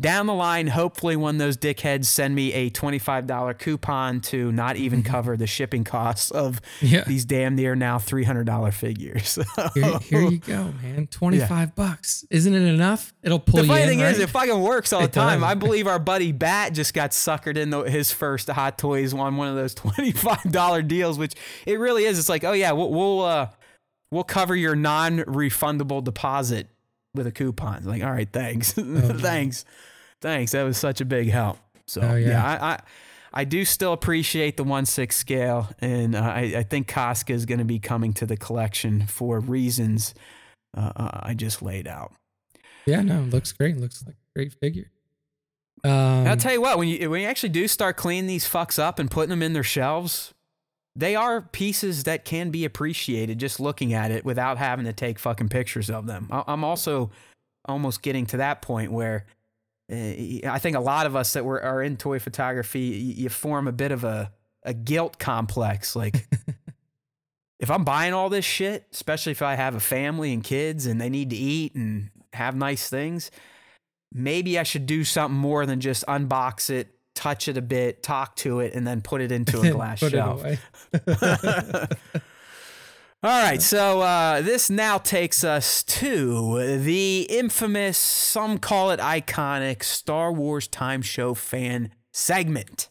Down 0.00 0.26
the 0.26 0.34
line, 0.34 0.66
hopefully, 0.66 1.14
when 1.16 1.38
those 1.38 1.56
dickheads 1.56 2.06
send 2.06 2.34
me 2.34 2.52
a 2.54 2.70
$25 2.70 3.58
coupon 3.58 4.20
to 4.22 4.50
not 4.52 4.76
even 4.76 5.02
cover 5.02 5.36
the 5.36 5.46
shipping 5.46 5.84
costs 5.84 6.30
of 6.30 6.60
Yeah. 6.80 7.04
these 7.06 7.24
damn 7.24 7.54
near 7.54 7.74
now 7.76 7.98
$300 7.98 8.72
figures. 8.72 9.38
Here, 9.74 9.98
here 10.00 10.20
you 10.22 10.38
go, 10.38 10.72
man. 10.82 11.06
25 11.08 11.74
bucks. 11.74 12.24
Isn't 12.30 12.54
it 12.54 12.62
enough? 12.62 13.12
It'll 13.22 13.38
pull 13.38 13.58
The 13.58 13.62
you 13.66 13.68
funny 13.68 13.82
in, 13.82 13.88
thing 13.88 14.00
is, 14.00 14.18
it 14.18 14.30
fucking 14.30 14.60
works 14.60 14.92
all 14.92 15.02
the 15.02 15.08
time. 15.08 15.40
does. 15.40 15.50
I 15.50 15.54
believe 15.54 15.86
our 15.86 15.98
buddy 15.98 16.32
Bat 16.32 16.72
just 16.74 16.94
got 16.94 17.10
suckered 17.10 17.56
into 17.56 17.82
his 17.84 18.10
first 18.10 18.48
Hot 18.48 18.78
Toys 18.78 19.12
on 19.12 19.36
one 19.36 19.48
of 19.48 19.56
those 19.56 19.74
twenty-five 19.80 20.50
dollar 20.50 20.82
deals, 20.82 21.18
which 21.18 21.34
it 21.66 21.78
really 21.78 22.04
is. 22.04 22.18
It's 22.18 22.28
like, 22.28 22.44
oh 22.44 22.52
yeah, 22.52 22.72
we'll 22.72 22.90
we'll, 22.90 23.20
uh, 23.22 23.48
we'll 24.10 24.24
cover 24.24 24.56
your 24.56 24.74
non-refundable 24.74 26.02
deposit 26.02 26.68
with 27.14 27.26
a 27.26 27.32
coupon. 27.32 27.84
Like, 27.84 28.02
all 28.02 28.10
right, 28.10 28.28
thanks, 28.32 28.72
thanks, 28.76 29.64
thanks. 30.20 30.52
That 30.52 30.62
was 30.64 30.76
such 30.78 31.00
a 31.00 31.04
big 31.04 31.28
help. 31.30 31.58
So 31.86 32.00
Oh, 32.02 32.14
yeah, 32.16 32.28
yeah. 32.28 32.44
I, 32.44 32.72
I 32.72 32.80
I 33.32 33.44
do 33.44 33.64
still 33.64 33.92
appreciate 33.92 34.56
the 34.56 34.64
one 34.64 34.86
six 34.86 35.16
scale, 35.16 35.68
and 35.80 36.14
uh, 36.14 36.20
I 36.20 36.40
I 36.58 36.62
think 36.62 36.88
Koska 36.88 37.32
is 37.32 37.46
going 37.46 37.58
to 37.58 37.64
be 37.64 37.78
coming 37.78 38.12
to 38.14 38.26
the 38.26 38.36
collection 38.36 39.06
for 39.06 39.38
reasons 39.40 40.14
uh, 40.76 40.92
uh, 40.96 41.20
I 41.22 41.34
just 41.34 41.62
laid 41.62 41.86
out. 41.88 42.12
yeah, 42.86 43.02
no, 43.02 43.20
looks 43.22 43.52
great. 43.52 43.76
Looks 43.76 44.04
like 44.06 44.14
a 44.16 44.38
great 44.38 44.52
figure. 44.54 44.90
Um, 45.82 46.26
I'll 46.26 46.36
tell 46.36 46.52
you 46.52 46.60
what, 46.60 46.78
when 46.78 46.88
you 46.88 47.08
when 47.10 47.22
you 47.22 47.26
actually 47.26 47.48
do 47.50 47.66
start 47.66 47.96
cleaning 47.96 48.26
these 48.26 48.44
fucks 48.48 48.78
up 48.78 48.98
and 48.98 49.10
putting 49.10 49.30
them 49.30 49.42
in 49.42 49.52
their 49.54 49.62
shelves, 49.64 50.34
they 50.94 51.16
are 51.16 51.40
pieces 51.40 52.04
that 52.04 52.24
can 52.24 52.50
be 52.50 52.64
appreciated 52.64 53.38
just 53.38 53.58
looking 53.60 53.94
at 53.94 54.10
it 54.10 54.24
without 54.24 54.58
having 54.58 54.84
to 54.84 54.92
take 54.92 55.18
fucking 55.18 55.48
pictures 55.48 55.88
of 55.88 56.06
them. 56.06 56.28
I- 56.30 56.44
I'm 56.48 56.64
also 56.64 57.10
almost 57.64 58.02
getting 58.02 58.26
to 58.26 58.36
that 58.38 58.60
point 58.60 58.92
where 58.92 59.24
Uh, 59.90 60.48
I 60.48 60.58
think 60.58 60.76
a 60.76 60.80
lot 60.80 61.06
of 61.06 61.16
us 61.16 61.32
that 61.32 61.44
were 61.44 61.62
are 61.62 61.82
in 61.82 61.96
toy 61.96 62.18
photography, 62.18 62.80
you 62.80 63.28
form 63.28 63.66
a 63.66 63.72
bit 63.72 63.92
of 63.92 64.04
a 64.04 64.32
a 64.62 64.74
guilt 64.74 65.18
complex. 65.18 65.96
Like, 65.96 66.28
if 67.58 67.70
I'm 67.70 67.84
buying 67.84 68.12
all 68.12 68.28
this 68.28 68.44
shit, 68.44 68.86
especially 68.92 69.32
if 69.32 69.42
I 69.42 69.54
have 69.54 69.74
a 69.74 69.80
family 69.80 70.32
and 70.32 70.44
kids 70.44 70.86
and 70.86 71.00
they 71.00 71.08
need 71.08 71.30
to 71.30 71.36
eat 71.36 71.74
and 71.74 72.10
have 72.32 72.54
nice 72.54 72.88
things, 72.88 73.30
maybe 74.12 74.58
I 74.58 74.62
should 74.62 74.86
do 74.86 75.04
something 75.04 75.38
more 75.38 75.66
than 75.66 75.80
just 75.80 76.06
unbox 76.06 76.70
it, 76.70 76.94
touch 77.14 77.48
it 77.48 77.56
a 77.56 77.62
bit, 77.62 78.02
talk 78.02 78.36
to 78.36 78.60
it, 78.60 78.74
and 78.74 78.86
then 78.86 79.00
put 79.00 79.20
it 79.20 79.32
into 79.32 79.60
a 79.60 79.70
glass 79.72 79.98
shelf. 79.98 80.44
All 83.22 83.42
right, 83.42 83.60
so 83.60 84.00
uh, 84.00 84.40
this 84.40 84.70
now 84.70 84.96
takes 84.96 85.44
us 85.44 85.82
to 85.82 86.78
the 86.78 87.26
infamous, 87.28 87.98
some 87.98 88.56
call 88.56 88.92
it 88.92 88.98
iconic, 88.98 89.82
Star 89.82 90.32
Wars 90.32 90.66
Time 90.66 91.02
Show 91.02 91.34
fan 91.34 91.90
segment. 92.14 92.88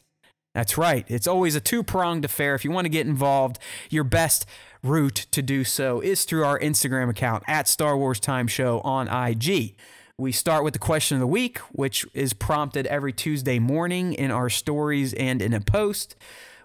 That's 0.54 0.78
right, 0.78 1.04
it's 1.08 1.26
always 1.26 1.56
a 1.56 1.60
two 1.60 1.82
pronged 1.82 2.26
affair. 2.26 2.54
If 2.54 2.64
you 2.64 2.70
want 2.70 2.86
to 2.86 2.90
get 2.90 3.08
involved, 3.08 3.58
your 3.90 4.04
best 4.04 4.46
route 4.84 5.26
to 5.32 5.42
do 5.42 5.64
so 5.64 6.00
is 6.00 6.26
through 6.26 6.46
our 6.46 6.60
Instagram 6.60 7.10
account 7.10 7.44
at 7.48 7.68
Star 7.68 7.98
Wars 7.98 8.20
Time 8.20 8.46
Show 8.46 8.82
on 8.82 9.08
IG. 9.08 9.76
We 10.20 10.32
start 10.32 10.64
with 10.64 10.74
the 10.74 10.80
question 10.80 11.16
of 11.16 11.22
the 11.22 11.28
week, 11.28 11.58
which 11.72 12.06
is 12.14 12.34
prompted 12.34 12.86
every 12.86 13.14
Tuesday 13.14 13.58
morning 13.58 14.14
in 14.14 14.30
our 14.30 14.52
stories 14.52 15.12
and 15.16 15.42
in 15.42 15.56
a 15.56 15.60
post 15.62 16.16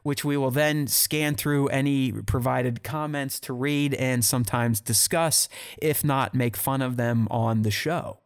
which 0.05 0.25
we 0.25 0.37
will 0.37 0.53
then 0.53 0.87
scan 0.87 1.35
through 1.35 1.67
any 1.69 2.13
provided 2.13 2.85
comments 2.85 3.41
to 3.41 3.53
read 3.53 3.95
and 3.95 4.25
sometimes 4.25 4.81
discuss, 4.81 5.49
if 5.83 6.05
not 6.05 6.35
make 6.35 6.57
fun 6.57 6.81
of 6.81 6.97
them 6.97 7.27
on 7.31 7.63
the 7.63 7.71
show. 7.71 8.21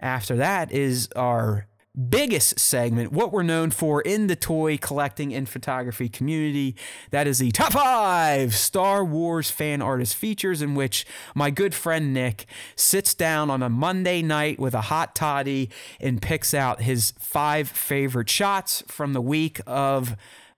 After 0.00 0.36
that 0.36 0.72
is 0.72 1.08
our 1.16 1.66
biggest 2.10 2.60
segment, 2.60 3.10
what 3.10 3.32
we're 3.32 3.42
known 3.42 3.70
for 3.70 4.02
in 4.02 4.26
the 4.26 4.36
toy 4.36 4.76
collecting 4.76 5.34
and 5.34 5.48
photography 5.48 6.08
community. 6.08 6.76
That 7.10 7.26
is 7.26 7.38
the 7.38 7.50
top 7.50 7.72
five 7.72 8.54
Star 8.54 9.04
Wars 9.04 9.50
fan 9.50 9.80
artist 9.82 10.14
features, 10.14 10.62
in 10.62 10.74
which 10.74 11.06
my 11.34 11.50
good 11.50 11.74
friend 11.74 12.12
Nick 12.12 12.46
sits 12.76 13.14
down 13.14 13.50
on 13.50 13.62
a 13.62 13.70
Monday 13.70 14.22
night 14.22 14.58
with 14.58 14.74
a 14.74 14.82
hot 14.82 15.14
toddy 15.14 15.70
and 15.98 16.22
picks 16.22 16.54
out 16.54 16.82
his 16.82 17.14
five 17.18 17.68
favorite 17.68 18.28
shots 18.30 18.84
from 18.86 19.12
the 19.12 19.22
week 19.22 19.60
of 19.66 20.16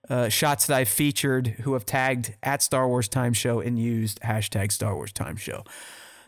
uh, 0.09 0.29
shots 0.29 0.65
that 0.67 0.75
I've 0.77 0.89
featured 0.89 1.47
who 1.61 1.73
have 1.73 1.85
tagged 1.85 2.35
at 2.41 2.61
Star 2.61 2.87
Wars 2.87 3.07
Time 3.07 3.33
Show 3.33 3.59
and 3.59 3.77
used 3.77 4.19
hashtag 4.21 4.71
Star 4.71 4.95
Wars 4.95 5.11
Time 5.11 5.35
Show. 5.35 5.63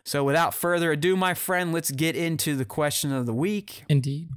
So 0.06 0.24
without 0.24 0.53
further 0.53 0.92
ado, 0.92 1.16
my 1.16 1.34
friend, 1.34 1.72
let's 1.74 1.92
get 1.92 2.16
into 2.16 2.56
the 2.56 2.66
question 2.66 3.11
of 3.11 3.26
the 3.26 3.34
week, 3.34 3.84
Indeed. 3.90 4.30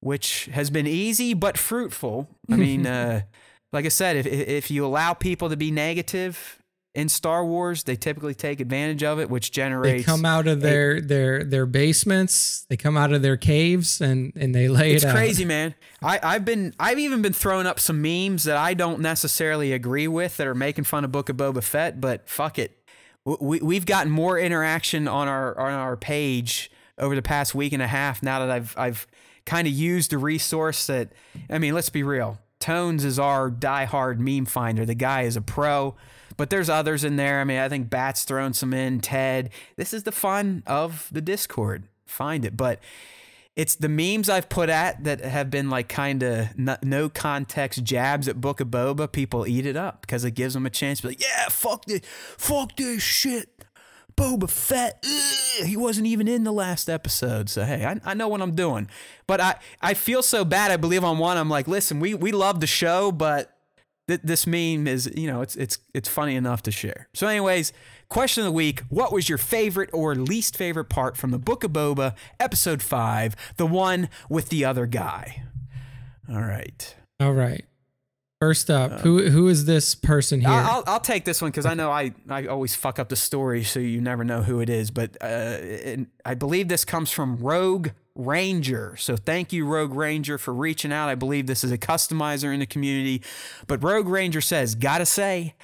which 0.00 0.46
has 0.46 0.70
been 0.70 0.86
easy 0.86 1.34
but 1.34 1.58
fruitful. 1.58 2.28
I 2.50 2.56
mean, 2.56 2.86
uh, 2.86 3.22
like 3.72 3.84
I 3.84 3.88
said, 3.88 4.16
if 4.16 4.26
if 4.26 4.70
you 4.70 4.84
allow 4.84 5.14
people 5.14 5.48
to 5.48 5.56
be 5.56 5.70
negative 5.70 6.61
in 6.94 7.08
Star 7.08 7.44
Wars, 7.44 7.84
they 7.84 7.96
typically 7.96 8.34
take 8.34 8.60
advantage 8.60 9.02
of 9.02 9.18
it, 9.18 9.30
which 9.30 9.50
generates. 9.50 10.04
They 10.04 10.12
come 10.12 10.24
out 10.26 10.46
of 10.46 10.60
their 10.60 11.00
their 11.00 11.42
their 11.42 11.64
basements. 11.66 12.66
They 12.68 12.76
come 12.76 12.96
out 12.96 13.12
of 13.12 13.22
their 13.22 13.36
caves 13.36 14.00
and 14.00 14.32
and 14.36 14.54
they 14.54 14.68
lay 14.68 14.92
It's 14.92 15.04
it 15.04 15.08
out. 15.08 15.14
crazy, 15.14 15.44
man. 15.44 15.74
I, 16.02 16.20
I've 16.22 16.44
been 16.44 16.74
I've 16.78 16.98
even 16.98 17.22
been 17.22 17.32
throwing 17.32 17.66
up 17.66 17.80
some 17.80 18.02
memes 18.02 18.44
that 18.44 18.56
I 18.56 18.74
don't 18.74 19.00
necessarily 19.00 19.72
agree 19.72 20.06
with 20.08 20.36
that 20.36 20.46
are 20.46 20.54
making 20.54 20.84
fun 20.84 21.04
of 21.04 21.12
Book 21.12 21.28
of 21.28 21.36
Boba 21.36 21.62
Fett, 21.62 22.00
but 22.00 22.28
fuck 22.28 22.58
it. 22.58 22.78
We, 23.24 23.60
we've 23.60 23.86
gotten 23.86 24.10
more 24.12 24.38
interaction 24.38 25.08
on 25.08 25.28
our 25.28 25.58
on 25.58 25.72
our 25.72 25.96
page 25.96 26.70
over 26.98 27.14
the 27.14 27.22
past 27.22 27.54
week 27.54 27.72
and 27.72 27.82
a 27.82 27.86
half 27.86 28.22
now 28.22 28.40
that 28.40 28.50
I've 28.50 28.74
I've 28.76 29.06
kind 29.46 29.66
of 29.66 29.72
used 29.72 30.10
the 30.10 30.18
resource 30.18 30.86
that 30.88 31.12
I 31.48 31.58
mean, 31.58 31.72
let's 31.72 31.88
be 31.88 32.02
real. 32.02 32.38
Tones 32.60 33.04
is 33.04 33.18
our 33.18 33.50
diehard 33.50 34.18
meme 34.18 34.44
finder. 34.44 34.84
The 34.84 34.94
guy 34.94 35.22
is 35.22 35.36
a 35.36 35.40
pro, 35.40 35.96
but 36.36 36.50
there's 36.50 36.68
others 36.68 37.04
in 37.04 37.16
there. 37.16 37.40
I 37.40 37.44
mean, 37.44 37.58
I 37.58 37.68
think 37.68 37.90
Bat's 37.90 38.24
thrown 38.24 38.52
some 38.52 38.72
in, 38.74 39.00
Ted. 39.00 39.50
This 39.76 39.92
is 39.92 40.04
the 40.04 40.12
fun 40.12 40.62
of 40.66 41.08
the 41.12 41.20
Discord. 41.20 41.84
Find 42.06 42.44
it. 42.44 42.56
But 42.56 42.80
it's 43.54 43.74
the 43.74 43.88
memes 43.88 44.28
I've 44.28 44.48
put 44.48 44.70
at 44.70 45.04
that 45.04 45.20
have 45.20 45.50
been 45.50 45.68
like 45.68 45.88
kind 45.88 46.22
of 46.22 46.48
no, 46.56 47.08
context 47.08 47.84
jabs 47.84 48.28
at 48.28 48.40
Book 48.40 48.60
of 48.60 48.68
Boba. 48.68 49.10
People 49.10 49.46
eat 49.46 49.66
it 49.66 49.76
up 49.76 50.00
because 50.00 50.24
it 50.24 50.32
gives 50.32 50.54
them 50.54 50.64
a 50.64 50.70
chance 50.70 51.00
to 51.00 51.08
be 51.08 51.08
like, 51.10 51.22
yeah, 51.22 51.48
fuck 51.48 51.84
this, 51.84 52.00
fuck 52.38 52.76
this 52.76 53.02
shit. 53.02 53.48
Boba 54.16 54.48
Fett, 54.48 55.04
ugh, 55.04 55.66
he 55.66 55.76
wasn't 55.76 56.06
even 56.06 56.28
in 56.28 56.44
the 56.44 56.52
last 56.52 56.90
episode. 56.90 57.48
So 57.48 57.64
hey, 57.64 57.84
I, 57.84 57.98
I 58.04 58.14
know 58.14 58.28
what 58.28 58.42
I'm 58.42 58.54
doing. 58.54 58.88
But 59.26 59.40
I, 59.40 59.56
I 59.80 59.94
feel 59.94 60.22
so 60.22 60.44
bad. 60.44 60.70
I 60.70 60.76
believe 60.76 61.02
on 61.02 61.18
one. 61.18 61.36
I'm 61.36 61.48
like, 61.48 61.66
listen, 61.66 61.98
we 61.98 62.14
we 62.14 62.30
love 62.30 62.60
the 62.60 62.66
show, 62.66 63.10
but 63.10 63.56
th- 64.08 64.20
this 64.22 64.46
meme 64.46 64.86
is 64.86 65.10
you 65.16 65.26
know 65.26 65.42
it's 65.42 65.56
it's 65.56 65.78
it's 65.94 66.08
funny 66.08 66.36
enough 66.36 66.62
to 66.62 66.70
share. 66.70 67.08
So 67.14 67.26
anyways, 67.26 67.72
question 68.08 68.42
of 68.42 68.46
the 68.46 68.52
week: 68.52 68.82
What 68.88 69.12
was 69.12 69.28
your 69.28 69.38
favorite 69.38 69.90
or 69.92 70.14
least 70.14 70.56
favorite 70.56 70.86
part 70.86 71.16
from 71.16 71.30
the 71.30 71.38
Book 71.38 71.64
of 71.64 71.72
Boba, 71.72 72.14
episode 72.38 72.82
five, 72.82 73.36
the 73.56 73.66
one 73.66 74.08
with 74.28 74.48
the 74.48 74.64
other 74.64 74.86
guy? 74.86 75.44
All 76.28 76.42
right. 76.42 76.94
All 77.20 77.32
right. 77.32 77.64
First 78.40 78.70
up, 78.70 79.02
who 79.02 79.30
who 79.30 79.46
is 79.46 79.66
this 79.66 79.94
person 79.94 80.40
here? 80.40 80.50
I'll, 80.50 80.82
I'll 80.88 80.98
take 80.98 81.24
this 81.24 81.40
one 81.40 81.52
because 81.52 81.64
I 81.64 81.74
know 81.74 81.92
I, 81.92 82.12
I 82.28 82.46
always 82.46 82.74
fuck 82.74 82.98
up 82.98 83.08
the 83.08 83.14
story, 83.14 83.62
so 83.62 83.78
you 83.78 84.00
never 84.00 84.24
know 84.24 84.42
who 84.42 84.58
it 84.58 84.68
is. 84.68 84.90
But 84.90 85.16
uh, 85.20 85.58
I 86.24 86.34
believe 86.34 86.66
this 86.66 86.84
comes 86.84 87.12
from 87.12 87.36
Rogue 87.36 87.90
Ranger. 88.14 88.96
So 88.96 89.16
thank 89.16 89.52
you, 89.52 89.64
Rogue 89.64 89.94
Ranger, 89.94 90.38
for 90.38 90.52
reaching 90.52 90.92
out. 90.92 91.08
I 91.08 91.14
believe 91.14 91.46
this 91.46 91.64
is 91.64 91.72
a 91.72 91.78
customizer 91.78 92.52
in 92.52 92.60
the 92.60 92.66
community. 92.66 93.22
But 93.66 93.82
Rogue 93.82 94.08
Ranger 94.08 94.40
says, 94.40 94.74
gotta 94.74 95.06
say, 95.06 95.54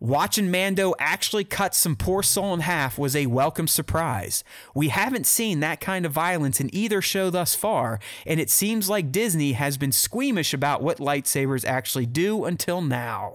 Watching 0.00 0.50
Mando 0.50 0.94
actually 0.98 1.44
cut 1.44 1.74
some 1.74 1.96
poor 1.96 2.22
soul 2.22 2.52
in 2.52 2.60
half 2.60 2.98
was 2.98 3.16
a 3.16 3.24
welcome 3.24 3.66
surprise. 3.66 4.44
We 4.74 4.88
haven't 4.88 5.24
seen 5.24 5.60
that 5.60 5.80
kind 5.80 6.04
of 6.04 6.12
violence 6.12 6.60
in 6.60 6.68
either 6.74 7.00
show 7.00 7.30
thus 7.30 7.54
far, 7.54 8.00
and 8.26 8.38
it 8.38 8.50
seems 8.50 8.90
like 8.90 9.12
Disney 9.12 9.52
has 9.52 9.78
been 9.78 9.92
squeamish 9.92 10.52
about 10.52 10.82
what 10.82 10.98
lightsabers 10.98 11.64
actually 11.64 12.04
do 12.04 12.44
until 12.44 12.82
now. 12.82 13.34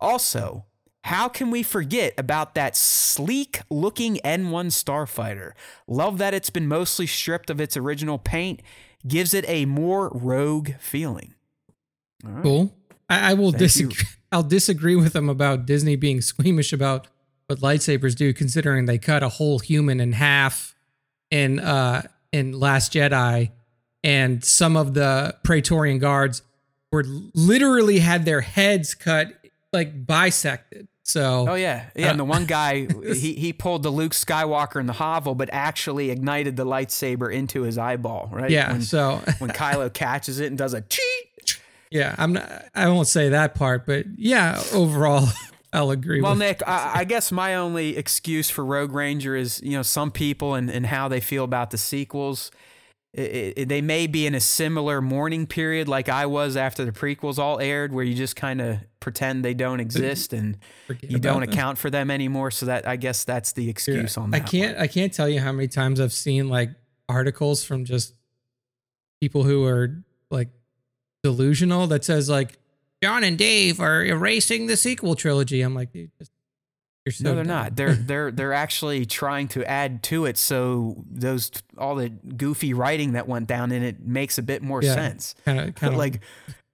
Also, 0.00 0.66
how 1.04 1.28
can 1.28 1.50
we 1.50 1.62
forget 1.62 2.12
about 2.18 2.54
that 2.54 2.76
sleek 2.76 3.60
looking 3.70 4.16
N1 4.24 4.66
starfighter? 4.72 5.52
Love 5.86 6.18
that 6.18 6.34
it's 6.34 6.50
been 6.50 6.66
mostly 6.66 7.06
stripped 7.06 7.50
of 7.50 7.60
its 7.60 7.76
original 7.76 8.18
paint, 8.18 8.60
gives 9.06 9.32
it 9.32 9.44
a 9.48 9.64
more 9.64 10.10
rogue 10.14 10.70
feeling. 10.80 11.34
Cool. 12.42 12.74
I, 13.08 13.30
I 13.30 13.34
will 13.34 13.52
Thank 13.52 13.60
you. 13.60 13.66
disagree. 13.66 14.08
I'll 14.32 14.42
disagree 14.42 14.96
with 14.96 15.14
them 15.14 15.28
about 15.28 15.64
Disney 15.66 15.96
being 15.96 16.20
squeamish 16.20 16.72
about 16.72 17.06
what 17.46 17.60
lightsabers 17.60 18.14
do, 18.14 18.32
considering 18.34 18.84
they 18.84 18.98
cut 18.98 19.22
a 19.22 19.28
whole 19.30 19.58
human 19.58 20.00
in 20.00 20.12
half 20.12 20.74
in 21.30 21.58
uh 21.60 22.02
in 22.32 22.52
Last 22.58 22.92
Jedi, 22.92 23.52
and 24.04 24.44
some 24.44 24.76
of 24.76 24.92
the 24.92 25.34
Praetorian 25.44 25.98
guards 25.98 26.42
were 26.92 27.04
literally 27.06 28.00
had 28.00 28.26
their 28.26 28.42
heads 28.42 28.94
cut 28.94 29.37
like 29.72 30.06
bisected. 30.06 30.88
So 31.04 31.46
Oh 31.48 31.54
yeah, 31.54 31.86
yeah. 31.96 32.10
And 32.10 32.20
the 32.20 32.24
one 32.24 32.42
uh, 32.42 32.46
guy 32.46 32.86
he 33.14 33.34
he 33.34 33.52
pulled 33.52 33.82
the 33.82 33.90
Luke 33.90 34.12
Skywalker 34.12 34.78
in 34.78 34.86
the 34.86 34.92
hovel, 34.92 35.34
but 35.34 35.48
actually 35.52 36.10
ignited 36.10 36.56
the 36.56 36.66
lightsaber 36.66 37.32
into 37.32 37.62
his 37.62 37.78
eyeball. 37.78 38.28
Right? 38.30 38.50
yeah, 38.50 38.72
When, 38.72 38.82
so 38.82 39.22
when 39.38 39.50
Kylo 39.50 39.92
catches 39.92 40.38
it 40.38 40.46
and 40.46 40.58
does 40.58 40.74
a 40.74 40.82
cheat. 40.82 41.60
yeah, 41.90 42.14
I'm 42.18 42.34
not, 42.34 42.66
I 42.74 42.88
won't 42.88 43.08
say 43.08 43.30
that 43.30 43.54
part, 43.54 43.86
but 43.86 44.04
yeah, 44.16 44.62
overall, 44.74 45.28
I'll 45.72 45.90
agree. 45.90 46.20
Well, 46.20 46.36
Nick, 46.36 46.62
I, 46.66 46.92
I 46.96 47.04
guess 47.04 47.32
my 47.32 47.54
only 47.54 47.96
excuse 47.96 48.50
for 48.50 48.62
Rogue 48.62 48.92
Ranger 48.92 49.34
is 49.34 49.62
you 49.62 49.72
know 49.72 49.82
some 49.82 50.10
people 50.10 50.54
and, 50.54 50.70
and 50.70 50.84
how 50.84 51.08
they 51.08 51.20
feel 51.20 51.44
about 51.44 51.70
the 51.70 51.78
sequels. 51.78 52.50
It, 53.14 53.54
it, 53.56 53.68
they 53.68 53.80
may 53.80 54.06
be 54.06 54.26
in 54.26 54.34
a 54.34 54.40
similar 54.40 55.00
mourning 55.00 55.46
period 55.46 55.88
like 55.88 56.10
I 56.10 56.26
was 56.26 56.56
after 56.56 56.84
the 56.84 56.92
prequels 56.92 57.38
all 57.38 57.58
aired, 57.58 57.92
where 57.92 58.04
you 58.04 58.14
just 58.14 58.36
kind 58.36 58.60
of 58.60 58.78
pretend 59.00 59.44
they 59.44 59.54
don't 59.54 59.80
exist 59.80 60.32
and 60.34 60.58
Forget 60.86 61.10
you 61.10 61.18
don't 61.18 61.40
them. 61.40 61.48
account 61.48 61.78
for 61.78 61.88
them 61.88 62.10
anymore. 62.10 62.50
So 62.50 62.66
that 62.66 62.86
I 62.86 62.96
guess 62.96 63.24
that's 63.24 63.52
the 63.52 63.70
excuse 63.70 64.18
on 64.18 64.30
that. 64.30 64.42
I 64.42 64.44
can't 64.44 64.78
I 64.78 64.86
can't 64.86 65.12
tell 65.12 65.28
you 65.28 65.40
how 65.40 65.52
many 65.52 65.68
times 65.68 66.00
I've 66.00 66.12
seen 66.12 66.48
like 66.48 66.70
articles 67.08 67.64
from 67.64 67.86
just 67.86 68.14
people 69.20 69.42
who 69.42 69.64
are 69.64 70.04
like 70.30 70.50
delusional 71.22 71.86
that 71.88 72.04
says 72.04 72.28
like 72.28 72.58
Jon 73.02 73.24
and 73.24 73.38
Dave 73.38 73.80
are 73.80 74.04
erasing 74.04 74.66
the 74.66 74.76
sequel 74.76 75.14
trilogy. 75.14 75.62
I'm 75.62 75.74
like, 75.74 75.92
dude, 75.92 76.10
just, 76.18 76.32
so 77.08 77.24
No, 77.24 77.34
they're 77.34 77.44
dumb. 77.44 77.48
not. 77.48 77.76
They're 77.76 77.94
they're 78.08 78.30
they're 78.30 78.52
actually 78.52 79.06
trying 79.06 79.48
to 79.48 79.64
add 79.68 80.02
to 80.04 80.24
it 80.26 80.36
so 80.36 81.02
those 81.10 81.50
all 81.76 81.94
the 81.94 82.08
goofy 82.10 82.74
writing 82.74 83.12
that 83.12 83.26
went 83.28 83.46
down 83.46 83.72
in 83.72 83.82
it 83.82 84.00
makes 84.00 84.38
a 84.38 84.42
bit 84.42 84.62
more 84.62 84.82
Yeah. 84.82 84.94
sense. 84.94 85.34
kind 85.44 85.60
of 85.60 85.74
kind 85.74 85.92
of 85.94 85.98
like 85.98 86.20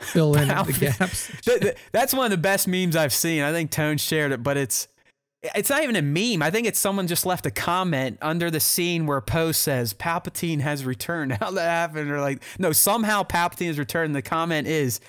fill 0.01 0.35
in 0.36 0.49
the 0.49 0.77
gaps. 0.99 1.31
Th- 1.44 1.61
th- 1.61 1.77
that's 1.93 2.12
one 2.12 2.25
of 2.27 2.31
the 2.31 2.36
best 2.36 2.67
memes 2.69 2.97
I've 2.97 3.12
seen. 3.12 3.43
I 3.43 3.53
think 3.53 3.70
Tone 3.70 3.97
shared 3.97 4.33
it, 4.33 4.43
but 4.43 4.57
it's 4.57 4.89
it's 5.55 5.69
not 5.69 5.83
even 5.83 5.94
a 5.94 6.01
meme. 6.03 6.43
I 6.43 6.51
think 6.51 6.67
it's 6.67 6.78
someone 6.78 7.07
just 7.07 7.27
left 7.27 7.44
a 7.44 7.51
comment 7.51 8.17
under 8.23 8.51
the 8.51 8.61
scene 8.61 9.07
where 9.07 9.20
Poe 9.20 9.53
says 9.53 9.93
Palpatine 9.93 10.61
has 10.61 10.86
returned. 10.86 11.33
How 11.33 11.51
that 11.51 11.69
happened? 11.69 12.11
Or 12.11 12.19
like, 12.23 12.43
no, 12.59 12.73
somehow 12.73 13.25
Palpatine 13.25 13.67
has 13.67 13.78
returned. 13.78 14.17
The 14.17 14.23
comment 14.23 14.67
is 14.67 15.01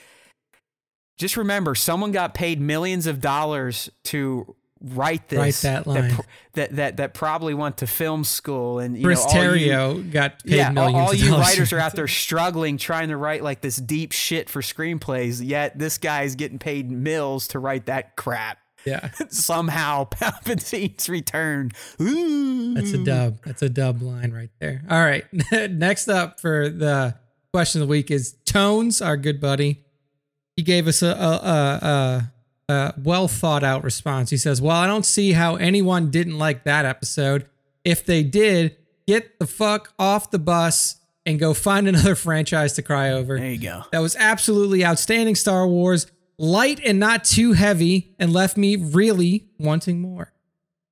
just 1.17 1.37
remember, 1.37 1.73
someone 1.73 2.11
got 2.11 2.33
paid 2.33 2.59
millions 2.59 3.07
of 3.07 3.21
dollars 3.21 3.89
to 4.05 4.55
write 4.81 5.27
this. 5.29 5.39
Write 5.39 5.55
that 5.55 5.87
line. 5.87 6.11
pr- 6.15 6.21
That 6.53 6.75
that 6.75 6.97
that, 6.97 7.13
probably 7.13 7.53
went 7.53 7.77
to 7.77 7.87
film 7.87 8.23
school 8.23 8.79
and 8.79 8.97
you 8.97 9.03
Chris 9.03 9.19
know, 9.19 9.39
all 9.41 9.55
you- 9.55 9.67
Terrio 9.71 10.11
got 10.11 10.43
paid 10.43 10.55
yeah, 10.55 10.67
all, 10.67 10.73
millions 10.73 10.95
all 11.07 11.13
you 11.13 11.35
writers 11.35 11.73
are 11.73 11.79
out 11.79 11.95
there 11.95 12.07
struggling, 12.07 12.77
trying 12.77 13.09
to 13.09 13.17
write 13.17 13.43
like 13.43 13.61
this 13.61 13.77
deep 13.77 14.11
shit 14.11 14.49
for 14.49 14.61
screenplays. 14.61 15.45
Yet 15.45 15.77
this 15.79 15.97
guy's 15.97 16.35
getting 16.35 16.59
paid 16.59 16.89
mills 16.91 17.47
to 17.49 17.59
write 17.59 17.85
that 17.87 18.15
crap. 18.15 18.57
Yeah, 18.85 19.09
Somehow 19.29 20.03
Palpatine's 20.11 21.09
return. 21.09 21.71
Ooh. 21.99 22.75
that's 22.75 22.91
a 22.93 23.03
dub. 23.03 23.39
That's 23.43 23.61
a 23.63 23.69
dub 23.69 24.01
line 24.03 24.31
right 24.31 24.51
there. 24.59 24.83
All 24.89 25.03
right, 25.03 25.25
next 25.71 26.07
up 26.07 26.39
for 26.39 26.69
the 26.69 27.15
question 27.51 27.81
of 27.81 27.87
the 27.87 27.91
week 27.91 28.11
is 28.11 28.35
Tones, 28.45 29.01
our 29.01 29.17
good 29.17 29.41
buddy. 29.41 29.83
He 30.55 30.61
gave 30.63 30.87
us 30.87 31.01
a, 31.01 31.07
a, 31.07 31.09
a, 31.09 31.85
a, 31.87 32.31
a 32.69 32.93
well 33.01 33.27
thought 33.27 33.63
out 33.63 33.83
response. 33.83 34.29
He 34.29 34.37
says, 34.37 34.61
"Well, 34.61 34.75
I 34.75 34.87
don't 34.87 35.05
see 35.05 35.33
how 35.33 35.55
anyone 35.55 36.09
didn't 36.11 36.37
like 36.37 36.63
that 36.63 36.85
episode. 36.85 37.45
If 37.83 38.05
they 38.05 38.23
did, 38.23 38.75
get 39.07 39.39
the 39.39 39.47
fuck 39.47 39.93
off 39.99 40.31
the 40.31 40.39
bus 40.39 40.99
and 41.25 41.39
go 41.39 41.53
find 41.53 41.87
another 41.87 42.15
franchise 42.15 42.73
to 42.73 42.81
cry 42.81 43.11
over." 43.11 43.37
There 43.37 43.51
you 43.51 43.59
go. 43.59 43.83
That 43.91 43.99
was 43.99 44.15
absolutely 44.15 44.85
outstanding 44.85 45.35
Star 45.35 45.67
Wars, 45.67 46.07
light 46.37 46.79
and 46.83 46.99
not 46.99 47.23
too 47.23 47.53
heavy, 47.53 48.15
and 48.19 48.33
left 48.33 48.57
me 48.57 48.75
really 48.75 49.47
wanting 49.59 50.01
more. 50.01 50.31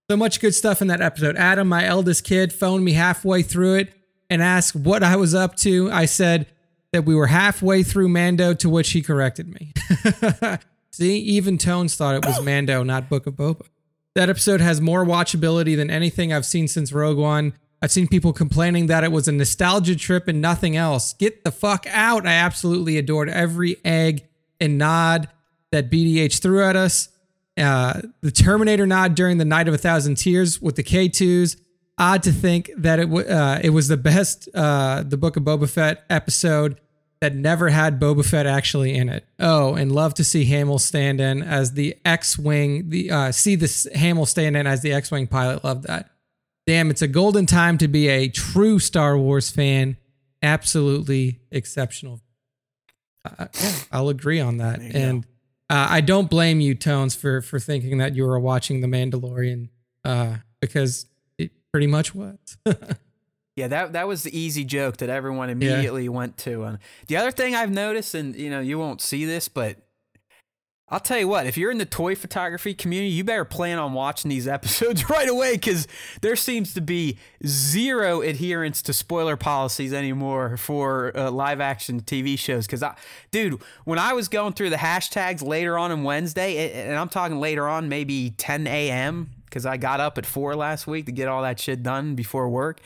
So 0.10 0.18
much 0.18 0.42
good 0.42 0.54
stuff 0.54 0.82
in 0.82 0.90
that 0.90 1.02
episode. 1.02 1.38
Adam, 1.38 1.68
my 1.68 1.86
eldest 1.86 2.24
kid, 2.24 2.54
phoned 2.54 2.84
me 2.84 2.94
halfway 2.94 3.42
through 3.42 3.76
it 3.76 3.94
and 4.30 4.44
asked 4.44 4.76
what 4.76 5.02
I 5.02 5.16
was 5.16 5.34
up 5.34 5.56
to. 5.58 5.90
I 5.92 6.06
said 6.06 6.48
that 6.92 7.06
we 7.06 7.16
were 7.16 7.28
halfway 7.28 7.84
through 7.84 8.10
Mando, 8.10 8.54
to 8.54 8.70
which 8.70 8.92
he 8.92 9.02
corrected 9.02 9.48
me. 9.48 9.74
See, 10.94 11.18
even 11.18 11.58
Tones 11.58 11.96
thought 11.96 12.14
it 12.14 12.24
was 12.24 12.40
Mando, 12.44 12.84
not 12.84 13.10
Book 13.10 13.26
of 13.26 13.34
Boba. 13.34 13.66
That 14.14 14.30
episode 14.30 14.62
has 14.62 14.80
more 14.80 15.04
watchability 15.04 15.76
than 15.76 15.90
anything 15.90 16.32
I've 16.32 16.46
seen 16.46 16.68
since 16.68 16.94
Rogue 16.94 17.18
One. 17.18 17.54
I've 17.82 17.92
seen 17.92 18.08
people 18.08 18.32
complaining 18.32 18.86
that 18.88 19.04
it 19.04 19.12
was 19.12 19.28
a 19.28 19.32
nostalgia 19.32 19.96
trip 19.96 20.28
and 20.28 20.40
nothing 20.40 20.78
else. 20.78 21.14
Get 21.14 21.44
the 21.44 21.52
fuck 21.52 21.88
out. 21.90 22.28
I 22.28 22.34
absolutely 22.34 23.00
adored 23.00 23.28
every 23.28 23.78
egg 23.84 24.28
and 24.62 24.78
nod 24.78 25.30
that 25.72 25.90
BDH 25.90 26.40
threw 26.40 26.64
at 26.64 26.76
us. 26.76 27.10
Uh, 27.58 28.02
the 28.22 28.32
Terminator 28.32 28.86
nod 28.86 29.16
during 29.16 29.40
the 29.40 29.46
Night 29.46 29.68
of 29.68 29.74
a 29.74 29.80
Thousand 29.80 30.18
Tears 30.18 30.62
with 30.62 30.76
the 30.76 30.84
K2s. 30.84 31.58
Odd 31.98 32.22
to 32.22 32.32
think 32.32 32.70
that 32.78 33.00
it, 33.00 33.06
w- 33.06 33.28
uh, 33.28 33.60
it 33.64 33.72
was 33.72 33.88
the 33.88 33.98
best, 33.98 34.48
uh, 34.54 35.02
the 35.02 35.18
Book 35.18 35.38
of 35.38 35.44
Boba 35.44 35.68
Fett 35.68 36.04
episode 36.08 36.80
that 37.24 37.34
never 37.34 37.70
had 37.70 38.02
Boba 38.02 38.26
Fett 38.26 38.46
actually 38.46 38.96
in 38.96 39.08
it. 39.08 39.26
Oh, 39.40 39.76
and 39.76 39.94
love 39.94 40.14
to 40.16 40.26
see 40.26 40.44
Hamill 40.44 40.78
stand 40.78 41.22
in 41.22 41.42
as 41.42 41.72
the 41.72 41.96
X-wing. 42.04 42.90
The 42.90 43.12
uh, 43.12 43.32
see 43.32 43.56
this 43.56 43.88
Hamill 43.96 44.26
stand 44.26 44.58
in 44.58 44.68
as 44.68 44.82
the 44.82 44.92
X-wing 44.92 45.28
pilot. 45.28 45.64
Love 45.64 45.84
that. 45.84 46.10
Damn, 46.68 46.90
it's 46.90 47.02
a 47.02 47.08
golden 47.08 47.46
time 47.46 47.78
to 47.78 47.88
be 47.88 48.10
a 48.10 48.28
true 48.28 48.78
Star 48.78 49.18
Wars 49.18 49.50
fan. 49.50 49.96
Absolutely 50.42 51.40
exceptional. 51.50 52.20
Uh, 53.24 53.48
yeah, 53.54 53.76
I'll 53.90 54.10
agree 54.10 54.42
on 54.42 54.58
that. 54.58 54.80
There 54.80 54.88
you 54.88 54.94
go. 54.94 55.00
And 55.00 55.26
uh, 55.70 55.88
I 55.92 56.02
don't 56.02 56.30
blame 56.30 56.60
you, 56.60 56.76
Tones, 56.76 57.16
for 57.16 57.40
for 57.40 57.58
thinking 57.58 58.00
that 58.00 58.18
you 58.18 58.26
were 58.26 58.38
watching 58.38 58.82
The 58.82 58.88
Mandalorian, 58.88 59.70
uh, 60.04 60.40
because 60.60 61.06
it 61.38 61.52
pretty 61.72 61.88
much 61.88 62.14
was. 62.14 62.58
Yeah, 63.56 63.68
that 63.68 63.94
that 63.94 64.08
was 64.08 64.24
the 64.24 64.38
easy 64.38 64.64
joke 64.64 64.98
that 64.98 65.10
everyone 65.10 65.50
immediately 65.50 66.10
went 66.10 66.38
to. 66.40 66.64
And 66.64 66.80
the 67.08 67.18
other 67.18 67.32
thing 67.32 67.54
I've 67.54 67.72
noticed, 67.72 68.16
and 68.16 68.36
you 68.36 68.50
know, 68.50 68.60
you 68.60 68.80
won't 68.80 69.00
see 69.00 69.26
this, 69.26 69.48
but 69.48 69.78
I'll 70.94 71.00
tell 71.00 71.18
you 71.18 71.28
what, 71.28 71.48
if 71.48 71.58
you're 71.58 71.72
in 71.72 71.80
the 71.80 71.86
toy 71.86 72.14
photography 72.14 72.76
community, 72.76 73.10
you 73.12 73.24
better 73.24 73.46
plan 73.46 73.80
on 73.80 73.94
watching 73.94 74.30
these 74.30 74.48
episodes 74.58 75.10
right 75.10 75.28
away 75.28 75.54
because 75.54 75.88
there 76.22 76.36
seems 76.36 76.74
to 76.76 76.82
be 76.82 77.18
zero 77.46 78.22
adherence 78.22 78.82
to 78.84 78.94
spoiler 78.94 79.36
policies 79.36 79.94
anymore 79.94 80.56
for 80.56 81.12
uh, 81.18 81.32
live 81.32 81.62
action 81.62 82.02
TV 82.02 82.38
shows. 82.38 82.68
Because, 82.68 82.84
I, 82.84 82.96
dude, 83.32 83.60
when 83.86 83.98
I 83.98 84.14
was 84.14 84.28
going 84.28 84.54
through 84.54 84.70
the 84.70 84.76
hashtags 84.76 85.44
later 85.44 85.80
on 85.80 85.92
on 85.92 86.04
Wednesday, 86.04 86.88
and 86.88 86.96
I'm 86.96 87.10
talking 87.10 87.40
later 87.40 87.68
on, 87.68 87.90
maybe 87.90 88.32
10 88.38 88.68
a.m., 88.68 89.32
because 89.46 89.66
I 89.66 89.78
got 89.78 90.00
up 90.00 90.18
at 90.18 90.26
4 90.26 90.56
last 90.56 90.86
week 90.86 91.06
to 91.06 91.12
get 91.12 91.28
all 91.28 91.44
that 91.44 91.60
shit 91.60 91.82
done 91.82 92.14
before 92.16 92.50
work. 92.50 92.82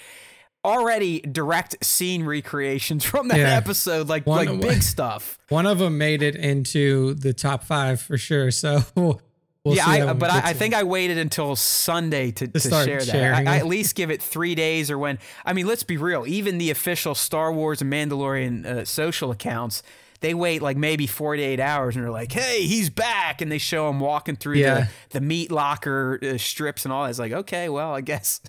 Already 0.67 1.21
direct 1.21 1.83
scene 1.83 2.23
recreations 2.25 3.03
from 3.05 3.29
that 3.29 3.39
Yeah. 3.39 3.55
episode, 3.55 4.09
like 4.09 4.27
One- 4.27 4.45
like 4.45 4.61
big 4.61 4.83
stuff. 4.83 5.39
One 5.49 5.65
of 5.65 5.79
them 5.79 5.97
made 5.97 6.21
it 6.21 6.35
into 6.35 7.13
the 7.13 7.33
top 7.33 7.63
five 7.63 8.01
for 8.01 8.17
sure. 8.17 8.51
So 8.51 8.83
we'll, 8.95 9.21
yeah, 9.63 9.85
see 9.85 10.01
I, 10.01 10.13
but 10.13 10.29
I, 10.29 10.49
I 10.49 10.53
think. 10.53 10.73
I 10.73 10.83
waited 10.83 11.17
until 11.17 11.55
Sunday 11.55 12.31
to, 12.31 12.47
to, 12.47 12.59
start 12.59 12.85
share 12.85 12.99
that. 12.99 13.47
I, 13.47 13.55
I 13.55 13.57
at 13.59 13.65
least 13.65 13.95
give 13.95 14.11
it 14.11 14.21
three 14.21 14.55
days 14.55 14.91
or 14.91 14.97
when. 14.97 15.19
I 15.45 15.53
mean, 15.53 15.67
let's 15.67 15.83
be 15.83 15.95
real. 15.97 16.25
Even 16.27 16.57
the 16.57 16.69
official 16.69 17.15
Star 17.15 17.51
Wars 17.53 17.81
and 17.81 17.91
Mandalorian 17.91 18.65
uh, 18.65 18.85
social 18.85 19.31
accounts, 19.31 19.83
they 20.19 20.33
wait 20.33 20.61
like 20.61 20.75
maybe 20.77 21.07
48 21.07 21.59
hours 21.59 21.95
and 21.95 22.03
they're 22.03 22.11
like, 22.11 22.31
hey, 22.31 22.63
he's 22.63 22.89
back. 22.89 23.41
And 23.41 23.51
they 23.51 23.57
show 23.57 23.89
him 23.89 23.99
walking 23.99 24.35
through 24.35 24.55
Yeah. 24.55 24.87
the, 25.09 25.19
the 25.19 25.21
meat 25.21 25.51
locker 25.51 26.19
uh, 26.21 26.37
strips 26.37 26.83
and 26.85 26.91
all 26.93 27.03
that. 27.03 27.11
It's 27.11 27.19
like, 27.19 27.31
okay, 27.33 27.69
well, 27.69 27.93
I 27.93 28.01
guess. 28.01 28.41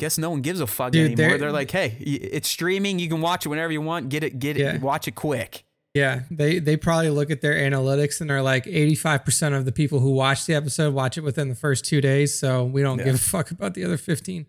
Guess 0.00 0.16
no 0.18 0.30
one 0.30 0.40
gives 0.40 0.60
a 0.60 0.66
fuck 0.66 0.92
Dude, 0.92 1.12
anymore. 1.12 1.16
they're- 1.28 1.38
They're, 1.38 1.52
like, 1.52 1.70
hey, 1.70 1.94
it's 2.00 2.48
streaming. 2.48 2.98
You 2.98 3.08
can 3.08 3.20
watch 3.20 3.44
it 3.44 3.50
whenever 3.50 3.70
you 3.70 3.82
want. 3.82 4.08
Get 4.08 4.24
it, 4.24 4.38
get 4.38 4.56
it, 4.56 4.80
watch 4.80 5.06
it 5.06 5.14
quick. 5.14 5.62
Yeah, 5.94 6.22
they 6.30 6.58
they 6.60 6.76
probably 6.76 7.10
look 7.10 7.30
at 7.30 7.40
their 7.42 7.54
analytics 7.54 8.20
and 8.20 8.30
are 8.30 8.40
like 8.42 8.64
85% 8.64 9.56
of 9.56 9.64
the 9.66 9.72
people 9.72 9.98
who 10.00 10.12
watch 10.12 10.46
the 10.46 10.54
episode 10.54 10.94
watch 10.94 11.18
it 11.18 11.22
within 11.22 11.48
the 11.48 11.54
first 11.54 11.84
two 11.84 12.00
days. 12.00 12.34
So 12.38 12.64
we 12.64 12.80
don't 12.80 12.96
give 12.98 13.14
a 13.16 13.18
fuck 13.18 13.50
about 13.50 13.74
the 13.74 13.84
other 13.84 13.96
15. 13.98 14.46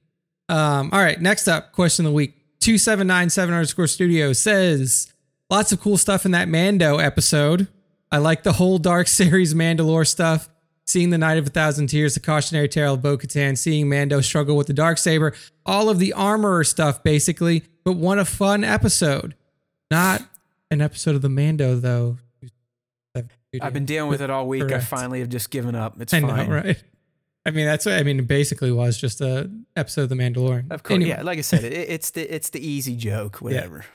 Um, 0.50 0.90
all 0.94 1.00
right, 1.00 1.20
next 1.20 1.48
up, 1.48 1.72
question 1.74 2.06
of 2.06 2.12
the 2.12 2.16
week. 2.16 2.36
2797 2.62 3.54
underscore 3.54 3.88
studio 3.88 4.34
says 4.34 5.12
lots 5.50 5.72
of 5.72 5.82
cool 5.82 5.98
stuff 5.98 6.26
in 6.26 6.32
that 6.32 6.48
Mando 6.48 6.98
episode. 7.00 7.68
I 8.12 8.20
like 8.20 8.44
the 8.44 8.54
whole 8.54 8.78
Dark 8.78 9.08
Series 9.20 9.54
Mandalore 9.56 10.06
stuff. 10.08 10.48
Seeing 10.92 11.10
the 11.10 11.18
Night 11.18 11.38
of 11.38 11.48
a 11.48 11.50
Thousand 11.50 11.88
Tears, 11.88 12.16
the 12.16 12.20
cautionary 12.20 12.68
tale 12.68 12.96
of 12.96 13.02
Bo 13.02 13.18
Katan, 13.18 13.58
seeing 13.58 13.88
Mando 13.88 14.20
struggle 14.20 14.58
with 14.58 14.68
the 14.68 14.74
dark 14.74 14.98
saber, 14.98 15.34
all 15.66 15.88
of 15.88 16.00
the 16.00 16.12
armorer 16.12 16.66
stuff, 16.66 17.02
basically. 17.02 17.64
But 17.86 17.94
what 17.94 18.20
a 18.20 18.26
fun 18.26 18.66
episode! 18.66 19.36
Not 19.90 20.22
an 20.70 20.82
episode 20.82 21.16
of 21.16 21.22
the 21.22 21.30
Mando 21.30 21.76
though. 21.76 22.18
I've 23.62 23.74
been 23.74 23.86
dealing 23.86 24.10
with 24.10 24.22
it 24.22 24.30
all 24.30 24.48
week. 24.48 24.70
I 24.72 24.80
finally 24.80 25.20
have 25.20 25.30
just 25.30 25.50
given 25.50 25.76
up. 25.76 26.00
It's 26.02 26.14
I 26.14 26.20
fine. 26.22 26.50
know, 26.50 26.56
right? 26.56 26.84
I 27.46 27.52
mean, 27.52 27.66
that's 27.66 27.86
what 27.86 27.96
I 27.96 28.04
mean. 28.04 28.20
It 28.20 28.28
basically 28.28 28.72
was 28.72 28.98
just 28.98 29.22
a 29.22 29.50
episode 29.78 30.04
of 30.04 30.10
The 30.10 30.16
Mandalorian. 30.16 30.72
Of 30.72 30.84
course, 30.84 30.96
Anyway, 30.96 31.10
yeah. 31.12 31.22
Like 31.22 31.38
I 31.38 31.42
said, 31.42 31.64
it, 31.64 31.74
it's 31.74 32.12
the 32.12 32.34
it's 32.34 32.50
the 32.50 32.66
easy 32.66 32.96
joke. 32.98 33.38
Whatever. 33.38 33.86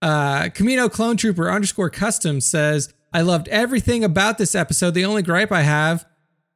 Uh, 0.00 0.48
Camino 0.50 0.88
Clone 0.88 1.16
Trooper 1.16 1.50
underscore 1.50 1.90
custom 1.90 2.40
says, 2.40 2.92
I 3.12 3.22
loved 3.22 3.48
everything 3.48 4.04
about 4.04 4.38
this 4.38 4.54
episode. 4.54 4.94
The 4.94 5.04
only 5.04 5.22
gripe 5.22 5.50
I 5.50 5.62
have 5.62 6.06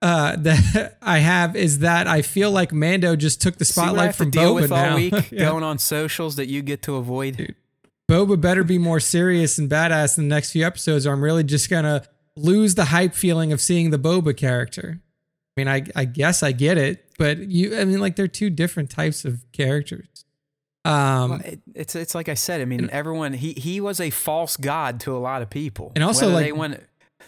uh, 0.03 0.37
that 0.39 0.97
I 1.03 1.19
have 1.19 1.57
is 1.57 1.81
that 1.81 2.07
I 2.07 2.23
feel 2.23 2.51
like 2.51 2.73
Mando 2.73 3.17
just 3.17 3.41
took 3.43 3.57
the 3.59 3.65
See 3.65 3.81
what 3.81 3.85
I 3.85 3.89
spotlight 3.89 4.15
from 4.15 4.31
deal 4.31 4.53
Boba 4.53 4.61
with 4.61 4.71
now. 4.71 4.91
all 4.91 4.97
week 4.97 5.13
Yeah. 5.31 5.45
going 5.51 5.63
on 5.65 5.79
socials 5.79 6.37
that 6.37 6.49
you 6.49 6.63
get 6.63 6.83
to 6.83 6.97
avoid. 6.97 7.55
Boba 8.11 8.41
better 8.41 8.65
be 8.65 8.79
more 8.79 8.99
serious 9.01 9.59
and 9.59 9.71
badass 9.71 10.19
in 10.19 10.29
the 10.29 10.35
next 10.35 10.53
few 10.53 10.67
episodes, 10.67 11.07
or 11.07 11.13
I'm 11.13 11.23
really 11.23 11.45
just 11.45 11.71
gonna 11.71 12.03
lose 12.37 12.75
the 12.75 12.87
hype 12.87 13.15
feeling 13.15 13.53
of 13.53 13.61
seeing 13.61 13.91
the 13.91 13.99
Boba 13.99 14.37
character. 14.37 15.01
I 15.57 15.61
mean, 15.61 15.69
I 15.69 15.85
I 15.95 16.05
guess 16.07 16.43
I 16.43 16.53
get 16.53 16.79
it, 16.79 17.05
but 17.19 17.39
you, 17.39 17.77
I 17.79 17.85
mean, 17.85 18.01
like 18.01 18.17
they're 18.17 18.27
two 18.29 18.51
different 18.51 18.91
types 18.91 19.25
of 19.25 19.45
characters. 19.53 20.07
Um, 20.85 21.31
Well, 21.31 21.41
it, 21.45 21.61
it's 21.75 21.95
it's 21.95 22.15
like 22.15 22.29
I 22.29 22.35
said. 22.35 22.61
I 22.61 22.65
mean, 22.65 22.89
everyone 22.91 23.33
he 23.35 23.53
he 23.53 23.81
was 23.81 24.01
a 24.01 24.11
false 24.11 24.57
god 24.57 24.99
to 25.01 25.15
a 25.15 25.19
lot 25.19 25.43
of 25.43 25.51
people, 25.51 25.93
And 25.95 26.03
also, 26.03 26.31
like, 26.31 26.47
they 26.47 26.53
want. 26.53 26.81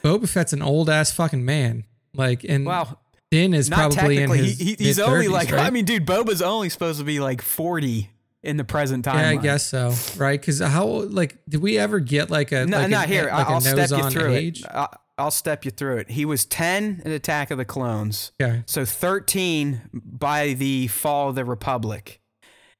Boba 0.02 0.28
Fett's 0.28 0.52
an 0.52 0.62
old 0.62 0.89
ass 0.91 1.12
fucking 1.12 1.44
man. 1.44 1.84
Like, 2.15 2.45
and 2.45 2.67
Well, 2.67 3.01
Din 3.31 3.55
is 3.55 3.71
not 3.71 3.93
probably 3.93 4.19
in 4.19 4.31
his 4.31 4.59
he, 4.59 4.75
he's 4.79 4.99
only 4.99 5.29
like. 5.29 5.51
right? 5.51 5.67
I 5.67 5.71
mean, 5.71 5.85
dude, 5.85 6.05
Boba's 6.07 6.43
only 6.43 6.69
supposed 6.69 6.99
to 6.99 7.05
be 7.05 7.21
like 7.21 7.41
forty 7.43 8.11
in 8.43 8.57
the 8.57 8.65
present 8.65 9.05
time. 9.05 9.19
yeah, 9.35 9.39
I 9.41 9.43
guess 9.43 9.65
so, 9.67 9.95
right? 10.17 10.39
Because 10.41 10.59
how 10.61 10.87
like 10.87 11.39
did 11.49 11.63
we 11.63 11.79
ever 11.79 12.01
get 12.01 12.31
like 12.31 12.53
a 12.53 12.67
No, 12.67 12.79
like 12.81 12.91
not 12.91 13.05
an- 13.05 13.09
here. 13.13 13.25
like 13.33 13.47
I'll 13.49 13.61
step 13.61 13.89
you 13.91 14.11
through 14.11 14.33
age? 14.33 14.63
it. 14.63 14.89
I'll 15.19 15.31
step 15.31 15.65
you 15.65 15.71
through 15.71 15.99
it. 15.99 16.11
He 16.11 16.25
was 16.25 16.45
ten 16.45 17.01
in 17.05 17.13
Attack 17.13 17.51
of 17.51 17.59
the 17.59 17.65
Clones. 17.65 18.33
Okay, 18.41 18.63
So 18.67 18.85
13 18.85 19.83
by 19.93 20.55
the 20.55 20.89
fall 20.89 21.29
of 21.29 21.35
the 21.35 21.45
Republic. 21.45 22.21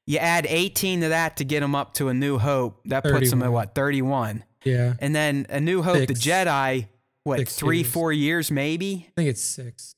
You 0.05 0.17
add 0.17 0.45
18 0.49 1.01
to 1.01 1.09
that 1.09 1.37
to 1.37 1.45
get 1.45 1.63
him 1.63 1.75
up 1.75 1.93
to 1.95 2.09
A 2.09 2.13
New 2.13 2.37
Hope. 2.39 2.81
That 2.85 3.03
puts 3.03 3.31
him 3.31 3.41
at 3.41 3.51
what, 3.53 3.73
31? 3.73 4.43
yeah, 4.65 4.95
And 4.99 5.15
then 5.15 5.45
A 5.49 5.61
New 5.61 5.81
Hope, 5.81 6.07
the 6.07 6.13
Jedi, 6.13 6.87
what, 7.23 7.39
Six 7.39 7.55
three, 7.55 7.77
years. 7.79 7.91
four 7.91 8.11
years 8.13 8.51
maybe? 8.51 9.07
I 9.09 9.11
think 9.21 9.29
it's 9.29 9.41
six. 9.43 9.95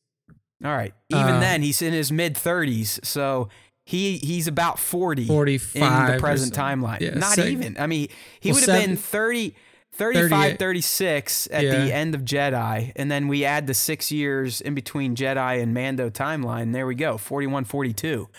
All 0.64 0.72
right. 0.76 0.94
Even 1.10 1.36
Uh, 1.36 1.40
then, 1.40 1.62
he's 1.62 1.82
in 1.82 1.94
his 1.94 2.12
mid 2.12 2.36
30s. 2.36 3.04
So 3.06 3.50
he 3.86 4.18
he's 4.18 4.48
about 4.48 4.80
40 4.80 5.28
45 5.28 5.76
in 6.10 6.14
the 6.16 6.20
present 6.20 6.54
timeline. 6.54 7.02
Yeah, 7.02 7.16
Not 7.16 7.38
even. 7.40 7.78
I 7.78 7.88
mean, 7.88 8.08
he 8.40 8.52
Well, 8.52 8.62
would 8.62 8.70
have 8.70 8.86
been 8.86 8.96
30, 8.98 9.56
35, 9.94 10.58
36 10.58 11.48
at 11.52 11.64
Yeah. 11.64 11.86
the 11.86 11.94
end 11.94 12.16
of 12.16 12.22
Jedi. 12.22 12.92
And 12.96 13.12
then 13.12 13.28
we 13.28 13.44
add 13.46 13.68
the 13.68 13.74
six 13.74 14.12
years 14.12 14.62
in 14.62 14.74
between 14.76 15.16
Jedi 15.16 15.62
and 15.62 15.74
Mando 15.74 16.10
timeline. 16.10 16.74
There 16.74 16.88
we 16.88 16.96
go 16.96 17.18
41, 17.18 17.66
42. 17.66 18.30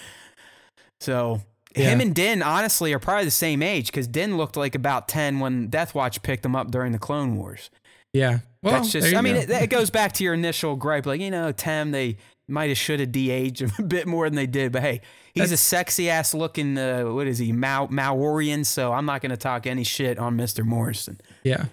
So 1.00 1.42
him 1.74 2.00
and 2.00 2.14
Din, 2.14 2.42
honestly, 2.42 2.92
are 2.92 2.98
probably 2.98 3.26
the 3.26 3.30
same 3.30 3.62
age 3.62 3.86
because 3.86 4.06
Din 4.08 4.36
looked 4.36 4.56
like 4.56 4.74
about 4.74 5.08
10 5.08 5.40
when 5.40 5.68
Death 5.68 5.94
Watch 5.94 6.22
picked 6.22 6.44
him 6.44 6.56
up 6.56 6.70
during 6.70 6.92
the 6.92 6.98
Clone 6.98 7.36
Wars. 7.36 7.70
Yeah, 8.12 8.38
well, 8.66 8.74
That's 8.74 8.92
just, 8.92 9.14
I 9.14 9.20
mean, 9.20 9.36
it, 9.36 9.48
it 9.48 9.70
goes 9.70 9.90
back 9.90 10.12
to 10.14 10.24
your 10.24 10.34
initial 10.34 10.74
gripe. 10.76 11.06
Like, 11.06 11.20
you 11.20 11.30
know, 11.30 11.52
Tem, 11.52 11.92
they 11.92 12.16
might 12.48 12.68
have 12.68 12.78
should 12.78 13.00
have 13.00 13.12
de-aged 13.12 13.62
him 13.62 13.72
a 13.78 13.82
bit 13.82 14.06
more 14.06 14.26
than 14.28 14.34
they 14.34 14.46
did. 14.46 14.72
But 14.72 14.82
hey, 14.82 15.02
he's 15.34 15.52
a 15.52 15.56
sexy 15.56 16.10
ass 16.10 16.34
looking, 16.34 16.76
uh, 16.76 17.04
what 17.04 17.26
is 17.26 17.38
he, 17.38 17.52
Mau, 17.52 17.86
Maorian. 17.86 18.66
So 18.66 18.92
I'm 18.92 19.06
not 19.06 19.20
going 19.20 19.30
to 19.30 19.36
talk 19.36 19.66
any 19.66 19.84
shit 19.84 20.18
on 20.18 20.36
Mr. 20.36 20.64
Morrison. 20.64 21.20
Yeah. 21.44 21.66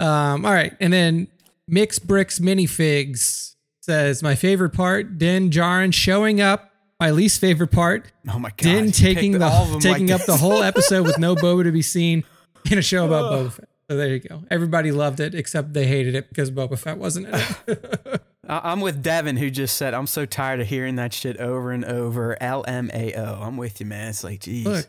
Um, 0.00 0.46
all 0.46 0.52
right. 0.52 0.74
And 0.80 0.92
then 0.92 1.28
Mix 1.66 1.98
Bricks 1.98 2.38
Minifigs 2.38 3.56
says, 3.82 4.22
My 4.22 4.34
favorite 4.34 4.70
part, 4.70 5.18
Din 5.18 5.50
Djarin 5.50 5.92
showing 5.92 6.40
up. 6.40 6.64
My 7.00 7.12
least 7.12 7.40
favorite 7.40 7.70
part, 7.70 8.10
Oh 8.28 8.40
my 8.40 8.48
God. 8.48 8.56
Din 8.58 8.90
taking 8.90 9.32
the 9.38 9.44
all 9.46 9.64
of 9.64 9.70
them 9.70 9.80
taking 9.80 10.08
like 10.08 10.20
up 10.20 10.26
the 10.26 10.36
whole 10.36 10.64
episode 10.64 11.06
with 11.06 11.16
no 11.16 11.36
Boba 11.36 11.62
to 11.62 11.70
be 11.70 11.82
seen 11.82 12.24
in 12.68 12.76
a 12.78 12.82
show 12.82 13.06
about 13.06 13.32
Boba 13.32 13.52
Fett. 13.52 13.68
So 13.90 13.96
there 13.96 14.08
you 14.08 14.20
go. 14.20 14.42
Everybody 14.50 14.92
loved 14.92 15.20
it 15.20 15.34
except 15.34 15.72
they 15.72 15.86
hated 15.86 16.14
it 16.14 16.28
because 16.28 16.50
Boba 16.50 16.78
Fett 16.78 16.98
wasn't 16.98 17.28
in 17.28 17.34
it. 17.66 18.22
I'm 18.48 18.80
with 18.80 19.02
Devin, 19.02 19.36
who 19.36 19.50
just 19.50 19.76
said, 19.76 19.92
I'm 19.94 20.06
so 20.06 20.24
tired 20.24 20.60
of 20.60 20.66
hearing 20.68 20.96
that 20.96 21.12
shit 21.12 21.36
over 21.38 21.70
and 21.70 21.84
over. 21.84 22.36
LMAO. 22.40 23.42
I'm 23.42 23.56
with 23.56 23.80
you, 23.80 23.86
man. 23.86 24.08
It's 24.08 24.24
like, 24.24 24.40
geez. 24.40 24.66
Look, 24.66 24.86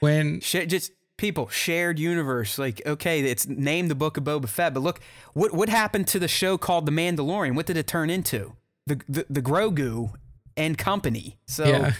when 0.00 0.40
Sh- 0.40 0.66
just 0.66 0.92
people 1.16 1.48
shared 1.48 1.98
universe. 1.98 2.58
Like, 2.58 2.82
okay, 2.86 3.20
it's 3.20 3.46
named 3.46 3.90
the 3.90 3.94
Book 3.94 4.16
of 4.16 4.24
Boba 4.24 4.48
Fett, 4.48 4.74
but 4.74 4.80
look, 4.80 5.00
what 5.32 5.52
what 5.52 5.68
happened 5.68 6.06
to 6.08 6.18
the 6.18 6.28
show 6.28 6.58
called 6.58 6.86
The 6.86 6.92
Mandalorian? 6.92 7.54
What 7.54 7.66
did 7.66 7.76
it 7.76 7.86
turn 7.86 8.10
into? 8.10 8.56
The 8.86 9.00
the, 9.08 9.26
the 9.30 9.42
Grogu 9.42 10.12
and 10.56 10.76
company. 10.76 11.38
So 11.46 11.64
Yeah. 11.64 11.92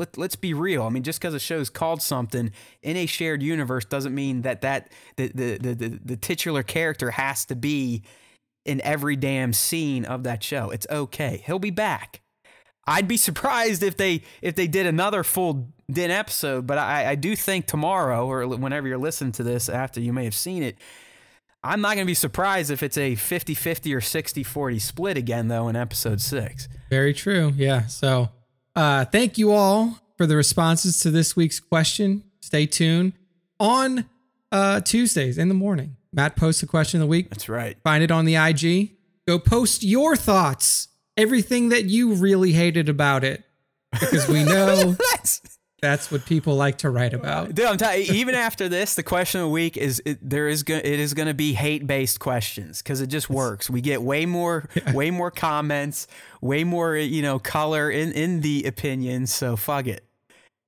Let 0.00 0.18
let's 0.18 0.34
be 0.34 0.54
real. 0.54 0.82
I 0.82 0.88
mean, 0.88 1.04
just 1.04 1.20
because 1.20 1.34
a 1.34 1.38
show 1.38 1.60
is 1.60 1.70
called 1.70 2.02
something 2.02 2.50
in 2.82 2.96
a 2.96 3.06
shared 3.06 3.42
universe 3.42 3.84
doesn't 3.84 4.14
mean 4.14 4.42
that 4.42 4.62
that 4.62 4.90
the 5.16 5.28
the 5.28 5.58
the, 5.58 5.74
the, 5.74 6.00
the 6.04 6.16
titular 6.16 6.62
character 6.64 7.12
has 7.12 7.44
to 7.44 7.54
be 7.54 8.02
in 8.64 8.80
every 8.82 9.14
damn 9.14 9.52
scene 9.52 10.04
of 10.04 10.24
that 10.24 10.42
show. 10.42 10.70
It's 10.70 10.86
okay. 10.90 11.42
He'll 11.46 11.58
be 11.58 11.70
back. 11.70 12.22
I'd 12.86 13.06
be 13.06 13.18
surprised 13.18 13.82
if 13.82 13.96
they 13.96 14.22
if 14.42 14.56
they 14.56 14.66
did 14.66 14.86
another 14.86 15.22
full 15.22 15.68
Din 15.90 16.10
episode, 16.10 16.66
but 16.66 16.78
I, 16.78 17.10
I 17.10 17.14
do 17.14 17.36
think 17.36 17.66
tomorrow 17.66 18.26
or 18.26 18.46
whenever 18.46 18.88
you're 18.88 18.98
listening 18.98 19.32
to 19.32 19.42
this 19.42 19.68
after 19.68 20.00
you 20.00 20.12
may 20.12 20.24
have 20.24 20.34
seen 20.34 20.62
it, 20.62 20.76
I'm 21.62 21.80
not 21.80 21.94
going 21.94 22.06
to 22.06 22.10
be 22.10 22.14
surprised 22.14 22.70
if 22.70 22.82
it's 22.82 22.96
a 22.96 23.16
50-50 23.16 23.92
or 23.94 24.00
60-40 24.00 24.80
split 24.80 25.16
again 25.16 25.48
though 25.48 25.68
in 25.68 25.76
episode 25.76 26.20
6. 26.20 26.68
Very 26.88 27.12
true. 27.12 27.52
Yeah. 27.56 27.86
So, 27.86 28.30
uh, 28.80 29.04
thank 29.04 29.36
you 29.36 29.52
all 29.52 29.98
for 30.16 30.26
the 30.26 30.34
responses 30.34 31.00
to 31.00 31.10
this 31.10 31.36
week's 31.36 31.60
question. 31.60 32.24
Stay 32.40 32.64
tuned 32.64 33.12
on 33.58 34.06
uh, 34.50 34.80
Tuesdays 34.80 35.36
in 35.36 35.48
the 35.48 35.54
morning. 35.54 35.96
Matt 36.14 36.34
posts 36.34 36.62
a 36.62 36.66
question 36.66 36.98
of 36.98 37.06
the 37.06 37.10
week. 37.10 37.28
That's 37.28 37.46
right. 37.46 37.76
Find 37.84 38.02
it 38.02 38.10
on 38.10 38.24
the 38.24 38.36
IG. 38.36 38.92
Go 39.28 39.38
post 39.38 39.82
your 39.82 40.16
thoughts, 40.16 40.88
everything 41.18 41.68
that 41.68 41.84
you 41.84 42.14
really 42.14 42.52
hated 42.52 42.88
about 42.88 43.22
it, 43.22 43.44
because 43.92 44.26
we 44.28 44.44
know 44.44 44.96
That's 45.80 46.10
what 46.10 46.26
people 46.26 46.56
like 46.56 46.78
to 46.78 46.90
write 46.90 47.14
about. 47.14 47.54
Dude, 47.54 47.64
I'm 47.64 47.76
telling 47.78 48.02
you, 48.04 48.12
even 48.14 48.34
after 48.34 48.68
this, 48.68 48.94
the 48.94 49.02
question 49.02 49.40
of 49.40 49.46
the 49.46 49.50
week 49.50 49.76
is 49.76 50.02
it, 50.04 50.18
there 50.20 50.48
is 50.48 50.62
go, 50.62 50.76
it 50.76 50.84
is 50.84 51.14
going 51.14 51.28
to 51.28 51.34
be 51.34 51.52
hate 51.54 51.86
based 51.86 52.20
questions 52.20 52.82
because 52.82 53.00
it 53.00 53.06
just 53.06 53.30
works. 53.30 53.70
We 53.70 53.80
get 53.80 54.02
way 54.02 54.26
more 54.26 54.68
way 54.94 55.10
more 55.10 55.30
comments, 55.30 56.06
way 56.40 56.64
more 56.64 56.96
you 56.96 57.22
know 57.22 57.38
color 57.38 57.90
in 57.90 58.12
in 58.12 58.40
the 58.40 58.64
opinions. 58.64 59.32
So 59.34 59.56
fuck 59.56 59.86
it. 59.86 60.04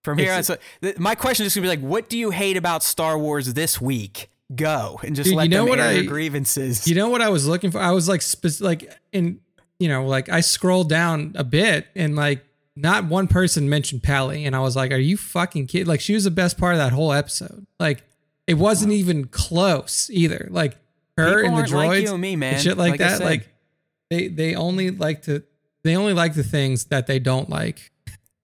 From 0.05 0.19
here 0.19 0.33
on, 0.33 0.43
so 0.43 0.57
th- 0.81 0.99
my 0.99 1.15
question 1.15 1.47
is 1.47 1.55
going 1.55 1.63
to 1.63 1.71
be 1.77 1.81
like, 1.81 1.89
what 1.89 2.09
do 2.09 2.19
you 2.19 2.31
hate 2.31 2.57
about 2.57 2.83
Star 2.83 3.17
Wars 3.17 3.55
this 3.55 3.81
week? 3.81 4.31
Go 4.55 4.99
and 5.05 5.15
just 5.15 5.29
Dude, 5.29 5.37
let 5.37 5.45
you 5.45 5.51
know 5.51 5.59
them 5.63 5.69
what 5.69 5.79
air 5.79 5.87
I- 5.87 5.93
their 5.95 6.05
grievances. 6.05 6.89
You 6.89 6.95
know 6.97 7.09
what 7.09 7.23
I 7.23 7.29
was 7.29 7.47
looking 7.47 7.71
for? 7.71 7.79
I 7.79 7.93
was 7.93 8.09
like, 8.09 8.21
spec- 8.21 8.61
like 8.61 8.93
in, 9.13 9.41
you 9.79 9.89
know, 9.89 10.05
like 10.07 10.29
I 10.29 10.41
scrolled 10.41 10.89
down 10.89 11.33
a 11.37 11.45
bit 11.45 11.87
and 11.95 12.17
like 12.17 12.45
not 12.75 13.05
one 13.05 13.28
person 13.28 13.68
mentioned 13.68 14.02
Peli, 14.02 14.44
and 14.44 14.57
I 14.57 14.60
was 14.60 14.76
like, 14.76 14.92
are 14.92 14.97
you 14.97 15.17
fucking 15.17 15.67
kidding? 15.67 15.86
Like 15.86 16.01
she 16.01 16.15
was 16.15 16.25
the 16.25 16.31
best 16.31 16.59
part 16.59 16.75
of 16.75 16.78
that 16.78 16.92
whole 16.92 17.12
episode. 17.12 17.67
Like 17.78 18.02
it 18.47 18.55
wasn't 18.55 18.92
even 18.92 19.26
close 19.26 20.09
either. 20.12 20.49
Like 20.51 20.76
her 21.17 21.42
People 21.42 21.59
and 21.59 21.67
the 21.67 21.70
droids 21.70 21.86
like 21.86 22.07
and 22.07 22.20
me, 22.20 22.36
man. 22.36 22.55
and 22.55 22.62
shit 22.62 22.78
like, 22.78 22.92
Like 22.92 23.01
that. 23.01 23.20
Like 23.20 23.49
they 24.10 24.28
they 24.28 24.55
only 24.55 24.91
like 24.91 25.23
to 25.23 25.42
they 25.84 25.97
only 25.97 26.12
like 26.15 26.34
the 26.34 26.44
things 26.44 26.86
that 26.86 27.07
they 27.07 27.18
don't 27.18 27.51
like. 27.51 27.91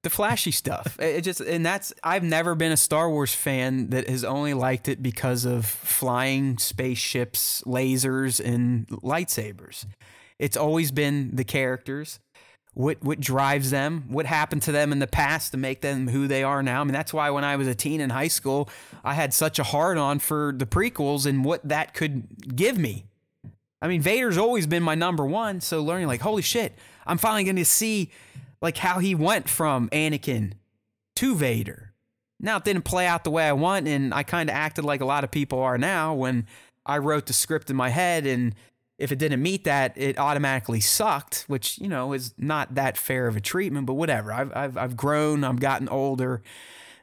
the 0.02 0.10
flashy 0.10 0.50
stuff. 0.50 0.98
It 1.00 1.22
just 1.22 1.40
and 1.40 1.64
that's 1.64 1.92
I've 2.04 2.22
never 2.22 2.54
been 2.54 2.72
a 2.72 2.76
Star 2.76 3.10
Wars 3.10 3.32
fan 3.32 3.90
that 3.90 4.08
has 4.08 4.24
only 4.24 4.54
liked 4.54 4.88
it 4.88 5.02
because 5.02 5.44
of 5.44 5.64
flying 5.64 6.58
spaceships, 6.58 7.62
lasers, 7.66 8.44
and 8.44 8.86
lightsabers. 8.88 9.86
It's 10.38 10.56
always 10.56 10.92
been 10.92 11.34
the 11.34 11.44
characters. 11.44 12.20
What 12.78 13.02
what 13.02 13.18
drives 13.18 13.72
them? 13.72 14.04
What 14.06 14.24
happened 14.24 14.62
to 14.62 14.70
them 14.70 14.92
in 14.92 15.00
the 15.00 15.08
past 15.08 15.50
to 15.50 15.58
make 15.58 15.80
them 15.80 16.06
who 16.06 16.28
they 16.28 16.44
are 16.44 16.62
now? 16.62 16.80
I 16.80 16.84
mean, 16.84 16.92
that's 16.92 17.12
why 17.12 17.28
when 17.30 17.42
I 17.42 17.56
was 17.56 17.66
a 17.66 17.74
teen 17.74 18.00
in 18.00 18.10
high 18.10 18.28
school, 18.28 18.70
I 19.02 19.14
had 19.14 19.34
such 19.34 19.58
a 19.58 19.64
hard 19.64 19.98
on 19.98 20.20
for 20.20 20.54
the 20.56 20.64
prequels 20.64 21.26
and 21.26 21.44
what 21.44 21.68
that 21.68 21.92
could 21.92 22.54
give 22.54 22.78
me. 22.78 23.06
I 23.82 23.88
mean, 23.88 24.00
Vader's 24.00 24.38
always 24.38 24.68
been 24.68 24.84
my 24.84 24.94
number 24.94 25.26
one. 25.26 25.60
So 25.60 25.82
learning 25.82 26.06
like, 26.06 26.20
holy 26.20 26.42
shit, 26.42 26.72
I'm 27.04 27.18
finally 27.18 27.42
going 27.42 27.56
to 27.56 27.64
see 27.64 28.12
like 28.62 28.76
how 28.76 29.00
he 29.00 29.12
went 29.12 29.48
from 29.48 29.88
Anakin 29.88 30.52
to 31.16 31.34
Vader. 31.34 31.94
Now 32.38 32.58
it 32.58 32.64
didn't 32.64 32.84
play 32.84 33.08
out 33.08 33.24
the 33.24 33.30
way 33.32 33.48
I 33.48 33.54
want, 33.54 33.88
and 33.88 34.14
I 34.14 34.22
kind 34.22 34.48
of 34.48 34.54
acted 34.54 34.84
like 34.84 35.00
a 35.00 35.04
lot 35.04 35.24
of 35.24 35.32
people 35.32 35.58
are 35.58 35.78
now 35.78 36.14
when 36.14 36.46
I 36.86 36.98
wrote 36.98 37.26
the 37.26 37.32
script 37.32 37.70
in 37.70 37.76
my 37.76 37.88
head, 37.88 38.24
and 38.24 38.54
if 38.98 39.12
it 39.12 39.18
didn't 39.18 39.40
meet 39.40 39.64
that, 39.64 39.96
it 39.96 40.18
automatically 40.18 40.80
sucked, 40.80 41.44
which 41.46 41.78
you 41.78 41.88
know 41.88 42.12
is 42.12 42.34
not 42.36 42.74
that 42.74 42.96
fair 42.96 43.26
of 43.28 43.36
a 43.36 43.40
treatment. 43.40 43.86
But 43.86 43.94
whatever, 43.94 44.32
I've 44.32 44.54
I've, 44.54 44.76
I've 44.76 44.96
grown, 44.96 45.44
I've 45.44 45.60
gotten 45.60 45.88
older. 45.88 46.42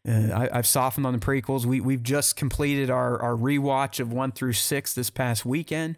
Uh, 0.07 0.29
I, 0.33 0.59
I've 0.59 0.67
softened 0.67 1.07
on 1.07 1.13
the 1.13 1.19
prequels. 1.19 1.65
We 1.65 1.79
we've 1.79 2.03
just 2.03 2.35
completed 2.35 2.89
our 2.89 3.21
our 3.21 3.35
rewatch 3.35 3.99
of 3.99 4.11
one 4.11 4.31
through 4.31 4.53
six 4.53 4.93
this 4.93 5.09
past 5.09 5.45
weekend, 5.45 5.97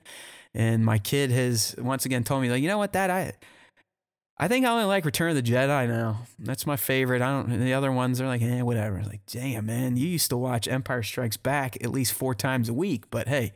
and 0.53 0.85
my 0.85 1.00
kid 1.00 1.32
has 1.32 1.76
once 1.77 2.06
again 2.06 2.24
told 2.24 2.42
me 2.43 2.50
like, 2.50 2.61
you 2.61 2.69
know 2.69 2.77
what, 2.77 2.93
that 2.93 3.09
I 3.09 3.34
I 4.40 4.48
think 4.48 4.66
I 4.66 4.69
only 4.69 4.85
like 4.85 5.03
Return 5.03 5.32
of 5.32 5.35
the 5.35 5.42
Jedi 5.42 5.88
now. 5.88 6.19
That's 6.38 6.67
my 6.67 6.76
favorite. 6.77 7.24
I 7.24 7.32
don't. 7.32 7.59
The 7.59 7.74
other 7.74 7.92
ones 7.92 8.22
are 8.22 8.27
like, 8.27 8.43
eh, 8.43 8.61
whatever. 8.61 9.01
Like, 9.03 9.22
damn, 9.26 9.66
man, 9.66 9.98
you 9.98 10.08
used 10.08 10.30
to 10.30 10.38
watch 10.38 10.67
Empire 10.67 11.01
Strikes 11.01 11.38
Back 11.38 11.84
at 11.84 11.90
least 11.90 12.14
four 12.14 12.35
times 12.35 12.69
a 12.69 12.74
week, 12.74 13.09
but 13.09 13.27
hey, 13.27 13.53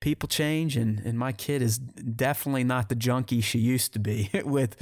people 0.00 0.28
change, 0.28 0.76
and, 0.76 1.00
and 1.00 1.18
my 1.18 1.32
kid 1.32 1.62
is 1.62 1.78
definitely 1.78 2.64
not 2.64 2.88
the 2.88 2.94
junkie 2.94 3.40
she 3.40 3.58
used 3.58 3.92
to 3.94 3.98
be 3.98 4.30
with 4.44 4.76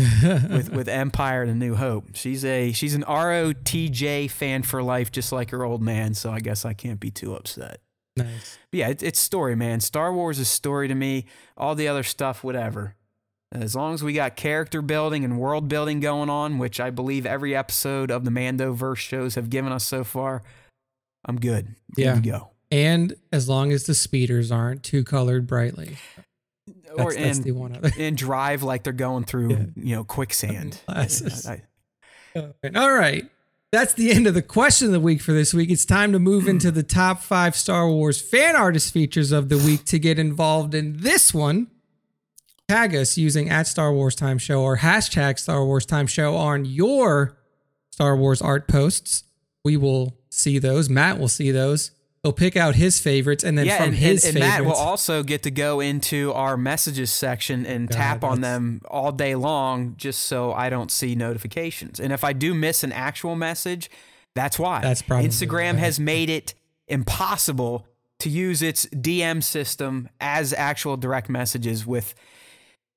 with 0.50 0.70
with 0.72 0.88
Empire 0.88 1.42
and 1.42 1.50
the 1.50 1.66
New 1.66 1.74
Hope. 1.74 2.14
She's 2.14 2.44
a 2.44 2.72
she's 2.72 2.94
an 2.94 3.02
ROTJ 3.04 4.30
fan 4.30 4.62
for 4.62 4.82
life, 4.82 5.10
just 5.12 5.32
like 5.32 5.50
her 5.50 5.64
old 5.64 5.82
man. 5.82 6.14
So 6.14 6.30
I 6.30 6.40
guess 6.40 6.64
I 6.64 6.72
can't 6.74 7.00
be 7.00 7.10
too 7.10 7.34
upset. 7.34 7.80
Nice. 8.16 8.58
But 8.70 8.78
yeah, 8.78 8.88
it, 8.90 9.02
it's 9.02 9.18
story, 9.18 9.56
man. 9.56 9.80
Star 9.80 10.12
Wars 10.12 10.38
is 10.38 10.48
story 10.48 10.88
to 10.88 10.94
me. 10.94 11.26
All 11.56 11.74
the 11.74 11.88
other 11.88 12.02
stuff, 12.04 12.44
whatever. 12.44 12.94
As 13.52 13.76
long 13.76 13.94
as 13.94 14.02
we 14.02 14.12
got 14.14 14.34
character 14.36 14.82
building 14.82 15.24
and 15.24 15.38
world 15.38 15.68
building 15.68 16.00
going 16.00 16.28
on, 16.28 16.58
which 16.58 16.80
I 16.80 16.90
believe 16.90 17.24
every 17.24 17.54
episode 17.54 18.10
of 18.10 18.24
the 18.24 18.30
Mando 18.32 18.72
verse 18.72 18.98
shows 18.98 19.36
have 19.36 19.48
given 19.48 19.70
us 19.72 19.84
so 19.84 20.02
far, 20.02 20.42
I'm 21.24 21.38
good. 21.38 21.74
Good 21.94 22.02
Yeah. 22.04 22.14
to 22.14 22.20
go. 22.20 22.50
And 22.74 23.14
as 23.32 23.48
long 23.48 23.70
as 23.70 23.84
the 23.84 23.94
speeders 23.94 24.50
aren't 24.50 24.82
too 24.82 25.04
colored 25.04 25.46
brightly. 25.46 25.96
That's, 26.66 26.98
or 27.00 27.12
that's 27.12 27.36
and, 27.38 27.44
the 27.44 27.52
one 27.52 27.76
other. 27.76 27.90
and 27.98 28.16
drive 28.16 28.62
like 28.64 28.82
they're 28.82 28.92
going 28.92 29.24
through, 29.24 29.50
Yeah. 29.50 29.64
you 29.76 29.94
know, 29.96 30.04
quicksand. 30.04 30.80
I- 30.88 31.62
All 32.74 32.92
right. 32.92 33.30
That's 33.70 33.94
the 33.94 34.10
end 34.12 34.26
of 34.26 34.34
the 34.34 34.42
question 34.42 34.86
of 34.88 34.92
the 34.92 35.00
week 35.00 35.20
for 35.20 35.32
this 35.32 35.52
week. 35.54 35.70
It's 35.70 35.84
time 35.84 36.12
to 36.12 36.18
move 36.18 36.48
into 36.48 36.70
the 36.70 36.82
top 36.82 37.20
five 37.20 37.54
Star 37.56 37.88
Wars 37.88 38.20
fan 38.20 38.56
artist 38.56 38.92
features 38.92 39.30
of 39.32 39.48
the 39.48 39.58
week 39.58 39.84
to 39.86 39.98
get 39.98 40.18
involved 40.18 40.74
in 40.74 40.96
this 40.98 41.32
one. 41.34 41.68
Tag 42.68 42.94
us 42.94 43.16
using 43.18 43.50
at 43.50 43.66
Star 43.66 43.92
Wars 43.92 44.14
Time 44.14 44.38
Show 44.38 44.62
or 44.62 44.78
hashtag 44.78 45.38
Star 45.38 45.64
Wars 45.64 45.86
Time 45.86 46.06
Show 46.06 46.34
on 46.36 46.64
your 46.64 47.36
Star 47.92 48.16
Wars 48.16 48.40
art 48.42 48.66
posts. 48.68 49.24
We 49.64 49.76
will 49.76 50.16
see 50.30 50.58
those. 50.58 50.88
Matt 50.88 51.18
will 51.20 51.28
see 51.28 51.50
those. 51.50 51.90
He'll 52.24 52.32
pick 52.32 52.56
out 52.56 52.74
his 52.74 52.98
favorites 52.98 53.44
and 53.44 53.58
then 53.58 53.66
yeah, 53.66 53.76
from 53.76 53.88
and, 53.88 53.94
his 53.96 54.24
and, 54.24 54.34
and 54.36 54.42
favorites. 54.42 54.58
Matt 54.58 54.64
will 54.64 54.80
also 54.80 55.22
get 55.22 55.42
to 55.42 55.50
go 55.50 55.80
into 55.80 56.32
our 56.32 56.56
messages 56.56 57.12
section 57.12 57.66
and 57.66 57.86
God, 57.86 57.94
tap 57.94 58.24
on 58.24 58.40
them 58.40 58.80
all 58.88 59.12
day 59.12 59.34
long 59.34 59.94
just 59.98 60.24
so 60.24 60.50
I 60.50 60.70
don't 60.70 60.90
see 60.90 61.14
notifications. 61.14 62.00
And 62.00 62.14
if 62.14 62.24
I 62.24 62.32
do 62.32 62.54
miss 62.54 62.82
an 62.82 62.92
actual 62.92 63.36
message, 63.36 63.90
that's 64.34 64.58
why. 64.58 64.80
That's 64.80 65.02
probably 65.02 65.28
Instagram 65.28 65.74
why. 65.74 65.80
has 65.80 66.00
made 66.00 66.30
it 66.30 66.54
impossible 66.88 67.86
to 68.20 68.30
use 68.30 68.62
its 68.62 68.86
DM 68.86 69.42
system 69.42 70.08
as 70.18 70.54
actual 70.54 70.96
direct 70.96 71.28
messages 71.28 71.86
with 71.86 72.14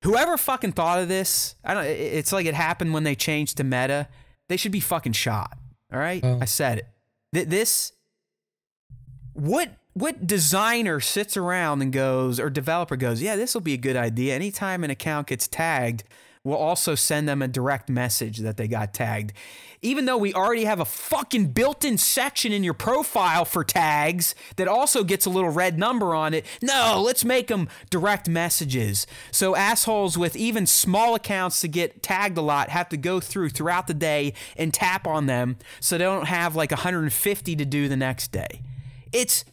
whoever 0.05 0.37
fucking 0.37 0.71
thought 0.71 0.99
of 0.99 1.09
this. 1.09 1.55
I 1.65 1.73
don't 1.73 1.83
it's 1.83 2.31
like 2.31 2.45
it 2.45 2.53
happened 2.53 2.93
when 2.93 3.03
they 3.03 3.15
changed 3.15 3.57
to 3.57 3.65
meta. 3.65 4.07
They 4.47 4.55
should 4.55 4.71
be 4.71 4.79
fucking 4.79 5.11
shot. 5.11 5.57
All 5.91 5.99
right? 5.99 6.23
Oh. 6.23 6.39
I 6.41 6.45
said 6.45 6.77
it. 6.77 6.87
Th- 7.33 7.47
This 7.47 7.91
what 9.37 9.69
what 9.93 10.25
designer 10.25 10.99
sits 10.99 11.37
around 11.37 11.81
and 11.81 11.93
goes 11.93 12.39
or 12.39 12.49
developer 12.49 12.95
goes 12.95 13.21
yeah 13.21 13.35
this 13.35 13.53
will 13.53 13.61
be 13.61 13.73
a 13.73 13.77
good 13.77 13.95
idea. 13.95 14.33
Anytime 14.33 14.83
an 14.83 14.89
account 14.89 15.27
gets 15.27 15.47
tagged 15.47 16.03
we'll 16.43 16.57
also 16.57 16.95
send 16.95 17.29
them 17.29 17.41
a 17.41 17.47
direct 17.47 17.89
message 17.89 18.37
that 18.37 18.55
they 18.57 18.67
got 18.69 18.93
tagged. 18.93 19.33
Even 19.81 20.05
though 20.05 20.17
we 20.17 20.33
already 20.33 20.63
have 20.63 20.79
a 20.79 20.85
fucking 20.85 21.47
built-in 21.47 21.97
section 21.97 22.53
in 22.53 22.63
your 22.63 22.73
profile 22.73 23.43
for 23.43 23.63
tags 23.63 24.33
that 24.55 24.67
also 24.67 25.03
gets 25.03 25.25
a 25.25 25.29
little 25.29 25.49
red 25.49 25.77
number 25.77 26.15
on 26.15 26.33
it 26.33 26.45
no 26.61 26.99
let's 27.05 27.23
make 27.23 27.47
them 27.47 27.69
direct 27.91 28.27
messages. 28.27 29.05
So 29.31 29.55
assholes 29.55 30.17
with 30.17 30.35
even 30.35 30.65
small 30.65 31.13
accounts 31.13 31.61
to 31.61 31.67
get 31.67 32.01
tagged 32.01 32.39
a 32.39 32.41
lot 32.41 32.69
have 32.69 32.89
to 32.89 32.97
go 32.97 33.19
through 33.19 33.49
throughout 33.49 33.85
the 33.85 33.93
day 33.93 34.33
and 34.55 34.73
tap 34.73 35.05
on 35.05 35.27
them 35.27 35.57
so 35.79 35.95
they 35.95 36.05
don't 36.05 36.25
have 36.25 36.55
like 36.55 36.71
150 36.71 37.55
to 37.55 37.65
do 37.65 37.87
the 37.87 37.97
next 37.97 38.31
day 38.31 38.61
it's 39.11 39.45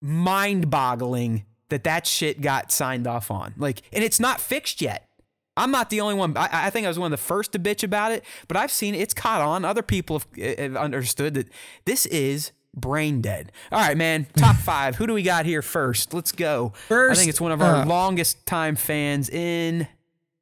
mind 0.00 0.70
boggling 0.70 1.44
that 1.68 1.84
that 1.84 2.06
shit 2.06 2.40
got 2.40 2.70
signed 2.70 3.06
off 3.06 3.30
on. 3.30 3.54
Like, 3.56 3.82
and 3.92 4.04
it's 4.04 4.20
not 4.20 4.40
fixed 4.40 4.80
yet. 4.80 5.08
I'm 5.56 5.70
not 5.70 5.90
the 5.90 6.00
only 6.00 6.14
one. 6.14 6.36
I, 6.36 6.48
I 6.52 6.70
think 6.70 6.86
I 6.86 6.88
was 6.88 6.98
one 6.98 7.12
of 7.12 7.18
the 7.18 7.24
first 7.24 7.52
to 7.52 7.58
bitch 7.58 7.82
about 7.82 8.12
it, 8.12 8.24
but 8.48 8.56
I've 8.56 8.70
seen 8.70 8.94
it's 8.94 9.14
caught 9.14 9.42
on. 9.42 9.64
Other 9.64 9.82
people 9.82 10.18
have, 10.18 10.58
have 10.58 10.76
understood 10.76 11.34
that 11.34 11.48
this 11.84 12.06
is 12.06 12.52
brain 12.74 13.20
dead. 13.20 13.52
All 13.70 13.78
right, 13.78 13.96
man. 13.96 14.26
Top 14.36 14.56
five. 14.56 14.96
Who 14.96 15.06
do 15.06 15.12
we 15.12 15.22
got 15.22 15.44
here 15.44 15.62
first? 15.62 16.14
Let's 16.14 16.32
go. 16.32 16.72
First, 16.88 17.18
I 17.18 17.20
think 17.20 17.28
it's 17.28 17.40
one 17.40 17.52
of 17.52 17.60
our 17.60 17.76
uh, 17.76 17.86
longest 17.86 18.46
time 18.46 18.76
fans 18.76 19.28
in 19.28 19.86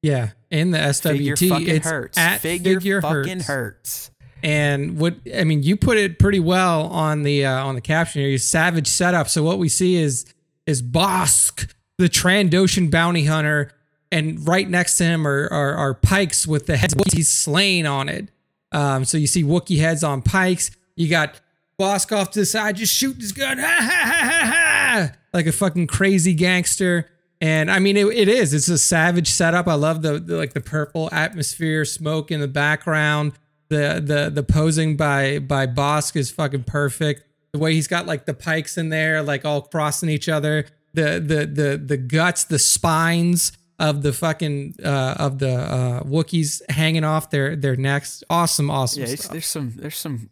yeah, 0.02 0.30
in 0.50 0.70
the 0.70 0.78
SWT. 0.78 1.02
Figure 1.02 1.36
Fucking 1.36 1.68
it's 1.68 1.86
Hurts. 1.86 2.18
at 2.18 2.40
Figure, 2.40 2.80
Figure 2.80 3.02
Fucking 3.02 3.40
Hurts. 3.40 3.46
Hurts. 3.46 4.10
And 4.42 4.98
what 4.98 5.16
I 5.36 5.44
mean, 5.44 5.62
you 5.62 5.76
put 5.76 5.98
it 5.98 6.18
pretty 6.18 6.40
well 6.40 6.86
on 6.86 7.22
the 7.22 7.44
uh, 7.44 7.64
on 7.64 7.74
the 7.74 7.80
caption 7.80 8.22
here. 8.22 8.30
You 8.30 8.38
savage 8.38 8.86
setup. 8.86 9.28
So 9.28 9.42
what 9.42 9.58
we 9.58 9.68
see 9.68 9.96
is 9.96 10.24
is 10.66 10.82
Bosk, 10.82 11.72
the 11.98 12.08
Trandoshan 12.08 12.90
bounty 12.90 13.24
hunter, 13.24 13.72
and 14.10 14.46
right 14.46 14.68
next 14.68 14.96
to 14.98 15.04
him 15.04 15.26
are 15.26 15.48
are, 15.48 15.74
are 15.74 15.94
pikes 15.94 16.46
with 16.46 16.66
the 16.66 16.76
heads 16.76 16.94
Wookiees 16.94 17.26
slain 17.26 17.86
on 17.86 18.08
it. 18.08 18.30
Um, 18.72 19.04
so 19.04 19.18
you 19.18 19.26
see 19.26 19.42
Wookie 19.42 19.78
heads 19.78 20.04
on 20.04 20.22
pikes. 20.22 20.70
You 20.96 21.08
got 21.08 21.40
Bosk 21.78 22.16
off 22.16 22.30
to 22.32 22.40
the 22.40 22.46
side, 22.46 22.76
just 22.76 22.94
shooting 22.94 23.20
his 23.20 23.32
gun, 23.32 23.58
ha 23.58 23.76
ha 23.80 23.88
ha 23.88 24.24
ha 24.24 24.46
ha, 24.46 25.12
like 25.32 25.46
a 25.46 25.52
fucking 25.52 25.86
crazy 25.86 26.34
gangster. 26.34 27.08
And 27.40 27.70
I 27.70 27.78
mean, 27.78 27.96
it, 27.96 28.06
it 28.08 28.28
is. 28.28 28.52
It's 28.52 28.68
a 28.68 28.76
savage 28.76 29.28
setup. 29.28 29.66
I 29.66 29.74
love 29.74 30.02
the, 30.02 30.18
the 30.18 30.36
like 30.36 30.52
the 30.52 30.60
purple 30.60 31.08
atmosphere, 31.10 31.86
smoke 31.86 32.30
in 32.30 32.40
the 32.40 32.48
background. 32.48 33.32
The 33.70 34.02
the 34.04 34.30
the 34.30 34.42
posing 34.42 34.96
by 34.96 35.38
by 35.38 35.66
Bosk 35.66 36.16
is 36.16 36.30
fucking 36.30 36.64
perfect. 36.64 37.22
The 37.52 37.58
way 37.58 37.72
he's 37.74 37.88
got 37.88 38.04
like 38.06 38.26
the 38.26 38.34
pikes 38.34 38.76
in 38.76 38.90
there, 38.90 39.22
like 39.22 39.44
all 39.44 39.62
crossing 39.62 40.08
each 40.10 40.28
other. 40.28 40.66
The 40.92 41.20
the 41.20 41.46
the 41.46 41.76
the 41.78 41.96
guts, 41.96 42.44
the 42.44 42.58
spines 42.58 43.52
of 43.78 44.02
the 44.02 44.12
fucking 44.12 44.74
uh, 44.84 45.14
of 45.18 45.38
the 45.38 45.52
uh, 45.54 46.02
Wookiees 46.02 46.60
hanging 46.68 47.04
off 47.04 47.30
their 47.30 47.56
their 47.56 47.76
necks. 47.76 48.22
Awesome, 48.28 48.70
awesome 48.70 49.02
Yeah, 49.04 49.14
stuff. 49.14 49.30
there's 49.32 49.46
some 49.46 49.72
there's 49.76 49.96
some 49.96 50.28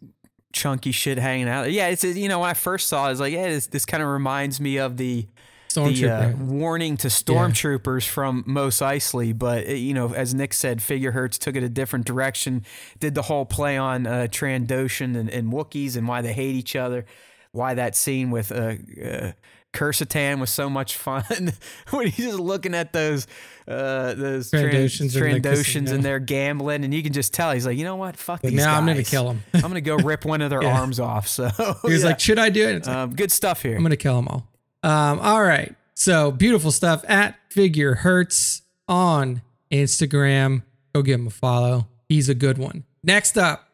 chunky 0.53 0.91
shit 0.91 1.17
hanging 1.17 1.47
out. 1.47 1.71
Yeah, 1.71 1.87
it's 1.87 2.03
you 2.03 2.27
know 2.27 2.39
when 2.39 2.49
I 2.49 2.53
first 2.53 2.87
saw 2.89 3.05
it, 3.05 3.07
I 3.07 3.09
was 3.11 3.19
like, 3.21 3.33
yeah, 3.33 3.47
this 3.47 3.67
this 3.67 3.85
kind 3.85 4.03
of 4.03 4.09
reminds 4.09 4.59
me 4.59 4.77
of 4.77 4.97
the 4.97 5.27
the 5.73 6.09
uh, 6.09 6.31
warning 6.37 6.97
to 6.97 7.07
stormtroopers 7.07 8.07
from 8.07 8.43
Mos 8.47 8.79
Eisley. 8.79 9.37
But 9.37 9.67
uh, 9.67 9.71
you 9.73 9.93
know, 9.93 10.13
as 10.13 10.33
Nick 10.33 10.53
said, 10.53 10.81
Figure 10.81 11.11
Hurts 11.11 11.37
took 11.37 11.55
it 11.55 11.63
a 11.63 11.69
different 11.69 12.05
direction. 12.05 12.65
Did 12.99 13.15
the 13.15 13.23
whole 13.23 13.45
play 13.45 13.77
on 13.77 14.05
uh, 14.07 14.27
Trandoshan 14.29 15.17
and, 15.17 15.29
and 15.29 15.51
Wookiees 15.51 15.95
and 15.95 16.07
why 16.07 16.21
they 16.21 16.33
hate 16.33 16.55
each 16.55 16.75
other. 16.75 17.05
Why 17.51 17.73
that 17.73 17.95
scene 17.95 18.29
with 18.29 18.51
uh, 18.51 18.75
uh, 19.03 19.31
Krrsantan 19.73 20.39
was 20.39 20.49
so 20.51 20.69
much 20.69 20.95
fun 20.95 21.23
when 21.89 22.07
he's 22.07 22.25
just 22.25 22.39
looking 22.39 22.75
at 22.75 22.93
those 22.93 23.25
uh, 23.67 24.13
those 24.15 24.51
Trandoshans 24.51 25.15
Trand- 25.15 25.35
in 25.35 25.41
the 25.41 25.49
Trandoshans 25.49 25.91
and 25.91 26.03
they're 26.03 26.19
gambling, 26.19 26.83
and 26.83 26.93
you 26.93 27.01
can 27.03 27.13
just 27.13 27.33
tell 27.33 27.51
he's 27.51 27.65
like, 27.65 27.77
you 27.77 27.83
know 27.83 27.95
what, 27.95 28.17
fuck 28.17 28.43
Like, 28.43 28.51
these 28.51 28.63
now 28.63 28.75
I'm 28.75 28.85
gonna 28.85 29.03
kill 29.03 29.23
kill 29.23 29.29
'em." 29.31 29.43
I'm 29.53 29.61
gonna 29.61 29.81
go 29.81 29.95
rip 29.97 30.25
one 30.25 30.41
of 30.41 30.49
their 30.49 30.61
Yeah. 30.69 30.79
arms 30.79 30.99
off. 30.99 31.27
So 31.27 31.49
he's 31.83 32.01
yeah. 32.01 32.09
like, 32.09 32.19
"Should 32.19 32.39
I 32.39 32.49
do 32.49 32.67
it?" 32.67 32.85
Like, 32.85 32.95
um, 32.95 33.15
good 33.15 33.31
stuff 33.31 33.61
here. 33.63 33.75
I'm 33.75 33.81
gonna 33.83 33.95
kill 33.97 34.15
them 34.15 34.27
all. 34.27 34.47
Um, 34.83 35.19
all 35.19 35.43
right. 35.43 35.75
So 35.93 36.31
beautiful 36.31 36.71
stuff 36.71 37.03
at 37.07 37.35
Figure 37.49 37.95
Hurts 37.95 38.61
on 38.87 39.41
Instagram. 39.71 40.63
Go 40.93 41.01
give 41.01 41.19
him 41.19 41.27
a 41.27 41.31
follow. 41.31 41.87
He's 42.07 42.29
a 42.29 42.35
good 42.35 42.57
one. 42.57 42.85
Next 43.03 43.37
up, 43.37 43.67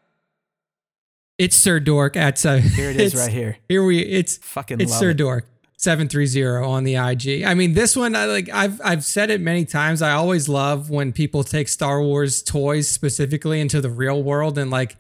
it's 1.38 1.56
Sir 1.56 1.80
Dork 1.80 2.16
at 2.16 2.38
so 2.38 2.58
Here 2.58 2.90
it 2.90 3.00
is 3.00 3.16
right 3.16 3.32
here. 3.32 3.58
Here 3.68 3.84
we 3.84 4.00
it's 4.00 4.38
Fucking 4.38 4.82
it's 4.82 4.98
Sir 4.98 5.12
it. 5.12 5.18
Dork. 5.18 5.46
730 5.78 6.66
on 6.66 6.84
the 6.84 6.96
IG. 6.96 7.44
I 7.44 7.54
mean, 7.54 7.74
this 7.74 7.96
one 7.96 8.16
I 8.16 8.26
like 8.26 8.50
I've 8.50 8.80
I've 8.84 9.04
said 9.04 9.30
it 9.30 9.42
many 9.42 9.66
times. 9.66 10.02
I 10.02 10.14
always 10.14 10.48
love 10.50 10.90
when 10.90 11.12
people 11.12 11.44
take 11.44 11.68
Star 11.68 12.02
Wars 12.02 12.42
toys 12.42 12.88
specifically 12.88 13.60
into 13.60 13.82
the 13.82 13.90
real 13.90 14.24
world 14.24 14.58
and 14.58 14.72
like 14.72 14.96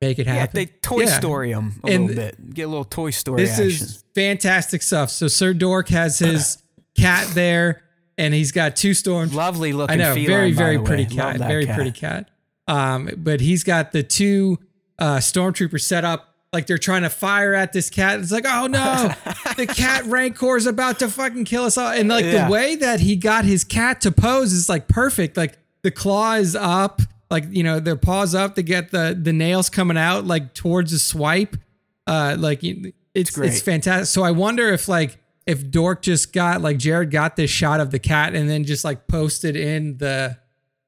make 0.00 0.18
it 0.18 0.26
happen. 0.26 0.60
Yeah, 0.60 0.64
they 0.66 0.72
Toy 0.82 1.02
Yeah. 1.02 1.18
Story 1.18 1.52
them 1.52 1.80
a 1.84 1.88
And 1.88 2.06
little 2.06 2.22
bit. 2.24 2.54
Get 2.54 2.62
a 2.62 2.68
little 2.68 2.84
Toy 2.84 3.10
Story 3.10 3.42
This 3.42 3.52
action. 3.52 3.66
is 3.66 4.04
fantastic 4.14 4.82
stuff. 4.82 5.10
So 5.10 5.28
Sir 5.28 5.52
Dork 5.54 5.88
has 5.88 6.18
his 6.18 6.62
cat 6.96 7.26
there, 7.34 7.82
and 8.16 8.34
he's 8.34 8.52
got 8.52 8.76
two 8.76 8.94
storms. 8.94 9.34
Lovely 9.34 9.72
looking. 9.72 10.00
I 10.00 10.04
know, 10.04 10.14
feline, 10.14 10.26
very 10.28 10.52
very 10.52 10.78
pretty 10.78 11.04
way. 11.04 11.14
Cat, 11.16 11.36
very 11.38 11.66
cat. 11.66 11.74
pretty 11.74 11.92
cat. 11.92 12.30
Um, 12.66 13.10
but 13.16 13.40
he's 13.40 13.64
got 13.64 13.92
the 13.92 14.02
two 14.02 14.58
uh, 14.98 15.16
stormtroopers 15.18 15.82
set 15.82 16.04
up 16.04 16.26
like 16.52 16.66
they're 16.66 16.78
trying 16.78 17.02
to 17.02 17.10
fire 17.10 17.52
at 17.54 17.72
this 17.72 17.90
cat. 17.90 18.20
It's 18.20 18.30
like, 18.32 18.44
oh 18.46 18.66
no, 18.66 19.12
the 19.56 19.66
cat 19.66 20.04
rancor 20.06 20.56
is 20.56 20.66
about 20.66 20.98
to 21.00 21.08
fucking 21.08 21.44
kill 21.44 21.64
us 21.64 21.76
all. 21.78 21.90
And 21.92 22.08
like 22.08 22.24
Yeah. 22.24 22.46
the 22.46 22.52
way 22.52 22.74
that 22.76 23.00
he 23.00 23.16
got 23.16 23.44
his 23.44 23.64
cat 23.64 24.00
to 24.02 24.10
pose 24.12 24.52
is 24.52 24.68
like 24.68 24.88
perfect. 24.88 25.36
Like 25.36 25.58
the 25.82 25.90
claw 25.90 26.34
is 26.34 26.56
up, 26.56 27.00
like 27.30 27.44
you 27.50 27.62
know, 27.62 27.80
their 27.80 27.96
paws 27.96 28.34
up 28.34 28.54
to 28.56 28.62
get 28.62 28.90
the 28.90 29.18
the 29.20 29.32
nails 29.32 29.68
coming 29.70 29.96
out 29.98 30.24
like 30.26 30.54
towards 30.54 30.92
the 30.92 30.98
swipe. 30.98 31.56
Uh, 32.06 32.36
like 32.38 32.60
it's 32.62 32.92
it's, 33.14 33.30
great. 33.30 33.52
fantastic. 33.54 34.06
So 34.06 34.22
I 34.22 34.30
wonder 34.30 34.68
if 34.72 34.88
like 34.88 35.18
if 35.46 35.70
Dork 35.70 36.02
just 36.02 36.32
got 36.32 36.60
like 36.62 36.78
Jared 36.78 37.10
got 37.10 37.36
this 37.36 37.50
shot 37.50 37.80
of 37.80 37.90
the 37.90 37.98
cat 37.98 38.34
and 38.34 38.48
then 38.48 38.64
just 38.64 38.84
like 38.84 39.06
posted 39.08 39.56
in 39.56 39.98
the 39.98 40.38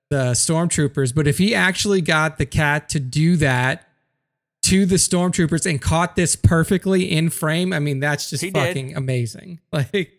the 0.08 0.32
stormtroopers, 0.32 1.14
but 1.14 1.26
if 1.28 1.38
he 1.38 1.54
actually 1.54 2.00
got 2.00 2.36
the 2.38 2.46
cat 2.46 2.88
to 2.90 2.98
do 3.00 3.36
that 3.36 3.86
to 4.62 4.84
the 4.84 4.96
stormtroopers 4.96 5.68
and 5.70 5.80
caught 5.80 6.16
this 6.16 6.34
perfectly 6.36 7.10
in 7.10 7.30
frame, 7.30 7.72
I 7.72 7.78
mean 7.78 8.00
that's 8.00 8.28
just 8.28 8.42
He 8.42 8.50
did. 8.50 8.66
fucking 8.66 8.96
amazing. 8.96 9.60
Like 9.72 10.12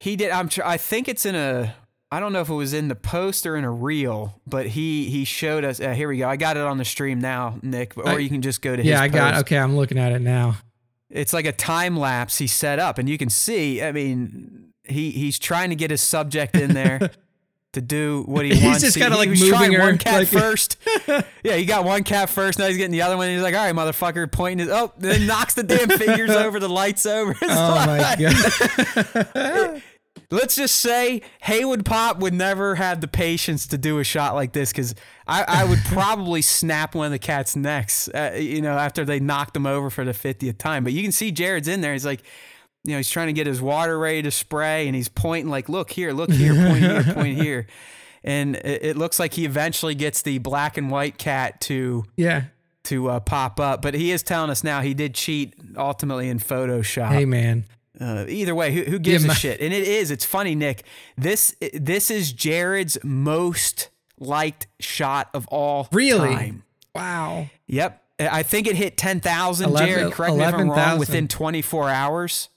He 0.00 0.16
did. 0.16 0.30
I'm. 0.30 0.48
Tr- 0.48 0.64
I 0.64 0.76
think 0.76 1.08
it's 1.08 1.24
in 1.26 1.34
a. 1.34 1.74
I 2.10 2.20
don't 2.20 2.32
know 2.32 2.40
if 2.40 2.48
it 2.48 2.54
was 2.54 2.72
in 2.72 2.88
the 2.88 2.94
post 2.94 3.46
or 3.46 3.56
in 3.56 3.64
a 3.64 3.70
reel, 3.70 4.40
but 4.46 4.66
he 4.68 5.10
he 5.10 5.24
showed 5.24 5.64
us. 5.64 5.78
Uh, 5.80 5.90
here 5.92 6.08
we 6.08 6.18
go. 6.18 6.28
I 6.28 6.36
got 6.36 6.56
it 6.56 6.62
on 6.62 6.78
the 6.78 6.84
stream 6.84 7.20
now, 7.20 7.58
Nick. 7.62 7.96
Or 7.98 8.08
I- 8.08 8.18
you 8.18 8.28
can 8.30 8.40
just 8.42 8.62
go 8.62 8.74
to. 8.74 8.82
Yeah, 8.82 8.94
his 8.94 9.00
I 9.02 9.08
got. 9.08 9.34
Okay, 9.42 9.58
I'm 9.58 9.76
looking 9.76 9.98
at 9.98 10.12
it 10.12 10.20
now. 10.22 10.56
It's 11.10 11.32
like 11.32 11.44
a 11.46 11.52
time 11.52 11.96
lapse 11.98 12.38
he 12.38 12.46
set 12.46 12.78
up, 12.78 12.98
and 12.98 13.08
you 13.08 13.18
can 13.18 13.28
see. 13.30 13.82
I 13.82 13.92
mean, 13.92 14.72
he 14.84 15.10
he's 15.10 15.38
trying 15.38 15.70
to 15.70 15.76
get 15.76 15.90
his 15.90 16.00
subject 16.00 16.56
in 16.56 16.74
there. 16.74 17.10
To 17.74 17.82
do 17.82 18.22
what 18.26 18.46
he 18.46 18.54
He's 18.54 18.64
wants. 18.64 18.80
just 18.80 18.96
kinda, 18.96 19.12
he 19.12 19.18
like, 19.18 19.28
was 19.28 19.40
moving 19.40 19.54
trying 19.58 19.72
her, 19.74 19.80
one 19.80 19.98
cat 19.98 20.14
like- 20.20 20.28
first. 20.28 20.78
yeah, 21.44 21.54
he 21.54 21.66
got 21.66 21.84
one 21.84 22.02
cat 22.02 22.30
first. 22.30 22.58
Now 22.58 22.66
he's 22.66 22.78
getting 22.78 22.92
the 22.92 23.02
other 23.02 23.18
one. 23.18 23.28
He's 23.28 23.42
like, 23.42 23.54
"All 23.54 23.60
right, 23.62 23.74
motherfucker," 23.74 24.32
pointing 24.32 24.66
his. 24.66 24.74
Oh, 24.74 24.90
then 24.96 25.26
knocks 25.26 25.52
the 25.52 25.62
damn 25.64 25.86
fingers 25.90 26.30
over. 26.34 26.58
The 26.58 26.68
lights 26.68 27.04
over. 27.04 27.36
Oh 27.42 27.86
my 27.86 28.16
god. 29.34 29.82
Let's 30.30 30.56
just 30.56 30.76
say 30.76 31.22
Haywood 31.42 31.86
Pop 31.86 32.18
would 32.18 32.34
never 32.34 32.74
have 32.74 33.00
the 33.00 33.08
patience 33.08 33.66
to 33.68 33.78
do 33.78 33.98
a 33.98 34.04
shot 34.04 34.34
like 34.34 34.52
this 34.52 34.70
because 34.70 34.94
I, 35.26 35.44
I 35.48 35.64
would 35.64 35.78
probably 35.86 36.42
snap 36.42 36.94
one 36.94 37.06
of 37.06 37.12
the 37.12 37.18
cat's 37.18 37.56
necks, 37.56 38.08
uh, 38.08 38.36
you 38.38 38.60
know, 38.60 38.76
after 38.76 39.06
they 39.06 39.20
knocked 39.20 39.56
him 39.56 39.66
over 39.66 39.88
for 39.88 40.04
the 40.04 40.12
50th 40.12 40.58
time. 40.58 40.84
But 40.84 40.92
you 40.92 41.02
can 41.02 41.12
see 41.12 41.32
Jared's 41.32 41.66
in 41.66 41.80
there. 41.80 41.94
He's 41.94 42.04
like, 42.04 42.22
you 42.84 42.92
know, 42.92 42.98
he's 42.98 43.10
trying 43.10 43.28
to 43.28 43.32
get 43.32 43.46
his 43.46 43.62
water 43.62 43.98
ready 43.98 44.20
to 44.22 44.30
spray 44.30 44.86
and 44.86 44.94
he's 44.94 45.08
pointing, 45.08 45.50
like, 45.50 45.70
look 45.70 45.90
here, 45.90 46.12
look 46.12 46.30
here, 46.30 46.54
point 46.54 46.84
here, 46.84 47.14
point 47.14 47.36
here. 47.42 47.66
And 48.22 48.56
it, 48.56 48.84
it 48.84 48.96
looks 48.98 49.18
like 49.18 49.32
he 49.32 49.46
eventually 49.46 49.94
gets 49.94 50.20
the 50.20 50.38
black 50.38 50.76
and 50.76 50.90
white 50.90 51.16
cat 51.16 51.60
to 51.62 52.04
yeah. 52.16 52.44
to 52.84 53.08
uh, 53.08 53.20
pop 53.20 53.58
up. 53.58 53.80
But 53.80 53.94
he 53.94 54.10
is 54.10 54.22
telling 54.22 54.50
us 54.50 54.62
now 54.62 54.82
he 54.82 54.92
did 54.92 55.14
cheat 55.14 55.54
ultimately 55.76 56.28
in 56.28 56.38
Photoshop. 56.38 57.08
Hey 57.08 57.24
man. 57.24 57.64
Uh, 58.00 58.24
either 58.28 58.54
way, 58.54 58.72
who, 58.72 58.82
who 58.84 58.98
gives 58.98 59.24
Yeah, 59.24 59.32
a 59.32 59.34
shit? 59.34 59.60
And 59.60 59.72
it 59.74 59.86
is. 59.86 60.10
It's 60.10 60.24
funny, 60.24 60.54
Nick. 60.54 60.84
This 61.16 61.54
this 61.72 62.10
is 62.10 62.32
Jared's 62.32 62.96
most 63.02 63.90
liked 64.18 64.66
shot 64.78 65.30
of 65.34 65.46
all 65.48 65.88
Really? 65.92 66.34
time. 66.34 66.62
Wow. 66.94 67.48
Yep. 67.66 68.02
I 68.20 68.42
think 68.42 68.66
it 68.66 68.76
hit 68.76 68.96
ten 68.96 69.20
thousand. 69.20 69.70
Eleven- 69.70 69.88
Jared, 69.88 70.12
correct 70.12 70.34
me 70.36 70.42
if 70.42 70.48
I'm 70.48 70.54
wrong. 70.54 70.66
11,000. 70.68 70.98
Within 71.00 71.28
twenty 71.28 71.62
four 71.62 71.88
hours, 71.88 72.48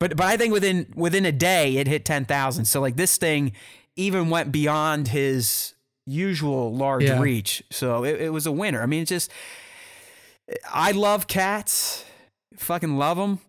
but 0.00 0.16
but 0.16 0.26
I 0.26 0.36
think 0.36 0.52
within 0.52 0.86
within 0.94 1.24
a 1.26 1.32
day 1.32 1.76
it 1.76 1.86
hit 1.86 2.04
ten 2.04 2.24
thousand. 2.24 2.64
So 2.66 2.80
like 2.80 2.96
this 2.96 3.16
thing 3.18 3.52
even 3.96 4.28
went 4.30 4.50
beyond 4.52 5.08
his 5.08 5.74
usual 6.06 6.74
large 6.74 7.04
Yeah. 7.04 7.20
reach. 7.20 7.62
So 7.70 8.04
it, 8.04 8.20
it 8.20 8.32
was 8.32 8.46
a 8.46 8.52
winner. 8.52 8.82
I 8.82 8.86
mean, 8.86 9.02
it's 9.02 9.10
just 9.10 9.30
I 10.72 10.90
love 10.92 11.26
cats, 11.26 12.04
fucking 12.56 12.96
love 12.98 13.16
them. 13.16 13.40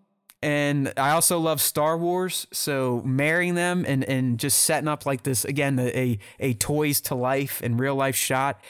And 0.46 0.94
I 0.96 1.10
also 1.10 1.40
love 1.40 1.60
Star 1.60 1.98
Wars, 1.98 2.46
so 2.54 3.02
marrying 3.04 3.56
them 3.56 3.84
and, 3.88 4.04
and 4.04 4.38
just 4.38 4.62
setting 4.62 4.88
up 4.88 5.08
like 5.08 5.24
this 5.24 5.44
again 5.44 5.80
a, 5.80 6.20
a 6.40 6.54
toys 6.54 7.02
to 7.02 7.16
life 7.16 7.62
and 7.64 7.80
real 7.80 7.96
life 7.96 8.16
shot. 8.16 8.62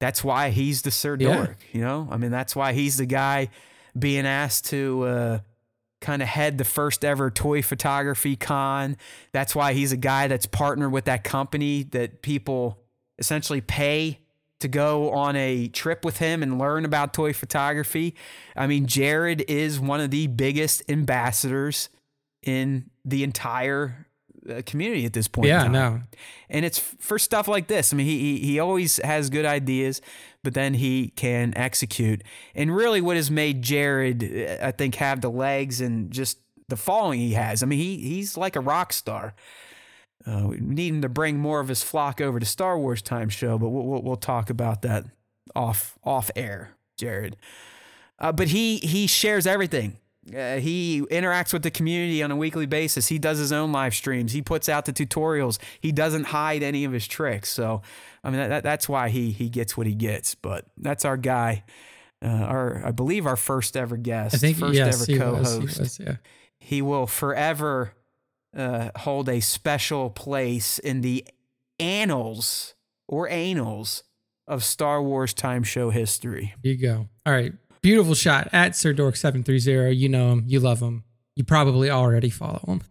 That's 0.00 0.24
why 0.24 0.48
he's 0.48 0.80
the 0.80 0.90
Sir 0.90 1.18
Yeah. 1.20 1.36
Dork, 1.36 1.58
you 1.70 1.82
know. 1.82 2.08
I 2.10 2.16
mean, 2.16 2.30
that's 2.30 2.56
why 2.56 2.72
he's 2.72 2.96
the 2.96 3.04
guy 3.04 3.50
being 3.96 4.24
asked 4.24 4.64
to 4.70 5.02
uh, 5.02 5.38
kind 6.00 6.22
of 6.22 6.28
head 6.28 6.56
the 6.56 6.64
first 6.64 7.04
ever 7.04 7.30
toy 7.30 7.60
photography 7.60 8.34
con. 8.34 8.96
That's 9.32 9.54
why 9.54 9.74
he's 9.74 9.92
a 9.92 9.98
guy 9.98 10.28
that's 10.28 10.46
partnered 10.46 10.92
with 10.92 11.04
that 11.04 11.24
company 11.24 11.82
that 11.90 12.22
people 12.22 12.78
essentially 13.18 13.60
pay 13.60 14.21
to 14.62 14.68
go 14.68 15.10
on 15.10 15.36
a 15.36 15.68
trip 15.68 16.04
with 16.04 16.18
him 16.18 16.42
and 16.42 16.58
learn 16.58 16.84
about 16.84 17.14
toy 17.14 17.32
photography. 17.32 18.14
I 18.56 18.66
mean, 18.66 18.86
Jared 18.86 19.44
is 19.48 19.78
one 19.78 20.00
of 20.00 20.10
the 20.10 20.26
biggest 20.26 20.82
ambassadors 20.88 21.88
in 22.42 22.90
the 23.04 23.22
entire 23.22 24.06
uh, 24.48 24.62
community 24.66 25.04
at 25.04 25.12
this 25.12 25.28
point. 25.28 25.48
Yeah, 25.48 25.68
no. 25.68 26.00
And 26.48 26.64
it's 26.64 26.78
for 26.78 27.18
stuff 27.18 27.46
like 27.46 27.68
this. 27.68 27.92
I 27.92 27.96
mean, 27.96 28.06
he, 28.06 28.18
he 28.18 28.38
he 28.46 28.58
always 28.58 28.96
has 28.98 29.30
good 29.30 29.44
ideas, 29.44 30.00
but 30.42 30.54
then 30.54 30.74
he 30.74 31.08
can 31.14 31.52
execute. 31.56 32.22
And 32.54 32.74
really, 32.74 33.00
what 33.00 33.16
has 33.16 33.30
made 33.30 33.62
Jared, 33.62 34.24
uh, 34.24 34.66
I 34.66 34.72
think, 34.72 34.96
have 34.96 35.20
the 35.20 35.30
legs 35.30 35.80
and 35.80 36.10
just 36.10 36.38
the 36.68 36.76
following 36.76 37.20
he 37.20 37.34
has. 37.34 37.62
I 37.62 37.66
mean, 37.66 37.78
he 37.78 37.98
he's 37.98 38.36
like 38.36 38.56
a 38.56 38.60
rock 38.60 38.92
star. 38.92 39.34
Uh, 40.26 40.46
we 40.48 40.58
need 40.58 41.02
to 41.02 41.08
bring 41.08 41.38
more 41.38 41.60
of 41.60 41.68
his 41.68 41.82
flock 41.82 42.20
over 42.20 42.38
to 42.38 42.46
Star 42.46 42.78
Wars 42.78 43.02
Time 43.02 43.28
Show, 43.28 43.58
but 43.58 43.68
we'll, 43.68 43.84
we'll, 43.84 44.02
we'll 44.02 44.16
talk 44.16 44.50
about 44.50 44.82
that 44.82 45.04
off 45.54 45.98
off 46.04 46.30
air, 46.36 46.76
Jared. 46.96 47.36
Uh, 48.18 48.32
but 48.32 48.48
he 48.48 48.76
he 48.78 49.06
shares 49.06 49.46
everything. 49.46 49.98
Uh, 50.28 50.58
he 50.58 51.02
interacts 51.10 51.52
with 51.52 51.64
the 51.64 51.70
community 51.70 52.22
on 52.22 52.30
a 52.30 52.36
weekly 52.36 52.66
basis. 52.66 53.08
He 53.08 53.18
does 53.18 53.38
his 53.38 53.50
own 53.50 53.72
live 53.72 53.92
streams. 53.92 54.30
He 54.32 54.40
puts 54.40 54.68
out 54.68 54.84
the 54.84 54.92
tutorials. 54.92 55.58
He 55.80 55.90
doesn't 55.90 56.24
hide 56.24 56.62
any 56.62 56.84
of 56.84 56.92
his 56.92 57.08
tricks. 57.08 57.50
So, 57.50 57.82
I 58.22 58.30
mean, 58.30 58.38
that, 58.38 58.48
that, 58.48 58.62
that's 58.62 58.88
why 58.88 59.08
he 59.08 59.32
he 59.32 59.48
gets 59.48 59.76
what 59.76 59.88
he 59.88 59.94
gets. 59.94 60.36
But 60.36 60.66
that's 60.76 61.04
our 61.04 61.16
guy. 61.16 61.64
Uh, 62.24 62.28
our 62.28 62.86
I 62.86 62.92
believe 62.92 63.26
our 63.26 63.36
first 63.36 63.76
ever 63.76 63.96
guest, 63.96 64.36
I 64.36 64.38
think 64.38 64.58
first 64.58 64.74
yes, 64.74 65.02
ever 65.02 65.12
he 65.12 65.18
co-host 65.18 65.60
was, 65.60 65.76
he 65.76 65.82
was. 65.82 65.98
Yeah. 65.98 66.16
he 66.60 66.82
will 66.82 67.08
forever 67.08 67.92
uh, 68.56 68.90
hold 68.96 69.28
a 69.28 69.40
special 69.40 70.10
place 70.10 70.78
in 70.78 71.00
the 71.00 71.24
annals 71.78 72.74
or 73.08 73.28
annals 73.28 74.04
of 74.46 74.62
Star 74.64 75.02
Wars 75.02 75.34
time 75.34 75.62
show 75.62 75.90
history. 75.90 76.54
Here 76.62 76.72
you 76.72 76.78
go. 76.78 77.08
All 77.26 77.32
right. 77.32 77.52
Beautiful 77.80 78.14
shot 78.14 78.48
at 78.52 78.76
Sir 78.76 78.92
Dork 78.92 79.16
730. 79.16 79.94
You 79.96 80.08
know 80.08 80.32
him. 80.32 80.44
You 80.46 80.60
love 80.60 80.80
him. 80.80 81.04
You 81.34 81.44
probably 81.44 81.90
already 81.90 82.30
follow 82.30 82.62
him. 82.66 82.82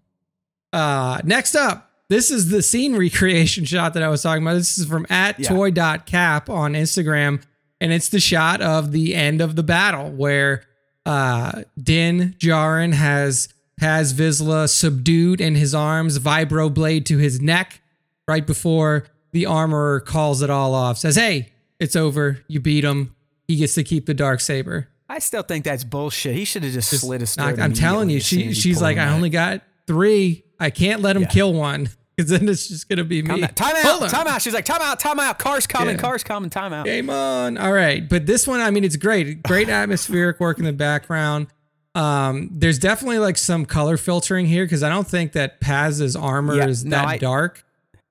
Uh, 0.73 1.19
next 1.23 1.55
up, 1.55 1.89
this 2.09 2.31
is 2.31 2.49
the 2.49 2.61
scene 2.61 2.95
recreation 2.95 3.63
shot 3.65 3.93
that 3.93 4.03
I 4.03 4.09
was 4.09 4.21
talking 4.21 4.43
about. 4.43 4.55
This 4.55 4.77
is 4.77 4.85
from 4.87 5.05
at 5.09 5.39
Yeah. 5.39 5.49
toy.cap 5.49 6.49
on 6.49 6.73
Instagram. 6.73 7.41
And 7.79 7.91
it's 7.91 8.09
the 8.09 8.19
shot 8.19 8.61
of 8.61 8.91
the 8.91 9.15
end 9.15 9.41
of 9.41 9.55
the 9.55 9.63
battle 9.63 10.11
where 10.11 10.63
uh, 11.05 11.63
Din 11.81 12.35
Djarin 12.37 12.93
has 12.93 13.49
has 13.81 14.13
Vizsla 14.13 14.69
subdued 14.69 15.41
in 15.41 15.55
his 15.55 15.75
arms, 15.75 16.17
vibro 16.19 16.73
blade 16.73 17.05
to 17.07 17.17
his 17.17 17.41
neck, 17.41 17.81
right 18.27 18.47
before 18.47 19.05
the 19.33 19.45
armorer 19.45 19.99
calls 19.99 20.41
it 20.41 20.49
all 20.49 20.73
off. 20.73 20.97
Says, 20.97 21.15
"Hey, 21.15 21.51
it's 21.79 21.95
over. 21.95 22.39
You 22.47 22.59
beat 22.59 22.83
him. 22.83 23.15
He 23.47 23.57
gets 23.57 23.73
to 23.75 23.83
keep 23.83 24.05
the 24.05 24.13
dark 24.13 24.39
saber." 24.39 24.87
I 25.09 25.19
still 25.19 25.43
think 25.43 25.65
that's 25.65 25.83
bullshit. 25.83 26.35
He 26.35 26.45
should 26.45 26.63
have 26.63 26.71
just, 26.71 26.89
Just 26.91 27.03
slit 27.03 27.19
his 27.19 27.35
knock- 27.35 27.55
throat. 27.55 27.63
I'm 27.63 27.73
telling 27.73 28.09
you, 28.09 28.19
she 28.21 28.53
she's 28.53 28.81
like, 28.81 28.97
"I 28.97 29.05
back." 29.05 29.15
only 29.15 29.29
got 29.29 29.61
three. 29.87 30.43
I 30.59 30.69
can't 30.69 31.01
let 31.01 31.15
him 31.17 31.23
Yeah. 31.23 31.27
kill 31.29 31.53
one 31.53 31.89
because 32.15 32.29
then 32.29 32.47
it's 32.47 32.67
just 32.67 32.87
gonna 32.87 33.03
be 33.03 33.21
me." 33.21 33.27
Time 33.29 33.43
out, 33.43 33.55
time 33.57 33.75
out, 34.03 34.09
time 34.09 34.27
out. 34.27 34.41
She's 34.41 34.53
like, 34.53 34.63
time 34.65 34.81
out, 34.81 34.99
time 34.99 35.19
out. 35.19 35.37
Cars 35.39 35.67
coming, 35.67 35.95
Yeah. 35.95 36.01
cars 36.01 36.23
coming, 36.23 36.49
time 36.49 36.71
out. 36.71 36.85
Game 36.85 37.09
on. 37.09 37.57
All 37.57 37.73
right. 37.73 38.07
But 38.07 38.25
this 38.25 38.47
one, 38.47 38.61
I 38.61 38.69
mean, 38.71 38.83
it's 38.85 38.95
great. 38.95 39.43
Great 39.43 39.67
atmospheric 39.69 40.39
work 40.39 40.59
in 40.59 40.65
the 40.65 40.71
background. 40.73 41.47
Um, 41.93 42.49
there's 42.53 42.79
definitely 42.79 43.19
like 43.19 43.37
some 43.37 43.65
color 43.65 43.97
filtering 43.97 44.45
here 44.45 44.63
because 44.65 44.81
I 44.83 44.89
don't 44.89 45.07
think 45.07 45.33
that 45.33 45.59
Paz's 45.59 46.15
armor 46.15 46.55
Yeah, 46.55 46.67
is 46.67 46.85
no, 46.85 46.95
that 46.97 47.05
I- 47.05 47.17
dark. 47.17 47.65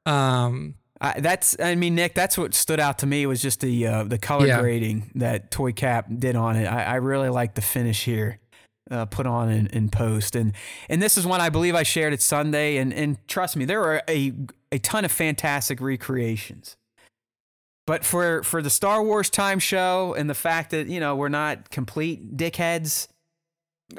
Um, 0.07 0.75
I, 1.01 1.19
that's, 1.21 1.57
I 1.59 1.77
mean, 1.77 1.95
Nick, 1.95 2.15
that's 2.15 2.37
what 2.37 2.53
stood 2.53 2.79
out 2.79 2.99
to 2.99 3.07
me 3.07 3.25
was 3.25 3.41
just 3.41 3.61
the 3.61 3.87
uh, 3.87 4.05
the 4.05 4.19
color 4.19 4.47
Yeah. 4.47 4.61
grading 4.61 5.11
that 5.15 5.51
Toy 5.51 5.73
Cap 5.73 6.07
did 6.19 6.37
on 6.37 6.57
it. 6.57 6.67
I, 6.67 6.83
I 6.83 6.95
really 6.97 7.31
like 7.31 7.55
the 7.55 7.63
finish 7.63 8.05
here, 8.05 8.39
uh, 8.91 9.07
put 9.07 9.27
on 9.27 9.49
in, 9.51 9.67
in 9.69 9.89
post, 9.89 10.37
and 10.37 10.53
and 10.91 11.01
this 11.01 11.17
is 11.17 11.27
one 11.27 11.41
I 11.41 11.49
believe 11.49 11.75
I 11.75 11.85
shared 11.85 12.13
it 12.13 12.21
Sunday, 12.21 12.77
and 12.77 12.93
and 12.93 13.17
trust 13.29 13.57
me, 13.57 13.65
there 13.65 13.83
are 13.83 14.03
a 14.11 14.35
a 14.73 14.79
ton 14.79 15.07
of 15.07 15.13
fantastic 15.13 15.81
recreations. 15.81 16.77
But 17.87 18.05
for 18.05 18.43
for 18.43 18.61
the 18.61 18.71
Star 18.71 19.03
Wars 19.03 19.31
time 19.31 19.59
show 19.59 20.15
and 20.19 20.29
the 20.29 20.35
fact 20.35 20.71
that 20.73 20.87
you 20.89 21.01
know 21.01 21.17
we're 21.17 21.31
not 21.31 21.71
complete 21.71 22.37
dickheads, 22.37 23.09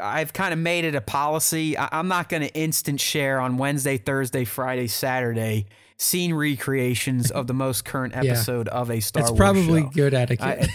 I've 0.01 0.33
kind 0.33 0.53
of 0.53 0.59
made 0.59 0.85
it 0.85 0.95
a 0.95 1.01
policy. 1.01 1.77
I, 1.77 1.89
I'm 1.91 2.07
not 2.07 2.29
going 2.29 2.43
to 2.43 2.53
instant 2.53 2.99
share 3.01 3.39
on 3.39 3.57
Wednesday, 3.57 3.97
Thursday, 3.97 4.45
Friday, 4.45 4.87
Saturday 4.87 5.65
scene 5.97 6.33
recreations 6.33 7.29
of 7.31 7.47
the 7.47 7.53
most 7.53 7.85
current 7.85 8.13
Yeah. 8.15 8.31
episode 8.31 8.67
of 8.69 8.89
a 8.89 8.99
Star 8.99 9.21
it's 9.21 9.31
Wars 9.31 9.37
probably 9.37 9.81
show. 9.81 9.89
good 9.89 10.13
etiquette. 10.13 10.67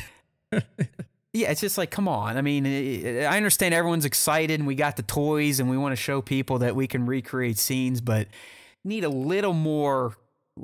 I- 0.53 0.63
yeah, 1.33 1.51
it's 1.51 1.61
just 1.61 1.77
like, 1.77 1.91
come 1.91 2.09
on. 2.09 2.37
I 2.37 2.43
mean, 2.43 2.65
I 2.67 3.37
understand 3.37 3.75
everyone's 3.75 4.05
excited 4.05 4.61
and 4.61 4.67
we 4.67 4.75
got 4.75 4.97
the 4.97 5.03
toys 5.03 5.59
and 5.61 5.69
we 5.69 5.77
want 5.77 5.93
to 5.93 5.97
show 6.01 6.23
people 6.23 6.61
that 6.61 6.77
we 6.77 6.87
can 6.87 7.07
recreate 7.07 7.59
scenes, 7.59 8.01
but 8.01 8.29
need 8.85 9.03
a 9.05 9.09
little 9.09 9.53
more, 9.53 10.15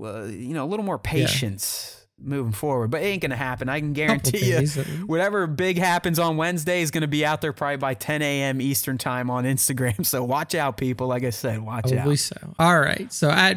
uh, 0.00 0.22
you 0.24 0.54
know, 0.54 0.64
a 0.64 0.68
little 0.68 0.84
more 0.84 0.98
patience 0.98 2.01
moving 2.22 2.52
forward. 2.52 2.90
But 2.90 3.02
it 3.02 3.06
ain't 3.06 3.22
gonna 3.22 3.36
happen. 3.36 3.68
I 3.68 3.80
can 3.80 3.92
guarantee 3.94 4.46
you. 4.46 4.58
days 4.58 4.78
at 4.78 4.86
least. 4.86 5.04
Whatever 5.08 5.46
big 5.46 5.78
happens 5.78 6.18
on 6.18 6.36
Wednesday 6.36 6.82
is 6.82 6.90
going 6.90 7.02
to 7.02 7.08
be 7.08 7.24
out 7.24 7.40
there 7.40 7.52
probably 7.52 7.76
by 7.78 7.94
10 7.94 8.22
a.m. 8.22 8.60
Eastern 8.60 8.98
time 8.98 9.30
on 9.30 9.44
Instagram. 9.44 10.04
So 10.12 10.22
watch 10.24 10.54
out, 10.54 10.76
people. 10.76 11.06
Like 11.06 11.24
I 11.24 11.30
said, 11.30 11.60
watch 11.62 11.84
Probably 11.90 12.12
out. 12.12 12.18
so. 12.18 12.54
All 12.58 12.78
right. 12.78 13.10
So 13.12 13.30
at 13.30 13.56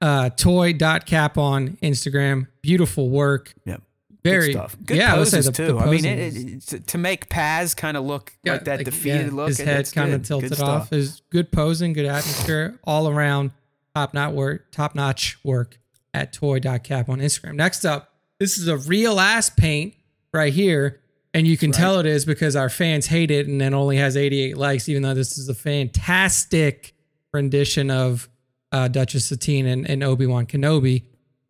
uh, 0.00 0.30
toy.cap 0.30 1.38
on 1.38 1.76
Instagram, 1.82 2.48
beautiful 2.62 3.08
work. 3.10 3.54
Yep. 3.64 3.82
Very 4.24 4.52
stuff. 4.52 4.74
Good 4.84 4.96
yeah, 4.96 5.14
I 5.14 5.18
would 5.18 5.28
say 5.28 5.36
poses 5.38 5.52
the- 5.52 5.62
the 5.62 5.68
too. 5.72 5.78
I 5.78 5.86
mean, 5.90 6.04
it, 6.06 6.72
it, 6.72 6.86
to, 6.88 6.98
make 6.98 7.28
Paz 7.28 7.74
kind 7.74 7.96
of 7.96 8.04
look 8.04 8.32
Yeah, 8.42 8.52
like 8.54 8.64
that 8.64 8.78
like, 8.78 8.84
defeated 8.86 9.26
yeah, 9.26 9.32
look, 9.32 9.48
His 9.48 9.58
head 9.58 9.92
kind 9.92 10.14
of 10.14 10.22
tilted 10.26 10.58
off. 10.60 10.92
Is 10.94 11.20
good 11.30 11.52
posing, 11.52 11.92
good 11.92 12.06
atmosphere, 12.06 12.78
all 12.84 13.06
around 13.08 13.50
top 13.94 14.14
notch 14.14 14.32
work. 14.32 14.70
Top 14.72 14.94
notch 14.94 15.38
work 15.44 15.78
at 16.14 16.32
toy.cap 16.32 17.08
on 17.08 17.18
Instagram. 17.18 17.56
Next 17.56 17.84
up, 17.84 18.14
this 18.38 18.56
is 18.56 18.68
a 18.68 18.76
real 18.76 19.20
ass 19.20 19.50
paint 19.50 19.94
right 20.32 20.52
here, 20.52 21.00
and 21.34 21.46
you 21.46 21.56
can 21.56 21.72
tell 21.72 21.98
it 21.98 22.06
is 22.06 22.24
because 22.24 22.56
our 22.56 22.70
fans 22.70 23.06
hate 23.06 23.30
it, 23.30 23.46
and 23.48 23.60
it 23.60 23.72
only 23.72 23.96
has 23.96 24.16
88 24.16 24.56
likes, 24.56 24.88
even 24.88 25.02
though 25.02 25.14
this 25.14 25.36
is 25.36 25.48
a 25.48 25.54
fantastic 25.54 26.94
rendition 27.32 27.90
of 27.90 28.28
uh, 28.72 28.88
Duchess 28.88 29.26
Satine 29.26 29.66
and, 29.66 29.88
and 29.88 30.02
Obi 30.02 30.26
Wan 30.26 30.46
Kenobi 30.46 31.02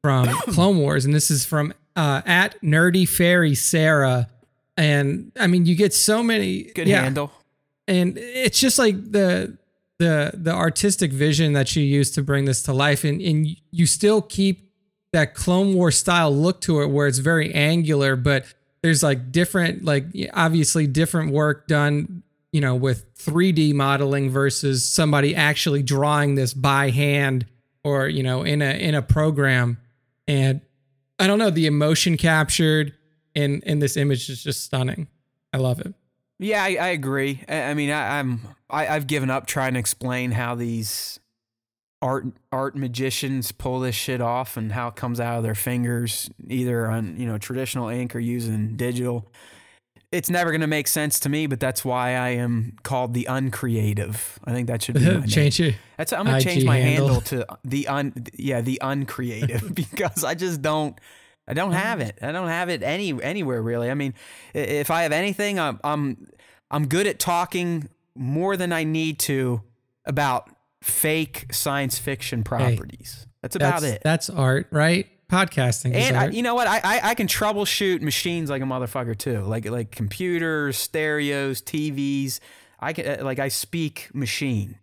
from 0.02 0.26
Clone 0.48 0.78
Wars, 0.78 1.04
and 1.04 1.14
this 1.14 1.30
is 1.30 1.44
from 1.44 1.72
uh, 1.96 2.22
at 2.26 2.60
Nerdy 2.62 3.08
Fairy 3.08 3.54
Sarah. 3.54 4.28
And 4.76 5.30
I 5.38 5.46
mean, 5.46 5.66
you 5.66 5.76
get 5.76 5.94
so 5.94 6.22
many 6.22 6.64
Good 6.64 6.88
yeah, 6.88 7.02
handle. 7.02 7.30
and 7.86 8.18
it's 8.18 8.58
just 8.58 8.78
like 8.78 8.96
the 9.12 9.56
the 10.04 10.30
the 10.34 10.52
artistic 10.52 11.12
vision 11.12 11.52
that 11.54 11.74
you 11.74 11.82
used 11.82 12.14
to 12.14 12.22
bring 12.22 12.44
this 12.44 12.62
to 12.62 12.72
life 12.72 13.04
and 13.04 13.20
and 13.20 13.48
you 13.70 13.86
still 13.86 14.20
keep 14.22 14.70
that 15.12 15.34
clone 15.34 15.74
war 15.74 15.90
style 15.90 16.34
look 16.34 16.60
to 16.60 16.82
it 16.82 16.86
where 16.86 17.06
it's 17.06 17.18
very 17.18 17.52
angular 17.54 18.16
but 18.16 18.44
there's 18.82 19.02
like 19.02 19.32
different 19.32 19.84
like 19.84 20.04
obviously 20.32 20.86
different 20.86 21.32
work 21.32 21.66
done 21.66 22.22
you 22.52 22.60
know 22.60 22.74
with 22.74 23.14
3D 23.16 23.72
modeling 23.74 24.30
versus 24.30 24.88
somebody 24.88 25.34
actually 25.34 25.82
drawing 25.82 26.34
this 26.34 26.52
by 26.52 26.90
hand 26.90 27.46
or 27.82 28.08
you 28.08 28.22
know 28.22 28.42
in 28.42 28.60
a 28.60 28.70
in 28.70 28.94
a 28.94 29.02
program 29.02 29.78
and 30.26 30.60
I 31.18 31.26
don't 31.26 31.38
know 31.38 31.50
the 31.50 31.66
emotion 31.66 32.16
captured 32.16 32.94
in 33.34 33.60
in 33.62 33.78
this 33.78 33.96
image 33.96 34.28
is 34.28 34.42
just 34.42 34.62
stunning. 34.62 35.08
I 35.52 35.58
love 35.58 35.80
it. 35.80 35.94
Yeah, 36.44 36.62
I, 36.62 36.76
I 36.78 36.88
agree. 36.88 37.42
I, 37.48 37.62
I 37.62 37.74
mean, 37.74 37.90
I, 37.90 38.18
I'm 38.18 38.40
I, 38.68 38.86
I've 38.88 39.06
given 39.06 39.30
up 39.30 39.46
trying 39.46 39.74
to 39.74 39.80
explain 39.80 40.32
how 40.32 40.54
these 40.54 41.18
art 42.02 42.26
art 42.52 42.76
magicians 42.76 43.50
pull 43.50 43.80
this 43.80 43.94
shit 43.94 44.20
off 44.20 44.58
and 44.58 44.72
how 44.72 44.88
it 44.88 44.94
comes 44.94 45.20
out 45.20 45.38
of 45.38 45.42
their 45.42 45.54
fingers, 45.54 46.28
either 46.46 46.86
on 46.90 47.18
you 47.18 47.26
know 47.26 47.38
traditional 47.38 47.88
ink 47.88 48.14
or 48.14 48.18
using 48.18 48.76
digital. 48.76 49.32
It's 50.12 50.28
never 50.28 50.50
going 50.50 50.60
to 50.60 50.68
make 50.68 50.86
sense 50.86 51.18
to 51.20 51.28
me, 51.28 51.46
but 51.46 51.58
that's 51.58 51.84
why 51.84 52.10
I 52.10 52.28
am 52.30 52.76
called 52.84 53.14
the 53.14 53.24
uncreative. 53.24 54.38
I 54.44 54.52
think 54.52 54.68
that 54.68 54.82
should 54.82 54.96
be 54.96 55.00
my 55.06 55.12
name. 55.12 55.26
Change 55.26 55.60
it. 55.60 55.76
That's 55.96 56.12
I'm 56.12 56.26
gonna 56.26 56.42
change 56.42 56.64
my 56.64 56.76
handle. 56.76 57.08
handle. 57.08 57.22
to 57.22 57.46
the 57.64 57.88
un 57.88 58.12
yeah 58.34 58.60
the 58.60 58.78
uncreative 58.82 59.74
because 59.74 60.24
I 60.24 60.34
just 60.34 60.60
don't 60.60 60.98
I 61.48 61.54
don't 61.54 61.72
have 61.72 62.00
it 62.00 62.18
I 62.20 62.32
don't 62.32 62.48
have 62.48 62.68
it 62.68 62.82
any 62.82 63.20
anywhere 63.22 63.62
really. 63.62 63.90
I 63.90 63.94
mean, 63.94 64.12
if 64.52 64.90
I 64.90 65.04
have 65.04 65.12
anything, 65.12 65.58
I'm 65.58 65.80
I'm 65.82 66.28
I'm 66.74 66.88
good 66.88 67.06
at 67.06 67.20
talking 67.20 67.88
more 68.16 68.56
than 68.56 68.72
I 68.72 68.82
need 68.82 69.20
to 69.20 69.62
about 70.04 70.50
fake 70.82 71.46
science 71.52 71.98
fiction 71.98 72.42
properties. 72.42 73.28
That's 73.42 73.54
about 73.54 73.82
that's, 73.82 73.94
it. 73.94 74.02
That's 74.02 74.28
art, 74.28 74.66
right? 74.72 75.06
Podcasting 75.30 75.94
is 75.94 76.08
And 76.08 76.16
I, 76.16 76.28
you 76.30 76.42
know 76.42 76.56
what? 76.56 76.66
I, 76.66 76.80
I 76.82 77.00
I 77.10 77.14
can 77.14 77.28
troubleshoot 77.28 78.02
machines 78.02 78.50
like 78.50 78.60
a 78.60 78.64
motherfucker 78.64 79.16
too, 79.16 79.42
like 79.42 79.68
like 79.70 79.92
computers, 79.92 80.76
stereos, 80.76 81.62
TVs. 81.62 82.40
I 82.80 82.92
can 82.92 83.20
uh, 83.20 83.24
like 83.24 83.38
I 83.38 83.48
speak 83.48 84.10
machine. 84.12 84.78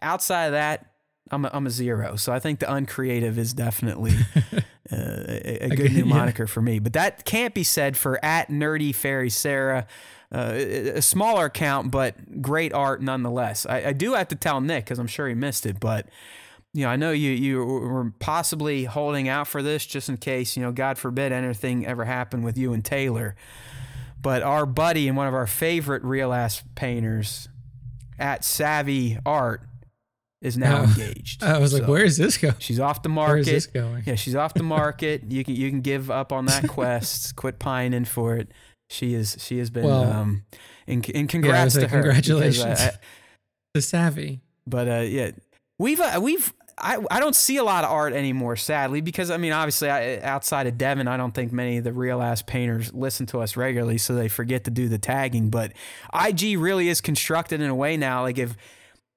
Outside 0.00 0.46
of 0.46 0.52
that, 0.52 0.94
I'm 1.30 1.44
a, 1.44 1.50
I'm 1.52 1.66
a 1.66 1.70
zero. 1.70 2.16
So 2.16 2.32
I 2.32 2.38
think 2.38 2.60
the 2.60 2.72
uncreative 2.72 3.38
is 3.38 3.52
definitely 3.52 4.14
uh, 4.54 4.62
a, 4.90 5.66
a 5.66 5.76
good 5.76 5.92
new 5.92 6.04
yeah. 6.04 6.14
moniker 6.14 6.46
for 6.46 6.62
me. 6.62 6.78
But 6.78 6.94
that 6.94 7.24
can't 7.26 7.54
be 7.54 7.64
said 7.64 7.96
for 7.96 8.22
at 8.24 8.48
nerdy 8.48 8.94
fairy 8.94 9.30
Sarah. 9.30 9.86
Uh, 10.34 10.52
a 10.96 11.02
smaller 11.02 11.44
account, 11.44 11.90
but 11.92 12.42
great 12.42 12.72
art 12.72 13.00
nonetheless. 13.00 13.66
I, 13.66 13.84
I 13.86 13.92
do 13.92 14.14
have 14.14 14.26
to 14.28 14.34
tell 14.34 14.60
Nick 14.60 14.84
because 14.84 14.98
I'm 14.98 15.06
sure 15.06 15.28
he 15.28 15.34
missed 15.34 15.64
it, 15.64 15.78
but 15.78 16.08
you 16.72 16.82
know, 16.84 16.88
I 16.90 16.96
know 16.96 17.12
you 17.12 17.30
you 17.30 17.64
were 17.64 18.12
possibly 18.18 18.84
holding 18.84 19.28
out 19.28 19.46
for 19.46 19.62
this 19.62 19.86
just 19.86 20.08
in 20.08 20.16
case, 20.16 20.56
you 20.56 20.62
know, 20.62 20.72
God 20.72 20.98
forbid 20.98 21.30
anything 21.30 21.86
ever 21.86 22.04
happened 22.04 22.44
with 22.44 22.58
you 22.58 22.72
and 22.72 22.84
Taylor. 22.84 23.36
But 24.20 24.42
our 24.42 24.66
buddy 24.66 25.06
and 25.06 25.16
one 25.16 25.28
of 25.28 25.34
our 25.34 25.46
favorite 25.46 26.02
real 26.02 26.32
ass 26.32 26.64
painters 26.74 27.48
at 28.18 28.44
Savvy 28.44 29.18
Art 29.24 29.60
is 30.40 30.56
now 30.58 30.80
Oh. 30.80 30.84
engaged. 30.84 31.44
I 31.44 31.58
was 31.58 31.72
like, 31.72 31.86
where 31.86 32.04
is 32.04 32.16
this 32.16 32.38
going? 32.38 32.54
she's 32.58 32.80
off 32.80 33.02
the 33.02 33.08
market. 33.08 33.30
Where 33.32 33.38
is 33.38 33.46
this 33.46 33.66
going? 33.66 34.02
Yeah, 34.06 34.14
she's 34.16 34.34
off 34.34 34.54
the 34.54 34.62
market. 34.64 35.30
you 35.30 35.44
can 35.44 35.54
you 35.54 35.70
can 35.70 35.80
give 35.80 36.10
up 36.10 36.32
on 36.32 36.46
that 36.46 36.66
quest. 36.68 37.36
Quit 37.36 37.58
pining 37.60 38.04
for 38.04 38.36
it. 38.36 38.50
She 38.94 39.14
is 39.14 39.36
she 39.40 39.58
has 39.58 39.70
been 39.70 39.84
Well, 39.84 40.04
um 40.04 40.44
in, 40.86 41.02
in 41.02 41.26
congrats 41.26 41.74
was 41.74 41.84
to 41.84 41.88
her. 41.88 41.98
uh, 41.98 42.02
congratulations. 42.02 42.80
I- 42.80 42.92
The 43.74 43.82
savvy. 43.82 44.40
but 44.66 44.86
uh, 44.88 45.00
yeah, 45.00 45.32
we've 45.78 46.00
uh, 46.00 46.20
we've 46.22 46.52
I, 46.76 46.98
I 47.10 47.20
don't 47.20 47.36
see 47.36 47.56
a 47.56 47.62
lot 47.64 47.84
of 47.84 47.90
art 47.90 48.12
anymore, 48.14 48.56
sadly, 48.56 49.00
because 49.00 49.30
I 49.30 49.36
mean, 49.36 49.52
obviously, 49.52 49.88
I, 49.90 50.18
outside 50.20 50.66
of 50.66 50.76
Devin, 50.76 51.06
I 51.06 51.16
don't 51.16 51.32
think 51.32 51.52
many 51.52 51.76
of 51.78 51.84
the 51.84 51.92
real 51.92 52.20
ass 52.20 52.42
painters 52.42 52.92
listen 52.92 53.26
to 53.26 53.40
us 53.40 53.56
regularly, 53.56 53.96
so 53.98 54.14
they 54.16 54.26
forget 54.28 54.64
to 54.64 54.70
do 54.72 54.88
the 54.88 54.98
tagging. 54.98 55.50
But 55.50 55.72
IG 56.12 56.58
really 56.58 56.88
is 56.88 57.00
constructed 57.00 57.60
in 57.60 57.68
a 57.70 57.74
way 57.74 57.96
now, 57.96 58.22
like 58.22 58.38
if. 58.38 58.56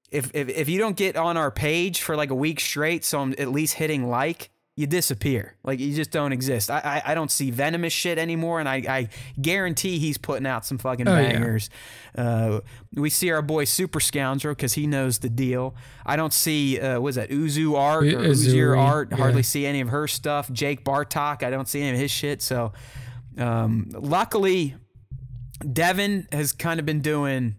If, 0.10 0.32
if, 0.34 0.48
if 0.48 0.70
you 0.70 0.80
don't 0.80 0.96
get 0.96 1.18
on 1.18 1.36
our 1.36 1.52
page 1.52 2.00
for 2.02 2.16
like 2.16 2.30
a 2.30 2.36
week 2.36 2.62
straight, 2.62 3.04
so 3.04 3.20
I'm 3.20 3.34
at 3.38 3.50
least 3.52 3.74
hitting 3.74 4.08
like, 4.10 4.50
you 4.78 4.88
disappear. 4.88 5.56
Like 5.64 5.80
you 5.80 5.94
just 5.94 6.12
don't 6.12 6.32
exist. 6.32 6.70
I 6.72 7.02
I, 7.06 7.12
I 7.12 7.16
don't 7.16 7.32
see 7.32 7.52
venomous 7.52 7.92
shit 7.92 8.18
anymore, 8.18 8.60
and 8.62 8.70
I, 8.70 8.76
I 8.88 9.10
guarantee 9.42 9.98
he's 10.00 10.18
putting 10.20 10.46
out 10.46 10.66
some 10.66 10.78
fucking 10.78 11.08
Oh, 11.08 11.18
yeah. 11.20 11.32
bangers. 11.34 11.70
Uh, 12.16 12.62
we 12.94 13.10
see 13.10 13.32
our 13.32 13.42
boy 13.42 13.66
Super 13.66 14.00
Scoundrel 14.00 14.54
because 14.54 14.74
he 14.74 14.86
knows 14.88 15.18
the 15.20 15.30
deal. 15.30 15.76
I 16.06 16.16
don't 16.16 16.32
see 16.32 16.80
uh, 16.80 17.00
what 17.02 17.10
is 17.10 17.16
that 17.16 17.30
Uzu 17.32 17.76
art 17.76 18.06
or 18.06 18.20
Uzier 18.20 18.54
Uzuri, 18.76 18.78
art. 18.80 19.14
Hardly 19.14 19.44
see 19.44 19.66
any 19.66 19.82
of 19.82 19.90
her 19.90 20.08
stuff. 20.08 20.50
Jake 20.54 20.86
Bartok, 20.86 21.42
I 21.44 21.50
don't 21.50 21.68
see 21.68 21.82
any 21.82 21.92
of 21.92 22.00
his 22.00 22.12
shit. 22.12 22.42
So, 22.44 22.72
um, 23.38 23.90
luckily, 23.94 24.76
Devin 25.74 26.28
has 26.32 26.54
kind 26.54 26.80
of 26.80 26.86
been 26.86 27.02
doing 27.02 27.56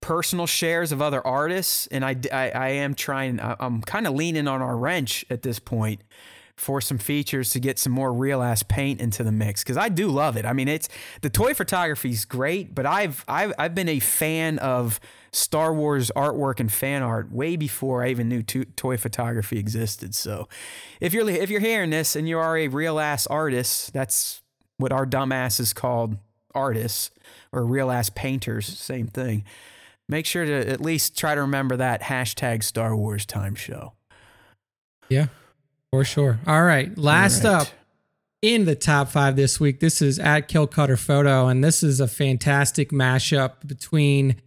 personal 0.00 0.46
shares 0.46 0.92
of 0.92 1.00
other 1.00 1.26
artists, 1.26 1.86
and 1.86 2.04
I, 2.04 2.14
I, 2.30 2.50
I 2.50 2.68
am 2.68 2.94
trying. 2.94 3.40
I- 3.40 3.56
I'm 3.58 3.80
kind 3.80 4.06
of 4.06 4.12
leaning 4.14 4.46
on 4.46 4.60
our 4.60 4.76
wrench 4.76 5.24
at 5.30 5.42
this 5.42 5.58
point 5.58 6.02
for 6.56 6.80
some 6.80 6.98
features 6.98 7.50
to 7.50 7.60
get 7.60 7.78
some 7.78 7.92
more 7.92 8.12
real 8.12 8.40
ass 8.40 8.62
paint 8.62 9.00
into 9.00 9.24
the 9.24 9.32
mix 9.32 9.62
because 9.62 9.76
I 9.76 9.88
do 9.88 10.08
love 10.08 10.36
it. 10.36 10.46
I 10.46 10.52
mean, 10.52 10.68
it's 10.68 10.88
the 11.20 11.30
toy 11.30 11.52
photography 11.52 12.10
is 12.10 12.24
great, 12.24 12.74
but 12.74 12.86
I've 12.86 13.24
I've 13.26 13.52
I've 13.58 13.74
been 13.74 13.88
a 13.88 13.98
fan 13.98 14.58
of 14.60 15.00
Star 15.32 15.74
Wars 15.74 16.12
artwork 16.14 16.60
and 16.60 16.72
fan 16.72 17.02
art 17.02 17.32
way 17.32 17.56
before 17.56 18.04
I 18.04 18.10
even 18.10 18.28
knew 18.28 18.42
to- 18.44 18.64
toy 18.64 18.96
photography 18.96 19.58
existed. 19.58 20.14
So, 20.14 20.48
if 21.00 21.12
you're 21.12 21.28
if 21.28 21.50
you're 21.50 21.60
hearing 21.60 21.90
this 21.90 22.14
and 22.14 22.28
you 22.28 22.38
are 22.38 22.56
a 22.56 22.68
real 22.68 23.00
ass 23.00 23.26
artist, 23.26 23.92
that's 23.92 24.42
what 24.76 24.92
our 24.92 25.06
dumbass 25.06 25.58
is 25.58 25.72
called 25.72 26.16
artists 26.54 27.10
or 27.52 27.64
real 27.64 27.90
ass 27.90 28.10
painters. 28.10 28.66
Same 28.66 29.08
thing. 29.08 29.44
Make 30.08 30.26
sure 30.26 30.44
to 30.44 30.70
at 30.70 30.80
least 30.80 31.18
try 31.18 31.34
to 31.34 31.40
remember 31.40 31.76
that 31.78 32.02
hashtag 32.02 32.62
Star 32.62 32.94
Wars 32.94 33.26
time 33.26 33.54
show. 33.54 33.94
Yeah, 35.08 35.26
for 35.94 36.04
sure. 36.04 36.40
All 36.46 36.64
right. 36.64 36.96
Last 36.98 37.44
All 37.44 37.52
right. 37.52 37.62
up 37.62 37.68
in 38.42 38.64
the 38.64 38.74
top 38.74 39.08
five 39.08 39.36
this 39.36 39.60
week, 39.60 39.78
this 39.78 40.02
is 40.02 40.18
at 40.18 40.48
Kill 40.48 40.66
Cutter 40.66 40.96
Photo, 40.96 41.46
and 41.46 41.62
this 41.62 41.84
is 41.84 42.00
a 42.00 42.08
fantastic 42.08 42.90
mashup 42.90 43.66
between 43.66 44.42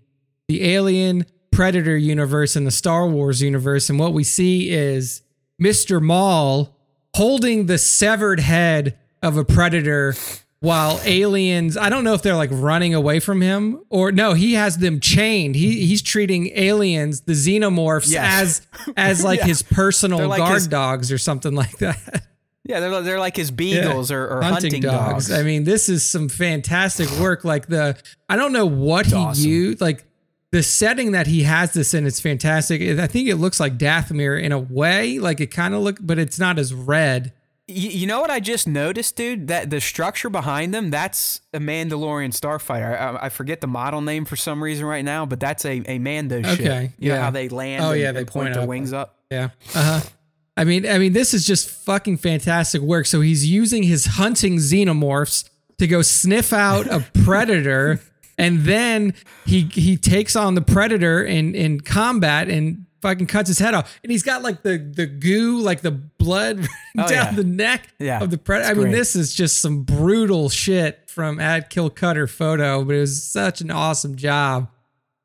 the 0.50 0.74
Alien 0.74 1.26
Predator 1.52 1.96
universe 1.96 2.58
and 2.58 2.68
the 2.68 2.72
Star 2.72 3.08
Wars 3.08 3.42
universe. 3.42 3.90
And 3.90 3.98
what 3.98 4.12
we 4.12 4.26
see 4.26 4.70
is 4.70 5.22
Mr. 5.62 6.02
Maul 6.02 6.76
holding 7.16 7.68
the 7.68 7.78
severed 7.78 8.42
head 8.42 8.98
of 9.24 9.38
a 9.38 9.46
predator 9.46 10.16
while 10.60 11.00
aliens 11.06 11.78
I 11.78 11.90
don't 11.90 12.04
know 12.04 12.14
if 12.14 12.22
they're 12.24 12.36
like 12.36 12.50
running 12.52 12.94
away 12.96 13.20
from 13.20 13.42
him 13.42 13.84
or 13.90 14.12
no 14.12 14.34
he 14.34 14.54
has 14.54 14.78
them 14.80 15.00
chained 15.00 15.56
he 15.56 15.86
he's 15.86 16.02
treating 16.02 16.52
aliens 16.56 17.22
the 17.22 17.34
xenomorphs 17.34 18.12
Yes. 18.12 18.62
as 18.78 18.94
as 18.98 19.24
like 19.24 19.40
Yeah. 19.40 19.46
his 19.46 19.62
personal 19.62 20.28
like 20.28 20.40
guard 20.40 20.56
his- 20.56 20.68
dogs 20.68 21.12
or 21.12 21.18
something 21.20 21.54
like 21.54 21.78
that 21.78 22.24
Yeah, 22.66 22.80
they're 22.82 23.02
they're 23.02 23.20
like 23.20 23.36
his 23.38 23.50
beagles 23.52 24.12
or, 24.12 24.28
or 24.28 24.42
hunting, 24.42 24.82
dogs. 24.82 25.32
I 25.32 25.42
mean, 25.44 25.64
this 25.64 25.88
is 25.88 26.06
some 26.06 26.28
fantastic 26.28 27.10
work. 27.12 27.46
Like 27.46 27.68
the, 27.68 27.96
I 28.28 28.36
don't 28.36 28.52
know 28.52 28.66
what 28.66 29.06
he 29.06 29.14
awesome. 29.16 29.50
used. 29.50 29.80
Like 29.80 30.04
the 30.52 30.62
setting 30.62 31.14
that 31.14 31.28
he 31.28 31.44
has 31.44 31.72
this 31.72 31.94
in, 31.94 32.06
it's 32.06 32.20
fantastic. 32.20 32.82
I 33.00 33.08
think 33.08 33.30
it 33.30 33.38
looks 33.38 33.62
like 33.62 33.78
Dathomir 33.78 34.42
in 34.44 34.52
a 34.52 34.60
way. 34.60 35.18
Like 35.18 35.40
it 35.40 35.48
kind 35.48 35.76
of 35.76 35.82
look, 35.82 36.00
but 36.02 36.20
it's 36.20 36.40
not 36.40 36.60
as 36.60 36.74
red. 36.74 37.32
You, 37.68 37.90
you 37.90 38.08
know 38.08 38.22
what 38.22 38.32
I 38.32 38.40
just 38.40 38.66
noticed, 38.68 39.16
dude? 39.18 39.48
That 39.50 39.70
the 39.70 39.82
structure 39.82 40.30
behind 40.30 40.74
them, 40.74 40.90
that's 40.90 41.42
a 41.54 41.60
Mandalorian 41.60 42.30
starfighter. 42.32 42.98
I, 43.00 43.26
I 43.26 43.30
forget 43.30 43.60
the 43.60 43.68
model 43.68 44.00
name 44.02 44.24
for 44.26 44.36
some 44.38 44.64
reason 44.64 44.86
right 44.86 45.04
now, 45.04 45.26
but 45.26 45.40
that's 45.42 45.66
a, 45.66 45.84
a 45.86 46.00
Mando 46.00 46.42
ship. 46.42 46.60
Okay, 46.62 46.92
You 46.98 47.10
know 47.10 47.16
yeah. 47.16 47.22
how 47.24 47.32
they 47.32 47.50
land 47.50 47.84
Oh, 47.84 47.92
and, 47.92 48.00
yeah, 48.00 48.12
they 48.14 48.22
point 48.24 48.32
point 48.32 48.54
their 48.54 48.64
up. 48.64 48.70
wings 48.70 48.94
up? 48.94 49.18
Yeah. 49.30 49.50
Uh 49.76 50.00
huh. 50.00 50.10
I 50.56 50.64
mean, 50.64 50.88
I 50.88 50.98
mean, 50.98 51.14
this 51.14 51.34
is 51.36 51.46
just 51.46 51.70
fucking 51.70 52.18
fantastic 52.18 52.82
work. 52.82 53.06
So 53.06 53.22
he's 53.22 53.46
using 53.46 53.84
his 53.84 54.06
hunting 54.06 54.56
xenomorphs 54.58 55.48
to 55.78 55.86
go 55.88 56.02
sniff 56.02 56.52
out 56.54 56.88
a 56.88 57.06
predator, 57.24 58.00
and 58.40 58.62
then 58.62 59.14
he 59.46 59.64
he 59.72 59.98
takes 59.98 60.36
on 60.36 60.56
the 60.56 60.62
predator 60.62 61.22
in 61.24 61.54
in 61.54 61.82
combat 61.82 62.50
and 62.50 62.87
fucking 63.08 63.28
cuts 63.28 63.48
his 63.48 63.60
head 63.60 63.74
off. 63.74 64.00
And 64.04 64.12
he's 64.12 64.24
got 64.24 64.42
like 64.42 64.64
the 64.64 64.78
the 64.78 65.06
goo, 65.06 65.60
like 65.60 65.82
the 65.82 65.92
blood 65.92 66.60
Oh, 66.98 67.08
down 67.08 67.12
yeah. 67.12 67.32
the 67.32 67.44
neck 67.44 67.88
Yeah, 68.00 68.22
of 68.24 68.32
the 68.32 68.38
predator. 68.38 68.70
I 68.70 68.74
mean, 68.74 68.84
great. 68.84 68.92
this 68.96 69.16
is 69.16 69.34
just 69.34 69.60
some 69.60 69.84
brutal 69.84 70.50
shit 70.50 71.10
from 71.10 71.40
at 71.40 71.70
Kill 71.70 71.90
Cutter 71.90 72.28
Photo, 72.28 72.84
but 72.84 72.96
it 72.96 73.00
was 73.00 73.24
such 73.24 73.62
an 73.62 73.72
awesome 73.72 74.16
job. 74.16 74.70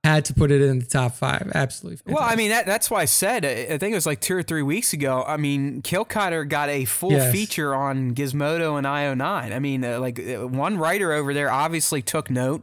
Had 0.05 0.25
to 0.25 0.35
put 0.35 0.51
it 0.51 0.61
in 0.61 0.81
the 0.81 0.85
top 0.85 1.15
five. 1.15 1.53
Absolutely. 1.55 2.13
Well, 2.13 2.25
I 2.25 2.35
mean, 2.35 2.51
that, 2.51 2.67
that's 2.67 2.91
why 2.91 3.03
I 3.03 3.05
said, 3.05 3.45
I 3.47 3.79
think 3.79 3.93
it 3.93 3.95
was 3.95 4.05
like 4.05 4.21
two 4.21 4.35
or 4.35 4.43
three 4.43 4.63
weeks 4.63 4.93
ago. 4.93 5.23
I 5.25 5.37
mean, 5.37 5.81
Killcutter 5.81 6.49
got 6.49 6.69
a 6.71 6.85
full 6.87 7.13
Yes. 7.13 7.31
feature 7.31 7.73
on 7.73 8.13
Gizmodo 8.13 8.77
and 8.77 8.85
IO9. 8.85 9.23
I 9.55 9.59
mean, 9.61 9.85
uh, 9.85 10.01
like 10.01 10.19
uh, 10.19 10.49
one 10.49 10.77
writer 10.77 11.13
over 11.13 11.33
there 11.33 11.53
obviously 11.53 12.03
took 12.03 12.31
note. 12.31 12.63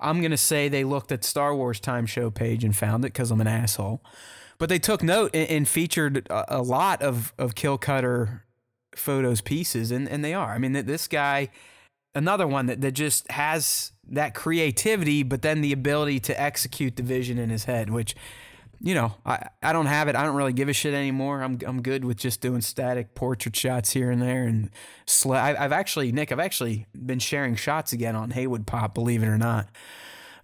I'm 0.00 0.20
going 0.22 0.30
to 0.30 0.38
say 0.38 0.70
they 0.70 0.84
looked 0.84 1.12
at 1.12 1.22
Star 1.22 1.54
Wars 1.54 1.80
Time 1.80 2.06
Show 2.06 2.30
page 2.30 2.64
and 2.64 2.74
found 2.74 3.04
it 3.04 3.08
because 3.12 3.30
I'm 3.30 3.42
an 3.42 3.46
asshole. 3.46 4.00
But 4.60 4.68
they 4.68 4.78
took 4.78 5.02
note 5.02 5.30
and, 5.34 5.48
and 5.48 5.68
featured 5.68 6.28
a, 6.28 6.58
a 6.58 6.62
lot 6.62 7.02
of, 7.02 7.32
of 7.38 7.54
Killcutter 7.56 8.42
photos 8.94 9.40
pieces, 9.40 9.90
and, 9.90 10.06
and 10.06 10.22
they 10.22 10.34
are. 10.34 10.52
I 10.52 10.58
mean, 10.58 10.74
th- 10.74 10.84
this 10.84 11.08
guy, 11.08 11.48
another 12.14 12.46
one 12.46 12.66
that, 12.66 12.82
that 12.82 12.92
just 12.92 13.28
has 13.32 13.92
that 14.08 14.34
creativity, 14.34 15.22
but 15.22 15.40
then 15.40 15.62
the 15.62 15.72
ability 15.72 16.20
to 16.20 16.38
execute 16.40 16.96
the 16.96 17.02
vision 17.02 17.38
in 17.38 17.48
his 17.48 17.64
head, 17.64 17.88
which, 17.88 18.14
you 18.80 18.94
know, 18.94 19.14
I, 19.24 19.48
I 19.62 19.72
don't 19.72 19.86
have 19.86 20.08
it. 20.08 20.14
I 20.16 20.24
don't 20.24 20.36
really 20.36 20.52
give 20.52 20.68
a 20.68 20.74
shit 20.74 20.92
anymore. 20.92 21.42
I'm, 21.42 21.58
I'm 21.66 21.80
good 21.80 22.04
with 22.04 22.18
just 22.18 22.42
doing 22.42 22.60
static 22.60 23.14
portrait 23.14 23.56
shots 23.56 23.92
here 23.92 24.10
and 24.10 24.20
there. 24.20 24.44
And 24.44 24.68
sl- 25.06 25.32
I, 25.32 25.56
I've 25.58 25.72
actually, 25.72 26.12
Nick, 26.12 26.32
I've 26.32 26.38
actually 26.38 26.86
been 26.94 27.18
sharing 27.18 27.54
shots 27.54 27.94
again 27.94 28.14
on 28.14 28.32
Haywood 28.32 28.66
Pop, 28.66 28.92
believe 28.92 29.22
it 29.22 29.28
or 29.28 29.38
not. 29.38 29.68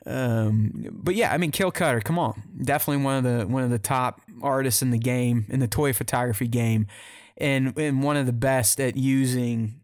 Um, 0.06 0.86
but 0.92 1.14
yeah, 1.16 1.32
I 1.32 1.36
mean, 1.38 1.50
Kill 1.50 1.70
Cutter, 1.72 2.00
come 2.00 2.18
on, 2.18 2.40
definitely 2.62 3.02
one 3.02 3.16
of 3.16 3.24
the 3.24 3.46
one 3.46 3.64
of 3.64 3.70
the 3.70 3.78
top 3.78 4.20
artists 4.40 4.80
in 4.82 4.90
the 4.90 4.98
game 4.98 5.46
in 5.48 5.58
the 5.60 5.66
toy 5.66 5.92
photography 5.92 6.46
game, 6.46 6.86
and 7.36 7.76
and 7.76 8.02
one 8.02 8.16
of 8.16 8.26
the 8.26 8.32
best 8.32 8.78
at 8.80 8.96
using 8.96 9.80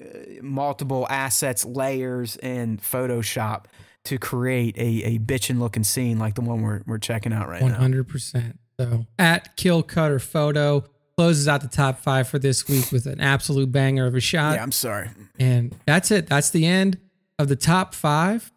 uh, 0.00 0.04
multiple 0.42 1.06
assets, 1.08 1.64
layers, 1.64 2.36
and 2.38 2.82
Photoshop 2.82 3.66
to 4.04 4.18
create 4.18 4.76
a 4.76 5.04
a 5.04 5.18
bitchin' 5.20 5.60
looking 5.60 5.84
scene 5.84 6.18
like 6.18 6.34
the 6.34 6.40
one 6.40 6.62
we're 6.62 6.82
we're 6.86 6.98
checking 6.98 7.32
out 7.32 7.48
right 7.48 7.62
One 7.62 7.72
now. 7.72 7.78
hundred 7.78 8.08
percent. 8.08 8.58
So 8.80 9.06
at 9.20 9.56
Kill 9.56 9.84
Cutter 9.84 10.18
Photo 10.18 10.84
closes 11.16 11.46
out 11.46 11.60
the 11.60 11.68
top 11.68 12.00
five 12.00 12.26
for 12.26 12.40
this 12.40 12.66
week 12.66 12.90
with 12.90 13.06
an 13.06 13.20
absolute 13.20 13.70
banger 13.70 14.04
of 14.06 14.16
a 14.16 14.20
shot. 14.20 14.56
Yeah, 14.56 14.64
I'm 14.64 14.72
sorry. 14.72 15.10
And 15.38 15.72
that's 15.86 16.10
it. 16.10 16.26
That's 16.26 16.50
the 16.50 16.66
end 16.66 16.98
of 17.38 17.46
the 17.48 17.54
top 17.54 17.94
five. 17.94 18.50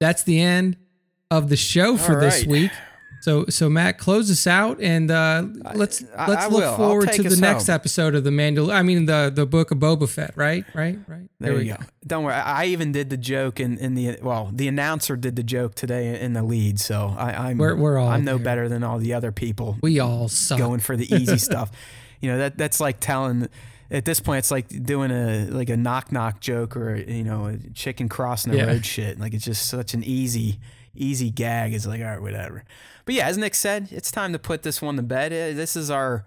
That's 0.00 0.22
the 0.22 0.40
end 0.40 0.76
of 1.30 1.48
the 1.48 1.56
show 1.56 1.96
for 1.96 2.20
this 2.20 2.46
week. 2.46 2.70
So 3.20 3.46
so 3.48 3.68
Matt, 3.68 3.98
close 3.98 4.30
us 4.30 4.46
out 4.46 4.80
and 4.80 5.10
uh, 5.10 5.44
let's 5.74 6.04
I- 6.16 6.28
let's 6.30 6.44
I 6.44 6.48
look 6.48 6.60
will. 6.62 6.76
Forward 6.76 7.12
to 7.14 7.22
the 7.24 7.36
next 7.36 7.66
home. 7.66 7.74
episode 7.74 8.14
of 8.14 8.22
the 8.22 8.30
Mandal. 8.30 8.72
I 8.72 8.82
mean 8.82 9.06
the 9.06 9.32
the 9.34 9.44
book 9.44 9.72
of 9.72 9.78
Boba 9.78 10.08
Fett. 10.08 10.36
Right, 10.36 10.64
right, 10.72 10.96
right. 11.08 11.28
There, 11.40 11.60
you 11.60 11.72
go. 11.74 11.80
Don't 12.06 12.22
worry. 12.22 12.34
I 12.34 12.66
even 12.66 12.92
did 12.92 13.10
the 13.10 13.16
joke 13.16 13.58
in, 13.58 13.76
in 13.78 13.94
the 13.96 14.18
well, 14.22 14.50
the 14.54 14.68
announcer 14.68 15.16
did 15.16 15.34
the 15.34 15.42
joke 15.42 15.74
today 15.74 16.20
in 16.20 16.32
the 16.34 16.44
lead, 16.44 16.78
so 16.78 17.12
I, 17.18 17.48
I'm 17.50 17.58
We're- 17.58 17.74
we're 17.74 17.98
all 17.98 18.08
I'm 18.08 18.24
no 18.24 18.36
there. 18.36 18.44
better 18.44 18.68
than 18.68 18.84
all 18.84 18.98
the 18.98 19.14
other 19.14 19.32
people 19.32 19.78
We 19.82 19.98
all 19.98 20.28
suck. 20.28 20.58
going 20.58 20.78
for 20.78 20.96
the 20.96 21.12
easy 21.12 21.38
stuff. 21.48 21.72
You 22.20 22.30
know 22.30 22.38
that 22.38 22.56
that's 22.56 22.78
like 22.80 23.00
telling. 23.00 23.48
At 23.90 24.04
this 24.04 24.20
point, 24.20 24.38
it's 24.40 24.50
like 24.50 24.68
doing 24.84 25.10
a 25.10 25.46
like 25.50 25.70
a 25.70 25.76
knock 25.76 26.12
knock 26.12 26.40
joke 26.40 26.76
or 26.76 26.94
you 26.96 27.24
know 27.24 27.46
a 27.46 27.56
chicken 27.74 28.08
crossing 28.08 28.52
the 28.52 28.58
Yeah. 28.58 28.66
road 28.66 28.84
shit. 28.84 29.18
Like 29.18 29.32
it's 29.34 29.44
just 29.44 29.66
such 29.68 29.94
an 29.94 30.04
easy 30.04 30.60
easy 30.94 31.30
gag. 31.30 31.72
It's 31.72 31.86
like 31.86 32.00
all 32.00 32.06
right, 32.06 32.20
whatever. 32.20 32.64
But 33.06 33.14
yeah, 33.14 33.26
as 33.28 33.38
Nick 33.38 33.54
said, 33.54 33.88
it's 33.90 34.10
time 34.10 34.32
to 34.34 34.38
put 34.38 34.62
this 34.62 34.82
one 34.82 34.96
to 34.96 35.02
bed. 35.02 35.32
Uh, 35.32 35.56
This 35.56 35.74
is 35.76 35.90
our 35.90 36.24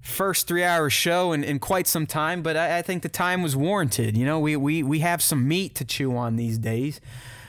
first 0.00 0.46
three 0.46 0.64
hour 0.64 0.90
show 0.90 1.32
in, 1.32 1.42
in 1.44 1.58
quite 1.58 1.86
some 1.86 2.06
time, 2.06 2.42
but 2.42 2.56
I, 2.56 2.78
I 2.78 2.82
think 2.82 3.02
the 3.02 3.08
time 3.08 3.42
was 3.42 3.56
warranted. 3.56 4.16
You 4.16 4.26
know, 4.26 4.38
we, 4.38 4.54
we, 4.56 4.82
we 4.82 4.98
have 4.98 5.22
some 5.22 5.48
meat 5.48 5.74
to 5.76 5.84
chew 5.84 6.14
on 6.16 6.36
these 6.36 6.58
days. 6.58 7.00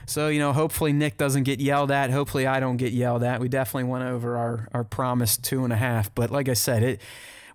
So, 0.05 0.29
you 0.29 0.39
know, 0.39 0.53
hopefully 0.53 0.93
Nick 0.93 1.17
doesn't 1.17 1.43
get 1.43 1.59
yelled 1.59 1.91
at. 1.91 2.11
Hopefully 2.11 2.47
I 2.47 2.59
don't 2.61 2.77
get 2.77 2.93
yelled 2.93 3.23
at. 3.23 3.41
We 3.41 3.49
definitely 3.49 3.89
went 3.89 4.05
over 4.05 4.37
our, 4.37 4.69
our 4.71 4.83
promised 4.85 5.43
two 5.43 5.63
and 5.65 5.73
a 5.73 5.75
half. 5.75 6.13
But 6.15 6.29
like 6.31 6.47
I 6.47 6.53
said, 6.53 6.81
it 6.83 7.01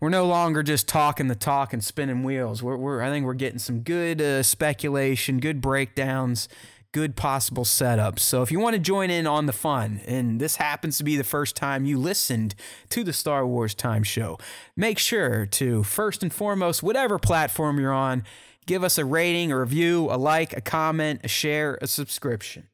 we're 0.00 0.08
no 0.08 0.26
longer 0.26 0.62
just 0.62 0.88
talking 0.88 1.28
the 1.28 1.34
talk 1.34 1.72
and 1.72 1.84
spinning 1.84 2.22
wheels. 2.22 2.62
We're, 2.62 2.76
we're 2.76 3.02
I 3.02 3.10
think 3.10 3.26
we're 3.26 3.34
getting 3.34 3.58
some 3.58 3.80
good 3.80 4.20
uh, 4.20 4.42
speculation, 4.42 5.38
good 5.38 5.60
breakdowns, 5.60 6.48
good 6.92 7.16
possible 7.16 7.64
setups. 7.64 8.20
So 8.20 8.42
if 8.42 8.50
you 8.50 8.58
want 8.58 8.74
to 8.74 8.80
join 8.80 9.10
in 9.10 9.26
on 9.26 9.46
the 9.46 9.52
fun, 9.52 10.00
and 10.06 10.40
this 10.40 10.56
happens 10.56 10.98
to 10.98 11.04
be 11.04 11.16
the 11.16 11.24
first 11.24 11.54
time 11.54 11.84
you 11.84 11.98
listened 11.98 12.54
to 12.88 13.04
the 13.04 13.12
Star 13.12 13.46
Wars 13.46 13.74
Time 13.74 14.02
Show, 14.02 14.38
make 14.76 14.98
sure 14.98 15.46
to 15.46 15.82
first 15.84 16.22
and 16.22 16.32
foremost, 16.32 16.82
whatever 16.82 17.18
platform 17.18 17.78
you're 17.78 17.92
on, 17.92 18.24
give 18.66 18.82
us 18.82 18.98
a 18.98 19.04
rating, 19.04 19.52
a 19.52 19.60
review, 19.60 20.08
a 20.10 20.16
like, 20.16 20.56
a 20.56 20.60
comment, 20.60 21.20
a 21.22 21.28
share, 21.28 21.78
a 21.80 21.86
subscription. 21.86 22.68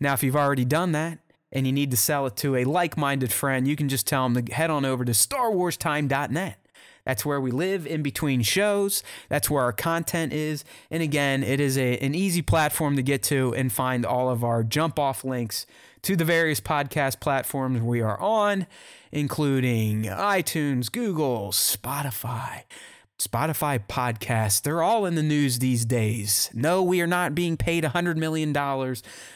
Now, 0.00 0.12
if 0.12 0.22
you've 0.22 0.36
already 0.36 0.64
done 0.64 0.92
that 0.92 1.20
and 1.54 1.66
you 1.66 1.72
need 1.72 1.90
to 1.92 1.96
sell 1.96 2.26
it 2.26 2.36
to 2.36 2.56
a 2.56 2.64
like 2.64 2.96
minded 2.96 3.32
friend, 3.32 3.66
you 3.66 3.76
can 3.76 3.88
just 3.88 4.06
tell 4.06 4.28
them 4.28 4.44
to 4.44 4.52
head 4.52 4.70
on 4.70 4.84
over 4.84 5.04
to 5.04 5.12
StarWarsTime.net. 5.12 6.58
That's 7.04 7.24
where 7.24 7.40
we 7.40 7.50
live 7.50 7.86
in 7.86 8.02
between 8.02 8.42
shows. 8.42 9.02
That's 9.28 9.50
where 9.50 9.62
our 9.62 9.72
content 9.72 10.32
is. 10.32 10.64
And 10.90 11.02
again, 11.02 11.42
it 11.42 11.60
is 11.60 11.76
a, 11.76 11.98
an 11.98 12.14
easy 12.14 12.42
platform 12.42 12.96
to 12.96 13.02
get 13.02 13.22
to 13.24 13.54
and 13.54 13.72
find 13.72 14.06
all 14.06 14.30
of 14.30 14.42
our 14.42 14.62
jump 14.62 14.98
off 14.98 15.22
links 15.22 15.66
to 16.02 16.16
the 16.16 16.24
various 16.24 16.60
podcast 16.60 17.20
platforms 17.20 17.80
we 17.80 18.00
are 18.00 18.20
on, 18.20 18.66
including 19.12 20.04
iTunes, 20.04 20.90
Google, 20.90 21.50
Spotify. 21.50 22.62
Spotify 23.18 23.78
podcasts, 23.78 24.60
they're 24.60 24.82
all 24.82 25.06
in 25.06 25.14
the 25.14 25.22
news 25.22 25.60
these 25.60 25.84
days. 25.84 26.50
No, 26.52 26.82
we 26.82 27.00
are 27.00 27.06
not 27.06 27.34
being 27.34 27.56
paid 27.56 27.84
$100 27.84 28.16
million, 28.16 28.52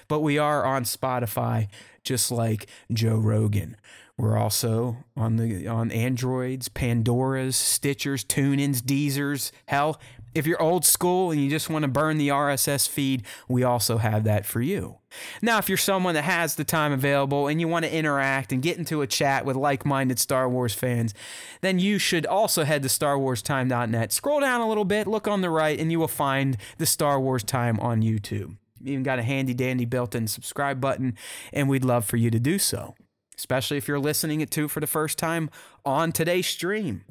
but 0.08 0.20
we 0.20 0.36
are 0.36 0.64
on 0.64 0.84
Spotify, 0.84 1.68
just 2.08 2.32
like 2.32 2.66
Joe 2.92 3.16
Rogan. 3.16 3.76
We're 4.16 4.36
also 4.36 5.04
on 5.16 5.36
the 5.36 5.68
on 5.68 5.92
Androids, 5.92 6.68
Pandoras, 6.68 7.54
Stitchers, 7.54 8.26
TuneIns, 8.26 8.80
Deezers. 8.80 9.52
Hell, 9.66 10.00
if 10.34 10.46
you're 10.46 10.60
old 10.60 10.84
school 10.84 11.30
and 11.30 11.40
you 11.40 11.48
just 11.48 11.70
want 11.70 11.84
to 11.84 11.88
burn 11.88 12.18
the 12.18 12.28
RSS 12.28 12.88
feed, 12.88 13.22
we 13.48 13.62
also 13.62 13.98
have 13.98 14.24
that 14.24 14.44
for 14.44 14.60
you. 14.60 14.98
Now, 15.40 15.58
if 15.58 15.68
you're 15.68 15.78
someone 15.78 16.14
that 16.14 16.24
has 16.24 16.56
the 16.56 16.64
time 16.64 16.92
available 16.92 17.46
and 17.46 17.60
you 17.60 17.68
want 17.68 17.84
to 17.84 17.94
interact 17.94 18.52
and 18.52 18.62
get 18.62 18.76
into 18.76 19.02
a 19.02 19.06
chat 19.06 19.44
with 19.44 19.56
like-minded 19.56 20.18
Star 20.18 20.48
Wars 20.48 20.74
fans, 20.74 21.14
then 21.60 21.78
you 21.78 21.98
should 21.98 22.26
also 22.26 22.64
head 22.64 22.82
to 22.82 22.88
StarWarsTime.net. 22.88 24.12
Scroll 24.12 24.40
down 24.40 24.60
a 24.60 24.68
little 24.68 24.84
bit, 24.84 25.06
look 25.06 25.28
on 25.28 25.42
the 25.42 25.50
right, 25.50 25.78
and 25.78 25.92
you 25.92 26.00
will 26.00 26.08
find 26.08 26.56
the 26.78 26.86
Star 26.86 27.20
Wars 27.20 27.44
Time 27.44 27.78
on 27.80 28.02
YouTube. 28.02 28.56
Even 28.84 29.02
got 29.02 29.18
a 29.18 29.22
handy 29.22 29.54
dandy 29.54 29.84
built-in 29.84 30.26
subscribe 30.26 30.80
button, 30.80 31.16
and 31.52 31.68
we'd 31.68 31.84
love 31.84 32.04
for 32.04 32.16
you 32.16 32.30
to 32.30 32.38
do 32.38 32.58
so 32.58 32.94
especially 33.38 33.76
if 33.76 33.86
you're 33.86 34.00
listening 34.00 34.40
it 34.40 34.50
to 34.50 34.68
for 34.68 34.80
the 34.80 34.86
first 34.86 35.16
time 35.16 35.48
on 35.84 36.10
today's 36.10 36.46
stream. 36.46 37.04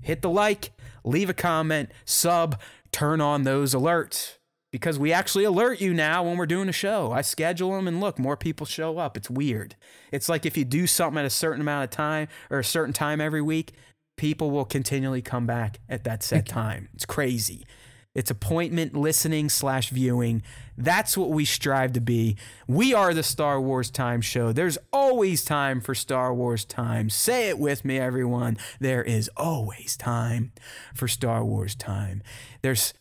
Hit 0.00 0.22
the 0.22 0.30
like, 0.30 0.70
leave 1.04 1.28
a 1.28 1.34
comment, 1.34 1.90
sub, 2.04 2.58
turn 2.92 3.20
on 3.20 3.42
those 3.42 3.74
alerts 3.74 4.38
because 4.70 4.98
we 4.98 5.12
actually 5.12 5.44
alert 5.44 5.80
you 5.80 5.92
now 5.92 6.22
when 6.24 6.36
we're 6.36 6.46
doing 6.46 6.68
a 6.68 6.72
show. 6.72 7.12
I 7.12 7.20
schedule 7.20 7.72
them 7.72 7.88
and 7.88 8.00
look, 8.00 8.18
more 8.18 8.36
people 8.36 8.64
show 8.64 8.98
up. 8.98 9.16
It's 9.16 9.28
weird. 9.28 9.76
It's 10.10 10.28
like 10.28 10.46
if 10.46 10.56
you 10.56 10.64
do 10.64 10.86
something 10.86 11.18
at 11.18 11.26
a 11.26 11.30
certain 11.30 11.60
amount 11.60 11.84
of 11.84 11.90
time 11.90 12.28
or 12.50 12.60
a 12.60 12.64
certain 12.64 12.94
time 12.94 13.20
every 13.20 13.42
week, 13.42 13.72
people 14.16 14.50
will 14.50 14.64
continually 14.64 15.20
come 15.20 15.46
back 15.46 15.80
at 15.88 16.04
that 16.04 16.22
set 16.22 16.46
time. 16.46 16.88
It's 16.94 17.04
crazy. 17.04 17.66
It's 18.14 18.30
appointment 18.30 18.94
listening 18.94 19.48
slash 19.48 19.88
viewing. 19.88 20.42
That's 20.76 21.16
what 21.16 21.30
we 21.30 21.46
strive 21.46 21.94
to 21.94 22.00
be. 22.00 22.36
We 22.66 22.92
are 22.92 23.14
the 23.14 23.22
Star 23.22 23.60
Wars 23.60 23.90
Time 23.90 24.20
Show. 24.20 24.52
There's 24.52 24.76
always 24.92 25.44
time 25.44 25.80
for 25.80 25.94
Star 25.94 26.34
Wars 26.34 26.64
Time. 26.66 27.08
Say 27.08 27.48
it 27.48 27.58
with 27.58 27.86
me, 27.86 27.98
everyone. 27.98 28.58
There 28.80 29.02
is 29.02 29.30
always 29.36 29.96
time 29.96 30.52
for 30.94 31.08
Star 31.08 31.42
Wars 31.42 31.74
Time. 31.74 32.22
There's 32.60 32.92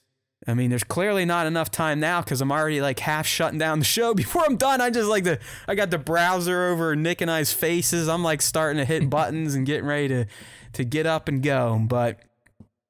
I 0.47 0.55
mean, 0.55 0.71
there's 0.71 0.83
clearly 0.83 1.23
not 1.23 1.45
enough 1.45 1.69
time 1.69 1.99
now 1.99 2.21
because 2.21 2.41
I'm 2.41 2.51
already 2.51 2.81
like 2.81 2.99
half 2.99 3.27
shutting 3.27 3.59
down 3.59 3.77
the 3.79 3.85
show. 3.85 4.13
Before 4.15 4.43
I'm 4.43 4.55
done, 4.55 4.81
I 4.81 4.89
just 4.89 5.09
like 5.09 5.25
the 5.25 5.39
I 5.67 5.75
got 5.75 5.91
the 5.91 5.99
browser 5.99 6.69
over 6.69 6.95
Nick 6.95 7.21
and 7.21 7.29
I's 7.29 7.51
faces. 7.51 8.07
I'm 8.07 8.23
like 8.23 8.41
starting 8.41 8.77
to 8.79 8.85
hit 8.85 9.09
buttons 9.09 9.55
and 9.55 9.65
getting 9.65 9.85
ready 9.85 10.07
to 10.07 10.25
to 10.73 10.83
get 10.85 11.05
up 11.05 11.27
and 11.27 11.43
go. 11.43 11.83
But 11.85 12.21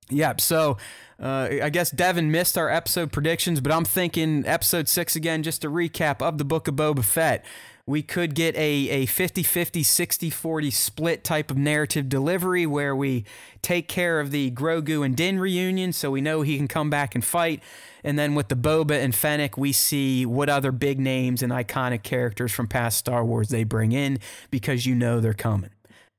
yeah, 0.10 0.34
so 0.38 0.78
uh, 1.22 1.50
I 1.62 1.70
guess 1.70 1.92
Devin 1.92 2.32
missed 2.32 2.58
our 2.58 2.70
episode 2.70 3.12
predictions, 3.12 3.62
but 3.62 3.72
I'm 3.72 3.86
thinking 3.86 4.44
episode 4.48 4.90
six 4.90 5.16
again, 5.16 5.44
just 5.44 5.64
a 5.64 5.70
recap 5.70 6.20
of 6.22 6.40
the 6.40 6.44
Book 6.44 6.68
of 6.68 6.76
Boba 6.76 7.04
Fett. 7.04 7.46
We 7.86 8.02
could 8.02 8.34
get 8.34 8.56
a, 8.56 8.90
a 8.90 9.06
50 9.06 9.44
50, 9.44 9.84
60 9.84 10.30
40 10.32 10.72
split 10.72 11.24
type 11.24 11.52
of 11.52 11.58
narrative 11.58 12.10
delivery 12.10 12.66
where 12.66 12.96
we 12.96 13.26
take 13.62 13.88
care 13.88 14.20
of 14.20 14.32
the 14.32 14.50
Grogu 14.52 15.06
and 15.06 15.16
Din 15.16 15.40
reunion 15.40 15.94
so 15.94 16.10
we 16.10 16.22
know 16.22 16.42
he 16.42 16.58
can 16.58 16.68
come 16.68 16.90
back 16.90 17.14
and 17.14 17.24
fight. 17.24 17.62
And 18.04 18.18
then 18.18 18.34
with 18.34 18.48
the 18.48 18.56
Boba 18.56 19.04
and 19.04 19.14
Fennec, 19.14 19.58
we 19.58 19.72
see 19.74 20.26
what 20.26 20.50
other 20.50 20.72
big 20.72 21.00
names 21.00 21.44
and 21.44 21.52
iconic 21.52 22.02
characters 22.02 22.52
from 22.52 22.68
past 22.68 22.98
Star 22.98 23.24
Wars 23.24 23.50
they 23.50 23.64
bring 23.64 23.92
in 23.92 24.18
because 24.50 24.88
you 24.88 24.96
know 24.96 25.20
they're 25.20 25.34
coming. 25.34 25.70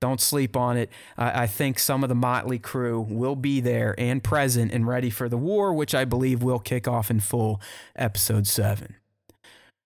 Don't 0.02 0.20
sleep 0.20 0.56
on 0.56 0.76
it. 0.76 0.90
I, 1.16 1.44
I 1.44 1.46
think 1.46 1.78
some 1.78 2.02
of 2.02 2.08
the 2.08 2.16
Motley 2.16 2.58
crew 2.58 3.00
will 3.08 3.36
be 3.36 3.60
there 3.60 3.94
and 3.96 4.20
present 4.20 4.72
and 4.72 4.84
ready 4.84 5.10
for 5.10 5.28
the 5.28 5.36
war, 5.36 5.72
which 5.72 5.94
I 5.94 6.04
believe 6.04 6.42
will 6.42 6.58
kick 6.58 6.88
off 6.88 7.08
in 7.08 7.20
full 7.20 7.60
episode 7.94 8.48
seven. 8.48 8.96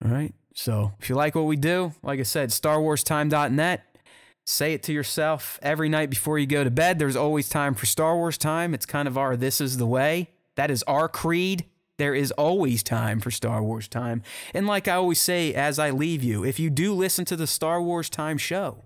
All 0.03 0.11
right. 0.11 0.33
So 0.55 0.95
if 0.99 1.11
you 1.11 1.17
like 1.17 1.35
what 1.35 1.43
we 1.43 1.57
do, 1.57 1.93
like 2.03 2.19
I 2.19 2.23
said, 2.23 2.49
StarWarsTime.net. 2.49 3.99
Say 4.47 4.73
it 4.73 4.83
to 4.85 4.93
yourself 4.95 5.59
every 5.61 5.91
night 5.91 6.09
before 6.09 6.39
you 6.39 6.47
go 6.47 6.65
to 6.65 6.71
bed. 6.71 6.99
There's 6.99 7.15
always 7.15 7.51
time 7.51 7.75
for 7.75 7.85
Star 7.85 8.17
Wars 8.17 8.39
time. 8.39 8.73
It's 8.73 8.87
kind 8.87 9.07
of 9.07 9.19
our 9.19 9.37
this 9.37 9.61
is 9.61 9.77
the 9.77 9.87
way. 9.87 10.31
That 10.55 10.71
is 10.71 10.83
our 10.85 11.11
creed. 11.11 11.67
There 11.99 12.15
is 12.15 12.31
always 12.33 12.83
time 12.83 13.21
for 13.21 13.31
Star 13.31 13.63
Wars 13.63 13.87
time. 13.87 14.23
And 14.55 14.67
like 14.67 14.89
I 14.89 14.95
always 14.95 15.21
say 15.21 15.53
as 15.53 15.79
I 15.79 15.91
leave 15.91 16.23
you, 16.25 16.43
if 16.43 16.59
you 16.59 16.71
do 16.71 16.95
listen 16.95 17.27
to 17.27 17.37
the 17.37 17.47
Star 17.47 17.83
Wars 17.83 18.09
time 18.09 18.39
show, 18.39 18.86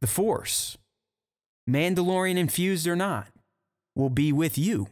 the 0.00 0.06
Force, 0.06 0.78
Mandalorian 1.68 2.36
infused 2.36 2.86
or 2.86 2.96
not, 2.96 3.28
will 3.94 4.10
be 4.10 4.32
with 4.32 4.56
you 4.56 4.88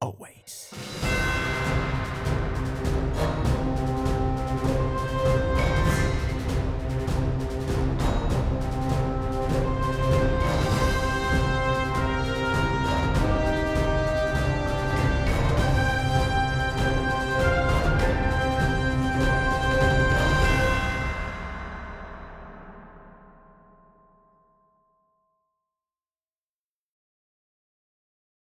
always. 0.00 0.72